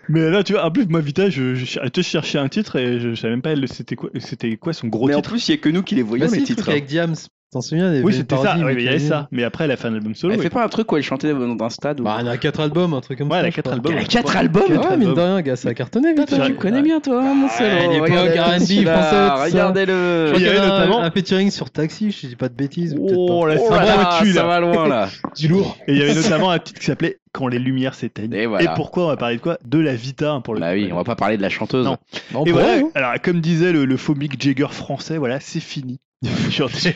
mais 0.08 0.30
là, 0.30 0.44
tu 0.44 0.52
vois, 0.52 0.64
en 0.64 0.70
plus, 0.70 0.86
moi, 0.86 1.00
Vita, 1.00 1.28
je, 1.28 1.56
je, 1.56 1.64
je, 1.64 2.02
cherchais 2.02 2.38
un 2.38 2.48
titre 2.48 2.76
et 2.76 3.00
je, 3.00 3.10
je 3.10 3.14
savais 3.20 3.32
même 3.32 3.42
pas 3.42 3.50
elle- 3.50 3.66
c'était 3.66 3.96
quoi, 3.96 4.10
c'était 4.20 4.56
quoi 4.56 4.72
son 4.72 4.86
gros 4.86 5.08
Mais 5.08 5.14
en 5.14 5.18
titre. 5.22 5.30
plus, 5.30 5.48
il 5.48 5.50
y 5.50 5.54
a 5.54 5.56
que 5.56 5.68
nous 5.70 5.82
qui 5.82 5.96
les 5.96 6.02
voyons, 6.02 6.26
Bah, 6.26 6.28
si, 6.28 6.34
les 6.36 6.40
le 6.42 6.46
truc 6.46 6.56
titres. 6.58 6.68
avec 6.70 6.86
Diams. 6.86 7.16
T'en 7.52 7.60
souviens 7.60 7.88
avait 7.88 8.00
Oui, 8.00 8.14
c'était 8.14 8.34
ça. 8.38 8.54
Oui, 8.56 8.64
mais 8.64 8.74
il 8.76 8.82
y 8.84 8.88
avait 8.88 8.98
ça. 8.98 9.28
Mais 9.30 9.44
après, 9.44 9.64
elle 9.64 9.72
a 9.72 9.76
fait 9.76 9.86
un 9.88 9.92
album 9.94 10.14
solo. 10.14 10.32
Elle 10.32 10.40
fait 10.40 10.48
pas 10.48 10.64
un 10.64 10.68
truc 10.68 10.90
où 10.90 10.96
elle 10.96 11.02
chantait 11.02 11.34
dans 11.34 11.64
un 11.64 11.68
stade 11.68 12.00
ou... 12.00 12.04
Bah, 12.04 12.16
elle 12.18 12.28
a 12.28 12.38
4 12.38 12.60
albums, 12.60 12.94
un 12.94 13.02
truc 13.02 13.18
comme 13.18 13.28
Ouais, 13.28 13.34
ça. 13.34 13.40
elle 13.40 13.46
a 13.46 13.50
je 13.50 13.56
quatre 13.56 13.64
crois. 13.66 13.74
albums. 13.74 13.92
Elle 13.94 13.98
a 14.02 14.04
4 14.06 14.36
albums 14.38 14.62
Ouais, 14.62 14.68
Quatre 14.78 14.96
mine 14.96 15.08
albums. 15.08 15.14
de 15.14 15.20
rien, 15.20 15.42
gars, 15.42 15.56
ça 15.56 15.68
a 15.68 15.74
cartonné. 15.74 16.14
Toi, 16.14 16.24
putain. 16.24 16.46
tu 16.46 16.54
connais 16.54 16.80
bien 16.80 17.00
toi, 17.00 17.20
hein, 17.22 17.34
mon 17.34 17.48
salaud. 17.50 17.90
il 17.90 17.96
est 17.96 17.98
pas 17.98 18.04
Regardez 18.04 18.38
au 18.38 18.42
R&B 18.42 18.58
celui-là, 18.62 18.92
français, 19.02 19.10
tout 19.10 19.36
ça. 19.36 19.44
Regardez-le. 19.44 19.92
Je 19.92 20.30
crois 20.30 20.40
Il 20.40 20.46
y 20.46 20.48
avait 20.48 20.60
notamment- 20.66 21.02
un 21.02 21.10
featuring 21.10 21.50
sur 21.50 21.70
Taxi, 21.70 22.10
je 22.10 22.26
dis 22.26 22.36
pas 22.36 22.48
de 22.48 22.54
bêtises. 22.54 22.96
Oh, 22.98 23.44
là, 23.46 23.56
Oh 23.60 23.70
ça 23.70 24.44
va 24.46 24.60
loin 24.60 24.88
là. 24.88 25.08
Du 25.36 25.48
lourd. 25.48 25.76
Et 25.86 25.92
il 25.92 25.98
y 25.98 26.02
avait 26.02 26.14
notamment 26.14 26.50
un 26.50 26.58
titre 26.58 26.80
qui 26.80 26.86
s'appelait 26.86 27.18
Quand 27.32 27.48
les 27.48 27.58
lumières 27.58 27.92
s'éteignent. 27.92 28.32
Et 28.32 28.46
voilà. 28.46 28.70
pourquoi 28.72 29.04
on 29.04 29.08
va 29.08 29.18
parler 29.18 29.36
de 29.36 29.42
quoi? 29.42 29.58
De 29.66 29.78
la 29.78 29.94
Vita, 29.94 30.32
hein, 30.32 30.40
pour 30.40 30.54
le 30.54 30.60
Bah 30.60 30.70
coup. 30.70 30.76
oui, 30.80 30.88
on 30.90 30.96
va 30.96 31.04
pas 31.04 31.16
parler 31.16 31.36
de 31.36 31.42
la 31.42 31.50
chanteuse. 31.50 31.84
Non. 31.84 31.98
Et 32.46 32.52
voilà, 32.52 32.78
alors 32.94 33.12
comme 33.22 33.40
disait 33.42 33.72
le, 33.72 33.84
le 33.84 33.96
faux 33.98 34.14
Mick 34.14 34.42
Jagger 34.42 34.68
français, 34.70 35.18
voilà, 35.18 35.38
c'est 35.38 35.60
fini. 35.60 36.00
Sur 36.50 36.68
des- 36.68 36.94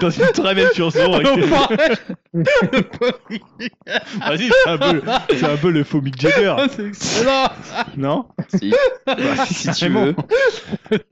Dans 0.00 0.08
une 0.10 0.26
très 0.32 0.54
belle 0.54 0.70
chanson. 0.74 1.12
avec- 1.12 1.26
Vas-y, 4.26 4.48
c'est 4.50 4.68
un, 4.70 4.78
peu, 4.78 5.02
c'est 5.36 5.44
un 5.44 5.56
peu 5.56 5.70
le 5.70 5.84
faux 5.84 6.00
Mick 6.00 6.18
Jagger, 6.20 6.54
non 7.96 8.26
Si, 8.54 8.72
si 9.50 9.70
tu 9.72 9.88
veux. 9.88 10.14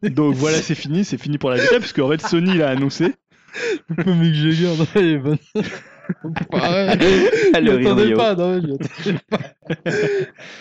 Donc 0.02 0.34
voilà, 0.36 0.56
c'est 0.59 0.74
fini, 0.74 1.05
c'est 1.05 1.18
fini 1.18 1.38
pour 1.38 1.51
la 1.51 1.56
Vita, 1.59 1.78
puisque 1.80 1.98
en 1.98 2.09
fait 2.09 2.20
Sony 2.26 2.56
l'a 2.56 2.70
annoncé. 2.70 3.14
Le 3.97 4.14
Mick 4.14 4.34
Jagger, 4.34 4.74
non, 4.78 4.86
il 4.97 5.02
est 5.02 5.18
bon. 5.18 5.38
Pareil. 6.51 6.88
Ah, 7.52 7.60
Je 7.60 7.60
le 7.60 7.78
m'y 7.78 7.86
attendais 7.86 8.02
Rio. 8.05 8.16
pas, 8.16 8.34
non, 8.34 8.60
je 8.60 8.66
m'y 8.66 8.74
attendais 8.74 9.18
pas. 9.28 9.38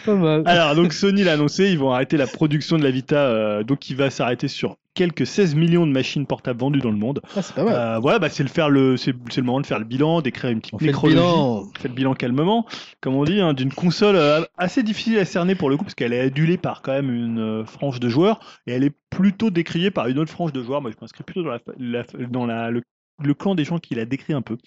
Pas 0.06 0.15
mal. 0.15 0.44
Alors 0.45 0.76
donc 0.76 0.91
Sony 0.94 1.23
l'a 1.23 1.34
annoncé, 1.34 1.69
ils 1.69 1.77
vont 1.80 1.91
arrêter 1.91 2.18
la 2.18 2.27
production 2.27 2.77
de 2.77 2.84
la 2.84 2.91
Vita, 2.91 3.18
euh, 3.27 3.64
donc 3.64 3.90
il 3.90 3.95
va 3.95 4.10
s'arrêter 4.10 4.48
sur 4.48 4.77
quelques 4.96 5.28
16 5.28 5.54
millions 5.54 5.86
de 5.86 5.92
machines 5.92 6.26
portables 6.26 6.60
vendues 6.60 6.80
dans 6.80 6.90
le 6.90 6.98
monde. 6.98 7.22
Ah, 7.36 7.42
c'est 7.44 7.54
pas 7.54 7.64
mal. 7.64 7.76
Euh, 7.76 8.00
voilà, 8.00 8.18
bah, 8.18 8.30
c'est 8.30 8.42
le 8.42 8.50
faire 8.50 8.70
le, 8.70 8.98
c'est, 8.98 9.12
le 9.14 9.44
moment 9.44 9.62
de 9.62 9.66
faire 9.68 9.78
le 9.78 9.86
bilan, 9.86 10.22
d'écrire 10.22 10.50
une 10.50 10.60
petite 10.62 10.74
On 10.74 10.80
fait 10.80 10.86
le 10.86 10.92
nécrologie. 10.92 11.18
bilan. 11.20 11.60
On 11.76 11.80
fait 11.80 11.88
le 11.90 11.94
bilan 11.94 12.14
calmement, 12.16 12.66
comme 13.02 13.14
on 13.16 13.24
dit, 13.26 13.40
hein, 13.42 13.54
d'une 13.54 13.72
console 13.74 14.16
euh, 14.16 14.42
assez 14.58 14.82
difficile 14.82 15.20
à 15.20 15.26
cerner 15.26 15.54
pour 15.54 15.70
le 15.70 15.78
coup, 15.78 15.84
parce 15.84 15.94
qu'elle 15.96 16.14
est 16.14 16.20
adulée 16.22 16.58
par 16.58 16.82
quand 16.82 16.94
même 16.94 17.14
une 17.14 17.40
euh, 17.40 17.66
frange 17.66 18.00
de 18.00 18.10
joueurs, 18.10 18.40
et 18.66 18.72
elle 18.74 18.84
est 18.84 18.96
plutôt 19.12 19.52
décriée 19.52 19.92
par 19.92 20.08
une 20.08 20.18
autre 20.18 20.32
frange 20.32 20.52
de 20.54 20.64
joueurs. 20.64 20.82
Moi, 20.82 20.90
je 20.92 20.96
m'inscris 21.00 21.24
plutôt 21.24 21.44
dans, 21.44 21.52
la, 21.52 21.60
la- 21.78 22.04
dans 22.28 22.46
la- 22.48 22.72
le, 22.72 22.82
le 23.24 23.34
clan 23.34 23.56
des 23.56 23.64
gens 23.64 23.78
qui 23.80 23.96
la 23.96 24.06
décrit 24.06 24.34
un 24.34 24.42
peu. 24.42 24.58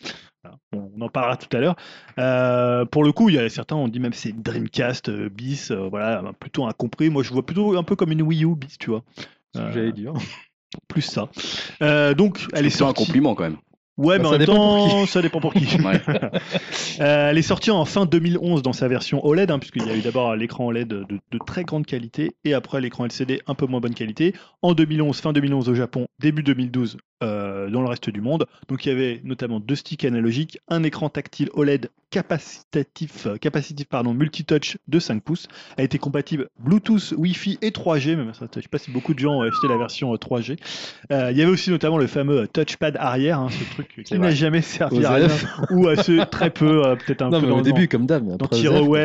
Voilà. 0.43 0.57
Bon, 0.73 0.91
on 0.97 1.01
en 1.03 1.09
parlera 1.09 1.37
tout 1.37 1.55
à 1.57 1.61
l'heure. 1.61 1.77
Euh, 2.19 2.85
pour 2.87 3.05
le 3.05 3.13
coup, 3.13 3.29
il 3.29 3.35
y 3.35 3.39
a 3.39 3.49
certains, 3.49 3.77
on 3.77 3.89
dit 3.89 4.01
même 4.01 4.13
c'est 4.13 4.33
Dreamcast 4.33 5.09
euh, 5.09 5.29
bis, 5.29 5.71
euh, 5.71 5.89
voilà, 5.91 6.23
plutôt 6.41 6.67
incompris. 6.67 7.11
Moi, 7.11 7.23
je 7.23 7.31
vois 7.33 7.45
plutôt 7.45 7.77
un 7.77 7.83
peu 7.83 7.97
comme 7.97 8.13
une 8.13 8.23
Wii 8.23 8.45
U 8.45 8.55
bis, 8.55 8.79
tu 8.79 8.91
vois. 8.91 9.03
C'est 9.55 9.61
ce 9.61 9.65
que 9.65 9.69
Euh, 9.69 9.73
J'allais 9.73 9.93
dire. 9.93 10.13
plus 10.89 11.03
ça. 11.03 11.29
Euh, 11.83 12.15
donc, 12.15 12.47
elle 12.53 12.67
est 12.67 12.71
C'est 12.71 12.83
un 12.83 12.89
sortie. 12.89 13.05
compliment 13.07 13.35
quand 13.35 13.45
même. 13.45 13.57
Ouais, 13.97 14.19
mais 14.19 14.23
Bah, 14.25 14.29
en 14.29 14.33
ça 14.33 14.39
même 14.39 14.47
dépend 14.47 14.55
pour 14.57 14.89
temps, 14.91 15.07
ça 15.07 15.23
dépend 15.23 15.41
pour 15.41 15.55
qui. 15.55 15.65
Ouais. 15.85 16.01
Euh, 17.01 17.31
elle 17.31 17.39
est 17.39 17.43
sortie 17.43 17.71
en 17.71 17.85
fin 17.85 18.07
2011 18.07 18.63
dans 18.63 18.73
sa 18.73 18.89
version 18.89 19.25
OLED, 19.25 19.53
hein, 19.53 19.61
puisqu'il 19.61 19.87
y 19.87 19.91
a 19.91 19.97
eu 19.97 20.01
d'abord 20.01 20.35
l'écran 20.35 20.67
OLED 20.67 20.89
de, 20.89 21.05
de 21.09 21.39
très 21.47 21.63
grande 21.63 21.87
qualité 21.87 22.33
et 22.45 22.55
après 22.55 22.81
l'écran 22.81 23.05
LCD 23.05 23.41
un 23.47 23.55
peu 23.55 23.67
moins 23.67 23.79
bonne 23.79 23.95
qualité. 23.95 24.35
En 24.63 24.75
2011, 24.75 25.21
fin 25.21 25.33
2011 25.33 25.69
au 25.69 25.75
Japon, 25.77 26.09
début 26.19 26.43
2012 26.43 26.97
euh, 27.23 27.69
dans 27.71 27.83
le 27.83 27.89
reste 27.89 28.11
du 28.11 28.21
monde. 28.21 28.47
Donc 28.69 28.87
il 28.87 28.91
y 28.91 28.93
avait 28.93 29.21
notamment 29.25 29.61
deux 29.61 29.75
sticks 29.77 30.05
analogiques, 30.05 30.59
un 30.69 30.83
écran 30.83 31.09
tactile 31.09 31.49
OLED 31.55 31.91
capacitatif, 32.11 33.27
euh, 33.27 33.37
capacitif 33.37 33.87
pardon, 33.87 34.15
multitouch 34.15 34.79
de 34.89 34.99
5 34.99 35.23
pouces. 35.23 35.47
Elle 35.77 35.85
était 35.85 35.99
compatible 35.99 36.49
Bluetooth, 36.59 37.13
Wi-Fi 37.17 37.59
et 37.61 37.71
3G, 37.71 38.17
même 38.17 38.33
ça, 38.35 38.47
je 38.55 38.61
sais 38.61 38.69
pas 38.69 38.79
si 38.79 38.91
beaucoup 38.91 39.13
de 39.15 39.19
gens 39.19 39.39
ont 39.39 39.43
acheté 39.43 39.69
la 39.69 39.77
version 39.77 40.15
euh, 40.15 40.17
3G. 40.17 40.57
Euh, 41.13 41.31
il 41.33 41.37
y 41.37 41.43
avait 41.43 41.51
aussi 41.51 41.71
notamment 41.71 41.99
le 41.99 42.07
fameux 42.07 42.47
touchpad 42.49 42.97
arrière, 42.99 43.41
hein, 43.41 43.49
ce 43.51 43.65
truc 43.75 43.89
qui 44.05 44.19
n'a 44.19 44.31
jamais 44.31 44.63
servi 44.63 45.05
à 45.05 45.13
rien, 45.15 45.29
ou 45.71 45.89
à 45.89 45.97
ceux 45.97 46.25
très 46.25 46.51
peu, 46.51 46.87
euh, 46.87 46.97
peut-être 46.97 47.23
un 47.23 47.31
Non, 47.31 47.41
peu 47.41 47.47
mais 47.47 47.53
dans, 47.53 47.59
au 47.59 47.63
début, 47.63 47.89
comme 47.89 48.07
mais 48.23 48.37
dans 48.37 48.47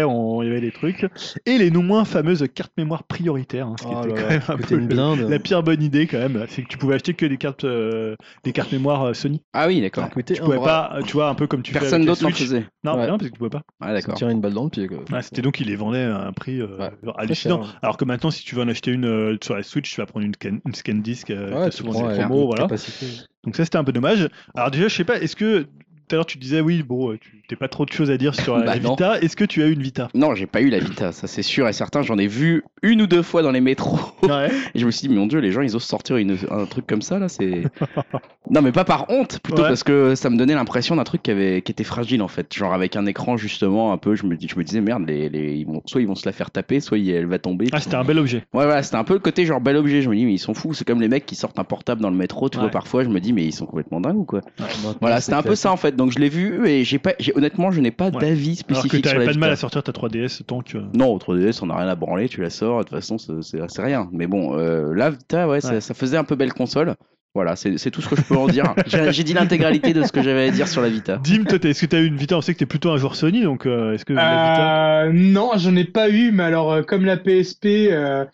on- 0.05 0.41
il 0.41 0.47
y 0.47 0.51
avait 0.51 0.61
des 0.61 0.71
trucs. 0.71 1.05
Et 1.45 1.57
les 1.57 1.71
non 1.71 1.83
moins 1.83 2.05
fameuses 2.05 2.45
cartes 2.53 2.73
mémoire 2.77 3.03
prioritaires, 3.03 3.67
hein, 3.67 3.75
ce 3.79 3.83
qui 3.85 3.93
Oh 3.93 4.05
était 4.05 4.15
là 4.15 4.21
quand 4.21 4.29
même 4.29 4.41
un 4.47 4.57
peu 4.57 4.75
une 4.75 4.81
le- 4.81 4.87
blinde. 4.87 5.27
la 5.29 5.39
pire 5.39 5.61
bonne 5.63 5.81
idée 5.83 6.07
quand 6.07 6.19
même, 6.19 6.45
c'est 6.49 6.61
que 6.61 6.67
tu 6.67 6.77
pouvais 6.77 6.95
acheter 6.95 7.13
que 7.13 7.25
des 7.25 7.37
cartes, 7.37 7.65
euh, 8.11 8.15
des 8.43 8.51
cartes 8.51 8.71
mémoire 8.71 9.03
euh, 9.03 9.13
Sony. 9.13 9.41
Ah 9.53 9.67
oui, 9.67 9.81
d'accord. 9.81 10.07
Tu 10.25 10.33
pouvais 10.41 10.57
bras. 10.57 10.89
pas, 10.89 10.97
euh, 10.97 11.01
tu 11.01 11.13
vois, 11.13 11.29
un 11.29 11.35
peu 11.35 11.47
comme 11.47 11.61
tu 11.63 11.71
fais 11.71 11.79
Personne 11.79 12.01
avec 12.01 12.07
d'autre 12.07 12.23
n'en 12.23 12.29
faisait. 12.29 12.65
Non, 12.83 12.95
Ouais. 12.95 13.07
non, 13.07 13.17
parce 13.17 13.29
que 13.29 13.33
tu 13.33 13.37
pouvais 13.37 13.49
pas. 13.49 13.61
Ah 13.81 13.93
d'accord. 13.93 14.15
tirait 14.15 14.31
une 14.31 14.41
balle 14.41 14.53
dans 14.53 14.63
le 14.65 14.69
pied. 14.69 14.87
Quoi. 14.87 15.21
C'était 15.21 15.41
donc 15.41 15.59
ils 15.59 15.67
les 15.67 15.75
vendaient 15.75 16.03
à 16.03 16.25
un 16.27 16.31
prix 16.33 16.59
euh, 16.61 16.77
Ouais. 16.77 16.91
hallucinant. 17.17 17.63
Cher. 17.63 17.79
Alors 17.81 17.97
que 17.97 18.05
maintenant, 18.05 18.31
si 18.31 18.43
tu 18.43 18.55
veux 18.55 18.61
en 18.61 18.67
acheter 18.67 18.91
une 18.91 19.05
euh, 19.05 19.37
sur 19.41 19.55
la 19.55 19.63
Switch, 19.63 19.89
tu 19.93 19.99
vas 20.01 20.05
prendre 20.05 20.25
une, 20.25 20.33
scan, 20.33 20.57
une 20.65 20.75
scan 20.75 20.95
disc, 20.95 21.29
euh, 21.29 21.49
Ouais, 21.49 21.65
t'as 21.65 21.69
tu 21.69 21.77
souvent 21.77 21.91
prends 21.91 22.09
des 22.11 22.19
promos, 22.19 22.45
voilà. 22.47 22.63
capacité. 22.63 23.05
Donc 23.43 23.55
ça, 23.55 23.63
c'était 23.65 23.77
un 23.77 23.83
peu 23.83 23.91
dommage. 23.91 24.29
Alors 24.55 24.71
déjà, 24.71 24.87
je 24.87 24.95
sais 24.95 25.03
pas, 25.03 25.19
est-ce 25.19 25.35
que 25.35 25.67
tout 26.07 26.15
à 26.15 26.17
l'heure 26.17 26.25
tu 26.25 26.37
disais 26.37 26.61
oui, 26.61 26.83
bon, 26.83 27.11
euh, 27.11 27.17
tu 27.19 27.41
t'es 27.47 27.55
pas 27.55 27.67
trop 27.67 27.85
de 27.85 27.91
choses 27.91 28.11
à 28.11 28.17
dire 28.17 28.35
sur 28.35 28.57
Bah 28.57 28.65
la 28.65 28.79
non. 28.79 28.91
Vita. 28.91 29.19
Est-ce 29.21 29.35
que 29.35 29.43
tu 29.45 29.61
as 29.63 29.67
eu 29.67 29.73
une 29.73 29.81
Vita? 29.81 30.09
Non, 30.13 30.35
j'ai 30.35 30.45
pas 30.47 30.61
eu 30.61 30.69
la 30.69 30.79
Vita, 30.79 31.11
ça 31.11 31.27
c'est 31.27 31.41
sûr 31.43 31.67
et 31.67 31.73
certain. 31.73 32.01
J'en 32.01 32.17
ai 32.17 32.27
vu 32.27 32.63
une 32.81 33.01
ou 33.01 33.07
deux 33.07 33.21
fois 33.21 33.41
dans 33.41 33.51
les 33.51 33.61
métros. 33.61 33.99
Ouais. 34.23 34.49
Et 34.75 34.79
je 34.79 34.85
me 34.85 34.91
suis 34.91 35.07
dit, 35.07 35.13
mon 35.13 35.27
dieu, 35.27 35.39
les 35.39 35.51
gens 35.51 35.61
ils 35.61 35.75
osent 35.75 35.83
sortir 35.83 36.17
une- 36.17 36.37
un 36.51 36.65
truc 36.65 36.85
comme 36.87 37.01
ça 37.01 37.19
là, 37.19 37.29
c'est. 37.29 37.63
non, 38.49 38.61
mais 38.61 38.71
pas 38.71 38.83
par 38.83 39.05
honte, 39.09 39.39
plutôt 39.39 39.61
Ouais. 39.63 39.67
parce 39.69 39.83
que 39.83 40.15
ça 40.15 40.29
me 40.29 40.37
donnait 40.37 40.55
l'impression 40.55 40.95
d'un 40.95 41.03
truc 41.03 41.23
qui, 41.23 41.31
avait, 41.31 41.61
qui 41.61 41.71
était 41.71 41.83
fragile 41.83 42.21
en 42.21 42.27
fait. 42.27 42.53
Genre 42.53 42.73
avec 42.73 42.95
un 42.95 43.05
écran 43.05 43.37
justement 43.37 43.93
un 43.93 43.97
peu, 43.97 44.15
je 44.15 44.25
me, 44.25 44.35
dis- 44.35 44.47
je 44.49 44.57
me 44.57 44.63
disais, 44.63 44.81
merde, 44.81 45.05
les, 45.07 45.29
les, 45.29 45.53
ils 45.55 45.65
vont, 45.65 45.81
soit 45.85 46.01
ils 46.01 46.07
vont 46.07 46.15
se 46.15 46.25
la 46.25 46.31
faire 46.33 46.51
taper, 46.51 46.79
soit 46.79 46.97
elle 46.99 47.25
va 47.27 47.39
tomber. 47.39 47.67
Ah, 47.71 47.79
c'était 47.79 47.95
un 47.95 48.03
bel 48.03 48.19
objet. 48.19 48.37
Ouais, 48.53 48.65
voilà, 48.65 48.83
c'était 48.83 48.97
un 48.97 49.03
peu 49.03 49.13
le 49.13 49.19
côté 49.19 49.45
genre 49.45 49.61
bel 49.61 49.77
objet. 49.77 50.01
Je 50.01 50.09
me 50.09 50.15
dis, 50.15 50.25
mais 50.25 50.33
ils 50.33 50.39
sont 50.39 50.53
fous. 50.53 50.73
C'est 50.73 50.85
comme 50.85 51.01
les 51.01 51.07
mecs 51.07 51.25
qui 51.25 51.35
sortent 51.35 51.59
un 51.59 51.63
portable 51.63 52.01
dans 52.01 52.09
le 52.09 52.15
métro, 52.17 52.49
tu 52.49 52.57
Ouais. 52.57 52.63
vois, 52.63 52.71
parfois. 52.71 53.03
Je 53.03 53.09
me 53.09 53.19
dis, 53.19 53.31
mais 53.33 53.45
ils 53.45 53.53
sont 53.53 53.65
complètement 53.65 54.01
dingues 54.01 54.17
ou 54.17 54.25
quoi? 54.25 54.41
Maintenant, 54.59 54.95
Voilà, 55.01 55.21
c'était 55.21 55.35
un 55.35 55.43
peu 55.43 55.55
ça 55.55 55.71
en 55.71 55.77
fait. 55.77 55.92
Donc 55.93 56.11
je 56.11 56.19
l'ai 56.19 56.29
vu 56.29 56.67
et 56.67 56.83
j'ai 56.83 56.99
pas, 56.99 57.13
j'ai- 57.19 57.35
honnêtement, 57.37 57.71
je 57.71 57.79
n'ai 57.81 57.91
pas 57.91 58.09
Ouais. 58.09 58.19
d'avis 58.21 58.59
Alors 58.69 58.81
que 58.83 58.87
spécifique 58.89 59.03
t'avais 59.05 59.25
pas 59.25 59.33
de 59.33 59.39
mal 59.39 59.51
à 59.51 59.55
sortir 59.55 59.81
ta 59.83 59.91
3DS 59.91 60.43
tant 60.45 60.61
que. 60.61 60.77
Non, 60.93 61.07
au 61.13 61.17
3DS, 61.19 61.59
on 61.61 61.67
n'a 61.67 61.75
rien 61.77 61.87
à 61.87 61.95
branler, 61.95 62.27
tu 62.29 62.41
la 62.41 62.49
sors, 62.49 62.79
de 62.79 62.83
toute 62.83 62.91
façon, 62.95 63.17
c'est- 63.17 63.41
c'est 63.41 63.59
c'est 63.69 63.81
rien. 63.81 64.09
Mais 64.11 64.27
bon, 64.27 64.57
euh, 64.57 64.93
là, 64.93 65.09
Vita, 65.09 65.47
ouais, 65.47 65.61
Ça, 65.61 65.73
Ouais. 65.73 65.81
ça 65.81 65.93
faisait 65.93 66.17
un 66.17 66.23
peu 66.23 66.35
belle 66.35 66.53
console. 66.53 66.95
Voilà, 67.35 67.55
c'est 67.55 67.79
c'est 67.79 67.89
tout 67.89 68.01
ce 68.01 68.09
que 68.09 68.15
je 68.15 68.21
peux 68.21 68.37
en 68.37 68.47
dire. 68.47 68.75
J'ai 68.85 69.11
j'ai 69.11 69.23
dit 69.23 69.33
l'intégralité 69.33 69.93
de 69.93 70.03
ce 70.03 70.11
que 70.11 70.21
j'avais 70.21 70.49
à 70.49 70.51
dire 70.51 70.67
sur 70.67 70.81
la 70.83 70.89
Vita. 70.89 71.17
Dim, 71.17 71.45
toi, 71.45 71.57
est-ce 71.63 71.81
que 71.81 71.87
tu 71.87 71.95
as 71.95 71.99
eu 72.01 72.05
une 72.05 72.15
Vita? 72.17 72.37
On 72.37 72.41
sait 72.41 72.53
que 72.53 72.59
tu 72.59 72.63
es 72.63 72.67
plutôt 72.67 72.91
un 72.91 72.97
joueur 72.97 73.15
Sony, 73.15 73.41
donc 73.41 73.65
euh, 73.65 73.93
est-ce 73.93 74.05
que 74.05 74.13
la 74.13 74.21
Vita. 74.21 75.01
Euh, 75.05 75.11
non, 75.13 75.49
j'en 75.57 75.75
ai 75.75 75.83
pas 75.85 76.09
eu, 76.11 76.31
mais 76.31 76.43
alors 76.43 76.71
euh, 76.71 76.81
comme 76.83 77.05
la 77.05 77.17
PSP, 77.17 77.87
euh, 77.91 78.25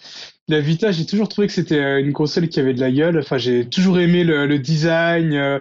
la 0.50 0.60
Vita, 0.60 0.92
j'ai 0.92 1.06
toujours 1.06 1.30
trouvé 1.30 1.48
que 1.48 1.54
c'était 1.54 1.80
euh, 1.80 2.00
une 2.02 2.12
console 2.12 2.50
qui 2.50 2.60
avait 2.60 2.74
de 2.74 2.82
la 2.82 2.92
gueule. 2.92 3.18
Enfin, 3.20 3.38
j'ai 3.38 3.64
toujours 3.70 4.00
aimé 4.00 4.26
le, 4.26 4.46
le 4.48 4.60
design, 4.60 5.32
euh, 5.34 5.60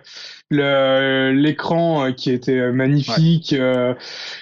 l'écran 0.51 2.07
euh, 2.07 2.13
qui 2.13 2.31
était 2.31 2.59
euh, 2.59 2.73
magnifique. 2.73 3.53
euh, 3.53 3.95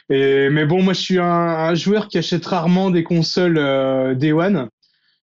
et 0.08 0.48
mais 0.50 0.64
bon, 0.64 0.82
moi, 0.82 0.92
je 0.92 1.00
suis 1.00 1.18
un, 1.18 1.24
un 1.24 1.74
joueur 1.74 2.08
qui 2.08 2.18
achète 2.18 2.46
rarement 2.46 2.90
des 2.90 3.02
consoles 3.04 4.16
Day 4.16 4.32
One. 4.32 4.68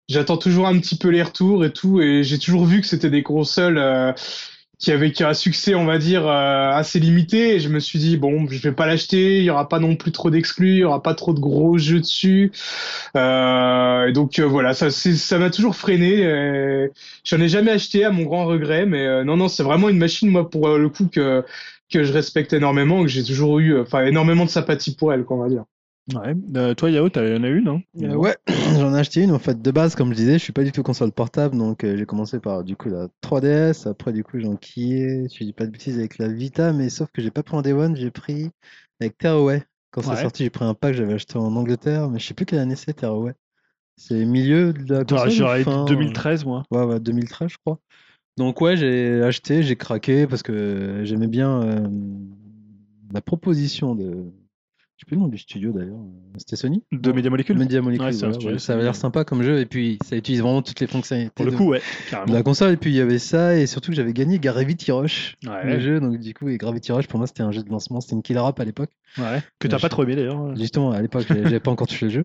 J'attends 0.08 0.38
toujours 0.38 0.66
un 0.66 0.76
petit 0.80 0.96
peu 0.96 1.08
les 1.08 1.22
retours 1.22 1.64
et 1.64 1.72
tout, 1.72 2.00
et 2.00 2.24
j'ai 2.24 2.38
toujours 2.40 2.64
vu 2.64 2.80
que 2.80 2.86
c'était 2.88 3.10
des 3.10 3.22
consoles 3.22 3.78
euh, 3.78 4.12
qui 4.80 4.90
avaient 4.90 5.12
qui 5.12 5.22
a 5.22 5.28
un 5.28 5.34
succès, 5.34 5.74
on 5.76 5.84
va 5.84 5.98
dire, 5.98 6.26
euh, 6.26 6.70
assez 6.72 6.98
limité. 6.98 7.54
Et 7.54 7.60
je 7.60 7.68
me 7.68 7.78
suis 7.78 7.98
dit 7.98 8.16
bon, 8.16 8.46
je 8.48 8.60
vais 8.60 8.72
pas 8.72 8.86
l'acheter. 8.86 9.38
Il 9.38 9.44
y 9.44 9.50
aura 9.50 9.68
pas 9.68 9.78
non 9.78 9.94
plus 9.94 10.10
trop 10.10 10.30
d'exclus, 10.30 10.70
il 10.72 10.78
y 10.78 10.84
aura 10.84 11.02
pas 11.02 11.14
trop 11.14 11.32
de 11.34 11.40
gros 11.40 11.78
jeux 11.78 12.00
dessus. 12.00 12.50
Euh, 13.16 14.06
et 14.08 14.12
donc 14.12 14.38
euh, 14.38 14.46
voilà, 14.46 14.74
ça 14.74 14.90
c'est- 14.90 15.14
ça 15.14 15.38
m'a 15.38 15.50
toujours 15.50 15.76
freiné. 15.76 16.88
J'en 17.24 17.40
ai 17.40 17.48
jamais 17.48 17.70
acheté 17.70 18.04
à 18.04 18.10
mon 18.10 18.24
grand 18.24 18.46
regret, 18.46 18.86
mais 18.86 19.06
euh, 19.06 19.24
non 19.24 19.36
non, 19.36 19.48
c'est 19.48 19.62
vraiment 19.62 19.88
une 19.88 19.98
machine 19.98 20.28
moi 20.30 20.48
pour 20.48 20.68
euh, 20.68 20.78
le 20.78 20.88
coup 20.88 21.06
que 21.06 21.44
que 21.92 22.04
je 22.04 22.12
respecte 22.12 22.52
énormément, 22.52 23.02
que 23.02 23.08
j'ai 23.08 23.24
toujours 23.24 23.58
eu, 23.58 23.74
euh, 23.74 23.82
enfin 23.82 24.04
énormément 24.04 24.44
de 24.44 24.50
sympathie 24.50 24.94
pour 24.94 25.12
elle, 25.12 25.24
quoi, 25.24 25.36
on 25.36 25.40
va 25.42 25.48
dire. 25.48 25.64
Ouais. 26.14 26.34
Euh, 26.56 26.74
toi, 26.74 26.90
Yao, 26.90 27.08
t'en 27.08 27.20
as 27.20 27.48
une, 27.48 27.64
non? 27.64 27.82
Euh, 28.02 28.14
ouais, 28.14 28.36
acheté 29.00 29.22
une. 29.22 29.32
En 29.32 29.38
fait, 29.38 29.60
de 29.60 29.70
base, 29.70 29.94
comme 29.94 30.10
je 30.10 30.16
disais, 30.16 30.34
je 30.34 30.44
suis 30.44 30.52
pas 30.52 30.62
du 30.64 30.72
tout 30.72 30.82
console 30.82 31.12
portable, 31.12 31.56
donc 31.56 31.84
euh, 31.84 31.96
j'ai 31.96 32.06
commencé 32.06 32.38
par 32.38 32.64
du 32.64 32.76
coup 32.76 32.88
la 32.88 33.08
3DS. 33.22 33.88
Après, 33.88 34.12
du 34.12 34.22
coup, 34.24 34.38
j'ai 34.38 34.46
enquillé. 34.46 35.26
Je 35.32 35.44
dis 35.44 35.52
pas 35.52 35.66
de 35.66 35.70
bêtises 35.70 35.98
avec 35.98 36.18
la 36.18 36.28
Vita, 36.28 36.72
mais 36.72 36.88
sauf 36.88 37.08
que 37.12 37.20
j'ai 37.22 37.30
pas 37.30 37.42
pris 37.42 37.56
en 37.56 37.62
Day 37.62 37.72
One, 37.72 37.96
j'ai 37.96 38.10
pris 38.10 38.50
avec 39.00 39.18
Tearaway. 39.18 39.64
Quand 39.90 40.06
Ouais. 40.06 40.14
c'est 40.14 40.22
sorti, 40.22 40.44
j'ai 40.44 40.50
pris 40.50 40.64
un 40.64 40.74
pack 40.74 40.94
j'avais 40.94 41.14
acheté 41.14 41.36
en 41.36 41.54
Angleterre, 41.56 42.08
mais 42.08 42.18
je 42.20 42.26
sais 42.26 42.34
plus 42.34 42.46
quelle 42.46 42.60
année 42.60 42.76
c'est 42.76 42.92
Tearaway. 42.92 43.32
C'est 43.96 44.24
milieu 44.24 44.72
de 44.72 44.94
la 44.94 45.04
console. 45.04 45.30
J'aurais 45.30 45.58
dit 45.58 45.64
fin, 45.64 45.82
euh, 45.82 45.86
2013, 45.86 46.44
moi. 46.44 46.62
Ouais, 46.70 46.84
ouais, 46.84 47.00
2013, 47.00 47.48
je 47.50 47.56
crois. 47.64 47.78
Donc, 48.36 48.60
ouais, 48.60 48.76
j'ai 48.76 49.22
acheté, 49.22 49.62
j'ai 49.62 49.76
craqué 49.76 50.26
parce 50.26 50.42
que 50.42 51.00
j'aimais 51.04 51.26
bien 51.26 51.62
euh, 51.62 51.88
la 53.12 53.20
proposition 53.20 53.94
de. 53.94 54.24
Sais 55.00 55.06
plus 55.06 55.16
le 55.16 55.22
nom 55.22 55.28
du 55.28 55.38
studio 55.38 55.72
d'ailleurs. 55.72 55.98
C'était 56.36 56.56
Sony 56.56 56.82
De 56.92 57.12
Media 57.12 57.30
Molecule 57.30 57.58
Media 57.58 57.80
Molecule. 57.82 58.06
Ouais, 58.06 58.44
ouais. 58.52 58.58
Ça 58.58 58.74
avait 58.74 58.82
l'air 58.82 58.94
sympa 58.94 59.24
comme 59.24 59.42
jeu 59.42 59.58
et 59.60 59.66
puis 59.66 59.98
ça 60.04 60.16
utilise 60.16 60.40
vraiment 60.42 60.62
toutes 60.62 60.80
les 60.80 60.86
fonctionnalités 60.86 61.32
Pour 61.34 61.44
le 61.46 61.52
de, 61.52 61.56
coup, 61.56 61.68
ouais, 61.70 61.80
de 62.26 62.32
la 62.32 62.42
console. 62.42 62.72
Et 62.72 62.76
puis 62.76 62.90
il 62.90 62.96
y 62.96 63.00
avait 63.00 63.18
ça 63.18 63.56
et 63.56 63.66
surtout 63.66 63.90
que 63.90 63.96
j'avais 63.96 64.12
gagné 64.12 64.38
Gravity 64.38 64.92
Rush, 64.92 65.36
le 65.42 65.80
jeu. 65.80 66.00
Donc 66.00 66.18
du 66.18 66.34
coup, 66.34 66.48
et 66.48 66.58
Gravity 66.58 66.92
Rush 66.92 67.06
pour 67.08 67.18
moi 67.18 67.26
c'était 67.26 67.42
un 67.42 67.52
jeu 67.52 67.62
de 67.62 67.70
lancement, 67.70 68.00
c'était 68.00 68.14
une 68.16 68.22
killer 68.22 68.40
app 68.44 68.58
à 68.60 68.64
l'époque. 68.64 68.90
Ouais. 69.18 69.42
Que 69.58 69.66
t'as 69.68 69.76
Ouais, 69.76 69.80
pas 69.82 69.86
je- 69.88 69.90
trop 69.90 70.02
aimé 70.04 70.16
d'ailleurs. 70.16 70.54
Justement, 70.56 70.92
à 70.92 71.02
l'époque, 71.02 71.24
j'avais 71.28 71.58
pas 71.60 71.70
encore 71.70 71.86
touché 71.88 72.06
le 72.06 72.12
jeu. 72.12 72.24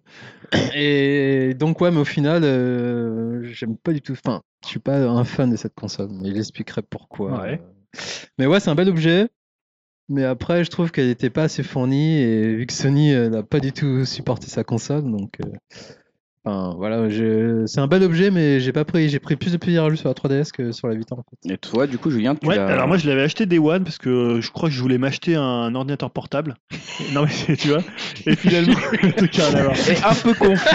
Et 0.75 1.53
donc, 1.57 1.81
ouais, 1.81 1.89
mais 1.91 1.99
au 1.99 2.05
final, 2.05 2.43
euh, 2.43 3.41
j'aime 3.53 3.75
pas 3.77 3.91
du 3.93 4.01
tout. 4.01 4.13
Enfin, 4.13 4.41
je 4.63 4.69
suis 4.69 4.79
pas 4.79 4.97
un 4.99 5.23
fan 5.23 5.49
de 5.49 5.55
cette 5.55 5.73
console, 5.75 6.09
mais 6.11 6.33
j'expliquerai 6.33 6.81
pourquoi. 6.83 7.41
Ouais. 7.41 7.61
Euh, 7.61 7.99
Mais 8.37 8.45
ouais, 8.45 8.59
c'est 8.59 8.69
un 8.69 8.75
bel 8.75 8.89
objet. 8.89 9.27
Mais 10.07 10.23
après, 10.23 10.63
je 10.63 10.69
trouve 10.69 10.91
qu'elle 10.91 11.07
n'était 11.07 11.29
pas 11.31 11.43
assez 11.43 11.63
fournie 11.63 12.17
et 12.19 12.55
vu 12.55 12.65
que 12.67 12.73
Sony 12.73 13.13
euh, 13.13 13.29
n'a 13.29 13.43
pas 13.43 13.59
du 13.59 13.71
tout 13.71 14.05
supporté 14.05 14.47
sa 14.47 14.63
console, 14.63 15.09
donc. 15.09 15.39
euh, 15.43 15.49
Enfin, 16.45 16.75
voilà, 16.77 17.09
je... 17.09 17.63
c'est 17.65 17.79
un 17.79 17.87
bel 17.87 18.03
objet, 18.03 18.29
mais 18.29 18.59
j'ai 18.59 18.71
pas 18.71 18.85
pris, 18.85 19.09
j'ai 19.09 19.19
pris 19.19 19.35
plus 19.35 19.51
de 19.51 19.57
plaisir 19.57 19.83
à 19.83 19.87
jouer 19.87 19.97
sur 19.97 20.09
la 20.09 20.13
3DS 20.13 20.51
que 20.51 20.71
sur 20.71 20.87
la 20.87 20.93
Vita 20.95 21.15
en 21.15 21.23
fait. 21.23 21.51
Et 21.53 21.57
toi, 21.57 21.87
du 21.87 21.97
coup, 21.97 22.11
Julien, 22.11 22.35
tu 22.35 22.47
Ouais, 22.47 22.55
l'as- 22.55 22.67
alors 22.67 22.87
moi 22.87 22.97
je 22.97 23.07
l'avais 23.09 23.23
acheté 23.23 23.45
Day 23.47 23.57
One 23.57 23.83
parce 23.83 23.97
que 23.97 24.39
je 24.41 24.51
crois 24.51 24.69
que 24.69 24.75
je 24.75 24.81
voulais 24.81 24.97
m'acheter 24.99 25.35
un 25.35 25.73
ordinateur 25.73 26.11
portable. 26.11 26.55
non 27.13 27.23
mais 27.23 27.31
c'est- 27.31 27.55
tu 27.55 27.69
vois. 27.69 27.79
Et 28.27 28.35
finalement, 28.35 28.75
le 29.01 29.11
truc 29.13 29.39
a. 29.39 29.91
Et 29.91 29.97
un 30.03 30.13
peu 30.13 30.33
confus, 30.35 30.69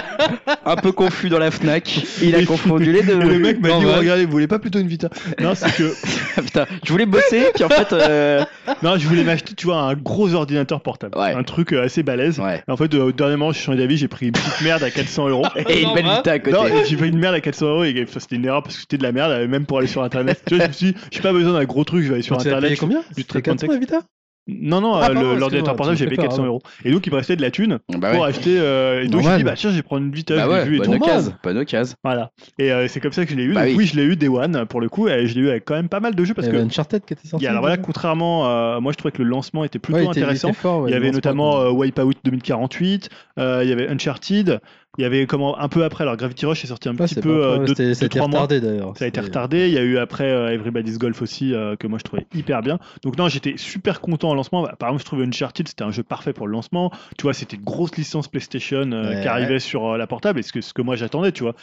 un 0.65 0.75
peu 0.75 0.91
confus 0.91 1.29
dans 1.29 1.39
la 1.39 1.51
Fnac. 1.51 2.05
Il 2.21 2.35
a 2.35 2.43
confondu 2.45 2.91
les 2.91 3.03
deux. 3.03 3.21
Et 3.21 3.25
le 3.25 3.39
mec 3.39 3.61
m'a 3.61 3.69
Non, 3.69 3.79
dit 3.79 3.85
regardez, 3.85 4.25
vous 4.25 4.31
voulez 4.31 4.47
pas 4.47 4.59
plutôt 4.59 4.79
une 4.79 4.87
Vita? 4.87 5.09
Non, 5.39 5.55
c'est 5.55 5.73
que 5.75 5.93
Putain, 6.41 6.65
je 6.83 6.91
voulais 6.91 7.05
bosser, 7.05 7.45
puis 7.53 7.63
en 7.63 7.69
fait, 7.69 7.93
euh, 7.93 8.43
non, 8.83 8.97
je 8.97 9.07
voulais 9.07 9.23
m'acheter, 9.23 9.53
tu 9.53 9.65
vois, 9.67 9.81
un 9.81 9.93
gros 9.95 10.33
ordinateur 10.33 10.81
portable, 10.81 11.17
Ouais. 11.17 11.33
un 11.33 11.43
truc 11.43 11.73
euh, 11.73 11.83
assez 11.83 12.03
balèze. 12.03 12.39
ouais. 12.39 12.61
En 12.67 12.77
fait, 12.77 12.93
euh, 12.93 13.11
dernièrement, 13.11 13.51
j'ai 13.51 13.59
changé 13.61 13.77
d'avis, 13.77 13.97
j'ai 13.97 14.07
pris 14.07 14.27
une 14.27 14.31
petite 14.33 14.61
merde 14.61 14.83
à 14.83 14.89
400 14.91 15.29
euros. 15.29 15.45
Et 15.69 15.81
une 15.83 15.93
belle 15.93 16.05
vita 16.05 16.31
à 16.33 16.39
côté. 16.39 16.51
Non, 16.57 16.63
j'ai 16.87 16.95
pris 16.97 17.09
une 17.09 17.19
merde 17.19 17.35
à 17.35 17.41
400 17.41 17.65
euros 17.67 17.83
et 17.83 18.05
ça, 18.07 18.19
c'était 18.19 18.35
une 18.37 18.45
erreur 18.45 18.63
parce 18.63 18.75
que 18.75 18.81
c'était 18.81 18.97
de 18.97 19.03
la 19.03 19.11
merde, 19.11 19.31
euh, 19.31 19.47
même 19.47 19.65
pour 19.65 19.77
aller 19.79 19.87
sur 19.87 20.03
internet. 20.03 20.41
tu 20.45 20.55
vois, 20.55 20.63
je 20.65 20.69
me 20.69 20.73
suis 20.73 20.91
dit, 20.93 20.97
j'ai 21.11 21.21
pas 21.21 21.33
besoin 21.33 21.53
d'un 21.53 21.65
gros 21.65 21.83
truc, 21.83 22.03
je 22.03 22.07
vais 22.09 22.15
aller 22.15 22.23
sur 22.23 22.39
internet. 22.39 22.77
combien 22.79 23.03
du 23.15 23.25
traitement 23.25 23.55
de 23.55 23.59
400 23.61 23.73
la 23.73 23.79
Vita 23.79 23.99
Non, 24.47 24.81
non, 24.81 24.95
Ah, 24.95 25.09
euh, 25.11 25.35
l'ordinateur 25.37 25.75
portable, 25.75 25.91
me 25.91 25.97
j'ai 25.97 26.05
payé 26.05 26.15
peur, 26.17 26.25
400 26.25 26.41
ah 26.43 26.47
euros. 26.47 26.61
Et 26.83 26.91
donc, 26.91 27.05
il 27.05 27.11
me 27.11 27.15
restait 27.17 27.35
de 27.35 27.41
la 27.43 27.51
thune 27.51 27.77
Bah 27.89 28.11
pour 28.11 28.21
ouais. 28.21 28.27
acheter. 28.27 28.57
euh, 28.59 29.03
et 29.03 29.07
donc, 29.07 29.21
j'ai 29.21 29.27
Normal. 29.27 29.37
dit, 29.37 29.43
bah 29.43 29.53
tiens, 29.55 29.69
je 29.69 29.75
vais 29.75 29.81
prendre 29.83 30.03
une 30.03 30.11
Vita, 30.11 30.35
Bah 30.35 30.43
je 30.43 30.47
l'ai 30.47 30.53
ouais, 30.55 30.65
vu 30.65 30.75
et 30.77 30.81
tout. 30.81 30.93
occasion, 30.93 31.33
occasion. 31.45 31.95
Voilà. 32.03 32.31
Et 32.57 32.71
euh, 32.71 32.87
c'est 32.87 32.99
comme 32.99 33.11
ça 33.11 33.23
que 33.25 33.31
je 33.31 33.35
l'ai 33.37 33.43
eu. 33.43 33.53
Bah 33.53 33.61
donc, 33.61 33.69
oui. 33.69 33.75
oui, 33.77 33.85
je 33.85 33.95
l'ai 33.95 34.03
eu 34.03 34.15
Day 34.15 34.27
One 34.29 34.65
pour 34.65 34.81
le 34.81 34.89
coup. 34.89 35.07
Et 35.07 35.27
je 35.27 35.35
l'ai 35.35 35.41
eu 35.41 35.49
avec 35.49 35.63
quand 35.65 35.75
même 35.75 35.89
pas 35.89 35.99
mal 35.99 36.15
de 36.15 36.25
jeux 36.25 36.33
parce 36.33 36.47
Il 36.47 36.49
y 36.49 36.53
que. 36.53 36.57
avait 36.57 36.65
Uncharted 36.65 37.05
qui 37.05 37.13
était 37.13 37.27
sorti. 37.27 37.45
alors 37.47 37.61
voilà, 37.61 37.75
déjà. 37.77 37.85
contrairement, 37.85 38.49
euh, 38.49 38.79
moi 38.79 38.91
je 38.93 38.97
trouvais 38.97 39.11
que 39.11 39.21
le 39.21 39.29
lancement 39.29 39.63
était 39.63 39.77
plutôt 39.79 39.99
Ouais, 39.99 40.05
il 40.05 40.09
était- 40.09 40.19
il 40.21 40.23
intéressant. 40.23 40.49
était 40.49 40.57
fort, 40.57 40.81
ouais, 40.81 40.89
il 40.89 40.93
y 40.93 40.95
avait 40.97 41.09
pas, 41.09 41.13
notamment 41.15 41.59
euh, 41.61 41.69
Wipeout 41.69 42.13
2048, 42.23 43.09
euh, 43.39 43.61
il 43.63 43.69
y 43.69 43.73
avait 43.73 43.87
Uncharted, 43.89 44.59
il 44.97 45.03
y 45.03 45.05
avait 45.05 45.25
comment 45.25 45.57
un 45.57 45.69
peu 45.69 45.83
après, 45.85 46.03
alors 46.03 46.17
Gravity 46.17 46.45
Rush 46.45 46.63
est 46.65 46.67
sorti 46.67 46.89
un 46.89 46.95
petit 46.95 47.15
peu 47.15 47.45
euh, 47.45 47.57
deux, 47.59 47.67
c'était- 47.67 47.93
ça 47.93 47.99
a 47.99 48.01
deux, 48.01 48.05
été 48.07 48.19
trois 48.19 48.27
retardé 48.27 48.59
d'ailleurs. 48.59 48.97
Ça 48.97 49.05
a 49.05 49.07
été 49.07 49.21
retardé. 49.21 49.67
Il 49.67 49.73
y 49.73 49.77
a 49.77 49.83
eu 49.83 49.97
après 49.97 50.29
euh, 50.29 50.49
Everybody's 50.53 50.97
Golf 50.97 51.21
aussi, 51.21 51.53
euh, 51.53 51.75
que 51.77 51.87
moi 51.87 51.97
je 51.97 52.03
trouvais 52.03 52.27
hyper 52.35 52.61
bien. 52.61 52.77
Donc, 53.03 53.17
non, 53.17 53.29
j'étais 53.29 53.55
super 53.57 54.01
content 54.01 54.31
au 54.31 54.35
lancement. 54.35 54.63
Par 54.79 54.89
exemple, 54.89 55.01
je 55.01 55.05
trouvais 55.05 55.25
Uncharted, 55.25 55.67
c'était 55.67 55.83
un 55.83 55.91
jeu 55.91 56.03
parfait 56.03 56.33
pour 56.33 56.45
le 56.47 56.51
lancement. 56.53 56.91
Tu 57.17 57.23
vois, 57.23 57.33
c'était 57.33 57.55
une 57.55 57.63
grosse 57.63 57.95
licence 57.95 58.27
PlayStation 58.27 58.91
euh, 58.91 59.09
Ouais. 59.15 59.21
qui 59.21 59.27
arrivait 59.27 59.59
sur 59.59 59.97
la 59.97 60.07
portable, 60.07 60.39
et 60.39 60.43
ce 60.43 60.51
que, 60.51 60.59
ce 60.61 60.73
que 60.73 60.81
moi 60.81 60.95
j'attendais, 60.97 61.31
tu 61.31 61.43
vois. 61.43 61.55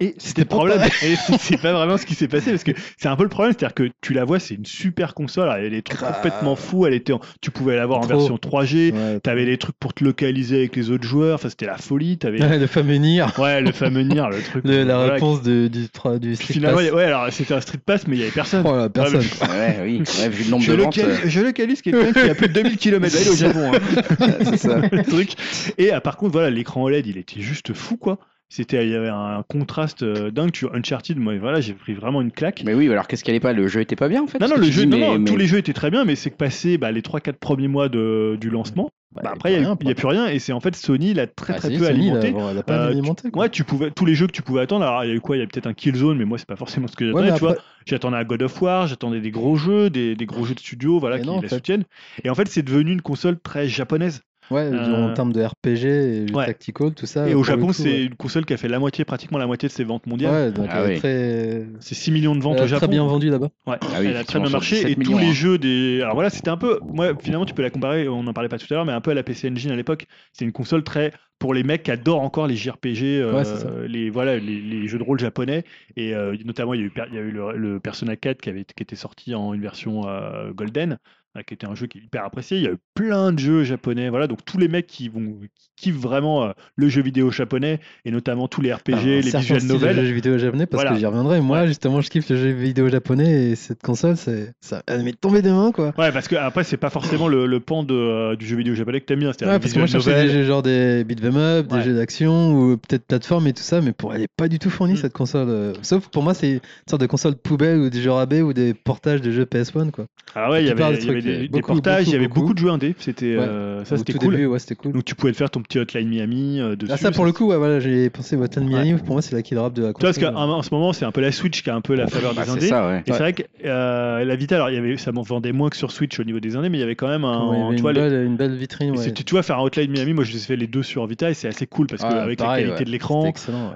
Et 0.00 0.14
c'était 0.18 0.44
problème. 0.44 0.80
Et 1.04 1.14
c'est 1.38 1.56
pas 1.56 1.72
vraiment 1.72 1.96
ce 1.96 2.04
qui 2.04 2.14
s'est 2.16 2.26
passé 2.26 2.50
parce 2.50 2.64
que 2.64 2.72
c'est 2.98 3.06
un 3.08 3.14
peu 3.14 3.22
le 3.22 3.28
problème, 3.28 3.54
c'est-à-dire 3.56 3.74
que 3.74 3.90
tu 4.00 4.12
la 4.12 4.24
vois, 4.24 4.40
c'est 4.40 4.54
une 4.54 4.66
super 4.66 5.14
console. 5.14 5.44
Alors, 5.44 5.58
il 5.58 5.64
y 5.64 5.66
a 5.68 5.70
des 5.70 5.82
trucs 5.82 6.00
Grave. 6.00 6.14
complètement 6.16 6.56
fous. 6.56 6.84
Elle 6.86 6.94
était, 6.94 7.12
en- 7.12 7.20
tu 7.40 7.52
pouvais 7.52 7.76
l'avoir 7.76 8.00
en 8.00 8.06
Trop. 8.06 8.18
version 8.18 8.36
3G. 8.36 8.92
Ouais, 8.92 9.20
T'avais 9.20 9.44
des 9.46 9.56
trucs 9.56 9.76
pour 9.78 9.94
te 9.94 10.02
localiser 10.02 10.56
avec 10.56 10.74
les 10.74 10.90
autres 10.90 11.04
joueurs. 11.06 11.36
Enfin, 11.36 11.48
c'était 11.48 11.66
la 11.66 11.78
folie. 11.78 12.18
T'avais, 12.18 12.42
Ouais, 12.42 12.58
le 12.58 12.66
fameux 12.66 12.96
Nier. 12.96 13.24
ouais, 13.38 13.60
le 13.60 13.70
fameux 13.70 14.02
Nier, 14.02 14.24
le 14.30 14.42
truc. 14.42 14.64
Le- 14.64 14.82
la 14.82 14.96
voilà, 14.96 15.12
réponse 15.14 15.42
de- 15.42 15.68
du, 15.68 15.82
du 16.20 16.34
Street 16.34 16.52
Finalement, 16.54 16.78
Pass. 16.78 16.90
ouais, 16.90 17.04
alors 17.04 17.26
c'était 17.30 17.54
un 17.54 17.60
street 17.60 17.78
pass, 17.86 18.06
mais 18.08 18.16
il 18.16 18.20
y 18.20 18.22
avait 18.24 18.32
personne. 18.32 18.64
Oh 18.66 18.76
là, 18.76 18.88
personne. 18.88 19.20
Ouais, 19.20 19.48
Ouais, 19.48 19.78
oui, 19.84 20.02
ouais, 20.18 20.28
vu 20.28 20.44
le 20.44 20.50
nombre 20.50 20.64
Je, 20.64 20.72
de 20.72 20.82
ventes. 20.82 20.96
localise, 20.96 21.20
je 21.30 21.40
localise 21.40 21.82
quelqu'un 21.82 22.12
qui 22.12 22.28
a 22.30 22.34
plus 22.34 22.48
de 22.48 22.52
2000 22.52 22.76
km 22.78 23.14
d'aller 23.14 23.30
au 23.30 23.36
Japon. 23.36 23.72
hein. 23.72 24.26
c'est 24.44 24.56
ça. 24.56 24.78
le 24.92 25.02
truc. 25.04 25.30
Et 25.78 25.92
ah, 25.92 26.00
par 26.00 26.16
contre, 26.16 26.32
voilà, 26.32 26.50
l'écran 26.50 26.82
OLED, 26.82 27.06
il 27.06 27.16
était 27.16 27.40
juste 27.40 27.72
fou, 27.74 27.96
quoi. 27.96 28.18
C'était, 28.56 28.86
il 28.86 28.92
y 28.92 28.94
avait 28.94 29.08
un 29.08 29.42
contraste 29.48 30.04
euh, 30.04 30.30
dingue. 30.30 30.52
Tu 30.52 30.66
Uncharted, 30.72 31.18
moi, 31.18 31.36
voilà, 31.38 31.60
j'ai 31.60 31.72
pris 31.72 31.92
vraiment 31.92 32.22
une 32.22 32.30
claque. 32.30 32.62
Mais 32.64 32.72
oui, 32.72 32.88
alors 32.88 33.08
qu'est-ce 33.08 33.24
qu'elle 33.24 33.34
est 33.34 33.40
pas? 33.40 33.52
Le 33.52 33.66
jeu 33.66 33.80
était 33.80 33.96
pas 33.96 34.08
bien 34.08 34.22
en 34.22 34.28
fait 34.28 34.38
non, 34.38 34.46
non, 34.46 34.56
le 34.56 34.62
jeu, 34.70 34.82
dis, 34.82 34.86
non, 34.86 34.96
mais- 34.98 35.06
non, 35.08 35.18
mais- 35.18 35.24
tous 35.28 35.36
les 35.36 35.48
jeux 35.48 35.58
étaient 35.58 35.72
très 35.72 35.90
bien, 35.90 36.04
mais 36.04 36.14
c'est 36.14 36.30
que 36.30 36.36
passé 36.36 36.78
bah, 36.78 36.92
les 36.92 37.02
3-4 37.02 37.32
premiers 37.40 37.66
mois 37.66 37.88
de, 37.88 38.38
du 38.40 38.50
lancement, 38.50 38.90
bah, 39.12 39.22
Bah, 39.24 39.30
après, 39.34 39.54
il 39.54 39.58
n'y 39.60 39.66
a, 39.90 39.94
plus 39.96 40.06
rien. 40.06 40.28
Et 40.28 40.38
c'est 40.38 40.52
en 40.52 40.60
fait 40.60 40.76
Sony, 40.76 41.10
il 41.10 41.18
a 41.18 41.26
très 41.26 41.54
Ah, 41.54 41.56
très 41.58 41.70
si, 41.70 41.78
peu 41.78 41.86
Sony, 41.86 42.10
alimenté. 42.12 42.28
a 42.58 42.62
pas 42.62 42.74
Euh, 42.74 42.90
alimenté. 42.90 43.28
Ouais, 43.34 43.48
tu 43.48 43.64
pouvais, 43.64 43.90
tous 43.90 44.04
les 44.06 44.14
jeux 44.14 44.28
que 44.28 44.32
tu 44.32 44.42
pouvais 44.42 44.60
attendre. 44.60 44.84
Alors, 44.86 45.02
il 45.04 45.08
y 45.08 45.12
a 45.12 45.14
eu 45.16 45.20
quoi? 45.20 45.36
Il 45.36 45.40
y 45.40 45.42
a 45.42 45.46
peut-être 45.48 45.66
un 45.66 45.74
Killzone, 45.74 46.16
mais 46.16 46.24
moi, 46.24 46.38
c'est 46.38 46.46
pas 46.46 46.54
forcément 46.56 46.86
ce 46.86 46.94
que 46.94 47.06
Ouais, 47.06 47.24
j'attendais. 47.24 47.34
tu 47.34 47.40
vois, 47.44 47.56
J'attendais 47.86 48.16
un 48.18 48.24
God 48.24 48.42
of 48.42 48.62
War, 48.62 48.86
j'attendais 48.86 49.20
des 49.20 49.30
gros 49.32 49.56
jeux, 49.56 49.90
des, 49.90 50.14
des 50.14 50.26
gros 50.26 50.44
jeux 50.44 50.54
de 50.54 50.60
studio, 50.60 51.00
voilà, 51.00 51.16
Mais 51.16 51.22
qui 51.22 51.28
non, 51.28 51.40
la 51.40 51.48
fait. 51.48 51.56
soutiennent. 51.56 51.84
Et 52.22 52.30
en 52.30 52.34
fait, 52.36 52.48
c'est 52.48 52.62
devenu 52.62 52.92
une 52.92 53.02
console 53.02 53.38
très 53.40 53.66
japonaise. 53.68 54.22
Ouais, 54.50 54.62
Euh, 54.72 55.10
en 55.10 55.14
termes 55.14 55.32
de 55.32 55.42
RPG 55.42 55.84
et 56.28 56.32
ouais. 56.32 56.46
tactical, 56.46 56.92
tout 56.94 57.06
ça. 57.06 57.28
et 57.28 57.34
au 57.34 57.42
Japon, 57.42 57.72
c'est 57.72 57.84
ouais. 57.84 58.02
une 58.04 58.14
console 58.14 58.44
qui 58.44 58.52
a 58.52 58.56
fait 58.56 58.68
la 58.68 58.78
moitié, 58.78 59.04
pratiquement 59.04 59.38
la 59.38 59.46
moitié 59.46 59.68
de 59.68 59.72
ses 59.72 59.84
ventes 59.84 60.06
mondiales. 60.06 60.32
Ouais, 60.32 60.52
donc 60.52 60.66
Ah 60.70 60.82
elle 60.84 60.90
est 60.90 60.94
oui. 60.94 60.98
très, 60.98 61.66
C'est 61.80 61.94
6 61.94 62.10
millions 62.10 62.34
de 62.36 62.40
ventes 62.42 62.56
elle 62.56 62.62
a 62.62 62.64
au 62.64 62.68
Japon. 62.68 62.86
très 62.86 62.88
bien 62.88 63.04
vendu 63.04 63.30
là-bas. 63.30 63.48
Ouais, 63.66 63.76
Ah 63.80 63.86
oui, 64.00 64.06
elle 64.08 64.16
a 64.16 64.24
très 64.24 64.38
bien 64.40 64.50
marché 64.50 64.76
17 64.84 64.90
et 64.90 64.96
tous 65.02 65.18
les 65.18 65.26
hein. 65.26 65.32
jeux 65.32 65.58
des. 65.58 66.00
Alors 66.02 66.14
voilà, 66.14 66.30
c'était 66.30 66.50
un 66.50 66.56
peu. 66.56 66.78
Moi, 66.82 67.12
finalement, 67.20 67.46
tu 67.46 67.54
peux 67.54 67.62
la 67.62 67.70
comparer. 67.70 68.08
On 68.08 68.22
n'en 68.22 68.32
parlait 68.34 68.48
pas 68.48 68.58
tout 68.58 68.66
à 68.70 68.74
l'heure, 68.74 68.84
mais 68.84 68.92
un 68.92 69.00
peu 69.00 69.12
à 69.12 69.14
la 69.14 69.22
PC 69.22 69.48
Engine 69.50 69.70
à 69.70 69.76
l'époque. 69.76 70.06
C'est 70.32 70.44
une 70.44 70.52
console 70.52 70.84
très 70.84 71.12
pour 71.38 71.52
les 71.52 71.62
mecs 71.64 71.82
qui 71.82 71.90
adorent 71.90 72.20
encore 72.22 72.46
les 72.46 72.54
JRPG, 72.56 73.02
euh, 73.20 73.32
Ouais, 73.34 73.88
les 73.88 74.08
voilà, 74.08 74.36
les, 74.38 74.60
les 74.60 74.86
jeux 74.88 74.98
de 74.98 75.02
rôle 75.02 75.18
japonais. 75.18 75.64
Et 75.96 76.14
euh, 76.14 76.36
notamment, 76.44 76.74
il 76.74 76.80
y 76.80 76.82
a 76.84 76.86
eu, 76.86 76.90
per- 76.90 77.04
il 77.08 77.14
y 77.14 77.18
a 77.18 77.22
eu 77.22 77.30
le, 77.32 77.52
le 77.56 77.80
Persona 77.80 78.16
4 78.16 78.40
qui 78.40 78.50
avait 78.50 78.64
qui 78.64 78.82
était 78.82 78.94
sorti 78.96 79.34
en 79.34 79.52
une 79.54 79.60
version 79.62 80.06
euh, 80.08 80.52
golden. 80.52 80.98
Euh, 81.36 81.42
qui 81.42 81.54
était 81.54 81.66
un 81.66 81.74
jeu 81.74 81.86
qui 81.86 81.98
est 81.98 82.02
hyper 82.02 82.24
apprécié. 82.24 82.58
Il 82.58 82.62
y 82.64 82.66
a 82.66 82.70
eu 82.72 82.76
plein 82.94 83.32
de 83.32 83.38
jeux 83.38 83.64
japonais, 83.64 84.08
voilà. 84.10 84.26
Donc 84.26 84.44
tous 84.44 84.58
les 84.58 84.68
mecs 84.68 84.86
qui 84.86 85.08
vont 85.08 85.38
qui 85.76 85.90
kiffent 85.90 85.96
vraiment 86.00 86.44
euh, 86.44 86.50
le 86.76 86.88
jeu 86.88 87.02
vidéo 87.02 87.30
japonais 87.30 87.80
et 88.04 88.10
notamment 88.10 88.48
tous 88.48 88.60
les 88.60 88.72
RPG, 88.72 88.92
Enfin, 88.94 88.98
un 88.98 89.04
les 89.20 89.20
visual 89.20 89.62
novels. 89.64 89.96
jeux 90.06 90.12
vidéo 90.12 90.38
japonais 90.38 90.66
parce 90.66 90.82
Voilà. 90.82 90.94
que 90.94 91.00
j'y 91.00 91.06
reviendrai. 91.06 91.40
Moi, 91.40 91.66
justement, 91.66 92.00
je 92.00 92.10
kiffe 92.10 92.28
le 92.30 92.36
jeu 92.36 92.50
vidéo 92.50 92.88
japonais 92.88 93.50
et 93.50 93.56
cette 93.56 93.82
console, 93.82 94.16
c'est 94.16 94.52
ça 94.60 94.82
elle 94.86 95.02
m'est 95.02 95.18
tombée 95.20 95.42
des 95.42 95.50
mains 95.50 95.72
quoi. 95.72 95.92
Ouais, 95.98 96.12
parce 96.12 96.28
que 96.28 96.36
après 96.36 96.64
c'est 96.64 96.76
pas 96.76 96.90
forcément 96.90 97.28
le, 97.28 97.46
le 97.46 97.60
pan 97.60 97.82
de, 97.82 97.94
euh, 97.94 98.36
du 98.36 98.46
jeu 98.46 98.56
vidéo 98.56 98.74
japonais 98.74 99.00
que 99.00 99.06
t'aimes 99.06 99.20
bien. 99.20 99.32
C'est-à-dire 99.32 99.54
Ouais, 99.54 99.58
parce 99.60 99.72
que 99.72 99.78
moi, 99.78 99.86
je 99.86 99.92
cherchais 99.92 100.24
des 100.26 100.30
jeux 100.30 100.44
genre 100.44 100.62
des 100.62 101.04
beat'em 101.04 101.36
up, 101.36 101.66
des 101.66 101.74
Ouais. 101.76 101.82
jeux 101.82 101.94
d'action 101.94 102.52
ou 102.54 102.76
peut-être 102.76 103.06
plateforme 103.06 103.46
et 103.48 103.52
tout 103.52 103.62
ça, 103.62 103.80
mais 103.80 103.92
pour 103.92 104.14
elle 104.14 104.22
est 104.22 104.28
pas 104.36 104.48
du 104.48 104.58
tout 104.58 104.70
fournie 104.70 104.94
Mm. 104.94 104.98
cette 104.98 105.12
console. 105.12 105.48
euh, 105.48 105.72
Sauf 105.82 106.08
pour 106.08 106.22
moi, 106.22 106.34
c'est 106.34 106.52
une 106.52 106.60
sorte 106.88 107.02
de 107.02 107.06
console 107.06 107.34
poubelle 107.34 107.78
ou 107.78 107.90
des 107.90 108.00
jeux 108.00 108.12
rabais 108.12 108.40
ou 108.42 108.52
des 108.52 108.74
portages 108.74 109.20
de 109.20 109.30
jeux 109.30 109.44
PS1 109.44 109.90
quoi. 109.90 110.06
Ah 110.34 110.50
ouais, 110.50 110.62
il 110.62 110.66
y 110.68 110.70
avait, 110.70 110.82
des 111.24 111.30
il 111.30 111.32
y 111.32 111.36
avait 111.36 111.38
trucs, 111.38 111.50
des, 111.52 111.56
des 111.56 111.60
beaucoup, 111.60 111.72
portages, 111.72 112.06
il 112.08 112.12
y 112.12 112.16
avait 112.16 112.28
beaucoup, 112.28 112.40
beaucoup 112.40 112.54
de 112.54 112.58
jeux 112.58 112.70
indés. 112.70 112.94
C'était 112.98 113.36
Ouais. 113.36 113.42
euh, 113.42 113.84
ça, 113.84 113.96
c'était 113.96 114.12
cool. 114.14 114.34
début, 114.34 114.46
ouais, 114.46 114.58
c'était 114.58 114.74
cool. 114.76 114.92
Donc 114.92 115.04
tu 115.04 115.14
pouvais 115.14 115.32
te 115.32 115.36
faire 115.36 115.50
ton 115.50 115.60
petit 115.62 115.78
Hotline 115.78 116.08
Miami 116.08 116.60
euh, 116.60 116.76
dessus. 116.76 116.92
Ah, 116.92 116.96
ça 116.96 117.10
pour 117.10 117.24
le 117.24 117.32
coup, 117.32 117.46
ouais, 117.48 117.56
voilà, 117.56 117.80
j'ai 117.80 118.10
pensé 118.10 118.36
Watan 118.36 118.62
Miami, 118.64 118.94
pour 118.94 119.14
moi 119.14 119.22
c'est 119.22 119.34
la 119.34 119.42
kill 119.42 119.58
rap 119.58 119.72
de 119.72 119.82
la 119.82 119.88
Tu 119.88 120.00
vois, 120.00 120.08
parce 120.10 120.18
console. 120.18 120.34
qu'en 120.34 120.50
en 120.50 120.62
ce 120.62 120.70
moment, 120.72 120.92
c'est 120.92 121.04
un 121.04 121.12
peu 121.12 121.20
la 121.20 121.32
Switch 121.32 121.62
qui 121.62 121.70
a 121.70 121.74
un 121.74 121.80
peu 121.80 121.94
la 121.94 122.06
faveur 122.06 122.34
Bah, 122.34 122.42
des 122.42 122.46
c'est 122.50 122.56
indés. 122.56 122.68
ça, 122.68 122.86
ouais. 122.88 123.02
Et 123.06 123.12
c'est 123.12 123.18
vrai 123.18 123.32
que 123.32 123.42
euh, 123.64 124.24
la 124.24 124.36
Vita, 124.36 124.56
alors 124.56 124.70
il 124.70 124.74
y 124.74 124.78
avait, 124.78 124.96
ça 124.96 125.12
m'en 125.12 125.22
vendait 125.22 125.52
moins 125.52 125.70
que 125.70 125.76
sur 125.76 125.90
Switch 125.90 126.18
au 126.20 126.24
niveau 126.24 126.40
des 126.40 126.56
indés, 126.56 126.68
mais 126.68 126.78
il 126.78 126.80
y 126.80 126.84
avait 126.84 126.94
quand 126.96 127.08
même 127.08 127.24
un. 127.24 127.68
Tu 127.70 127.76
une, 127.76 127.80
vois, 127.80 127.92
les- 127.92 128.00
belle, 128.00 128.24
une 128.26 128.36
belle 128.36 128.54
vitrine, 128.54 128.94
tu 129.14 129.30
vois, 129.32 129.42
faire 129.42 129.58
un 129.58 129.62
Hotline 129.62 129.90
Miami, 129.90 130.12
moi 130.12 130.24
je 130.24 130.32
les 130.32 130.38
ai 130.38 130.46
fait 130.46 130.56
les 130.56 130.66
deux 130.66 130.82
sur 130.82 131.06
Vita 131.06 131.30
et 131.30 131.34
c'est 131.34 131.48
assez 131.48 131.66
cool 131.66 131.86
parce 131.86 132.02
qu'avec 132.02 132.40
la 132.40 132.56
qualité 132.56 132.84
de 132.84 132.90
l'écran. 132.90 133.32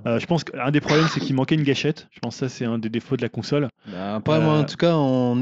Je 0.07 0.27
pense 0.27 0.45
qu'un 0.45 0.71
des 0.71 0.81
problèmes, 0.81 1.07
c'est 1.09 1.21
qu'il 1.21 1.35
manquait 1.35 1.55
une 1.55 1.63
gâchette. 1.63 2.09
Je 2.13 2.19
pense 2.21 2.35
que 2.35 2.41
ça, 2.41 2.49
c'est 2.49 2.65
un 2.65 2.79
des 2.79 2.89
défauts 2.89 3.17
de 3.17 3.23
la 3.23 3.29
console. 3.29 3.69
Bah, 3.91 4.17
après, 4.17 4.41
moi, 4.41 4.59
en 4.59 4.65
tout 4.65 4.77
cas, 4.77 4.95
en 4.95 5.41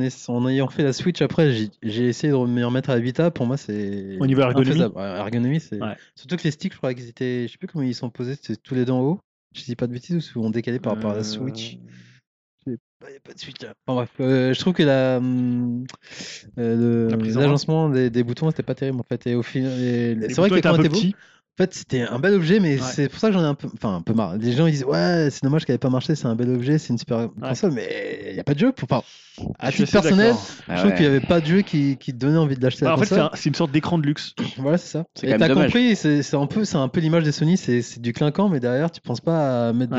ayant 0.48 0.68
fait 0.68 0.82
la 0.82 0.92
Switch, 0.92 1.20
après, 1.22 1.52
j'ai- 1.52 1.70
j'ai 1.96 2.08
essayé 2.08 2.32
de 2.32 2.38
me 2.38 2.64
remettre 2.64 2.90
à 2.90 2.94
la 2.94 3.00
Vita. 3.00 3.30
Pour 3.30 3.46
moi, 3.46 3.56
c'est. 3.56 4.18
Au 4.20 4.26
niveau 4.26 4.42
ergonomie 4.42 4.80
ergonomie, 4.96 5.60
c'est. 5.60 5.80
Ouais. 5.82 5.96
Surtout 6.14 6.36
que 6.36 6.44
les 6.44 6.50
sticks, 6.50 6.72
je 6.72 6.78
crois 6.78 6.94
qu'ils 6.94 7.08
étaient. 7.08 7.46
Je 7.46 7.52
sais 7.52 7.58
plus 7.58 7.66
comment 7.68 7.84
ils 7.84 7.94
sont 7.94 8.10
posés, 8.10 8.34
c'était 8.34 8.56
tous 8.56 8.74
les 8.74 8.84
deux 8.84 8.92
en 8.92 9.00
haut. 9.00 9.20
Je 9.54 9.64
dis 9.64 9.76
pas 9.76 9.86
de 9.86 9.92
bêtises 9.92 10.16
ou 10.16 10.20
souvent 10.20 10.50
décalés 10.50 10.78
par 10.78 10.94
rapport 10.94 11.12
à 11.12 11.14
la 11.14 11.20
Euh, 11.20 11.24
Switch? 11.24 11.78
Il 12.66 12.72
n'y 13.10 13.16
a 13.16 13.20
pas 13.20 13.32
de 13.32 13.38
Switch 13.38 13.62
là. 13.62 13.74
Enfin, 13.86 13.94
bref, 13.96 14.10
euh, 14.20 14.52
je 14.52 14.58
trouve 14.58 14.72
que 14.72 14.82
la, 14.82 15.20
euh, 16.58 17.10
l'agencement 17.20 17.88
des, 17.88 18.10
des 18.10 18.24
boutons, 18.24 18.50
c'était 18.50 18.64
pas 18.64 18.74
terrible 18.74 18.98
en 18.98 19.04
fait. 19.04 19.26
Et 19.28 19.34
au 19.34 19.42
final, 19.42 19.78
Les 19.78 20.28
c'est 20.28 20.36
vrai 20.36 20.50
que 20.50 20.54
boutons 20.56 20.82
étaient 20.82 20.88
un 20.88 21.06
En 21.58 21.62
fait, 21.64 21.72
c'était 21.72 22.02
un 22.02 22.18
bel 22.18 22.34
objet, 22.34 22.60
mais 22.60 22.74
Ouais. 22.74 22.82
c'est 22.82 23.08
pour 23.08 23.18
ça 23.18 23.28
que 23.28 23.32
j'en 23.32 23.40
ai 23.42 23.46
un 23.46 23.54
peu, 23.54 23.66
enfin, 23.72 23.96
un 23.96 24.02
peu 24.02 24.12
marre. 24.12 24.36
Les 24.36 24.52
gens 24.52 24.66
ils 24.66 24.72
disent 24.72 24.84
ouais, 24.84 25.28
c'est 25.30 25.42
dommage 25.42 25.64
qu'elle 25.64 25.76
ait 25.76 25.78
pas 25.78 25.88
marché, 25.88 26.14
c'est 26.14 26.26
un 26.26 26.34
bel 26.34 26.50
objet, 26.50 26.76
c'est 26.76 26.92
une 26.92 26.98
super 26.98 27.28
console, 27.40 27.70
mais 27.72 28.26
il 28.28 28.34
n'y 28.34 28.40
a 28.40 28.44
pas 28.44 28.52
de 28.52 28.58
jeu. 28.58 28.72
Pour... 28.72 28.86
Enfin, 28.90 29.02
à 29.58 29.72
titre 29.72 29.90
personnel, 29.90 30.28
d'accord. 30.34 30.46
je 30.66 30.72
Ah 30.72 30.76
trouve 30.76 30.90
ouais. 30.90 30.96
qu'il 30.96 31.08
n'y 31.08 31.16
avait 31.16 31.26
pas 31.26 31.40
de 31.40 31.46
jeu 31.46 31.62
qui, 31.62 31.96
qui 31.96 32.12
te 32.12 32.18
donnait 32.18 32.36
envie 32.36 32.56
de 32.56 32.62
l'acheter 32.62 32.84
Bah, 32.84 32.90
la 32.90 32.96
en 32.96 32.98
fait, 32.98 33.06
c'est 33.06 33.18
un- 33.20 33.30
une 33.46 33.54
sorte 33.54 33.70
d'écran 33.70 33.96
de 33.98 34.04
luxe. 34.06 34.34
Voilà, 34.58 34.76
c'est 34.76 34.88
ça. 34.98 35.04
Et 35.22 35.34
t'as 35.36 35.48
dommage. 35.48 35.64
compris, 35.72 35.96
c'est 35.96 36.22
c'est 36.22 36.36
un 36.36 36.46
peu, 36.46 36.66
c'est 36.66 36.76
un 36.76 36.88
peu 36.88 37.00
l'image 37.00 37.24
des 37.24 37.32
Sony, 37.32 37.56
c'est 37.56 37.80
c'est 37.80 38.00
du 38.02 38.12
clinquant, 38.12 38.50
mais 38.50 38.60
derrière, 38.60 38.90
tu 38.90 39.00
penses 39.00 39.22
pas 39.22 39.68
à 39.68 39.72
mettre 39.72 39.94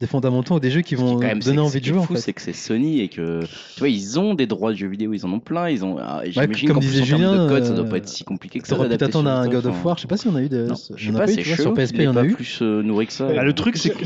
des 0.00 0.06
fondamentaux 0.06 0.60
des 0.60 0.70
jeux 0.70 0.82
qui 0.82 0.94
vont 0.94 1.14
quand 1.14 1.26
même, 1.26 1.40
donner 1.40 1.58
envie 1.58 1.80
de 1.80 1.84
jouer. 1.84 2.00
Ce 2.00 2.06
qui 2.06 2.12
est 2.12 2.16
fou, 2.16 2.22
c'est 2.22 2.32
que 2.32 2.40
c'est 2.40 2.52
Sony 2.52 3.00
et 3.00 3.08
que 3.08 3.40
tu 3.40 3.78
vois, 3.80 3.88
ils 3.88 4.20
ont 4.20 4.34
des 4.34 4.46
droits 4.46 4.70
de 4.70 4.76
jeux 4.76 4.86
vidéo, 4.86 5.12
ils 5.12 5.26
en 5.26 5.32
ont 5.32 5.40
plein. 5.40 5.68
Ils 5.68 5.84
ont, 5.84 5.96
ah, 5.98 6.22
j'imagine 6.24 6.68
ouais, 6.68 6.74
comme 6.74 6.80
disait 6.80 7.04
Julien, 7.04 7.46
de 7.46 7.48
code, 7.48 7.64
ça 7.64 7.72
euh, 7.72 7.76
doit 7.76 7.86
pas 7.86 7.96
être 7.96 8.08
si 8.08 8.22
compliqué 8.22 8.60
que 8.60 8.68
ça. 8.68 8.76
T'aurais 8.76 8.88
pu 8.88 8.96
t'attendre 8.96 9.28
à 9.28 9.40
un 9.40 9.48
God 9.48 9.66
of 9.66 9.84
War. 9.84 9.96
Je 9.96 10.02
sais 10.02 10.08
pas 10.08 10.16
si 10.16 10.28
on 10.28 10.36
a 10.36 10.42
eu 10.42 10.48
de. 10.48 10.66
Non, 10.66 10.74
je 10.94 11.10
sais 11.10 11.18
pas, 11.18 11.26
c'est 11.26 11.42
Sur 11.42 11.74
PSP, 11.74 11.96
il 11.96 12.02
y 12.04 12.08
en 12.08 12.16
a 12.16 12.24
eu. 12.24 12.34
Plus 12.34 12.62
euh, 12.62 12.82
nourri 12.82 13.08
que 13.08 13.12
ça. 13.12 13.28
Ah, 13.36 13.42
le 13.42 13.52
truc, 13.54 13.76
c'est 13.76 13.90
que. 13.90 14.02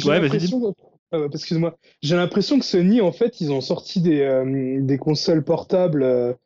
Excuse-moi, 1.34 1.70
euh, 1.70 1.88
j'ai 2.00 2.16
l'impression 2.16 2.58
que 2.58 2.64
Sony, 2.64 3.02
en 3.02 3.12
fait, 3.12 3.42
ils 3.42 3.52
ont 3.52 3.60
sorti 3.60 4.00
des, 4.00 4.78
des 4.80 4.96
consoles 4.96 5.44
portables 5.44 6.38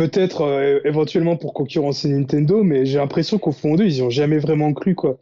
peut-être 0.00 0.46
euh, 0.46 0.80
éventuellement 0.84 1.36
pour 1.36 1.52
concurrencer 1.52 2.08
Nintendo, 2.08 2.64
mais 2.64 2.86
j'ai 2.86 2.96
l'impression 2.96 3.38
qu'au 3.38 3.52
fond 3.52 3.74
d'eux, 3.74 3.84
ils 3.84 3.96
n'y 3.96 4.02
ont 4.02 4.08
jamais 4.08 4.38
vraiment 4.38 4.72
cru. 4.72 4.94
Quoi. 4.94 5.18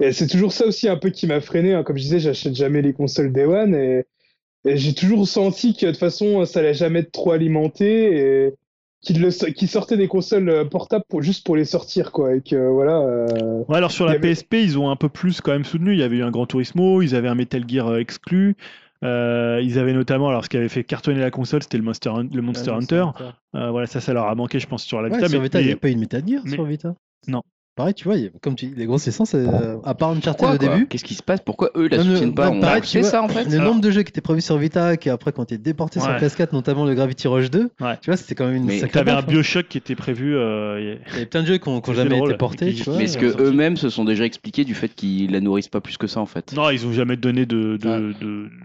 Et 0.00 0.10
c'est 0.10 0.26
toujours 0.26 0.52
ça 0.52 0.66
aussi 0.66 0.88
un 0.88 0.96
peu 0.96 1.10
qui 1.10 1.28
m'a 1.28 1.40
freiné. 1.40 1.74
Hein. 1.74 1.84
Comme 1.84 1.96
je 1.96 2.02
disais, 2.02 2.18
j'achète 2.18 2.56
jamais 2.56 2.82
les 2.82 2.92
consoles 2.92 3.32
Day 3.32 3.44
One 3.44 3.74
et, 3.74 4.04
j'ai 4.64 4.94
toujours 4.94 5.28
senti 5.28 5.76
que 5.76 5.86
de 5.86 5.92
toute 5.92 6.00
façon, 6.00 6.44
ça 6.44 6.60
n'allait 6.60 6.74
jamais 6.74 6.98
être 6.98 7.12
trop 7.12 7.30
alimenté 7.30 8.16
et 8.16 8.52
qu'ils 9.00 9.68
sortaient 9.68 9.96
des 9.96 10.08
consoles 10.08 10.48
euh, 10.48 10.64
portables 10.64 11.04
juste 11.20 11.46
pour 11.46 11.54
les 11.54 11.64
sortir. 11.64 12.10
Quoi, 12.10 12.34
et 12.34 12.40
que, 12.40 12.68
voilà, 12.68 12.98
euh, 12.98 13.62
alors 13.68 13.92
sur 13.92 14.06
la. 14.06 14.18
PSP, 14.18 14.54
ils 14.54 14.76
ont 14.76 14.90
un 14.90 14.96
peu 14.96 15.08
plus 15.08 15.40
quand 15.40 15.52
même 15.52 15.64
soutenu. 15.64 15.92
Il 15.92 16.00
y 16.00 16.02
avait 16.02 16.16
eu 16.16 16.24
un 16.24 16.32
Grand 16.32 16.46
Turismo, 16.46 17.00
ils 17.00 17.14
avaient 17.14 17.28
un 17.28 17.36
Metal 17.36 17.62
Gear 17.68 17.96
exclu. 17.96 18.56
Euh, 19.04 19.60
ils 19.62 19.78
avaient 19.78 19.92
notamment, 19.92 20.28
alors 20.28 20.44
ce 20.44 20.48
qui 20.48 20.56
avait 20.56 20.68
fait 20.68 20.84
cartonner 20.84 21.20
la 21.20 21.30
console, 21.30 21.62
c'était 21.62 21.78
le 21.78 21.82
Monster, 21.82 22.10
Hunter. 22.70 23.06
Euh, 23.54 23.70
voilà, 23.70 23.86
ça, 23.86 24.00
ça 24.00 24.12
leur 24.12 24.26
a 24.26 24.34
manqué, 24.34 24.58
je 24.58 24.66
pense, 24.66 24.84
sur 24.84 25.02
la 25.02 25.08
Vita. 25.08 25.22
Mais, 25.22 25.28
sur 25.28 25.40
Vita, 25.40 25.58
mais, 25.58 25.64
il 25.64 25.66
n'y 25.68 25.72
a 25.72 25.76
pas 25.76 25.90
eu 25.90 25.94
de 25.94 26.00
Metal 26.00 26.22
Gear 26.26 26.42
mais, 26.44 26.52
sur 26.52 26.64
Vita. 26.64 26.94
Non, 27.28 27.42
Pareil, 27.76 27.92
tu 27.92 28.04
vois, 28.04 28.16
comme 28.40 28.54
tu 28.54 28.68
dis, 28.68 28.74
les 28.74 28.86
grossissants, 28.86 29.26
c'est 29.26 29.36
euh, 29.36 29.76
à 29.84 29.94
part 29.94 30.08
Uncharted 30.08 30.48
au 30.48 30.56
début. 30.56 30.86
Qu'est-ce 30.86 31.04
qui 31.04 31.12
se 31.12 31.22
passe? 31.22 31.40
Pourquoi 31.44 31.72
eux 31.76 31.88
la 31.88 32.02
soutiennent 32.02 32.34
pas 32.34 32.48
non, 32.48 32.58
pareil, 32.58 32.80
tu 32.80 33.00
vois, 33.00 33.06
ça 33.10 33.22
en 33.22 33.28
fait. 33.28 33.44
Le 33.44 33.60
ah. 33.60 33.64
nombre 33.64 33.82
de 33.82 33.90
jeux 33.90 34.02
qui 34.02 34.08
étaient 34.08 34.22
prévus 34.22 34.40
sur 34.40 34.56
Vita, 34.56 34.96
qui 34.96 35.10
après, 35.10 35.30
quand 35.30 35.44
t'es 35.44 35.58
déporté 35.58 36.00
ouais. 36.00 36.06
sur 36.06 36.14
PS4, 36.14 36.54
notamment 36.54 36.86
le 36.86 36.94
Gravity 36.94 37.28
Rush 37.28 37.50
2, 37.50 37.68
tu 37.68 37.84
vois, 38.06 38.16
c'était 38.16 38.34
quand 38.34 38.46
même 38.46 38.56
une. 38.56 38.64
Mais 38.64 38.80
t'avais 38.80 39.10
un 39.10 39.18
hein. 39.18 39.22
Bioshock 39.22 39.68
qui 39.68 39.76
était 39.76 39.94
prévu. 39.94 40.34
Euh, 40.34 40.96
il 41.10 41.12
y 41.12 41.16
avait 41.16 41.26
plein 41.26 41.42
de 41.42 41.48
jeux 41.48 41.58
qui 41.58 41.68
n'ont 41.68 41.82
jamais 41.92 42.18
été 42.18 42.34
portés. 42.38 42.74
Mais 42.96 43.04
est-ce 43.04 43.18
que 43.18 43.26
euh, 43.26 43.50
eux-mêmes 43.50 43.76
se 43.76 43.90
sont 43.90 44.06
déjà 44.06 44.24
expliqués 44.24 44.64
du 44.64 44.74
fait 44.74 44.88
qu'ils 44.88 45.32
la 45.32 45.40
nourrissent 45.40 45.68
pas 45.68 45.82
plus 45.82 45.98
que 45.98 46.06
ça 46.06 46.20
en 46.20 46.26
fait 46.26 46.54
Non, 46.54 46.70
ils 46.70 46.86
ont 46.86 46.94
jamais 46.94 47.18
donné 47.18 47.44
de. 47.44 47.76
de, 47.76 48.14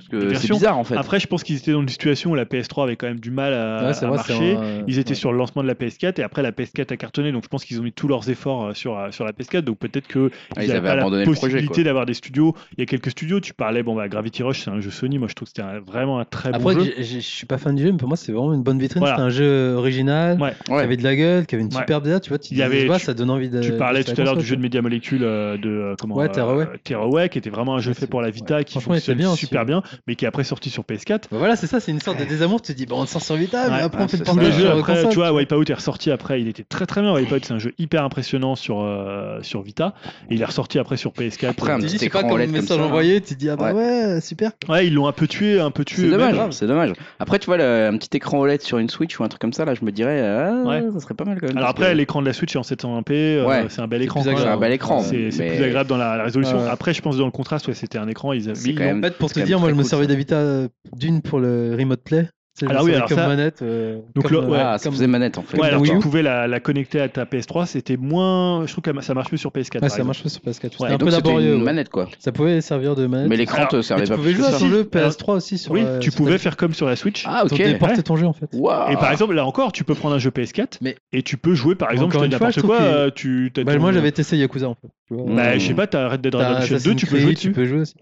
de 0.09 0.33
c'est 0.35 0.51
bizarre 0.51 0.77
en 0.77 0.85
fait. 0.85 0.95
Après, 0.95 1.19
je 1.19 1.27
pense 1.27 1.43
qu'ils 1.43 1.57
étaient 1.57 1.73
dans 1.73 1.81
une 1.81 1.89
situation 1.89 2.31
où 2.31 2.35
la 2.35 2.45
PS3 2.45 2.83
avait 2.83 2.95
quand 2.95 3.07
même 3.07 3.19
du 3.19 3.31
mal 3.31 3.53
à, 3.53 3.93
marcher. 4.07 4.55
Ils 4.87 4.99
étaient 4.99 5.15
sur 5.15 5.33
le 5.33 5.37
lancement 5.37 5.63
de 5.63 5.67
la 5.67 5.75
PS4 5.75 6.21
et 6.21 6.23
après 6.23 6.41
la 6.41 6.53
PS4 6.53 6.93
a 6.93 6.97
cartonné, 6.97 7.33
donc 7.33 7.43
je 7.43 7.49
pense 7.49 7.65
qu'ils 7.65 7.81
ont 7.81 7.83
mis 7.83 7.91
tous 7.91 8.07
leurs 8.07 8.29
efforts 8.29 8.73
sur 8.73 9.00
euh, 9.07 9.11
sur, 9.11 9.25
la 9.25 9.31
PS4. 9.31 9.61
Donc 9.61 9.77
peut-être 9.77 10.07
que 10.07 10.31
ah, 10.55 10.63
ils 10.63 10.69
n'avaient 10.69 10.81
pas 10.81 10.95
la 10.95 11.25
possibilité 11.25 11.83
d'avoir 11.83 12.05
des 12.05 12.13
studios. 12.13 12.55
Il 12.77 12.79
y 12.79 12.83
a 12.83 12.85
quelques 12.85 13.11
studios, 13.11 13.39
tu 13.39 13.53
parlais, 13.53 13.83
bon, 13.83 13.95
bah, 13.95 14.07
Gravity 14.07 14.43
Rush, 14.43 14.63
c'est 14.63 14.71
un 14.71 14.79
jeu 14.79 14.91
Sony. 14.91 15.19
Moi, 15.19 15.27
je 15.27 15.35
trouve 15.35 15.47
que 15.47 15.53
c'était 15.55 15.79
vraiment 15.79 16.19
un 16.19 16.25
très 16.25 16.49
Après, 16.49 16.75
bon 16.75 16.83
jeu. 16.83 16.93
Je 16.97 17.19
suis 17.19 17.45
pas 17.45 17.57
fan 17.57 17.75
du 17.75 17.83
jeu, 17.83 17.91
mais 17.91 17.97
pour 17.97 18.07
moi, 18.07 18.17
c'est 18.17 18.31
vraiment 18.31 18.53
une 18.53 18.63
bonne 18.63 18.79
vitrine. 18.79 19.03
C'était 19.05 19.21
un 19.21 19.29
jeu 19.29 19.73
original, 19.75 20.41
ouais. 20.41 20.53
qui 20.65 20.71
ouais. 20.71 20.81
avait 20.81 20.97
de 20.97 21.03
la 21.03 21.15
gueule, 21.15 21.45
qui 21.45 21.55
avait 21.55 21.63
une 21.63 21.71
superbe 21.71 22.07
idée. 22.07 22.19
Tu 22.19 22.29
vois, 22.29 22.39
tu, 22.39 22.53
il 22.53 22.87
bah, 22.87 22.99
ça 22.99 23.13
donne 23.13 23.29
envie 23.29 23.49
de. 23.49 23.61
Tu 23.61 23.73
parlais 23.73 24.03
tout 24.03 24.19
à 24.19 24.23
l'heure 24.23 24.37
du 24.37 24.45
jeu 24.45 24.55
de 24.55 24.61
Media 24.61 24.81
Molecule 24.81 25.23
euh, 25.23 25.57
de 25.57 25.69
euh, 25.69 25.95
comment 25.99 26.15
ouais, 26.15 26.29
euh, 26.37 26.65
Terraway. 26.83 27.29
qui 27.29 27.37
était 27.37 27.49
vraiment 27.49 27.75
un 27.75 27.79
jeu 27.79 27.93
fait 27.93 28.07
pour 28.07 28.21
la 28.21 28.29
Vita, 28.29 28.63
qui 28.63 28.79
fonctionne 28.79 29.35
super 29.35 29.65
bien, 29.65 29.83
mais 30.07 30.15
qui 30.15 30.25
est 30.25 30.27
après 30.27 30.43
sorti 30.43 30.69
sur 30.69 30.83
PS4. 30.83 31.23
Bah, 31.31 31.37
voilà, 31.37 31.55
c'est 31.55 31.67
ça, 31.67 31.79
c'est 31.79 31.91
une 31.91 31.99
sorte 31.99 32.19
de 32.19 32.25
désamour. 32.25 32.61
Tu 32.61 32.73
te 32.73 32.77
dis, 32.77 32.85
bon, 32.85 33.01
on 33.01 33.05
sort 33.05 33.21
sur 33.21 33.35
Vita, 33.35 33.69
mais 33.69 33.81
après, 33.81 34.03
on 34.03 34.07
fait 34.07 34.17
le 34.17 34.51
jeu. 34.51 35.09
Tu 35.09 35.15
vois, 35.15 35.33
Wipeout 35.33 35.69
est 35.69 35.73
ressorti 35.73 36.11
après, 36.11 36.41
il 36.41 36.47
était 36.47 36.63
très 36.63 36.85
très 36.85 37.01
bien. 37.01 37.13
Wipeout, 37.13 37.39
c'est 37.43 37.53
un 37.53 37.59
jeu 37.59 37.73
hyper 37.77 38.03
impressionnant 38.03 38.55
sur 38.55 38.81
euh, 38.91 39.39
sur 39.41 39.61
Vita. 39.61 39.93
Il 40.29 40.41
est 40.41 40.45
ressorti 40.45 40.79
après 40.79 40.97
sur 40.97 41.11
PS4. 41.11 41.49
Après, 41.49 41.71
un 41.71 41.79
petit 41.79 41.97
c'est 41.97 42.09
pas 42.09 42.23
comme 42.23 42.37
le 42.37 42.47
message 42.47 42.79
envoyé, 42.79 43.17
hein. 43.17 43.21
tu 43.25 43.35
dis 43.35 43.49
ah 43.49 43.55
bah 43.55 43.73
ouais, 43.73 44.19
super. 44.21 44.51
Ouais, 44.69 44.87
ils 44.87 44.93
l'ont 44.93 45.07
un 45.07 45.11
peu 45.11 45.27
tué, 45.27 45.59
un 45.59 45.71
peu 45.71 45.85
tué. 45.85 46.03
C'est 46.03 46.09
dommage, 46.09 46.51
c'est 46.51 46.67
dommage. 46.67 46.93
Après, 47.19 47.39
tu 47.39 47.45
vois, 47.47 47.55
un 47.55 47.97
petit 47.97 48.09
écran 48.13 48.39
OLED 48.39 48.61
sur 48.61 48.77
une 48.77 48.89
Switch 48.89 49.19
ou 49.19 49.23
un 49.23 49.27
truc 49.27 49.41
comme 49.41 49.53
ça, 49.53 49.65
là, 49.65 49.73
je 49.73 49.83
me 49.85 49.91
dirais, 49.91 50.21
ah, 50.21 50.63
ouais. 50.65 50.83
ça 50.93 50.99
serait 50.99 51.13
pas 51.13 51.25
mal 51.25 51.39
quand 51.39 51.47
même. 51.47 51.57
Alors 51.57 51.69
après, 51.69 51.95
l'écran 51.95 52.21
de 52.21 52.27
la 52.27 52.33
Switch 52.33 52.55
est 52.55 52.59
en 52.59 52.63
720p, 52.63 53.11
euh, 53.11 53.49
hein. 53.49 53.65
c'est 53.69 53.81
un 53.81 53.87
bel 53.87 54.01
écran. 54.01 54.23
C'est 54.23 55.29
plus 55.29 55.63
agréable 55.63 55.89
dans 55.89 55.97
la, 55.97 56.23
résolution. 56.23 56.59
Après, 56.67 56.93
je 56.93 57.01
pense 57.01 57.17
dans 57.17 57.25
le 57.25 57.31
contraste, 57.31 57.67
ouais, 57.67 57.73
c'était 57.73 57.97
un 57.97 58.07
écran. 58.07 58.33
Ils 58.33 58.49
avaient 58.49 58.73
mis. 58.73 58.73
En 58.73 59.01
fait, 59.01 59.17
pour 59.17 59.31
te 59.31 59.39
dire, 59.39 59.59
moi, 59.59 59.69
je 59.69 59.75
me 59.75 59.83
servais 59.83 60.07
d'Avita 60.07 60.35
euh, 60.35 60.67
d'une 60.95 61.21
pour 61.21 61.39
le 61.39 61.75
Remote 61.77 62.03
Play 62.03 62.27
alors 62.69 62.83
oui, 62.83 62.93
alors 62.93 63.07
comme 63.07 63.17
ça... 63.17 63.27
manette. 63.27 63.61
Euh, 63.61 63.99
donc 64.15 64.27
comme, 64.27 64.53
euh, 64.53 64.63
ah, 64.63 64.77
ça 64.77 64.91
faisait 64.91 65.07
manette 65.07 65.37
en 65.37 65.43
fait. 65.43 65.57
Ouais, 65.57 65.67
alors 65.67 65.81
tu 65.81 65.97
pouvais 65.99 66.21
la, 66.21 66.59
connecter 66.59 66.99
à 66.99 67.09
ta 67.09 67.25
PS3, 67.25 67.65
c'était 67.65 67.97
moins. 67.97 68.65
Je 68.65 68.71
trouve 68.71 68.83
que 68.83 69.01
ça 69.01 69.13
marche 69.13 69.31
mieux 69.31 69.37
sur 69.37 69.51
PS4. 69.51 69.81
Ouais, 69.81 69.89
ça 69.89 70.03
marche 70.03 70.23
mieux 70.23 70.29
sur 70.29 70.41
PS4. 70.41 70.71
C'était 70.71 70.93
un 70.93 70.97
peu 70.97 71.09
laborieux. 71.09 71.55
Une 71.55 71.63
manette 71.63 71.89
quoi. 71.89 72.07
Ça 72.19 72.31
pouvait 72.31 72.61
servir 72.61 72.95
de 72.95 73.07
manette. 73.07 73.29
Mais 73.29 73.37
l'écran 73.37 73.65
te 73.65 73.81
servait 73.81 74.03
pas. 74.03 74.15
Tu 74.15 74.15
pouvais 74.15 74.33
jouer 74.33 74.51
sur 74.51 74.67
le 74.67 74.83
PS3 74.83 75.31
aussi. 75.33 75.57
Sur 75.57 75.73
oui, 75.73 75.83
euh, 75.83 75.99
tu 75.99 76.11
pouvais 76.11 76.37
faire 76.37 76.57
comme 76.57 76.73
sur 76.73 76.87
la 76.87 76.95
Switch. 76.95 77.23
Ah 77.27 77.43
ok. 77.45 77.57
Déporter 77.57 78.03
ton 78.03 78.15
jeu 78.15 78.25
en 78.25 78.33
fait. 78.33 78.49
Et 78.53 78.95
par 78.95 79.11
exemple, 79.11 79.33
là 79.33 79.45
encore, 79.45 79.71
tu 79.71 79.83
peux 79.83 79.95
prendre 79.95 80.15
un 80.15 80.19
jeu 80.19 80.29
PS4 80.29 80.79
et 81.13 81.23
tu 81.23 81.37
peux 81.37 81.53
jouer 81.53 81.75
par 81.75 81.91
exemple 81.91 82.17
n'importe 82.17 82.61
quoi. 82.61 83.11
Tu. 83.11 83.51
Bah, 83.65 83.77
moi, 83.77 83.91
j'avais 83.91 84.11
testé 84.11 84.37
Yakuza 84.37 84.67
en 84.67 84.75
fait. 84.75 84.89
Bah, 85.11 85.57
je 85.57 85.67
sais 85.67 85.73
pas, 85.73 85.87
t'as 85.87 86.07
Red 86.07 86.21
Dead 86.21 86.35
Redemption 86.35 86.77
2, 86.83 86.95
tu 86.95 87.05
peux 87.05 87.19
jouer 87.19 87.33
dessus. 87.33 87.53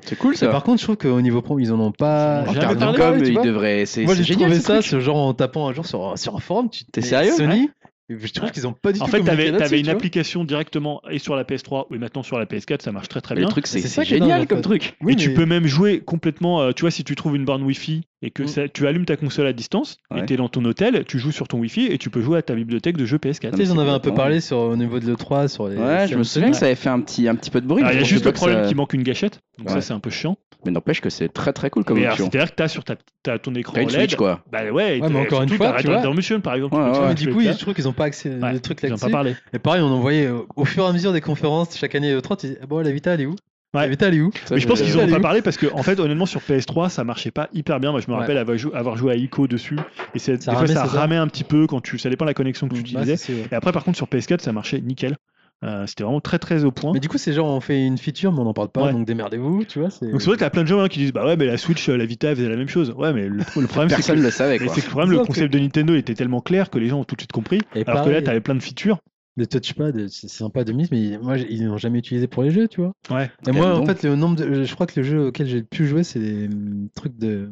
C'est 0.02 0.18
cool 0.18 0.36
ça. 0.36 0.48
Par 0.48 0.64
contre, 0.64 0.80
je 0.80 0.84
trouve 0.84 0.98
qu'au 0.98 1.22
niveau 1.22 1.42
pro, 1.42 1.60
ils 1.60 1.72
en 1.72 1.80
ont 1.80 1.92
pas. 1.92 2.44
Ils 2.50 3.40
devraient. 3.44 3.86
C'est 3.86 4.06
génial 4.24 4.49
trouvé 4.50 4.82
ça, 4.82 4.82
ce 4.82 5.00
genre 5.00 5.18
en 5.18 5.34
tapant 5.34 5.68
un 5.68 5.74
jour 5.74 5.86
sur, 5.86 6.18
sur 6.18 6.36
un 6.36 6.40
forum, 6.40 6.70
tu 6.70 6.86
t'es 6.86 7.02
sérieux 7.02 7.32
Sony 7.32 7.70
je 8.10 8.34
trouve 8.34 8.52
qu'ils 8.52 8.66
ont 8.66 8.74
pas 8.74 8.92
du 8.92 9.00
tout. 9.00 9.06
En 9.06 9.08
fait, 9.08 9.22
t'avais 9.22 9.50
avais 9.50 9.80
une 9.80 9.90
application 9.90 10.44
directement 10.44 11.02
et 11.10 11.20
sur 11.20 11.36
la 11.36 11.44
PS3 11.44 11.86
et 11.94 11.98
maintenant 11.98 12.24
sur 12.24 12.40
la 12.40 12.46
PS4, 12.46 12.82
ça 12.82 12.92
marche 12.92 13.08
très 13.08 13.22
très 13.22 13.36
bien. 13.36 13.46
Le 13.46 13.52
truc, 13.52 13.68
c'est 13.68 14.04
génial 14.04 14.48
comme 14.48 14.62
truc. 14.62 14.96
Oui, 15.02 15.14
et 15.14 15.16
tu 15.16 15.34
peux 15.34 15.46
même 15.46 15.68
jouer 15.68 16.00
complètement. 16.00 16.62
Euh, 16.62 16.72
tu 16.72 16.82
vois, 16.82 16.92
si 16.92 17.04
tu 17.04 17.16
trouves 17.16 17.36
une 17.36 17.46
borne 17.46 17.64
Wi-Fi 17.64 18.02
et 18.22 18.32
que 18.32 18.44
mm. 18.44 18.70
tu 18.74 18.88
allumes 18.88 19.06
ta 19.06 19.16
console 19.16 19.48
à 19.48 19.54
distance, 19.54 19.98
ouais. 20.12 20.22
et 20.22 20.26
t'es 20.26 20.36
dans 20.36 20.50
ton 20.50 20.66
hôtel, 20.66 21.06
tu 21.06 21.20
joues 21.20 21.32
sur 21.32 21.48
ton 21.48 21.60
Wi-Fi 21.60 21.86
et 21.86 21.98
tu 21.98 22.10
peux 22.10 22.22
jouer 22.22 22.40
à 22.40 22.42
ta 22.42 22.56
bibliothèque 22.56 22.98
de 22.98 23.06
jeux 23.06 23.18
PS4. 23.18 23.52
Tu 23.52 23.58
sais, 23.58 23.66
j'en 23.66 23.78
avais 23.78 23.92
un 23.92 24.00
peu 24.00 24.14
parlé 24.14 24.42
sur, 24.42 24.58
au 24.58 24.76
niveau 24.76 25.00
de 25.00 25.06
l'E3 25.06 25.48
sur 25.48 25.68
les. 25.68 25.78
Ouais, 25.78 26.08
je 26.08 26.16
me 26.16 26.24
souviens 26.24 26.52
que 26.52 26.58
ça 26.58 26.66
avait 26.66 26.76
fait 26.76 26.90
un 26.90 27.02
petit, 27.02 27.28
un 27.28 27.36
petit 27.36 27.52
peu 27.52 27.62
de 27.62 27.68
bruit. 27.68 27.84
Ah, 27.86 27.94
il 27.94 28.00
y 28.00 28.02
a 28.02 28.06
juste 28.06 28.26
le 28.26 28.32
problème 28.32 28.66
qu'il 28.68 28.76
manque 28.76 28.94
une 28.94 29.04
gâchette, 29.04 29.40
donc 29.58 29.70
ça 29.70 29.82
c'est 29.82 29.94
un 29.94 30.00
peu 30.00 30.10
chiant 30.10 30.38
mais 30.66 30.72
n'empêche 30.72 31.02
que 31.02 31.10
c'est 31.10 31.30
très 31.30 31.54
très 31.54 31.70
cool 31.70 31.84
comme 31.84 32.00
mais 32.00 32.08
option. 32.08 32.30
C'est-à-dire 32.30 32.52
que 32.52 32.56
tu 32.56 32.64
as 32.64 32.68
sur 32.68 32.84
ta, 32.84 32.96
ton 33.40 33.54
écran 33.56 33.76
as 33.76 33.82
une 33.82 33.90
LED, 33.90 34.00
Switch, 34.00 34.16
quoi. 34.16 34.42
Bah 34.52 34.64
ouais, 34.64 34.72
ouais 35.00 35.00
mais 35.10 35.20
encore 35.20 35.44
une 35.44 35.50
fois, 35.50 35.74
tu 35.80 35.88
vois, 35.88 36.02
Redemption 36.02 36.42
par 36.42 36.56
exemple. 36.56 36.76
Ouais, 36.76 37.00
ouais, 37.00 37.14
du 37.16 37.32
coup, 37.32 37.42
je 37.42 37.52
trouve 37.52 37.74
qu'ils 37.74 37.86
n'ont 37.86 37.94
pas 37.94 38.06
accès 38.06 38.32
à 38.42 38.54
des 38.54 38.60
trucs 38.60 38.82
là-dessus. 38.82 39.06
Et 39.54 39.60
pareil, 39.60 39.82
on 39.82 39.88
en 39.88 40.00
voyait 40.00 40.28
euh, 40.28 40.40
au 40.56 40.66
fur 40.66 40.84
et 40.86 40.88
à 40.88 40.94
mesure 40.94 41.14
des 41.14 41.22
conférences 41.22 41.78
chaque 41.78 41.96
année 41.96 42.14
e 42.14 42.22
30, 42.22 42.44
ils 42.44 42.48
disaient, 42.48 42.60
ah 42.64 42.66
bon, 42.66 42.80
la 42.80 42.92
Vita 42.92 43.14
elle 43.14 43.22
est 43.22 43.26
où? 43.26 43.36
Ouais. 43.76 43.88
Mais, 43.88 44.04
allé 44.04 44.20
où? 44.20 44.32
Mais 44.50 44.60
je 44.60 44.68
pense 44.68 44.82
qu'ils 44.82 44.96
n'ont 44.98 45.08
pas 45.08 45.20
parlé 45.20 45.44
parce 45.44 45.58
que, 45.58 45.68
en 45.72 45.84
fait, 45.84 46.00
honnêtement, 46.00 46.26
sur 46.26 46.42
PS3, 46.42 46.90
ça 46.90 47.04
marchait 47.04 47.30
pas 47.30 47.50
hyper 47.54 47.80
bien. 47.80 47.92
Moi, 47.92 48.02
je 48.02 48.10
me 48.10 48.16
rappelle 48.16 48.36
ouais. 48.36 48.42
avoir, 48.42 48.58
joué, 48.58 48.74
avoir, 48.74 48.98
joué, 48.98 49.14
à 49.14 49.16
Ico 49.16 49.48
dessus. 49.48 49.78
Et 50.16 50.20
ça 50.20 50.36
des 50.36 50.46
ramait, 50.50 50.74
fois, 50.74 50.76
ça? 50.76 50.86
ramait 50.86 51.18
ça. 51.18 51.22
un 51.22 51.28
petit 51.28 51.44
peu 51.44 51.68
quand 51.68 51.80
tu. 51.80 52.00
Ça 52.00 52.10
dépend 52.10 52.26
de 52.26 52.32
la 52.32 52.34
connexion 52.34 52.68
que 52.68 52.76
tu 52.76 52.96
bah. 52.96 53.04
Et 53.06 53.56
après, 53.56 53.72
par 53.72 53.84
contre, 53.84 53.98
sur 53.98 54.08
PS4, 54.08 54.40
ça 54.40 54.52
marchait 54.52 54.82
nickel. 54.82 55.18
Euh, 55.64 55.86
c'était 55.88 56.04
vraiment 56.04 56.22
très 56.22 56.40
très 56.40 56.64
au 56.64 56.72
point. 56.72 56.94
Mais 56.94 57.02
du 57.02 57.10
coup, 57.10 57.18
c'est 57.18 57.34
genre 57.34 57.48
on 57.48 57.60
fait 57.60 57.86
une 57.86 57.98
feature, 57.98 58.32
mais 58.32 58.40
on 58.40 58.46
n'en 58.46 58.54
parle 58.54 58.70
pas, 58.70 58.92
donc 58.94 59.06
démerdez-vous, 59.06 59.66
tu 59.66 59.80
vois. 59.80 59.90
Donc 59.90 60.22
c'est 60.22 60.28
vrai 60.28 60.36
qu'il 60.36 60.42
y 60.42 60.44
a 60.44 60.50
plein 60.50 60.64
de 60.64 60.68
gens 60.68 60.80
hein, 60.80 60.88
qui 60.88 61.00
disent 61.00 61.12
bah 61.12 61.26
ouais, 61.26 61.36
mais 61.36 61.46
la 61.46 61.58
Switch, 61.58 61.90
euh, 61.90 61.98
la 61.98 62.06
Vita, 62.06 62.34
faisait 62.34 62.48
la 62.48 62.56
même 62.56 62.70
chose. 62.70 62.94
Ouais, 62.98 63.12
mais 63.12 63.28
le, 63.28 63.44
problème, 63.68 63.90
c'est 63.90 64.14
que, 64.14 64.18
le, 64.18 64.32
savait. 64.32 64.58
Que, 64.58 64.64
le, 64.64 64.90
problème, 64.90 65.12
le 65.12 65.26
concept 65.26 65.52
de 65.52 65.60
Nintendo 65.60 65.96
était 65.96 66.14
tellement 66.14 66.40
clair 66.40 66.70
que 66.70 66.80
les 66.80 66.88
gens 66.88 67.02
ont 67.02 67.04
tout 67.04 67.16
de 67.16 67.22
suite 67.22 67.34
compris. 67.34 67.60
Alors 67.86 68.06
que 68.06 68.10
là, 68.10 68.22
t'avais 68.22 68.42
plein 68.42 68.56
de 68.56 68.64
features. 68.64 69.00
Les 69.38 69.48
touchpads, 69.48 70.10
c'est 70.10 70.28
sympa 70.28 70.66
de 70.66 70.74
mise, 70.74 70.92
mais 70.92 71.18
moi, 71.22 71.38
ils 71.38 71.66
n'ont 71.66 71.78
jamais 71.78 72.00
utilisé 72.00 72.28
pour 72.28 72.44
les 72.44 72.52
jeux, 72.52 72.68
tu 72.68 72.82
vois. 72.82 72.94
Ouais. 73.10 73.32
Et 73.48 73.52
moi, 73.52 73.78
en 73.78 73.86
fait, 73.86 74.04
le 74.04 74.16
nombre 74.16 74.36
de... 74.36 74.64
je 74.64 74.74
crois 74.76 74.86
que 74.86 75.00
le 75.00 75.06
jeu 75.06 75.28
auquel 75.28 75.48
j'ai 75.48 75.60
le 75.60 75.64
plus 75.64 75.88
joué, 75.88 76.04
c'est 76.04 76.20
des 76.20 76.48
hum, 76.48 76.90
trucs 76.94 77.18
de 77.18 77.50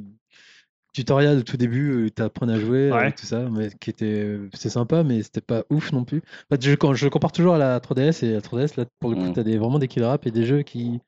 tutoriel 0.98 1.38
au 1.38 1.44
tout 1.44 1.58
début 1.58 2.06
où 2.06 2.10
tu 2.10 2.22
apprenais 2.24 2.54
à 2.54 2.60
jouer 2.60 2.92
tout 3.16 3.26
ça, 3.26 3.48
mais 3.52 3.70
qui 3.80 3.92
était 3.92 4.40
c'est 4.54 4.70
sympa, 4.70 5.04
mais 5.04 5.22
c'était 5.22 5.42
pas 5.42 5.64
ouf 5.70 5.92
non 5.92 6.04
plus. 6.04 6.24
En 6.50 6.56
fait, 6.56 6.64
je, 6.64 6.96
je 6.96 7.08
compare 7.08 7.32
toujours 7.32 7.54
à 7.54 7.58
la 7.60 7.80
3DS 7.80 8.26
et 8.26 8.32
à 8.32 8.34
la 8.34 8.42
3DS, 8.42 8.78
là, 8.78 8.86
pour 9.00 9.12
le 9.12 9.16
coup, 9.16 9.22
mmh. 9.22 9.34
tu 9.34 9.40
as 9.40 9.44
des, 9.44 9.58
vraiment 9.58 9.78
des 9.78 9.88
kill 9.88 10.04
rap 10.04 10.26
et 10.26 10.32
des 10.32 10.46
jeux 10.46 10.64
qui 10.64 11.00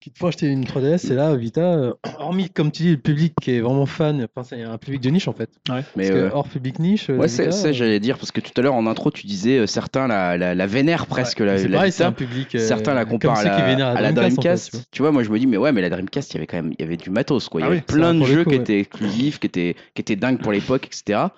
quitte 0.00 0.18
pour 0.18 0.28
acheter 0.28 0.46
une 0.46 0.64
3DS, 0.64 1.12
et 1.12 1.14
là, 1.14 1.34
Vita, 1.36 1.60
euh, 1.60 1.94
hormis, 2.18 2.50
comme 2.50 2.70
tu 2.70 2.82
dis, 2.84 2.90
le 2.90 2.96
public 2.96 3.34
qui 3.40 3.52
est 3.52 3.60
vraiment 3.60 3.86
fan, 3.86 4.26
enfin, 4.34 4.46
c'est 4.48 4.62
un 4.62 4.78
public 4.78 5.00
de 5.00 5.10
niche 5.10 5.28
en 5.28 5.32
fait. 5.32 5.50
Ouais. 5.68 5.82
Mais 5.96 6.08
parce 6.08 6.08
que 6.10 6.24
euh, 6.24 6.30
hors 6.32 6.48
public 6.48 6.78
niche. 6.78 7.10
Euh, 7.10 7.16
ouais, 7.16 7.28
c'est 7.28 7.50
ça, 7.50 7.72
j'allais 7.72 8.00
dire, 8.00 8.18
parce 8.18 8.30
que 8.30 8.40
tout 8.40 8.52
à 8.56 8.62
l'heure 8.62 8.74
en 8.74 8.86
intro, 8.86 9.10
tu 9.10 9.26
disais 9.26 9.66
certains 9.66 10.06
la, 10.06 10.36
la, 10.36 10.54
la 10.54 10.66
vénèrent 10.66 11.06
presque. 11.06 11.40
Ouais, 11.40 11.46
la, 11.68 11.88
la. 11.88 12.06
Un 12.06 12.12
public. 12.12 12.56
certains 12.58 12.94
la 12.94 13.04
comparent 13.04 13.38
à 13.38 14.00
la, 14.00 14.12
Dreamcast. 14.12 14.88
Tu, 14.90 15.02
vois. 15.02 15.12
moi 15.12 15.22
je 15.22 15.30
me 15.30 15.38
dis, 15.38 15.46
mais 15.46 15.56
ouais, 15.56 15.72
mais 15.72 15.80
la 15.80 15.90
Dreamcast, 15.90 16.32
il 16.32 16.34
y 16.34 16.38
avait 16.38 16.46
quand 16.46 16.58
même 16.58 16.72
y 16.78 16.82
avait 16.82 16.96
du 16.96 17.10
matos, 17.10 17.48
quoi. 17.48 17.60
Il 17.60 17.64
y 17.64 17.66
ah 17.66 17.70
avait 17.70 17.80
plein 17.80 18.14
de 18.14 18.24
jeux 18.24 18.44
qui 18.44 18.54
étaient 18.54 18.80
exclusifs, 18.80 19.38
qui 19.38 19.46
étaient, 19.46 19.76
qui 19.94 20.00
étaient 20.00 20.16
dingues 20.16 20.40
pour 20.40 20.52
l'époque, 20.52 20.86
etc. 20.86 21.28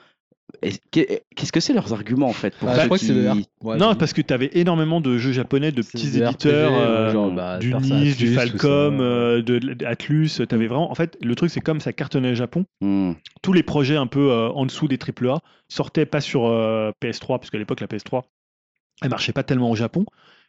Qu'est-ce 0.90 1.52
que 1.52 1.60
c'est 1.60 1.74
leurs 1.74 1.92
arguments 1.92 2.28
en 2.28 2.32
fait 2.32 2.54
pour 2.56 2.68
je 2.72 2.86
crois 2.86 3.76
Non, 3.76 3.94
parce 3.94 4.12
que 4.12 4.22
tu 4.22 4.32
avais 4.32 4.50
énormément 4.54 5.00
de 5.00 5.18
jeux 5.18 5.32
japonais 5.32 5.72
de 5.72 5.82
petits 5.82 6.20
éditeurs, 6.20 6.72
euh, 6.74 7.58
du 7.58 7.74
du 8.14 8.34
Falcom, 8.34 8.98
de, 8.98 9.02
euh, 9.02 9.42
de 9.42 9.84
Atlus. 9.84 10.30
Avais 10.50 10.66
vraiment... 10.66 10.90
En 10.90 10.94
fait, 10.94 11.18
le 11.22 11.34
truc 11.34 11.50
c'est 11.50 11.60
comme 11.60 11.80
ça 11.80 11.92
cartonnait 11.92 12.30
le 12.30 12.34
Japon. 12.34 12.64
Hmm. 12.80 13.12
Tous 13.42 13.52
les 13.52 13.62
projets 13.62 13.96
un 13.96 14.06
peu 14.06 14.30
euh, 14.30 14.48
en 14.48 14.64
dessous 14.64 14.88
des 14.88 14.98
AAA 14.98 15.40
sortaient 15.68 16.06
pas 16.06 16.20
sur 16.20 16.42
PS3, 17.02 17.38
parce 17.38 17.50
qu'à 17.50 17.58
l'époque 17.58 17.80
la 17.80 17.86
PS3 17.86 18.22
elle 19.02 19.10
marchait 19.10 19.32
pas 19.32 19.42
tellement 19.42 19.70
au 19.70 19.76
Japon. 19.76 20.04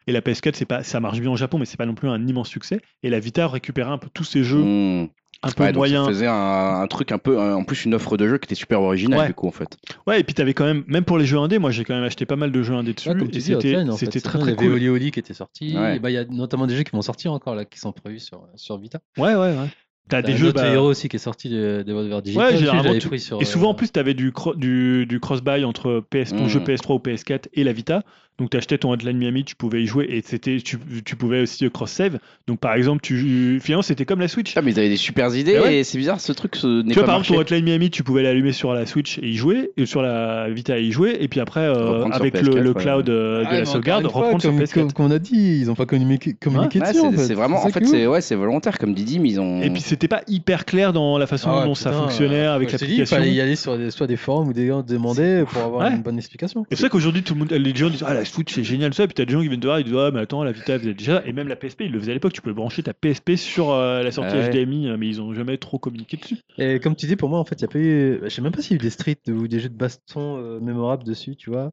Et 0.07 0.11
la 0.11 0.21
PS4, 0.21 0.65
pas, 0.65 0.83
ça 0.83 0.99
marche 0.99 1.19
bien 1.19 1.29
au 1.29 1.35
Japon, 1.35 1.59
mais 1.59 1.65
c'est 1.65 1.77
pas 1.77 1.85
non 1.85 1.93
plus 1.93 2.09
un 2.09 2.25
immense 2.25 2.49
succès. 2.49 2.79
Et 3.03 3.09
la 3.09 3.19
Vita 3.19 3.47
récupérait 3.47 3.91
un 3.91 3.97
peu 3.97 4.09
tous 4.11 4.23
ces 4.23 4.43
jeux. 4.43 4.63
Hmm 4.63 5.09
un 5.43 5.51
peu 5.51 5.63
Ouais, 5.63 5.73
moyen. 5.73 6.03
ça 6.03 6.09
faisait 6.09 6.27
un, 6.27 6.33
un 6.81 6.87
truc 6.87 7.11
un 7.11 7.17
peu, 7.17 7.39
en 7.39 7.63
plus 7.63 7.85
une 7.85 7.93
offre 7.93 8.17
de 8.17 8.27
jeu 8.27 8.37
qui 8.37 8.45
était 8.45 8.55
super 8.55 8.81
originale 8.81 9.19
Ouais. 9.19 9.27
du 9.27 9.33
coup 9.33 9.47
en 9.47 9.51
fait. 9.51 9.77
Ouais, 10.07 10.19
et 10.19 10.23
puis 10.23 10.33
t'avais 10.33 10.53
quand 10.53 10.65
même, 10.65 10.83
même 10.87 11.05
pour 11.05 11.17
les 11.17 11.25
jeux 11.25 11.37
indés, 11.37 11.59
moi 11.59 11.71
j'ai 11.71 11.83
quand 11.85 11.95
même 11.95 12.03
acheté 12.03 12.25
pas 12.25 12.35
mal 12.35 12.51
de 12.51 12.61
jeux 12.63 12.73
indés 12.73 12.93
dessus. 12.93 13.09
Ouais, 13.09 13.15
comme 13.17 13.29
et 13.29 13.39
c'était 13.39 13.55
en 13.89 13.95
fait, 13.95 14.19
très 14.19 14.19
très 14.39 14.39
Il 14.39 14.45
y 14.47 14.57
avait 14.57 14.65
cool. 14.67 14.73
Oli 14.75 14.89
Oli 14.89 15.11
qui 15.11 15.19
était 15.19 15.33
sorti. 15.33 15.69
Et 15.77 15.99
bah, 15.99 16.09
Il 16.09 16.13
y 16.13 16.17
a 16.17 16.25
notamment 16.25 16.67
des 16.67 16.75
jeux 16.75 16.83
qui 16.83 16.91
vont 16.91 17.01
sortir 17.01 17.31
encore 17.33 17.55
là, 17.55 17.65
qui 17.65 17.79
sont 17.79 17.91
prévus 17.91 18.19
sur, 18.19 18.43
sur 18.55 18.77
Vita. 18.77 18.99
Ouais, 19.17 19.35
ouais, 19.35 19.55
ouais. 19.57 19.67
T'as 20.09 20.23
des 20.23 20.35
jeux. 20.35 20.51
bah, 20.51 20.81
aussi 20.81 21.07
qui 21.07 21.17
est 21.17 21.19
sorti 21.19 21.49
de 21.49 21.83
Devolver 21.85 22.21
Digital. 22.23 22.51
Ouais, 22.53 22.57
généralement, 22.57 22.97
tu- 22.97 23.07
pris 23.07 23.19
sur, 23.19 23.39
Et 23.41 23.45
souvent 23.45 23.67
euh, 23.67 23.71
en 23.71 23.73
plus, 23.75 23.91
tu 23.91 23.99
avais 23.99 24.15
du, 24.15 24.31
cro- 24.31 24.55
du, 24.57 25.05
du 25.05 25.19
cross-buy 25.19 25.63
entre 25.63 26.03
PS, 26.09 26.31
ton 26.31 26.45
Mm. 26.45 26.49
jeu 26.49 26.59
PS3 26.61 26.93
ou 26.95 26.97
PS4 26.97 27.45
et 27.53 27.63
la 27.63 27.73
Vita. 27.73 28.01
Donc 28.39 28.49
tu 28.49 28.57
achetais 28.57 28.77
ton 28.77 28.91
Hotline 28.91 29.17
Miami, 29.17 29.43
tu 29.43 29.55
pouvais 29.55 29.83
y 29.83 29.85
jouer 29.85 30.05
et 30.09 30.21
c'était 30.25 30.57
tu, 30.59 30.77
tu 31.05 31.15
pouvais 31.15 31.41
aussi 31.41 31.65
euh, 31.65 31.69
cross-save. 31.69 32.19
Donc 32.47 32.59
par 32.59 32.73
exemple, 32.73 33.01
tu, 33.01 33.59
finalement 33.61 33.81
c'était 33.81 34.05
comme 34.05 34.19
la 34.21 34.27
Switch. 34.27 34.53
Ah, 34.55 34.61
mais 34.61 34.71
ils 34.71 34.79
avaient 34.79 34.89
des 34.89 34.95
super 34.97 35.35
idées 35.35 35.55
Eh 35.57 35.59
ouais. 35.59 35.75
et 35.79 35.83
c'est 35.83 35.97
bizarre 35.97 36.19
ce 36.21 36.31
truc 36.31 36.55
ce 36.55 36.81
n'est 36.81 36.89
Tu 36.89 36.93
vois, 36.93 37.03
pas 37.03 37.07
par 37.07 37.15
marché. 37.17 37.33
exemple, 37.33 37.49
ton 37.49 37.55
Hotline 37.55 37.65
Miami, 37.65 37.89
tu 37.89 38.03
pouvais 38.03 38.23
l'allumer 38.23 38.51
sur 38.53 38.73
la 38.73 38.85
Switch 38.85 39.17
et 39.19 39.27
y 39.27 39.35
jouer, 39.35 39.71
et 39.77 39.85
sur 39.85 40.01
la 40.01 40.49
Vita 40.49 40.77
et 40.79 40.83
y 40.83 40.91
jouer, 40.91 41.17
et 41.19 41.27
puis 41.27 41.39
après, 41.39 41.59
euh, 41.61 42.05
sur 42.05 42.13
avec 42.15 42.41
le, 42.41 42.49
PS4, 42.53 42.59
le 42.59 42.69
ouais. 42.71 42.81
cloud 42.81 43.09
euh, 43.09 43.41
de 43.41 43.45
Ah, 43.45 43.49
mais 43.51 43.59
la 43.59 43.65
sauvegarde, 43.65 44.09
fois, 44.09 44.21
reprendre 44.21 44.41
sur 44.41 44.51
comme, 44.51 44.59
PS4. 44.61 44.73
comme- 44.73 44.93
comme 44.93 45.05
on 45.07 45.11
a 45.11 45.19
dit, 45.19 45.59
ils 45.61 45.69
ont 45.69 45.75
pas 45.75 45.85
communiqué, 45.85 46.33
communiqué 46.33 46.79
Ouais, 46.79 46.87
dessus. 46.93 46.99
en 47.01 47.11
c'est 47.11 47.17
fait. 47.17 47.23
c'est 47.25 47.33
vraiment, 47.33 47.63
en 47.65 47.69
fait, 47.69 47.85
c'est 47.85 48.07
ouais, 48.07 48.21
c'est 48.21 48.35
volontaire 48.35 48.77
comme 48.79 48.93
Didi, 48.93 49.19
mais 49.19 49.29
ils 49.29 49.39
ont. 49.41 49.61
Et 49.61 49.69
puis 49.69 49.81
c'était 49.81 50.07
pas 50.07 50.21
hyper 50.27 50.65
clair 50.65 50.93
dans 50.93 51.17
la 51.17 51.27
façon 51.27 51.49
Ah 51.51 51.65
dont 51.65 51.75
ça 51.75 51.91
fonctionnait 51.91 52.45
euh, 52.47 52.53
avec 52.55 52.69
dis, 52.69 52.75
Il 52.75 52.79
l'application. 52.81 53.17
fallait 53.17 53.33
y 53.33 53.41
aller 53.41 53.55
sur 53.55 53.77
des- 53.77 53.91
soit 53.91 54.07
des 54.07 54.15
forums 54.17 54.47
ou 54.47 54.53
des 54.53 54.67
gens 54.67 54.81
demander 54.81 55.43
pour 55.51 55.61
avoir 55.63 55.91
une 55.91 56.01
bonne 56.01 56.17
explication. 56.17 56.65
Et 56.71 56.75
c'est 56.75 56.83
vrai 56.83 56.89
qu'aujourd'hui, 56.89 57.23
tout 57.23 57.33
le 57.33 57.39
monde, 57.39 57.51
les 57.51 57.75
gens 57.75 57.89
disent 57.89 58.03
Ah, 58.07 58.13
Switch 58.29 58.53
c'est 58.53 58.63
génial, 58.63 58.93
ça. 58.93 59.03
Et 59.03 59.07
puis 59.07 59.13
t'as 59.15 59.25
des 59.25 59.33
gens 59.33 59.41
qui 59.41 59.47
viennent 59.47 59.59
te 59.59 59.65
voir, 59.67 59.79
ils 59.79 59.83
disent 59.85 59.95
Ah, 59.97 60.11
mais 60.11 60.19
attends, 60.21 60.43
la 60.43 60.51
Vita, 60.51 60.77
vous 60.77 60.87
êtes 60.87 60.97
déjà. 60.97 61.25
Et 61.25 61.33
même 61.33 61.47
la 61.47 61.55
PSP, 61.55 61.81
ils 61.81 61.91
le 61.91 61.99
faisaient 61.99 62.11
à 62.11 62.13
l'époque, 62.13 62.33
tu 62.33 62.41
pouvais 62.41 62.53
brancher 62.53 62.83
ta 62.83 62.93
PSP 62.93 63.35
sur 63.35 63.71
euh, 63.71 64.03
la 64.03 64.11
sortie 64.11 64.35
Ah 64.35 64.39
ouais. 64.39 64.49
HDMI, 64.51 64.87
euh, 64.87 64.97
mais 64.97 65.07
ils 65.07 65.21
ont 65.21 65.33
jamais 65.33 65.57
trop 65.57 65.79
communiqué 65.79 66.17
dessus. 66.17 66.37
Et 66.57 66.79
comme 66.79 66.95
tu 66.95 67.05
dis, 67.07 67.15
pour 67.15 67.29
moi, 67.29 67.39
en 67.39 67.45
fait, 67.45 67.55
il 67.55 67.61
y 67.61 67.65
a 67.65 67.67
pas 67.67 67.79
eu. 67.79 68.19
Je 68.23 68.29
sais 68.29 68.41
même 68.41 68.51
pas 68.51 68.61
s'il 68.61 68.71
y 68.71 68.73
a 68.75 68.81
eu 68.81 68.83
des 68.83 68.89
streets 68.89 69.29
ou 69.29 69.47
des 69.47 69.59
jeux 69.59 69.69
de 69.69 69.75
baston 69.77 70.37
euh, 70.37 70.59
mémorables 70.59 71.03
dessus, 71.03 71.35
tu 71.35 71.49
vois. 71.49 71.71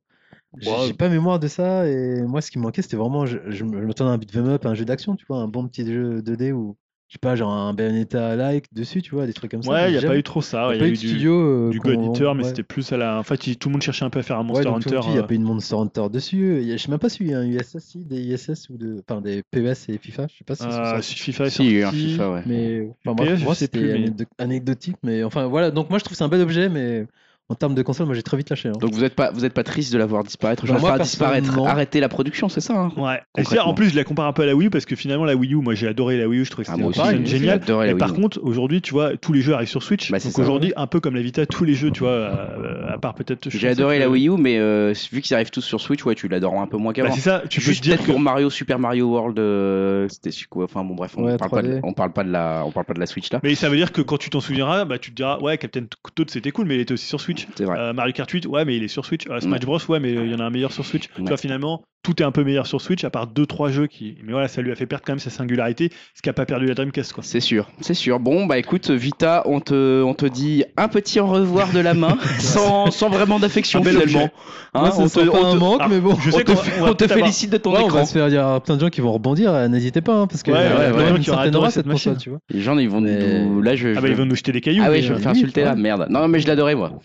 J'ai 0.58 0.70
Ouais. 0.70 0.86
j'ai 0.88 0.94
pas 0.94 1.08
mémoire 1.08 1.38
de 1.38 1.48
ça. 1.48 1.88
Et 1.88 2.22
moi, 2.22 2.40
ce 2.40 2.50
qui 2.50 2.58
me 2.58 2.64
manquait, 2.64 2.82
c'était 2.82 2.96
vraiment. 2.96 3.26
Je, 3.26 3.38
je 3.48 3.64
m'attendais 3.64 4.10
à 4.10 4.14
un 4.14 4.18
beat'em 4.18 4.48
up, 4.48 4.66
un 4.66 4.74
jeu 4.74 4.84
d'action, 4.84 5.16
tu 5.16 5.26
vois, 5.28 5.38
un 5.38 5.48
bon 5.48 5.66
petit 5.68 5.86
jeu 5.86 6.20
2D 6.22 6.52
ou. 6.52 6.76
Je 7.08 7.12
sais 7.12 7.18
pas, 7.20 7.36
genre 7.36 7.52
un 7.52 7.72
Bayonetta-like 7.72 8.66
dessus, 8.74 9.00
tu 9.00 9.14
vois, 9.14 9.26
des 9.26 9.32
trucs 9.32 9.52
comme 9.52 9.62
ça. 9.62 9.70
Ouais, 9.70 9.88
il 9.88 9.92
n'y 9.92 9.96
a 9.98 10.00
jamais- 10.00 10.14
pas 10.14 10.18
eu 10.18 10.22
trop 10.24 10.42
ça. 10.42 10.62
y 10.62 10.70
a 10.70 10.74
Il 10.74 10.76
y 10.76 10.78
pas 10.80 10.84
a 10.84 10.88
eu 10.88 10.90
eu 10.90 10.94
de 10.96 11.00
du, 11.00 11.08
studio. 11.08 11.68
euh, 11.68 11.70
du 11.70 11.78
God 11.78 12.02
Eater, 12.04 12.34
mais 12.34 12.42
ouais. 12.42 12.48
c'était 12.48 12.64
plus 12.64 12.90
à 12.92 12.96
la. 12.96 13.18
En 13.18 13.22
fait, 13.22 13.46
il- 13.46 13.56
tout 13.56 13.68
le 13.68 13.74
monde 13.74 13.82
cherchait 13.82 14.04
un 14.04 14.10
peu 14.10 14.18
à 14.18 14.22
faire 14.24 14.38
un 14.38 14.40
Ouais, 14.40 14.46
Monster 14.48 14.64
donc, 14.64 14.86
Hunter. 14.88 15.00
il 15.04 15.10
n'y 15.12 15.18
a 15.18 15.20
euh, 15.20 15.22
pas 15.26 15.34
eu 15.34 15.38
de 15.38 15.44
Monster 15.44 15.76
Hunter 15.76 16.06
dessus. 16.12 16.64
Je 16.68 16.76
sais 16.76 16.90
même 16.90 16.98
pas 16.98 17.08
s'il 17.08 17.28
y 17.28 17.34
a 17.34 17.38
un 17.38 17.46
USS, 17.46 17.78
si, 17.78 17.98
des 18.04 18.20
ISS 18.20 18.68
ou 18.70 18.76
de, 18.76 19.02
enfin 19.08 19.20
des 19.20 19.44
PES 19.52 19.88
et 19.88 19.98
FIFA. 19.98 20.26
Je 20.28 20.38
sais 20.38 20.44
pas 20.44 20.56
si 20.56 20.64
c'est 20.64 20.70
ça. 20.72 21.00
si 21.00 21.14
FIFA 21.14 21.48
Si, 21.50 21.64
il 21.64 21.72
y 21.72 21.76
a 21.76 21.78
eu 21.80 21.84
un. 21.84 21.92
FIFA, 21.92 22.32
ouais. 22.32 22.42
Mais 22.46 22.88
enfin, 23.06 23.36
je 23.36 23.44
moi, 23.44 23.54
sais 23.54 23.66
c'était 23.66 23.80
mais- 23.80 24.26
anecdotique. 24.38 24.96
Mais 25.04 25.22
enfin, 25.22 25.46
voilà. 25.46 25.70
Donc, 25.70 25.90
moi, 25.90 26.00
je 26.00 26.04
trouve 26.04 26.12
que 26.14 26.18
c'est 26.18 26.24
un 26.24 26.28
bel 26.28 26.40
objet, 26.40 26.68
mais 26.68 27.06
en 27.48 27.54
termes 27.54 27.74
de 27.76 27.82
console, 27.82 28.06
moi, 28.06 28.14
j'ai 28.16 28.22
très 28.24 28.36
vite 28.36 28.50
lâché. 28.50 28.68
hein. 28.68 28.72
Donc 28.80 28.92
vous 28.92 29.04
êtes 29.04 29.14
pas, 29.14 29.30
vous 29.30 29.44
êtes 29.44 29.52
pas 29.54 29.62
triste 29.62 29.92
de 29.92 29.98
la 29.98 30.06
voir 30.06 30.24
disparaître, 30.24 30.62
Bah, 30.64 30.68
je 30.68 30.72
veux 30.74 30.80
moi, 30.80 30.98
disparaître, 30.98 31.58
arrêter 31.64 32.00
la 32.00 32.08
production, 32.08 32.48
c'est 32.48 32.60
ça 32.60 32.74
hein? 32.76 32.92
Ouais. 32.96 33.20
Et 33.38 33.58
en 33.60 33.72
plus, 33.74 33.90
je 33.90 33.96
la 33.96 34.02
compare 34.04 34.26
un 34.26 34.32
peu 34.32 34.42
à 34.42 34.46
la 34.46 34.54
Wii 34.56 34.66
U 34.66 34.70
parce 34.70 34.84
que 34.84 34.96
finalement, 34.96 35.24
la 35.24 35.36
Wii 35.36 35.52
U, 35.54 35.56
moi 35.56 35.74
j'ai 35.74 35.86
adoré 35.86 36.18
la 36.18 36.26
Wii 36.28 36.40
U, 36.40 36.44
je 36.44 36.50
trouvais 36.50 36.64
que 36.66 36.72
Ah, 36.72 36.76
c'était 37.04 37.24
j'ai 37.24 37.38
génial. 37.38 37.60
Et 37.68 37.72
Wii 37.72 37.94
par 37.94 38.10
U. 38.12 38.14
contre, 38.20 38.40
aujourd'hui, 38.42 38.82
tu 38.82 38.92
vois, 38.92 39.16
tous 39.16 39.32
les 39.32 39.40
jeux 39.42 39.54
arrivent 39.54 39.68
sur 39.68 39.82
Switch. 39.82 40.10
Bah, 40.10 40.18
c'est 40.18 40.28
donc 40.30 40.38
aujourd'hui, 40.40 40.72
un 40.76 40.86
peu 40.88 40.98
comme 41.00 41.14
la 41.14 41.22
Vita, 41.22 41.46
tous 41.46 41.64
les 41.64 41.74
jeux, 41.74 41.90
tu 41.92 42.00
vois, 42.00 42.10
euh, 42.10 42.88
à 42.92 42.98
part 42.98 43.14
peut-être. 43.14 43.48
J'ai 43.48 43.68
adoré 43.68 43.98
la 43.98 44.08
Wii 44.10 44.28
U, 44.28 44.36
mais 44.38 44.58
euh, 44.58 44.92
vu 45.12 45.20
qu'ils 45.20 45.34
arrivent 45.34 45.50
tous 45.50 45.60
sur 45.62 45.80
Switch, 45.80 46.04
ouais, 46.04 46.14
tu 46.16 46.26
l'adores 46.28 46.60
un 46.60 46.66
peu 46.66 46.76
moins 46.78 46.92
Bah, 46.92 47.02
qu'avant. 47.02 47.14
c'est 47.14 47.20
ça, 47.20 47.42
tu 47.48 47.60
peux 47.60 47.72
dire 47.72 47.98
que. 47.98 48.06
pour 48.10 48.18
Mario, 48.18 48.50
Super 48.50 48.78
Mario 48.80 49.06
World, 49.06 49.38
euh, 49.38 50.08
c'était 50.08 50.30
quoi 50.50 50.64
Enfin 50.64 50.82
bon, 50.84 50.94
bref, 50.96 51.12
on, 51.16 51.36
parle 51.36 51.50
pas 51.50 51.62
de, 51.62 51.68
3D. 51.76 51.80
on 51.84 51.92
parle 51.92 52.12
pas 52.12 52.24
de 52.24 52.30
la, 52.32 52.64
on 52.66 52.72
parle 52.72 52.86
pas 52.86 52.94
de 52.94 53.00
la 53.00 53.06
Switch 53.06 53.30
là. 53.32 53.38
Mais 53.44 53.54
ça 53.54 53.68
veut 53.68 53.76
dire 53.76 53.92
que 53.92 54.00
quand 54.02 54.18
tu 54.18 54.30
t'en 54.30 54.40
souviendras, 54.40 54.84
bah, 54.84 54.98
tu 54.98 55.10
te 55.12 55.16
diras, 55.16 55.38
ouais, 55.40 55.58
Captain 55.58 55.84
Toad 56.14 56.28
c'était 56.30 56.50
cool, 56.50 56.66
mais 56.66 56.74
il 56.74 56.80
était 56.80 56.92
aussi 56.92 57.06
sur 57.06 57.20
Switch. 57.20 57.35
Euh, 57.60 57.92
Mario 57.92 58.12
Kart 58.12 58.30
8, 58.30 58.46
ouais, 58.46 58.64
mais 58.64 58.76
il 58.76 58.82
est 58.82 58.88
sur 58.88 59.04
Switch. 59.04 59.26
Euh, 59.28 59.40
Smash 59.40 59.60
Bros, 59.60 59.78
ouais, 59.88 60.00
mais 60.00 60.12
il 60.12 60.30
y 60.30 60.34
en 60.34 60.40
a 60.40 60.44
un 60.44 60.50
meilleur 60.50 60.72
sur 60.72 60.84
Switch. 60.84 61.08
Tu 61.14 61.22
vois, 61.22 61.36
finalement, 61.36 61.82
tout 62.06 62.22
est 62.22 62.24
un 62.24 62.30
peu 62.30 62.44
meilleur 62.44 62.68
sur 62.68 62.80
Switch, 62.80 63.02
à 63.02 63.10
part 63.10 63.26
2-3 63.26 63.70
jeux 63.70 63.86
qui. 63.88 64.14
Mais 64.24 64.30
voilà, 64.30 64.46
ça 64.46 64.62
lui 64.62 64.70
a 64.70 64.76
fait 64.76 64.86
perdre 64.86 65.02
quand 65.04 65.12
même 65.12 65.18
sa 65.18 65.30
singularité, 65.30 65.90
ce 66.14 66.22
qui 66.22 66.28
a 66.28 66.32
pas 66.32 66.46
perdu 66.46 66.66
la 66.66 66.74
Dreamcast, 66.74 67.12
quoi. 67.12 67.24
C'est 67.26 67.40
sûr, 67.40 67.68
c'est 67.80 67.94
sûr. 67.94 68.20
Bon, 68.20 68.46
bah 68.46 68.58
écoute, 68.58 68.90
Vita, 68.90 69.42
on 69.46 69.58
te, 69.58 70.02
on 70.04 70.14
te 70.14 70.24
dit 70.26 70.62
un 70.76 70.86
petit 70.86 71.18
au 71.18 71.26
revoir 71.26 71.72
de 71.72 71.80
la 71.80 71.94
main, 71.94 72.16
sans, 72.38 72.92
sans 72.92 73.08
vraiment 73.08 73.40
d'affection 73.40 73.80
Un 73.80 73.84
finalement. 73.84 74.30
Hein, 74.74 74.80
Moi, 74.80 74.90
ça 74.92 75.02
on 75.02 75.08
te, 75.08 75.30
pas 75.30 75.38
on 75.40 75.46
un 75.46 75.52
te- 75.54 75.58
manque, 75.58 75.80
ah, 75.82 75.88
mais 75.90 75.98
bon. 75.98 76.16
je 76.20 76.28
on 76.30 76.38
sais 76.38 76.44
te, 76.44 76.52
on 76.52 76.84
va 76.84 76.90
on 76.92 76.94
te 76.94 77.08
félicite 77.08 77.50
de 77.50 77.56
ton 77.56 77.72
Ouais, 77.72 77.80
on 77.82 77.86
écran. 77.86 77.98
va 77.98 78.06
se 78.06 78.12
faire, 78.12 78.28
il 78.28 78.34
y 78.34 78.38
a 78.38 78.60
plein 78.60 78.76
de 78.76 78.80
gens 78.80 78.88
qui 78.88 79.00
vont 79.00 79.12
rebondir, 79.12 79.52
euh, 79.52 79.66
n'hésitez 79.66 80.00
pas, 80.00 80.14
hein, 80.14 80.26
parce 80.28 80.44
que 80.44 80.52
Ouais, 80.52 80.58
euh, 80.60 80.92
ouais, 80.92 80.96
ouais, 80.96 81.10
ouais, 81.10 81.16
une 81.16 81.24
certaine 81.24 81.56
aura 81.56 81.70
cette 81.72 81.86
machine. 81.86 82.16
tu 82.16 82.30
vois. 82.30 82.38
Les 82.50 82.60
gens, 82.60 82.78
ils 82.78 82.88
vont 82.88 83.00
Mais- 83.00 83.40
nous. 83.40 83.62
Là, 83.62 83.74
je. 83.74 83.88
Ah 83.96 84.00
bah 84.00 84.08
ils 84.08 84.14
vont 84.14 84.26
nous 84.26 84.36
jeter 84.36 84.52
des 84.52 84.60
cailloux. 84.60 84.84
Ah 84.86 84.90
oui, 84.92 85.02
je 85.02 85.08
vais 85.08 85.14
euh, 85.14 85.16
me 85.16 85.22
faire 85.22 85.32
oui, 85.32 85.38
insulter 85.38 85.64
là, 85.64 85.74
merde. 85.74 86.06
Non, 86.08 86.28
mais 86.28 86.38
je 86.38 86.46
l'adorais 86.46 86.76
moi. 86.76 86.92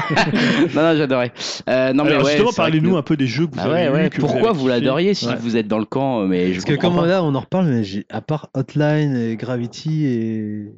non, 0.74 0.82
non, 0.82 0.96
j'adorais. 0.96 1.32
Euh, 1.68 1.92
non, 1.92 2.04
mais 2.04 2.18
justement, 2.20 2.52
parlez-nous 2.56 2.96
un 2.96 3.02
peu 3.02 3.16
des 3.16 3.26
jeux 3.26 3.46
que 3.46 3.54
vous 3.54 3.60
Ah 3.62 3.64
avez 3.74 4.08
ouais, 4.30 4.34
ouais. 4.36 4.40
Pourquoi 4.40 4.52
vous 4.58 4.68
l'adoriez 4.68 5.14
si 5.14 5.26
Ouais. 5.26 5.36
vous 5.36 5.56
êtes 5.56 5.68
dans 5.68 5.78
le 5.78 5.84
camp 5.84 6.26
Mais 6.26 6.48
je 6.48 6.52
Parce 6.54 6.64
que 6.64 6.74
comme 6.80 6.96
pas. 6.96 7.06
là, 7.06 7.22
on 7.22 7.34
en 7.34 7.40
reparle, 7.40 7.66
mais 7.66 7.84
j'ai- 7.84 8.06
à 8.08 8.20
part 8.20 8.48
Hotline 8.54 9.16
et 9.16 9.36
Gravity 9.36 10.04
et, 10.06 10.72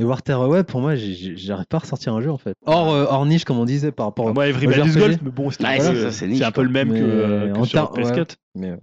et 0.00 0.04
War 0.04 0.22
Terror 0.22 0.48
Web, 0.48 0.66
pour 0.66 0.80
moi, 0.80 0.94
j'arrive 0.94 1.66
pas 1.66 1.78
à 1.78 1.80
ressortir 1.80 2.14
un 2.14 2.20
jeu 2.20 2.30
en 2.30 2.38
fait. 2.38 2.54
Hors, 2.66 2.92
euh, 2.92 3.06
hors 3.08 3.26
niche, 3.26 3.44
comme 3.44 3.58
on 3.58 3.64
disait, 3.64 3.90
par 3.92 4.06
rapport 4.06 4.26
Ah, 4.28 4.30
au. 4.30 4.34
Moi, 4.34 4.46
Everybody's 4.48 4.92
RPG. 4.94 4.98
Golf, 5.00 5.16
mais 5.22 5.30
bon, 5.30 5.46
Ouais, 5.48 6.10
c'est 6.12 6.44
un 6.44 6.50
peu 6.52 6.62
le 6.62 6.68
même 6.68 6.88
que, 6.90 6.94
Mais 6.94 7.00
euh, 7.00 7.52
que 7.52 7.58
en 7.58 7.64
sur 7.64 7.92
ter- 7.92 8.02
PS4. 8.04 8.36
Mais, 8.54 8.70
euh, 8.70 8.76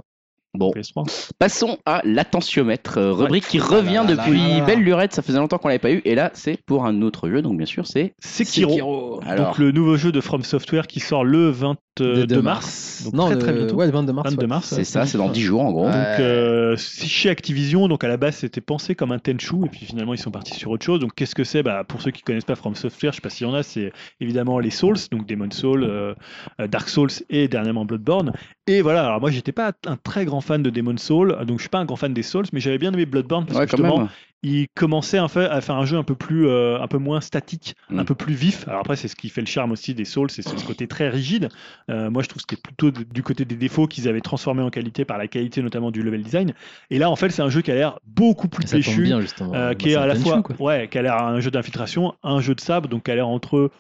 Bon, 0.57 0.72
PS3. 0.72 1.32
passons 1.40 1.77
à 1.86 2.02
l'attentiomètre, 2.03 2.98
euh, 2.98 3.11
rubrique 3.14 3.48
qui 3.48 3.60
revient 3.60 4.03
là 4.07 4.15
là 4.15 4.15
depuis 4.26 4.38
là 4.40 4.57
là. 4.60 4.65
belle 4.65 4.80
lurette. 4.82 5.14
Ça 5.14 5.22
faisait 5.22 5.38
longtemps 5.40 5.57
qu'on 5.57 5.68
l'avait 5.68 5.80
pas 5.80 5.91
eu, 5.91 6.02
et 6.06 6.15
là, 6.15 6.32
c'est 6.34 6.57
pour 6.65 6.86
un 6.86 7.02
autre 7.02 7.30
jeu. 7.30 7.41
Donc 7.41 7.57
bien 7.57 7.65
sûr, 7.65 7.86
c'est 7.88 8.14
Sekiro. 8.19 9.19
Alors, 9.26 9.48
Donc 9.48 9.57
le 9.57 9.72
nouveau 9.72 9.98
jeu 9.98 10.11
de 10.11 10.22
From 10.22 10.44
Software 10.44 10.88
qui 10.88 10.99
sort 10.99 11.23
le 11.23 11.49
22 11.49 12.26
de 12.26 12.41
mars. 12.41 13.03
Donc 13.06 13.14
non, 13.14 13.26
très 13.27 13.38
très 13.38 13.52
le- 13.53 13.60
bientôt. 13.60 13.76
Ouais, 13.76 13.86
le 13.86 13.91
22 13.91 14.14
mars. 14.14 14.30
22 14.30 14.41
ouais. 14.41 14.48
mars. 14.48 14.68
c'est 14.68 14.84
ça, 14.84 15.06
c'est 15.06 15.18
dans 15.18 15.30
10 15.30 15.41
jours 15.41 15.61
en 15.61 15.72
gros. 15.72 15.86
Donc 15.86 15.95
euh, 16.19 16.76
c'est 16.77 17.07
chez 17.07 17.30
Activision, 17.30 17.88
donc 17.88 18.03
à 18.03 18.07
la 18.07 18.18
base 18.18 18.36
c'était 18.38 18.61
pensé 18.61 18.95
comme 18.95 19.11
un 19.11 19.19
Tenchu 19.19 19.65
et 19.65 19.69
puis 19.69 19.86
finalement 19.86 20.14
ils 20.14 20.18
sont 20.19 20.32
partis 20.32 20.53
sur 20.56 20.72
autre 20.72 20.84
chose. 20.86 20.99
Donc 20.99 21.14
qu'est-ce 21.15 21.36
que 21.36 21.44
c'est? 21.44 21.64
Bah, 21.64 21.84
Pour 21.88 22.02
ceux 22.02 22.11
qui 22.11 22.22
connaissent 22.22 22.44
pas 22.45 22.56
From 22.56 22.76
Software, 22.76 23.11
je 23.11 23.18
sais 23.18 23.22
pas 23.22 23.30
s'il 23.30 23.48
y 23.48 23.49
en 23.49 23.53
a, 23.53 23.64
c'est 23.64 23.91
évidemment 24.19 24.60
les 24.60 24.69
Souls, 24.72 24.98
donc 25.11 25.26
Demon 25.26 25.49
Souls, 25.52 25.84
euh, 25.84 26.14
euh, 26.60 26.68
Dark 26.68 26.90
Souls 26.90 27.10
et 27.30 27.48
dernièrement 27.48 27.86
Bloodborne. 27.86 28.34
Et 28.68 28.82
voilà, 28.82 29.06
alors 29.06 29.22
moi 29.22 29.32
j'étais 29.32 29.52
pas 29.52 29.72
un 29.86 29.95
très 29.95 30.26
grand 30.26 30.41
fan 30.45 30.63
de 30.63 30.69
Demon 30.69 30.97
Souls, 30.97 31.35
donc 31.45 31.57
je 31.57 31.63
suis 31.63 31.69
pas 31.69 31.80
un 31.80 31.85
grand 31.85 31.95
fan 31.97 32.13
des 32.13 32.23
Souls, 32.23 32.45
mais 32.53 32.59
j'avais 32.59 32.77
bien 32.77 32.93
aimé 32.93 33.05
Bloodborne 33.05 33.45
parce 33.45 33.59
Ouais, 33.59 33.65
que 33.65 33.72
justement 33.72 33.97
même. 33.99 34.07
il 34.43 34.67
commençait 34.76 35.17
à 35.17 35.27
faire, 35.27 35.51
à 35.51 35.59
faire 35.61 35.76
un 35.76 35.85
jeu 35.85 35.97
un 35.97 36.03
peu 36.03 36.15
plus, 36.15 36.47
euh, 36.47 36.80
un 36.80 36.88
peu 36.88 36.97
moins 36.99 37.19
statique, 37.22 37.76
Mm. 37.89 37.99
un 37.99 38.05
peu 38.05 38.15
plus 38.15 38.34
vif. 38.35 38.67
Alors 38.67 38.81
après, 38.81 38.95
c'est 38.95 39.07
ce 39.07 39.15
qui 39.15 39.30
fait 39.30 39.41
le 39.41 39.47
charme 39.47 39.72
aussi 39.72 39.93
des 39.93 40.05
Souls, 40.05 40.30
c'est 40.30 40.41
ce 40.43 40.49
côté 40.65 40.88
très 40.88 41.09
rigide. 41.09 41.49
Euh, 41.89 42.09
moi, 42.09 42.22
je 42.23 42.30
trouve 42.30 42.41
que 42.43 42.47
c'était 42.49 42.61
plutôt 42.61 42.91
du 42.91 43.23
côté 43.23 43.43
des 43.45 43.55
défauts 43.55 43.88
qu'ils 43.88 44.07
avaient 44.07 44.22
transformé 44.22 44.61
en 44.61 44.69
qualité 44.69 45.03
par 45.03 45.17
la 45.17 45.27
qualité 45.27 45.61
notamment 45.61 45.89
du 45.91 46.03
level 46.03 46.22
design. 46.23 46.53
Et 46.91 46.99
là, 46.99 47.09
en 47.09 47.15
fait, 47.15 47.30
c'est 47.31 47.41
un 47.41 47.49
jeu 47.49 47.61
qui 47.61 47.72
a 47.72 47.76
l'air 47.76 47.99
beaucoup 48.05 48.47
plus 48.47 48.69
péchu, 48.69 49.11
euh, 49.11 49.22
Bah, 49.39 49.76
qui 49.76 49.89
est 49.91 49.95
à 49.95 50.05
la 50.05 50.15
fois, 50.15 50.43
ouais, 50.59 50.88
qui 50.89 50.97
a 50.97 51.01
l'air 51.01 51.17
un 51.23 51.39
jeu 51.39 51.49
d'infiltration, 51.51 52.13
un 52.23 52.39
jeu 52.39 52.53
de 52.55 52.61
sable, 52.61 52.88
donc 52.88 53.03
qui 53.03 53.11
a 53.11 53.15
l'air 53.15 53.27
entre, 53.27 53.72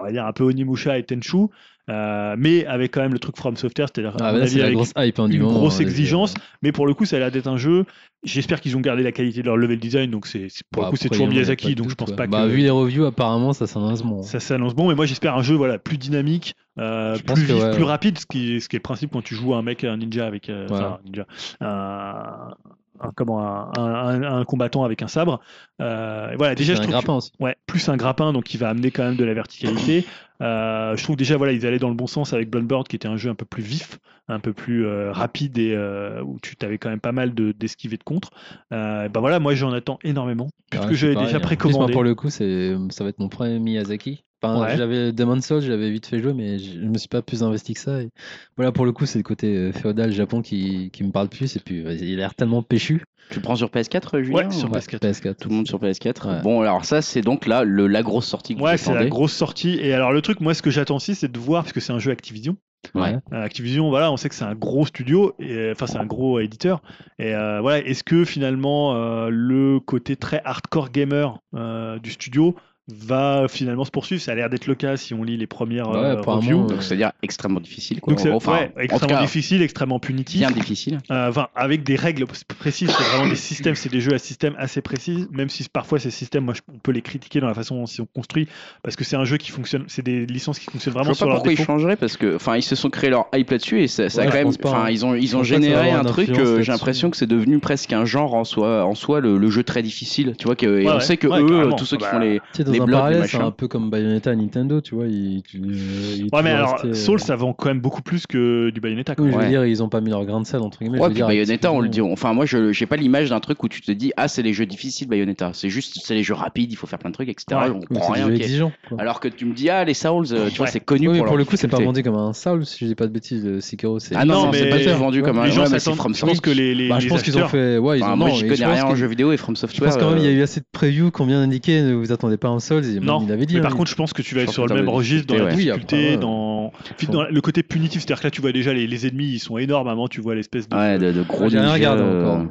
on 0.00 0.04
va 0.04 0.12
dire 0.12 0.26
un 0.26 0.32
peu 0.32 0.44
Onimusha 0.44 0.98
et 0.98 1.02
Tenchu. 1.04 1.46
euh, 1.90 2.34
mais 2.38 2.64
avec 2.66 2.92
quand 2.94 3.02
même 3.02 3.12
le 3.12 3.18
truc 3.18 3.36
From 3.36 3.56
Software, 3.56 3.88
c'est-à-dire 3.92 4.12
Ah, 4.20 4.32
bah 4.32 4.38
la 4.38 4.64
avec 4.64 4.74
grosse 4.74 4.92
hype 4.96 5.18
hein, 5.18 5.28
une 5.28 5.40
moment. 5.42 5.52
grosse 5.58 5.80
hein, 5.80 5.82
exigence, 5.82 6.32
mais 6.62 6.72
pour 6.72 6.86
le 6.86 6.94
coup, 6.94 7.04
ça 7.04 7.16
a 7.16 7.18
l'air 7.18 7.30
d'être 7.30 7.46
un 7.46 7.58
jeu. 7.58 7.84
J'espère 8.22 8.62
qu'ils 8.62 8.74
ont 8.76 8.80
gardé 8.80 9.02
la 9.02 9.12
qualité 9.12 9.40
de 9.42 9.46
leur 9.46 9.58
level 9.58 9.78
design, 9.78 10.10
donc 10.10 10.26
c'est 10.26 10.46
pour 10.70 10.80
Bah, 10.82 10.88
le 10.88 10.90
coup 10.92 10.96
c'est 10.96 11.10
toujours 11.10 11.28
Miyazaki, 11.28 11.74
donc 11.74 11.90
je 11.90 11.94
pense 11.94 12.12
pas 12.12 12.26
Bah, 12.26 12.44
que 12.44 12.48
vu 12.48 12.58
les 12.62 12.70
reviews, 12.70 13.04
apparemment, 13.04 13.52
ça 13.52 13.66
s'annonce 13.66 14.02
bon. 14.02 14.22
ça 14.22 14.40
s'annonce 14.40 14.74
bon. 14.74 14.88
Mais 14.88 14.94
moi 14.94 15.04
j'espère 15.04 15.36
un 15.36 15.42
jeu 15.42 15.54
voilà 15.56 15.78
plus 15.78 15.98
dynamique, 15.98 16.54
euh, 16.78 17.18
plus 17.18 17.42
vif, 17.44 17.62
ouais, 17.62 17.70
plus 17.74 17.82
rapide, 17.84 18.18
ce 18.18 18.24
qui 18.24 18.54
est 18.56 18.60
ce 18.60 18.70
qui 18.70 18.76
est 18.76 18.78
le 18.78 18.82
principe 18.82 19.10
quand 19.12 19.22
tu 19.22 19.34
joues 19.34 19.52
à 19.52 19.58
un 19.58 19.62
mec 19.62 19.84
un 19.84 19.98
ninja 19.98 20.26
avec 20.26 20.48
euh, 20.48 20.66
Ouais. 20.68 20.72
enfin, 20.74 20.98
un 21.00 21.04
ninja, 21.04 21.26
un, 21.60 22.54
un- 23.00 23.10
comment 23.14 23.40
un, 23.78 24.22
un- 24.22 24.44
combattant 24.44 24.84
avec 24.84 25.02
un 25.02 25.08
sabre. 25.08 25.40
Euh, 25.80 26.30
et 26.30 26.36
voilà 26.36 26.54
déjà 26.54 26.74
C'est 26.74 26.78
je 26.78 26.82
un 26.82 26.86
que- 26.86 26.90
grappin 26.92 27.14
aussi. 27.16 27.32
Ouais, 27.40 27.56
plus 27.66 27.88
un 27.88 27.96
grappin, 27.96 28.32
donc 28.32 28.44
qui 28.44 28.56
va 28.56 28.68
amener 28.68 28.90
quand 28.90 29.02
même 29.04 29.16
de 29.16 29.24
la 29.24 29.34
verticalité. 29.34 30.04
Euh, 30.40 30.96
je 30.96 31.02
trouve 31.04 31.16
déjà, 31.16 31.36
voilà, 31.36 31.52
ils 31.52 31.64
allaient 31.66 31.78
dans 31.78 31.88
le 31.88 31.94
bon 31.94 32.06
sens 32.06 32.32
avec 32.32 32.50
Bloodborne, 32.50 32.84
qui 32.84 32.96
était 32.96 33.08
un 33.08 33.16
jeu 33.16 33.30
un 33.30 33.34
peu 33.34 33.44
plus 33.44 33.62
vif, 33.62 33.98
un 34.28 34.40
peu 34.40 34.52
plus 34.52 34.86
euh, 34.86 35.12
rapide 35.12 35.58
et 35.58 35.76
où 36.24 36.38
tu 36.42 36.56
t'avais 36.56 36.78
quand 36.78 36.90
même 36.90 37.00
pas 37.00 37.12
mal 37.12 37.34
de- 37.34 37.52
d'esquives 37.52 37.94
et 37.94 37.98
de 37.98 38.04
contre. 38.04 38.30
Ben 38.70 39.08
voilà, 39.14 39.38
moi 39.40 39.54
j'en 39.54 39.72
attends 39.72 39.98
énormément, 40.02 40.48
puisque 40.70 40.84
Ouais, 40.86 41.14
déjà 41.14 41.18
hein. 41.18 41.30
Plus, 41.30 41.40
précommandé. 41.40 41.78
moi, 41.78 41.90
pour 41.92 42.04
le 42.04 42.14
coup, 42.14 42.30
c'est, 42.30 42.74
ça 42.90 43.04
va 43.04 43.10
être 43.10 43.18
mon 43.18 43.28
premier 43.28 43.58
Miyazaki. 43.58 44.24
Enfin, 44.44 44.62
Ouais. 44.64 44.76
j'avais 44.76 45.12
Demon 45.12 45.40
Souls, 45.40 45.60
j'avais 45.62 45.90
vite 45.90 46.06
fait 46.06 46.20
jouer, 46.20 46.32
mais 46.34 46.58
je 46.58 46.72
je 46.80 46.86
me 46.86 46.98
suis 46.98 47.08
pas 47.08 47.22
plus 47.22 47.42
investi 47.42 47.74
que 47.74 47.80
ça. 47.80 48.00
Et 48.02 48.08
voilà, 48.56 48.70
pour 48.72 48.84
le 48.84 48.92
coup, 48.92 49.06
c'est 49.06 49.18
le 49.18 49.22
côté 49.24 49.56
euh, 49.56 49.72
féodal 49.72 50.12
Japon 50.12 50.42
qui, 50.42 50.90
qui 50.92 51.04
me 51.04 51.10
parle 51.12 51.28
plus. 51.28 51.56
Et 51.56 51.60
puis, 51.60 51.84
euh, 51.84 51.94
il 51.94 52.14
a 52.14 52.16
l'air 52.16 52.34
tellement 52.34 52.62
péchu. 52.62 53.02
Tu 53.30 53.36
le 53.36 53.42
prends 53.42 53.56
sur 53.56 53.68
PS4, 53.70 54.22
Julien 54.22 54.48
Ouais, 54.48 54.50
sur 54.50 54.68
ou- 54.70 54.72
PS4. 54.74 54.98
PS4. 55.00 55.36
Tout 55.36 55.48
le 55.48 55.54
monde 55.54 55.66
sur 55.66 55.78
PS4. 55.78 56.28
Ouais. 56.28 56.42
Bon, 56.42 56.60
alors 56.60 56.84
ça, 56.84 57.00
c'est 57.02 57.22
donc 57.22 57.46
là 57.46 57.64
le, 57.64 57.86
la 57.86 58.02
grosse 58.02 58.26
sortie 58.26 58.54
que 58.54 58.60
Ouais, 58.60 58.76
c'est 58.76 58.92
la 58.92 59.06
grosse 59.06 59.32
sortie. 59.32 59.78
Et 59.80 59.92
alors 59.94 60.12
le 60.12 60.20
truc, 60.20 60.40
moi, 60.40 60.52
ce 60.54 60.60
que 60.62 60.70
j'attends 60.70 60.96
aussi, 60.96 61.14
c'est 61.14 61.32
de 61.32 61.38
voir, 61.38 61.62
parce 61.62 61.72
que 61.72 61.80
c'est 61.80 61.92
un 61.92 61.98
jeu 61.98 62.10
Activision. 62.12 62.56
Ouais. 62.94 63.16
Euh, 63.32 63.42
Activision, 63.42 63.88
voilà, 63.88 64.12
on 64.12 64.18
sait 64.18 64.28
que 64.28 64.34
c'est 64.34 64.44
un 64.44 64.54
gros 64.54 64.84
studio, 64.84 65.34
et, 65.38 65.54
euh, 65.54 65.72
enfin 65.72 65.86
c'est 65.86 65.96
un 65.96 66.04
gros 66.04 66.38
éditeur. 66.38 66.82
Et 67.18 67.34
euh, 67.34 67.62
voilà, 67.62 67.78
est-ce 67.78 68.04
que 68.04 68.26
finalement 68.26 68.94
euh, 68.94 69.30
le 69.30 69.80
côté 69.80 70.16
très 70.16 70.42
hardcore 70.44 70.90
gamer 70.90 71.38
euh, 71.54 71.98
du 71.98 72.10
studio 72.10 72.54
va 72.88 73.46
finalement 73.48 73.84
se 73.84 73.90
poursuivre 73.90 74.20
Ça 74.20 74.32
a 74.32 74.34
l'air 74.34 74.50
d'être 74.50 74.66
le 74.66 74.74
cas 74.74 74.96
si 74.96 75.14
on 75.14 75.22
lit 75.24 75.36
les 75.36 75.46
premières 75.46 75.88
Ouais, 75.88 75.96
euh, 75.96 76.20
reviews. 76.20 76.64
euh, 76.64 76.68
Donc 76.68 76.82
c'est-à-dire 76.82 77.12
extrêmement 77.22 77.60
difficile. 77.60 78.00
Quoi. 78.00 78.12
Donc 78.12 78.20
c'est 78.20 78.30
Enfin, 78.30 78.52
ouais, 78.76 78.84
extrêmement 78.84 79.16
cas, 79.16 79.22
difficile, 79.22 79.62
extrêmement 79.62 79.98
punitif. 79.98 80.40
Bien 80.40 80.50
difficile. 80.50 80.98
Euh, 81.10 81.28
Enfin, 81.30 81.48
avec 81.54 81.82
des 81.82 81.96
règles 81.96 82.26
précises, 82.58 82.90
c'est 82.90 83.02
vraiment 83.04 83.26
des 83.26 83.36
systèmes, 83.36 83.74
c'est 83.74 83.88
des 83.90 84.00
jeux 84.00 84.14
à 84.14 84.18
système 84.18 84.54
assez 84.58 84.82
précis, 84.82 85.26
même 85.32 85.48
si 85.48 85.66
parfois 85.68 85.98
ces 85.98 86.10
systèmes, 86.10 86.44
moi, 86.44 86.54
je- 86.54 86.60
on 86.72 86.78
peut 86.78 86.92
les 86.92 87.00
critiquer 87.02 87.40
dans 87.40 87.46
la 87.46 87.54
façon 87.54 87.76
dont 87.76 87.84
ils 87.86 87.94
sont 87.94 88.06
construits, 88.14 88.48
parce 88.82 88.96
que 88.96 89.04
c'est 89.04 89.16
un 89.16 89.24
jeu 89.24 89.38
qui 89.38 89.50
fonctionne, 89.50 89.84
c'est 89.88 90.02
des 90.02 90.26
licences 90.26 90.58
qui 90.58 90.66
fonctionnent 90.66 90.92
Je 90.92 90.98
vraiment 90.98 91.06
vois 91.06 91.14
sur 91.14 91.26
pas 91.26 91.30
leur 91.32 91.36
pourquoi 91.36 91.52
ils 91.52 91.58
changeraient 91.64 91.96
parce 91.96 92.16
que 92.16 92.36
enfin 92.36 92.56
ils 92.56 92.62
se 92.62 92.74
sont 92.76 92.90
créés 92.90 93.10
leur 93.10 93.26
hype 93.34 93.50
là-dessus 93.50 93.80
et 93.82 93.88
ça, 93.88 94.08
ça 94.10 94.22
a 94.22 94.24
Ouais, 94.26 94.30
quand 94.30 94.38
je 94.38 94.44
même 94.44 94.54
enfin 94.62 94.84
hein. 94.84 94.90
ils 94.90 95.04
ont 95.06 95.14
ils 95.14 95.28
Je 95.28 95.36
ont 95.36 95.42
généré 95.42 95.90
un 95.90 96.04
truc 96.04 96.28
euh, 96.30 96.60
j'ai 96.62 96.72
l'impression 96.72 97.10
que 97.10 97.16
c'est 97.16 97.26
devenu 97.26 97.58
presque 97.58 97.92
un 97.92 98.04
genre 98.04 98.34
en 98.34 98.44
soi 98.44 98.84
en 98.84 98.94
soi 98.94 99.20
le, 99.20 99.38
le 99.38 99.50
jeu 99.50 99.62
très 99.62 99.82
difficile 99.82 100.34
tu 100.38 100.44
vois 100.44 100.56
que, 100.56 100.66
et 100.66 100.84
Ouais, 100.84 100.90
on 100.90 100.94
ouais. 100.96 101.00
sait 101.00 101.16
que 101.16 101.26
Ouais, 101.28 101.40
eux 101.42 101.70
tous 101.76 101.86
ceux 101.86 101.96
qui 101.96 102.04
Bah, 102.04 102.10
font 102.10 102.18
les 102.18 102.40
Blocs, 102.78 102.88
les 102.88 102.92
parallèle, 102.94 103.16
c'est 103.28 103.36
machins. 103.38 103.42
un 103.48 103.50
peu 103.50 103.68
comme 103.68 103.90
Bayonetta 103.90 104.30
à 104.30 104.34
Nintendo, 104.34 104.80
tu 104.80 104.94
vois. 104.94 105.06
Ils, 105.06 105.42
tu- 105.42 105.58
ils 105.58 106.28
Ouais, 106.32 106.42
mais 106.42 106.50
alors, 106.50 106.72
restés, 106.74 106.88
euh, 106.88 106.94
Soul, 106.94 107.20
ça 107.20 107.36
vend 107.36 107.52
quand 107.52 107.68
même 107.68 107.80
beaucoup 107.80 108.02
plus 108.02 108.26
que 108.26 108.70
du 108.70 108.80
Bayonetta. 108.80 109.14
quoi. 109.14 109.24
Oui, 109.24 109.30
je 109.32 109.36
veux 109.36 109.42
Ouais. 109.42 109.48
dire, 109.48 109.64
ils 109.66 109.82
ont 109.82 109.88
pas 109.88 110.00
mis 110.00 110.10
leur 110.10 110.24
grain 110.24 110.40
de 110.40 110.46
sel 110.46 110.60
entre 110.60 110.78
guillemets. 110.78 110.98
je 110.98 111.02
Ouais, 111.02 111.08
veux 111.08 111.12
puis 111.14 111.18
dire, 111.18 111.26
Bayonetta, 111.26 111.72
on 111.72 111.80
le 111.80 111.88
dit. 111.88 112.00
Enfin, 112.00 112.32
moi, 112.32 112.46
je 112.46 112.72
j'ai 112.72 112.86
pas 112.86 112.96
l'image 112.96 113.30
d'un 113.30 113.40
truc 113.40 113.62
où 113.62 113.68
tu 113.68 113.80
te 113.80 113.92
dis, 113.92 114.12
ah, 114.16 114.28
c'est 114.28 114.42
les 114.42 114.52
jeux 114.52 114.66
difficiles, 114.66 115.08
Bayonetta. 115.08 115.50
C'est 115.54 115.68
juste, 115.70 115.98
c'est 116.04 116.14
les 116.14 116.22
jeux 116.22 116.34
rapides, 116.34 116.72
il 116.72 116.76
faut 116.76 116.86
faire 116.86 116.98
plein 116.98 117.10
de 117.10 117.14
trucs, 117.14 117.28
etc. 117.28 117.46
Ouais. 117.52 117.70
on 117.74 117.80
comprend 117.80 118.12
rien. 118.12 118.26
des 118.28 118.30
jeux 118.32 118.36
ok. 118.36 118.42
exigeants. 118.44 118.72
quoi. 118.88 119.00
Alors 119.00 119.20
que 119.20 119.28
tu 119.28 119.44
me 119.46 119.54
dis, 119.54 119.70
ah, 119.70 119.84
les 119.84 119.94
Souls, 119.94 120.26
euh, 120.32 120.48
tu 120.50 120.56
vois, 120.58 120.66
c'est 120.66 120.80
connu 120.80 121.08
Oui, 121.08 121.18
pour, 121.22 121.36
le 121.36 121.44
coup, 121.44 121.56
c'est 121.56 121.68
pas 121.68 121.78
vendu 121.80 122.02
comme 122.02 122.14
un 122.16 122.32
Soul, 122.32 122.64
si 122.66 122.78
je 122.80 122.86
dis 122.86 122.94
pas 122.94 123.06
de 123.06 123.12
bêtises. 123.12 123.44
euh, 123.46 123.60
Sekiro, 123.60 123.98
c'est. 123.98 124.14
Ah 124.16 124.24
non, 124.24 124.50
c'est 124.52 124.68
pas 124.68 124.76
vendu 124.94 125.22
comme 125.22 125.38
un 125.38 125.50
c'est. 125.50 125.80
From 125.94 126.14
Je 126.14 126.24
pense 126.24 126.40
que 126.40 126.50
les, 126.50 126.74
les, 126.74 126.88
Bah, 126.88 126.98
je 127.00 127.08
pense 127.08 127.22
qu'ils 127.22 127.36
ont 127.38 127.48
fait. 127.48 127.78
Ouais, 127.78 127.98
ils 127.98 128.02
ont. 128.04 128.16
moi, 128.16 128.28
connais 128.30 128.56
je 128.56 128.62
pense 128.64 128.72
rien 128.74 128.84
en 128.84 128.90
que- 128.90 128.96
jeu 128.96 129.06
vidéo 129.06 129.32
et 129.32 129.36
From 129.36 129.54
Je 129.56 129.60
Software. 129.60 129.90
pense 129.90 129.98
quand 129.98 130.10
même 130.10 130.18
il 130.18 130.24
y 130.24 130.28
a 130.28 130.32
eu 130.32 130.42
assez 130.42 130.60
de 130.60 130.66
previews 130.72 131.10
qu'on 131.10 131.26
vient 131.26 131.40
d'indiquer, 131.40 131.82
ne 131.82 131.94
vous 131.94 132.12
attendez 132.12 132.36
pas 132.36 132.48
à 132.48 132.50
un 132.52 132.60
Souls. 132.64 132.82
même 132.82 133.04
Non, 133.04 133.22
il 133.24 133.32
avait 133.32 133.46
dit. 133.46 133.54
mais 133.56 133.60
par 133.60 133.72
il- 133.72 133.76
contre, 133.76 133.90
je 133.90 133.94
pense 133.96 134.12
que 134.12 134.22
tu 134.22 134.34
vas 134.34 134.42
être 134.42 134.52
sur 134.52 134.66
le 134.66 134.74
même 134.74 134.88
registre, 134.88 135.26
dans 135.34 135.44
la 135.44 135.50
difficulté, 135.54 135.70
ouais. 135.70 135.76
difficulté, 135.76 135.96
Oui, 135.96 136.14
après, 136.14 137.06
ouais. 137.06 137.12
dans... 137.12 137.24
le 137.30 137.40
côté 137.40 137.62
punitif. 137.62 138.00
C'est-à-dire 138.02 138.20
que 138.20 138.26
là, 138.26 138.30
tu 138.30 138.40
vois 138.40 138.52
déjà 138.52 138.72
les, 138.72 138.86
les 138.86 139.06
ennemis, 139.06 139.26
ils 139.34 139.38
sont 139.38 139.58
énormes. 139.58 139.88
Avant, 139.88 140.08
tu 140.08 140.20
vois 140.20 140.34
l'espèce 140.34 140.68
de. 140.68 140.76
Ouais, 140.76 140.98
de, 140.98 141.12
de 141.12 141.22
gros 141.22 141.48
J'ai 141.48 141.60
rien 141.60 141.96
euh, 141.96 142.24
encore. 142.32 142.46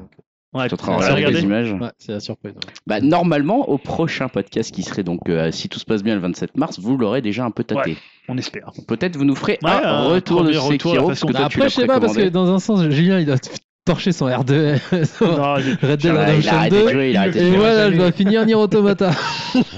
Ouais, 0.53 0.67
tu 0.69 0.75
regarder 0.75 1.31
les 1.31 1.41
images. 1.41 1.73
Ouais, 1.73 1.89
c'est 1.97 2.11
la 2.11 2.19
surprise. 2.19 2.53
ouais. 2.53 2.73
Bah, 2.85 3.01
normalement, 3.01 3.67
au 3.69 3.79
prochain 3.79 4.27
podcast 4.27 4.71
qui 4.71 4.83
serait 4.83 5.01
donc, 5.03 5.27
euh, 5.27 5.49
si 5.51 5.67
tout 5.67 5.79
se 5.79 5.85
passe 5.85 6.03
bien 6.03 6.13
le 6.13 6.21
27 6.21 6.55
mars, 6.57 6.79
vous 6.79 6.95
l'aurez 6.95 7.21
déjà 7.23 7.43
un 7.43 7.49
peu 7.49 7.63
tâté. 7.63 7.97
On 8.29 8.37
espère. 8.37 8.71
Peut-être 8.87 9.17
vous 9.17 9.25
nous 9.25 9.35
ferez 9.35 9.57
Ouais, 9.63 9.71
un 9.71 9.83
un 9.83 10.03
retour 10.09 10.43
de 10.43 10.51
premier 10.51 10.57
retour, 10.59 10.91
Sekiro, 10.91 11.07
parce 11.07 11.19
que 11.21 11.25
toi, 11.31 11.33
Bah, 11.41 11.47
tu 11.49 11.57
Après, 11.57 11.69
je 11.69 11.73
sais 11.75 11.87
pas, 11.87 11.99
parce 11.99 12.15
que 12.15 12.29
dans 12.29 12.53
un 12.53 12.59
sens, 12.59 12.87
Julien, 12.89 13.19
il 13.19 13.31
a 13.31 13.37
torché 13.85 14.11
son 14.13 14.27
R2 14.27 14.79
Non, 15.21 15.57
j'ai- 15.57 15.87
Red 15.87 15.99
Dead 15.99 16.13
Ouais, 16.13 16.39
il 16.39 16.49
a 16.49 16.51
Redemption 16.51 16.53
arrêté 16.57 16.75
de 16.77 16.83
2. 16.83 16.91
jouer, 16.91 17.09
il 17.11 17.17
a 17.17 17.21
arrêté 17.21 17.39
de 17.39 17.45
Et 17.45 17.51
voilà, 17.57 17.91
je 17.91 17.97
dois 17.97 18.11
finir 18.11 18.45
Nier 18.45 18.55
Automata. 18.55 19.11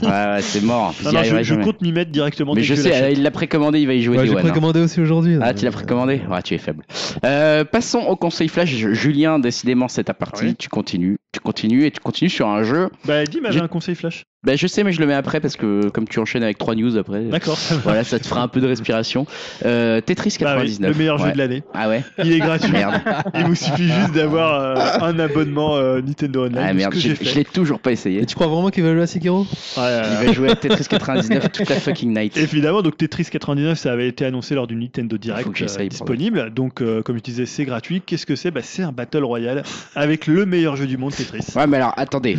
Ouais, 0.02 0.08
ouais, 0.10 0.42
c'est 0.42 0.64
mort. 0.64 0.94
Non, 1.04 1.12
non, 1.12 1.22
je, 1.24 1.56
compte 1.56 1.82
m'y 1.82 1.92
mettre 1.92 2.10
directement. 2.10 2.54
Mais 2.54 2.64
je 2.64 2.76
sais, 2.76 3.12
il 3.12 3.24
l'a 3.24 3.32
précommandé, 3.32 3.80
il 3.82 3.88
va 3.88 3.94
y 3.94 4.02
jouer 4.02 4.18
Ouais, 4.18 4.26
J'ai 4.26 4.32
hein. 4.34 4.38
précommandé 4.40 4.80
aussi 4.80 5.02
aujourd'hui. 5.02 5.38
Ah, 5.42 5.54
tu 5.54 5.66
l'as 5.66 5.72
précommandé 5.72 6.22
Ouais, 6.30 6.42
tu 6.44 6.54
es 6.54 6.58
faible. 6.58 6.86
Euh, 7.26 7.66
passons 7.66 8.00
au 8.00 8.16
conseil 8.16 8.48
flash. 8.48 8.70
Julien, 8.70 9.38
décidément, 9.38 9.90
c'est 9.90 10.06
ta 10.06 10.14
partie. 10.14 10.46
Ouais. 10.46 10.54
Tu 10.58 10.70
continues, 10.70 11.18
tu 11.34 11.42
continues 11.42 11.86
et 11.86 11.92
tu 11.92 12.00
continues 12.00 12.30
sur 12.30 12.48
un 12.48 12.64
jeu. 12.64 12.90
Bah, 13.04 13.26
dis, 13.26 13.40
J'ai- 13.50 13.60
un 13.60 13.68
conseil 13.68 13.96
flash. 13.96 14.24
Bah, 14.46 14.56
je 14.56 14.68
sais, 14.68 14.84
mais 14.84 14.92
je 14.94 15.00
le 15.02 15.08
mets 15.08 15.16
après 15.16 15.40
parce 15.40 15.56
que 15.58 15.90
comme 15.90 16.08
tu 16.08 16.20
enchaînes 16.20 16.44
avec 16.44 16.60
trois 16.60 16.76
news 16.76 16.96
après, 16.98 17.24
D'accord. 17.24 17.58
voilà, 17.84 18.04
ça 18.04 18.20
te 18.20 18.28
fera 18.28 18.44
un 18.44 18.48
peu 18.48 18.62
de 18.62 18.68
respiration. 18.68 19.26
Euh, 19.66 20.00
Tetris 20.02 20.38
Bah 20.40 20.56
oui, 20.60 20.68
99. 20.78 20.92
le 20.92 20.98
meilleur 20.98 21.18
jeu 21.18 21.32
de 21.32 21.38
l'année. 21.38 21.64
Ah 21.74 21.90
ouais 21.90 22.04
Il 22.24 22.32
est 22.32 22.40
gratuit. 22.40 22.72
Merde. 22.72 23.02
Il 23.34 23.44
vous 23.46 23.56
suffit 23.56 23.90
juste 24.02 24.14
d'avoir 24.14 24.54
euh, 24.62 25.06
un 25.06 25.20
abonnement 25.20 25.76
euh, 25.78 26.02
Nintendo 26.02 26.46
Online. 26.46 26.66
Ah 26.70 26.74
merde, 26.74 26.94
je 26.96 27.36
l'ai 27.36 27.46
toujours 27.46 27.80
pas 27.80 27.92
essayé. 27.92 28.22
Et 28.22 28.26
tu 28.26 28.36
crois 28.36 28.48
vraiment 28.48 28.70
qu'il 28.70 28.84
va 28.84 28.94
jouer 28.94 29.04
à 29.04 29.08
Sekiro? 29.08 29.46
Ouais, 29.78 30.02
Il 30.22 30.28
va 30.28 30.34
jouer 30.34 30.50
à 30.50 30.56
Tetris 30.56 30.86
99 30.88 31.52
toute 31.52 31.70
la 31.70 31.76
fucking 31.76 32.14
night. 32.14 32.38
Évidemment, 32.38 32.82
donc 32.82 32.98
Tetris 32.98 33.26
99, 33.26 33.78
ça 33.78 33.92
avait 33.92 34.08
été 34.08 34.26
annoncé 34.26 34.56
lors 34.56 34.68
du 34.68 34.76
Nintendo 34.76 35.18
Direct 35.18 35.50
euh, 35.62 35.88
disponible. 35.88 36.52
Donc, 36.54 36.82
euh, 36.82 37.02
comme 37.02 37.18
je 37.18 37.24
disais, 37.24 37.46
c'est 37.46 37.66
gratuit. 37.66 38.02
Qu'est-ce 38.06 38.26
que 38.26 38.36
c'est? 38.36 38.52
Bah, 38.52 38.62
C'est 38.64 38.84
un 38.84 38.92
Battle 38.92 39.24
Royale 39.24 39.64
avec 39.96 40.28
le 40.28 40.46
meilleur 40.46 40.76
jeu 40.76 40.88
du 40.88 40.98
monde, 40.98 41.14
Tetris. 41.14 41.46
Ouais, 41.56 41.68
mais 41.68 41.78
alors 41.78 41.94
attendez, 41.98 42.38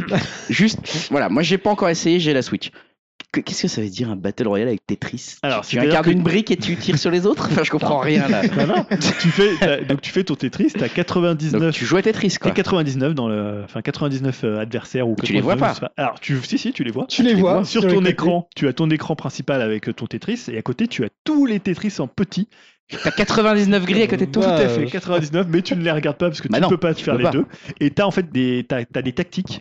juste, 0.50 0.78
voilà, 1.10 1.28
moi 1.28 1.42
j'ai 1.42 1.58
pas 1.58 1.70
encore 1.70 1.88
essayé, 1.88 2.20
j'ai 2.20 2.32
la 2.32 2.42
Switch. 2.42 2.70
Que- 3.32 3.40
Qu'est-ce 3.40 3.62
que 3.62 3.68
ça 3.68 3.82
veut 3.82 3.88
dire 3.88 4.10
un 4.10 4.16
battle 4.16 4.48
royale 4.48 4.68
avec 4.68 4.86
Tetris? 4.86 5.36
Alors, 5.42 5.66
tu 5.66 5.78
incarnes 5.78 6.04
que- 6.04 6.10
une 6.10 6.22
brique 6.22 6.50
et 6.50 6.56
tu 6.56 6.76
tires 6.76 6.98
sur 6.98 7.10
les 7.10 7.26
autres? 7.26 7.48
Enfin, 7.52 7.64
je 7.64 7.70
comprends 7.70 7.98
rien 7.98 8.28
là. 8.28 8.42
Non, 8.56 8.66
non, 8.66 8.86
tu 8.98 9.28
fais, 9.28 9.56
t'as- 9.60 9.80
donc 9.82 10.00
tu 10.00 10.10
fais 10.10 10.24
ton 10.24 10.34
Tetris, 10.36 10.68
t'as 10.72 10.86
Donc 10.86 10.94
99 10.94 11.74
tu 11.74 11.84
joues 11.84 11.96
à 11.96 12.02
Tetris 12.02 12.30
T'as 12.30 12.38
quoi. 12.38 12.50
99 12.52 13.14
dans 13.14 13.28
le, 13.28 13.62
enfin 13.64 13.82
99 13.82 14.44
euh, 14.44 14.58
adversaires 14.60 15.06
ou 15.08 15.16
Tu 15.22 15.32
les 15.34 15.40
vois 15.40 15.54
99, 15.54 15.80
pas 15.80 15.92
Alors 16.02 16.18
tu, 16.20 16.38
si 16.44 16.56
si, 16.56 16.72
tu 16.72 16.82
les 16.84 16.90
vois. 16.92 17.06
Tu 17.08 17.22
les 17.22 17.34
vois 17.34 17.64
Sur 17.64 17.86
ton 17.86 18.04
écran, 18.04 18.48
tu 18.56 18.68
as 18.68 18.72
ton 18.72 18.88
écran 18.90 19.16
principal 19.16 19.60
avec 19.60 19.88
euh, 19.88 19.92
ton 19.92 20.06
Tetris 20.06 20.44
et 20.50 20.56
à 20.56 20.62
côté 20.62 20.86
tu 20.88 21.04
as 21.04 21.08
tous 21.24 21.44
les 21.46 21.60
Tetris 21.60 21.94
en 21.98 22.06
petit. 22.08 22.48
T'as 23.02 23.10
99 23.10 23.84
grilles 23.84 24.02
à 24.04 24.06
côté 24.06 24.26
de 24.26 24.30
toi. 24.30 24.44
Tout 24.44 24.48
Bah, 24.48 24.54
à 24.56 24.68
fait, 24.68 24.82
euh, 24.82 24.88
99, 24.88 25.46
mais 25.50 25.60
tu 25.60 25.74
ne 25.74 25.82
les 25.82 25.90
regardes 25.90 26.16
pas 26.18 26.28
parce 26.28 26.40
que 26.40 26.46
Bah 26.48 26.58
tu 26.58 26.60
ne 26.60 26.66
non, 26.66 26.70
peux 26.70 26.76
pas 26.78 26.94
tu 26.94 27.04
faire 27.04 27.14
peux 27.14 27.18
les 27.18 27.24
pas. 27.24 27.30
deux. 27.32 27.44
Et 27.80 27.90
tu 27.90 28.00
as 28.00 28.06
en 28.06 28.12
fait 28.12 28.30
des, 28.30 28.64
t'as, 28.68 28.84
t'as 28.84 29.02
des 29.02 29.12
tactiques. 29.12 29.58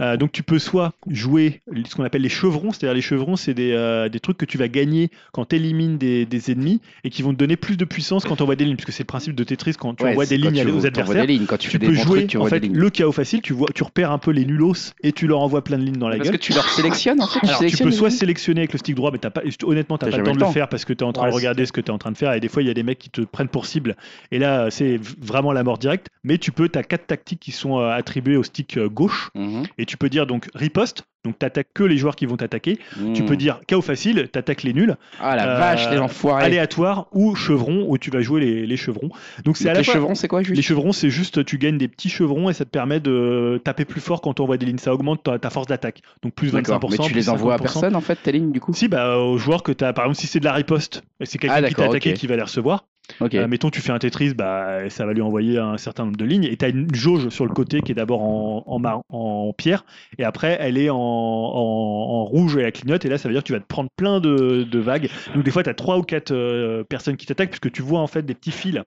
Euh, 0.00 0.16
donc 0.16 0.32
tu 0.32 0.42
peux 0.42 0.58
soit 0.58 0.92
jouer 1.08 1.60
ce 1.88 1.94
qu'on 1.94 2.04
appelle 2.04 2.22
les 2.22 2.28
chevrons, 2.28 2.72
c'est-à-dire 2.72 2.94
les 2.94 3.00
chevrons, 3.02 3.36
c'est 3.36 3.54
des, 3.54 3.72
euh, 3.72 4.08
des 4.08 4.20
trucs 4.20 4.38
que 4.38 4.44
tu 4.46 4.56
vas 4.58 4.68
gagner 4.68 5.10
quand 5.32 5.44
tu 5.46 5.56
élimines 5.56 5.98
des, 5.98 6.24
des 6.26 6.50
ennemis 6.50 6.80
et 7.04 7.10
qui 7.10 7.22
vont 7.22 7.32
te 7.32 7.38
donner 7.38 7.56
plus 7.56 7.76
de 7.76 7.84
puissance 7.84 8.24
quand 8.24 8.36
tu 8.36 8.42
envoies 8.42 8.56
des 8.56 8.64
lignes, 8.64 8.76
puisque 8.76 8.92
c'est 8.92 9.02
le 9.02 9.06
principe 9.06 9.34
de 9.34 9.44
Tetris 9.44 9.74
quand 9.78 9.94
tu 9.94 10.04
Ouais, 10.04 10.10
envoies 10.12 10.26
des 10.26 10.38
lignes 10.38 10.62
tu- 10.62 10.70
aux 10.70 10.86
adversaires. 10.86 11.26
des 11.26 11.32
lignes. 11.34 11.46
Quand 11.46 11.56
tu, 11.58 11.68
Tu 11.68 11.78
fais 11.78 11.86
peux 11.86 11.92
jouer 11.92 12.20
trucs, 12.20 12.26
tu 12.30 12.36
en 12.38 12.46
fait 12.46 12.60
des 12.60 12.68
le 12.68 12.90
chaos 12.90 13.12
facile, 13.12 13.42
tu 13.42 13.52
vois, 13.52 13.68
tu 13.74 13.82
repères 13.82 14.10
un 14.10 14.18
peu 14.18 14.30
les 14.30 14.44
nulos 14.44 14.92
et 15.02 15.12
tu 15.12 15.26
leur 15.26 15.40
envoies 15.40 15.62
plein 15.62 15.76
de 15.78 15.84
lignes 15.84 15.96
dans 15.98 16.08
la 16.08 16.16
Parce 16.16 16.28
que 16.30 16.32
gueule. 16.34 16.40
tu 16.40 16.52
leur 16.54 16.68
sélectionnes 16.68 17.20
en 17.20 17.26
fait. 17.26 17.46
Alors 17.46 17.64
tu 17.64 17.76
peux 17.76 17.90
soit 17.90 18.10
sélectionner 18.10 18.60
avec 18.62 18.72
le 18.72 18.78
stick 18.78 18.94
droit, 18.94 19.10
mais 19.12 19.18
t'as 19.18 19.30
pas, 19.30 19.42
honnêtement 19.64 19.98
t'as 19.98 20.06
T'as 20.06 20.12
pas 20.12 20.16
le 20.18 20.24
temps 20.24 20.34
de 20.34 20.40
le 20.40 20.46
faire 20.46 20.68
parce 20.68 20.84
que 20.84 20.92
t'es 20.92 21.04
en 21.04 21.12
train 21.12 21.24
Ouais, 21.24 21.30
de 21.30 21.34
regarder 21.34 21.66
ce 21.66 21.72
que 21.72 21.80
t'es 21.80 21.90
en 21.90 21.98
train 21.98 22.10
de 22.12 22.16
faire 22.16 22.32
et 22.32 22.40
des 22.40 22.48
fois 22.48 22.62
il 22.62 22.68
y 22.68 22.70
a 22.70 22.74
des 22.74 22.82
mecs 22.82 22.98
qui 22.98 23.10
te 23.10 23.20
prennent 23.20 23.48
pour 23.48 23.66
cible 23.66 23.96
et 24.32 24.38
là 24.38 24.70
c'est 24.70 24.98
vraiment 25.20 25.52
la 25.52 25.62
mort 25.62 25.76
directe. 25.78 26.06
Mais 26.24 26.38
tu 26.38 26.52
peux, 26.52 26.68
t'as 26.68 26.82
quatre 26.82 27.06
tactiques 27.06 27.40
qui 27.40 27.52
sont 27.52 27.78
euh, 27.78 27.90
attribuées 27.90 28.36
au 28.36 28.42
stick 28.42 28.78
gauche 28.78 29.30
Mhm. 29.34 29.62
et 29.78 29.86
tu 29.90 29.96
peux 29.96 30.08
dire 30.08 30.24
donc 30.26 30.48
riposte, 30.54 31.02
donc 31.24 31.36
t'attaques 31.36 31.66
que 31.74 31.82
les 31.82 31.96
joueurs 31.96 32.14
qui 32.14 32.24
vont 32.24 32.36
t'attaquer. 32.36 32.78
Tu 33.12 33.24
peux 33.24 33.36
dire 33.36 33.60
chaos 33.66 33.82
facile, 33.82 34.28
t'attaques 34.28 34.62
les 34.62 34.72
nuls, 34.72 34.94
Ah 35.20 35.34
la 35.34 35.56
euh, 35.56 35.58
vache, 35.58 35.90
les 35.90 35.98
enfoirés. 35.98 36.44
aléatoire 36.44 37.08
ou 37.12 37.34
chevron 37.34 37.84
où 37.88 37.98
tu 37.98 38.10
vas 38.12 38.20
jouer 38.22 38.40
les, 38.40 38.66
les 38.66 38.76
chevrons. 38.76 39.10
Donc 39.44 39.56
c'est 39.56 39.64
Donc, 39.64 39.70
à 39.70 39.74
la 39.74 39.80
les 39.80 39.84
fois- 39.84 39.94
chevrons, 39.94 40.14
c'est 40.14 40.28
quoi 40.28 40.42
juste 40.44 40.56
les 40.56 40.62
chevrons, 40.62 40.92
c'est 40.92 41.10
juste, 41.10 41.44
tu 41.44 41.58
gagnes 41.58 41.76
des 41.76 41.88
petits 41.88 42.08
chevrons 42.08 42.48
et 42.48 42.52
ça 42.52 42.64
te 42.64 42.70
permet 42.70 43.00
de 43.00 43.60
taper 43.64 43.84
plus 43.84 44.00
fort 44.00 44.20
quand 44.20 44.38
on 44.38 44.44
envoie 44.44 44.56
des 44.58 44.66
lignes. 44.66 44.78
Ça 44.78 44.94
augmente 44.94 45.24
ta, 45.24 45.38
ta 45.40 45.50
force 45.50 45.66
d'attaque. 45.66 46.02
Donc 46.22 46.34
plus 46.34 46.52
25%. 46.52 46.62
D'accord. 46.62 46.90
Mais 46.90 46.98
tu 46.98 47.14
les 47.14 47.28
envoies 47.28 47.54
à 47.54 47.58
50%. 47.58 47.60
personne 47.62 47.96
en 47.96 48.00
fait, 48.00 48.14
tes 48.22 48.30
lignes 48.30 48.52
du 48.52 48.60
coup? 48.60 48.72
Si, 48.72 48.86
bah, 48.86 49.18
aux 49.18 49.38
joueurs 49.38 49.64
que 49.64 49.72
tu 49.72 49.82
as, 49.84 49.92
par 49.92 50.04
exemple, 50.04 50.20
si 50.20 50.28
c'est 50.28 50.38
de 50.40 50.44
la 50.44 50.52
riposte, 50.52 51.02
c'est 51.24 51.38
quelqu'un 51.38 51.56
Ah, 51.64 51.68
qui 51.68 51.74
t'a 51.74 51.86
attaqué 51.86 52.14
qui 52.14 52.28
va 52.28 52.36
les 52.36 52.42
recevoir. 52.42 52.84
Euh, 53.22 53.48
mettons, 53.48 53.70
tu 53.70 53.80
fais 53.80 53.92
un 53.92 53.98
Tetris, 53.98 54.34
bah, 54.34 54.88
ça 54.90 55.06
va 55.06 55.12
lui 55.12 55.22
envoyer 55.22 55.58
un 55.58 55.76
certain 55.78 56.04
nombre 56.04 56.16
de 56.16 56.24
lignes. 56.24 56.44
Et 56.44 56.56
tu 56.56 56.64
as 56.64 56.68
une 56.68 56.94
jauge 56.94 57.28
sur 57.30 57.46
le 57.46 57.52
côté 57.52 57.80
qui 57.82 57.92
est 57.92 57.94
d'abord 57.94 58.22
en, 58.22 58.64
en, 59.10 59.52
pierre, 59.52 59.84
et 60.18 60.24
après, 60.24 60.56
elle 60.60 60.78
est 60.78 60.90
en, 60.90 60.96
en, 60.96 62.24
rouge 62.24 62.56
et 62.56 62.62
elle 62.62 62.72
clignote. 62.72 63.04
Et 63.04 63.08
là, 63.08 63.18
ça 63.18 63.28
veut 63.28 63.34
dire 63.34 63.42
que 63.42 63.46
tu 63.48 63.52
vas 63.52 63.60
te 63.60 63.66
prendre 63.66 63.90
plein 63.96 64.20
de, 64.20 64.62
de 64.70 64.78
vagues. 64.78 65.08
Donc, 65.34 65.44
des 65.44 65.50
fois, 65.50 65.62
tu 65.62 65.70
as 65.70 65.74
trois 65.74 65.98
ou 65.98 66.02
quatre 66.02 66.32
euh, 66.32 66.84
personnes 66.84 67.16
qui 67.16 67.26
t'attaquent, 67.26 67.50
puisque 67.50 67.72
tu 67.72 67.82
vois 67.82 68.00
en 68.00 68.06
fait 68.06 68.22
des 68.22 68.34
petits 68.34 68.50
fils. 68.52 68.78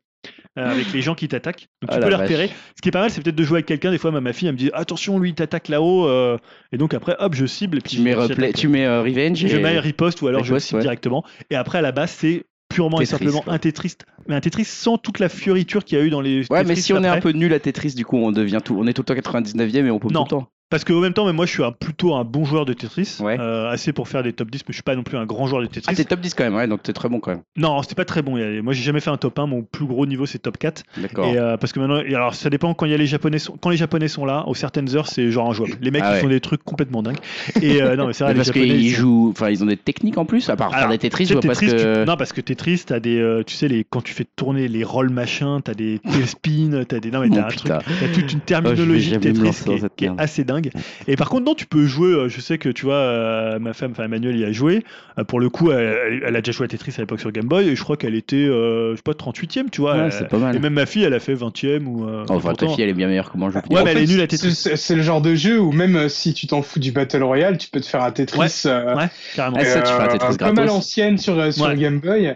euh, 0.58 0.70
avec 0.72 0.94
les 0.94 1.02
gens 1.02 1.16
qui 1.16 1.28
t'attaquent, 1.28 1.68
donc 1.82 1.90
Ah, 1.92 1.96
tu 1.96 2.00
la 2.00 2.06
peux 2.06 2.12
les 2.12 2.18
vache. 2.18 2.30
repérer. 2.30 2.48
Ce 2.78 2.82
qui 2.82 2.90
est 2.90 2.92
pas 2.92 3.02
mal, 3.02 3.10
c'est 3.10 3.22
peut-être 3.22 3.36
de 3.36 3.44
jouer 3.44 3.58
avec 3.58 3.66
quelqu'un. 3.66 3.92
Des 3.92 3.98
fois, 3.98 4.12
ma, 4.12 4.22
ma 4.22 4.32
fille, 4.34 4.48
elle 4.48 4.54
me 4.54 4.58
dit 4.58 4.70
attention, 4.74 5.20
lui, 5.20 5.30
il 5.32 5.36
t'attaque 5.36 5.68
là-haut, 5.68 6.08
euh, 6.08 6.38
et 6.72 6.78
donc 6.78 6.94
après, 6.94 7.16
hop, 7.20 7.34
je 7.36 7.46
cible. 7.46 7.80
Et 7.80 7.82
puis 7.82 7.98
Tu 7.98 8.02
mets 8.02 8.14
replay, 8.14 8.54
tu 8.54 8.68
mets 8.70 8.86
euh, 8.86 9.02
revenge. 9.02 9.38
Je 9.46 9.58
et- 9.58 9.60
mets 9.62 9.80
riposte 9.80 10.22
ou 10.22 10.28
alors 10.28 10.44
je 10.46 10.58
cible 10.60 10.78
ouais. 10.78 10.82
directement. 10.84 11.24
Et 11.50 11.56
après, 11.56 11.80
à 11.80 11.82
la 11.82 11.92
base, 11.92 12.12
c'est 12.12 12.46
purement 12.74 13.02
et 13.02 13.06
simplement 13.06 13.42
quoi. 13.42 13.54
un 13.54 13.60
Tetris. 13.60 13.96
Mais 14.28 14.36
un 14.36 14.42
Tetris 14.42 14.66
sans 14.66 14.98
toute 14.98 15.20
la 15.20 15.30
fioriture 15.30 15.84
qu'il 15.86 15.98
y 15.98 16.02
a 16.02 16.04
eu 16.04 16.10
dans 16.10 16.22
les. 16.22 16.46
Ouais, 16.52 16.64
mais 16.64 16.76
si 16.76 16.94
on 16.94 17.04
est 17.04 17.08
un 17.08 17.20
peu 17.20 17.32
nul 17.32 17.54
à 17.54 17.60
Tetris, 17.60 17.94
du 17.94 18.06
coup, 18.06 18.18
on 18.18 18.32
devient 18.32 18.60
tout. 18.64 18.76
On 18.78 18.88
est 18.88 18.94
tout 18.94 19.04
le 19.08 19.22
temps 19.22 19.32
99ème 19.32 19.86
et 19.86 19.92
on 19.92 20.00
peut 20.00 20.08
Non. 20.10 20.24
tout 20.26 20.36
le 20.36 20.42
temps. 20.42 20.50
Parce 20.74 20.86
qu'au 20.86 21.00
même 21.02 21.14
temps, 21.14 21.28
mais 21.28 21.34
moi, 21.34 21.46
je 21.46 21.52
suis 21.52 21.64
un, 21.64 21.72
plutôt 21.72 22.16
un 22.16 22.24
bon 22.24 22.46
joueur 22.46 22.66
de 22.66 22.74
Tetris. 22.74 23.18
Ouais. 23.20 23.38
euh, 23.40 23.70
assez 23.70 23.94
pour 23.94 24.08
faire 24.08 24.24
des 24.24 24.34
top 24.34 24.50
10, 24.50 24.62
mais 24.62 24.64
je 24.70 24.74
suis 24.74 24.82
pas 24.82 24.96
non 24.96 25.04
plus 25.04 25.18
un 25.18 25.26
grand 25.28 25.46
joueur 25.46 25.62
de 25.62 25.68
Tetris. 25.68 25.86
Ah, 25.88 25.94
t'es 25.94 26.04
top 26.04 26.20
10 26.20 26.34
quand 26.34 26.44
même, 26.44 26.56
ouais, 26.56 26.68
donc 26.68 26.82
t'es 26.82 26.94
très 26.94 27.10
bon 27.10 27.20
quand 27.20 27.30
même. 27.30 27.42
non, 27.58 27.80
c'était 27.84 27.94
pas 27.94 28.06
très 28.06 28.24
bon. 28.24 28.38
Moi, 28.64 28.74
j'ai 28.74 28.82
jamais 28.82 29.00
fait 29.00 29.12
un 29.12 29.18
top 29.18 29.38
1. 29.38 29.46
Mon 29.46 29.62
plus 29.62 29.86
gros 29.86 30.08
niveau, 30.08 30.26
c'est 30.26 30.40
top 30.40 30.58
4. 30.58 30.82
D'accord. 30.98 31.28
Et 31.28 31.38
euh, 31.38 31.58
parce 31.58 31.74
que 31.74 31.80
maintenant, 31.80 32.00
et 32.00 32.16
alors 32.16 32.34
ça 32.34 32.50
dépend 32.50 32.74
quand 32.74 32.88
il 32.88 32.92
y 32.92 32.96
a 32.96 32.98
les 32.98 33.06
japonais 33.06 33.38
sont, 33.38 33.56
quand 33.62 33.70
les 33.70 33.78
japonais 33.78 34.08
sont 34.08 34.26
là, 34.26 34.46
aux 34.48 34.56
certaines 34.56 34.96
heures, 34.96 35.06
c'est 35.08 35.30
genre 35.30 35.48
injouable. 35.52 35.74
Les 35.80 35.92
mecs 35.92 36.02
Ah 36.04 36.18
ils 36.18 36.22
font 36.22 36.28
des 36.28 36.40
trucs 36.42 36.64
complètement 36.64 37.04
dingues. 37.04 37.18
Et 37.62 37.80
euh, 37.82 37.96
non, 37.96 38.08
mais 38.08 38.14
c'est 38.14 38.24
vrai, 38.24 38.34
Mais 38.34 38.40
les 38.40 38.46
parce 38.46 38.48
japonais 38.58 38.68
qu'ils 38.80 38.90
jouent, 38.90 39.30
enfin, 39.30 39.52
ils 39.52 39.62
ont 39.64 39.68
des 39.68 39.78
techniques 39.78 40.18
en 40.18 40.26
plus, 40.26 40.50
à 40.50 40.56
part 40.56 40.74
faire 40.74 40.90
des 40.90 40.98
Tetris, 40.98 41.26
Tu 41.26 41.34
je 41.34 41.40
sais, 41.40 41.46
vois 41.46 41.54
pas 41.54 41.54
ce 41.54 41.60
Tetris, 41.66 41.78
que. 41.84 42.02
tu- 42.04 42.10
Non, 42.10 42.18
parce 42.18 42.34
que 42.34 42.42
Tetris, 42.42 42.82
t'as 42.88 43.00
des, 43.00 43.20
euh, 43.20 43.44
tu 43.46 43.54
sais, 43.56 43.68
les, 43.68 43.84
quand 43.88 44.02
tu 44.02 44.14
fais 44.14 44.26
tourner 44.36 44.68
les 44.68 44.84
rolls 44.84 45.12
machin, 45.12 45.62
t'as 45.64 45.76
des 45.76 46.00
tailspins, 46.00 46.84
t'as 46.88 47.00
des, 47.00 47.12
non 47.12 47.20
mais 47.20 47.28
Oh, 47.32 47.36
t'as 47.36 47.44
truc, 47.52 47.72
t'as 48.00 48.08
toute 48.08 48.32
une 48.34 48.40
Oh, 48.40 48.46
terminologie 48.46 49.14
me 49.14 49.20
Tetris 49.20 49.90
qui 49.96 50.06
est, 50.06 50.12
assez 50.18 50.44
dingue. 50.44 50.63
Dingue. 50.72 50.84
Et 51.08 51.16
par 51.16 51.30
contre, 51.30 51.44
non, 51.46 51.54
tu 51.56 51.66
peux 51.66 51.86
jouer. 51.86 52.10
euh, 52.10 52.28
Je 52.30 52.42
sais 52.42 52.58
que 52.58 52.70
tu 52.70 52.86
vois, 52.86 52.96
euh, 52.96 53.60
ma 53.60 53.74
femme, 53.74 53.92
enfin 53.92 54.06
Emmanuel, 54.06 54.38
y 54.38 54.46
a 54.46 54.52
joué. 54.52 54.84
Euh, 55.20 55.24
pour 55.24 55.40
le 55.40 55.50
coup, 55.50 55.72
elle, 55.72 56.24
elle 56.26 56.36
a 56.36 56.42
déjà 56.42 56.52
joué 56.52 56.66
à 56.66 56.68
Tetris 56.68 56.94
à 56.98 57.02
l'époque 57.02 57.20
sur 57.20 57.32
Game 57.32 57.46
Boy. 57.46 57.70
Et 57.70 57.76
je 57.76 57.84
crois 57.84 57.98
qu'elle 57.98 58.16
était, 58.16 58.36
euh, 58.38 58.92
je 58.92 58.96
sais 58.98 59.02
pas, 59.04 59.14
38ème, 59.14 59.70
tu 59.72 59.82
vois. 59.82 59.96
Ouais, 59.96 60.12
c'est 60.12 60.28
pas 60.28 60.38
mal. 60.38 60.56
Et 60.56 60.60
même 60.60 60.74
ma 60.74 60.86
fille, 60.86 61.04
elle 61.04 61.14
a 61.14 61.20
fait 61.20 61.36
20ème 61.36 61.86
ou. 61.86 62.08
Enfin, 62.30 62.54
ta 62.54 62.68
fille, 62.68 62.82
elle 62.84 62.90
est 62.90 62.94
bien 62.94 63.08
meilleure 63.08 63.32
que 63.32 63.38
moi. 63.38 63.50
Je 63.52 63.58
Ouais, 63.74 63.82
En 63.82 63.84
mais 63.86 63.92
elle 63.92 63.98
est 64.00 64.08
nulle 64.08 64.22
à 64.22 64.28
Tetris. 64.28 64.54
C'est 64.76 64.96
le 64.96 65.02
genre 65.02 65.22
de 65.22 65.36
jeu 65.36 65.60
où 65.60 65.72
même 65.72 66.10
si 66.10 66.34
tu 66.34 66.48
t'en 66.48 66.62
fous 66.62 66.80
du 66.80 66.92
Battle 66.92 67.24
Royale, 67.24 67.58
tu 67.58 67.70
peux 67.70 67.80
te 67.80 67.86
faire 67.86 68.04
un 68.04 68.12
Tetris. 68.12 68.64
euh, 68.66 68.96
Ouais, 68.96 69.06
carrément. 69.36 69.58
Ah, 69.60 69.66
ça, 69.66 69.82
tu 69.82 69.92
fais 69.92 70.02
un 70.02 70.08
Tetris 70.08 70.38
comme 70.38 70.48
à 70.50 70.52
gratos. 70.54 70.66
l'ancienne 70.68 71.18
sur, 71.18 71.54
sur 71.54 71.66
Ouais. 71.66 71.76
Game 71.76 72.00
Boy. 72.00 72.36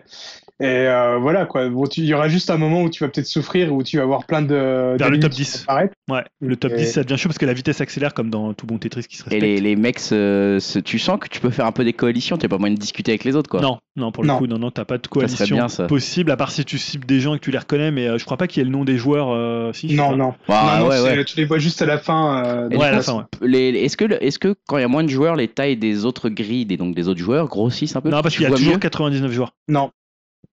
Et 0.60 0.66
euh, 0.66 1.18
voilà 1.20 1.46
quoi. 1.46 1.70
Bon, 1.70 1.86
tu- 1.86 2.02
il 2.02 2.08
y 2.08 2.14
aura 2.16 2.30
juste 2.30 2.50
un 2.50 2.58
moment 2.58 2.82
où 2.82 2.90
tu 2.90 3.04
vas 3.04 3.10
peut-être 3.10 3.28
souffrir, 3.28 3.72
où 3.72 3.84
tu 3.84 3.98
vas 3.98 4.04
avoir 4.04 4.26
plein 4.26 4.42
de. 4.42 4.96
Vers 4.98 5.12
le 5.12 5.20
top 5.20 5.32
qui 5.32 5.44
10. 5.44 5.58
vont 5.58 5.64
apparaître. 5.64 5.94
Ouais, 6.10 6.24
le 6.42 6.56
top 6.56 6.72
Et- 6.72 6.78
10, 6.78 6.86
ça 6.94 7.04
devient 7.04 7.18
chaud 7.20 7.30
parce 7.30 7.38
que 7.38 7.46
la 7.46 7.54
vitesse 7.54 7.80
accélère 7.80 8.16
comme 8.16 8.32
dans 8.32 8.54
tout 8.56 8.66
bon 8.66 8.80
Tetris 8.80 9.04
qui 9.04 9.18
se 9.18 9.22
Et 9.22 9.26
respecte. 9.26 9.44
les, 9.44 9.62
les 9.62 9.76
mecs, 9.76 10.00
euh, 10.14 10.60
se- 10.60 10.80
tu 10.80 10.98
sens 10.98 11.20
que 11.20 11.28
tu 11.28 11.40
peux 11.40 11.52
faire 11.52 11.68
un 11.68 11.72
peu 11.72 11.84
des 11.84 11.94
coalitions, 11.94 12.38
t'as 12.38 12.48
pas 12.48 12.58
moyen 12.58 12.74
de 12.74 12.80
discuter 12.80 13.12
avec 13.12 13.24
les 13.24 13.36
autres, 13.36 13.50
quoi. 13.52 13.62
Non, 13.62 13.78
non, 13.98 14.12
pour 14.12 14.24
le 14.24 14.30
Non. 14.30 14.38
coup, 14.40 14.48
non, 14.48 14.58
non, 14.58 14.72
t'as 14.72 14.86
pas 14.86 14.98
de 14.98 15.06
coalition 15.08 15.46
bien, 15.58 15.68
possible, 15.88 16.32
à 16.32 16.38
part 16.38 16.50
si 16.50 16.66
tu 16.66 16.80
cibles 16.80 17.06
des 17.06 17.20
gens 17.20 17.36
et 17.36 17.40
que 17.40 17.44
tu 17.44 17.52
les 17.52 17.58
reconnais, 17.60 17.92
mais 17.92 18.08
euh, 18.08 18.18
je 18.18 18.26
crois 18.26 18.38
pas 18.38 18.48
qu'il 18.48 18.62
y 18.62 18.66
ait 18.66 18.66
le 18.66 18.72
nom 18.76 18.84
des 18.84 18.98
joueurs. 18.98 19.30
euh, 19.32 19.72
si, 19.74 19.94
Non, 19.94 20.16
non. 20.16 20.34
Non, 20.50 20.56
non, 20.80 20.88
ouais, 20.88 20.98
c'est- 20.98 21.04
ouais. 21.18 21.26
Tu 21.26 21.38
les 21.38 21.46
vois 21.46 21.60
juste 21.60 21.84
à 21.84 21.86
la 21.86 22.00
fin. 22.00 22.44
euh, 22.44 22.66
Et 22.70 22.74
de 22.74 22.78
Ouais, 22.78 22.86
à 22.88 22.92
la 22.94 23.02
fin, 23.04 23.28
Est-ce 23.44 23.96
que, 23.96 24.06
est-ce 24.24 24.40
que 24.40 24.56
quand 24.68 24.78
il 24.78 24.82
y 24.82 24.86
a 24.86 24.88
moins 24.88 25.04
de 25.04 25.10
joueurs, 25.10 25.36
les 25.36 25.50
tailles 25.50 25.78
des 25.78 26.04
autres 26.06 26.30
grilles, 26.30 26.66
des, 26.66 26.78
donc 26.78 26.96
des 26.96 27.08
autres 27.08 27.20
joueurs, 27.20 27.48
grossissent 27.48 27.96
un 27.96 28.02
peu? 28.02 28.10
Non, 28.10 28.22
parce 28.24 28.34
Tu 28.34 28.40
qu'il 28.42 28.50
y 28.50 28.52
a 28.52 28.56
toujours 28.56 28.74
mieux? 28.74 28.80
99 28.80 29.32
joueurs. 29.32 29.54
Non. 29.68 29.92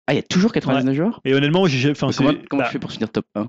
Ah, 0.07 0.13
il 0.13 0.17
y 0.17 0.19
a 0.19 0.23
toujours 0.23 0.51
99 0.51 0.95
joueurs 0.95 1.21
Et 1.25 1.33
honnêtement, 1.33 1.65
j'ai. 1.67 1.91
Enfin, 1.91 2.09
Comment, 2.15 2.31
comment 2.49 2.61
bah, 2.61 2.67
tu 2.67 2.73
fais 2.73 2.79
pour 2.79 2.91
finir 2.91 3.09
top 3.09 3.25
1 3.35 3.47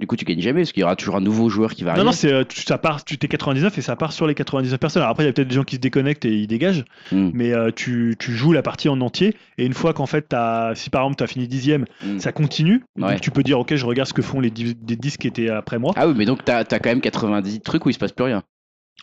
Du 0.00 0.06
coup, 0.08 0.16
tu 0.16 0.24
gagnes 0.24 0.40
jamais, 0.40 0.62
parce 0.62 0.72
qu'il 0.72 0.80
y 0.80 0.84
aura 0.84 0.96
toujours 0.96 1.14
un 1.14 1.20
nouveau 1.20 1.48
joueur 1.48 1.74
qui 1.74 1.84
va 1.84 1.90
Non, 1.90 1.98
arriver. 1.98 2.06
non, 2.06 2.12
c'est 2.12 2.32
euh, 2.32 2.44
tu- 2.44 2.62
ça 2.62 2.76
part, 2.76 3.04
tu 3.04 3.18
t'es 3.18 3.28
99 3.28 3.78
et 3.78 3.82
ça 3.82 3.94
part 3.94 4.12
sur 4.12 4.26
les 4.26 4.34
99 4.34 4.80
personnes. 4.80 5.02
Alors 5.02 5.12
après, 5.12 5.22
il 5.22 5.26
y 5.26 5.30
a 5.30 5.32
peut-être 5.32 5.46
des 5.46 5.54
gens 5.54 5.62
qui 5.62 5.76
se 5.76 5.80
déconnectent 5.80 6.24
et 6.24 6.34
ils 6.34 6.48
dégagent, 6.48 6.84
Hmm, 7.12 7.30
mais 7.34 7.52
euh, 7.52 7.70
tu, 7.70 8.16
tu 8.18 8.32
joues 8.32 8.52
la 8.52 8.62
partie 8.62 8.88
en 8.88 9.00
entier. 9.00 9.36
Et 9.58 9.64
une 9.66 9.74
fois 9.74 9.92
qu'en 9.94 10.06
fait, 10.06 10.34
si 10.74 10.90
par 10.90 11.02
exemple 11.02 11.16
tu 11.18 11.22
as 11.22 11.26
fini 11.28 11.46
dixième, 11.46 11.84
hmm. 12.04 12.18
ça 12.18 12.32
continue. 12.32 12.82
Ouais. 12.98 13.12
Donc 13.12 13.20
tu 13.20 13.30
peux 13.30 13.44
dire, 13.44 13.60
ok, 13.60 13.76
je 13.76 13.86
regarde 13.86 14.08
ce 14.08 14.14
que 14.14 14.22
font 14.22 14.40
les 14.40 14.50
10, 14.50 14.74
des 14.76 14.96
10 14.96 15.18
qui 15.18 15.28
étaient 15.28 15.50
après 15.50 15.78
moi. 15.78 15.92
Ah 15.94 16.08
oui, 16.08 16.14
mais 16.16 16.24
donc 16.24 16.44
t'as 16.44 16.58
as 16.58 16.64
quand 16.80 16.90
même 16.90 17.00
90 17.00 17.60
trucs 17.60 17.86
où 17.86 17.90
il 17.90 17.94
se 17.94 17.98
passe 18.00 18.12
plus 18.12 18.24
rien. 18.24 18.42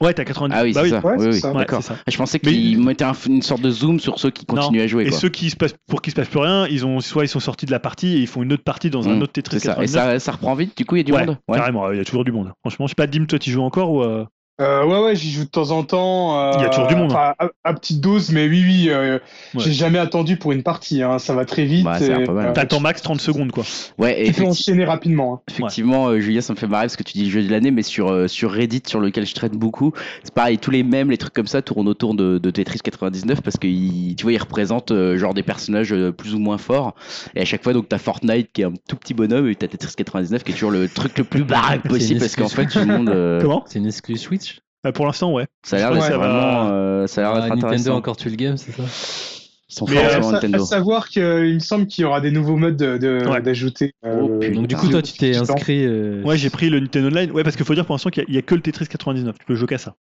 Ouais, 0.02 0.14
t'as 0.14 0.24
90. 0.24 0.56
Ah 0.58 0.64
oui, 0.64 0.72
bah 0.74 0.82
c'est 0.82 0.84
oui. 0.86 0.90
ça. 1.02 1.06
Ouais, 1.06 1.14
oui, 1.18 1.20
c'est 1.24 1.28
oui. 1.30 1.40
ça. 1.40 1.52
Ouais, 1.52 1.82
ça. 1.82 1.96
Je 2.08 2.18
pensais 2.18 2.40
Mais- 2.44 2.52
qu'ils 2.52 2.80
mettaient 2.82 3.04
un- 3.04 3.14
une 3.28 3.42
sorte 3.42 3.62
de 3.62 3.70
zoom 3.70 4.00
sur 4.00 4.18
ceux 4.18 4.30
qui 4.32 4.46
continuent 4.46 4.82
à 4.82 4.88
jouer. 4.88 5.04
Et 5.06 5.10
quoi. 5.10 5.20
ceux 5.20 5.30
qui 5.30 5.50
se 5.50 5.56
passent, 5.58 5.76
pour 5.90 6.02
qui 6.02 6.12
se 6.12 6.16
passe 6.16 6.30
plus 6.30 6.40
rien, 6.40 6.68
ils 6.68 6.86
ont 6.86 7.00
soit 7.02 7.26
ils 7.26 7.28
sont 7.28 7.40
sortis 7.42 7.66
de 7.66 7.72
la 7.72 7.80
partie 7.80 8.16
et 8.16 8.20
ils 8.20 8.28
font 8.28 8.42
une 8.44 8.54
autre 8.54 8.64
partie 8.64 8.90
dans 8.90 9.08
un 9.10 9.16
Hmm, 9.18 9.22
autre 9.24 9.34
Tetris 9.34 9.60
ça. 9.60 9.72
Et 9.74 9.86
99. 9.88 10.14
ça, 10.14 10.20
ça 10.20 10.32
reprend 10.32 10.56
vite, 10.56 10.78
du 10.78 10.86
coup, 10.86 10.96
il 10.96 11.00
y 11.00 11.02
a 11.02 11.04
du 11.04 11.12
ouais, 11.12 11.26
monde 11.26 11.38
carrément, 11.52 11.92
il 11.92 11.98
y 11.98 12.02
a 12.02 12.06
toujours 12.06 12.24
du 12.24 12.32
monde. 12.32 12.52
Franchement, 12.62 12.88
je 12.88 12.92
sais 12.92 12.96
pas, 12.96 13.08
Dim, 13.08 13.26
toi 13.26 13.40
tu 13.40 13.52
joues 13.52 13.62
encore 13.62 13.92
ou 13.92 14.02
euh, 14.04 14.26
Euh, 14.60 14.86
ouais, 14.86 15.00
ouais, 15.00 15.16
j'y 15.16 15.32
joue 15.32 15.46
de 15.46 15.50
temps 15.50 15.72
en 15.72 15.84
temps. 15.84 16.38
euh, 16.38 16.52
Il 16.58 16.62
y 16.62 16.66
a 16.66 16.70
toujours 16.70 16.88
du 16.88 16.96
monde, 16.96 17.12
enfin, 17.12 17.34
à, 17.40 17.48
à 17.64 17.74
petite 17.74 18.02
dose, 18.02 18.32
mais 18.32 18.48
oui, 18.48 18.64
oui. 18.66 18.90
euh, 18.90 19.20
Ouais. 19.56 19.64
J'ai 19.64 19.72
jamais 19.74 20.00
attendu 20.00 20.36
pour 20.38 20.52
une 20.52 20.64
partie. 20.64 21.02
Hein, 21.02 21.18
ça 21.18 21.34
va 21.34 21.46
très 21.46 21.64
vite. 21.66 21.86
Bah, 21.86 21.98
euh, 22.02 22.54
t'attends 22.54 22.80
max 22.80 23.02
30 23.02 23.22
secondes 23.22 23.52
quoi. 23.52 23.64
Ouais, 23.98 24.22
et 24.26 24.32
tu 24.32 24.42
peux 24.42 24.48
enchaîner 24.48 24.84
rapidement. 24.86 25.36
hein. 25.36 25.40
effectivement, 25.50 26.08
euh, 26.10 26.20
Julien, 26.20 26.42
ça 26.42 26.54
me 26.54 26.58
fait 26.58 26.68
marrer 26.68 26.84
parce 26.84 26.98
que 26.98 27.04
tu 27.04 27.14
dis 27.14 27.26
le 27.26 27.32
jeu 27.32 27.42
de 27.44 27.50
l'année, 27.50 27.72
mais 27.72 27.82
sur, 27.84 28.10
euh, 28.10 28.28
sur 28.28 28.52
Reddit, 28.52 28.84
sur 28.86 29.00
lequel 29.00 29.26
je 29.26 29.34
traîne 29.34 29.54
beaucoup, 29.58 29.94
c'est 30.24 30.34
pareil, 30.34 30.58
tous 30.58 30.72
les 30.72 30.84
mêmes, 30.84 31.10
les 31.10 31.18
trucs 31.18 31.34
comme 31.34 31.48
ça 31.48 31.62
tournent 31.62 31.88
autour 31.88 32.14
de, 32.14 32.38
de 32.38 32.52
Tetris 32.52 32.80
99 32.84 33.42
parce 33.42 33.58
que 33.58 33.68
tu 33.68 34.24
vois, 34.24 34.34
ils 34.34 34.38
représentent 34.38 34.92
euh, 34.92 35.18
genre 35.18 35.34
des 35.34 35.44
personnages 35.44 35.94
euh, 35.94 36.12
plus 36.12 36.36
ou 36.36 36.40
moins 36.40 36.58
forts. 36.58 36.96
Et 37.36 37.42
à 37.42 37.46
chaque 37.46 37.64
fois, 37.64 37.74
donc, 37.74 37.88
t'as 37.90 37.98
Fortnite 37.98 38.52
qui 38.54 38.62
est 38.62 38.66
un 38.66 38.74
tout 38.88 38.96
petit 38.98 39.14
bonhomme 39.14 39.48
et 39.50 39.56
t'as 39.56 39.68
Tetris 39.68 39.94
99 39.96 40.44
qui 40.44 40.52
est 40.52 40.54
toujours 40.54 40.72
le 40.72 40.88
truc 40.90 41.18
le 41.18 41.24
plus 41.24 41.44
baraque 41.44 41.88
possible 41.88 42.20
parce 42.20 42.36
qu'en 42.36 42.50
fait, 42.50 42.64
excuse. 42.64 42.82
tout 42.84 42.88
le 42.88 42.98
monde. 42.98 43.10
euh, 43.10 43.40
Comment? 43.42 43.64
C'est 43.68 43.80
une 43.80 43.88
exclu 43.88 44.18
Switch? 44.18 44.49
Bah, 44.84 44.92
Pour 44.94 45.06
l'instant, 45.06 45.34
ouais. 45.34 45.46
Ça 45.64 45.76
a 45.76 45.80
l'air 45.80 45.92
d'être 45.94 46.10
va- 46.10 46.18
vraiment. 46.18 46.70
euh, 46.72 47.08
ça 47.08 47.22
a 47.22 47.24
l'air 47.34 47.44
Ah, 47.44 47.56
d'être 47.56 47.64
Nintendo 47.64 47.92
encore 47.94 48.16
tue 48.18 48.30
le 48.30 48.36
game, 48.36 48.56
c'est 48.58 48.72
ça 48.72 48.84
Ils 48.84 49.74
sont 49.76 49.86
Mais, 49.88 49.96
forts 49.96 50.06
euh, 50.06 50.10
sur 50.22 50.28
À 50.30 50.32
Nintendo. 50.32 50.64
à 50.64 50.66
savoir 50.66 51.10
qu'il 51.10 51.22
me 51.24 51.60
semble 51.60 51.86
qu'il 51.88 52.02
y 52.04 52.06
aura 52.06 52.22
des 52.22 52.32
nouveaux 52.32 52.56
modes 52.56 52.78
de- 52.78 52.98
de- 52.98 53.28
Ouais. 53.30 53.42
d'ajouter. 53.42 53.94
euh, 54.06 54.22
Oh. 54.24 54.40
Donc 54.54 54.68
du 54.68 54.76
coup, 54.76 54.88
toi, 54.88 55.02
tu 55.02 55.14
t'es 55.14 55.36
inscrit. 55.36 55.86
euh, 55.86 56.24
Ouais, 56.24 56.38
j'ai 56.38 56.50
pris 56.50 56.70
le 56.70 56.80
Nintendo 56.80 57.08
Online. 57.10 57.32
Ouais, 57.32 57.44
parce 57.44 57.56
qu'il 57.56 57.66
faut 57.66 57.76
dire 57.76 57.86
pour 57.86 57.94
l'instant 57.94 58.10
qu'il 58.10 58.24
y 58.30 58.36
a- 58.38 58.40
a 58.40 58.42
que 58.42 58.56
le 58.56 58.62
Tetris 58.62 58.88
99. 58.88 59.36
Tu 59.38 59.46
peux 59.46 59.56
jouer 59.56 59.68
qu'à 59.68 59.78
ça. 59.78 59.96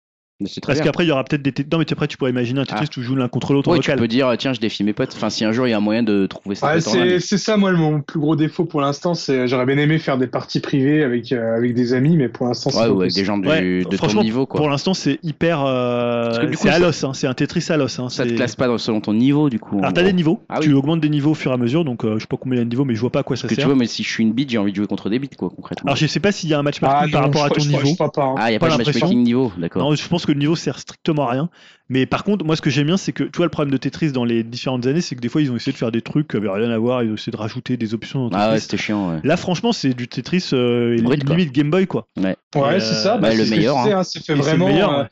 Parce 0.66 0.80
qu'après, 0.80 1.04
il 1.04 1.08
y 1.08 1.10
aura 1.12 1.24
peut-être 1.24 1.40
des. 1.40 1.52
Non, 1.72 1.78
mais 1.78 1.86
après, 1.90 2.06
tu 2.08 2.18
pourrais 2.18 2.30
imaginer 2.30 2.60
un 2.60 2.64
Tetris 2.64 2.80
Ah. 2.82 2.84
où 2.84 2.88
tu 2.88 3.02
joues 3.02 3.16
l'un 3.16 3.26
contre 3.28 3.54
l'autre 3.54 3.70
Ouais, 3.70 3.78
tu 3.78 3.90
peux 3.90 4.06
dire, 4.06 4.30
tiens, 4.38 4.52
je 4.52 4.60
défie 4.60 4.84
mes 4.84 4.92
potes. 4.92 5.12
Enfin, 5.16 5.30
si 5.30 5.46
un 5.46 5.52
jour 5.52 5.66
il 5.66 5.70
y 5.70 5.72
a 5.72 5.78
un 5.78 5.80
moyen 5.80 6.02
de 6.02 6.26
trouver 6.26 6.54
ça. 6.54 6.74
Ouais, 6.74 7.18
c'est 7.20 7.38
ça, 7.38 7.56
moi, 7.56 7.70
le- 7.70 7.78
mon 7.78 8.02
plus 8.02 8.20
gros 8.20 8.36
défaut 8.36 8.66
pour 8.66 8.82
l'instant. 8.82 9.14
c'est 9.14 9.48
J'aurais 9.48 9.64
bien 9.64 9.78
aimé 9.78 9.98
faire 9.98 10.18
des 10.18 10.26
parties 10.26 10.60
privées 10.60 11.02
avec, 11.04 11.32
euh, 11.32 11.56
avec 11.56 11.72
des 11.72 11.94
amis, 11.94 12.16
mais 12.18 12.28
pour 12.28 12.46
l'instant, 12.48 12.68
c'est 12.68 12.80
Ouais, 12.80 12.88
ou 12.88 13.00
avec 13.00 13.14
des 13.14 13.24
gens 13.24 13.38
du- 13.38 13.48
Ouais, 13.48 13.78
de 13.78 13.84
ton 13.84 13.96
franchement, 13.96 14.22
niveau, 14.22 14.44
quoi. 14.44 14.58
Pour 14.60 14.68
l'instant, 14.68 14.92
c'est 14.92 15.18
hyper. 15.22 15.64
euh, 15.64 16.30
c'est 16.54 16.68
à 16.68 16.78
l'os, 16.80 17.02
hein. 17.04 17.12
c'est 17.14 17.26
un 17.26 17.34
Tetris 17.34 17.64
à 17.70 17.78
l'os. 17.78 17.98
Hein. 17.98 18.08
Ça 18.10 18.26
te 18.26 18.34
classe 18.34 18.56
pas 18.56 18.66
selon 18.76 19.00
ton 19.00 19.14
niveau, 19.14 19.48
du 19.48 19.58
coup. 19.58 19.78
Alors, 19.78 19.94
t'as 19.94 20.02
des 20.02 20.12
niveaux. 20.12 20.42
Ah 20.50 20.58
tu 20.60 20.72
augmentes 20.74 21.00
des 21.00 21.08
niveaux 21.08 21.30
au 21.30 21.34
fur 21.34 21.50
et 21.50 21.54
à 21.54 21.56
mesure. 21.56 21.84
Donc, 21.86 22.04
euh, 22.04 22.16
je 22.16 22.20
sais 22.20 22.26
pas 22.26 22.36
combien 22.36 22.56
il 22.56 22.58
y 22.58 22.62
a 22.62 22.64
de 22.64 22.70
niveaux, 22.70 22.84
mais 22.84 22.94
je 22.94 23.00
vois 23.00 23.10
pas 23.10 23.20
à 23.20 23.22
quoi 23.22 23.36
ça 23.36 23.44
que 23.48 23.54
tu 23.54 23.60
sert. 23.60 23.66
vois, 23.68 23.74
mais 23.76 23.86
si 23.86 24.02
je 24.02 24.08
suis 24.10 24.22
une 24.22 24.32
bite, 24.32 24.50
j'ai 24.50 24.58
envie 24.58 24.72
de 24.72 24.76
jouer 24.76 24.86
contre 24.86 25.08
des 25.08 25.18
bites, 25.18 25.36
quoi, 25.36 25.48
concrètement. 25.48 25.86
Alors, 25.88 25.96
je 25.96 26.06
sais 26.06 26.20
pas 26.20 26.30
s'il 26.30 26.50
y 26.50 26.54
a 26.54 26.58
un 26.58 26.62
match 26.62 26.76
Ah, 26.82 27.06
par 27.10 27.22
rapport 27.22 27.44
à 27.44 27.48
ton 27.50 27.64
niveau. 27.64 27.88
Hein. 27.98 28.34
Ah, 28.36 28.48
il 28.48 28.50
n'y 28.50 28.56
a 28.56 28.58
pas 28.58 28.66
de 28.66 28.70
l'impression. 28.72 28.92
matchmaking 29.00 29.22
niveau, 29.22 29.52
d'accord. 29.56 29.82
Non, 29.82 29.94
je 29.94 30.06
pense 30.08 30.25
que 30.26 30.32
le 30.32 30.38
niveau 30.38 30.56
sert 30.56 30.78
strictement 30.78 31.28
à 31.28 31.32
rien. 31.32 31.48
Mais 31.88 32.04
par 32.06 32.24
contre, 32.24 32.44
moi, 32.44 32.56
ce 32.56 32.60
que 32.62 32.68
j'aime 32.70 32.86
bien, 32.86 32.96
c'est 32.96 33.12
que, 33.12 33.24
tu 33.24 33.36
vois, 33.36 33.46
le 33.46 33.50
problème 33.50 33.72
de 33.72 33.76
Tetris 33.78 34.12
dans 34.12 34.24
les 34.24 34.42
différentes 34.42 34.86
années, 34.86 35.00
c'est 35.00 35.14
que 35.14 35.20
des 35.20 35.28
fois, 35.28 35.40
ils 35.40 35.50
ont 35.50 35.56
essayé 35.56 35.72
de 35.72 35.78
faire 35.78 35.92
des 35.92 36.02
trucs 36.02 36.28
qui 36.28 36.36
avaient 36.36 36.50
rien 36.50 36.70
à 36.70 36.78
voir. 36.78 37.02
Ils 37.02 37.10
ont 37.10 37.14
essayé 37.14 37.30
de 37.32 37.36
rajouter 37.36 37.76
des 37.76 37.94
options 37.94 38.28
dans 38.28 38.36
Ah 38.38 38.50
ouais, 38.52 38.60
c'était 38.60 38.76
chiant, 38.76 39.12
ouais. 39.14 39.20
Là, 39.24 39.36
franchement, 39.36 39.72
c'est 39.72 39.94
du 39.94 40.08
Tetris 40.08 40.50
euh, 40.52 41.00
Brut, 41.00 41.24
quoi. 41.24 41.36
limite 41.36 41.52
Game 41.54 41.70
Boy, 41.70 41.86
quoi. 41.86 42.06
Ouais, 42.16 42.36
Euh, 42.56 42.80
c'est 42.80 42.94
ça. 42.94 43.16
bah, 43.18 43.30
c'est 43.30 43.44
le 43.44 43.50
meilleur, 43.50 43.78
hein. 43.78 43.90
hein, 43.98 44.02
C'est 44.04 44.18
fait 44.18 44.32
Et 44.32 44.36
c'est 44.36 44.36
le 44.36 44.42
vraiment. 44.42 44.66
meilleur, 44.66 44.92
euh, 44.92 45.02
ouais. 45.04 45.08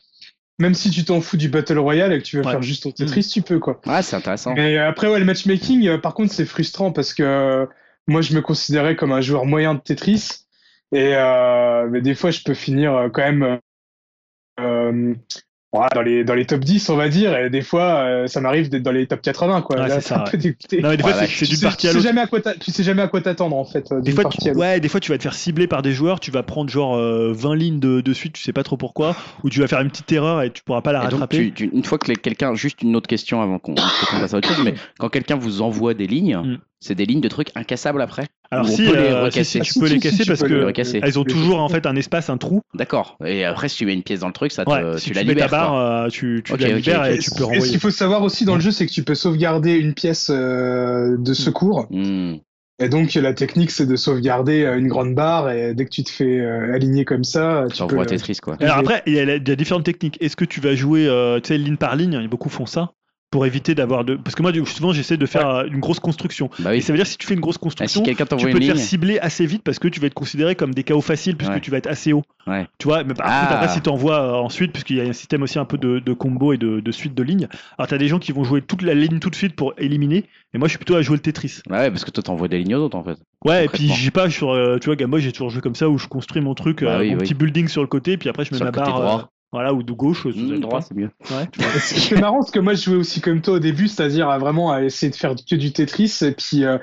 Même 0.61 0.75
si 0.75 0.91
tu 0.91 1.05
t'en 1.05 1.21
fous 1.21 1.37
du 1.37 1.49
Battle 1.49 1.79
Royale 1.79 2.13
et 2.13 2.19
que 2.19 2.25
tu 2.25 2.37
veux 2.37 2.45
Ouais. 2.45 2.51
faire 2.53 2.63
juste 2.63 2.85
ton 2.85 2.93
Tetris, 2.93 3.29
tu 3.33 3.43
peux, 3.43 3.59
quoi. 3.59 3.81
Ah, 3.87 4.03
c'est 4.03 4.15
intéressant. 4.17 4.55
Mais 4.55 4.79
après, 4.79 5.09
ouais, 5.09 5.19
le 5.19 5.25
matchmaking, 5.25 5.87
euh, 5.89 5.99
par 5.99 6.15
contre, 6.15 6.33
c'est 6.33 6.45
frustrant 6.45 6.93
parce 6.93 7.13
que 7.15 7.23
euh, 7.25 7.67
moi, 8.07 8.21
je 8.21 8.35
me 8.35 8.41
considérais 8.41 8.95
comme 8.97 9.11
un 9.13 9.21
joueur 9.21 9.47
moyen 9.47 9.75
de 9.75 9.81
Tetris. 9.81 10.29
Et 10.93 11.13
euh, 11.17 11.89
mais 11.91 12.01
des 12.03 12.15
fois, 12.15 12.31
je 12.31 12.41
peux 12.45 12.55
finir 12.55 12.95
euh, 12.95 13.09
quand 13.09 13.23
même 13.23 13.43
euh, 13.43 13.55
euh, 13.55 13.59
dans, 14.57 16.03
les, 16.03 16.23
dans 16.25 16.35
les 16.35 16.47
top 16.47 16.61
10, 16.61 16.89
on 16.91 16.97
va 16.97 17.09
dire. 17.09 17.37
Et 17.37 17.51
des 17.51 17.63
fois, 17.63 17.97
euh, 18.05 18.27
ça 18.29 18.41
m'arrive 18.41 18.69
d'être 18.69 18.83
dans 18.83 18.93
les 18.93 19.07
top 19.07 19.21
80. 19.23 19.63
Quoi. 19.63 19.77
Ouais, 19.81 19.89
Là, 19.89 20.01
c'est 20.01 20.09
ça, 20.09 20.21
un 20.21 20.31
peu 20.31 20.37
dégoûté. 20.37 20.81
Non, 20.81 20.91
mais 20.91 20.97
des 20.97 21.03
Ouais, 21.05 21.13
fois, 21.13 21.27
c'est- 21.27 21.47
d'une 21.47 21.61
partie 21.61 21.89
à 21.89 21.91
tu 21.91 21.95
sais 21.95 21.95
l'autre. 21.95 22.07
jamais 22.09 22.21
à 22.21 22.27
quoi 22.29 22.41
t'a- 22.41 22.55
tu 22.55 22.71
sais 22.71 22.83
jamais 22.85 23.03
à 23.03 23.09
quoi 23.09 23.21
t'attendre, 23.21 23.57
en 23.57 23.65
fait. 23.65 23.91
euh, 23.91 24.01
Des 24.01 24.13
fois, 24.13 24.25
tu, 24.27 24.51
ouais, 24.53 24.79
des 24.81 24.89
fois, 24.89 25.01
tu 25.01 25.11
vas 25.11 25.19
te 25.19 25.23
faire 25.25 25.35
cibler 25.35 25.67
par 25.67 25.83
des 25.83 25.93
joueurs, 25.93 26.21
tu 26.21 26.31
vas 26.31 26.43
prendre 26.45 26.71
genre 26.71 26.97
euh, 26.97 27.33
20 27.33 27.57
lignes 27.57 27.81
de, 27.81 28.01
de 28.01 28.13
suite, 28.13 28.35
tu 28.35 28.43
sais 28.43 28.53
pas 28.53 28.63
trop 28.63 28.77
pourquoi, 28.77 29.17
ou 29.43 29.51
tu 29.51 29.59
vas 29.61 29.67
faire 29.67 29.81
une 29.81 29.91
petite 29.91 30.11
erreur 30.13 30.43
et 30.43 30.51
tu 30.53 30.63
pourras 30.63 30.83
pas 30.83 30.93
la 30.93 31.01
Et 31.01 31.03
donc, 31.09 31.13
rattraper. 31.21 31.37
tu- 31.53 31.53
tu- 31.53 31.71
une 31.75 31.85
fois 31.85 31.99
que 31.99 32.13
quelqu'un, 32.13 32.55
juste 32.55 32.83
une 32.83 32.95
autre 32.95 33.09
question 33.09 33.43
avant 33.43 33.59
qu'on 33.59 33.75
qu'on 33.75 34.21
passe 34.21 34.35
à 34.35 34.37
autre 34.39 34.49
chose, 34.49 34.65
mais 34.65 34.75
quand 34.99 35.09
quelqu'un 35.09 35.37
vous 35.37 35.61
envoie 35.63 35.95
des 35.95 36.07
lignes, 36.07 36.37
Mm. 36.37 36.59
C'est 36.85 36.95
des 36.95 37.07
lignes 37.07 37.21
de 37.21 37.29
trucs 37.29 37.49
incassables 37.55 38.03
après 38.03 38.27
Alors 38.51 38.69
si, 38.69 38.87
euh, 38.89 39.23
recasser. 39.25 39.45
si, 39.45 39.51
si, 39.51 39.59
Ah, 39.61 39.65
tu 39.65 39.73
si, 39.73 39.81
peux 39.81 39.87
si, 39.87 39.95
les 39.95 40.01
si, 40.01 40.03
casser 40.11 40.23
tu 40.25 40.29
parce 40.29 40.43
que 40.43 40.99
elles 41.05 41.19
ont 41.19 41.25
toujours 41.25 41.61
en 41.61 41.69
fait 41.69 41.87
un 41.87 41.97
espace, 41.97 42.29
un 42.31 42.37
trou. 42.37 42.61
D'accord. 42.75 43.17
Et 43.25 43.45
après, 43.45 43.69
si 43.69 43.79
tu 43.79 43.87
mets 43.87 43.95
une 43.95 44.03
pièce 44.03 44.21
dans 44.21 44.27
le 44.29 44.33
truc, 44.33 44.53
ça 44.53 44.65
te, 44.65 44.71
Ouais, 44.71 44.99
si 44.99 45.07
tu 45.07 45.11
tu, 45.11 45.15
la 45.17 45.25
mets 45.25 45.35
ta 45.35 45.49
barre, 45.49 45.71
quoi. 45.71 46.05
euh, 46.05 46.09
tu, 46.09 46.43
tu 46.45 46.57
la 46.57 46.69
libères 46.69 47.05
et 47.07 47.19
tu 47.19 47.31
peux 47.31 47.37
Et 47.37 47.39
ce 47.39 47.43
renvoyer. 47.45 47.71
qu'il 47.71 47.81
faut 47.81 47.91
savoir 47.91 48.23
aussi 48.23 48.45
dans 48.45 48.55
le 48.55 48.61
jeu, 48.61 48.71
c'est 48.71 48.87
que 48.87 48.93
tu 48.93 49.03
peux 49.03 49.15
sauvegarder 49.15 49.73
une 49.75 49.95
pièce 49.95 50.31
euh, 50.31 51.17
de 51.19 51.33
secours. 51.35 51.87
Hmm. 51.91 52.35
Et 52.81 52.89
donc, 52.89 53.15
la 53.15 53.33
technique, 53.35 53.71
c'est 53.71 53.87
de 53.87 53.95
sauvegarder 53.95 54.65
une 54.77 54.89
grande 54.89 55.15
barre. 55.15 55.49
Et 55.51 55.75
dès 55.75 55.85
que 55.85 55.91
tu 55.91 56.03
te 56.03 56.11
fais 56.11 56.41
euh, 56.41 56.75
aligner 56.75 57.05
comme 57.05 57.23
ça, 57.23 57.67
Tu 57.71 57.77
tu 57.77 57.87
peux. 57.87 58.05
Tetris, 58.05 58.39
quoi. 58.43 58.57
Alors 58.61 58.79
après, 58.79 59.03
il 59.07 59.13
y, 59.15 59.21
a, 59.21 59.23
il 59.37 59.49
y 59.49 59.53
a 59.53 59.57
différentes 59.57 59.85
techniques. 59.85 60.19
Est-ce 60.21 60.35
que 60.37 60.45
tu 60.45 60.61
vas 60.61 60.75
jouer, 60.75 61.07
euh, 61.07 61.39
tu 61.41 61.49
sais, 61.49 61.59
ligne 61.59 61.77
par 61.77 61.95
ligne? 61.97 62.27
Beaucoup 62.29 62.49
font 62.49 62.67
ça 62.67 62.93
pour 63.35 63.47
éviter 63.47 63.75
d'avoir 63.75 64.05
de. 64.05 64.15
Parce 64.15 64.37
que 64.37 64.43
moi, 64.43 64.53
souvent, 64.65 64.93
j'essaie 64.93 65.17
de 65.17 65.27
faire 65.27 65.49
euh, 65.49 65.65
une 65.67 65.81
grosse 65.81 65.99
construction. 65.99 66.51
Bah 66.61 66.73
Et 66.73 66.77
oui. 66.77 66.83
ça 66.83 66.93
veut 66.93 66.97
dire 66.99 67.07
si 67.09 67.19
tu 67.19 67.27
fais 67.27 67.35
une 67.35 67.41
grosse 67.41 67.57
Ah, 67.57 67.59
si 67.59 67.63
construction, 67.65 68.03
tu 68.05 68.15
peux 68.15 68.49
une 68.53 68.59
te 68.61 68.65
faire 68.65 68.79
cibler 68.79 69.19
assez 69.19 69.45
vite 69.45 69.63
parce 69.65 69.81
que 69.81 69.89
tu 69.89 69.99
vas 69.99 70.07
être 70.07 70.15
considéré 70.15 70.55
comme 70.55 70.73
des 70.73 70.85
KO 70.85 71.01
faciles 71.01 71.35
puisque 71.37 71.55
Ouais. 71.55 71.61
tu 71.61 71.73
vas 71.73 71.79
être 71.79 71.89
assez 71.89 72.13
haut. 72.13 72.23
Ouais. 72.47 72.69
Tu 72.79 72.87
vois, 72.87 73.03
mais 73.03 73.15
par 73.15 73.27
Ah. 73.29 73.41
contre, 73.41 73.53
après, 73.55 73.69
si 73.71 73.81
tu 73.81 73.89
envoies 73.91 74.41
ensuite, 74.41 74.71
puisqu'il 74.71 74.99
y 74.99 75.01
a 75.01 75.05
un 75.05 75.13
système 75.13 75.43
aussi 75.43 75.59
un 75.59 75.65
peu 75.65 75.79
de, 75.79 75.99
de 75.99 76.13
combo 76.13 76.53
et 76.53 76.59
de, 76.59 76.79
de 76.79 76.93
suite 76.93 77.17
de 77.17 77.25
lignes, 77.25 77.49
alors 77.77 77.89
tu 77.89 77.95
as 77.95 77.99
des 77.99 78.07
gens 78.07 78.21
qui 78.21 78.31
vont 78.31 78.45
jouer 78.45 78.63
toute 78.63 78.83
la 78.83 78.95
ligne 78.95 79.19
tout 79.19 79.31
de 79.31 79.35
suite 79.35 79.57
pour 79.57 79.75
éliminer, 79.79 80.27
et 80.55 80.59
moi 80.59 80.69
je 80.69 80.71
suis 80.71 80.79
plutôt 80.79 80.95
à 80.95 81.03
jouer 81.03 81.17
le 81.17 81.23
Tetris. 81.23 81.59
Bah 81.69 81.79
ouais, 81.81 81.91
parce 81.91 82.05
que 82.05 82.13
toi, 82.13 82.23
t'envoies 82.23 82.47
des 82.47 82.59
lignes 82.59 82.77
aux 82.77 82.83
autres, 82.85 82.97
en 82.97 83.03
fait. 83.03 83.19
Ouais, 83.45 83.65
et 83.65 83.69
puis 83.69 83.89
j'ai 83.89 84.13
pas 84.13 84.31
sur, 84.31 84.51
euh, 84.53 84.79
tu 84.79 84.87
vois, 84.87 84.95
Game 84.97 85.13
j'ai 85.19 85.33
toujours 85.33 85.51
joué 85.51 85.61
comme 85.61 85.75
ça 85.75 85.89
où 85.89 85.99
je 85.99 86.07
construis 86.07 86.41
mon 86.41 86.55
truc, 86.55 86.85
Bah 86.85 86.99
euh, 86.99 87.01
oui, 87.01 87.11
mon 87.11 87.17
oui. 87.17 87.23
petit 87.25 87.35
building 87.35 87.67
sur 87.67 87.81
le 87.83 87.89
côté, 87.89 88.17
puis 88.17 88.29
après 88.29 88.45
je 88.45 88.53
mets 88.53 88.59
Sur 88.59 88.67
ma 88.67 88.71
barre, 88.71 89.01
euh, 89.01 89.23
voilà, 89.55 89.73
ou 89.73 89.83
de 89.83 89.93
gauche. 89.93 90.25
Hmm, 90.27 90.49
dépend. 90.49 90.61
droit, 90.61 90.81
c'est 90.83 90.95
mieux. 90.95 91.11
Ouais. 91.31 91.49
C'est 91.79 92.21
marrant 92.21 92.39
parce 92.41 92.51
que 92.51 92.61
moi 92.61 92.75
je 92.75 92.83
jouais 92.83 92.97
aussi 92.97 93.21
comme 93.21 93.41
toi 93.41 93.55
au 93.55 93.59
début, 93.59 93.89
c'est-à-dire 93.89 94.29
à 94.29 94.39
vraiment 94.39 94.73
à 94.73 94.83
essayer 94.83 95.11
de 95.11 95.17
faire 95.17 95.35
que 95.35 95.55
du 95.57 95.73
Tetris 95.73 96.19
et 96.23 96.33
puis 96.33 96.65
euh, 96.65 96.79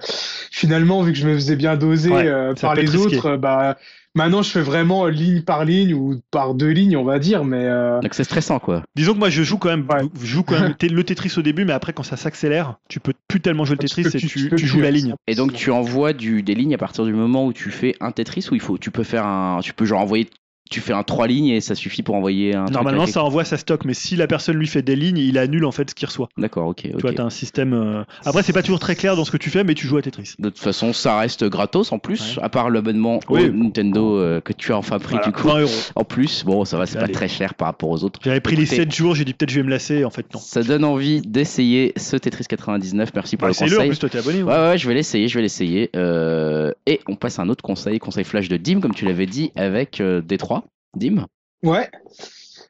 finalement 0.52 1.02
vu 1.04 1.12
que 1.14 1.18
je 1.18 1.28
me 1.28 1.34
faisais 1.36 1.56
bien 1.56 1.76
doser 1.76 2.10
Ouais, 2.10 2.28
euh, 2.28 2.54
par 2.54 2.76
les 2.76 2.82
risqué. 2.82 2.98
autres, 3.18 3.38
bah 3.38 3.78
maintenant 4.16 4.42
je 4.42 4.50
fais 4.50 4.62
vraiment 4.62 5.06
ligne 5.08 5.42
par 5.42 5.64
ligne 5.66 5.94
ou 5.94 6.20
par 6.32 6.54
deux 6.54 6.70
lignes 6.70 6.98
on 6.98 7.04
va 7.04 7.20
dire, 7.20 7.44
mais 7.46 7.64
euh, 7.66 8.00
Donc 8.02 8.14
c'est 8.14 8.24
stressant, 8.24 8.60
quoi. 8.60 8.84
Disons 8.96 9.14
que 9.14 9.20
moi 9.20 9.30
je 9.30 9.44
joue 9.44 9.58
quand 9.58 9.70
même, 9.70 9.86
Ouais. 9.90 10.02
je 10.20 10.26
joue 10.26 10.44
quand 10.44 10.60
même 10.60 10.74
le 10.82 11.04
Tetris 11.04 11.34
au 11.38 11.42
début, 11.42 11.66
mais 11.66 11.74
après 11.74 11.94
quand 11.94 12.04
ça 12.04 12.18
s'accélère, 12.18 12.76
tu 12.90 13.00
peux 13.00 13.14
plus 13.28 13.40
tellement 13.42 13.66
jouer 13.66 13.78
le 13.80 13.88
Tu 13.88 13.94
Tetris 13.96 14.08
et 14.08 14.20
plus- 14.20 14.28
tu, 14.28 14.28
tu 14.28 14.50
peux 14.50 14.56
tu 14.58 14.68
joues 14.68 14.82
la 14.82 14.92
ligne. 14.92 15.16
Et 15.28 15.36
donc, 15.36 15.54
tu 15.54 15.72
envoies 15.72 16.14
du, 16.14 16.44
des 16.44 16.56
lignes 16.56 16.74
à 16.74 16.78
partir 16.78 17.06
du 17.06 17.14
moment 17.14 17.46
où 17.46 17.54
tu 17.54 17.72
fais 17.72 17.96
un 18.02 18.12
Tetris 18.12 18.48
ou 18.52 18.56
il 18.56 18.62
faut, 18.62 18.78
tu 18.78 18.92
peux 18.92 19.04
faire 19.04 19.26
un, 19.26 19.60
tu 19.62 19.74
peux 19.74 19.86
genre 19.86 20.02
envoyer 20.02 20.30
tu 20.72 20.82
fais 20.82 20.94
un 20.94 21.04
trois 21.04 21.28
lignes 21.28 21.50
et 21.50 21.62
ça 21.62 21.76
suffit 21.76 22.02
pour 22.02 22.16
envoyer 22.16 22.56
un. 22.56 22.66
Normalement, 22.66 23.06
ça 23.06 23.24
envoie 23.24 23.46
sa 23.46 23.58
stock, 23.58 23.86
mais 23.86 23.94
si 23.94 24.16
la 24.16 24.26
personne 24.26 24.56
lui 24.58 24.66
fait 24.68 24.82
des 24.82 24.96
lignes, 24.96 25.18
il 25.20 25.38
annule 25.38 25.66
en 25.66 25.72
fait 25.72 25.90
ce 25.90 25.94
qu'il 25.96 26.08
reçoit. 26.08 26.30
D'accord, 26.38 26.68
ok. 26.68 26.82
Tu 26.82 26.90
vois, 27.00 27.14
t'as 27.14 27.24
un 27.24 27.30
système. 27.30 27.74
euh, 27.74 28.04
Après, 28.26 28.42
c'est 28.42 28.54
pas 28.54 28.64
toujours 28.64 28.80
très 28.80 28.96
clair 28.96 29.16
dans 29.16 29.26
ce 29.26 29.32
que 29.32 29.38
tu 29.38 29.50
fais, 29.52 29.64
mais 29.64 29.76
tu 29.76 29.86
joues 29.86 29.98
à 29.98 30.02
Tetris. 30.02 30.34
De 30.40 30.50
toute 30.50 30.58
façon, 30.60 30.94
ça 30.94 31.20
reste 31.20 31.44
gratos 31.44 31.92
en 31.92 32.00
plus, 32.00 32.40
à 32.42 32.50
part 32.50 32.70
l'abonnement 32.72 33.20
Nintendo 33.30 34.18
euh, 34.18 34.42
que 34.42 34.54
tu 34.54 34.72
as 34.74 34.78
enfin 34.78 34.98
pris 35.00 35.18
du 35.24 35.32
coup. 35.32 35.48
20 35.48 35.60
euros. 35.62 35.72
En 35.96 36.04
plus, 36.04 36.44
bon, 36.46 36.66
ça 36.66 36.78
va, 36.78 36.86
c'est 36.86 37.00
pas 37.00 37.08
très 37.08 37.28
cher 37.28 37.54
par 37.54 37.68
rapport 37.68 37.90
aux 37.90 38.04
autres. 38.04 38.20
J'avais 38.24 38.40
pris 38.40 38.56
les 38.56 38.64
Écoutez, 38.64 38.78
7 38.78 38.96
jours, 38.96 39.16
j'ai 39.16 39.26
dit 39.26 39.34
peut-être 39.34 39.50
je 39.50 39.58
vais 39.60 39.64
me 39.66 39.70
lasser, 39.70 40.06
en 40.06 40.10
fait 40.10 40.26
non. 40.34 40.40
Ça 40.40 40.64
donne 40.64 40.84
envie 40.86 41.22
d'essayer 41.22 41.94
ce 41.98 42.16
Tetris 42.16 42.46
99. 42.48 43.10
Merci 43.14 43.38
pour 43.38 43.46
Ouais, 43.46 43.50
le 43.50 43.54
c'est 43.54 43.66
le 43.66 43.72
en 43.74 43.76
conseil. 43.78 43.90
plus, 43.90 44.00
toi 44.00 44.10
t'es 44.10 44.18
abonné. 44.20 44.44
Ouais, 44.44 44.54
ouais, 44.54 44.78
je 44.78 44.88
vais 44.88 44.94
l'essayer, 44.94 45.28
je 45.28 45.36
vais 45.36 45.42
l'essayer. 45.42 45.90
Euh, 45.96 46.72
et 46.86 47.00
on 47.08 47.16
passe 47.16 47.40
à 47.40 47.42
un 47.42 47.50
autre 47.50 47.64
conseil, 47.64 48.00
conseil 48.00 48.24
flash 48.24 48.48
de 48.50 48.58
Dim, 48.58 48.80
comme 48.80 48.94
tu 48.94 49.06
l'avais 49.06 49.26
dit, 49.26 49.52
avec 49.56 50.00
euh, 50.02 50.22
Détroit. 50.22 50.61
Dim 50.96 51.26
Ouais. 51.64 51.90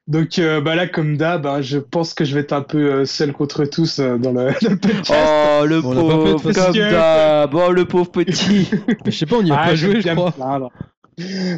Donc 0.08 0.40
euh, 0.40 0.60
bah 0.62 0.76
là, 0.76 0.88
comme 0.88 1.16
d'hab, 1.16 1.46
hein, 1.46 1.62
je 1.62 1.78
pense 1.78 2.14
que 2.14 2.26
je 2.26 2.34
vais 2.34 2.42
être 2.42 2.54
un 2.54 2.62
peu 2.64 2.92
euh, 2.92 3.06
seul 3.06 3.32
contre 3.32 3.64
tous 3.66 4.00
euh, 4.00 4.18
dans, 4.18 4.32
le, 4.32 4.52
dans 4.62 4.70
le 4.70 4.78
podcast. 4.78 5.14
Oh, 5.62 5.66
le 5.66 5.78
On 5.78 5.82
fait 6.40 6.52
pauvre, 6.52 6.52
comme 6.54 6.74
d'hab. 6.74 7.54
Oh, 7.56 7.72
le 7.72 7.86
pauvre 7.86 8.12
petit. 8.12 8.70
Mais 9.06 9.12
je 9.12 9.18
sais 9.18 9.26
pas, 9.26 9.38
on 9.38 9.44
y 9.46 9.52
a 9.52 9.58
Ah, 9.60 9.68
pas 9.68 9.76
joué, 9.76 9.98
je 9.98 10.04
bien 10.04 10.16
crois. 10.16 10.34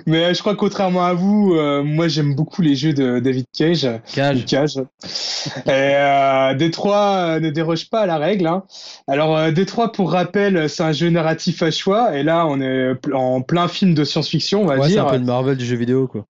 Mais 0.08 0.26
euh, 0.26 0.34
je 0.34 0.40
crois 0.42 0.54
que 0.54 0.60
contrairement 0.60 1.06
à 1.06 1.14
vous, 1.14 1.54
euh, 1.56 1.84
moi 1.84 2.08
j'aime 2.10 2.36
beaucoup 2.36 2.62
les 2.62 2.76
jeux 2.76 2.92
de 2.94 3.20
David 3.20 3.46
Cage. 3.58 3.88
Cage. 4.14 4.46
Cage. 4.46 4.78
Et 4.78 5.70
euh, 5.70 6.54
Détroit 6.54 7.40
ne 7.40 7.50
déroge 7.50 7.90
pas 7.90 8.02
à 8.02 8.06
la 8.06 8.18
règle. 8.18 8.46
hein. 8.48 8.64
Alors 9.08 9.52
Détroit, 9.54 9.92
pour 9.94 10.12
rappel, 10.12 10.68
c'est 10.70 10.84
un 10.84 10.92
jeu 10.92 11.10
narratif 11.10 11.64
à 11.64 11.72
choix. 11.72 12.18
Et 12.18 12.24
là, 12.24 12.46
on 12.46 12.60
est 12.62 12.94
en 13.14 13.42
plein 13.42 13.68
film 13.68 13.94
de 13.94 14.04
science-fiction, 14.04 14.64
on 14.64 14.66
va 14.66 14.78
Ouais, 14.78 14.90
c'est 14.90 15.00
un 15.00 15.06
peu 15.06 15.18
le 15.18 15.24
Marvel 15.24 15.56
du 15.56 15.66
jeu 15.66 15.78
vidéo, 15.78 16.08
quoi. 16.08 16.26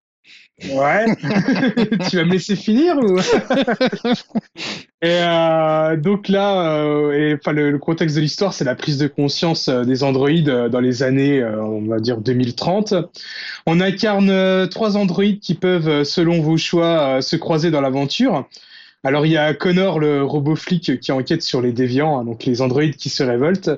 Ouais. 0.62 1.06
tu 2.10 2.16
vas 2.18 2.26
me 2.26 2.32
laisser 2.32 2.56
finir 2.56 2.96
ou? 2.98 3.18
Et 5.02 5.10
euh, 5.10 5.98
donc 5.98 6.30
là, 6.30 6.78
euh, 6.78 7.12
et, 7.12 7.34
enfin 7.34 7.52
le, 7.52 7.72
le 7.72 7.78
contexte 7.78 8.16
de 8.16 8.22
l'histoire, 8.22 8.54
c'est 8.54 8.64
la 8.64 8.76
prise 8.76 8.98
de 8.98 9.08
conscience 9.08 9.68
euh, 9.68 9.84
des 9.84 10.04
androïdes 10.04 10.48
euh, 10.48 10.70
dans 10.70 10.80
les 10.80 11.04
années, 11.04 11.42
euh, 11.42 11.62
on 11.62 11.82
va 11.88 12.00
dire 12.00 12.22
2030. 12.22 12.94
On 13.66 13.82
incarne 13.82 14.70
trois 14.70 14.96
androïdes 14.96 15.42
qui 15.42 15.56
peuvent, 15.56 16.04
selon 16.04 16.42
vos 16.42 16.56
choix, 16.58 17.22
se 17.22 17.36
croiser 17.36 17.70
dans 17.70 17.82
l'aventure. 17.82 18.48
Alors 19.04 19.26
il 19.26 19.34
y 19.34 19.38
a 19.38 19.54
Connor, 19.54 20.00
le 20.00 20.24
robot 20.24 20.56
flic, 20.56 21.00
qui 21.02 21.12
enquête 21.12 21.42
sur 21.42 21.62
les 21.62 21.74
déviants, 21.74 22.20
hein, 22.20 22.24
donc 22.24 22.46
les 22.46 22.62
androïdes 22.62 22.96
qui 22.96 23.10
se 23.10 23.24
révoltent. 23.24 23.72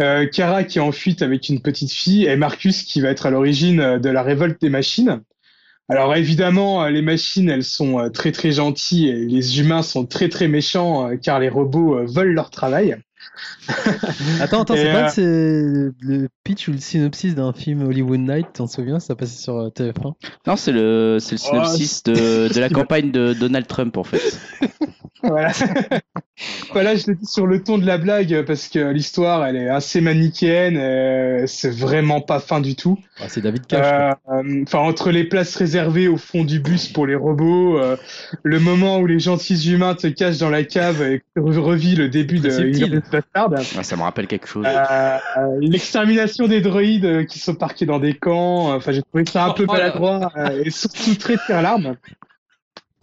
Euh, 0.00 0.26
Kara 0.26 0.64
qui 0.64 0.78
est 0.78 0.82
en 0.82 0.92
fuite 0.92 1.22
avec 1.22 1.48
une 1.48 1.60
petite 1.60 1.90
fille 1.90 2.26
et 2.26 2.36
Marcus 2.36 2.82
qui 2.82 3.00
va 3.00 3.08
être 3.10 3.26
à 3.26 3.30
l'origine 3.30 3.98
de 3.98 4.10
la 4.10 4.22
révolte 4.22 4.60
des 4.60 4.70
machines. 4.70 5.22
Alors 5.88 6.16
évidemment, 6.16 6.82
euh, 6.82 6.90
les 6.90 7.02
machines, 7.02 7.48
elles 7.48 7.64
sont 7.64 8.00
euh, 8.00 8.08
très 8.08 8.32
très 8.32 8.50
gentilles 8.52 9.08
et 9.08 9.26
les 9.26 9.60
humains 9.60 9.82
sont 9.82 10.04
très 10.04 10.28
très 10.28 10.48
méchants 10.48 11.08
euh, 11.08 11.16
car 11.16 11.38
les 11.38 11.48
robots 11.48 12.04
veulent 12.06 12.32
leur 12.32 12.50
travail. 12.50 12.96
Attends, 14.40 14.62
attends, 14.62 14.74
c'est 14.74 14.88
euh, 14.88 15.90
pas 15.90 16.06
le 16.06 16.28
pitch 16.46 16.68
ou 16.68 16.72
le 16.72 16.78
synopsis 16.78 17.34
d'un 17.34 17.52
film 17.52 17.82
Hollywood 17.82 18.20
Night, 18.20 18.46
t'en 18.52 18.68
souviens 18.68 19.00
Ça 19.00 19.16
passait 19.16 19.42
sur 19.42 19.56
euh, 19.56 19.68
TF1. 19.68 20.12
Non, 20.46 20.54
c'est 20.54 20.70
le, 20.70 21.18
c'est 21.20 21.32
le 21.32 21.38
synopsis 21.38 22.04
de, 22.04 22.48
de 22.54 22.60
la 22.60 22.68
campagne 22.68 23.10
de 23.10 23.32
Donald 23.32 23.66
Trump 23.66 23.96
en 23.96 24.04
fait. 24.04 24.38
Voilà. 25.22 25.50
voilà, 26.72 26.94
je 26.94 27.06
l'ai 27.08 27.14
dit 27.14 27.26
sur 27.26 27.46
le 27.46 27.62
ton 27.62 27.78
de 27.78 27.86
la 27.86 27.98
blague 27.98 28.44
parce 28.46 28.68
que 28.68 28.78
l'histoire, 28.78 29.44
elle 29.46 29.56
est 29.56 29.68
assez 29.68 30.00
manichéenne, 30.00 30.76
euh, 30.76 31.44
c'est 31.46 31.70
vraiment 31.70 32.20
pas 32.20 32.38
fin 32.38 32.60
du 32.60 32.76
tout. 32.76 32.98
Ah, 33.18 33.28
c'est 33.28 33.40
David 33.40 33.66
Cage. 33.66 34.14
Euh, 34.30 34.62
Enfin, 34.62 34.78
entre 34.78 35.10
les 35.10 35.24
places 35.24 35.56
réservées 35.56 36.08
au 36.08 36.16
fond 36.16 36.44
du 36.44 36.60
bus 36.60 36.88
pour 36.88 37.06
les 37.06 37.14
robots, 37.14 37.78
euh, 37.78 37.96
le 38.42 38.60
moment 38.60 38.98
où 38.98 39.06
les 39.06 39.18
gentils 39.18 39.70
humains 39.72 39.94
te 39.94 40.06
cachent 40.06 40.38
dans 40.38 40.50
la 40.50 40.64
cave 40.64 41.02
et 41.02 41.20
que 41.20 41.40
tu 41.40 41.58
revis 41.58 41.96
le 41.96 42.08
début 42.08 42.38
de 42.38 43.00
Bastard. 43.10 43.50
Ouais, 43.50 43.82
ça 43.82 43.96
me 43.96 44.02
rappelle 44.02 44.26
quelque 44.26 44.46
chose. 44.46 44.66
Euh, 44.66 45.18
euh, 45.38 45.58
des 46.44 46.60
droïdes 46.60 47.04
euh, 47.04 47.24
qui 47.24 47.38
sont 47.38 47.54
parqués 47.54 47.86
dans 47.86 47.98
des 47.98 48.14
camps. 48.14 48.74
Enfin, 48.74 48.92
j'ai 48.92 49.02
trouvé 49.02 49.24
ça 49.26 49.46
un 49.46 49.50
peu 49.50 49.64
Oh 49.68 49.72
maladroit 49.72 50.30
euh, 50.36 50.62
et 50.64 50.70
surtout 50.70 51.14
très 51.14 51.36
tire 51.46 51.62
larme. 51.62 51.96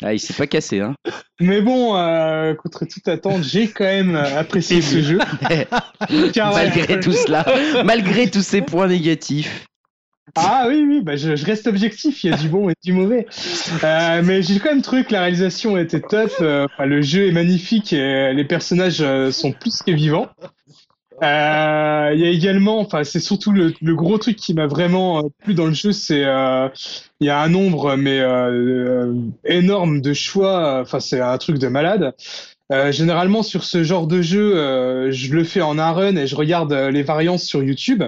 Ah, 0.01 0.13
il 0.13 0.19
s'est 0.19 0.33
pas 0.33 0.47
cassé, 0.47 0.81
hein. 0.81 0.95
Mais 1.39 1.61
bon, 1.61 1.95
euh, 1.95 2.53
contre 2.55 2.85
toute 2.85 3.07
attente, 3.07 3.43
j'ai 3.43 3.69
quand 3.69 3.85
même 3.85 4.15
euh, 4.15 4.39
apprécié 4.39 4.81
ce 4.81 5.01
jeu. 5.01 5.17
Car, 6.33 6.53
ouais, 6.53 6.65
malgré 6.65 6.99
tout 6.99 7.13
cela, 7.13 7.45
malgré 7.83 8.29
tous 8.29 8.41
ces 8.41 8.61
points 8.61 8.87
négatifs. 8.87 9.65
Ah 10.35 10.65
oui, 10.67 10.83
oui, 10.87 11.01
bah 11.01 11.15
je, 11.15 11.35
je 11.35 11.45
reste 11.45 11.67
objectif, 11.67 12.23
il 12.23 12.31
y 12.31 12.33
a 12.33 12.37
du 12.37 12.49
bon 12.49 12.69
et 12.69 12.73
du 12.83 12.91
mauvais. 12.91 13.27
Euh, 13.83 14.21
mais 14.23 14.41
j'ai 14.41 14.59
quand 14.59 14.69
même 14.69 14.81
trouvé 14.81 15.03
que 15.03 15.13
la 15.13 15.21
réalisation 15.21 15.77
était 15.77 16.01
top, 16.01 16.31
euh, 16.41 16.65
enfin, 16.65 16.85
le 16.85 17.01
jeu 17.01 17.27
est 17.27 17.31
magnifique 17.31 17.93
et 17.93 18.33
les 18.33 18.45
personnages 18.45 19.01
euh, 19.01 19.31
sont 19.31 19.51
plus 19.51 19.83
que 19.83 19.91
vivants. 19.91 20.29
Euh, 21.23 22.11
Il 22.13 22.19
y 22.19 22.25
a 22.25 22.29
également, 22.29 22.79
enfin 22.79 23.03
c'est 23.03 23.19
surtout 23.19 23.51
le, 23.51 23.73
le 23.81 23.95
gros 23.95 24.17
truc 24.17 24.35
qui 24.35 24.53
m'a 24.53 24.67
vraiment 24.67 25.19
euh, 25.19 25.29
plu 25.43 25.53
dans 25.53 25.67
le 25.67 25.73
jeu, 25.73 25.91
c'est 25.93 26.25
euh, 26.25 26.67
il 27.21 27.27
y 27.27 27.29
a 27.29 27.39
un 27.41 27.49
nombre 27.49 27.95
mais 27.95 28.19
euh, 28.19 29.13
énorme 29.45 30.01
de 30.01 30.13
choix, 30.13 30.81
enfin 30.81 30.99
c'est 30.99 31.21
un 31.21 31.37
truc 31.37 31.59
de 31.59 31.67
malade. 31.67 32.13
Généralement 32.89 33.43
sur 33.43 33.63
ce 33.63 33.83
genre 33.83 34.07
de 34.07 34.23
jeu, 34.23 35.11
je 35.11 35.33
le 35.35 35.43
fais 35.43 35.61
en 35.61 35.77
un 35.77 35.91
run 35.91 36.15
et 36.15 36.25
je 36.25 36.35
regarde 36.35 36.73
les 36.73 37.03
variances 37.03 37.43
sur 37.43 37.61
YouTube. 37.61 38.01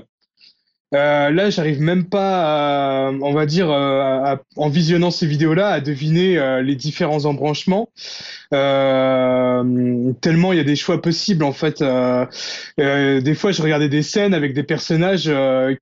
Euh, 0.95 1.30
là, 1.30 1.49
j'arrive 1.49 1.81
même 1.81 2.05
pas, 2.05 3.11
on 3.22 3.34
va 3.34 3.45
dire, 3.45 3.69
euh, 3.69 4.35
en 4.55 4.69
visionnant 4.69 5.11
ces 5.11 5.27
vidéos-là, 5.27 5.67
à 5.67 5.81
deviner 5.81 6.38
euh, 6.38 6.61
les 6.61 6.76
différents 6.76 7.26
embranchements. 7.26 7.89
Euh, 8.53 10.13
tellement 10.22 10.53
il 10.53 10.57
y 10.57 10.61
a 10.61 10.63
des 10.63 10.76
choix 10.77 11.01
possibles 11.01 11.43
en 11.43 11.51
fait. 11.51 11.81
Euh, 11.81 12.26
euh, 12.80 13.19
des 13.19 13.35
fois, 13.35 13.51
je 13.51 13.61
regardais 13.61 13.89
des 13.89 14.03
scènes 14.03 14.34
avec 14.34 14.53
des 14.53 14.63
personnages 14.63 15.30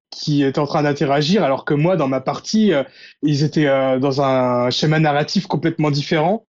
qui 0.09 0.43
étaient 0.43 0.59
en 0.59 0.65
train 0.65 0.83
d'interagir, 0.83 1.43
alors 1.43 1.63
que 1.65 1.75
moi, 1.75 1.95
dans 1.95 2.07
ma 2.07 2.21
partie, 2.21 2.71
ils 3.21 3.43
étaient 3.43 3.67
dans 3.99 4.21
un 4.21 4.69
schéma 4.71 4.99
narratif 4.99 5.45
complètement 5.47 5.91
différent. 5.91 6.45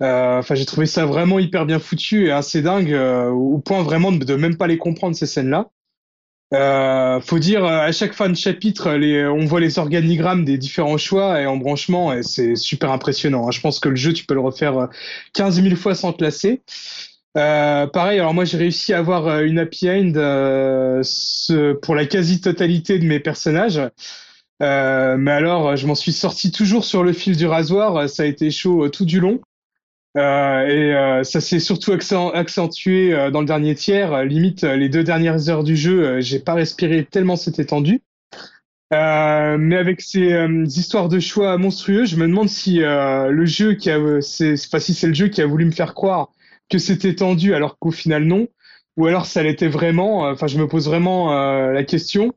Enfin, 0.00 0.54
j'ai 0.54 0.64
trouvé 0.64 0.86
ça 0.86 1.04
vraiment 1.04 1.38
hyper 1.38 1.66
bien 1.66 1.78
foutu 1.78 2.28
et 2.28 2.30
assez 2.30 2.62
dingue, 2.62 2.94
au 3.32 3.58
point 3.58 3.82
vraiment 3.82 4.12
de, 4.12 4.24
de 4.24 4.34
même 4.34 4.56
pas 4.56 4.66
les 4.66 4.78
comprendre 4.78 5.14
ces 5.16 5.26
scènes-là. 5.26 5.68
Euh, 6.54 7.20
faut 7.20 7.38
dire 7.38 7.62
euh, 7.64 7.80
à 7.80 7.92
chaque 7.92 8.14
fin 8.14 8.30
de 8.30 8.34
chapitre, 8.34 8.92
les, 8.92 9.26
on 9.26 9.44
voit 9.44 9.60
les 9.60 9.78
organigrammes 9.78 10.46
des 10.46 10.56
différents 10.56 10.96
choix 10.96 11.40
et 11.42 11.46
embranchements 11.46 12.12
et 12.14 12.22
c'est 12.22 12.56
super 12.56 12.90
impressionnant. 12.90 13.46
hein. 13.48 13.50
Je 13.50 13.60
pense 13.60 13.80
que 13.80 13.90
le 13.90 13.96
jeu, 13.96 14.14
tu 14.14 14.24
peux 14.24 14.32
le 14.32 14.40
refaire 14.40 14.78
euh, 14.78 14.86
15 15.34 15.60
000 15.60 15.76
fois 15.76 15.94
sans 15.94 16.12
te 16.14 16.24
lasser. 16.24 16.62
Euh, 17.36 17.86
pareil, 17.86 18.18
alors 18.20 18.34
moi 18.34 18.44
j'ai 18.46 18.58
réussi 18.58 18.94
à 18.94 18.98
avoir 18.98 19.26
euh, 19.28 19.42
une 19.44 19.58
happy 19.58 19.90
end 19.90 20.12
euh, 20.16 21.00
ce- 21.04 21.74
pour 21.74 21.94
la 21.94 22.06
quasi-totalité 22.06 22.98
de 22.98 23.04
mes 23.06 23.20
personnages. 23.20 23.80
Euh, 24.62 25.16
mais 25.18 25.32
alors, 25.32 25.76
je 25.76 25.86
m'en 25.86 25.94
suis 25.96 26.12
sorti 26.12 26.52
toujours 26.52 26.84
sur 26.84 27.04
le 27.04 27.12
fil 27.12 27.36
du 27.36 27.46
rasoir. 27.46 28.08
Ça 28.08 28.24
a 28.24 28.26
été 28.26 28.50
chaud 28.50 28.86
euh, 28.86 28.90
tout 28.90 29.04
du 29.06 29.20
long. 29.20 29.40
Euh, 30.16 30.66
et 30.66 30.94
euh, 30.94 31.22
ça 31.22 31.40
s'est 31.40 31.60
surtout 31.60 31.92
accent- 31.92 32.30
accentué 32.30 33.14
euh, 33.14 33.30
dans 33.30 33.40
le 33.40 33.46
dernier 33.46 33.74
tiers. 33.74 34.12
Euh, 34.12 34.24
limite, 34.24 34.64
euh, 34.64 34.76
les 34.76 34.88
deux 34.88 35.04
dernières 35.04 35.48
heures 35.48 35.64
du 35.64 35.76
jeu, 35.76 36.04
euh, 36.04 36.20
j'ai 36.20 36.40
pas 36.40 36.54
respiré 36.54 37.04
tellement 37.04 37.36
c'était 37.36 37.66
tendu. 37.66 38.02
Mais 38.90 39.76
avec 39.76 40.00
ces 40.00 40.32
histoires 40.66 41.08
de 41.08 41.20
choix 41.20 41.58
monstrueux, 41.58 42.04
je 42.06 42.16
me 42.16 42.26
demande 42.26 42.48
si 42.48 42.78
le 42.78 43.44
jeu 43.44 43.74
qui 43.74 43.90
a, 43.90 43.98
c'est, 44.22 44.54
enfin, 44.54 44.78
si 44.78 44.94
c'est 44.94 45.06
le 45.08 45.14
jeu 45.14 45.28
qui 45.28 45.42
a 45.42 45.46
voulu 45.46 45.66
me 45.66 45.70
faire 45.72 45.94
croire 45.94 46.30
que 46.70 46.78
c'était 46.78 47.14
tendu 47.14 47.54
alors 47.54 47.78
qu'au 47.78 47.90
final 47.90 48.24
non, 48.24 48.48
ou 48.96 49.06
alors 49.06 49.26
ça 49.26 49.42
l'était 49.42 49.68
vraiment. 49.68 50.22
Enfin, 50.30 50.46
je 50.46 50.58
me 50.58 50.66
pose 50.66 50.86
vraiment 50.86 51.30
la 51.70 51.84
question. 51.84 52.32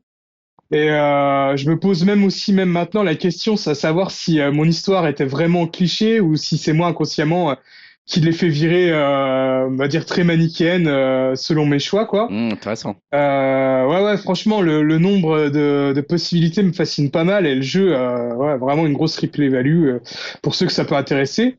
Et 0.72 0.90
euh, 0.90 1.54
je 1.56 1.68
me 1.68 1.78
pose 1.78 2.04
même 2.04 2.24
aussi, 2.24 2.52
même 2.52 2.70
maintenant, 2.70 3.02
la 3.02 3.14
question, 3.14 3.56
c'est 3.56 3.70
à 3.70 3.74
savoir 3.74 4.10
si 4.10 4.40
euh, 4.40 4.50
mon 4.52 4.64
histoire 4.64 5.06
était 5.06 5.26
vraiment 5.26 5.66
cliché 5.66 6.18
ou 6.20 6.36
si 6.36 6.56
c'est 6.56 6.72
moi 6.72 6.88
inconsciemment 6.88 7.50
euh, 7.50 7.54
qui 8.06 8.20
l'ai 8.20 8.32
fait 8.32 8.48
virer, 8.48 8.90
euh, 8.90 9.68
on 9.68 9.76
va 9.76 9.86
dire, 9.86 10.06
très 10.06 10.24
manichéenne 10.24 10.88
euh, 10.88 11.34
selon 11.36 11.66
mes 11.66 11.78
choix, 11.78 12.06
quoi. 12.06 12.26
Hum, 12.26 12.52
intéressant. 12.52 12.96
Euh, 13.14 13.86
ouais, 13.86 14.02
ouais, 14.02 14.16
franchement, 14.16 14.60
le, 14.60 14.82
le 14.82 14.98
nombre 14.98 15.50
de, 15.50 15.92
de 15.94 16.00
possibilités 16.00 16.62
me 16.62 16.72
fascine 16.72 17.10
pas 17.10 17.24
mal 17.24 17.46
et 17.46 17.54
le 17.54 17.62
jeu, 17.62 17.94
euh, 17.94 18.34
ouais, 18.34 18.56
vraiment 18.56 18.86
une 18.86 18.94
grosse 18.94 19.18
replay 19.18 19.48
value 19.48 19.88
euh, 19.88 20.00
pour 20.42 20.54
ceux 20.54 20.66
que 20.66 20.72
ça 20.72 20.84
peut 20.84 20.96
intéresser. 20.96 21.56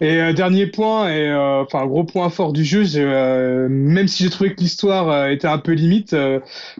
Et 0.00 0.20
euh, 0.20 0.32
dernier 0.32 0.66
point, 0.66 1.08
et 1.08 1.28
euh, 1.28 1.62
enfin 1.62 1.86
gros 1.86 2.04
point 2.04 2.28
fort 2.28 2.52
du 2.52 2.64
jeu, 2.64 2.84
euh, 2.96 3.68
même 3.68 4.08
si 4.08 4.24
j'ai 4.24 4.30
trouvé 4.30 4.54
que 4.54 4.60
l'histoire 4.60 5.28
était 5.28 5.46
un 5.46 5.58
peu 5.58 5.72
limite, 5.72 6.16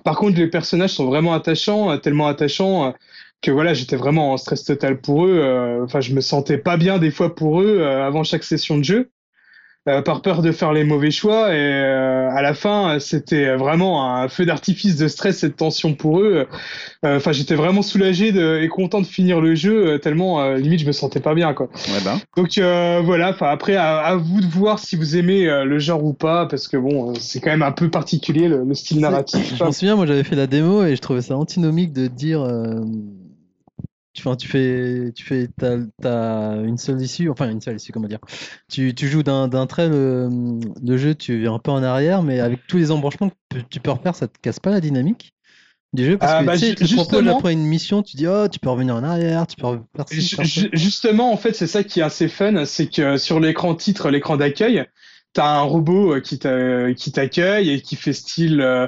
par 0.05 0.17
contre 0.17 0.39
les 0.39 0.49
personnages 0.49 0.95
sont 0.95 1.07
vraiment 1.07 1.33
attachants, 1.33 1.97
tellement 1.99 2.27
attachants 2.27 2.95
que 3.43 3.51
voilà, 3.51 3.75
j'étais 3.75 3.97
vraiment 3.97 4.33
en 4.33 4.37
stress 4.37 4.65
total 4.65 5.01
pour 5.01 5.27
eux. 5.27 5.81
Enfin, 5.85 6.01
je 6.01 6.15
me 6.15 6.21
sentais 6.21 6.59
pas 6.59 6.77
bien 6.77 6.99
des 6.99 7.11
fois 7.11 7.35
pour 7.35 7.61
eux 7.63 7.83
avant 7.85 8.25
chaque 8.25 8.45
session 8.45 8.79
de 8.79 8.85
jeu. 8.85 9.11
Euh, 9.89 10.03
par 10.03 10.23
peur 10.23 10.43
de 10.43 10.53
faire 10.53 10.73
les 10.73 10.85
mauvais 10.85 11.11
choix. 11.11 11.55
Et 11.55 11.59
euh, 11.59 12.29
à 12.31 12.43
la 12.43 12.55
fin, 12.55 12.99
c'était 13.01 13.55
vraiment 13.57 14.15
un 14.15 14.29
feu 14.29 14.45
d'artifice 14.47 14.97
de 14.97 15.09
stress 15.09 15.45
et 15.45 15.49
de 15.49 15.55
tension 15.55 15.95
pour 15.95 16.21
eux. 16.21 16.47
Euh, 17.05 17.17
Enfin, 17.17 17.33
j'étais 17.33 17.55
vraiment 17.55 17.83
soulagé 17.83 18.33
de, 18.33 18.61
et 18.63 18.69
content 18.69 19.01
de 19.01 19.07
finir 19.07 19.41
le 19.41 19.55
jeu, 19.55 19.87
euh, 19.87 19.99
tellement 19.99 20.41
euh, 20.41 20.57
limite 20.57 20.81
je 20.81 20.87
me 20.87 20.93
sentais 20.93 21.21
pas 21.21 21.35
bien, 21.35 21.53
quoi. 21.55 21.67
Ouais, 21.89 22.01
ben. 22.05 22.19
Donc 22.37 22.57
euh, 22.59 23.01
voilà. 23.05 23.31
Enfin, 23.31 23.49
après, 23.51 23.77
à, 23.77 23.99
à 23.99 24.17
vous 24.17 24.41
de 24.41 24.47
voir 24.47 24.79
si 24.79 24.97
vous 24.97 25.17
aimez 25.17 25.49
euh, 25.49 25.65
le 25.65 25.79
genre 25.79 26.03
ou 26.05 26.13
pas, 26.15 26.47
parce 26.47 26.67
que 26.67 26.77
bon, 26.77 27.15
c'est 27.15 27.41
quand 27.41 27.51
même 27.51 27.63
un 27.63 27.73
peu 27.73 27.91
particulier 27.91 28.49
le, 28.49 28.65
le 28.65 28.75
style 28.75 29.01
narratif. 29.01 29.55
Je 29.57 29.63
m'en 29.63 29.71
souviens, 29.73 29.97
moi 29.97 30.07
j'avais 30.07 30.25
fait 30.25 30.35
la 30.37 30.47
démo 30.47 30.85
et 30.85 30.97
je 30.97 31.01
trouvais 31.01 31.23
ça 31.23 31.37
antinomique 31.37 31.93
de 31.93 32.07
dire. 32.07 32.41
Tu, 34.15 34.49
fais, 34.49 35.13
tu 35.15 35.25
fais, 35.25 35.49
t'as, 35.59 36.63
une 36.63 36.79
seule 36.79 37.01
issue, 37.03 37.29
enfin 37.29 37.51
une 37.51 37.61
seule 37.61 37.77
issue, 37.77 37.93
comment 37.93 38.09
dire. 38.09 38.21
Tu, 38.71 38.95
tu 38.95 39.09
joues 39.09 39.23
d'un, 39.23 39.49
trait 39.67 39.89
le, 39.89 40.29
le 40.83 40.97
jeu, 40.97 41.15
tu 41.15 41.41
viens 41.41 41.55
un 41.55 41.59
peu 41.59 41.71
en 41.71 41.83
arrière, 41.83 42.23
mais 42.23 42.41
avec 42.41 42.67
tous 42.67 42.77
les 42.79 42.91
embranchements 42.91 43.31
que 43.51 43.59
tu 43.71 43.81
peux 43.81 43.91
refaire, 43.91 44.15
ça 44.15 44.29
te 44.29 44.39
casse 44.41 44.61
pas 44.61 44.71
la 44.71 44.81
dynamique 44.81 45.35
du 45.93 46.05
jeu? 46.05 46.19
Parce 46.19 46.33
Ah, 46.33 46.41
que 46.41 46.47
bah, 46.47 46.53
tu 46.55 46.61
sais, 46.61 46.75
te 46.75 46.83
le 46.85 46.89
propose 46.89 47.19
justement- 47.19 47.39
après 47.39 47.53
une 47.53 47.65
mission, 47.65 48.03
tu 48.03 48.17
dis 48.17 48.27
oh 48.27 48.49
tu 48.49 48.59
peux 48.59 48.71
revenir 48.71 48.95
en 48.97 49.03
arrière, 49.05 49.47
tu 49.47 49.57
peux 49.57 49.67
ju- 50.11 50.71
Justement, 50.73 51.33
en 51.33 51.37
fait, 51.37 51.53
c'est 51.55 51.67
ça 51.67 51.85
qui 51.85 52.01
est 52.01 52.05
assez 52.05 52.29
fun, 52.29 52.65
c'est 52.65 52.89
que 52.89 53.17
sur 53.17 53.41
l'écran 53.41 53.75
titre, 53.75 54.11
l'écran 54.11 54.37
d'accueil, 54.37 54.85
t'as 55.35 55.47
un 55.47 55.63
robot 55.63 56.15
euh, 56.15 56.21
qui 56.21 56.39
t'a- 56.39 56.95
qui 56.95 57.13
t'accueille 57.13 57.71
et 57.71 57.83
qui 57.83 57.97
fait 57.97 58.13
style, 58.15 58.61
euh, 58.61 58.87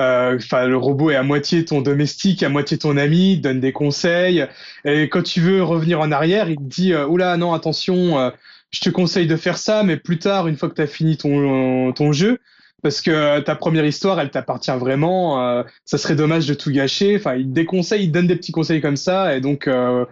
euh, 0.00 0.36
enfin, 0.36 0.66
le 0.66 0.76
robot 0.76 1.10
est 1.10 1.16
à 1.16 1.22
moitié 1.24 1.64
ton 1.64 1.80
domestique, 1.82 2.42
à 2.44 2.48
moitié 2.48 2.78
ton 2.78 2.96
ami, 2.96 3.32
il 3.32 3.40
donne 3.40 3.60
des 3.60 3.72
conseils. 3.72 4.46
Et 4.84 5.08
quand 5.08 5.22
tu 5.22 5.40
veux 5.40 5.62
revenir 5.62 6.00
en 6.00 6.12
arrière, 6.12 6.48
il 6.50 6.56
te 6.56 6.62
dit, 6.62 6.94
oula, 6.94 7.36
non, 7.36 7.52
attention, 7.54 8.32
je 8.70 8.80
te 8.80 8.90
conseille 8.90 9.26
de 9.26 9.36
faire 9.36 9.58
ça, 9.58 9.82
mais 9.82 9.96
plus 9.96 10.18
tard, 10.18 10.46
une 10.48 10.56
fois 10.56 10.68
que 10.68 10.74
t'as 10.74 10.86
fini 10.86 11.16
ton 11.16 12.12
jeu. 12.12 12.38
Parce 12.82 13.00
que 13.00 13.40
ta 13.40 13.56
première 13.56 13.84
histoire, 13.86 14.20
elle 14.20 14.30
t'appartient 14.30 14.70
vraiment. 14.78 15.42
euh, 15.42 15.62
ça 15.84 15.98
serait 15.98 16.14
dommage 16.14 16.46
de 16.46 16.54
tout 16.54 16.70
gâcher. 16.70 17.16
Enfin, 17.16 17.34
il 17.34 17.52
déconseille, 17.52 18.04
il 18.04 18.12
donne 18.12 18.26
des 18.26 18.36
petits 18.36 18.52
conseils 18.52 18.80
comme 18.80 18.96
ça, 18.96 19.34
et 19.34 19.40
donc, 19.40 19.66
euh, 19.66 20.04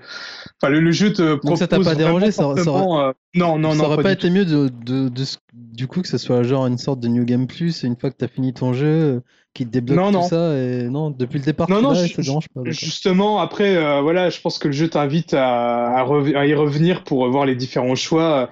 enfin, 0.60 0.70
le, 0.72 0.80
le 0.80 0.90
jeu 0.92 1.12
te 1.12 1.34
propose 1.36 1.58
ça 1.58 1.68
t'a 1.68 1.78
pas 1.78 1.94
dérangé, 1.94 2.32
ça- 2.32 2.54
ça 2.56 2.70
aurait- 2.70 3.08
euh, 3.08 3.12
non, 3.34 3.58
non, 3.58 3.72
ça 3.72 3.76
non, 3.78 3.84
aurait 3.92 4.02
pas, 4.02 4.12
été 4.12 4.30
mieux 4.30 4.44
de, 4.44 4.70
de, 4.84 5.08
de 5.08 5.24
ce- 5.24 5.36
du 5.52 5.86
coup 5.86 6.00
que 6.02 6.08
ce 6.08 6.18
soit 6.18 6.42
genre 6.42 6.66
une 6.66 6.78
sorte 6.78 7.00
de 7.00 7.08
New 7.08 7.24
Game 7.24 7.46
Plus 7.46 7.82
une 7.82 7.96
fois 7.96 8.10
que 8.10 8.16
t'as 8.16 8.28
fini 8.28 8.54
ton 8.54 8.72
jeu 8.72 8.86
euh, 8.86 9.20
qui 9.54 9.66
te 9.66 9.70
débloque 9.70 9.98
Non, 9.98 10.06
tout 10.06 10.12
non. 10.18 10.22
ça 10.28 10.56
et 10.56 10.84
non 10.88 11.10
depuis 11.10 11.38
le 11.38 11.44
départ 11.44 11.68
Non, 11.70 11.82
non, 11.82 11.90
l'as 11.92 12.04
et 12.04 12.08
je- 12.08 12.14
ça 12.14 12.22
te 12.22 12.26
dérange 12.26 12.48
pas. 12.48 12.62
Justement, 12.66 13.40
après, 13.40 13.76
euh, 13.76 14.00
voilà, 14.00 14.30
je 14.30 14.40
pense 14.40 14.58
que 14.58 14.68
le 14.68 14.72
jeu 14.72 14.88
t'invite 14.88 15.34
à, 15.34 15.88
à, 15.98 16.02
rev- 16.02 16.34
à 16.36 16.46
y 16.46 16.54
revenir 16.54 17.04
pour 17.04 17.28
voir 17.30 17.44
les 17.44 17.54
différents 17.56 17.94
choix 17.94 18.42
euh, 18.42 18.46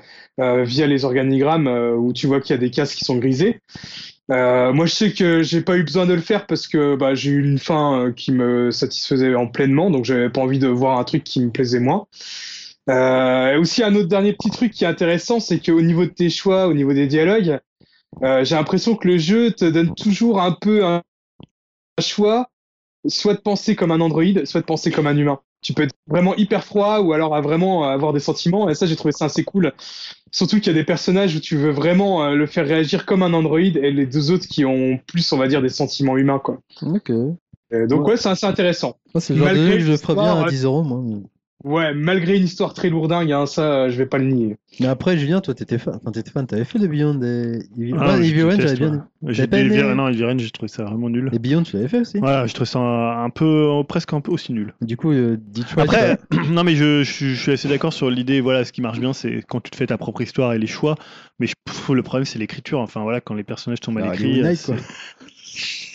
via 0.65 0.87
les 0.87 1.05
organigrammes 1.05 1.69
euh, 1.69 1.95
où 1.95 2.13
tu 2.13 2.27
vois 2.27 2.41
qu'il 2.41 2.55
y 2.55 2.59
a 2.59 2.61
des 2.61 2.71
cases 2.71 2.95
qui 2.95 3.05
sont 3.05 3.17
grisées. 3.17 3.61
Euh, 4.31 4.73
moi, 4.73 4.87
je 4.87 4.95
sais 4.95 5.13
que 5.13 5.43
j'ai 5.43 5.61
pas 5.61 5.77
eu 5.77 5.83
besoin 5.83 6.07
de 6.07 6.15
le 6.15 6.21
faire 6.21 6.47
parce 6.47 6.69
que 6.69 6.97
bah, 6.97 7.15
j'ai 7.15 7.31
eu 7.31 7.45
une 7.45 7.59
fin 7.59 7.99
euh, 7.99 8.13
qui 8.13 8.33
me 8.33 8.71
satisfaisait 8.71 9.35
en 9.35 9.47
pleinement, 9.47 9.91
donc 9.91 10.05
j'avais 10.05 10.31
pas 10.31 10.41
envie 10.41 10.59
de 10.59 10.69
voir 10.69 10.99
un 10.99 11.05
truc 11.05 11.25
qui 11.25 11.41
me 11.41 11.51
plaisait 11.51 11.81
moins. 11.81 12.07
Euh, 12.89 13.61
aussi 13.61 13.83
un 13.83 13.95
autre 13.95 14.09
dernier 14.09 14.33
petit 14.33 14.51
truc 14.51 14.73
qui 14.73 14.85
est 14.85 14.89
intéressant, 14.89 15.41
c'est 15.41 15.61
qu'au 15.61 15.83
niveau 15.83 16.05
de 16.05 16.11
tes 16.11 16.31
choix, 16.31 16.67
au 16.67 16.75
niveau 16.75 16.93
des 16.93 17.07
dialogues, 17.07 17.61
euh, 18.23 18.45
j'ai 18.45 18.55
l'impression 18.55 18.97
que 18.97 19.09
le 19.09 19.19
jeu 19.19 19.53
te 19.53 19.65
donne 19.65 19.95
toujours 19.95 20.41
un 20.41 20.53
peu 20.53 20.85
un 20.85 21.03
choix, 22.01 22.51
soit 23.07 23.35
de 23.35 23.41
penser 23.41 23.77
comme 23.77 23.91
un 23.91 24.01
androïde, 24.01 24.47
soit 24.47 24.61
de 24.61 24.67
penser 24.67 24.91
comme 24.91 25.07
un 25.07 25.17
humain. 25.17 25.41
Tu 25.63 25.73
peux 25.73 25.83
être 25.85 25.95
vraiment 26.09 26.35
hyper 26.35 26.65
froid 26.65 26.99
ou 26.99 27.13
alors 27.13 27.35
à 27.35 27.41
vraiment 27.41 27.85
avoir 27.85 28.13
des 28.13 28.21
sentiments. 28.21 28.69
Et 28.69 28.75
ça, 28.75 28.87
j'ai 28.87 28.97
trouvé 28.97 29.13
ça 29.13 29.27
assez 29.27 29.45
cool. 29.45 29.73
Surtout 30.31 30.57
qu'il 30.57 30.67
y 30.67 30.71
a 30.71 30.79
des 30.79 30.85
personnages 30.85 31.37
où 31.37 31.41
tu 31.41 31.57
veux 31.57 31.71
vraiment 31.71 32.25
euh, 32.25 32.35
le 32.35 32.47
faire 32.47 32.67
réagir 32.67 33.07
comme 33.07 33.23
un 33.23 33.33
androïde 33.33 33.77
et 33.77 33.91
les 33.93 34.07
deux 34.07 34.31
autres 34.31 34.47
qui 34.49 34.65
ont 34.65 34.99
plus, 35.07 35.33
on 35.33 35.39
va 35.39 35.47
dire, 35.47 35.63
des 35.63 35.69
sentiments 35.69 36.17
humains, 36.17 36.41
quoi. 36.41 36.59
Ok. 36.83 37.11
Euh, 37.11 37.87
donc 37.87 38.03
Ouais. 38.03 38.13
ouais, 38.13 38.17
c'est 38.17 38.29
assez 38.29 38.47
intéressant. 38.47 38.97
Moi, 39.15 39.21
c'est 39.21 39.35
le 39.35 39.39
genre 39.41 39.49
de 39.49 39.55
Malgré 39.55 39.73
jeu 39.81 39.87
que 39.87 39.93
je 39.93 39.97
ferais 39.97 40.15
bien 40.15 40.43
à 40.43 40.49
10 40.49 40.65
euros 40.65 40.83
moi. 40.83 41.03
Ouais, 41.65 41.95
malgré 41.95 42.37
une 42.37 42.45
histoire 42.45 42.75
très 42.75 42.91
lourdingue, 42.91 43.31
hein, 43.33 43.47
ça, 43.47 43.89
je 43.89 43.97
vais 43.97 44.07
pas 44.07 44.19
le 44.19 44.25
nier. 44.27 44.57
Mais 44.81 44.87
après 44.87 45.17
Julien, 45.17 45.41
toi 45.41 45.55
t'étais 45.55 45.79
fan, 45.79 45.95
enfin 45.97 46.11
t'étais 46.11 46.31
fan, 46.31 46.47
t'avais 46.47 46.65
fait 46.65 46.79
le 46.79 46.87
Beyond 46.89 47.15
des 47.15 47.61
Evil, 47.79 47.95
Ah, 47.99 48.17
ouais, 48.19 48.27
Evil 48.27 48.43
déteste, 48.45 48.61
j'avais 48.63 48.77
bien. 48.77 49.07
ouais. 49.23 49.35
J'ai 49.35 49.43
aimé 49.45 49.95
Non, 49.95 50.09
Evil 50.09 50.39
j'ai 50.39 50.51
trouvé 50.51 50.69
ça 50.69 50.85
vraiment 50.85 51.09
nul. 51.09 51.31
Et 51.33 51.39
Beyond, 51.39 51.63
tu 51.63 51.77
l'avais 51.77 51.89
fait 51.89 52.01
aussi. 52.01 52.19
Voilà, 52.19 52.47
je 52.47 52.55
trouve 52.55 52.67
ça 52.67 52.79
un 52.81 53.31
peu, 53.31 53.69
presque 53.89 54.13
un 54.13 54.21
peu 54.21 54.33
aussi 54.33 54.53
nul. 54.53 54.75
Du 54.81 54.97
coup, 54.97 55.13
euh, 55.13 55.37
Detroit. 55.55 55.85
Après, 55.85 56.19
non 56.51 56.65
mais 56.65 56.75
je, 56.75 57.03
je, 57.03 57.27
je 57.27 57.35
suis 57.41 57.53
assez 57.53 57.69
d'accord 57.69 57.93
sur 57.93 58.11
l'idée. 58.11 58.41
Voilà, 58.41 58.65
ce 58.65 58.73
qui 58.73 58.81
marche 58.81 58.99
bien, 59.01 59.13
c'est 59.13 59.43
quand 59.49 59.61
tu 59.61 59.71
te 59.71 59.77
fais 59.77 59.87
ta 59.87 59.99
propre 59.99 60.23
histoire 60.23 60.53
et 60.53 60.59
les 60.59 60.67
choix. 60.67 60.97
Mais 61.39 61.47
je, 61.47 61.55
pff, 61.65 61.89
le 61.91 62.03
problème, 62.03 62.25
c'est 62.25 62.39
l'écriture. 62.39 62.81
Enfin 62.81 63.03
voilà, 63.03 63.21
quand 63.21 63.35
les 63.35 63.45
personnages 63.45 63.79
sont 63.85 63.93
mal 63.93 64.05
Bah, 64.05 64.13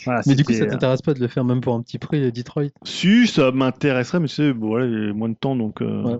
Voilà, 0.05 0.21
mais 0.25 0.35
du 0.35 0.43
coup, 0.43 0.53
ça 0.53 0.65
t'intéresse 0.65 1.01
pas 1.01 1.13
de 1.13 1.19
le 1.19 1.27
faire 1.27 1.43
même 1.43 1.61
pour 1.61 1.73
un 1.73 1.81
petit 1.81 1.97
prix 1.99 2.21
de 2.21 2.29
Detroit? 2.29 2.65
Si, 2.85 3.27
ça 3.27 3.51
m'intéresserait, 3.51 4.19
mais 4.19 4.27
tu 4.27 4.35
sais, 4.35 4.53
bon, 4.53 4.67
voilà, 4.67 4.87
j'ai 4.89 5.13
moins 5.13 5.29
de 5.29 5.35
temps, 5.35 5.55
donc. 5.55 5.81
euh, 5.81 6.03
Ouais. 6.03 6.17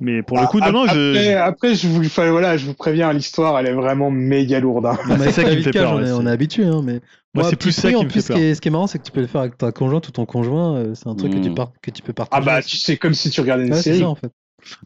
Mais 0.00 0.22
pour 0.22 0.38
le 0.38 0.46
coup, 0.46 0.60
non, 0.60 0.72
non, 0.72 0.82
après, 0.84 0.94
je. 0.94 1.36
après, 1.36 1.74
je 1.74 1.86
vous, 1.86 2.04
enfin, 2.06 2.30
voilà, 2.30 2.56
je 2.56 2.64
vous 2.66 2.74
préviens, 2.74 3.12
l'histoire, 3.12 3.58
elle 3.58 3.66
est 3.66 3.72
vraiment 3.74 4.10
méga 4.10 4.60
lourde. 4.60 4.86
hein. 4.86 4.96
C'est 5.18 5.30
ça 5.30 5.44
qui 5.44 5.56
me 5.56 5.60
fait 5.62 5.72
peur, 5.72 5.92
on, 5.92 6.00
est, 6.00 6.10
on 6.10 6.20
c'est- 6.20 6.24
est 6.26 6.30
habitué, 6.30 6.64
hein, 6.64 6.80
mais. 6.82 7.00
Moi, 7.34 7.44
c'est 7.44 7.56
plus 7.56 7.72
ça 7.72 7.82
prix, 7.82 7.90
qui 7.92 7.96
en 7.96 8.04
me 8.04 8.08
plus, 8.08 8.14
fait 8.14 8.20
ce 8.20 8.30
qui, 8.30 8.38
est, 8.40 8.54
ce 8.54 8.60
qui 8.60 8.68
est 8.68 8.70
marrant, 8.70 8.86
c'est 8.86 8.98
que 8.98 9.04
tu 9.04 9.12
peux 9.12 9.20
le 9.20 9.26
faire 9.26 9.40
avec 9.42 9.56
ta 9.58 9.72
conjointe 9.72 10.08
ou 10.08 10.10
ton 10.10 10.26
conjoint. 10.26 10.76
euh, 10.76 10.94
C'est 10.94 11.08
un 11.08 11.14
truc 11.14 11.32
que, 11.32 11.38
tu 11.38 11.50
Mm. 11.50 11.54
par- 11.54 11.72
que 11.82 11.90
tu 11.90 12.02
peux 12.02 12.12
partager. 12.12 12.42
Ah 12.42 12.44
bah, 12.44 12.62
tu 12.62 12.76
sais, 12.76 12.96
comme 12.96 13.14
si 13.14 13.30
tu 13.30 13.40
regardais 13.40 13.66
une 13.66 13.72
Ouais, 13.72 13.76
c'est 13.76 13.82
série. 13.82 14.00
ça 14.00 14.08
en 14.08 14.14
fait. 14.14 14.32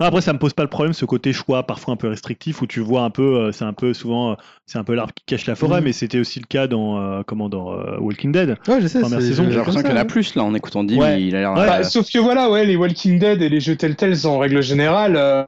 Non, 0.00 0.06
Après, 0.06 0.20
ça 0.20 0.32
me 0.32 0.38
pose 0.38 0.52
pas 0.54 0.62
le 0.62 0.68
problème, 0.68 0.92
ce 0.94 1.04
côté 1.04 1.32
choix 1.32 1.62
parfois 1.64 1.94
un 1.94 1.96
peu 1.96 2.08
restrictif 2.08 2.62
où 2.62 2.66
tu 2.66 2.80
vois 2.80 3.02
un 3.02 3.10
peu, 3.10 3.36
euh, 3.36 3.52
c'est 3.52 3.64
un 3.64 3.72
peu 3.72 3.92
souvent, 3.94 4.32
euh, 4.32 4.34
c'est 4.66 4.78
un 4.78 4.84
peu 4.84 4.94
l'arbre 4.94 5.12
qui 5.14 5.24
cache 5.26 5.46
la 5.46 5.54
forêt, 5.54 5.78
Mhm. 5.80 5.84
mais 5.84 5.92
c'était 5.92 6.18
aussi 6.18 6.40
le 6.40 6.46
cas 6.46 6.66
dans, 6.66 6.98
euh, 7.00 7.22
comment, 7.26 7.48
dans 7.48 7.72
euh, 7.72 7.98
Walking 7.98 8.32
Dead. 8.32 8.56
Ouais, 8.68 8.80
je 8.80 8.86
sais. 8.86 9.00
Première 9.00 9.20
c'est- 9.20 9.26
saison, 9.28 9.44
je- 9.44 9.50
J'ai 9.50 9.56
l'impression 9.56 9.82
qu'il 9.82 9.90
y 9.90 9.94
en 9.94 9.96
a 9.96 10.04
plus 10.04 10.34
là 10.34 10.44
en 10.44 10.54
écoutant 10.54 10.82
Dim, 10.84 10.96
Ouais. 10.96 11.22
il 11.22 11.36
a 11.36 11.40
l'air. 11.40 11.52
Ouais. 11.52 11.66
Bah, 11.66 11.84
sauf 11.84 12.10
que 12.10 12.18
voilà, 12.18 12.50
ouais, 12.50 12.64
les 12.64 12.76
Walking 12.76 13.18
Dead 13.18 13.42
et 13.42 13.48
les 13.48 13.60
jeux 13.60 13.76
Telltales 13.76 14.26
en 14.26 14.38
règle 14.38 14.62
générale, 14.62 15.16
euh, 15.16 15.44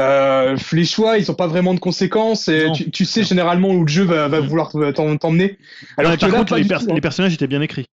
euh, 0.00 0.56
les 0.72 0.84
choix, 0.84 1.18
ils 1.18 1.30
ont 1.30 1.34
pas 1.34 1.46
vraiment 1.46 1.74
de 1.74 1.80
conséquences 1.80 2.48
et 2.48 2.68
tu, 2.74 2.90
tu 2.90 3.04
sais 3.04 3.24
généralement 3.24 3.68
où 3.70 3.82
le 3.82 3.88
jeu 3.88 4.04
va, 4.04 4.28
va 4.28 4.40
vouloir 4.40 4.70
t'en- 4.94 5.16
t'emmener. 5.16 5.58
Alors 5.96 6.12
Ouais, 6.12 6.16
que 6.16 6.20
par 6.20 6.30
là, 6.30 6.38
contre, 6.38 6.56
les, 6.56 6.66
tout, 6.66 6.74
hein. 6.74 6.94
les 6.94 7.00
personnages 7.00 7.34
étaient 7.34 7.46
bien 7.46 7.60
écrits. 7.60 7.86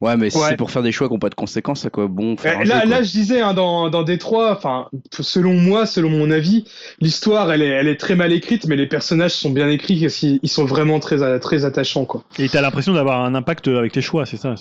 Ouais, 0.00 0.16
mais 0.16 0.30
si 0.30 0.38
Ouais. 0.38 0.46
c'est 0.50 0.56
pour 0.56 0.70
faire 0.70 0.82
des 0.84 0.92
choix 0.92 1.08
qui 1.08 1.14
n'ont 1.14 1.18
pas 1.18 1.28
de 1.28 1.34
conséquences, 1.34 1.84
à 1.84 1.90
quoi 1.90 2.06
bon 2.06 2.36
faire 2.36 2.54
Eh, 2.58 2.62
un 2.62 2.64
là, 2.64 2.74
jeu, 2.76 2.80
quoi. 2.82 2.90
là, 2.90 3.02
je 3.02 3.10
disais 3.10 3.40
hein, 3.40 3.52
dans 3.52 3.90
dans 3.90 4.04
Détroit, 4.04 4.52
enfin, 4.52 4.86
selon 5.18 5.54
moi, 5.54 5.86
selon 5.86 6.08
mon 6.10 6.30
avis, 6.30 6.64
l'histoire, 7.00 7.50
elle 7.52 7.62
est, 7.62 7.68
elle 7.68 7.88
est 7.88 7.96
très 7.96 8.14
mal 8.14 8.32
écrite, 8.32 8.66
mais 8.66 8.76
les 8.76 8.86
personnages 8.86 9.32
sont 9.32 9.50
bien 9.50 9.68
écrits, 9.68 10.00
parce 10.00 10.14
qu'ils 10.14 10.38
ils 10.42 10.48
sont 10.48 10.64
vraiment 10.66 11.00
très, 11.00 11.40
très 11.40 11.64
attachants, 11.64 12.04
quoi. 12.04 12.22
Et 12.38 12.48
t'as 12.48 12.60
l'impression 12.60 12.92
d'avoir 12.92 13.24
un 13.24 13.34
impact 13.34 13.66
avec 13.68 13.90
tes 13.92 14.00
choix, 14.02 14.24
c'est 14.24 14.36
ça. 14.36 14.54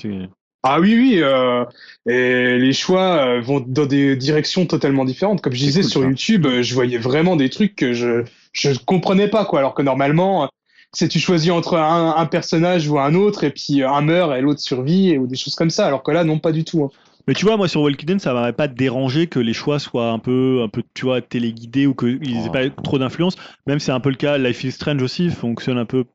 Ah 0.63 0.79
oui, 0.79 0.95
oui, 0.97 1.19
euh, 1.21 1.63
et 2.09 2.57
les 2.57 2.73
choix 2.73 3.23
euh, 3.27 3.39
vont 3.41 3.59
dans 3.65 3.85
des 3.85 4.15
directions 4.15 4.65
totalement 4.65 5.05
différentes. 5.05 5.39
Comme 5.41 5.53
je 5.53 5.59
disais 5.59 5.81
cool, 5.81 5.89
sur 5.91 6.01
ça. 6.01 6.07
YouTube, 6.07 6.45
euh, 6.47 6.63
je 6.63 6.73
voyais 6.73 6.97
vraiment 6.97 7.35
des 7.35 7.49
trucs 7.49 7.75
que 7.75 7.93
je 7.93 8.23
je 8.53 8.71
comprenais 8.85 9.27
pas, 9.27 9.45
quoi. 9.45 9.59
Alors 9.59 9.75
que 9.75 9.83
normalement, 9.83 10.45
euh, 10.45 10.47
c'est 10.93 11.07
tu 11.07 11.19
choisis 11.19 11.51
entre 11.51 11.75
un, 11.77 12.15
un 12.17 12.25
personnage 12.25 12.87
ou 12.89 12.99
un 12.99 13.13
autre, 13.15 13.43
et 13.43 13.51
puis 13.51 13.81
euh, 13.83 13.89
un 13.89 14.01
meurt 14.01 14.35
et 14.35 14.41
l'autre 14.41 14.59
survit, 14.59 15.09
et- 15.09 15.17
ou 15.17 15.27
des 15.27 15.35
choses 15.37 15.55
comme 15.55 15.69
ça. 15.69 15.85
Alors 15.85 16.03
que 16.03 16.11
là, 16.11 16.23
non, 16.23 16.39
pas 16.39 16.51
du 16.51 16.63
tout. 16.63 16.83
hein. 16.83 16.89
Mais 17.27 17.33
tu 17.33 17.43
vois, 17.45 17.57
moi 17.57 17.67
sur 17.67 17.81
Walking 17.81 18.05
Dead, 18.07 18.21
ça 18.21 18.33
m'aurait 18.33 18.53
pas 18.53 18.69
dérangé 18.69 19.27
que 19.27 19.37
les 19.39 19.51
choix 19.51 19.79
soient 19.79 20.11
un 20.11 20.19
peu, 20.19 20.61
un 20.63 20.69
peu, 20.69 20.81
tu 20.93 21.03
vois, 21.05 21.19
téléguidés 21.21 21.85
ou 21.85 21.93
qu'ils 21.93 22.37
aient 22.37 22.47
Oh. 22.47 22.51
pas 22.53 22.69
trop 22.69 22.97
d'influence. 22.99 23.35
Même 23.67 23.79
c'est 23.79 23.91
un 23.91 23.99
peu 23.99 24.09
le 24.09 24.15
cas, 24.15 24.37
Life 24.37 24.63
is 24.63 24.71
Strange 24.71 25.01
aussi 25.03 25.29
fonctionne 25.29 25.77
un 25.77 25.83
peu 25.85 26.05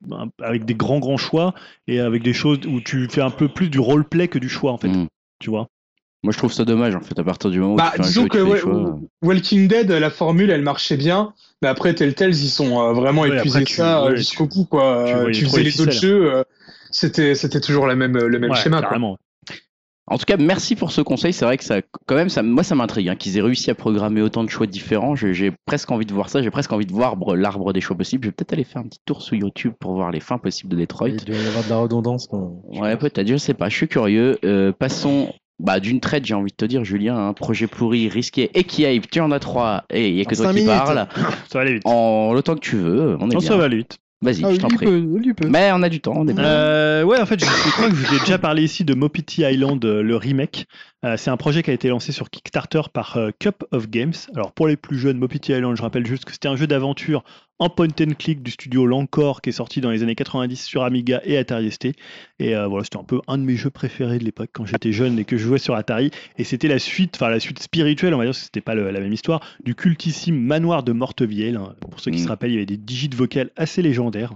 avec 0.41 0.65
des 0.65 0.75
grands 0.75 1.01
grands 1.01 1.19
choix 1.19 1.53
et 1.87 2.01
avec 2.01 2.23
des 2.23 2.33
choses 2.33 2.61
où 2.67 2.81
tu 2.81 3.09
fais 3.11 3.21
un 3.21 3.29
peu 3.31 3.49
plus 3.49 3.69
du 3.69 3.79
roleplay 3.79 4.29
que 4.29 4.39
du 4.39 4.49
choix 4.49 4.73
en 4.73 4.79
fait. 4.79 4.89
Mm. 4.89 5.07
Tu 5.39 5.51
vois? 5.51 5.69
Moi, 6.23 6.33
je 6.33 6.39
trouve 6.39 6.53
ça 6.53 6.65
dommage, 6.65 6.95
en 6.95 7.01
fait, 7.01 7.19
à 7.19 7.25
partir 7.25 7.51
du 7.51 7.59
moment 7.61 7.75
où 7.75 7.77
Bah, 7.77 7.91
tu 7.91 7.97
fais 7.97 8.03
un 8.05 8.07
disons 8.07 8.23
jeu, 8.23 8.29
que 8.29 8.39
tu 8.39 8.39
fais 8.39 8.45
des 8.47 8.51
ouais, 8.53 8.59
choix. 8.61 8.99
Walking 9.23 9.69
Dead, 9.69 9.91
la 9.91 10.09
formule, 10.09 10.49
elle 10.51 10.63
marchait 10.63 10.97
bien, 10.97 11.35
mais 11.63 11.69
après 11.69 11.95
Telltales, 11.95 12.31
ils 12.35 12.49
sont 12.49 12.81
euh, 12.81 12.93
vraiment 12.93 13.23
Ouais, 13.23 13.37
épuisés 13.39 13.65
tu- 13.65 13.75
ça 13.75 14.03
euh, 14.05 14.11
ouais, 14.11 14.17
jusqu'au 14.17 14.47
bout, 14.47 14.65
quoi. 14.67 15.05
tu 15.07 15.15
Euh, 15.15 15.31
Tu 15.31 15.45
faisais 15.47 15.63
les 15.63 15.81
autres 15.81 15.93
jeux, 15.93 16.33
euh, 16.35 16.43
c'était 16.91 17.35
c'était 17.35 17.61
toujours 17.61 17.87
la 17.87 17.95
même 17.97 18.19
le 18.19 18.39
même 18.39 18.51
Ouais, 18.51 18.57
schéma, 18.57 18.83
quoi. 18.83 18.99
En 20.09 20.19
tout 20.19 20.25
cas, 20.27 20.37
merci 20.37 20.75
pour 20.75 20.91
ce 20.91 21.01
conseil. 21.01 21.33
C'est 21.33 21.45
vrai 21.45 21.57
que 21.57 21.63
ça, 21.65 21.77
quand 22.07 22.17
même, 22.17 22.29
ça, 22.29 22.43
moi, 22.43 22.65
ça 22.65 22.75
m'intrigue 22.75 23.09
hein, 23.09 23.15
qu'ils 23.15 23.39
aient 23.39 23.41
réussi 23.41 23.71
à 23.71 23.75
programmer 23.77 24.21
autant 24.21 24.43
de 24.43 24.51
choix 24.51 24.67
différents. 24.67 25.15
J'ai 25.15 25.33
j'ai 25.33 25.53
presque 25.65 25.91
envie 25.93 26.05
de 26.05 26.13
voir 26.13 26.29
ça. 26.29 26.43
J'ai 26.43 26.51
presque 26.51 26.73
envie 26.73 26.85
de 26.85 26.93
voir 26.93 27.17
br- 27.17 27.37
l'arbre 27.37 27.73
des 27.73 27.81
choix 27.81 27.97
possibles. 27.97 28.25
Je 28.25 28.29
vais 28.29 28.33
peut-être 28.33 28.53
aller 28.53 28.65
faire 28.65 28.83
un 28.83 28.89
petit 28.89 28.99
tour 29.07 29.23
sur 29.23 29.37
YouTube 29.37 29.73
pour 29.79 29.95
voir 29.95 30.11
les 30.11 30.19
fins 30.19 30.39
possibles 30.39 30.73
de 30.75 30.81
Detroit. 30.81 31.11
Il 31.11 31.25
doit 31.25 31.37
y 31.37 31.47
avoir 31.47 31.65
de 31.65 31.71
la 31.71 31.77
redondance. 31.79 32.27
quoi. 32.27 32.51
Ouais, 32.65 32.97
peut-être. 32.97 33.27
Je 33.29 33.37
sais 33.37 33.55
pas. 33.55 33.69
Je 33.69 33.77
suis 33.77 33.89
curieux. 33.89 34.39
Euh, 34.45 34.73
passons. 34.73 35.33
Bah, 35.59 35.79
d'une 35.81 36.01
traite, 36.01 36.25
j'ai 36.25 36.35
envie 36.35 36.51
de 36.51 36.57
te 36.57 36.65
dire, 36.65 36.85
Julien, 36.85 37.17
un 37.17 37.33
projet 37.35 37.67
pourri, 37.69 38.09
risqué 38.09 38.51
et 38.55 38.65
qui 38.65 38.83
hype. 38.83 39.09
Tu 39.11 39.21
en 39.21 39.31
as 39.31 39.39
trois 39.39 39.85
et 39.91 40.09
il 40.09 40.17
y 40.17 40.21
a 40.21 40.25
que 40.25 40.35
En 40.35 40.43
toi 40.43 40.49
qui 40.53 40.55
minutes. 40.61 40.67
parles. 40.71 41.07
Ça 41.49 41.59
va 41.59 41.61
aller 41.61 41.75
vite. 41.75 41.83
En 41.87 42.33
le 42.33 42.43
temps 42.43 42.55
que 42.55 42.61
tu 42.61 42.77
veux, 42.77 43.17
on 43.21 43.31
est 43.31 43.35
Non, 43.35 43.39
bien. 43.39 43.49
ça 43.49 43.57
va 43.57 43.65
aller 43.65 43.77
vite. 43.79 43.99
Vas-y, 44.23 44.45
Ah, 44.45 44.53
je 44.55 44.59
t'en 44.59 44.69
prie. 44.69 44.87
peut, 44.87 44.99
lui 45.19 45.35
peut. 45.35 45.49
Mais 45.49 45.71
on 45.73 45.83
a 45.83 45.89
du 45.89 46.01
temps, 46.01 46.15
on 46.17 46.27
est 46.29 46.33
bien. 46.33 46.45
Euh, 46.45 47.03
ouais, 47.05 47.21
en 47.21 47.27
fait, 47.27 47.41
je, 47.41 47.45
je 47.45 47.71
crois 47.73 47.89
que 47.89 47.95
je 47.97 48.07
vous 48.07 48.15
ai 48.15 48.21
déjà 48.21 48.39
parlé 48.39 48.63
ici 48.63 48.85
de 48.85 48.95
Mopiti 48.95 49.43
Island, 49.43 49.85
euh, 49.85 50.01
le 50.03 50.17
remake. 50.17 50.67
Euh, 51.05 51.17
c'est 51.17 51.31
un 51.31 51.37
projet 51.37 51.63
qui 51.63 51.71
a 51.71 51.75
été 51.75 51.89
lancé 51.89 52.13
sur 52.13 52.31
Kickstarter 52.31 52.83
par 52.93 53.17
euh, 53.17 53.31
Cup 53.39 53.65
of 53.73 53.89
Games. 53.91 54.13
Alors 54.35 54.53
pour 54.53 54.69
les 54.69 54.77
plus 54.77 54.99
jeunes, 54.99 55.19
Mopiti 55.19 55.53
Island, 55.53 55.77
je 55.77 55.83
rappelle 55.83 56.07
juste 56.07 56.25
que 56.25 56.33
c'était 56.33 56.49
un 56.49 56.57
jeu 56.57 56.67
d'aventure 56.67 57.25
en 57.59 57.69
point 57.71 57.87
and 58.01 58.15
click 58.19 58.43
du 58.43 58.51
studio 58.51 58.87
Lancor 58.87 59.41
qui 59.41 59.51
est 59.51 59.53
sorti 59.53 59.81
dans 59.81 59.91
les 59.91 60.03
années 60.03 60.17
90 60.17 60.57
sur 60.65 60.83
Amiga 60.83 61.21
et 61.25 61.37
Atari 61.39 61.71
ST. 61.71 61.93
Et 62.41 62.57
euh, 62.57 62.67
voilà, 62.67 62.83
c'était 62.85 62.97
un 62.99 63.05
peu 63.05 63.21
un 63.29 63.39
de 63.39 63.43
mes 63.45 63.55
jeux 63.57 63.71
préférés 63.71 64.19
de 64.19 64.25
l'époque 64.25 64.51
quand 64.53 64.65
j'étais 64.67 64.91
jeune 64.93 65.19
et 65.19 65.25
que 65.25 65.37
je 65.37 65.45
jouais 65.47 65.59
sur 65.59 65.75
Atari. 65.77 66.11
Et 66.39 66.45
c'était 66.45 66.67
la 66.67 66.81
suite, 66.81 67.13
enfin 67.17 67.29
la 67.31 67.39
suite 67.41 67.61
spirituelle, 67.61 68.15
on 68.15 68.19
va 68.19 68.25
dire, 68.25 68.31
parce 68.31 68.39
que 68.41 68.45
c'était 68.47 68.61
pas 68.61 68.75
le- 68.75 68.91
la 68.91 68.99
même 69.01 69.13
histoire, 69.13 69.41
du 69.65 69.75
cultissime 69.77 70.37
manoir 70.41 70.83
de 70.83 70.93
Mortevielle. 70.93 71.57
hein. 71.57 71.75
Pour 71.81 72.01
ceux 72.01 72.11
qui 72.11 72.19
Mm. 72.19 72.25
se 72.25 72.29
rappellent, 72.29 72.51
il 72.51 72.55
y 72.55 72.57
avait 72.59 72.67
des 72.67 72.77
digits 72.77 73.11
vocales 73.15 73.51
assez 73.57 73.81
légendaires. 73.83 74.33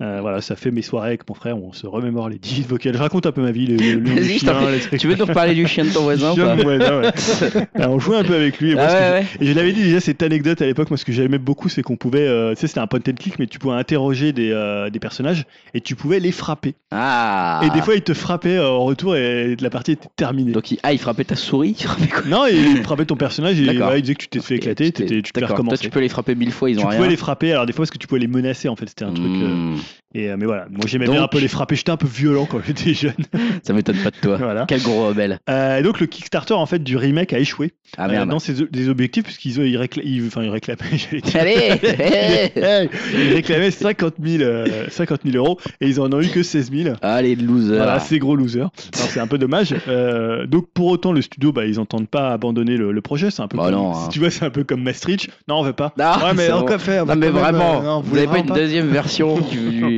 Euh, 0.00 0.20
voilà, 0.20 0.40
ça 0.40 0.54
fait 0.54 0.70
mes 0.70 0.82
soirées 0.82 1.08
avec 1.08 1.28
mon 1.28 1.34
frère 1.34 1.58
où 1.58 1.66
on 1.68 1.72
se 1.72 1.86
remémore 1.88 2.28
les 2.28 2.38
digits 2.38 2.62
vocales. 2.62 2.94
Je 2.94 2.98
raconte 3.00 3.26
un 3.26 3.32
peu 3.32 3.42
ma 3.42 3.50
vie, 3.52 3.66
les 3.66 3.76
trucs. 3.76 5.00
Tu 5.00 5.08
veux 5.08 5.16
nous 5.16 5.26
reparler 5.26 5.54
du 5.54 5.66
chien 5.66 5.84
de 5.84 5.90
ton 6.00 6.04
voisin 6.04 6.32
ou 6.32 6.34
Chien 6.34 6.44
pas 6.46 6.56
de 6.56 6.62
voisin, 6.62 7.00
ouais. 7.00 7.66
Alors, 7.74 7.90
on 7.94 7.98
jouait 7.98 8.16
un 8.16 8.24
peu 8.24 8.34
avec 8.34 8.58
lui. 8.60 8.72
Et, 8.72 8.74
moi, 8.74 8.84
Ah 8.86 8.90
ce 8.90 8.94
que 8.94 9.00
ouais, 9.00 9.26
ouais. 9.40 9.46
je 9.46 9.52
l'avais 9.52 9.72
dit 9.72 9.82
déjà 9.82 10.00
cette 10.00 10.22
anecdote 10.22 10.60
à 10.62 10.66
l'époque. 10.66 10.90
Moi, 10.90 10.96
ce 10.96 11.04
que 11.04 11.12
j'aimais 11.12 11.38
beaucoup, 11.38 11.68
c'est 11.68 11.82
qu'on 11.82 11.96
pouvait, 11.96 12.26
euh, 12.26 12.54
tu 12.54 12.60
sais, 12.60 12.66
c'était 12.66 12.80
un 12.80 12.86
point 12.86 13.00
and 13.08 13.12
click, 13.18 13.38
mais 13.38 13.46
tu 13.46 13.58
pouvais 13.58 13.74
interroger 13.74 14.32
des, 14.32 14.50
euh, 14.52 14.90
des 14.90 14.98
personnages 14.98 15.44
et 15.74 15.80
tu 15.80 15.94
pouvais 15.96 16.20
les 16.20 16.32
frapper. 16.32 16.74
Ah 16.90 17.60
Et 17.64 17.70
des 17.70 17.82
fois, 17.82 17.94
ils 17.94 18.02
te 18.02 18.14
frappaient 18.14 18.56
euh, 18.56 18.68
en 18.68 18.84
retour 18.84 19.16
et 19.16 19.56
la 19.60 19.70
partie 19.70 19.92
était 19.92 20.08
terminée. 20.16 20.52
Donc, 20.52 20.70
il... 20.70 20.78
ah, 20.82 20.92
il 20.92 20.98
frappait 20.98 21.24
ta 21.24 21.36
souris 21.36 21.76
il 21.78 21.84
frappait 21.86 22.08
quoi 22.08 22.22
Non, 22.26 22.46
il 22.46 22.82
frappait 22.82 23.04
ton 23.04 23.16
personnage 23.16 23.60
et 23.60 23.76
voilà, 23.76 23.96
il 23.98 24.02
disait 24.02 24.14
que 24.14 24.22
tu 24.22 24.28
t'es 24.28 24.40
fait 24.40 24.56
éclater, 24.56 24.92
tu 24.92 25.04
tu 25.22 25.32
peux 25.32 25.40
D'accord. 25.40 25.48
Toi, 25.56 25.56
recommencer. 25.58 25.82
tu 25.84 25.90
peux 25.90 26.00
les 26.00 26.08
frapper 26.08 26.34
mille 26.34 26.52
fois, 26.52 26.70
ils 26.70 26.76
Tu 26.76 26.82
ont 26.82 26.86
pouvais 26.86 26.98
rien. 26.98 27.08
les 27.08 27.16
frapper, 27.16 27.52
alors 27.52 27.66
des 27.66 27.72
fois 27.72 27.82
parce 27.82 27.90
que 27.90 27.98
tu 27.98 28.06
pouvais 28.06 28.20
les 28.20 28.26
menacer 28.26 28.68
en 28.68 28.76
fait, 28.76 28.88
c'était 28.88 29.04
un 29.04 29.12
truc. 29.12 29.26
euh, 29.26 29.48
Mmh. 29.50 29.76
Et, 30.14 30.30
euh, 30.30 30.36
mais 30.38 30.44
voilà, 30.46 30.66
moi 30.70 30.82
j'aimais 30.86 31.06
Donc- 31.06 31.14
bien 31.14 31.22
un 31.24 31.28
peu 31.28 31.38
les 31.38 31.48
frapper, 31.48 31.76
j'étais 31.76 31.90
un 31.90 31.96
peu 31.96 32.06
violent 32.08 32.46
quand 32.46 32.58
j'étais 32.66 32.94
jeune. 32.94 33.12
Ça 33.62 33.72
m'étonne 33.72 33.96
pas 33.98 34.10
de 34.10 34.16
toi. 34.20 34.36
voilà. 34.36 34.64
Quel 34.68 34.82
gros 34.82 35.06
rebelle. 35.08 35.38
Euh, 35.48 35.78
et 35.78 35.82
donc 35.82 36.00
le 36.00 36.06
Kickstarter 36.06 36.54
en 36.54 36.66
fait 36.66 36.80
du 36.82 36.96
remake 36.96 37.32
a 37.32 37.38
échoué 37.38 37.72
Ah 37.96 38.08
euh, 38.08 38.24
dans 38.26 38.38
ses 38.38 38.54
des 38.66 38.88
objectifs 38.88 39.24
puisqu'ils 39.24 39.58
ils 39.58 39.76
récla- 39.76 40.02
ils- 40.04 40.26
enfin 40.26 40.42
ils 40.42 40.50
réclamaient. 40.50 40.80
Allez 41.34 41.80
Hey, 41.82 42.88
ils 43.14 43.34
réclamaient 43.34 43.70
50 43.70 44.14
000, 44.22 44.42
euh, 44.42 44.86
50 44.90 45.20
000 45.24 45.36
euros 45.36 45.58
et 45.80 45.88
ils 45.88 46.00
en 46.00 46.12
ont 46.12 46.20
eu 46.20 46.28
que 46.28 46.42
16 46.42 46.70
000. 46.72 46.94
Allez, 47.02 47.36
loser. 47.36 47.76
Voilà, 47.76 48.00
c'est 48.00 48.18
gros 48.18 48.36
loser. 48.36 48.64
C'est 48.92 49.20
un 49.20 49.26
peu 49.26 49.38
dommage. 49.38 49.74
Euh, 49.88 50.46
donc 50.46 50.66
pour 50.74 50.86
autant, 50.88 51.12
le 51.12 51.22
studio, 51.22 51.52
bah, 51.52 51.66
ils 51.66 51.78
entendent 51.80 52.08
pas 52.08 52.30
abandonner 52.32 52.76
le, 52.76 52.92
le 52.92 53.00
projet. 53.00 53.30
C'est 53.30 53.42
un 53.42 53.48
peu 53.48 53.56
Bah 53.56 53.64
comme, 53.66 53.74
non, 53.74 53.92
hein. 53.94 54.08
tu 54.10 54.18
vois, 54.18 54.30
c'est 54.30 54.44
un 54.44 54.50
peu 54.50 54.64
comme 54.64 54.82
Maastricht. 54.82 55.28
Non, 55.48 55.56
on 55.56 55.62
veut 55.62 55.72
pas. 55.72 55.92
Non, 55.98 56.04
ouais, 56.24 56.34
mais 56.36 56.50
on 56.52 56.66
faire. 56.78 57.06
Non, 57.06 57.16
mais 57.16 57.28
vraiment, 57.28 57.82
non, 57.82 58.00
vous 58.00 58.16
avez 58.16 58.26
pas 58.26 58.38
une 58.38 58.46
deuxième 58.46 58.88
version 58.88 59.38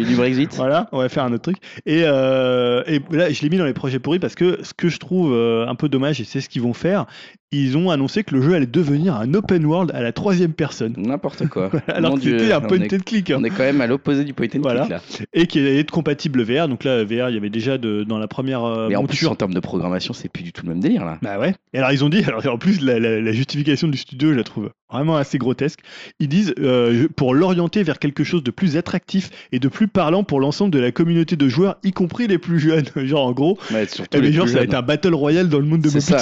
du, 0.05 0.17
Brexit 0.17 0.55
Voilà, 0.55 0.89
on 0.93 0.99
va 0.99 1.09
faire 1.09 1.25
un 1.25 1.33
autre 1.33 1.43
truc. 1.43 1.59
Et, 1.87 2.03
euh, 2.05 2.83
et 2.87 3.01
là, 3.11 3.31
je 3.31 3.43
l'ai 3.43 3.49
mis 3.49 3.57
dans 3.57 3.65
les 3.65 3.73
projets 3.73 3.99
pourris 3.99 4.19
parce 4.19 4.35
que 4.35 4.63
ce 4.63 4.75
que 4.75 4.89
je 4.89 4.99
trouve 4.99 5.33
euh, 5.33 5.67
un 5.67 5.75
peu 5.75 5.89
dommage, 5.89 6.21
et 6.21 6.25
c'est 6.25 6.41
ce 6.41 6.49
qu'ils 6.49 6.63
vont 6.63 6.75
faire, 6.75 7.07
ils 7.53 7.77
ont 7.77 7.91
annoncé 7.91 8.25
que 8.25 8.35
le 8.35 8.43
jeu 8.43 8.55
allait 8.55 8.67
devenir 8.67 9.15
un 9.17 9.33
open 9.35 9.65
world 9.67 9.91
à 9.95 10.01
la 10.03 10.13
troisième 10.13 10.53
personne. 10.53 10.95
N'importe 10.97 11.47
quoi. 11.49 11.71
Alors 11.89 12.15
que 12.15 12.23
c'était 12.23 12.53
un 12.53 12.61
point 12.61 12.79
est- 12.81 12.95
and 12.95 12.99
click. 13.05 13.31
hein. 13.31 13.37
On 13.41 13.45
est 13.45 13.51
quand 13.51 13.59
même 13.63 13.81
à 13.81 13.87
l'opposé 13.87 14.25
du 14.25 14.33
point 14.35 14.47
and 14.55 14.61
Voilà. 14.63 14.81
click 14.87 14.91
là. 14.91 15.01
Et 15.35 15.47
qui 15.47 15.59
allait 15.59 15.79
être 15.79 15.91
compatible 15.91 16.43
VR. 16.43 16.69
Donc 16.69 16.85
là, 16.85 17.05
VR, 17.05 17.29
il 17.29 17.35
y 17.35 17.37
avait 17.37 17.51
déjà 17.51 17.79
de, 17.79 18.05
dans 18.05 18.19
la 18.19 18.29
première 18.29 18.65
euh, 18.65 18.89
Mais 18.89 18.97
en 18.97 19.05
plus, 19.05 19.27
en 19.27 19.35
termes 19.35 19.55
de 19.55 19.61
programmation, 19.61 20.13
c'est 20.15 20.29
plus 20.31 20.43
du 20.43 20.53
tout 20.53 20.65
le 20.65 20.71
même 20.71 20.81
délire 20.81 21.05
là. 21.05 21.19
Bah 21.23 21.39
ouais. 21.39 21.55
Et 21.75 21.79
alors 21.79 21.93
ils 21.93 22.05
ont 22.05 22.09
dit, 22.09 22.23
alors 22.27 22.47
en 22.47 22.59
plus 22.59 22.81
la, 22.81 22.99
la- 22.99 23.21
la 23.21 23.33
justification 23.33 23.89
du 23.89 23.99
studio, 23.99 24.31
je 24.33 24.37
la 24.39 24.45
trouve 24.45 24.71
vraiment 24.91 25.17
assez 25.17 25.39
grotesque. 25.39 25.81
Ils 26.21 26.29
disent 26.29 26.55
euh, 26.59 27.09
pour 27.17 27.35
l'orienter 27.35 27.83
vers 27.83 27.99
quelque 27.99 28.25
chose 28.25 28.43
de 28.45 28.51
plus 28.51 28.77
attractif 28.77 29.31
et 29.51 29.59
de 29.59 29.69
plus 29.69 29.89
parlant 29.89 30.23
pour 30.23 30.39
l'ensemble 30.39 30.71
de 30.71 30.79
la 30.79 30.91
communauté 30.93 31.35
de 31.37 31.49
joueurs, 31.49 31.77
y 31.83 31.93
compris 31.93 32.27
les 32.27 32.37
plus 32.39 32.61
jeunes. 32.61 32.85
genre 33.07 33.27
en 33.27 33.33
gros, 33.33 33.59
Ouais, 33.73 33.87
surtout 33.87 34.19
eh 34.19 34.21
les 34.21 34.33
genre 34.33 34.45
plus 34.45 34.53
ça 34.53 34.59
va 34.59 34.65
être 34.65 34.75
un 34.75 34.83
battle 34.83 35.15
royale 35.15 35.49
dans 35.49 35.59
le 35.59 35.65
monde 35.65 35.81
de. 35.81 35.89
Island. 35.89 36.21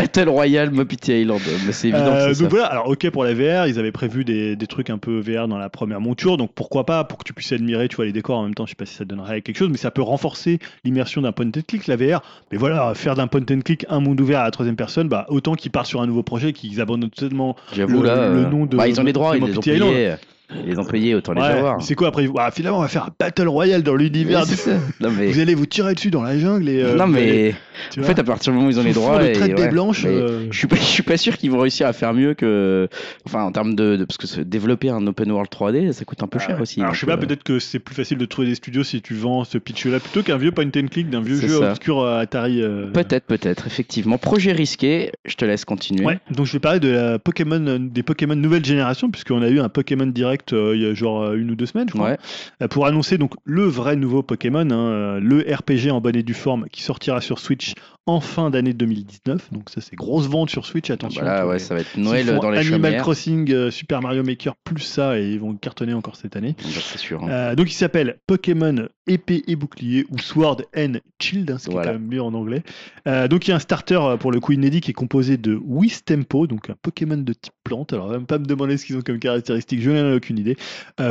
Battle 0.00 0.28
Royale 0.28 0.70
Mopiti 0.70 1.12
Island. 1.20 1.40
Mais 1.66 1.72
c'est 1.72 1.88
évident 1.88 2.06
Euh, 2.14 2.32
que 2.32 2.38
donc 2.38 2.42
ça. 2.42 2.48
voilà, 2.48 2.66
alors 2.66 2.88
ok 2.88 3.10
pour 3.10 3.24
la 3.24 3.34
VR, 3.34 3.66
ils 3.66 3.78
avaient 3.78 3.92
prévu 3.92 4.24
des, 4.24 4.56
des 4.56 4.66
trucs 4.66 4.90
un 4.90 4.98
peu 4.98 5.20
VR 5.20 5.48
dans 5.48 5.58
la 5.58 5.68
première 5.68 6.00
monture, 6.00 6.36
donc 6.36 6.52
pourquoi 6.54 6.86
pas 6.86 7.04
pour 7.04 7.18
que 7.18 7.24
tu 7.24 7.32
puisses 7.32 7.52
admirer, 7.52 7.88
tu 7.88 7.96
vois 7.96 8.04
les 8.06 8.12
décors 8.12 8.38
en 8.38 8.44
même 8.44 8.54
temps. 8.54 8.66
Je 8.66 8.70
sais 8.70 8.76
pas 8.76 8.86
si 8.86 8.94
ça 8.94 9.04
donnerait 9.04 9.42
quelque 9.42 9.56
chose, 9.58 9.68
mais 9.70 9.76
ça 9.78 9.90
peut 9.90 10.02
renforcer 10.02 10.58
l'immersion 10.84 11.22
d'un 11.22 11.32
point 11.32 11.46
and 11.46 11.60
click 11.66 11.86
la 11.86 11.96
VR. 11.96 12.22
Mais 12.52 12.58
voilà, 12.58 12.92
faire 12.94 13.14
d'un 13.14 13.26
point 13.26 13.40
and 13.50 13.60
click 13.64 13.84
un 13.88 14.00
monde 14.00 14.20
ouvert 14.20 14.40
à 14.40 14.44
la 14.44 14.50
troisième 14.50 14.76
personne, 14.76 15.08
bah 15.08 15.26
autant 15.28 15.54
qu'ils 15.54 15.70
partent 15.70 15.86
sur 15.86 16.00
un 16.00 16.06
nouveau 16.06 16.22
projet, 16.22 16.52
qu'ils 16.52 16.80
abandonnent 16.80 17.10
totalement. 17.10 17.56
Le- 17.76 17.86
là. 18.02 18.28
le 18.28 18.44
nom 18.44 18.66
de- 18.66 18.76
bah, 18.76 18.88
ils 18.88 19.00
ont 19.00 19.04
les 19.04 19.12
droits, 19.12 19.32
de 19.32 19.36
ils 19.38 19.40
les 19.44 19.50
ont 19.52 19.54
Mopiti 19.56 19.70
Island. 19.70 19.92
payés. 19.92 20.12
Ils 20.52 20.70
les 20.70 20.78
ont 20.78 20.84
payés, 20.84 21.14
autant 21.14 21.32
les 21.32 21.40
Ouais, 21.42 21.46
avoir. 21.48 21.80
c'est 21.82 21.94
quoi 21.94 22.08
après 22.08 22.26
bah, 22.26 22.50
Finalement, 22.52 22.78
on 22.78 22.82
va 22.82 22.88
faire 22.88 23.04
un 23.04 23.14
battle 23.18 23.46
royale 23.48 23.82
dans 23.82 23.94
l'univers. 23.94 24.44
Ouais, 24.66 24.76
mais. 25.16 25.26
Vous 25.28 25.38
allez 25.40 25.54
vous 25.54 25.66
tirer 25.66 25.94
dessus 25.94 26.10
dans 26.10 26.22
la 26.22 26.38
jungle 26.38 26.68
et. 26.68 26.82
euh, 26.82 26.96
non 26.96 27.04
allez- 27.04 27.12
mais. 27.12 27.54
tu 27.90 28.00
En 28.00 28.02
fait, 28.02 28.18
à 28.18 28.24
partir 28.24 28.52
du 28.52 28.56
moment 28.56 28.68
où 28.68 28.70
ils 28.72 28.80
ont 28.80 28.82
les 28.82 28.92
droits. 28.92 29.22
de 29.22 29.28
et- 29.28 29.32
traite 29.32 29.54
des 29.54 29.62
ouais, 29.62 29.68
blanches. 29.70 30.04
euh, 30.06 30.46
Je 30.50 30.58
suis 30.58 30.66
pas, 30.66 30.76
je 30.76 30.80
suis 30.82 31.02
pas 31.02 31.16
sûr 31.16 31.36
qu'ils 31.36 31.50
vont 31.50 31.58
réussir 31.60 31.86
à 31.86 31.92
faire 31.92 32.12
mieux 32.14 32.34
que, 32.34 32.88
enfin, 33.26 33.42
en 33.44 33.52
termes 33.52 33.74
de, 33.74 33.96
de- 33.96 34.04
parce 34.04 34.16
que 34.18 34.40
développer 34.42 34.90
un 34.90 35.06
open 35.06 35.30
world 35.30 35.50
3D, 35.50 35.92
ça 35.92 36.04
coûte 36.04 36.22
un 36.22 36.26
peu 36.26 36.38
Ah 36.40 36.46
cher 36.46 36.56
ouais. 36.56 36.62
aussi. 36.62 36.80
Alors 36.80 36.94
je 36.94 37.00
sais 37.00 37.06
pas, 37.06 37.12
euh, 37.14 37.16
peut-être 37.16 37.42
que 37.44 37.58
c'est 37.58 37.78
plus 37.78 37.94
facile 37.94 38.18
de 38.18 38.24
trouver 38.24 38.48
des 38.48 38.54
studios 38.56 38.82
si 38.84 39.00
tu 39.02 39.14
vends 39.14 39.44
ce 39.44 39.56
pitch-là 39.58 40.00
plutôt 40.00 40.22
qu'un 40.22 40.36
vieux 40.36 40.52
point 40.52 40.66
and 40.66 40.88
click 40.90 41.08
d'un 41.10 41.20
vieux 41.22 41.36
jeu 41.40 41.48
ça. 41.60 41.70
obscur 41.70 42.00
euh, 42.00 42.18
Atari. 42.20 42.60
euh, 42.62 42.90
Peut-être, 42.92 43.24
peut-être, 43.26 43.66
effectivement. 43.66 44.18
Projet 44.18 44.52
risqué. 44.52 45.12
Je 45.24 45.36
te 45.36 45.44
laisse 45.44 45.64
continuer. 45.64 46.04
Ouais, 46.04 46.18
donc 46.30 46.46
je 46.46 46.52
vais 46.52 46.58
parler 46.58 46.80
de 46.80 46.88
la 46.88 47.18
Pokémon, 47.18 47.78
des 47.80 48.02
Pokémon 48.02 48.34
nouvelle 48.34 48.64
génération, 48.64 49.10
puisqu'on 49.10 49.42
a 49.42 49.48
eu 49.48 49.60
un 49.60 49.68
Pokémon 49.68 50.06
direct 50.06 50.39
euh, 50.52 50.74
il 50.76 50.82
y 50.82 50.86
a 50.86 50.94
genre 50.94 51.22
euh, 51.22 51.34
une 51.36 51.50
ou 51.50 51.54
deux 51.54 51.66
semaines, 51.66 51.88
je 51.88 51.94
crois, 51.94 52.10
Ouais. 52.10 52.18
euh, 52.62 52.68
pour 52.68 52.86
annoncer 52.86 53.18
donc 53.18 53.34
le 53.44 53.64
vrai 53.64 53.96
nouveau 53.96 54.22
Pokémon, 54.22 54.68
hein, 54.70 55.20
le 55.20 55.40
RPG 55.40 55.90
en 55.90 56.00
bonne 56.00 56.16
et 56.16 56.22
due 56.22 56.34
forme 56.34 56.66
qui 56.70 56.82
sortira 56.82 57.20
sur 57.20 57.38
Switch 57.38 57.74
en 58.06 58.20
fin 58.20 58.50
d'année 58.50 58.72
2019. 58.72 59.52
Donc 59.52 59.70
ça 59.70 59.80
c'est 59.80 59.94
grosse 59.94 60.26
vente 60.26 60.50
sur 60.50 60.66
Switch, 60.66 60.90
attention. 60.90 61.22
Voilà, 61.22 61.46
ouais, 61.46 61.54
les- 61.54 61.58
ça 61.60 61.74
va 61.74 61.80
être 61.82 61.96
Noël 61.96 62.26
dans 62.26 62.50
les 62.50 62.58
Animal 62.58 62.80
chaumières. 62.82 63.02
Crossing, 63.02 63.52
euh, 63.52 63.70
Super 63.70 64.00
Mario 64.02 64.22
Maker 64.22 64.54
plus 64.64 64.80
ça 64.82 65.18
et 65.18 65.30
ils 65.32 65.38
vont 65.40 65.54
cartonner 65.54 65.92
encore 65.94 66.16
cette 66.16 66.34
année. 66.36 66.56
Bah, 66.58 66.68
c'est 66.82 66.98
sûr. 66.98 67.22
hein. 67.24 67.28
Euh, 67.30 67.54
donc 67.54 67.70
il 67.70 67.74
s'appelle 67.74 68.18
Pokémon 68.26 68.88
épée 69.06 69.42
et 69.46 69.54
bouclier 69.56 70.06
ou 70.10 70.18
Sword 70.18 70.62
and 70.76 70.94
Shield, 71.20 71.50
hein, 71.50 71.58
ce 71.58 71.66
qui 71.66 71.72
Voilà. 71.72 71.90
est 71.90 71.92
quand 71.94 71.98
même 72.00 72.08
mieux 72.08 72.22
en 72.22 72.34
anglais. 72.34 72.62
Euh, 73.06 73.28
donc 73.28 73.46
il 73.46 73.50
y 73.50 73.52
a 73.52 73.56
un 73.56 73.60
starter 73.60 74.00
pour 74.18 74.32
le 74.32 74.40
coup 74.40 74.52
inédit 74.52 74.80
qui 74.80 74.90
est 74.90 74.94
composé 74.94 75.36
de 75.36 75.58
Wistempo, 75.64 76.46
donc 76.46 76.70
un 76.70 76.76
Pokémon 76.82 77.16
de 77.18 77.32
type 77.32 77.52
plante. 77.64 77.92
Alors 77.92 78.08
même 78.10 78.26
pas 78.26 78.38
me 78.38 78.46
demander 78.46 78.76
ce 78.76 78.86
qu'ils 78.86 78.96
ont 78.96 79.02
comme 79.02 79.18
caractéristiques, 79.18 79.80
je 79.82 79.90
n'en 79.90 80.10
ai 80.10 80.14
aucune 80.14 80.38
idée. 80.38 80.56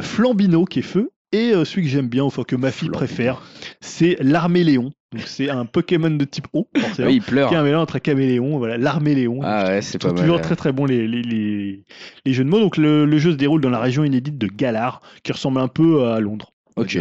Flambino 0.01 0.65
qui 0.65 0.79
est 0.79 0.83
feu. 0.83 1.11
Et 1.31 1.51
celui 1.63 1.83
que 1.83 1.89
j'aime 1.89 2.07
bien, 2.07 2.23
enfin 2.23 2.41
que 2.43 2.55
ma 2.55 2.71
fille 2.71 2.87
Flambino. 2.87 2.97
préfère, 3.05 3.41
c'est 3.81 4.17
l'Arméléon. 4.19 4.91
Donc 5.11 5.23
c'est 5.25 5.49
un 5.49 5.65
Pokémon 5.65 6.11
de 6.11 6.23
type 6.25 6.47
eau, 6.53 6.67
forcément. 6.77 7.07
Oui, 7.07 7.15
il 7.15 7.21
pleure. 7.21 7.49
Qui 7.49 7.55
est 7.55 7.57
un 7.57 7.63
mélange 7.63 7.81
entre 7.81 7.95
un 7.95 7.99
caméléon, 7.99 8.59
voilà, 8.59 8.77
l'Arméléon. 8.77 9.39
Ah 9.43 9.65
ouais, 9.65 9.81
c'est 9.81 9.97
pas 9.97 10.13
mal. 10.13 10.17
toujours 10.17 10.39
très 10.39 10.55
très 10.55 10.71
bon 10.71 10.85
les, 10.85 11.07
les, 11.07 11.23
les, 11.23 11.83
les 12.25 12.33
jeux 12.33 12.43
de 12.43 12.49
mots. 12.49 12.59
Donc 12.59 12.77
le, 12.77 13.05
le 13.05 13.17
jeu 13.17 13.31
se 13.31 13.37
déroule 13.37 13.61
dans 13.61 13.71
la 13.71 13.79
région 13.79 14.03
inédite 14.03 14.37
de 14.37 14.47
Galar, 14.47 15.01
qui 15.23 15.31
ressemble 15.31 15.59
un 15.59 15.67
peu 15.67 16.05
à 16.05 16.19
Londres. 16.19 16.53
Ok. 16.75 16.97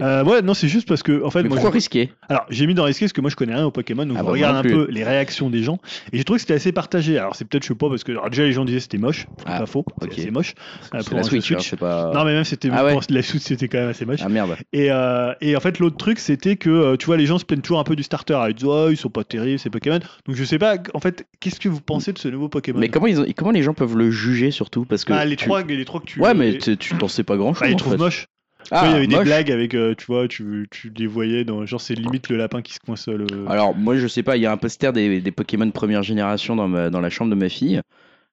Euh, 0.00 0.24
ouais, 0.24 0.42
non, 0.42 0.54
c'est 0.54 0.68
juste 0.68 0.88
parce 0.88 1.02
que 1.02 1.22
en 1.24 1.30
fait, 1.30 1.42
Mais 1.42 1.48
moi, 1.48 1.56
pourquoi 1.56 1.70
je- 1.70 1.74
risquer 1.74 2.10
alors 2.28 2.46
j'ai 2.50 2.66
mis 2.66 2.74
dans 2.74 2.84
risqué 2.84 3.04
parce 3.04 3.12
que 3.12 3.20
moi 3.20 3.30
je 3.30 3.36
connais 3.36 3.54
rien 3.54 3.64
au 3.66 3.70
Pokémon, 3.70 4.04
donc 4.06 4.16
Ah 4.16 4.20
je 4.20 4.24
bah, 4.26 4.32
regarde 4.32 4.56
un 4.56 4.62
peu 4.62 4.86
les 4.90 5.04
réactions 5.04 5.50
des 5.50 5.62
gens 5.62 5.78
et 6.12 6.18
j'ai 6.18 6.24
trouvé 6.24 6.38
que 6.38 6.42
c'était 6.42 6.54
assez 6.54 6.72
partagé. 6.72 7.18
Alors 7.18 7.36
c'est 7.36 7.44
peut-être 7.46 7.62
je 7.64 7.68
sais 7.68 7.74
pas 7.74 7.88
parce 7.88 8.04
que 8.04 8.12
alors, 8.12 8.30
déjà 8.30 8.44
les 8.44 8.52
gens 8.52 8.64
disaient 8.64 8.80
c'était 8.80 8.98
moche, 8.98 9.26
Ah, 9.46 9.58
pas 9.60 9.66
faux, 9.66 9.84
c'est 10.14 10.30
moche. 10.30 10.54
euh, 10.94 11.02
pour 11.02 11.16
la 11.18 11.22
Switch, 11.22 11.52
hein, 11.52 11.56
Switch. 11.58 11.70
c'est 11.70 11.76
pas. 11.78 12.12
Non 12.14 12.24
mais 12.24 12.32
même 12.34 12.44
c'était 12.44 12.68
Ah 12.72 12.84
ouais. 12.84 12.96
la 13.10 13.22
Switch 13.22 13.42
c'était 13.42 13.68
quand 13.68 13.78
même 13.78 13.88
assez 13.88 14.04
moche. 14.06 14.20
Ah 14.22 14.28
merde. 14.28 14.56
Et, 14.72 14.90
euh, 14.90 15.32
et 15.40 15.56
en 15.56 15.60
fait, 15.60 15.78
l'autre 15.78 15.96
truc, 15.96 16.18
c'était 16.18 16.56
que 16.56 16.70
euh, 16.70 16.96
tu 16.96 17.06
vois, 17.06 17.16
les 17.16 17.26
gens 17.26 17.38
se 17.38 17.44
plaignent 17.44 17.60
toujours 17.62 17.78
un 17.78 17.84
peu 17.84 17.96
du 17.96 18.02
starter. 18.02 18.38
Ils 18.48 18.54
disent, 18.54 18.66
oh, 18.68 18.88
ils 18.90 18.96
sont 18.96 19.08
pas 19.10 19.24
terribles, 19.24 19.58
ces 19.58 19.70
Pokémon. 19.70 19.98
Donc, 20.26 20.36
je 20.36 20.44
sais 20.44 20.58
pas, 20.58 20.76
en 20.94 21.00
fait, 21.00 21.26
qu'est-ce 21.40 21.60
que 21.60 21.68
vous 21.68 21.80
pensez 21.80 22.12
de 22.12 22.18
ce 22.18 22.28
nouveau 22.28 22.48
Pokémon? 22.48 22.78
Mais 22.78 22.88
comment 22.88 23.06
ils 23.06 23.20
ont, 23.20 23.26
comment 23.36 23.50
les 23.50 23.62
gens 23.62 23.74
peuvent 23.74 23.96
le 23.96 24.10
juger 24.10 24.50
surtout? 24.50 24.84
Parce 24.84 25.04
que 25.04 25.12
Ah, 25.12 25.24
les, 25.24 25.36
tu- 25.36 25.44
trois, 25.46 25.62
les 25.62 25.84
trois 25.84 26.00
que 26.00 26.06
tu. 26.06 26.20
Ouais, 26.20 26.34
mais 26.34 26.58
tu 26.58 26.76
tu 26.76 26.94
t'en 26.96 27.08
sais 27.08 27.22
pas 27.24 27.36
grand 27.36 27.54
chose. 27.54 27.62
Bah, 27.62 27.68
ils 27.70 27.76
trouvent 27.76 27.98
moche. 27.98 28.26
Ah, 28.70 28.86
il 28.88 28.92
y 28.92 28.96
avait 28.96 29.06
des 29.06 29.18
blagues 29.18 29.50
avec, 29.50 29.74
euh, 29.74 29.94
tu 29.96 30.06
vois, 30.06 30.28
tu, 30.28 30.68
tu 30.70 30.92
les 30.96 31.06
voyais 31.06 31.44
dans. 31.44 31.64
Genre, 31.64 31.80
c'est 31.80 31.94
limite 31.94 32.28
le 32.28 32.36
lapin 32.36 32.60
qui 32.60 32.74
se 32.74 32.80
coince 32.80 33.08
le. 33.08 33.26
Alors 33.48 33.74
moi 33.74 33.96
je 33.96 34.06
sais 34.06 34.22
pas, 34.22 34.36
il 34.36 34.42
y 34.42 34.46
a 34.46 34.52
un 34.52 34.56
poster 34.56 34.92
des, 34.92 35.20
des 35.20 35.30
Pokémon 35.30 35.70
première 35.70 36.02
génération 36.02 36.54
dans, 36.56 36.68
ma- 36.68 36.90
dans 36.90 37.00
la 37.00 37.10
chambre 37.10 37.30
de 37.30 37.36
ma 37.36 37.48
fille. 37.48 37.80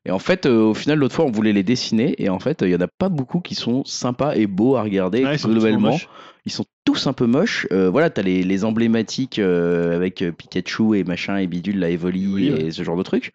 Et 0.07 0.11
en 0.11 0.19
fait, 0.19 0.45
euh, 0.45 0.61
au 0.61 0.73
final, 0.76 0.99
l'autre 0.99 1.15
fois, 1.15 1.26
on 1.26 1.31
voulait 1.31 1.53
les 1.53 1.64
dessiner. 1.64 2.14
Et 2.22 2.30
en 2.30 2.39
fait, 2.39 2.61
il 2.61 2.69
y 2.69 2.76
en 2.76 2.81
a 2.81 2.88
pas 2.88 3.10
beaucoup 3.10 3.39
qui 3.39 3.56
sont 3.56 3.84
sympas 3.85 4.35
et 4.35 4.45
beaux 4.45 4.76
à 4.76 4.84
regarder 4.84 5.26
Ouais, 5.26 5.34
ils 5.35 5.39
sont 5.39 5.47
tous 5.47 5.53
globalement. 5.56 5.97
Ils 6.45 6.52
sont 6.52 6.65
tous 6.84 7.07
un 7.07 7.14
peu 7.14 7.26
moches. 7.26 7.65
Euh, 7.72 7.89
voilà, 7.89 8.11
t'as 8.11 8.22
les, 8.22 8.43
les 8.43 8.65
emblématiques 8.65 9.39
euh, 9.39 9.95
avec 9.95 10.22
euh, 10.22 10.31
Pikachu 10.31 10.95
et 10.95 11.03
machin 11.03 11.38
et 11.38 11.47
bidule, 11.47 11.80
la 11.80 11.89
Evoli 11.89 12.27
Oui, 12.27 12.47
et 12.47 12.53
ouais. 12.65 12.72
ce 12.72 12.84
genre 12.84 12.97
de 12.97 13.02
trucs. 13.02 13.31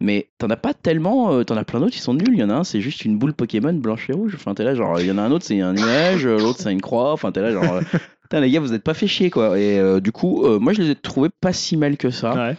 Mais 0.00 0.28
t'en 0.38 0.48
as 0.48 0.56
pas 0.56 0.74
tellement, 0.74 1.32
euh, 1.32 1.42
t'en 1.42 1.56
as 1.56 1.64
plein 1.64 1.80
d'autres 1.80 1.92
qui 1.92 2.00
sont 2.00 2.14
nuls. 2.14 2.32
Il 2.32 2.38
y 2.38 2.44
en 2.44 2.50
a 2.50 2.54
un, 2.54 2.64
c'est 2.64 2.80
juste 2.80 3.04
une 3.04 3.18
boule 3.18 3.32
Pokémon 3.34 3.72
blanche 3.72 4.08
et 4.08 4.12
rouge. 4.12 4.32
Enfin, 4.36 4.54
t'es 4.54 4.62
là, 4.62 4.74
genre, 4.74 5.00
il 5.00 5.06
y 5.06 5.10
en 5.10 5.18
a 5.18 5.22
un 5.22 5.32
autre, 5.32 5.44
c'est 5.44 5.60
un 5.60 5.72
nuage, 5.72 6.24
euh, 6.24 6.38
l'autre, 6.38 6.60
c'est 6.60 6.72
une 6.72 6.80
croix. 6.80 7.12
Enfin, 7.12 7.32
t'es 7.32 7.40
là, 7.40 7.50
genre, 7.50 7.74
euh, 7.74 7.80
putain, 8.22 8.40
les 8.40 8.50
gars, 8.50 8.60
vous 8.60 8.74
êtes 8.74 8.84
pas 8.84 8.94
fait 8.94 9.08
chier, 9.08 9.30
quoi. 9.30 9.58
Et 9.58 9.78
euh, 9.78 9.98
du 9.98 10.12
coup, 10.12 10.44
euh, 10.44 10.60
moi, 10.60 10.72
je 10.72 10.82
les 10.82 10.90
ai 10.90 10.94
trouvés 10.94 11.30
pas 11.40 11.52
si 11.52 11.76
mal 11.76 11.96
que 11.96 12.10
ça. 12.10 12.34
Ouais. 12.34 12.56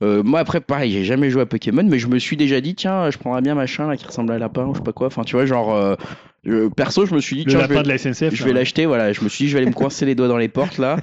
Moi, 0.00 0.38
après, 0.38 0.60
pareil, 0.60 0.92
j'ai 0.92 1.04
jamais 1.04 1.28
joué 1.28 1.42
à 1.42 1.46
Pokémon, 1.46 1.82
mais 1.82 1.98
je 1.98 2.06
me 2.06 2.18
suis 2.18 2.36
déjà 2.36 2.60
dit, 2.60 2.74
tiens, 2.76 3.10
je 3.10 3.18
prendrais 3.18 3.42
bien 3.42 3.56
machin 3.56 3.88
là 3.88 3.96
qui 3.96 4.06
ressemble 4.06 4.30
à 4.30 4.36
un 4.36 4.38
lapin 4.38 4.64
ou 4.64 4.72
je 4.72 4.78
sais 4.78 4.84
pas 4.84 4.92
quoi. 4.92 5.08
Enfin, 5.08 5.24
tu 5.24 5.34
vois, 5.34 5.44
genre, 5.44 5.74
euh, 5.74 5.96
Je- 6.44 6.68
perso, 6.68 7.04
je 7.04 7.14
me 7.14 7.20
suis 7.20 7.36
dit, 7.36 7.44
tiens, 7.44 7.60
je 7.60 7.66
vais, 7.66 7.82
de 7.82 7.88
la 7.88 7.98
SNCF. 7.98 8.34
je 8.34 8.42
là. 8.42 8.46
vais 8.46 8.52
l'acheter. 8.52 8.86
Voilà, 8.86 9.12
je 9.12 9.22
me 9.22 9.28
suis 9.28 9.44
dit, 9.44 9.50
je 9.50 9.56
vais 9.56 9.62
aller 9.62 9.70
me 9.70 9.74
coincer 9.74 10.06
les 10.06 10.14
doigts 10.14 10.28
dans 10.28 10.38
les 10.38 10.48
portes 10.48 10.78
là. 10.78 10.96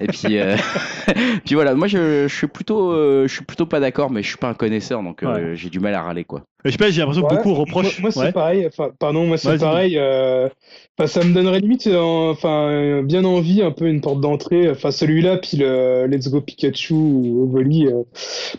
Et 0.00 0.06
puis, 0.08 0.38
euh, 0.38 0.56
puis 1.44 1.54
voilà. 1.54 1.74
Moi, 1.74 1.86
je, 1.86 2.26
je 2.28 2.34
suis 2.34 2.46
plutôt, 2.48 2.92
euh, 2.92 3.26
je 3.28 3.32
suis 3.32 3.44
plutôt 3.44 3.66
pas 3.66 3.80
d'accord, 3.80 4.10
mais 4.10 4.22
je 4.22 4.28
suis 4.28 4.36
pas 4.36 4.48
un 4.48 4.54
connaisseur, 4.54 5.02
donc 5.02 5.22
euh, 5.22 5.54
j'ai 5.54 5.70
du 5.70 5.80
mal 5.80 5.94
à 5.94 6.02
râler 6.02 6.24
quoi. 6.24 6.42
Je 6.64 6.70
sais 6.70 6.76
pas, 6.78 6.90
j'ai 6.90 7.00
l'impression 7.00 7.22
que 7.26 7.34
beaucoup 7.34 7.54
reprochent. 7.54 7.98
Moi, 8.00 8.02
moi, 8.02 8.10
c'est 8.10 8.20
Ouais. 8.20 8.32
pareil. 8.32 8.66
Enfin, 8.66 8.90
pardon, 8.98 9.26
moi 9.26 9.36
c'est 9.38 9.58
pareil. 9.58 9.96
euh, 9.96 10.48
Enfin, 10.98 11.06
ça 11.06 11.24
me 11.24 11.32
donnerait 11.32 11.60
limite, 11.60 11.86
euh, 11.86 12.30
enfin, 12.30 12.68
euh, 12.68 13.02
bien 13.02 13.24
envie, 13.24 13.62
un 13.62 13.70
peu 13.70 13.86
une 13.86 14.02
porte 14.02 14.20
d'entrée. 14.20 14.68
Enfin, 14.70 14.90
celui-là, 14.90 15.38
puis 15.38 15.56
le 15.56 16.06
Let's 16.06 16.28
Go 16.28 16.42
Pikachu 16.42 16.92
ou 16.92 17.44
Ovoli. 17.44 17.86
euh, 17.86 18.02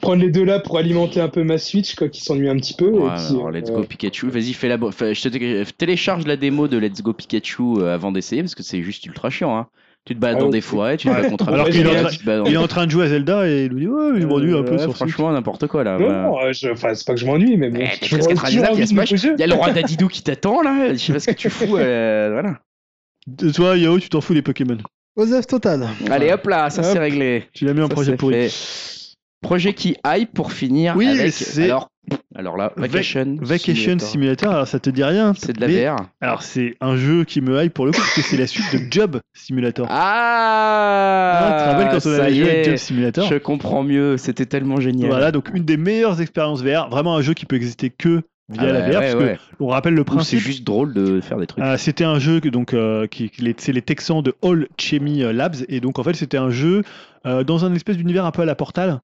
prendre 0.02 0.24
les 0.24 0.32
deux 0.32 0.44
là 0.44 0.60
pour 0.60 0.80
alimenter 0.80 1.22
un 1.22 1.28
peu 1.30 1.44
ma 1.44 1.60
Switch, 1.60 1.94
quoi, 1.94 2.10
qui 2.10 2.22
s'ennuie 2.22 2.50
un 2.50 2.56
petit 2.58 2.74
peu. 2.74 2.90
Ouais, 2.90 3.10
et 3.10 3.12
puis, 3.16 3.36
alors, 3.36 3.52
let's 3.52 3.70
euh, 3.70 3.76
go 3.76 3.84
Pikachu. 3.84 4.30
Vas-y, 4.30 4.54
fais 4.54 4.68
la. 4.68 4.78
je 4.78 5.22
te 5.22 5.28
té- 5.30 5.64
télécharge 5.78 6.26
la 6.26 6.36
démo 6.38 6.68
de 6.68 6.78
Let's 6.80 7.04
Go 7.04 7.14
Pikachu 7.14 7.78
euh, 7.78 7.94
avant 7.94 8.12
d'essayer 8.12 8.42
parce 8.42 8.56
que 8.56 8.64
c'est 8.64 8.82
juste 8.82 9.06
ultra 9.06 9.30
chiant. 9.30 9.56
Hein. 9.56 9.68
Tu 10.06 10.16
te 10.16 10.20
balades 10.20 10.38
Ah 10.38 10.40
dans 10.42 10.46
ouais. 10.48 10.52
des 10.54 10.62
forêts, 10.62 10.98
tu 10.98 11.08
te 11.08 11.14
bats 11.14 11.30
contre 11.30 11.50
un 11.50 11.54
Alors 11.54 11.70
qu'il 11.70 11.86
est 11.86 11.90
en 11.90 11.94
tu 11.94 12.00
train- 12.02 12.10
te 12.18 12.26
bats 12.26 12.38
dans- 12.38 12.46
Il 12.46 12.54
est 12.54 12.58
en 12.58 12.68
train 12.68 12.86
de 12.88 12.92
jouer 12.92 13.06
à 13.06 13.10
Zelda 13.10 13.48
et 13.48 13.66
il 13.66 13.72
nous 13.72 13.80
dit 13.80 13.88
Ouais, 13.88 14.20
je 14.20 14.26
m'ennuie 14.26 14.58
un 14.58 14.64
peu 14.64 14.72
Ouais, 14.74 14.80
sur. 14.80 14.96
Franchement, 14.96 15.32
n'importe 15.32 15.68
quoi 15.68 15.84
là. 15.84 16.00
Non, 16.00 16.40
euh, 16.40 16.52
je- 16.54 16.70
enfin, 16.70 16.96
c'est 16.96 17.06
pas 17.06 17.14
que 17.14 17.20
je 17.20 17.26
m'ennuie, 17.28 17.56
mais 17.58 17.70
bon. 17.70 17.80
Eh, 17.82 18.00
traditionnel, 18.36 18.72
il 18.74 19.40
y 19.40 19.44
a 19.44 19.48
le 19.48 19.54
roi 19.54 19.72
Dadidou 19.72 20.08
qui 20.08 20.24
t'attend 20.24 20.62
là. 20.64 20.94
Je 20.94 20.98
sais 20.98 21.14
pas 21.14 21.20
ce 21.20 21.28
que 21.28 21.36
tu 21.36 21.50
fous. 21.52 21.78
euh, 21.78 22.30
voilà. 22.34 22.60
De 23.28 23.52
Toi, 23.52 23.78
Yao, 23.78 24.00
tu 24.00 24.10
t'en 24.10 24.22
fous 24.22 24.34
des 24.34 24.42
Pokémon. 24.42 24.78
Osef 25.16 25.46
total. 25.46 25.88
Allez 26.10 26.32
hop 26.32 26.48
là, 26.48 26.70
ça 26.72 26.82
c'est 26.82 26.98
réglé. 26.98 27.44
Tu 27.54 27.66
l'as 27.66 27.74
mis 27.76 27.82
en 27.82 27.90
projet 27.90 28.16
pourri. 28.16 28.50
fait. 28.50 28.91
Projet 29.42 29.74
qui 29.74 29.98
hype 30.06 30.34
pour 30.34 30.52
finir 30.52 30.96
Oui, 30.96 31.08
avec. 31.08 31.34
c'est- 31.34 31.64
Alors, 31.66 31.90
alors 32.36 32.58
là, 32.58 32.74
Vac- 32.78 32.92
Vacation. 32.92 33.38
Vacation 33.42 33.74
Simulator. 34.00 34.08
Simulator, 34.08 34.54
alors 34.54 34.68
ça 34.68 34.80
te 34.80 34.90
dit 34.90 35.04
rien. 35.04 35.34
C'est 35.36 35.54
de 35.54 35.62
la 35.62 35.68
mais- 35.68 35.86
VR. 35.86 35.96
Alors 36.22 36.44
c'est 36.44 36.76
un 36.80 36.96
jeu 36.96 37.24
qui 37.24 37.42
me 37.42 37.64
hype 37.64 37.74
pour 37.74 37.86
le 37.86 37.92
coup 37.92 37.98
parce 38.00 38.14
que 38.16 38.22
c'est 38.22 38.38
la 38.38 38.48
suite 38.48 38.66
de 38.74 38.80
Job 38.92 39.20
Simulator. 39.34 39.88
Ah, 39.90 41.34
Ah, 41.34 41.58
tu 41.58 41.64
te 41.64 41.70
rappelles 41.70 42.00
quand 42.02 42.10
on 42.10 42.14
avait 42.22 42.34
joué 42.36 42.48
est, 42.50 42.64
Job 42.66 42.76
Simulator 42.78 43.28
Je 43.30 43.36
comprends 43.36 43.84
mieux, 43.84 44.18
c'était 44.18 44.46
tellement 44.46 44.80
génial. 44.80 45.10
Voilà, 45.10 45.32
donc 45.32 45.50
une 45.54 45.64
des 45.66 45.78
meilleures 45.78 46.22
expériences 46.22 46.62
VR, 46.64 46.90
vraiment 46.90 47.16
un 47.16 47.22
jeu 47.22 47.34
qui 47.34 47.46
peut 47.46 47.56
exister 47.56 47.90
que 47.90 48.22
via 48.50 48.62
Ah 48.64 48.72
la 48.74 48.82
VR, 48.82 48.88
ouais, 48.88 48.94
parce 48.94 49.16
ouais. 49.16 49.36
que 49.58 49.64
on 49.64 49.68
rappelle 49.68 49.94
le 49.94 50.02
Ou 50.02 50.06
C'est 50.06 50.12
principe. 50.16 50.40
juste 50.40 50.64
drôle 50.66 50.94
de 50.94 51.22
faire 51.22 51.38
des 51.38 51.48
trucs. 51.48 51.64
Euh, 51.64 51.78
c'était 51.78 52.04
un 52.04 52.20
jeu 52.20 52.40
que, 52.42 52.50
donc 52.50 52.74
euh, 52.74 53.08
qui, 53.08 53.30
qui- 53.30 53.42
les- 53.44 53.56
c'est 53.58 53.72
les 53.74 53.82
Texans 53.82 54.22
de 54.22 54.36
All 54.44 54.68
Chemie 54.80 55.24
euh, 55.24 55.32
Labs 55.34 55.56
et 55.70 55.80
donc 55.80 55.98
en 56.00 56.04
fait 56.04 56.14
c'était 56.16 56.38
un 56.38 56.50
jeu 56.50 56.84
euh, 57.26 57.44
dans 57.44 57.66
un 57.66 57.74
espèce 57.74 57.98
d'univers 57.98 58.26
un 58.26 58.32
peu 58.32 58.42
à 58.42 58.46
la 58.46 58.56
Portal. 58.56 59.00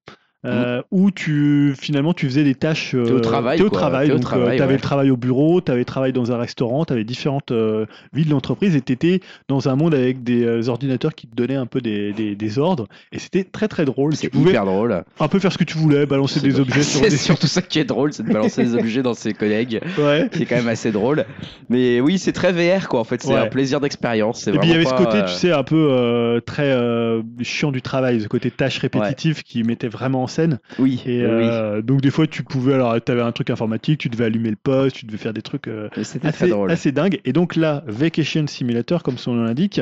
Euh, 0.46 0.82
où 0.92 1.10
tu 1.10 1.74
finalement 1.76 2.14
tu 2.14 2.26
faisais 2.26 2.44
des 2.44 2.54
tâches 2.54 2.94
euh, 2.94 3.16
au 3.16 3.20
travail, 3.20 3.60
au 3.60 3.64
donc 3.64 3.72
travail, 3.72 4.06
tu 4.06 4.12
avais 4.14 4.66
ouais. 4.66 4.72
le 4.74 4.78
travail 4.80 5.10
au 5.10 5.16
bureau 5.16 5.60
tu 5.60 5.72
avais 5.72 5.80
le 5.80 5.84
travail 5.84 6.12
dans 6.12 6.30
un 6.30 6.36
restaurant 6.38 6.84
tu 6.84 6.92
avais 6.92 7.02
différentes 7.02 7.50
euh, 7.50 7.86
vies 8.12 8.24
de 8.24 8.30
l'entreprise 8.30 8.76
et 8.76 8.80
tu 8.80 8.92
étais 8.92 9.18
dans 9.48 9.68
un 9.68 9.74
monde 9.74 9.94
avec 9.96 10.22
des 10.22 10.44
euh, 10.44 10.68
ordinateurs 10.68 11.14
qui 11.16 11.26
te 11.26 11.34
donnaient 11.34 11.56
un 11.56 11.66
peu 11.66 11.80
des, 11.80 12.12
des- 12.12 12.36
des 12.36 12.58
ordres 12.60 12.86
et 13.10 13.18
c'était 13.18 13.42
très 13.42 13.66
très 13.66 13.84
drôle 13.84 14.14
C'est 14.14 14.32
hyper 14.32 14.64
drôle. 14.64 15.02
un 15.18 15.28
peu 15.28 15.40
faire 15.40 15.52
ce 15.52 15.58
que 15.58 15.64
tu 15.64 15.76
voulais 15.76 16.06
balancer 16.06 16.38
des 16.40 16.60
objets 16.60 16.84
sur 16.84 17.00
C'est 17.02 17.10
des 17.10 17.16
surtout 17.16 17.48
ça 17.48 17.60
qui 17.60 17.80
est 17.80 17.84
drôle, 17.84 18.12
c'est 18.12 18.22
de 18.22 18.32
balancer 18.32 18.62
des 18.62 18.74
objets 18.76 19.02
dans 19.02 19.14
ses 19.14 19.32
collègues. 19.34 19.80
ouais 19.98 20.28
C'est 20.32 20.46
quand 20.46 20.54
même 20.56 20.68
assez 20.68 20.92
drôle. 20.92 21.24
Mais 21.68 22.00
oui, 22.00 22.18
c'est 22.18 22.32
très 22.32 22.52
VR 22.52 22.86
quoi. 22.88 23.00
En 23.00 23.04
fait, 23.04 23.20
c'est 23.22 23.28
Ouais. 23.32 23.38
un 23.40 23.46
plaisir 23.48 23.80
d'expérience. 23.80 24.46
Et 24.46 24.52
puis 24.52 24.68
il 24.68 24.70
y 24.70 24.74
avait 24.74 24.84
ce 24.84 24.94
côté, 24.94 25.18
tu 25.18 25.24
euh, 25.24 25.26
sais, 25.26 25.52
un 25.52 25.64
peu 25.64 25.88
euh, 25.90 26.40
très 26.40 26.70
euh, 26.70 27.22
chiant 27.42 27.72
du 27.72 27.82
travail, 27.82 28.20
ce 28.20 28.28
côté 28.28 28.50
tâche 28.52 28.78
répétitive 28.78 29.42
qui 29.42 29.64
mettait 29.64 29.88
vraiment 29.88 30.22
en 30.22 30.26
scène. 30.28 30.58
Oui. 30.78 31.02
Et 31.06 31.20
oui. 31.24 31.26
euh, 31.26 31.82
donc 31.82 32.00
des 32.00 32.10
fois, 32.10 32.26
tu 32.26 32.42
pouvais, 32.44 32.74
alors 32.74 32.94
tu 33.04 33.10
avais 33.10 33.22
un 33.22 33.32
truc 33.32 33.50
informatique, 33.50 33.98
tu 33.98 34.08
devais 34.08 34.26
allumer 34.26 34.50
le 34.50 34.56
poste, 34.56 34.96
tu 34.96 35.06
devais 35.06 35.18
faire 35.18 35.32
des 35.32 35.42
trucs 35.42 35.66
euh, 35.68 35.88
assez, 35.96 36.48
drôle. 36.48 36.70
assez 36.70 36.92
dingues. 36.92 37.20
Et 37.24 37.32
donc 37.32 37.56
là, 37.56 37.82
Vacation 37.86 38.46
Simulator, 38.46 39.02
comme 39.02 39.18
son 39.18 39.32
nom 39.34 39.44
l'indique, 39.44 39.80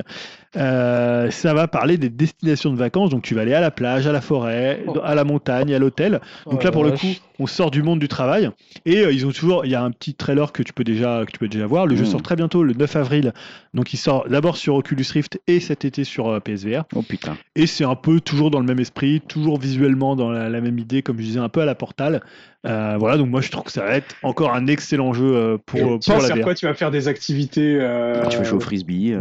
euh, 0.56 1.30
ça 1.30 1.52
va 1.54 1.68
parler 1.68 1.98
des 1.98 2.08
destinations 2.08 2.70
de 2.72 2.76
vacances. 2.78 3.10
Donc 3.10 3.22
tu 3.22 3.34
vas 3.34 3.42
aller 3.42 3.52
à 3.54 3.60
la 3.60 3.70
plage, 3.70 4.06
à 4.06 4.12
la 4.12 4.20
forêt, 4.20 4.82
Oh. 4.86 4.98
à 5.02 5.14
la 5.14 5.24
montagne, 5.24 5.74
à 5.74 5.78
l'hôtel. 5.78 6.20
Donc 6.46 6.60
Oh 6.60 6.64
là, 6.64 6.70
pour 6.72 6.84
la 6.84 6.90
le 6.92 6.96
coup, 6.96 7.08
on 7.38 7.46
sort 7.46 7.70
du 7.70 7.82
monde 7.82 7.98
du 7.98 8.08
travail. 8.08 8.50
Et 8.86 9.00
euh, 9.04 9.12
ils 9.12 9.26
ont 9.26 9.32
toujours, 9.32 9.66
il 9.66 9.70
y 9.70 9.74
a 9.74 9.82
un 9.82 9.90
petit 9.90 10.14
trailer 10.14 10.52
que 10.52 10.62
tu 10.62 10.72
peux 10.72 10.84
déjà, 10.84 11.24
que 11.26 11.32
tu 11.32 11.38
peux 11.38 11.48
déjà 11.48 11.66
voir. 11.66 11.86
Le 11.86 11.96
jeu 11.96 12.04
Mm. 12.04 12.06
sort 12.06 12.22
très 12.22 12.36
bientôt, 12.36 12.62
le 12.62 12.72
9 12.72 12.96
avril. 12.96 13.32
Donc 13.74 13.92
il 13.92 13.96
sort 13.98 14.26
d'abord 14.28 14.56
sur 14.56 14.74
Oculus 14.76 15.04
Rift 15.12 15.40
et 15.46 15.60
cet 15.60 15.84
été 15.84 16.04
sur 16.04 16.28
euh, 16.28 16.40
PSVR. 16.40 16.84
Oh 16.94 17.02
putain. 17.02 17.36
Et 17.54 17.66
c'est 17.66 17.84
un 17.84 17.94
peu 17.96 18.20
toujours 18.20 18.50
dans 18.50 18.60
le 18.60 18.66
même 18.66 18.78
esprit, 18.80 19.20
toujours 19.20 19.58
visuellement 19.58 20.16
dans 20.16 20.30
la, 20.36 20.48
la 20.48 20.60
même 20.60 20.78
idée, 20.78 21.02
comme 21.02 21.18
je 21.18 21.22
disais, 21.24 21.40
un 21.40 21.48
peu 21.48 21.60
à 21.60 21.64
la 21.64 21.74
Portal. 21.74 22.22
Euh, 22.66 22.96
voilà, 22.98 23.16
donc 23.16 23.28
moi 23.28 23.40
je 23.40 23.50
trouve 23.50 23.64
que 23.64 23.72
ça 23.72 23.84
va 23.84 23.96
être 23.96 24.14
encore 24.22 24.52
un 24.54 24.66
excellent 24.66 25.12
jeu 25.12 25.34
euh, 25.36 25.56
pour, 25.64 25.98
Tu 26.00 26.10
pour 26.10 26.16
vas 26.20 26.22
la 26.22 26.26
faire 26.28 26.36
VR. 26.38 26.42
quoi 26.44 26.54
Tu 26.54 26.66
vas 26.66 26.74
faire 26.74 26.90
des 26.90 27.08
activités. 27.08 27.78
euh, 27.80 28.26
Tu 28.28 28.38
veux 28.38 28.44
jouer 28.44 28.56
au 28.56 28.60
frisbee 28.60 29.16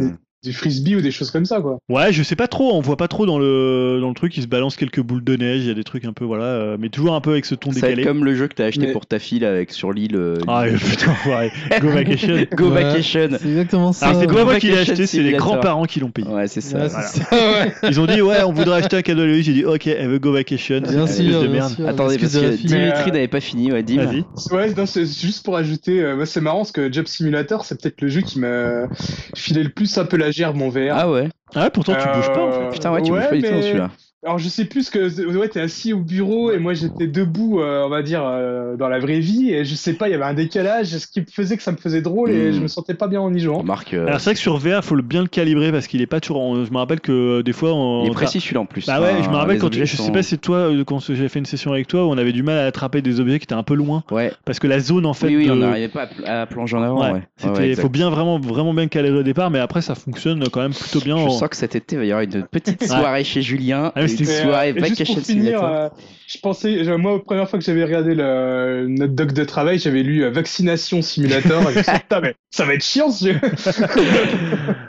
euh, 0.46 0.50
Du 0.50 0.52
frisbee 0.56 0.96
ou 0.96 1.00
des 1.00 1.10
choses 1.10 1.30
comme 1.30 1.44
ça, 1.44 1.60
quoi. 1.60 1.78
Ouais, 1.88 2.12
je 2.12 2.22
sais 2.22 2.36
pas 2.36 2.46
trop, 2.48 2.74
on 2.74 2.80
voit 2.80 2.96
pas 2.96 3.08
trop 3.08 3.26
dans 3.26 3.38
le, 3.38 3.98
dans 4.00 4.08
le 4.08 4.14
truc, 4.14 4.36
il 4.36 4.42
se 4.42 4.46
balance 4.46 4.76
quelques 4.76 5.00
boules 5.00 5.24
de 5.24 5.36
neige, 5.36 5.62
il 5.62 5.68
y 5.68 5.70
a 5.70 5.74
des 5.74 5.84
trucs 5.84 6.04
un 6.04 6.12
peu, 6.12 6.24
voilà, 6.24 6.44
euh, 6.44 6.76
mais 6.78 6.88
toujours 6.88 7.14
un 7.14 7.20
peu 7.20 7.30
avec 7.32 7.44
ce 7.44 7.54
ton 7.54 7.72
Ça 7.72 7.80
décalé. 7.82 8.04
comme 8.04 8.24
le 8.24 8.34
jeu 8.34 8.48
que 8.48 8.54
t'as 8.54 8.66
acheté 8.66 8.86
Mais- 8.86 8.92
pour 8.92 9.06
ta 9.06 9.18
fille 9.18 9.40
là, 9.40 9.50
avec 9.50 9.72
sur 9.72 9.92
l'île. 9.92 10.16
euh, 10.16 10.36
Ah 10.48 10.64
putain, 10.78 11.14
ouais, 11.26 11.50
Go 11.80 11.88
Vacation. 11.90 12.36
Go 12.56 12.70
Ouais. 12.70 12.82
Vacation. 12.84 13.28
C'est 13.40 13.48
exactement 13.48 13.92
ça. 13.92 14.06
Alors 14.08 14.20
c'est 14.20 14.26
pas 14.26 14.44
moi 14.44 14.58
qui 14.58 14.68
l'ai 14.68 14.78
acheté, 14.78 15.06
c'est 15.06 15.22
les 15.22 15.32
grands-parents 15.32 15.84
qui 15.84 16.00
l'ont 16.00 16.10
payé. 16.10 16.28
Ouais, 16.28 16.46
c'est 16.48 16.60
ça. 16.60 16.78
Ouais, 16.78 16.88
Voilà. 16.88 17.06
c'est 17.06 17.22
ça, 17.22 17.36
ouais. 17.36 17.72
Ils 17.90 18.00
ont 18.00 18.06
dit, 18.06 18.20
ouais, 18.22 18.42
on 18.44 18.52
voudrait 18.52 18.78
acheter 18.78 18.96
un 18.96 19.02
cadeau 19.02 19.22
à 19.22 19.26
lui, 19.26 19.42
j'ai 19.42 19.52
dit, 19.52 19.64
ok, 19.64 19.86
elle 19.86 20.08
veut 20.08 20.18
Go 20.18 20.32
Vacation. 20.32 20.80
Bien 20.80 21.06
sûr, 21.06 21.42
de 21.42 21.48
merde. 21.48 21.72
sûr. 21.74 21.88
Attendez, 21.88 22.18
parce 22.18 22.32
que. 22.34 22.56
Dimitri 22.56 23.12
n'avait 23.12 23.28
pas 23.28 23.40
fini, 23.40 23.72
ouais, 23.72 23.82
Dim. 23.82 24.04
Vas-y. 24.04 24.24
Ouais, 24.54 24.72
non, 24.74 24.86
c'est 24.86 25.04
juste 25.06 25.44
pour 25.44 25.56
ajouter. 25.56 26.00
euh, 26.02 26.16
moi, 26.16 26.26
c'est 26.26 26.40
marrant 26.40 26.58
parce 26.58 26.72
que 26.72 26.92
Job 26.92 27.06
Simulator, 27.06 27.64
c'est 27.64 27.80
peut-être 27.80 28.00
le 28.00 28.08
jeu 28.08 28.20
qui 28.20 28.38
m'a 28.38 28.88
filé 29.34 29.62
le 29.62 29.70
plus 29.70 29.96
un 29.98 30.04
peu 30.04 30.16
la 30.16 30.30
gerbe 30.36 30.60
en 30.62 30.68
VR. 30.68 30.92
Ah 30.92 31.10
ouais. 31.10 31.28
Ah, 31.54 31.70
pourtant 31.70 31.94
tu 31.94 32.06
bouges 32.08 32.32
pas 32.32 32.40
en 32.42 32.52
fait. 32.52 32.58
Euh, 32.58 32.70
Putain, 32.70 32.92
ouais, 32.92 33.02
tu 33.02 33.10
bouges 33.12 33.28
pas 33.28 33.34
du 33.36 33.42
tout 33.42 33.62
celui-là. 33.62 33.90
Alors, 34.26 34.38
je 34.38 34.48
sais 34.48 34.64
plus 34.64 34.90
que. 34.90 35.36
Ouais, 35.36 35.48
t'es 35.48 35.60
assis 35.60 35.92
au 35.92 36.00
bureau 36.00 36.50
et 36.50 36.58
moi 36.58 36.74
j'étais 36.74 37.06
debout, 37.06 37.60
euh, 37.60 37.84
on 37.84 37.88
va 37.88 38.02
dire, 38.02 38.22
euh, 38.24 38.76
dans 38.76 38.88
la 38.88 38.98
vraie 38.98 39.20
vie. 39.20 39.52
Et 39.52 39.64
je 39.64 39.74
sais 39.76 39.92
pas, 39.92 40.08
il 40.08 40.12
y 40.12 40.14
avait 40.14 40.24
un 40.24 40.34
décalage, 40.34 40.88
ce 40.88 41.06
qui 41.06 41.24
faisait 41.30 41.56
que 41.56 41.62
ça 41.62 41.70
me 41.72 41.76
faisait 41.76 42.02
drôle 42.02 42.30
et 42.32 42.52
je 42.52 42.60
me 42.60 42.66
sentais 42.66 42.94
pas 42.94 43.06
bien 43.06 43.20
en 43.20 43.32
y 43.32 43.38
jouant. 43.38 43.62
Marc, 43.62 43.94
euh, 43.94 44.06
Alors 44.06 44.18
c'est 44.20 44.30
vrai 44.30 44.34
que 44.34 44.40
sur 44.40 44.56
VR, 44.58 44.82
faut 44.84 44.96
le 44.96 45.02
bien 45.02 45.22
le 45.22 45.28
calibrer 45.28 45.70
parce 45.70 45.86
qu'il 45.86 46.00
est 46.02 46.06
pas 46.06 46.20
toujours. 46.20 46.40
en- 46.42 46.64
Je 46.64 46.70
me 46.72 46.76
rappelle 46.76 47.00
que 47.00 47.42
des 47.42 47.52
fois, 47.52 47.72
on... 47.72 48.02
il 48.04 48.08
est 48.10 48.14
précis 48.14 48.40
celui-là 48.40 48.60
en 48.62 48.66
plus. 48.66 48.84
Bah 48.86 49.00
ouais, 49.00 49.10
je 49.12 49.14
me 49.22 49.28
Enfin, 49.28 49.38
rappelle 49.38 49.58
quand 49.58 49.72
je 49.72 49.84
sais 49.84 50.10
pas 50.12 50.22
si 50.24 50.30
c'est 50.30 50.36
toi 50.40 50.70
quand 50.86 50.98
j'ai 51.14 51.28
fait 51.28 51.38
une 51.38 51.46
session 51.46 51.72
avec 51.72 51.86
toi 51.86 52.04
où 52.04 52.10
on 52.10 52.18
avait 52.18 52.32
du 52.32 52.42
mal 52.42 52.58
à 52.58 52.66
attraper 52.66 53.02
des 53.02 53.20
objets 53.20 53.38
qui 53.38 53.44
étaient 53.44 53.54
un 53.54 53.62
peu 53.62 53.74
loin 53.74 54.02
Ouais. 54.10 54.32
parce 54.44 54.58
que 54.58 54.66
la 54.66 54.80
zone 54.80 55.06
en 55.06 55.14
fait. 55.14 55.28
oui, 55.28 55.36
oui, 55.36 55.46
de- 55.46 55.52
on 55.52 55.56
n'arrivait 55.56 55.88
pas 55.88 56.02
à, 56.02 56.06
pl- 56.08 56.26
à 56.26 56.46
plonger 56.46 56.76
en 56.76 56.82
avant. 56.82 57.00
Ouais, 57.04 57.12
Ouais. 57.12 57.22
c'était- 57.36 57.52
Ouais, 57.52 57.58
ouais, 57.58 57.68
exact. 57.70 57.82
faut 57.82 57.88
bien 57.88 58.10
vraiment 58.10 58.40
vraiment 58.40 58.74
bien 58.74 58.88
calibrer 58.88 59.20
au 59.20 59.22
départ, 59.22 59.50
mais 59.52 59.60
après 59.60 59.82
ça 59.82 59.94
fonctionne 59.94 60.48
quand 60.50 60.60
même 60.62 60.74
plutôt 60.74 61.00
bien. 61.00 61.16
Je 61.16 61.22
en- 61.22 61.30
sens 61.30 61.48
que 61.48 61.56
cet 61.56 61.76
été 61.76 61.94
il 61.94 61.98
va 62.00 62.04
y 62.04 62.10
avoir 62.10 62.24
une 62.24 62.42
petite 62.42 62.84
soirée 62.84 63.22
chez 63.22 63.42
Julien. 63.42 63.92
Ah, 63.94 64.00
c'était- 64.16 64.42
Et, 64.42 64.42
soirée 64.42 64.68
et 64.70 64.72
juste 65.58 66.25
Je 66.28 66.38
pensais, 66.38 66.82
moi, 66.98 67.12
la 67.12 67.18
première 67.20 67.48
fois 67.48 67.58
que 67.58 67.64
j'avais 67.64 67.84
regardé 67.84 68.14
le, 68.14 68.86
notre 68.88 69.12
doc 69.12 69.32
de 69.32 69.44
travail, 69.44 69.78
j'avais 69.78 70.02
lu 70.02 70.24
euh, 70.24 70.30
Vaccination 70.30 71.00
Simulator. 71.00 71.62
et 71.70 71.72
je 71.74 71.78
me 71.78 71.82
suis 71.84 71.92
dit, 71.92 72.00
Putain, 72.00 72.20
mais 72.20 72.34
ça 72.50 72.64
va 72.64 72.74
être 72.74 72.82
chiant 72.84 73.10
ce 73.10 73.26
jeu. 73.32 73.38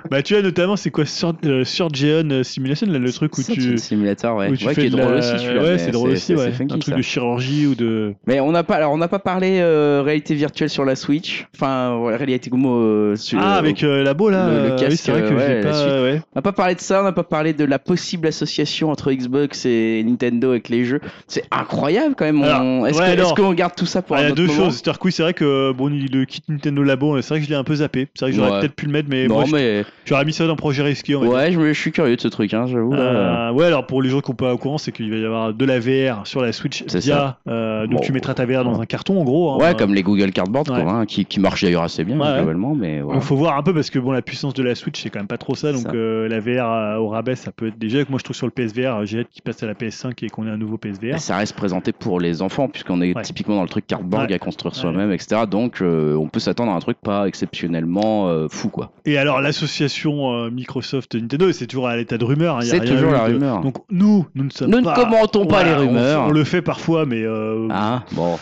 Bah 0.09 0.21
tu 0.23 0.33
vois 0.35 0.41
notamment 0.41 0.77
c'est 0.77 0.89
quoi 0.89 1.05
Sur, 1.05 1.33
euh, 1.45 1.65
Surgeon 1.65 2.29
euh, 2.31 2.41
Simulation 2.41 2.87
là, 2.89 2.97
le 2.97 3.11
truc 3.11 3.37
où 3.37 3.43
tu 3.43 3.73
un 3.73 3.77
Simulator, 3.77 4.37
ouais. 4.37 4.49
où 4.49 4.55
tu 4.55 4.65
ouais, 4.65 4.73
fais 4.73 4.81
qui 4.83 4.87
est 4.87 4.89
de 4.89 4.95
drôle 4.95 5.11
la- 5.11 5.17
aussi 5.17 5.37
celui-là. 5.37 5.61
Ouais, 5.61 5.77
c'est 5.77 5.91
drôle 5.91 6.11
aussi, 6.11 6.33
ouais. 6.33 6.51
funky, 6.53 6.75
un 6.75 6.79
truc 6.79 6.93
ça. 6.93 6.97
de 6.97 7.01
chirurgie 7.01 7.67
ou 7.67 7.75
de. 7.75 8.13
Mais 8.25 8.39
on 8.39 8.53
n'a 8.53 8.63
pas, 8.63 8.75
alors 8.75 8.93
on 8.93 8.97
n'a 8.97 9.09
pas 9.09 9.19
parlé 9.19 9.59
euh, 9.59 10.01
réalité 10.05 10.33
virtuelle 10.33 10.69
sur 10.69 10.85
la 10.85 10.95
Switch. 10.95 11.45
Enfin, 11.55 11.97
ouais, 11.97 12.15
réalité 12.15 12.49
Gomo. 12.49 13.17
sur- 13.17 13.37
Ah 13.41 13.55
avec 13.55 13.83
euh, 13.83 14.01
Labo 14.01 14.29
là. 14.29 14.47
le- 14.49 14.63
le 14.69 14.71
oui, 14.75 14.79
casque, 14.79 14.97
c'est 15.03 15.11
vrai 15.11 15.21
que 15.23 15.27
j'ai 15.27 15.35
ouais, 15.35 15.61
la 15.61 15.71
pas. 15.71 16.01
ouais. 16.03 16.21
On 16.33 16.37
n'a 16.37 16.41
pas 16.41 16.53
parlé 16.53 16.75
de 16.75 16.79
ça, 16.79 17.01
on 17.01 17.03
n'a 17.03 17.11
pas 17.11 17.23
parlé 17.25 17.51
de 17.51 17.65
la 17.65 17.77
possible 17.77 18.27
association 18.27 18.89
entre 18.89 19.11
Xbox 19.11 19.65
et 19.65 20.01
Nintendo 20.05 20.51
avec 20.51 20.69
les 20.69 20.85
jeux. 20.85 21.01
C'est 21.29 21.43
incroyable 21.51 22.15
quand 22.15 22.23
même. 22.23 22.41
On- 22.41 22.85
Est-ce 22.85 22.99
ouais, 22.99 23.17
qu'on 23.35 23.51
garde 23.53 23.75
tout 23.75 23.85
ça 23.85 24.01
pour 24.01 24.15
Ah, 24.15 24.21
il 24.21 24.23
y 24.23 24.27
un 24.27 24.31
a 24.31 24.35
deux 24.35 24.47
choses. 24.47 24.81
Oui, 25.03 25.11
c'est 25.11 25.23
vrai 25.23 25.33
que 25.33 25.73
bon, 25.73 25.89
il- 25.89 26.09
le 26.11 26.23
kit 26.23 26.41
Nintendo 26.47 26.83
Labo, 26.83 27.21
c'est 27.21 27.29
vrai 27.33 27.39
que 27.39 27.45
je 27.45 27.49
l'ai 27.49 27.55
un 27.57 27.65
peu 27.65 27.75
zappé. 27.75 28.07
C'est 28.15 28.23
vrai 28.25 28.31
que 28.31 28.37
j'aurais 28.37 28.51
Ouais. 28.51 28.59
peut-être 28.61 28.75
pu 28.75 28.85
le 28.85 28.93
mettre, 28.93 29.09
mais 29.09 29.27
Non, 29.27 29.35
moi, 29.35 29.43
mais 29.51 29.83
tu 30.05 30.13
aurais 30.13 30.23
mis 30.23 30.31
ça 30.31 30.47
dans 30.47 30.55
projet 30.55 30.83
risqué. 30.83 31.15
ouais, 31.15 31.51
je, 31.51 31.59
me- 31.59 31.73
je 31.73 31.79
suis 31.79 31.91
curieux 31.91 32.15
de 32.15 32.21
ce 32.21 32.29
truc, 32.29 32.53
hein, 32.53 32.65
j'avoue. 32.67 32.93
Euh, 32.93 33.51
ouais, 33.51 33.65
alors 33.65 33.85
pour 33.85 34.01
les 34.01 34.09
gens 34.09 34.21
qui 34.21 34.27
sont 34.27 34.35
pas 34.35 34.53
au 34.53 34.57
courant, 34.57 34.77
c'est 34.77 34.93
qu'il 34.93 35.09
va 35.11 35.17
y 35.17 35.25
avoir 35.25 35.53
de 35.53 35.65
la 35.65 35.79
VR 35.79 36.25
sur 36.25 36.41
la 36.41 36.53
Switch 36.53 36.85
C'est 36.87 36.99
via. 36.99 37.37
euh, 37.49 37.83
donc 37.87 37.97
Bon. 37.97 38.03
tu 38.05 38.13
mettras 38.13 38.33
ta 38.33 38.45
VR 38.45 38.63
dans 38.63 38.79
un 38.79 38.85
carton 38.85 39.19
en 39.19 39.23
gros. 39.25 39.51
hein. 39.51 39.57
Ouais, 39.57 39.75
comme 39.75 39.93
les 39.93 40.03
Google 40.03 40.31
Cardboard, 40.31 40.67
quoi, 40.67 40.77
hein, 40.79 41.05
qui, 41.05 41.25
qui 41.25 41.41
marchent 41.41 41.63
d'ailleurs 41.63 41.83
assez 41.83 42.05
bien 42.05 42.15
globalement, 42.15 42.73
mais. 42.73 42.99
Donc 43.01 43.21
faut 43.21 43.35
voir 43.35 43.57
un 43.57 43.63
peu 43.63 43.73
parce 43.73 43.89
que 43.89 43.99
bon 43.99 44.11
la 44.11 44.21
puissance 44.21 44.53
de 44.53 44.63
la 44.63 44.75
Switch 44.75 45.01
c'est 45.01 45.09
quand 45.09 45.19
même 45.19 45.27
pas 45.27 45.37
trop 45.37 45.55
ça 45.55 45.73
donc 45.73 45.87
euh, 45.93 46.29
la 46.29 46.39
VR 46.39 46.65
à- 46.67 47.01
au 47.01 47.09
rabais 47.09 47.35
ça 47.35 47.51
peut 47.51 47.67
être 47.67 47.77
déjà 47.77 48.03
que 48.05 48.09
moi 48.09 48.19
je 48.19 48.23
trouve 48.23 48.35
sur 48.35 48.47
le 48.47 48.51
PSVR 48.51 49.05
j'ai 49.05 49.19
hâte 49.19 49.27
qu'il 49.31 49.41
passe 49.41 49.61
à 49.63 49.65
la 49.67 49.73
PS5 49.73 50.23
et 50.23 50.29
qu'on 50.29 50.47
ait 50.47 50.51
un 50.51 50.57
nouveau 50.57 50.77
PSVR. 50.77 51.16
Ça 51.19 51.37
reste 51.37 51.55
présenté 51.55 51.91
pour 51.91 52.19
les 52.19 52.41
enfants, 52.41 52.67
puisqu'on 52.67 53.01
est 53.01 53.15
Ouais. 53.15 53.21
typiquement 53.23 53.55
dans 53.55 53.63
le 53.63 53.69
truc 53.69 53.87
cardboard 53.87 54.29
Ouais. 54.29 54.35
à 54.35 54.39
construire 54.39 54.75
soi-même, 54.75 55.11
etc. 55.11 55.41
Donc 55.49 55.81
euh, 55.81 56.15
on 56.15 56.27
peut 56.27 56.39
s'attendre 56.39 56.71
à 56.71 56.75
un 56.75 56.79
truc 56.79 56.97
pas 57.03 57.27
exceptionnellement 57.27 58.27
euh, 58.29 58.47
fou, 58.49 58.69
quoi. 58.69 58.91
Et 59.05 59.17
alors 59.17 59.41
l'association 59.41 60.33
euh, 60.33 60.49
Microsoft 60.49 61.15
Nintendo 61.15 61.51
c'est 61.51 61.67
toujours 61.67 61.87
à 61.87 61.95
l'état 61.97 62.17
de 62.17 62.25
rumeur. 62.25 62.57
hein, 62.57 62.61
C'est 62.61 62.79
toujours 62.79 63.11
la 63.11 63.27
de- 63.27 63.33
rumeur. 63.33 63.61
Donc 63.61 63.75
nous 63.89 64.25
nous 64.35 64.43
ne 64.45 64.49
sommes 64.49 64.69
Nous 64.71 64.79
ne 64.79 64.85
pas. 64.85 64.93
commentons 64.95 65.45
pas 65.45 65.63
Voilà, 65.63 65.77
les 65.79 65.83
on- 65.85 65.87
rumeurs. 65.87 66.23
On, 66.27 66.31
le 66.31 66.43
fait 66.43 66.61
parfois 66.61 67.05
mais 67.05 67.21
euh, 67.23 67.67
Ah, 67.71 68.03
bon. 68.11 68.37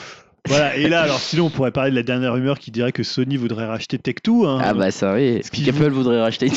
Voilà, 0.47 0.75
et 0.77 0.87
là, 0.87 1.01
alors 1.01 1.19
sinon, 1.19 1.45
on 1.45 1.49
pourrait 1.49 1.71
parler 1.71 1.91
de 1.91 1.95
la 1.95 2.03
dernière 2.03 2.33
rumeur 2.33 2.59
qui 2.59 2.71
dirait 2.71 2.91
que 2.91 3.03
Sony 3.03 3.37
voudrait 3.37 3.65
racheter 3.65 3.97
Tech2. 3.97 4.45
Hein. 4.47 4.59
Ah 4.63 4.73
bah 4.73 4.91
ça 4.91 5.13
oui. 5.13 5.41
Ce 5.43 5.49
qui 5.51 5.67
Apple 5.69 5.89
voudrait 5.89 6.21
racheter. 6.21 6.51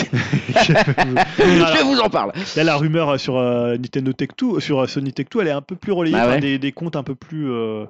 Alors, 0.54 0.66
Je 1.38 1.84
vous 1.84 1.98
en 2.00 2.10
parle. 2.10 2.32
Là, 2.56 2.64
la 2.64 2.76
rumeur 2.76 3.18
sur 3.18 3.38
euh, 3.38 3.76
Nintendo 3.76 4.12
Tech2, 4.12 4.60
sur 4.60 4.80
euh, 4.80 4.86
Sony 4.86 5.10
Tech2, 5.10 5.40
elle 5.40 5.48
est 5.48 5.52
un 5.52 5.62
peu 5.62 5.76
plus 5.76 5.92
relayée 5.92 6.16
Ah 6.18 6.26
par 6.26 6.38
des, 6.40 6.58
des 6.58 6.72
comptes 6.72 6.96
un 6.96 7.02
peu 7.02 7.14
plus 7.14 7.50
euh, 7.50 7.84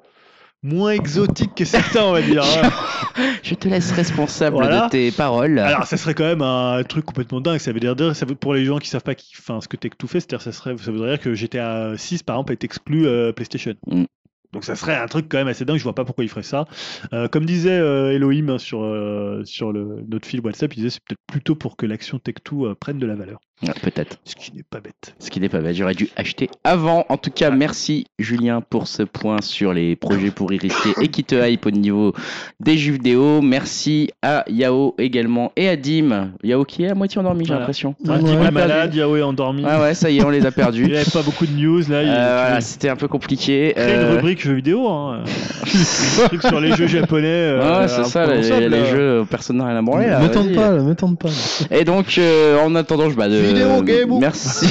moins 0.62 0.90
exotiques 0.92 1.54
que 1.56 1.64
certains, 1.64 2.04
on 2.04 2.12
va 2.12 2.22
dire. 2.22 2.42
hein. 2.44 2.70
Je 3.42 3.54
te 3.54 3.68
laisse 3.68 3.90
responsable 3.92 4.56
Voilà. 4.56 4.84
de 4.86 4.90
tes 4.90 5.10
paroles. 5.10 5.58
Alors, 5.58 5.86
ça 5.86 5.96
serait 5.96 6.14
quand 6.14 6.24
même 6.24 6.42
un 6.42 6.82
truc 6.84 7.04
complètement 7.04 7.40
dingue. 7.40 7.58
Ça 7.58 7.72
veut 7.72 7.80
dire, 7.80 7.94
ça 8.14 8.24
veut, 8.26 8.34
pour 8.36 8.54
les 8.54 8.64
gens 8.64 8.78
qui 8.78 8.88
savent 8.88 9.02
pas 9.02 9.14
qui, 9.16 9.32
enfin, 9.38 9.60
ce 9.60 9.66
que 9.68 9.76
Tech2 9.76 10.06
fait, 10.06 10.20
c'est-à-dire, 10.20 10.42
ça 10.42 10.52
serait, 10.52 10.76
ça 10.78 10.90
voudrait 10.92 11.10
dire 11.16 11.20
que 11.20 11.34
GTA 11.34 11.92
6, 11.96 12.22
par 12.22 12.36
exemple, 12.36 12.52
est 12.52 12.62
exclu 12.64 13.06
euh, 13.06 13.32
PlayStation. 13.32 13.74
Mm. 13.88 14.04
Donc 14.52 14.64
ça 14.64 14.76
serait 14.76 14.96
un 14.96 15.06
truc 15.06 15.28
quand 15.28 15.38
même 15.38 15.48
assez 15.48 15.64
dingue, 15.64 15.78
je 15.78 15.82
vois 15.84 15.94
pas 15.94 16.04
pourquoi 16.04 16.24
il 16.24 16.28
ferait 16.28 16.42
ça. 16.42 16.66
Euh, 17.12 17.28
comme 17.28 17.44
disait 17.44 17.78
euh, 17.78 18.12
Elohim 18.12 18.48
hein, 18.50 18.58
sur, 18.58 18.82
euh, 18.82 19.42
sur 19.44 19.72
le, 19.72 20.04
notre 20.08 20.26
fil 20.26 20.40
WhatsApp, 20.40 20.72
il 20.74 20.76
disait 20.76 20.90
c'est 20.90 21.04
peut-être 21.04 21.20
plutôt 21.26 21.54
pour 21.54 21.76
que 21.76 21.86
l'action 21.86 22.18
Tech2 22.18 22.70
euh, 22.70 22.74
prenne 22.74 22.98
de 22.98 23.06
la 23.06 23.14
valeur. 23.14 23.40
Ouais, 23.60 23.72
Peut-être. 23.82 24.18
Ce 24.24 24.36
qui 24.36 24.52
n'est 24.54 24.62
pas 24.62 24.78
bête. 24.78 25.14
Ce 25.18 25.30
qui 25.30 25.40
n'est 25.40 25.48
pas 25.48 25.58
bête. 25.58 25.74
J'aurais 25.74 25.94
dû 25.94 26.08
acheter 26.16 26.48
avant. 26.62 27.04
En 27.08 27.16
tout 27.16 27.30
cas, 27.32 27.50
merci 27.50 28.06
Julien 28.18 28.60
pour 28.60 28.86
ce 28.86 29.02
point 29.02 29.38
sur 29.42 29.72
les 29.72 29.96
projets 29.96 30.30
pour 30.30 30.52
y 30.52 30.58
rester 30.58 30.90
et 31.02 31.08
qui 31.08 31.24
te 31.24 31.34
hype 31.34 31.66
au 31.66 31.72
niveau 31.72 32.12
des 32.60 32.78
jeux 32.78 32.92
vidéo. 32.92 33.40
Merci 33.42 34.10
à 34.22 34.44
Yao 34.48 34.94
également 34.98 35.50
et 35.56 35.68
à 35.68 35.76
Dim. 35.76 36.30
Yao 36.44 36.64
qui 36.64 36.84
est 36.84 36.90
à 36.90 36.94
moitié 36.94 37.18
endormi, 37.20 37.46
j'ai 37.46 37.54
l'impression. 37.54 37.96
Ouais, 38.04 38.10
Ouais, 38.10 38.18
Tim 38.20 38.38
on 38.40 38.46
est 38.46 38.50
malade, 38.52 38.94
Yao 38.94 39.16
est 39.16 39.22
endormi. 39.22 39.64
Ah 39.66 39.80
ouais, 39.82 39.94
ça 39.94 40.08
y 40.08 40.18
est, 40.18 40.24
on 40.24 40.30
les 40.30 40.44
a 40.46 40.50
Il 40.50 40.52
perdus. 40.54 40.86
n'y 40.86 40.94
avait 40.96 41.10
pas 41.10 41.22
beaucoup 41.22 41.46
de 41.46 41.52
news 41.52 41.82
là. 41.88 42.02
il- 42.04 42.08
Euh, 42.08 42.42
voilà, 42.46 42.60
c'était 42.60 42.88
un 42.90 42.96
peu 42.96 43.08
compliqué. 43.08 43.72
créer 43.74 43.74
Euh, 43.76 44.10
une 44.12 44.16
rubrique 44.18 44.40
jeux 44.40 44.54
vidéo. 44.54 44.86
Hein. 44.88 45.24
un 46.22 46.28
truc 46.28 46.42
sur 46.42 46.60
les 46.60 46.76
jeux 46.76 46.86
japonais. 46.86 47.26
euh, 47.26 47.80
Ouais, 47.80 47.88
c'est 47.88 48.04
ça, 48.04 48.24
les, 48.26 48.68
les 48.68 48.84
jeux, 48.86 49.24
personne 49.28 49.56
n'a 49.56 49.66
rien 49.66 49.76
à 49.78 49.82
branler. 49.82 50.06
là, 50.06 50.20
me 50.20 50.28
tente 50.30 50.54
pas, 50.54 50.70
là, 50.74 50.80
me 50.82 50.94
tente 50.94 51.18
pas. 51.18 51.28
là. 51.28 51.76
Et 51.76 51.84
donc, 51.84 52.18
euh, 52.18 52.56
en 52.60 52.74
attendant, 52.76 53.10
je 53.10 53.16
bah, 53.16 53.28
de... 53.28 53.47
Vidéo 53.48 53.82
game. 53.82 54.18
Merci. 54.18 54.66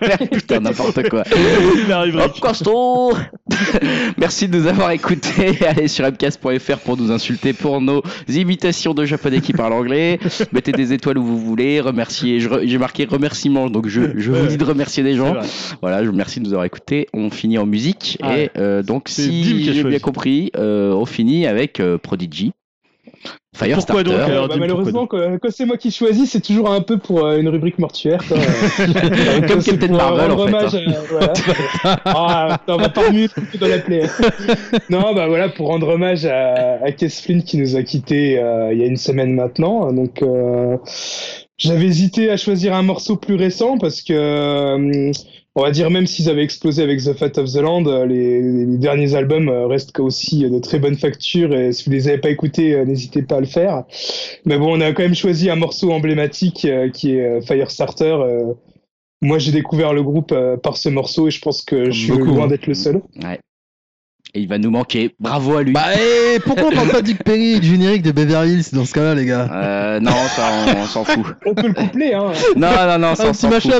Putain, 0.32 0.60
n'importe 0.60 1.08
quoi. 1.08 1.24
Costaud 2.40 3.12
Merci 4.18 4.48
de 4.48 4.58
nous 4.58 4.66
avoir 4.66 4.90
écoutés. 4.90 5.58
Allez 5.66 5.88
sur 5.88 6.04
mcast.fr 6.06 6.78
pour 6.78 6.96
nous 6.96 7.10
insulter 7.10 7.52
pour 7.52 7.80
nos 7.80 8.02
imitations 8.28 8.94
de 8.94 9.04
japonais 9.04 9.40
qui 9.40 9.52
parlent 9.52 9.72
anglais. 9.72 10.18
Mettez 10.52 10.72
des 10.72 10.92
étoiles 10.92 11.18
où 11.18 11.24
vous 11.24 11.38
voulez. 11.38 11.80
Remerciez. 11.80 12.40
J'ai 12.40 12.78
marqué 12.78 13.04
remerciements, 13.04 13.68
donc 13.68 13.88
je, 13.88 14.18
je 14.18 14.32
vous 14.32 14.46
dis 14.46 14.56
de 14.56 14.64
remercier 14.64 15.02
des 15.02 15.14
gens. 15.14 15.36
Voilà, 15.80 16.00
je 16.00 16.06
vous 16.06 16.12
remercie 16.12 16.40
de 16.40 16.44
nous 16.44 16.52
avoir 16.52 16.64
écoutés. 16.64 17.08
On 17.12 17.30
finit 17.30 17.58
en 17.58 17.66
musique. 17.66 18.18
Ah 18.22 18.38
et 18.38 18.50
euh, 18.56 18.82
donc, 18.82 19.08
si 19.08 19.64
j'ai 19.64 19.84
bien 19.84 19.98
compris, 19.98 20.50
euh, 20.56 20.92
on 20.92 21.06
finit 21.06 21.46
avec 21.46 21.80
euh, 21.80 21.98
Prodigy. 21.98 22.52
Pourquoi 23.58 23.66
Firestarter. 23.68 24.04
donc, 24.04 24.20
alors, 24.28 24.48
Bah, 24.48 24.54
malheureusement, 24.58 25.06
quand, 25.06 25.38
quand 25.40 25.48
c'est 25.50 25.64
moi 25.64 25.76
qui 25.76 25.90
choisis, 25.90 26.30
c'est 26.30 26.40
toujours 26.40 26.70
un 26.70 26.80
peu 26.80 26.98
pour 26.98 27.24
euh, 27.24 27.38
une 27.38 27.48
rubrique 27.48 27.78
mortuaire. 27.78 28.20
quoi. 28.28 28.36
Euh, 28.36 29.40
Comme 29.48 29.62
Captain 29.62 29.86
pour, 29.88 29.96
euh, 29.96 29.98
Marvel, 29.98 30.30
rendre 30.32 30.42
en 30.42 30.46
fait, 30.46 30.54
hommage 30.56 30.74
à- 30.74 31.00
voilà. 31.10 31.32
Ah, 32.04 32.60
on 32.68 32.76
va 32.76 32.88
pas 32.88 33.10
mieux 33.10 33.28
dans 33.60 33.68
la 33.68 33.78
plaie. 33.78 34.02
non, 34.90 35.14
bah 35.14 35.26
voilà, 35.28 35.48
pour 35.48 35.68
rendre 35.68 35.88
hommage 35.88 36.26
à, 36.26 36.78
à 36.84 36.92
Kes 36.92 37.08
Flynn 37.08 37.42
qui 37.42 37.56
nous 37.58 37.76
a 37.76 37.82
quittés 37.82 38.38
euh, 38.38 38.72
il 38.72 38.78
y 38.78 38.82
a 38.82 38.86
une 38.86 38.96
semaine 38.96 39.32
maintenant. 39.34 39.92
Donc, 39.92 40.22
euh, 40.22 40.76
j'avais 41.58 41.86
hésité 41.86 42.30
à 42.30 42.36
choisir 42.36 42.74
un 42.74 42.82
morceau 42.82 43.16
plus 43.16 43.34
récent 43.36 43.78
parce 43.78 44.02
que, 44.02 44.12
euh, 44.12 45.12
on 45.58 45.62
va 45.62 45.70
dire, 45.70 45.90
même 45.90 46.06
s'ils 46.06 46.28
avaient 46.28 46.44
explosé 46.44 46.82
avec 46.82 47.00
The 47.02 47.14
Fate 47.14 47.38
of 47.38 47.50
the 47.50 47.56
Land, 47.56 47.86
euh, 47.86 48.04
les, 48.04 48.42
les 48.42 48.76
derniers 48.76 49.14
albums 49.14 49.48
euh, 49.48 49.66
restent 49.66 49.98
aussi 49.98 50.48
de 50.48 50.58
très 50.58 50.78
bonne 50.78 50.96
facture 50.96 51.54
et 51.54 51.72
si 51.72 51.84
vous 51.86 51.90
les 51.92 52.08
avez 52.08 52.18
pas 52.18 52.28
écoutés, 52.28 52.74
euh, 52.74 52.84
n'hésitez 52.84 53.22
pas 53.22 53.36
à 53.36 53.40
le 53.40 53.46
faire. 53.46 53.84
Mais 54.44 54.58
bon, 54.58 54.76
on 54.76 54.80
a 54.82 54.92
quand 54.92 55.02
même 55.02 55.14
choisi 55.14 55.48
un 55.48 55.56
morceau 55.56 55.92
emblématique 55.92 56.66
euh, 56.66 56.90
qui 56.90 57.16
est 57.16 57.24
euh, 57.24 57.40
Firestarter. 57.40 58.04
euh. 58.04 58.52
moi, 59.22 59.38
j'ai 59.38 59.50
découvert 59.50 59.94
le 59.94 60.02
groupe 60.02 60.32
euh, 60.32 60.58
par 60.58 60.76
ce 60.76 60.90
morceau 60.90 61.26
et 61.28 61.30
je 61.30 61.40
pense 61.40 61.62
que 61.62 61.86
je 61.86 61.98
suis 61.98 62.12
beaucoup, 62.12 62.26
loin 62.26 62.44
hein. 62.44 62.48
d'être 62.48 62.66
le 62.66 62.74
seul. 62.74 63.00
Et 64.34 64.40
il 64.40 64.48
va 64.48 64.58
nous 64.58 64.70
manquer. 64.70 65.14
Bravo 65.18 65.56
à 65.56 65.62
lui. 65.62 65.72
Bah, 65.72 65.94
et 65.94 66.38
pourquoi 66.40 66.66
on 66.66 66.72
parle 66.72 66.88
pas 66.90 67.02
Dick 67.02 67.22
Perry 67.24 67.58
du 67.60 67.68
générique 67.68 68.02
de 68.02 68.12
Beverly 68.12 68.54
Hills 68.54 68.64
dans 68.72 68.84
ce 68.84 68.92
cas-là, 68.92 69.14
les 69.14 69.24
gars? 69.24 69.48
Euh, 69.50 70.00
non, 70.00 70.10
ça, 70.10 70.42
on, 70.66 70.80
on 70.80 70.84
s'en 70.84 71.04
fout. 71.04 71.24
On 71.46 71.54
peut 71.54 71.68
le 71.68 71.74
coupler, 71.74 72.12
hein. 72.12 72.32
Non, 72.56 72.68
non, 72.86 72.98
non, 72.98 73.14
ça, 73.14 73.30
on 73.30 73.32
s'en 73.32 73.50
fout. 73.50 73.72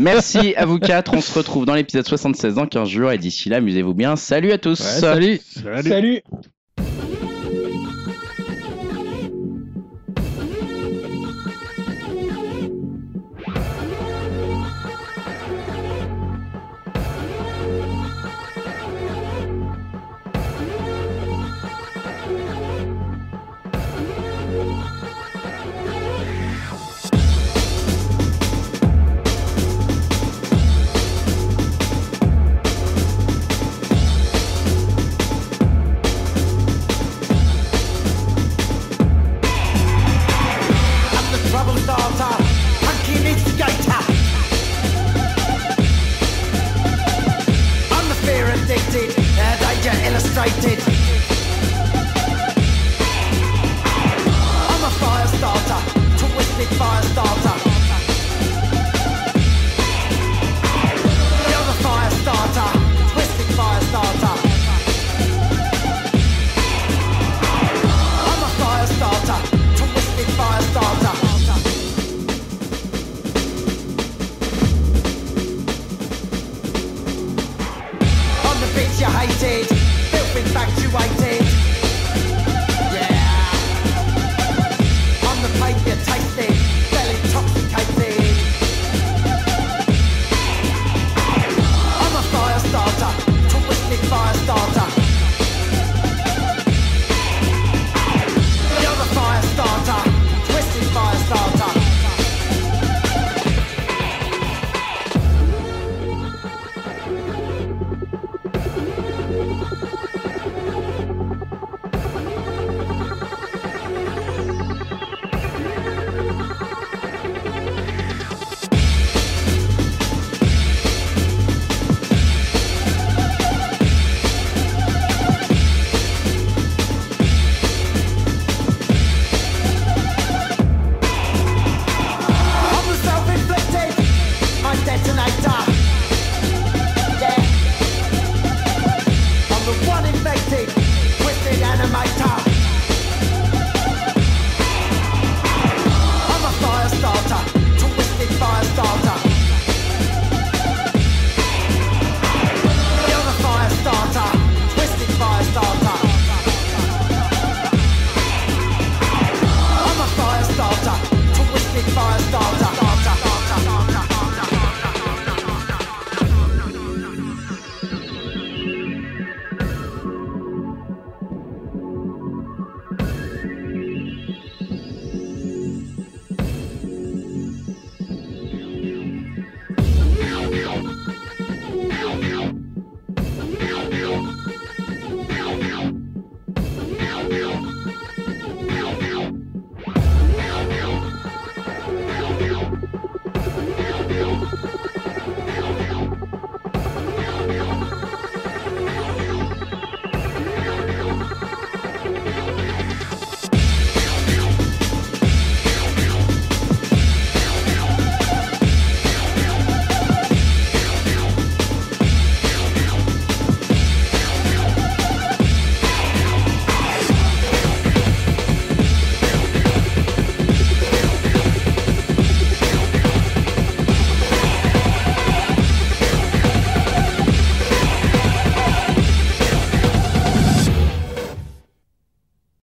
Merci 0.00 0.54
à 0.56 0.64
vous 0.64 0.78
quatre. 0.78 1.12
On 1.14 1.20
se 1.20 1.36
retrouve 1.36 1.66
dans 1.66 1.74
l'épisode 1.74 2.06
76 2.06 2.54
dans 2.54 2.66
15 2.66 2.88
jours. 2.88 3.12
Et 3.12 3.18
d'ici 3.18 3.48
là, 3.48 3.56
amusez-vous 3.58 3.94
bien. 3.94 4.16
Salut 4.16 4.52
à 4.52 4.58
tous. 4.58 4.80
Ouais, 4.80 5.00
salut 5.00 5.40
Salut. 5.62 5.88
Salut. 5.88 6.22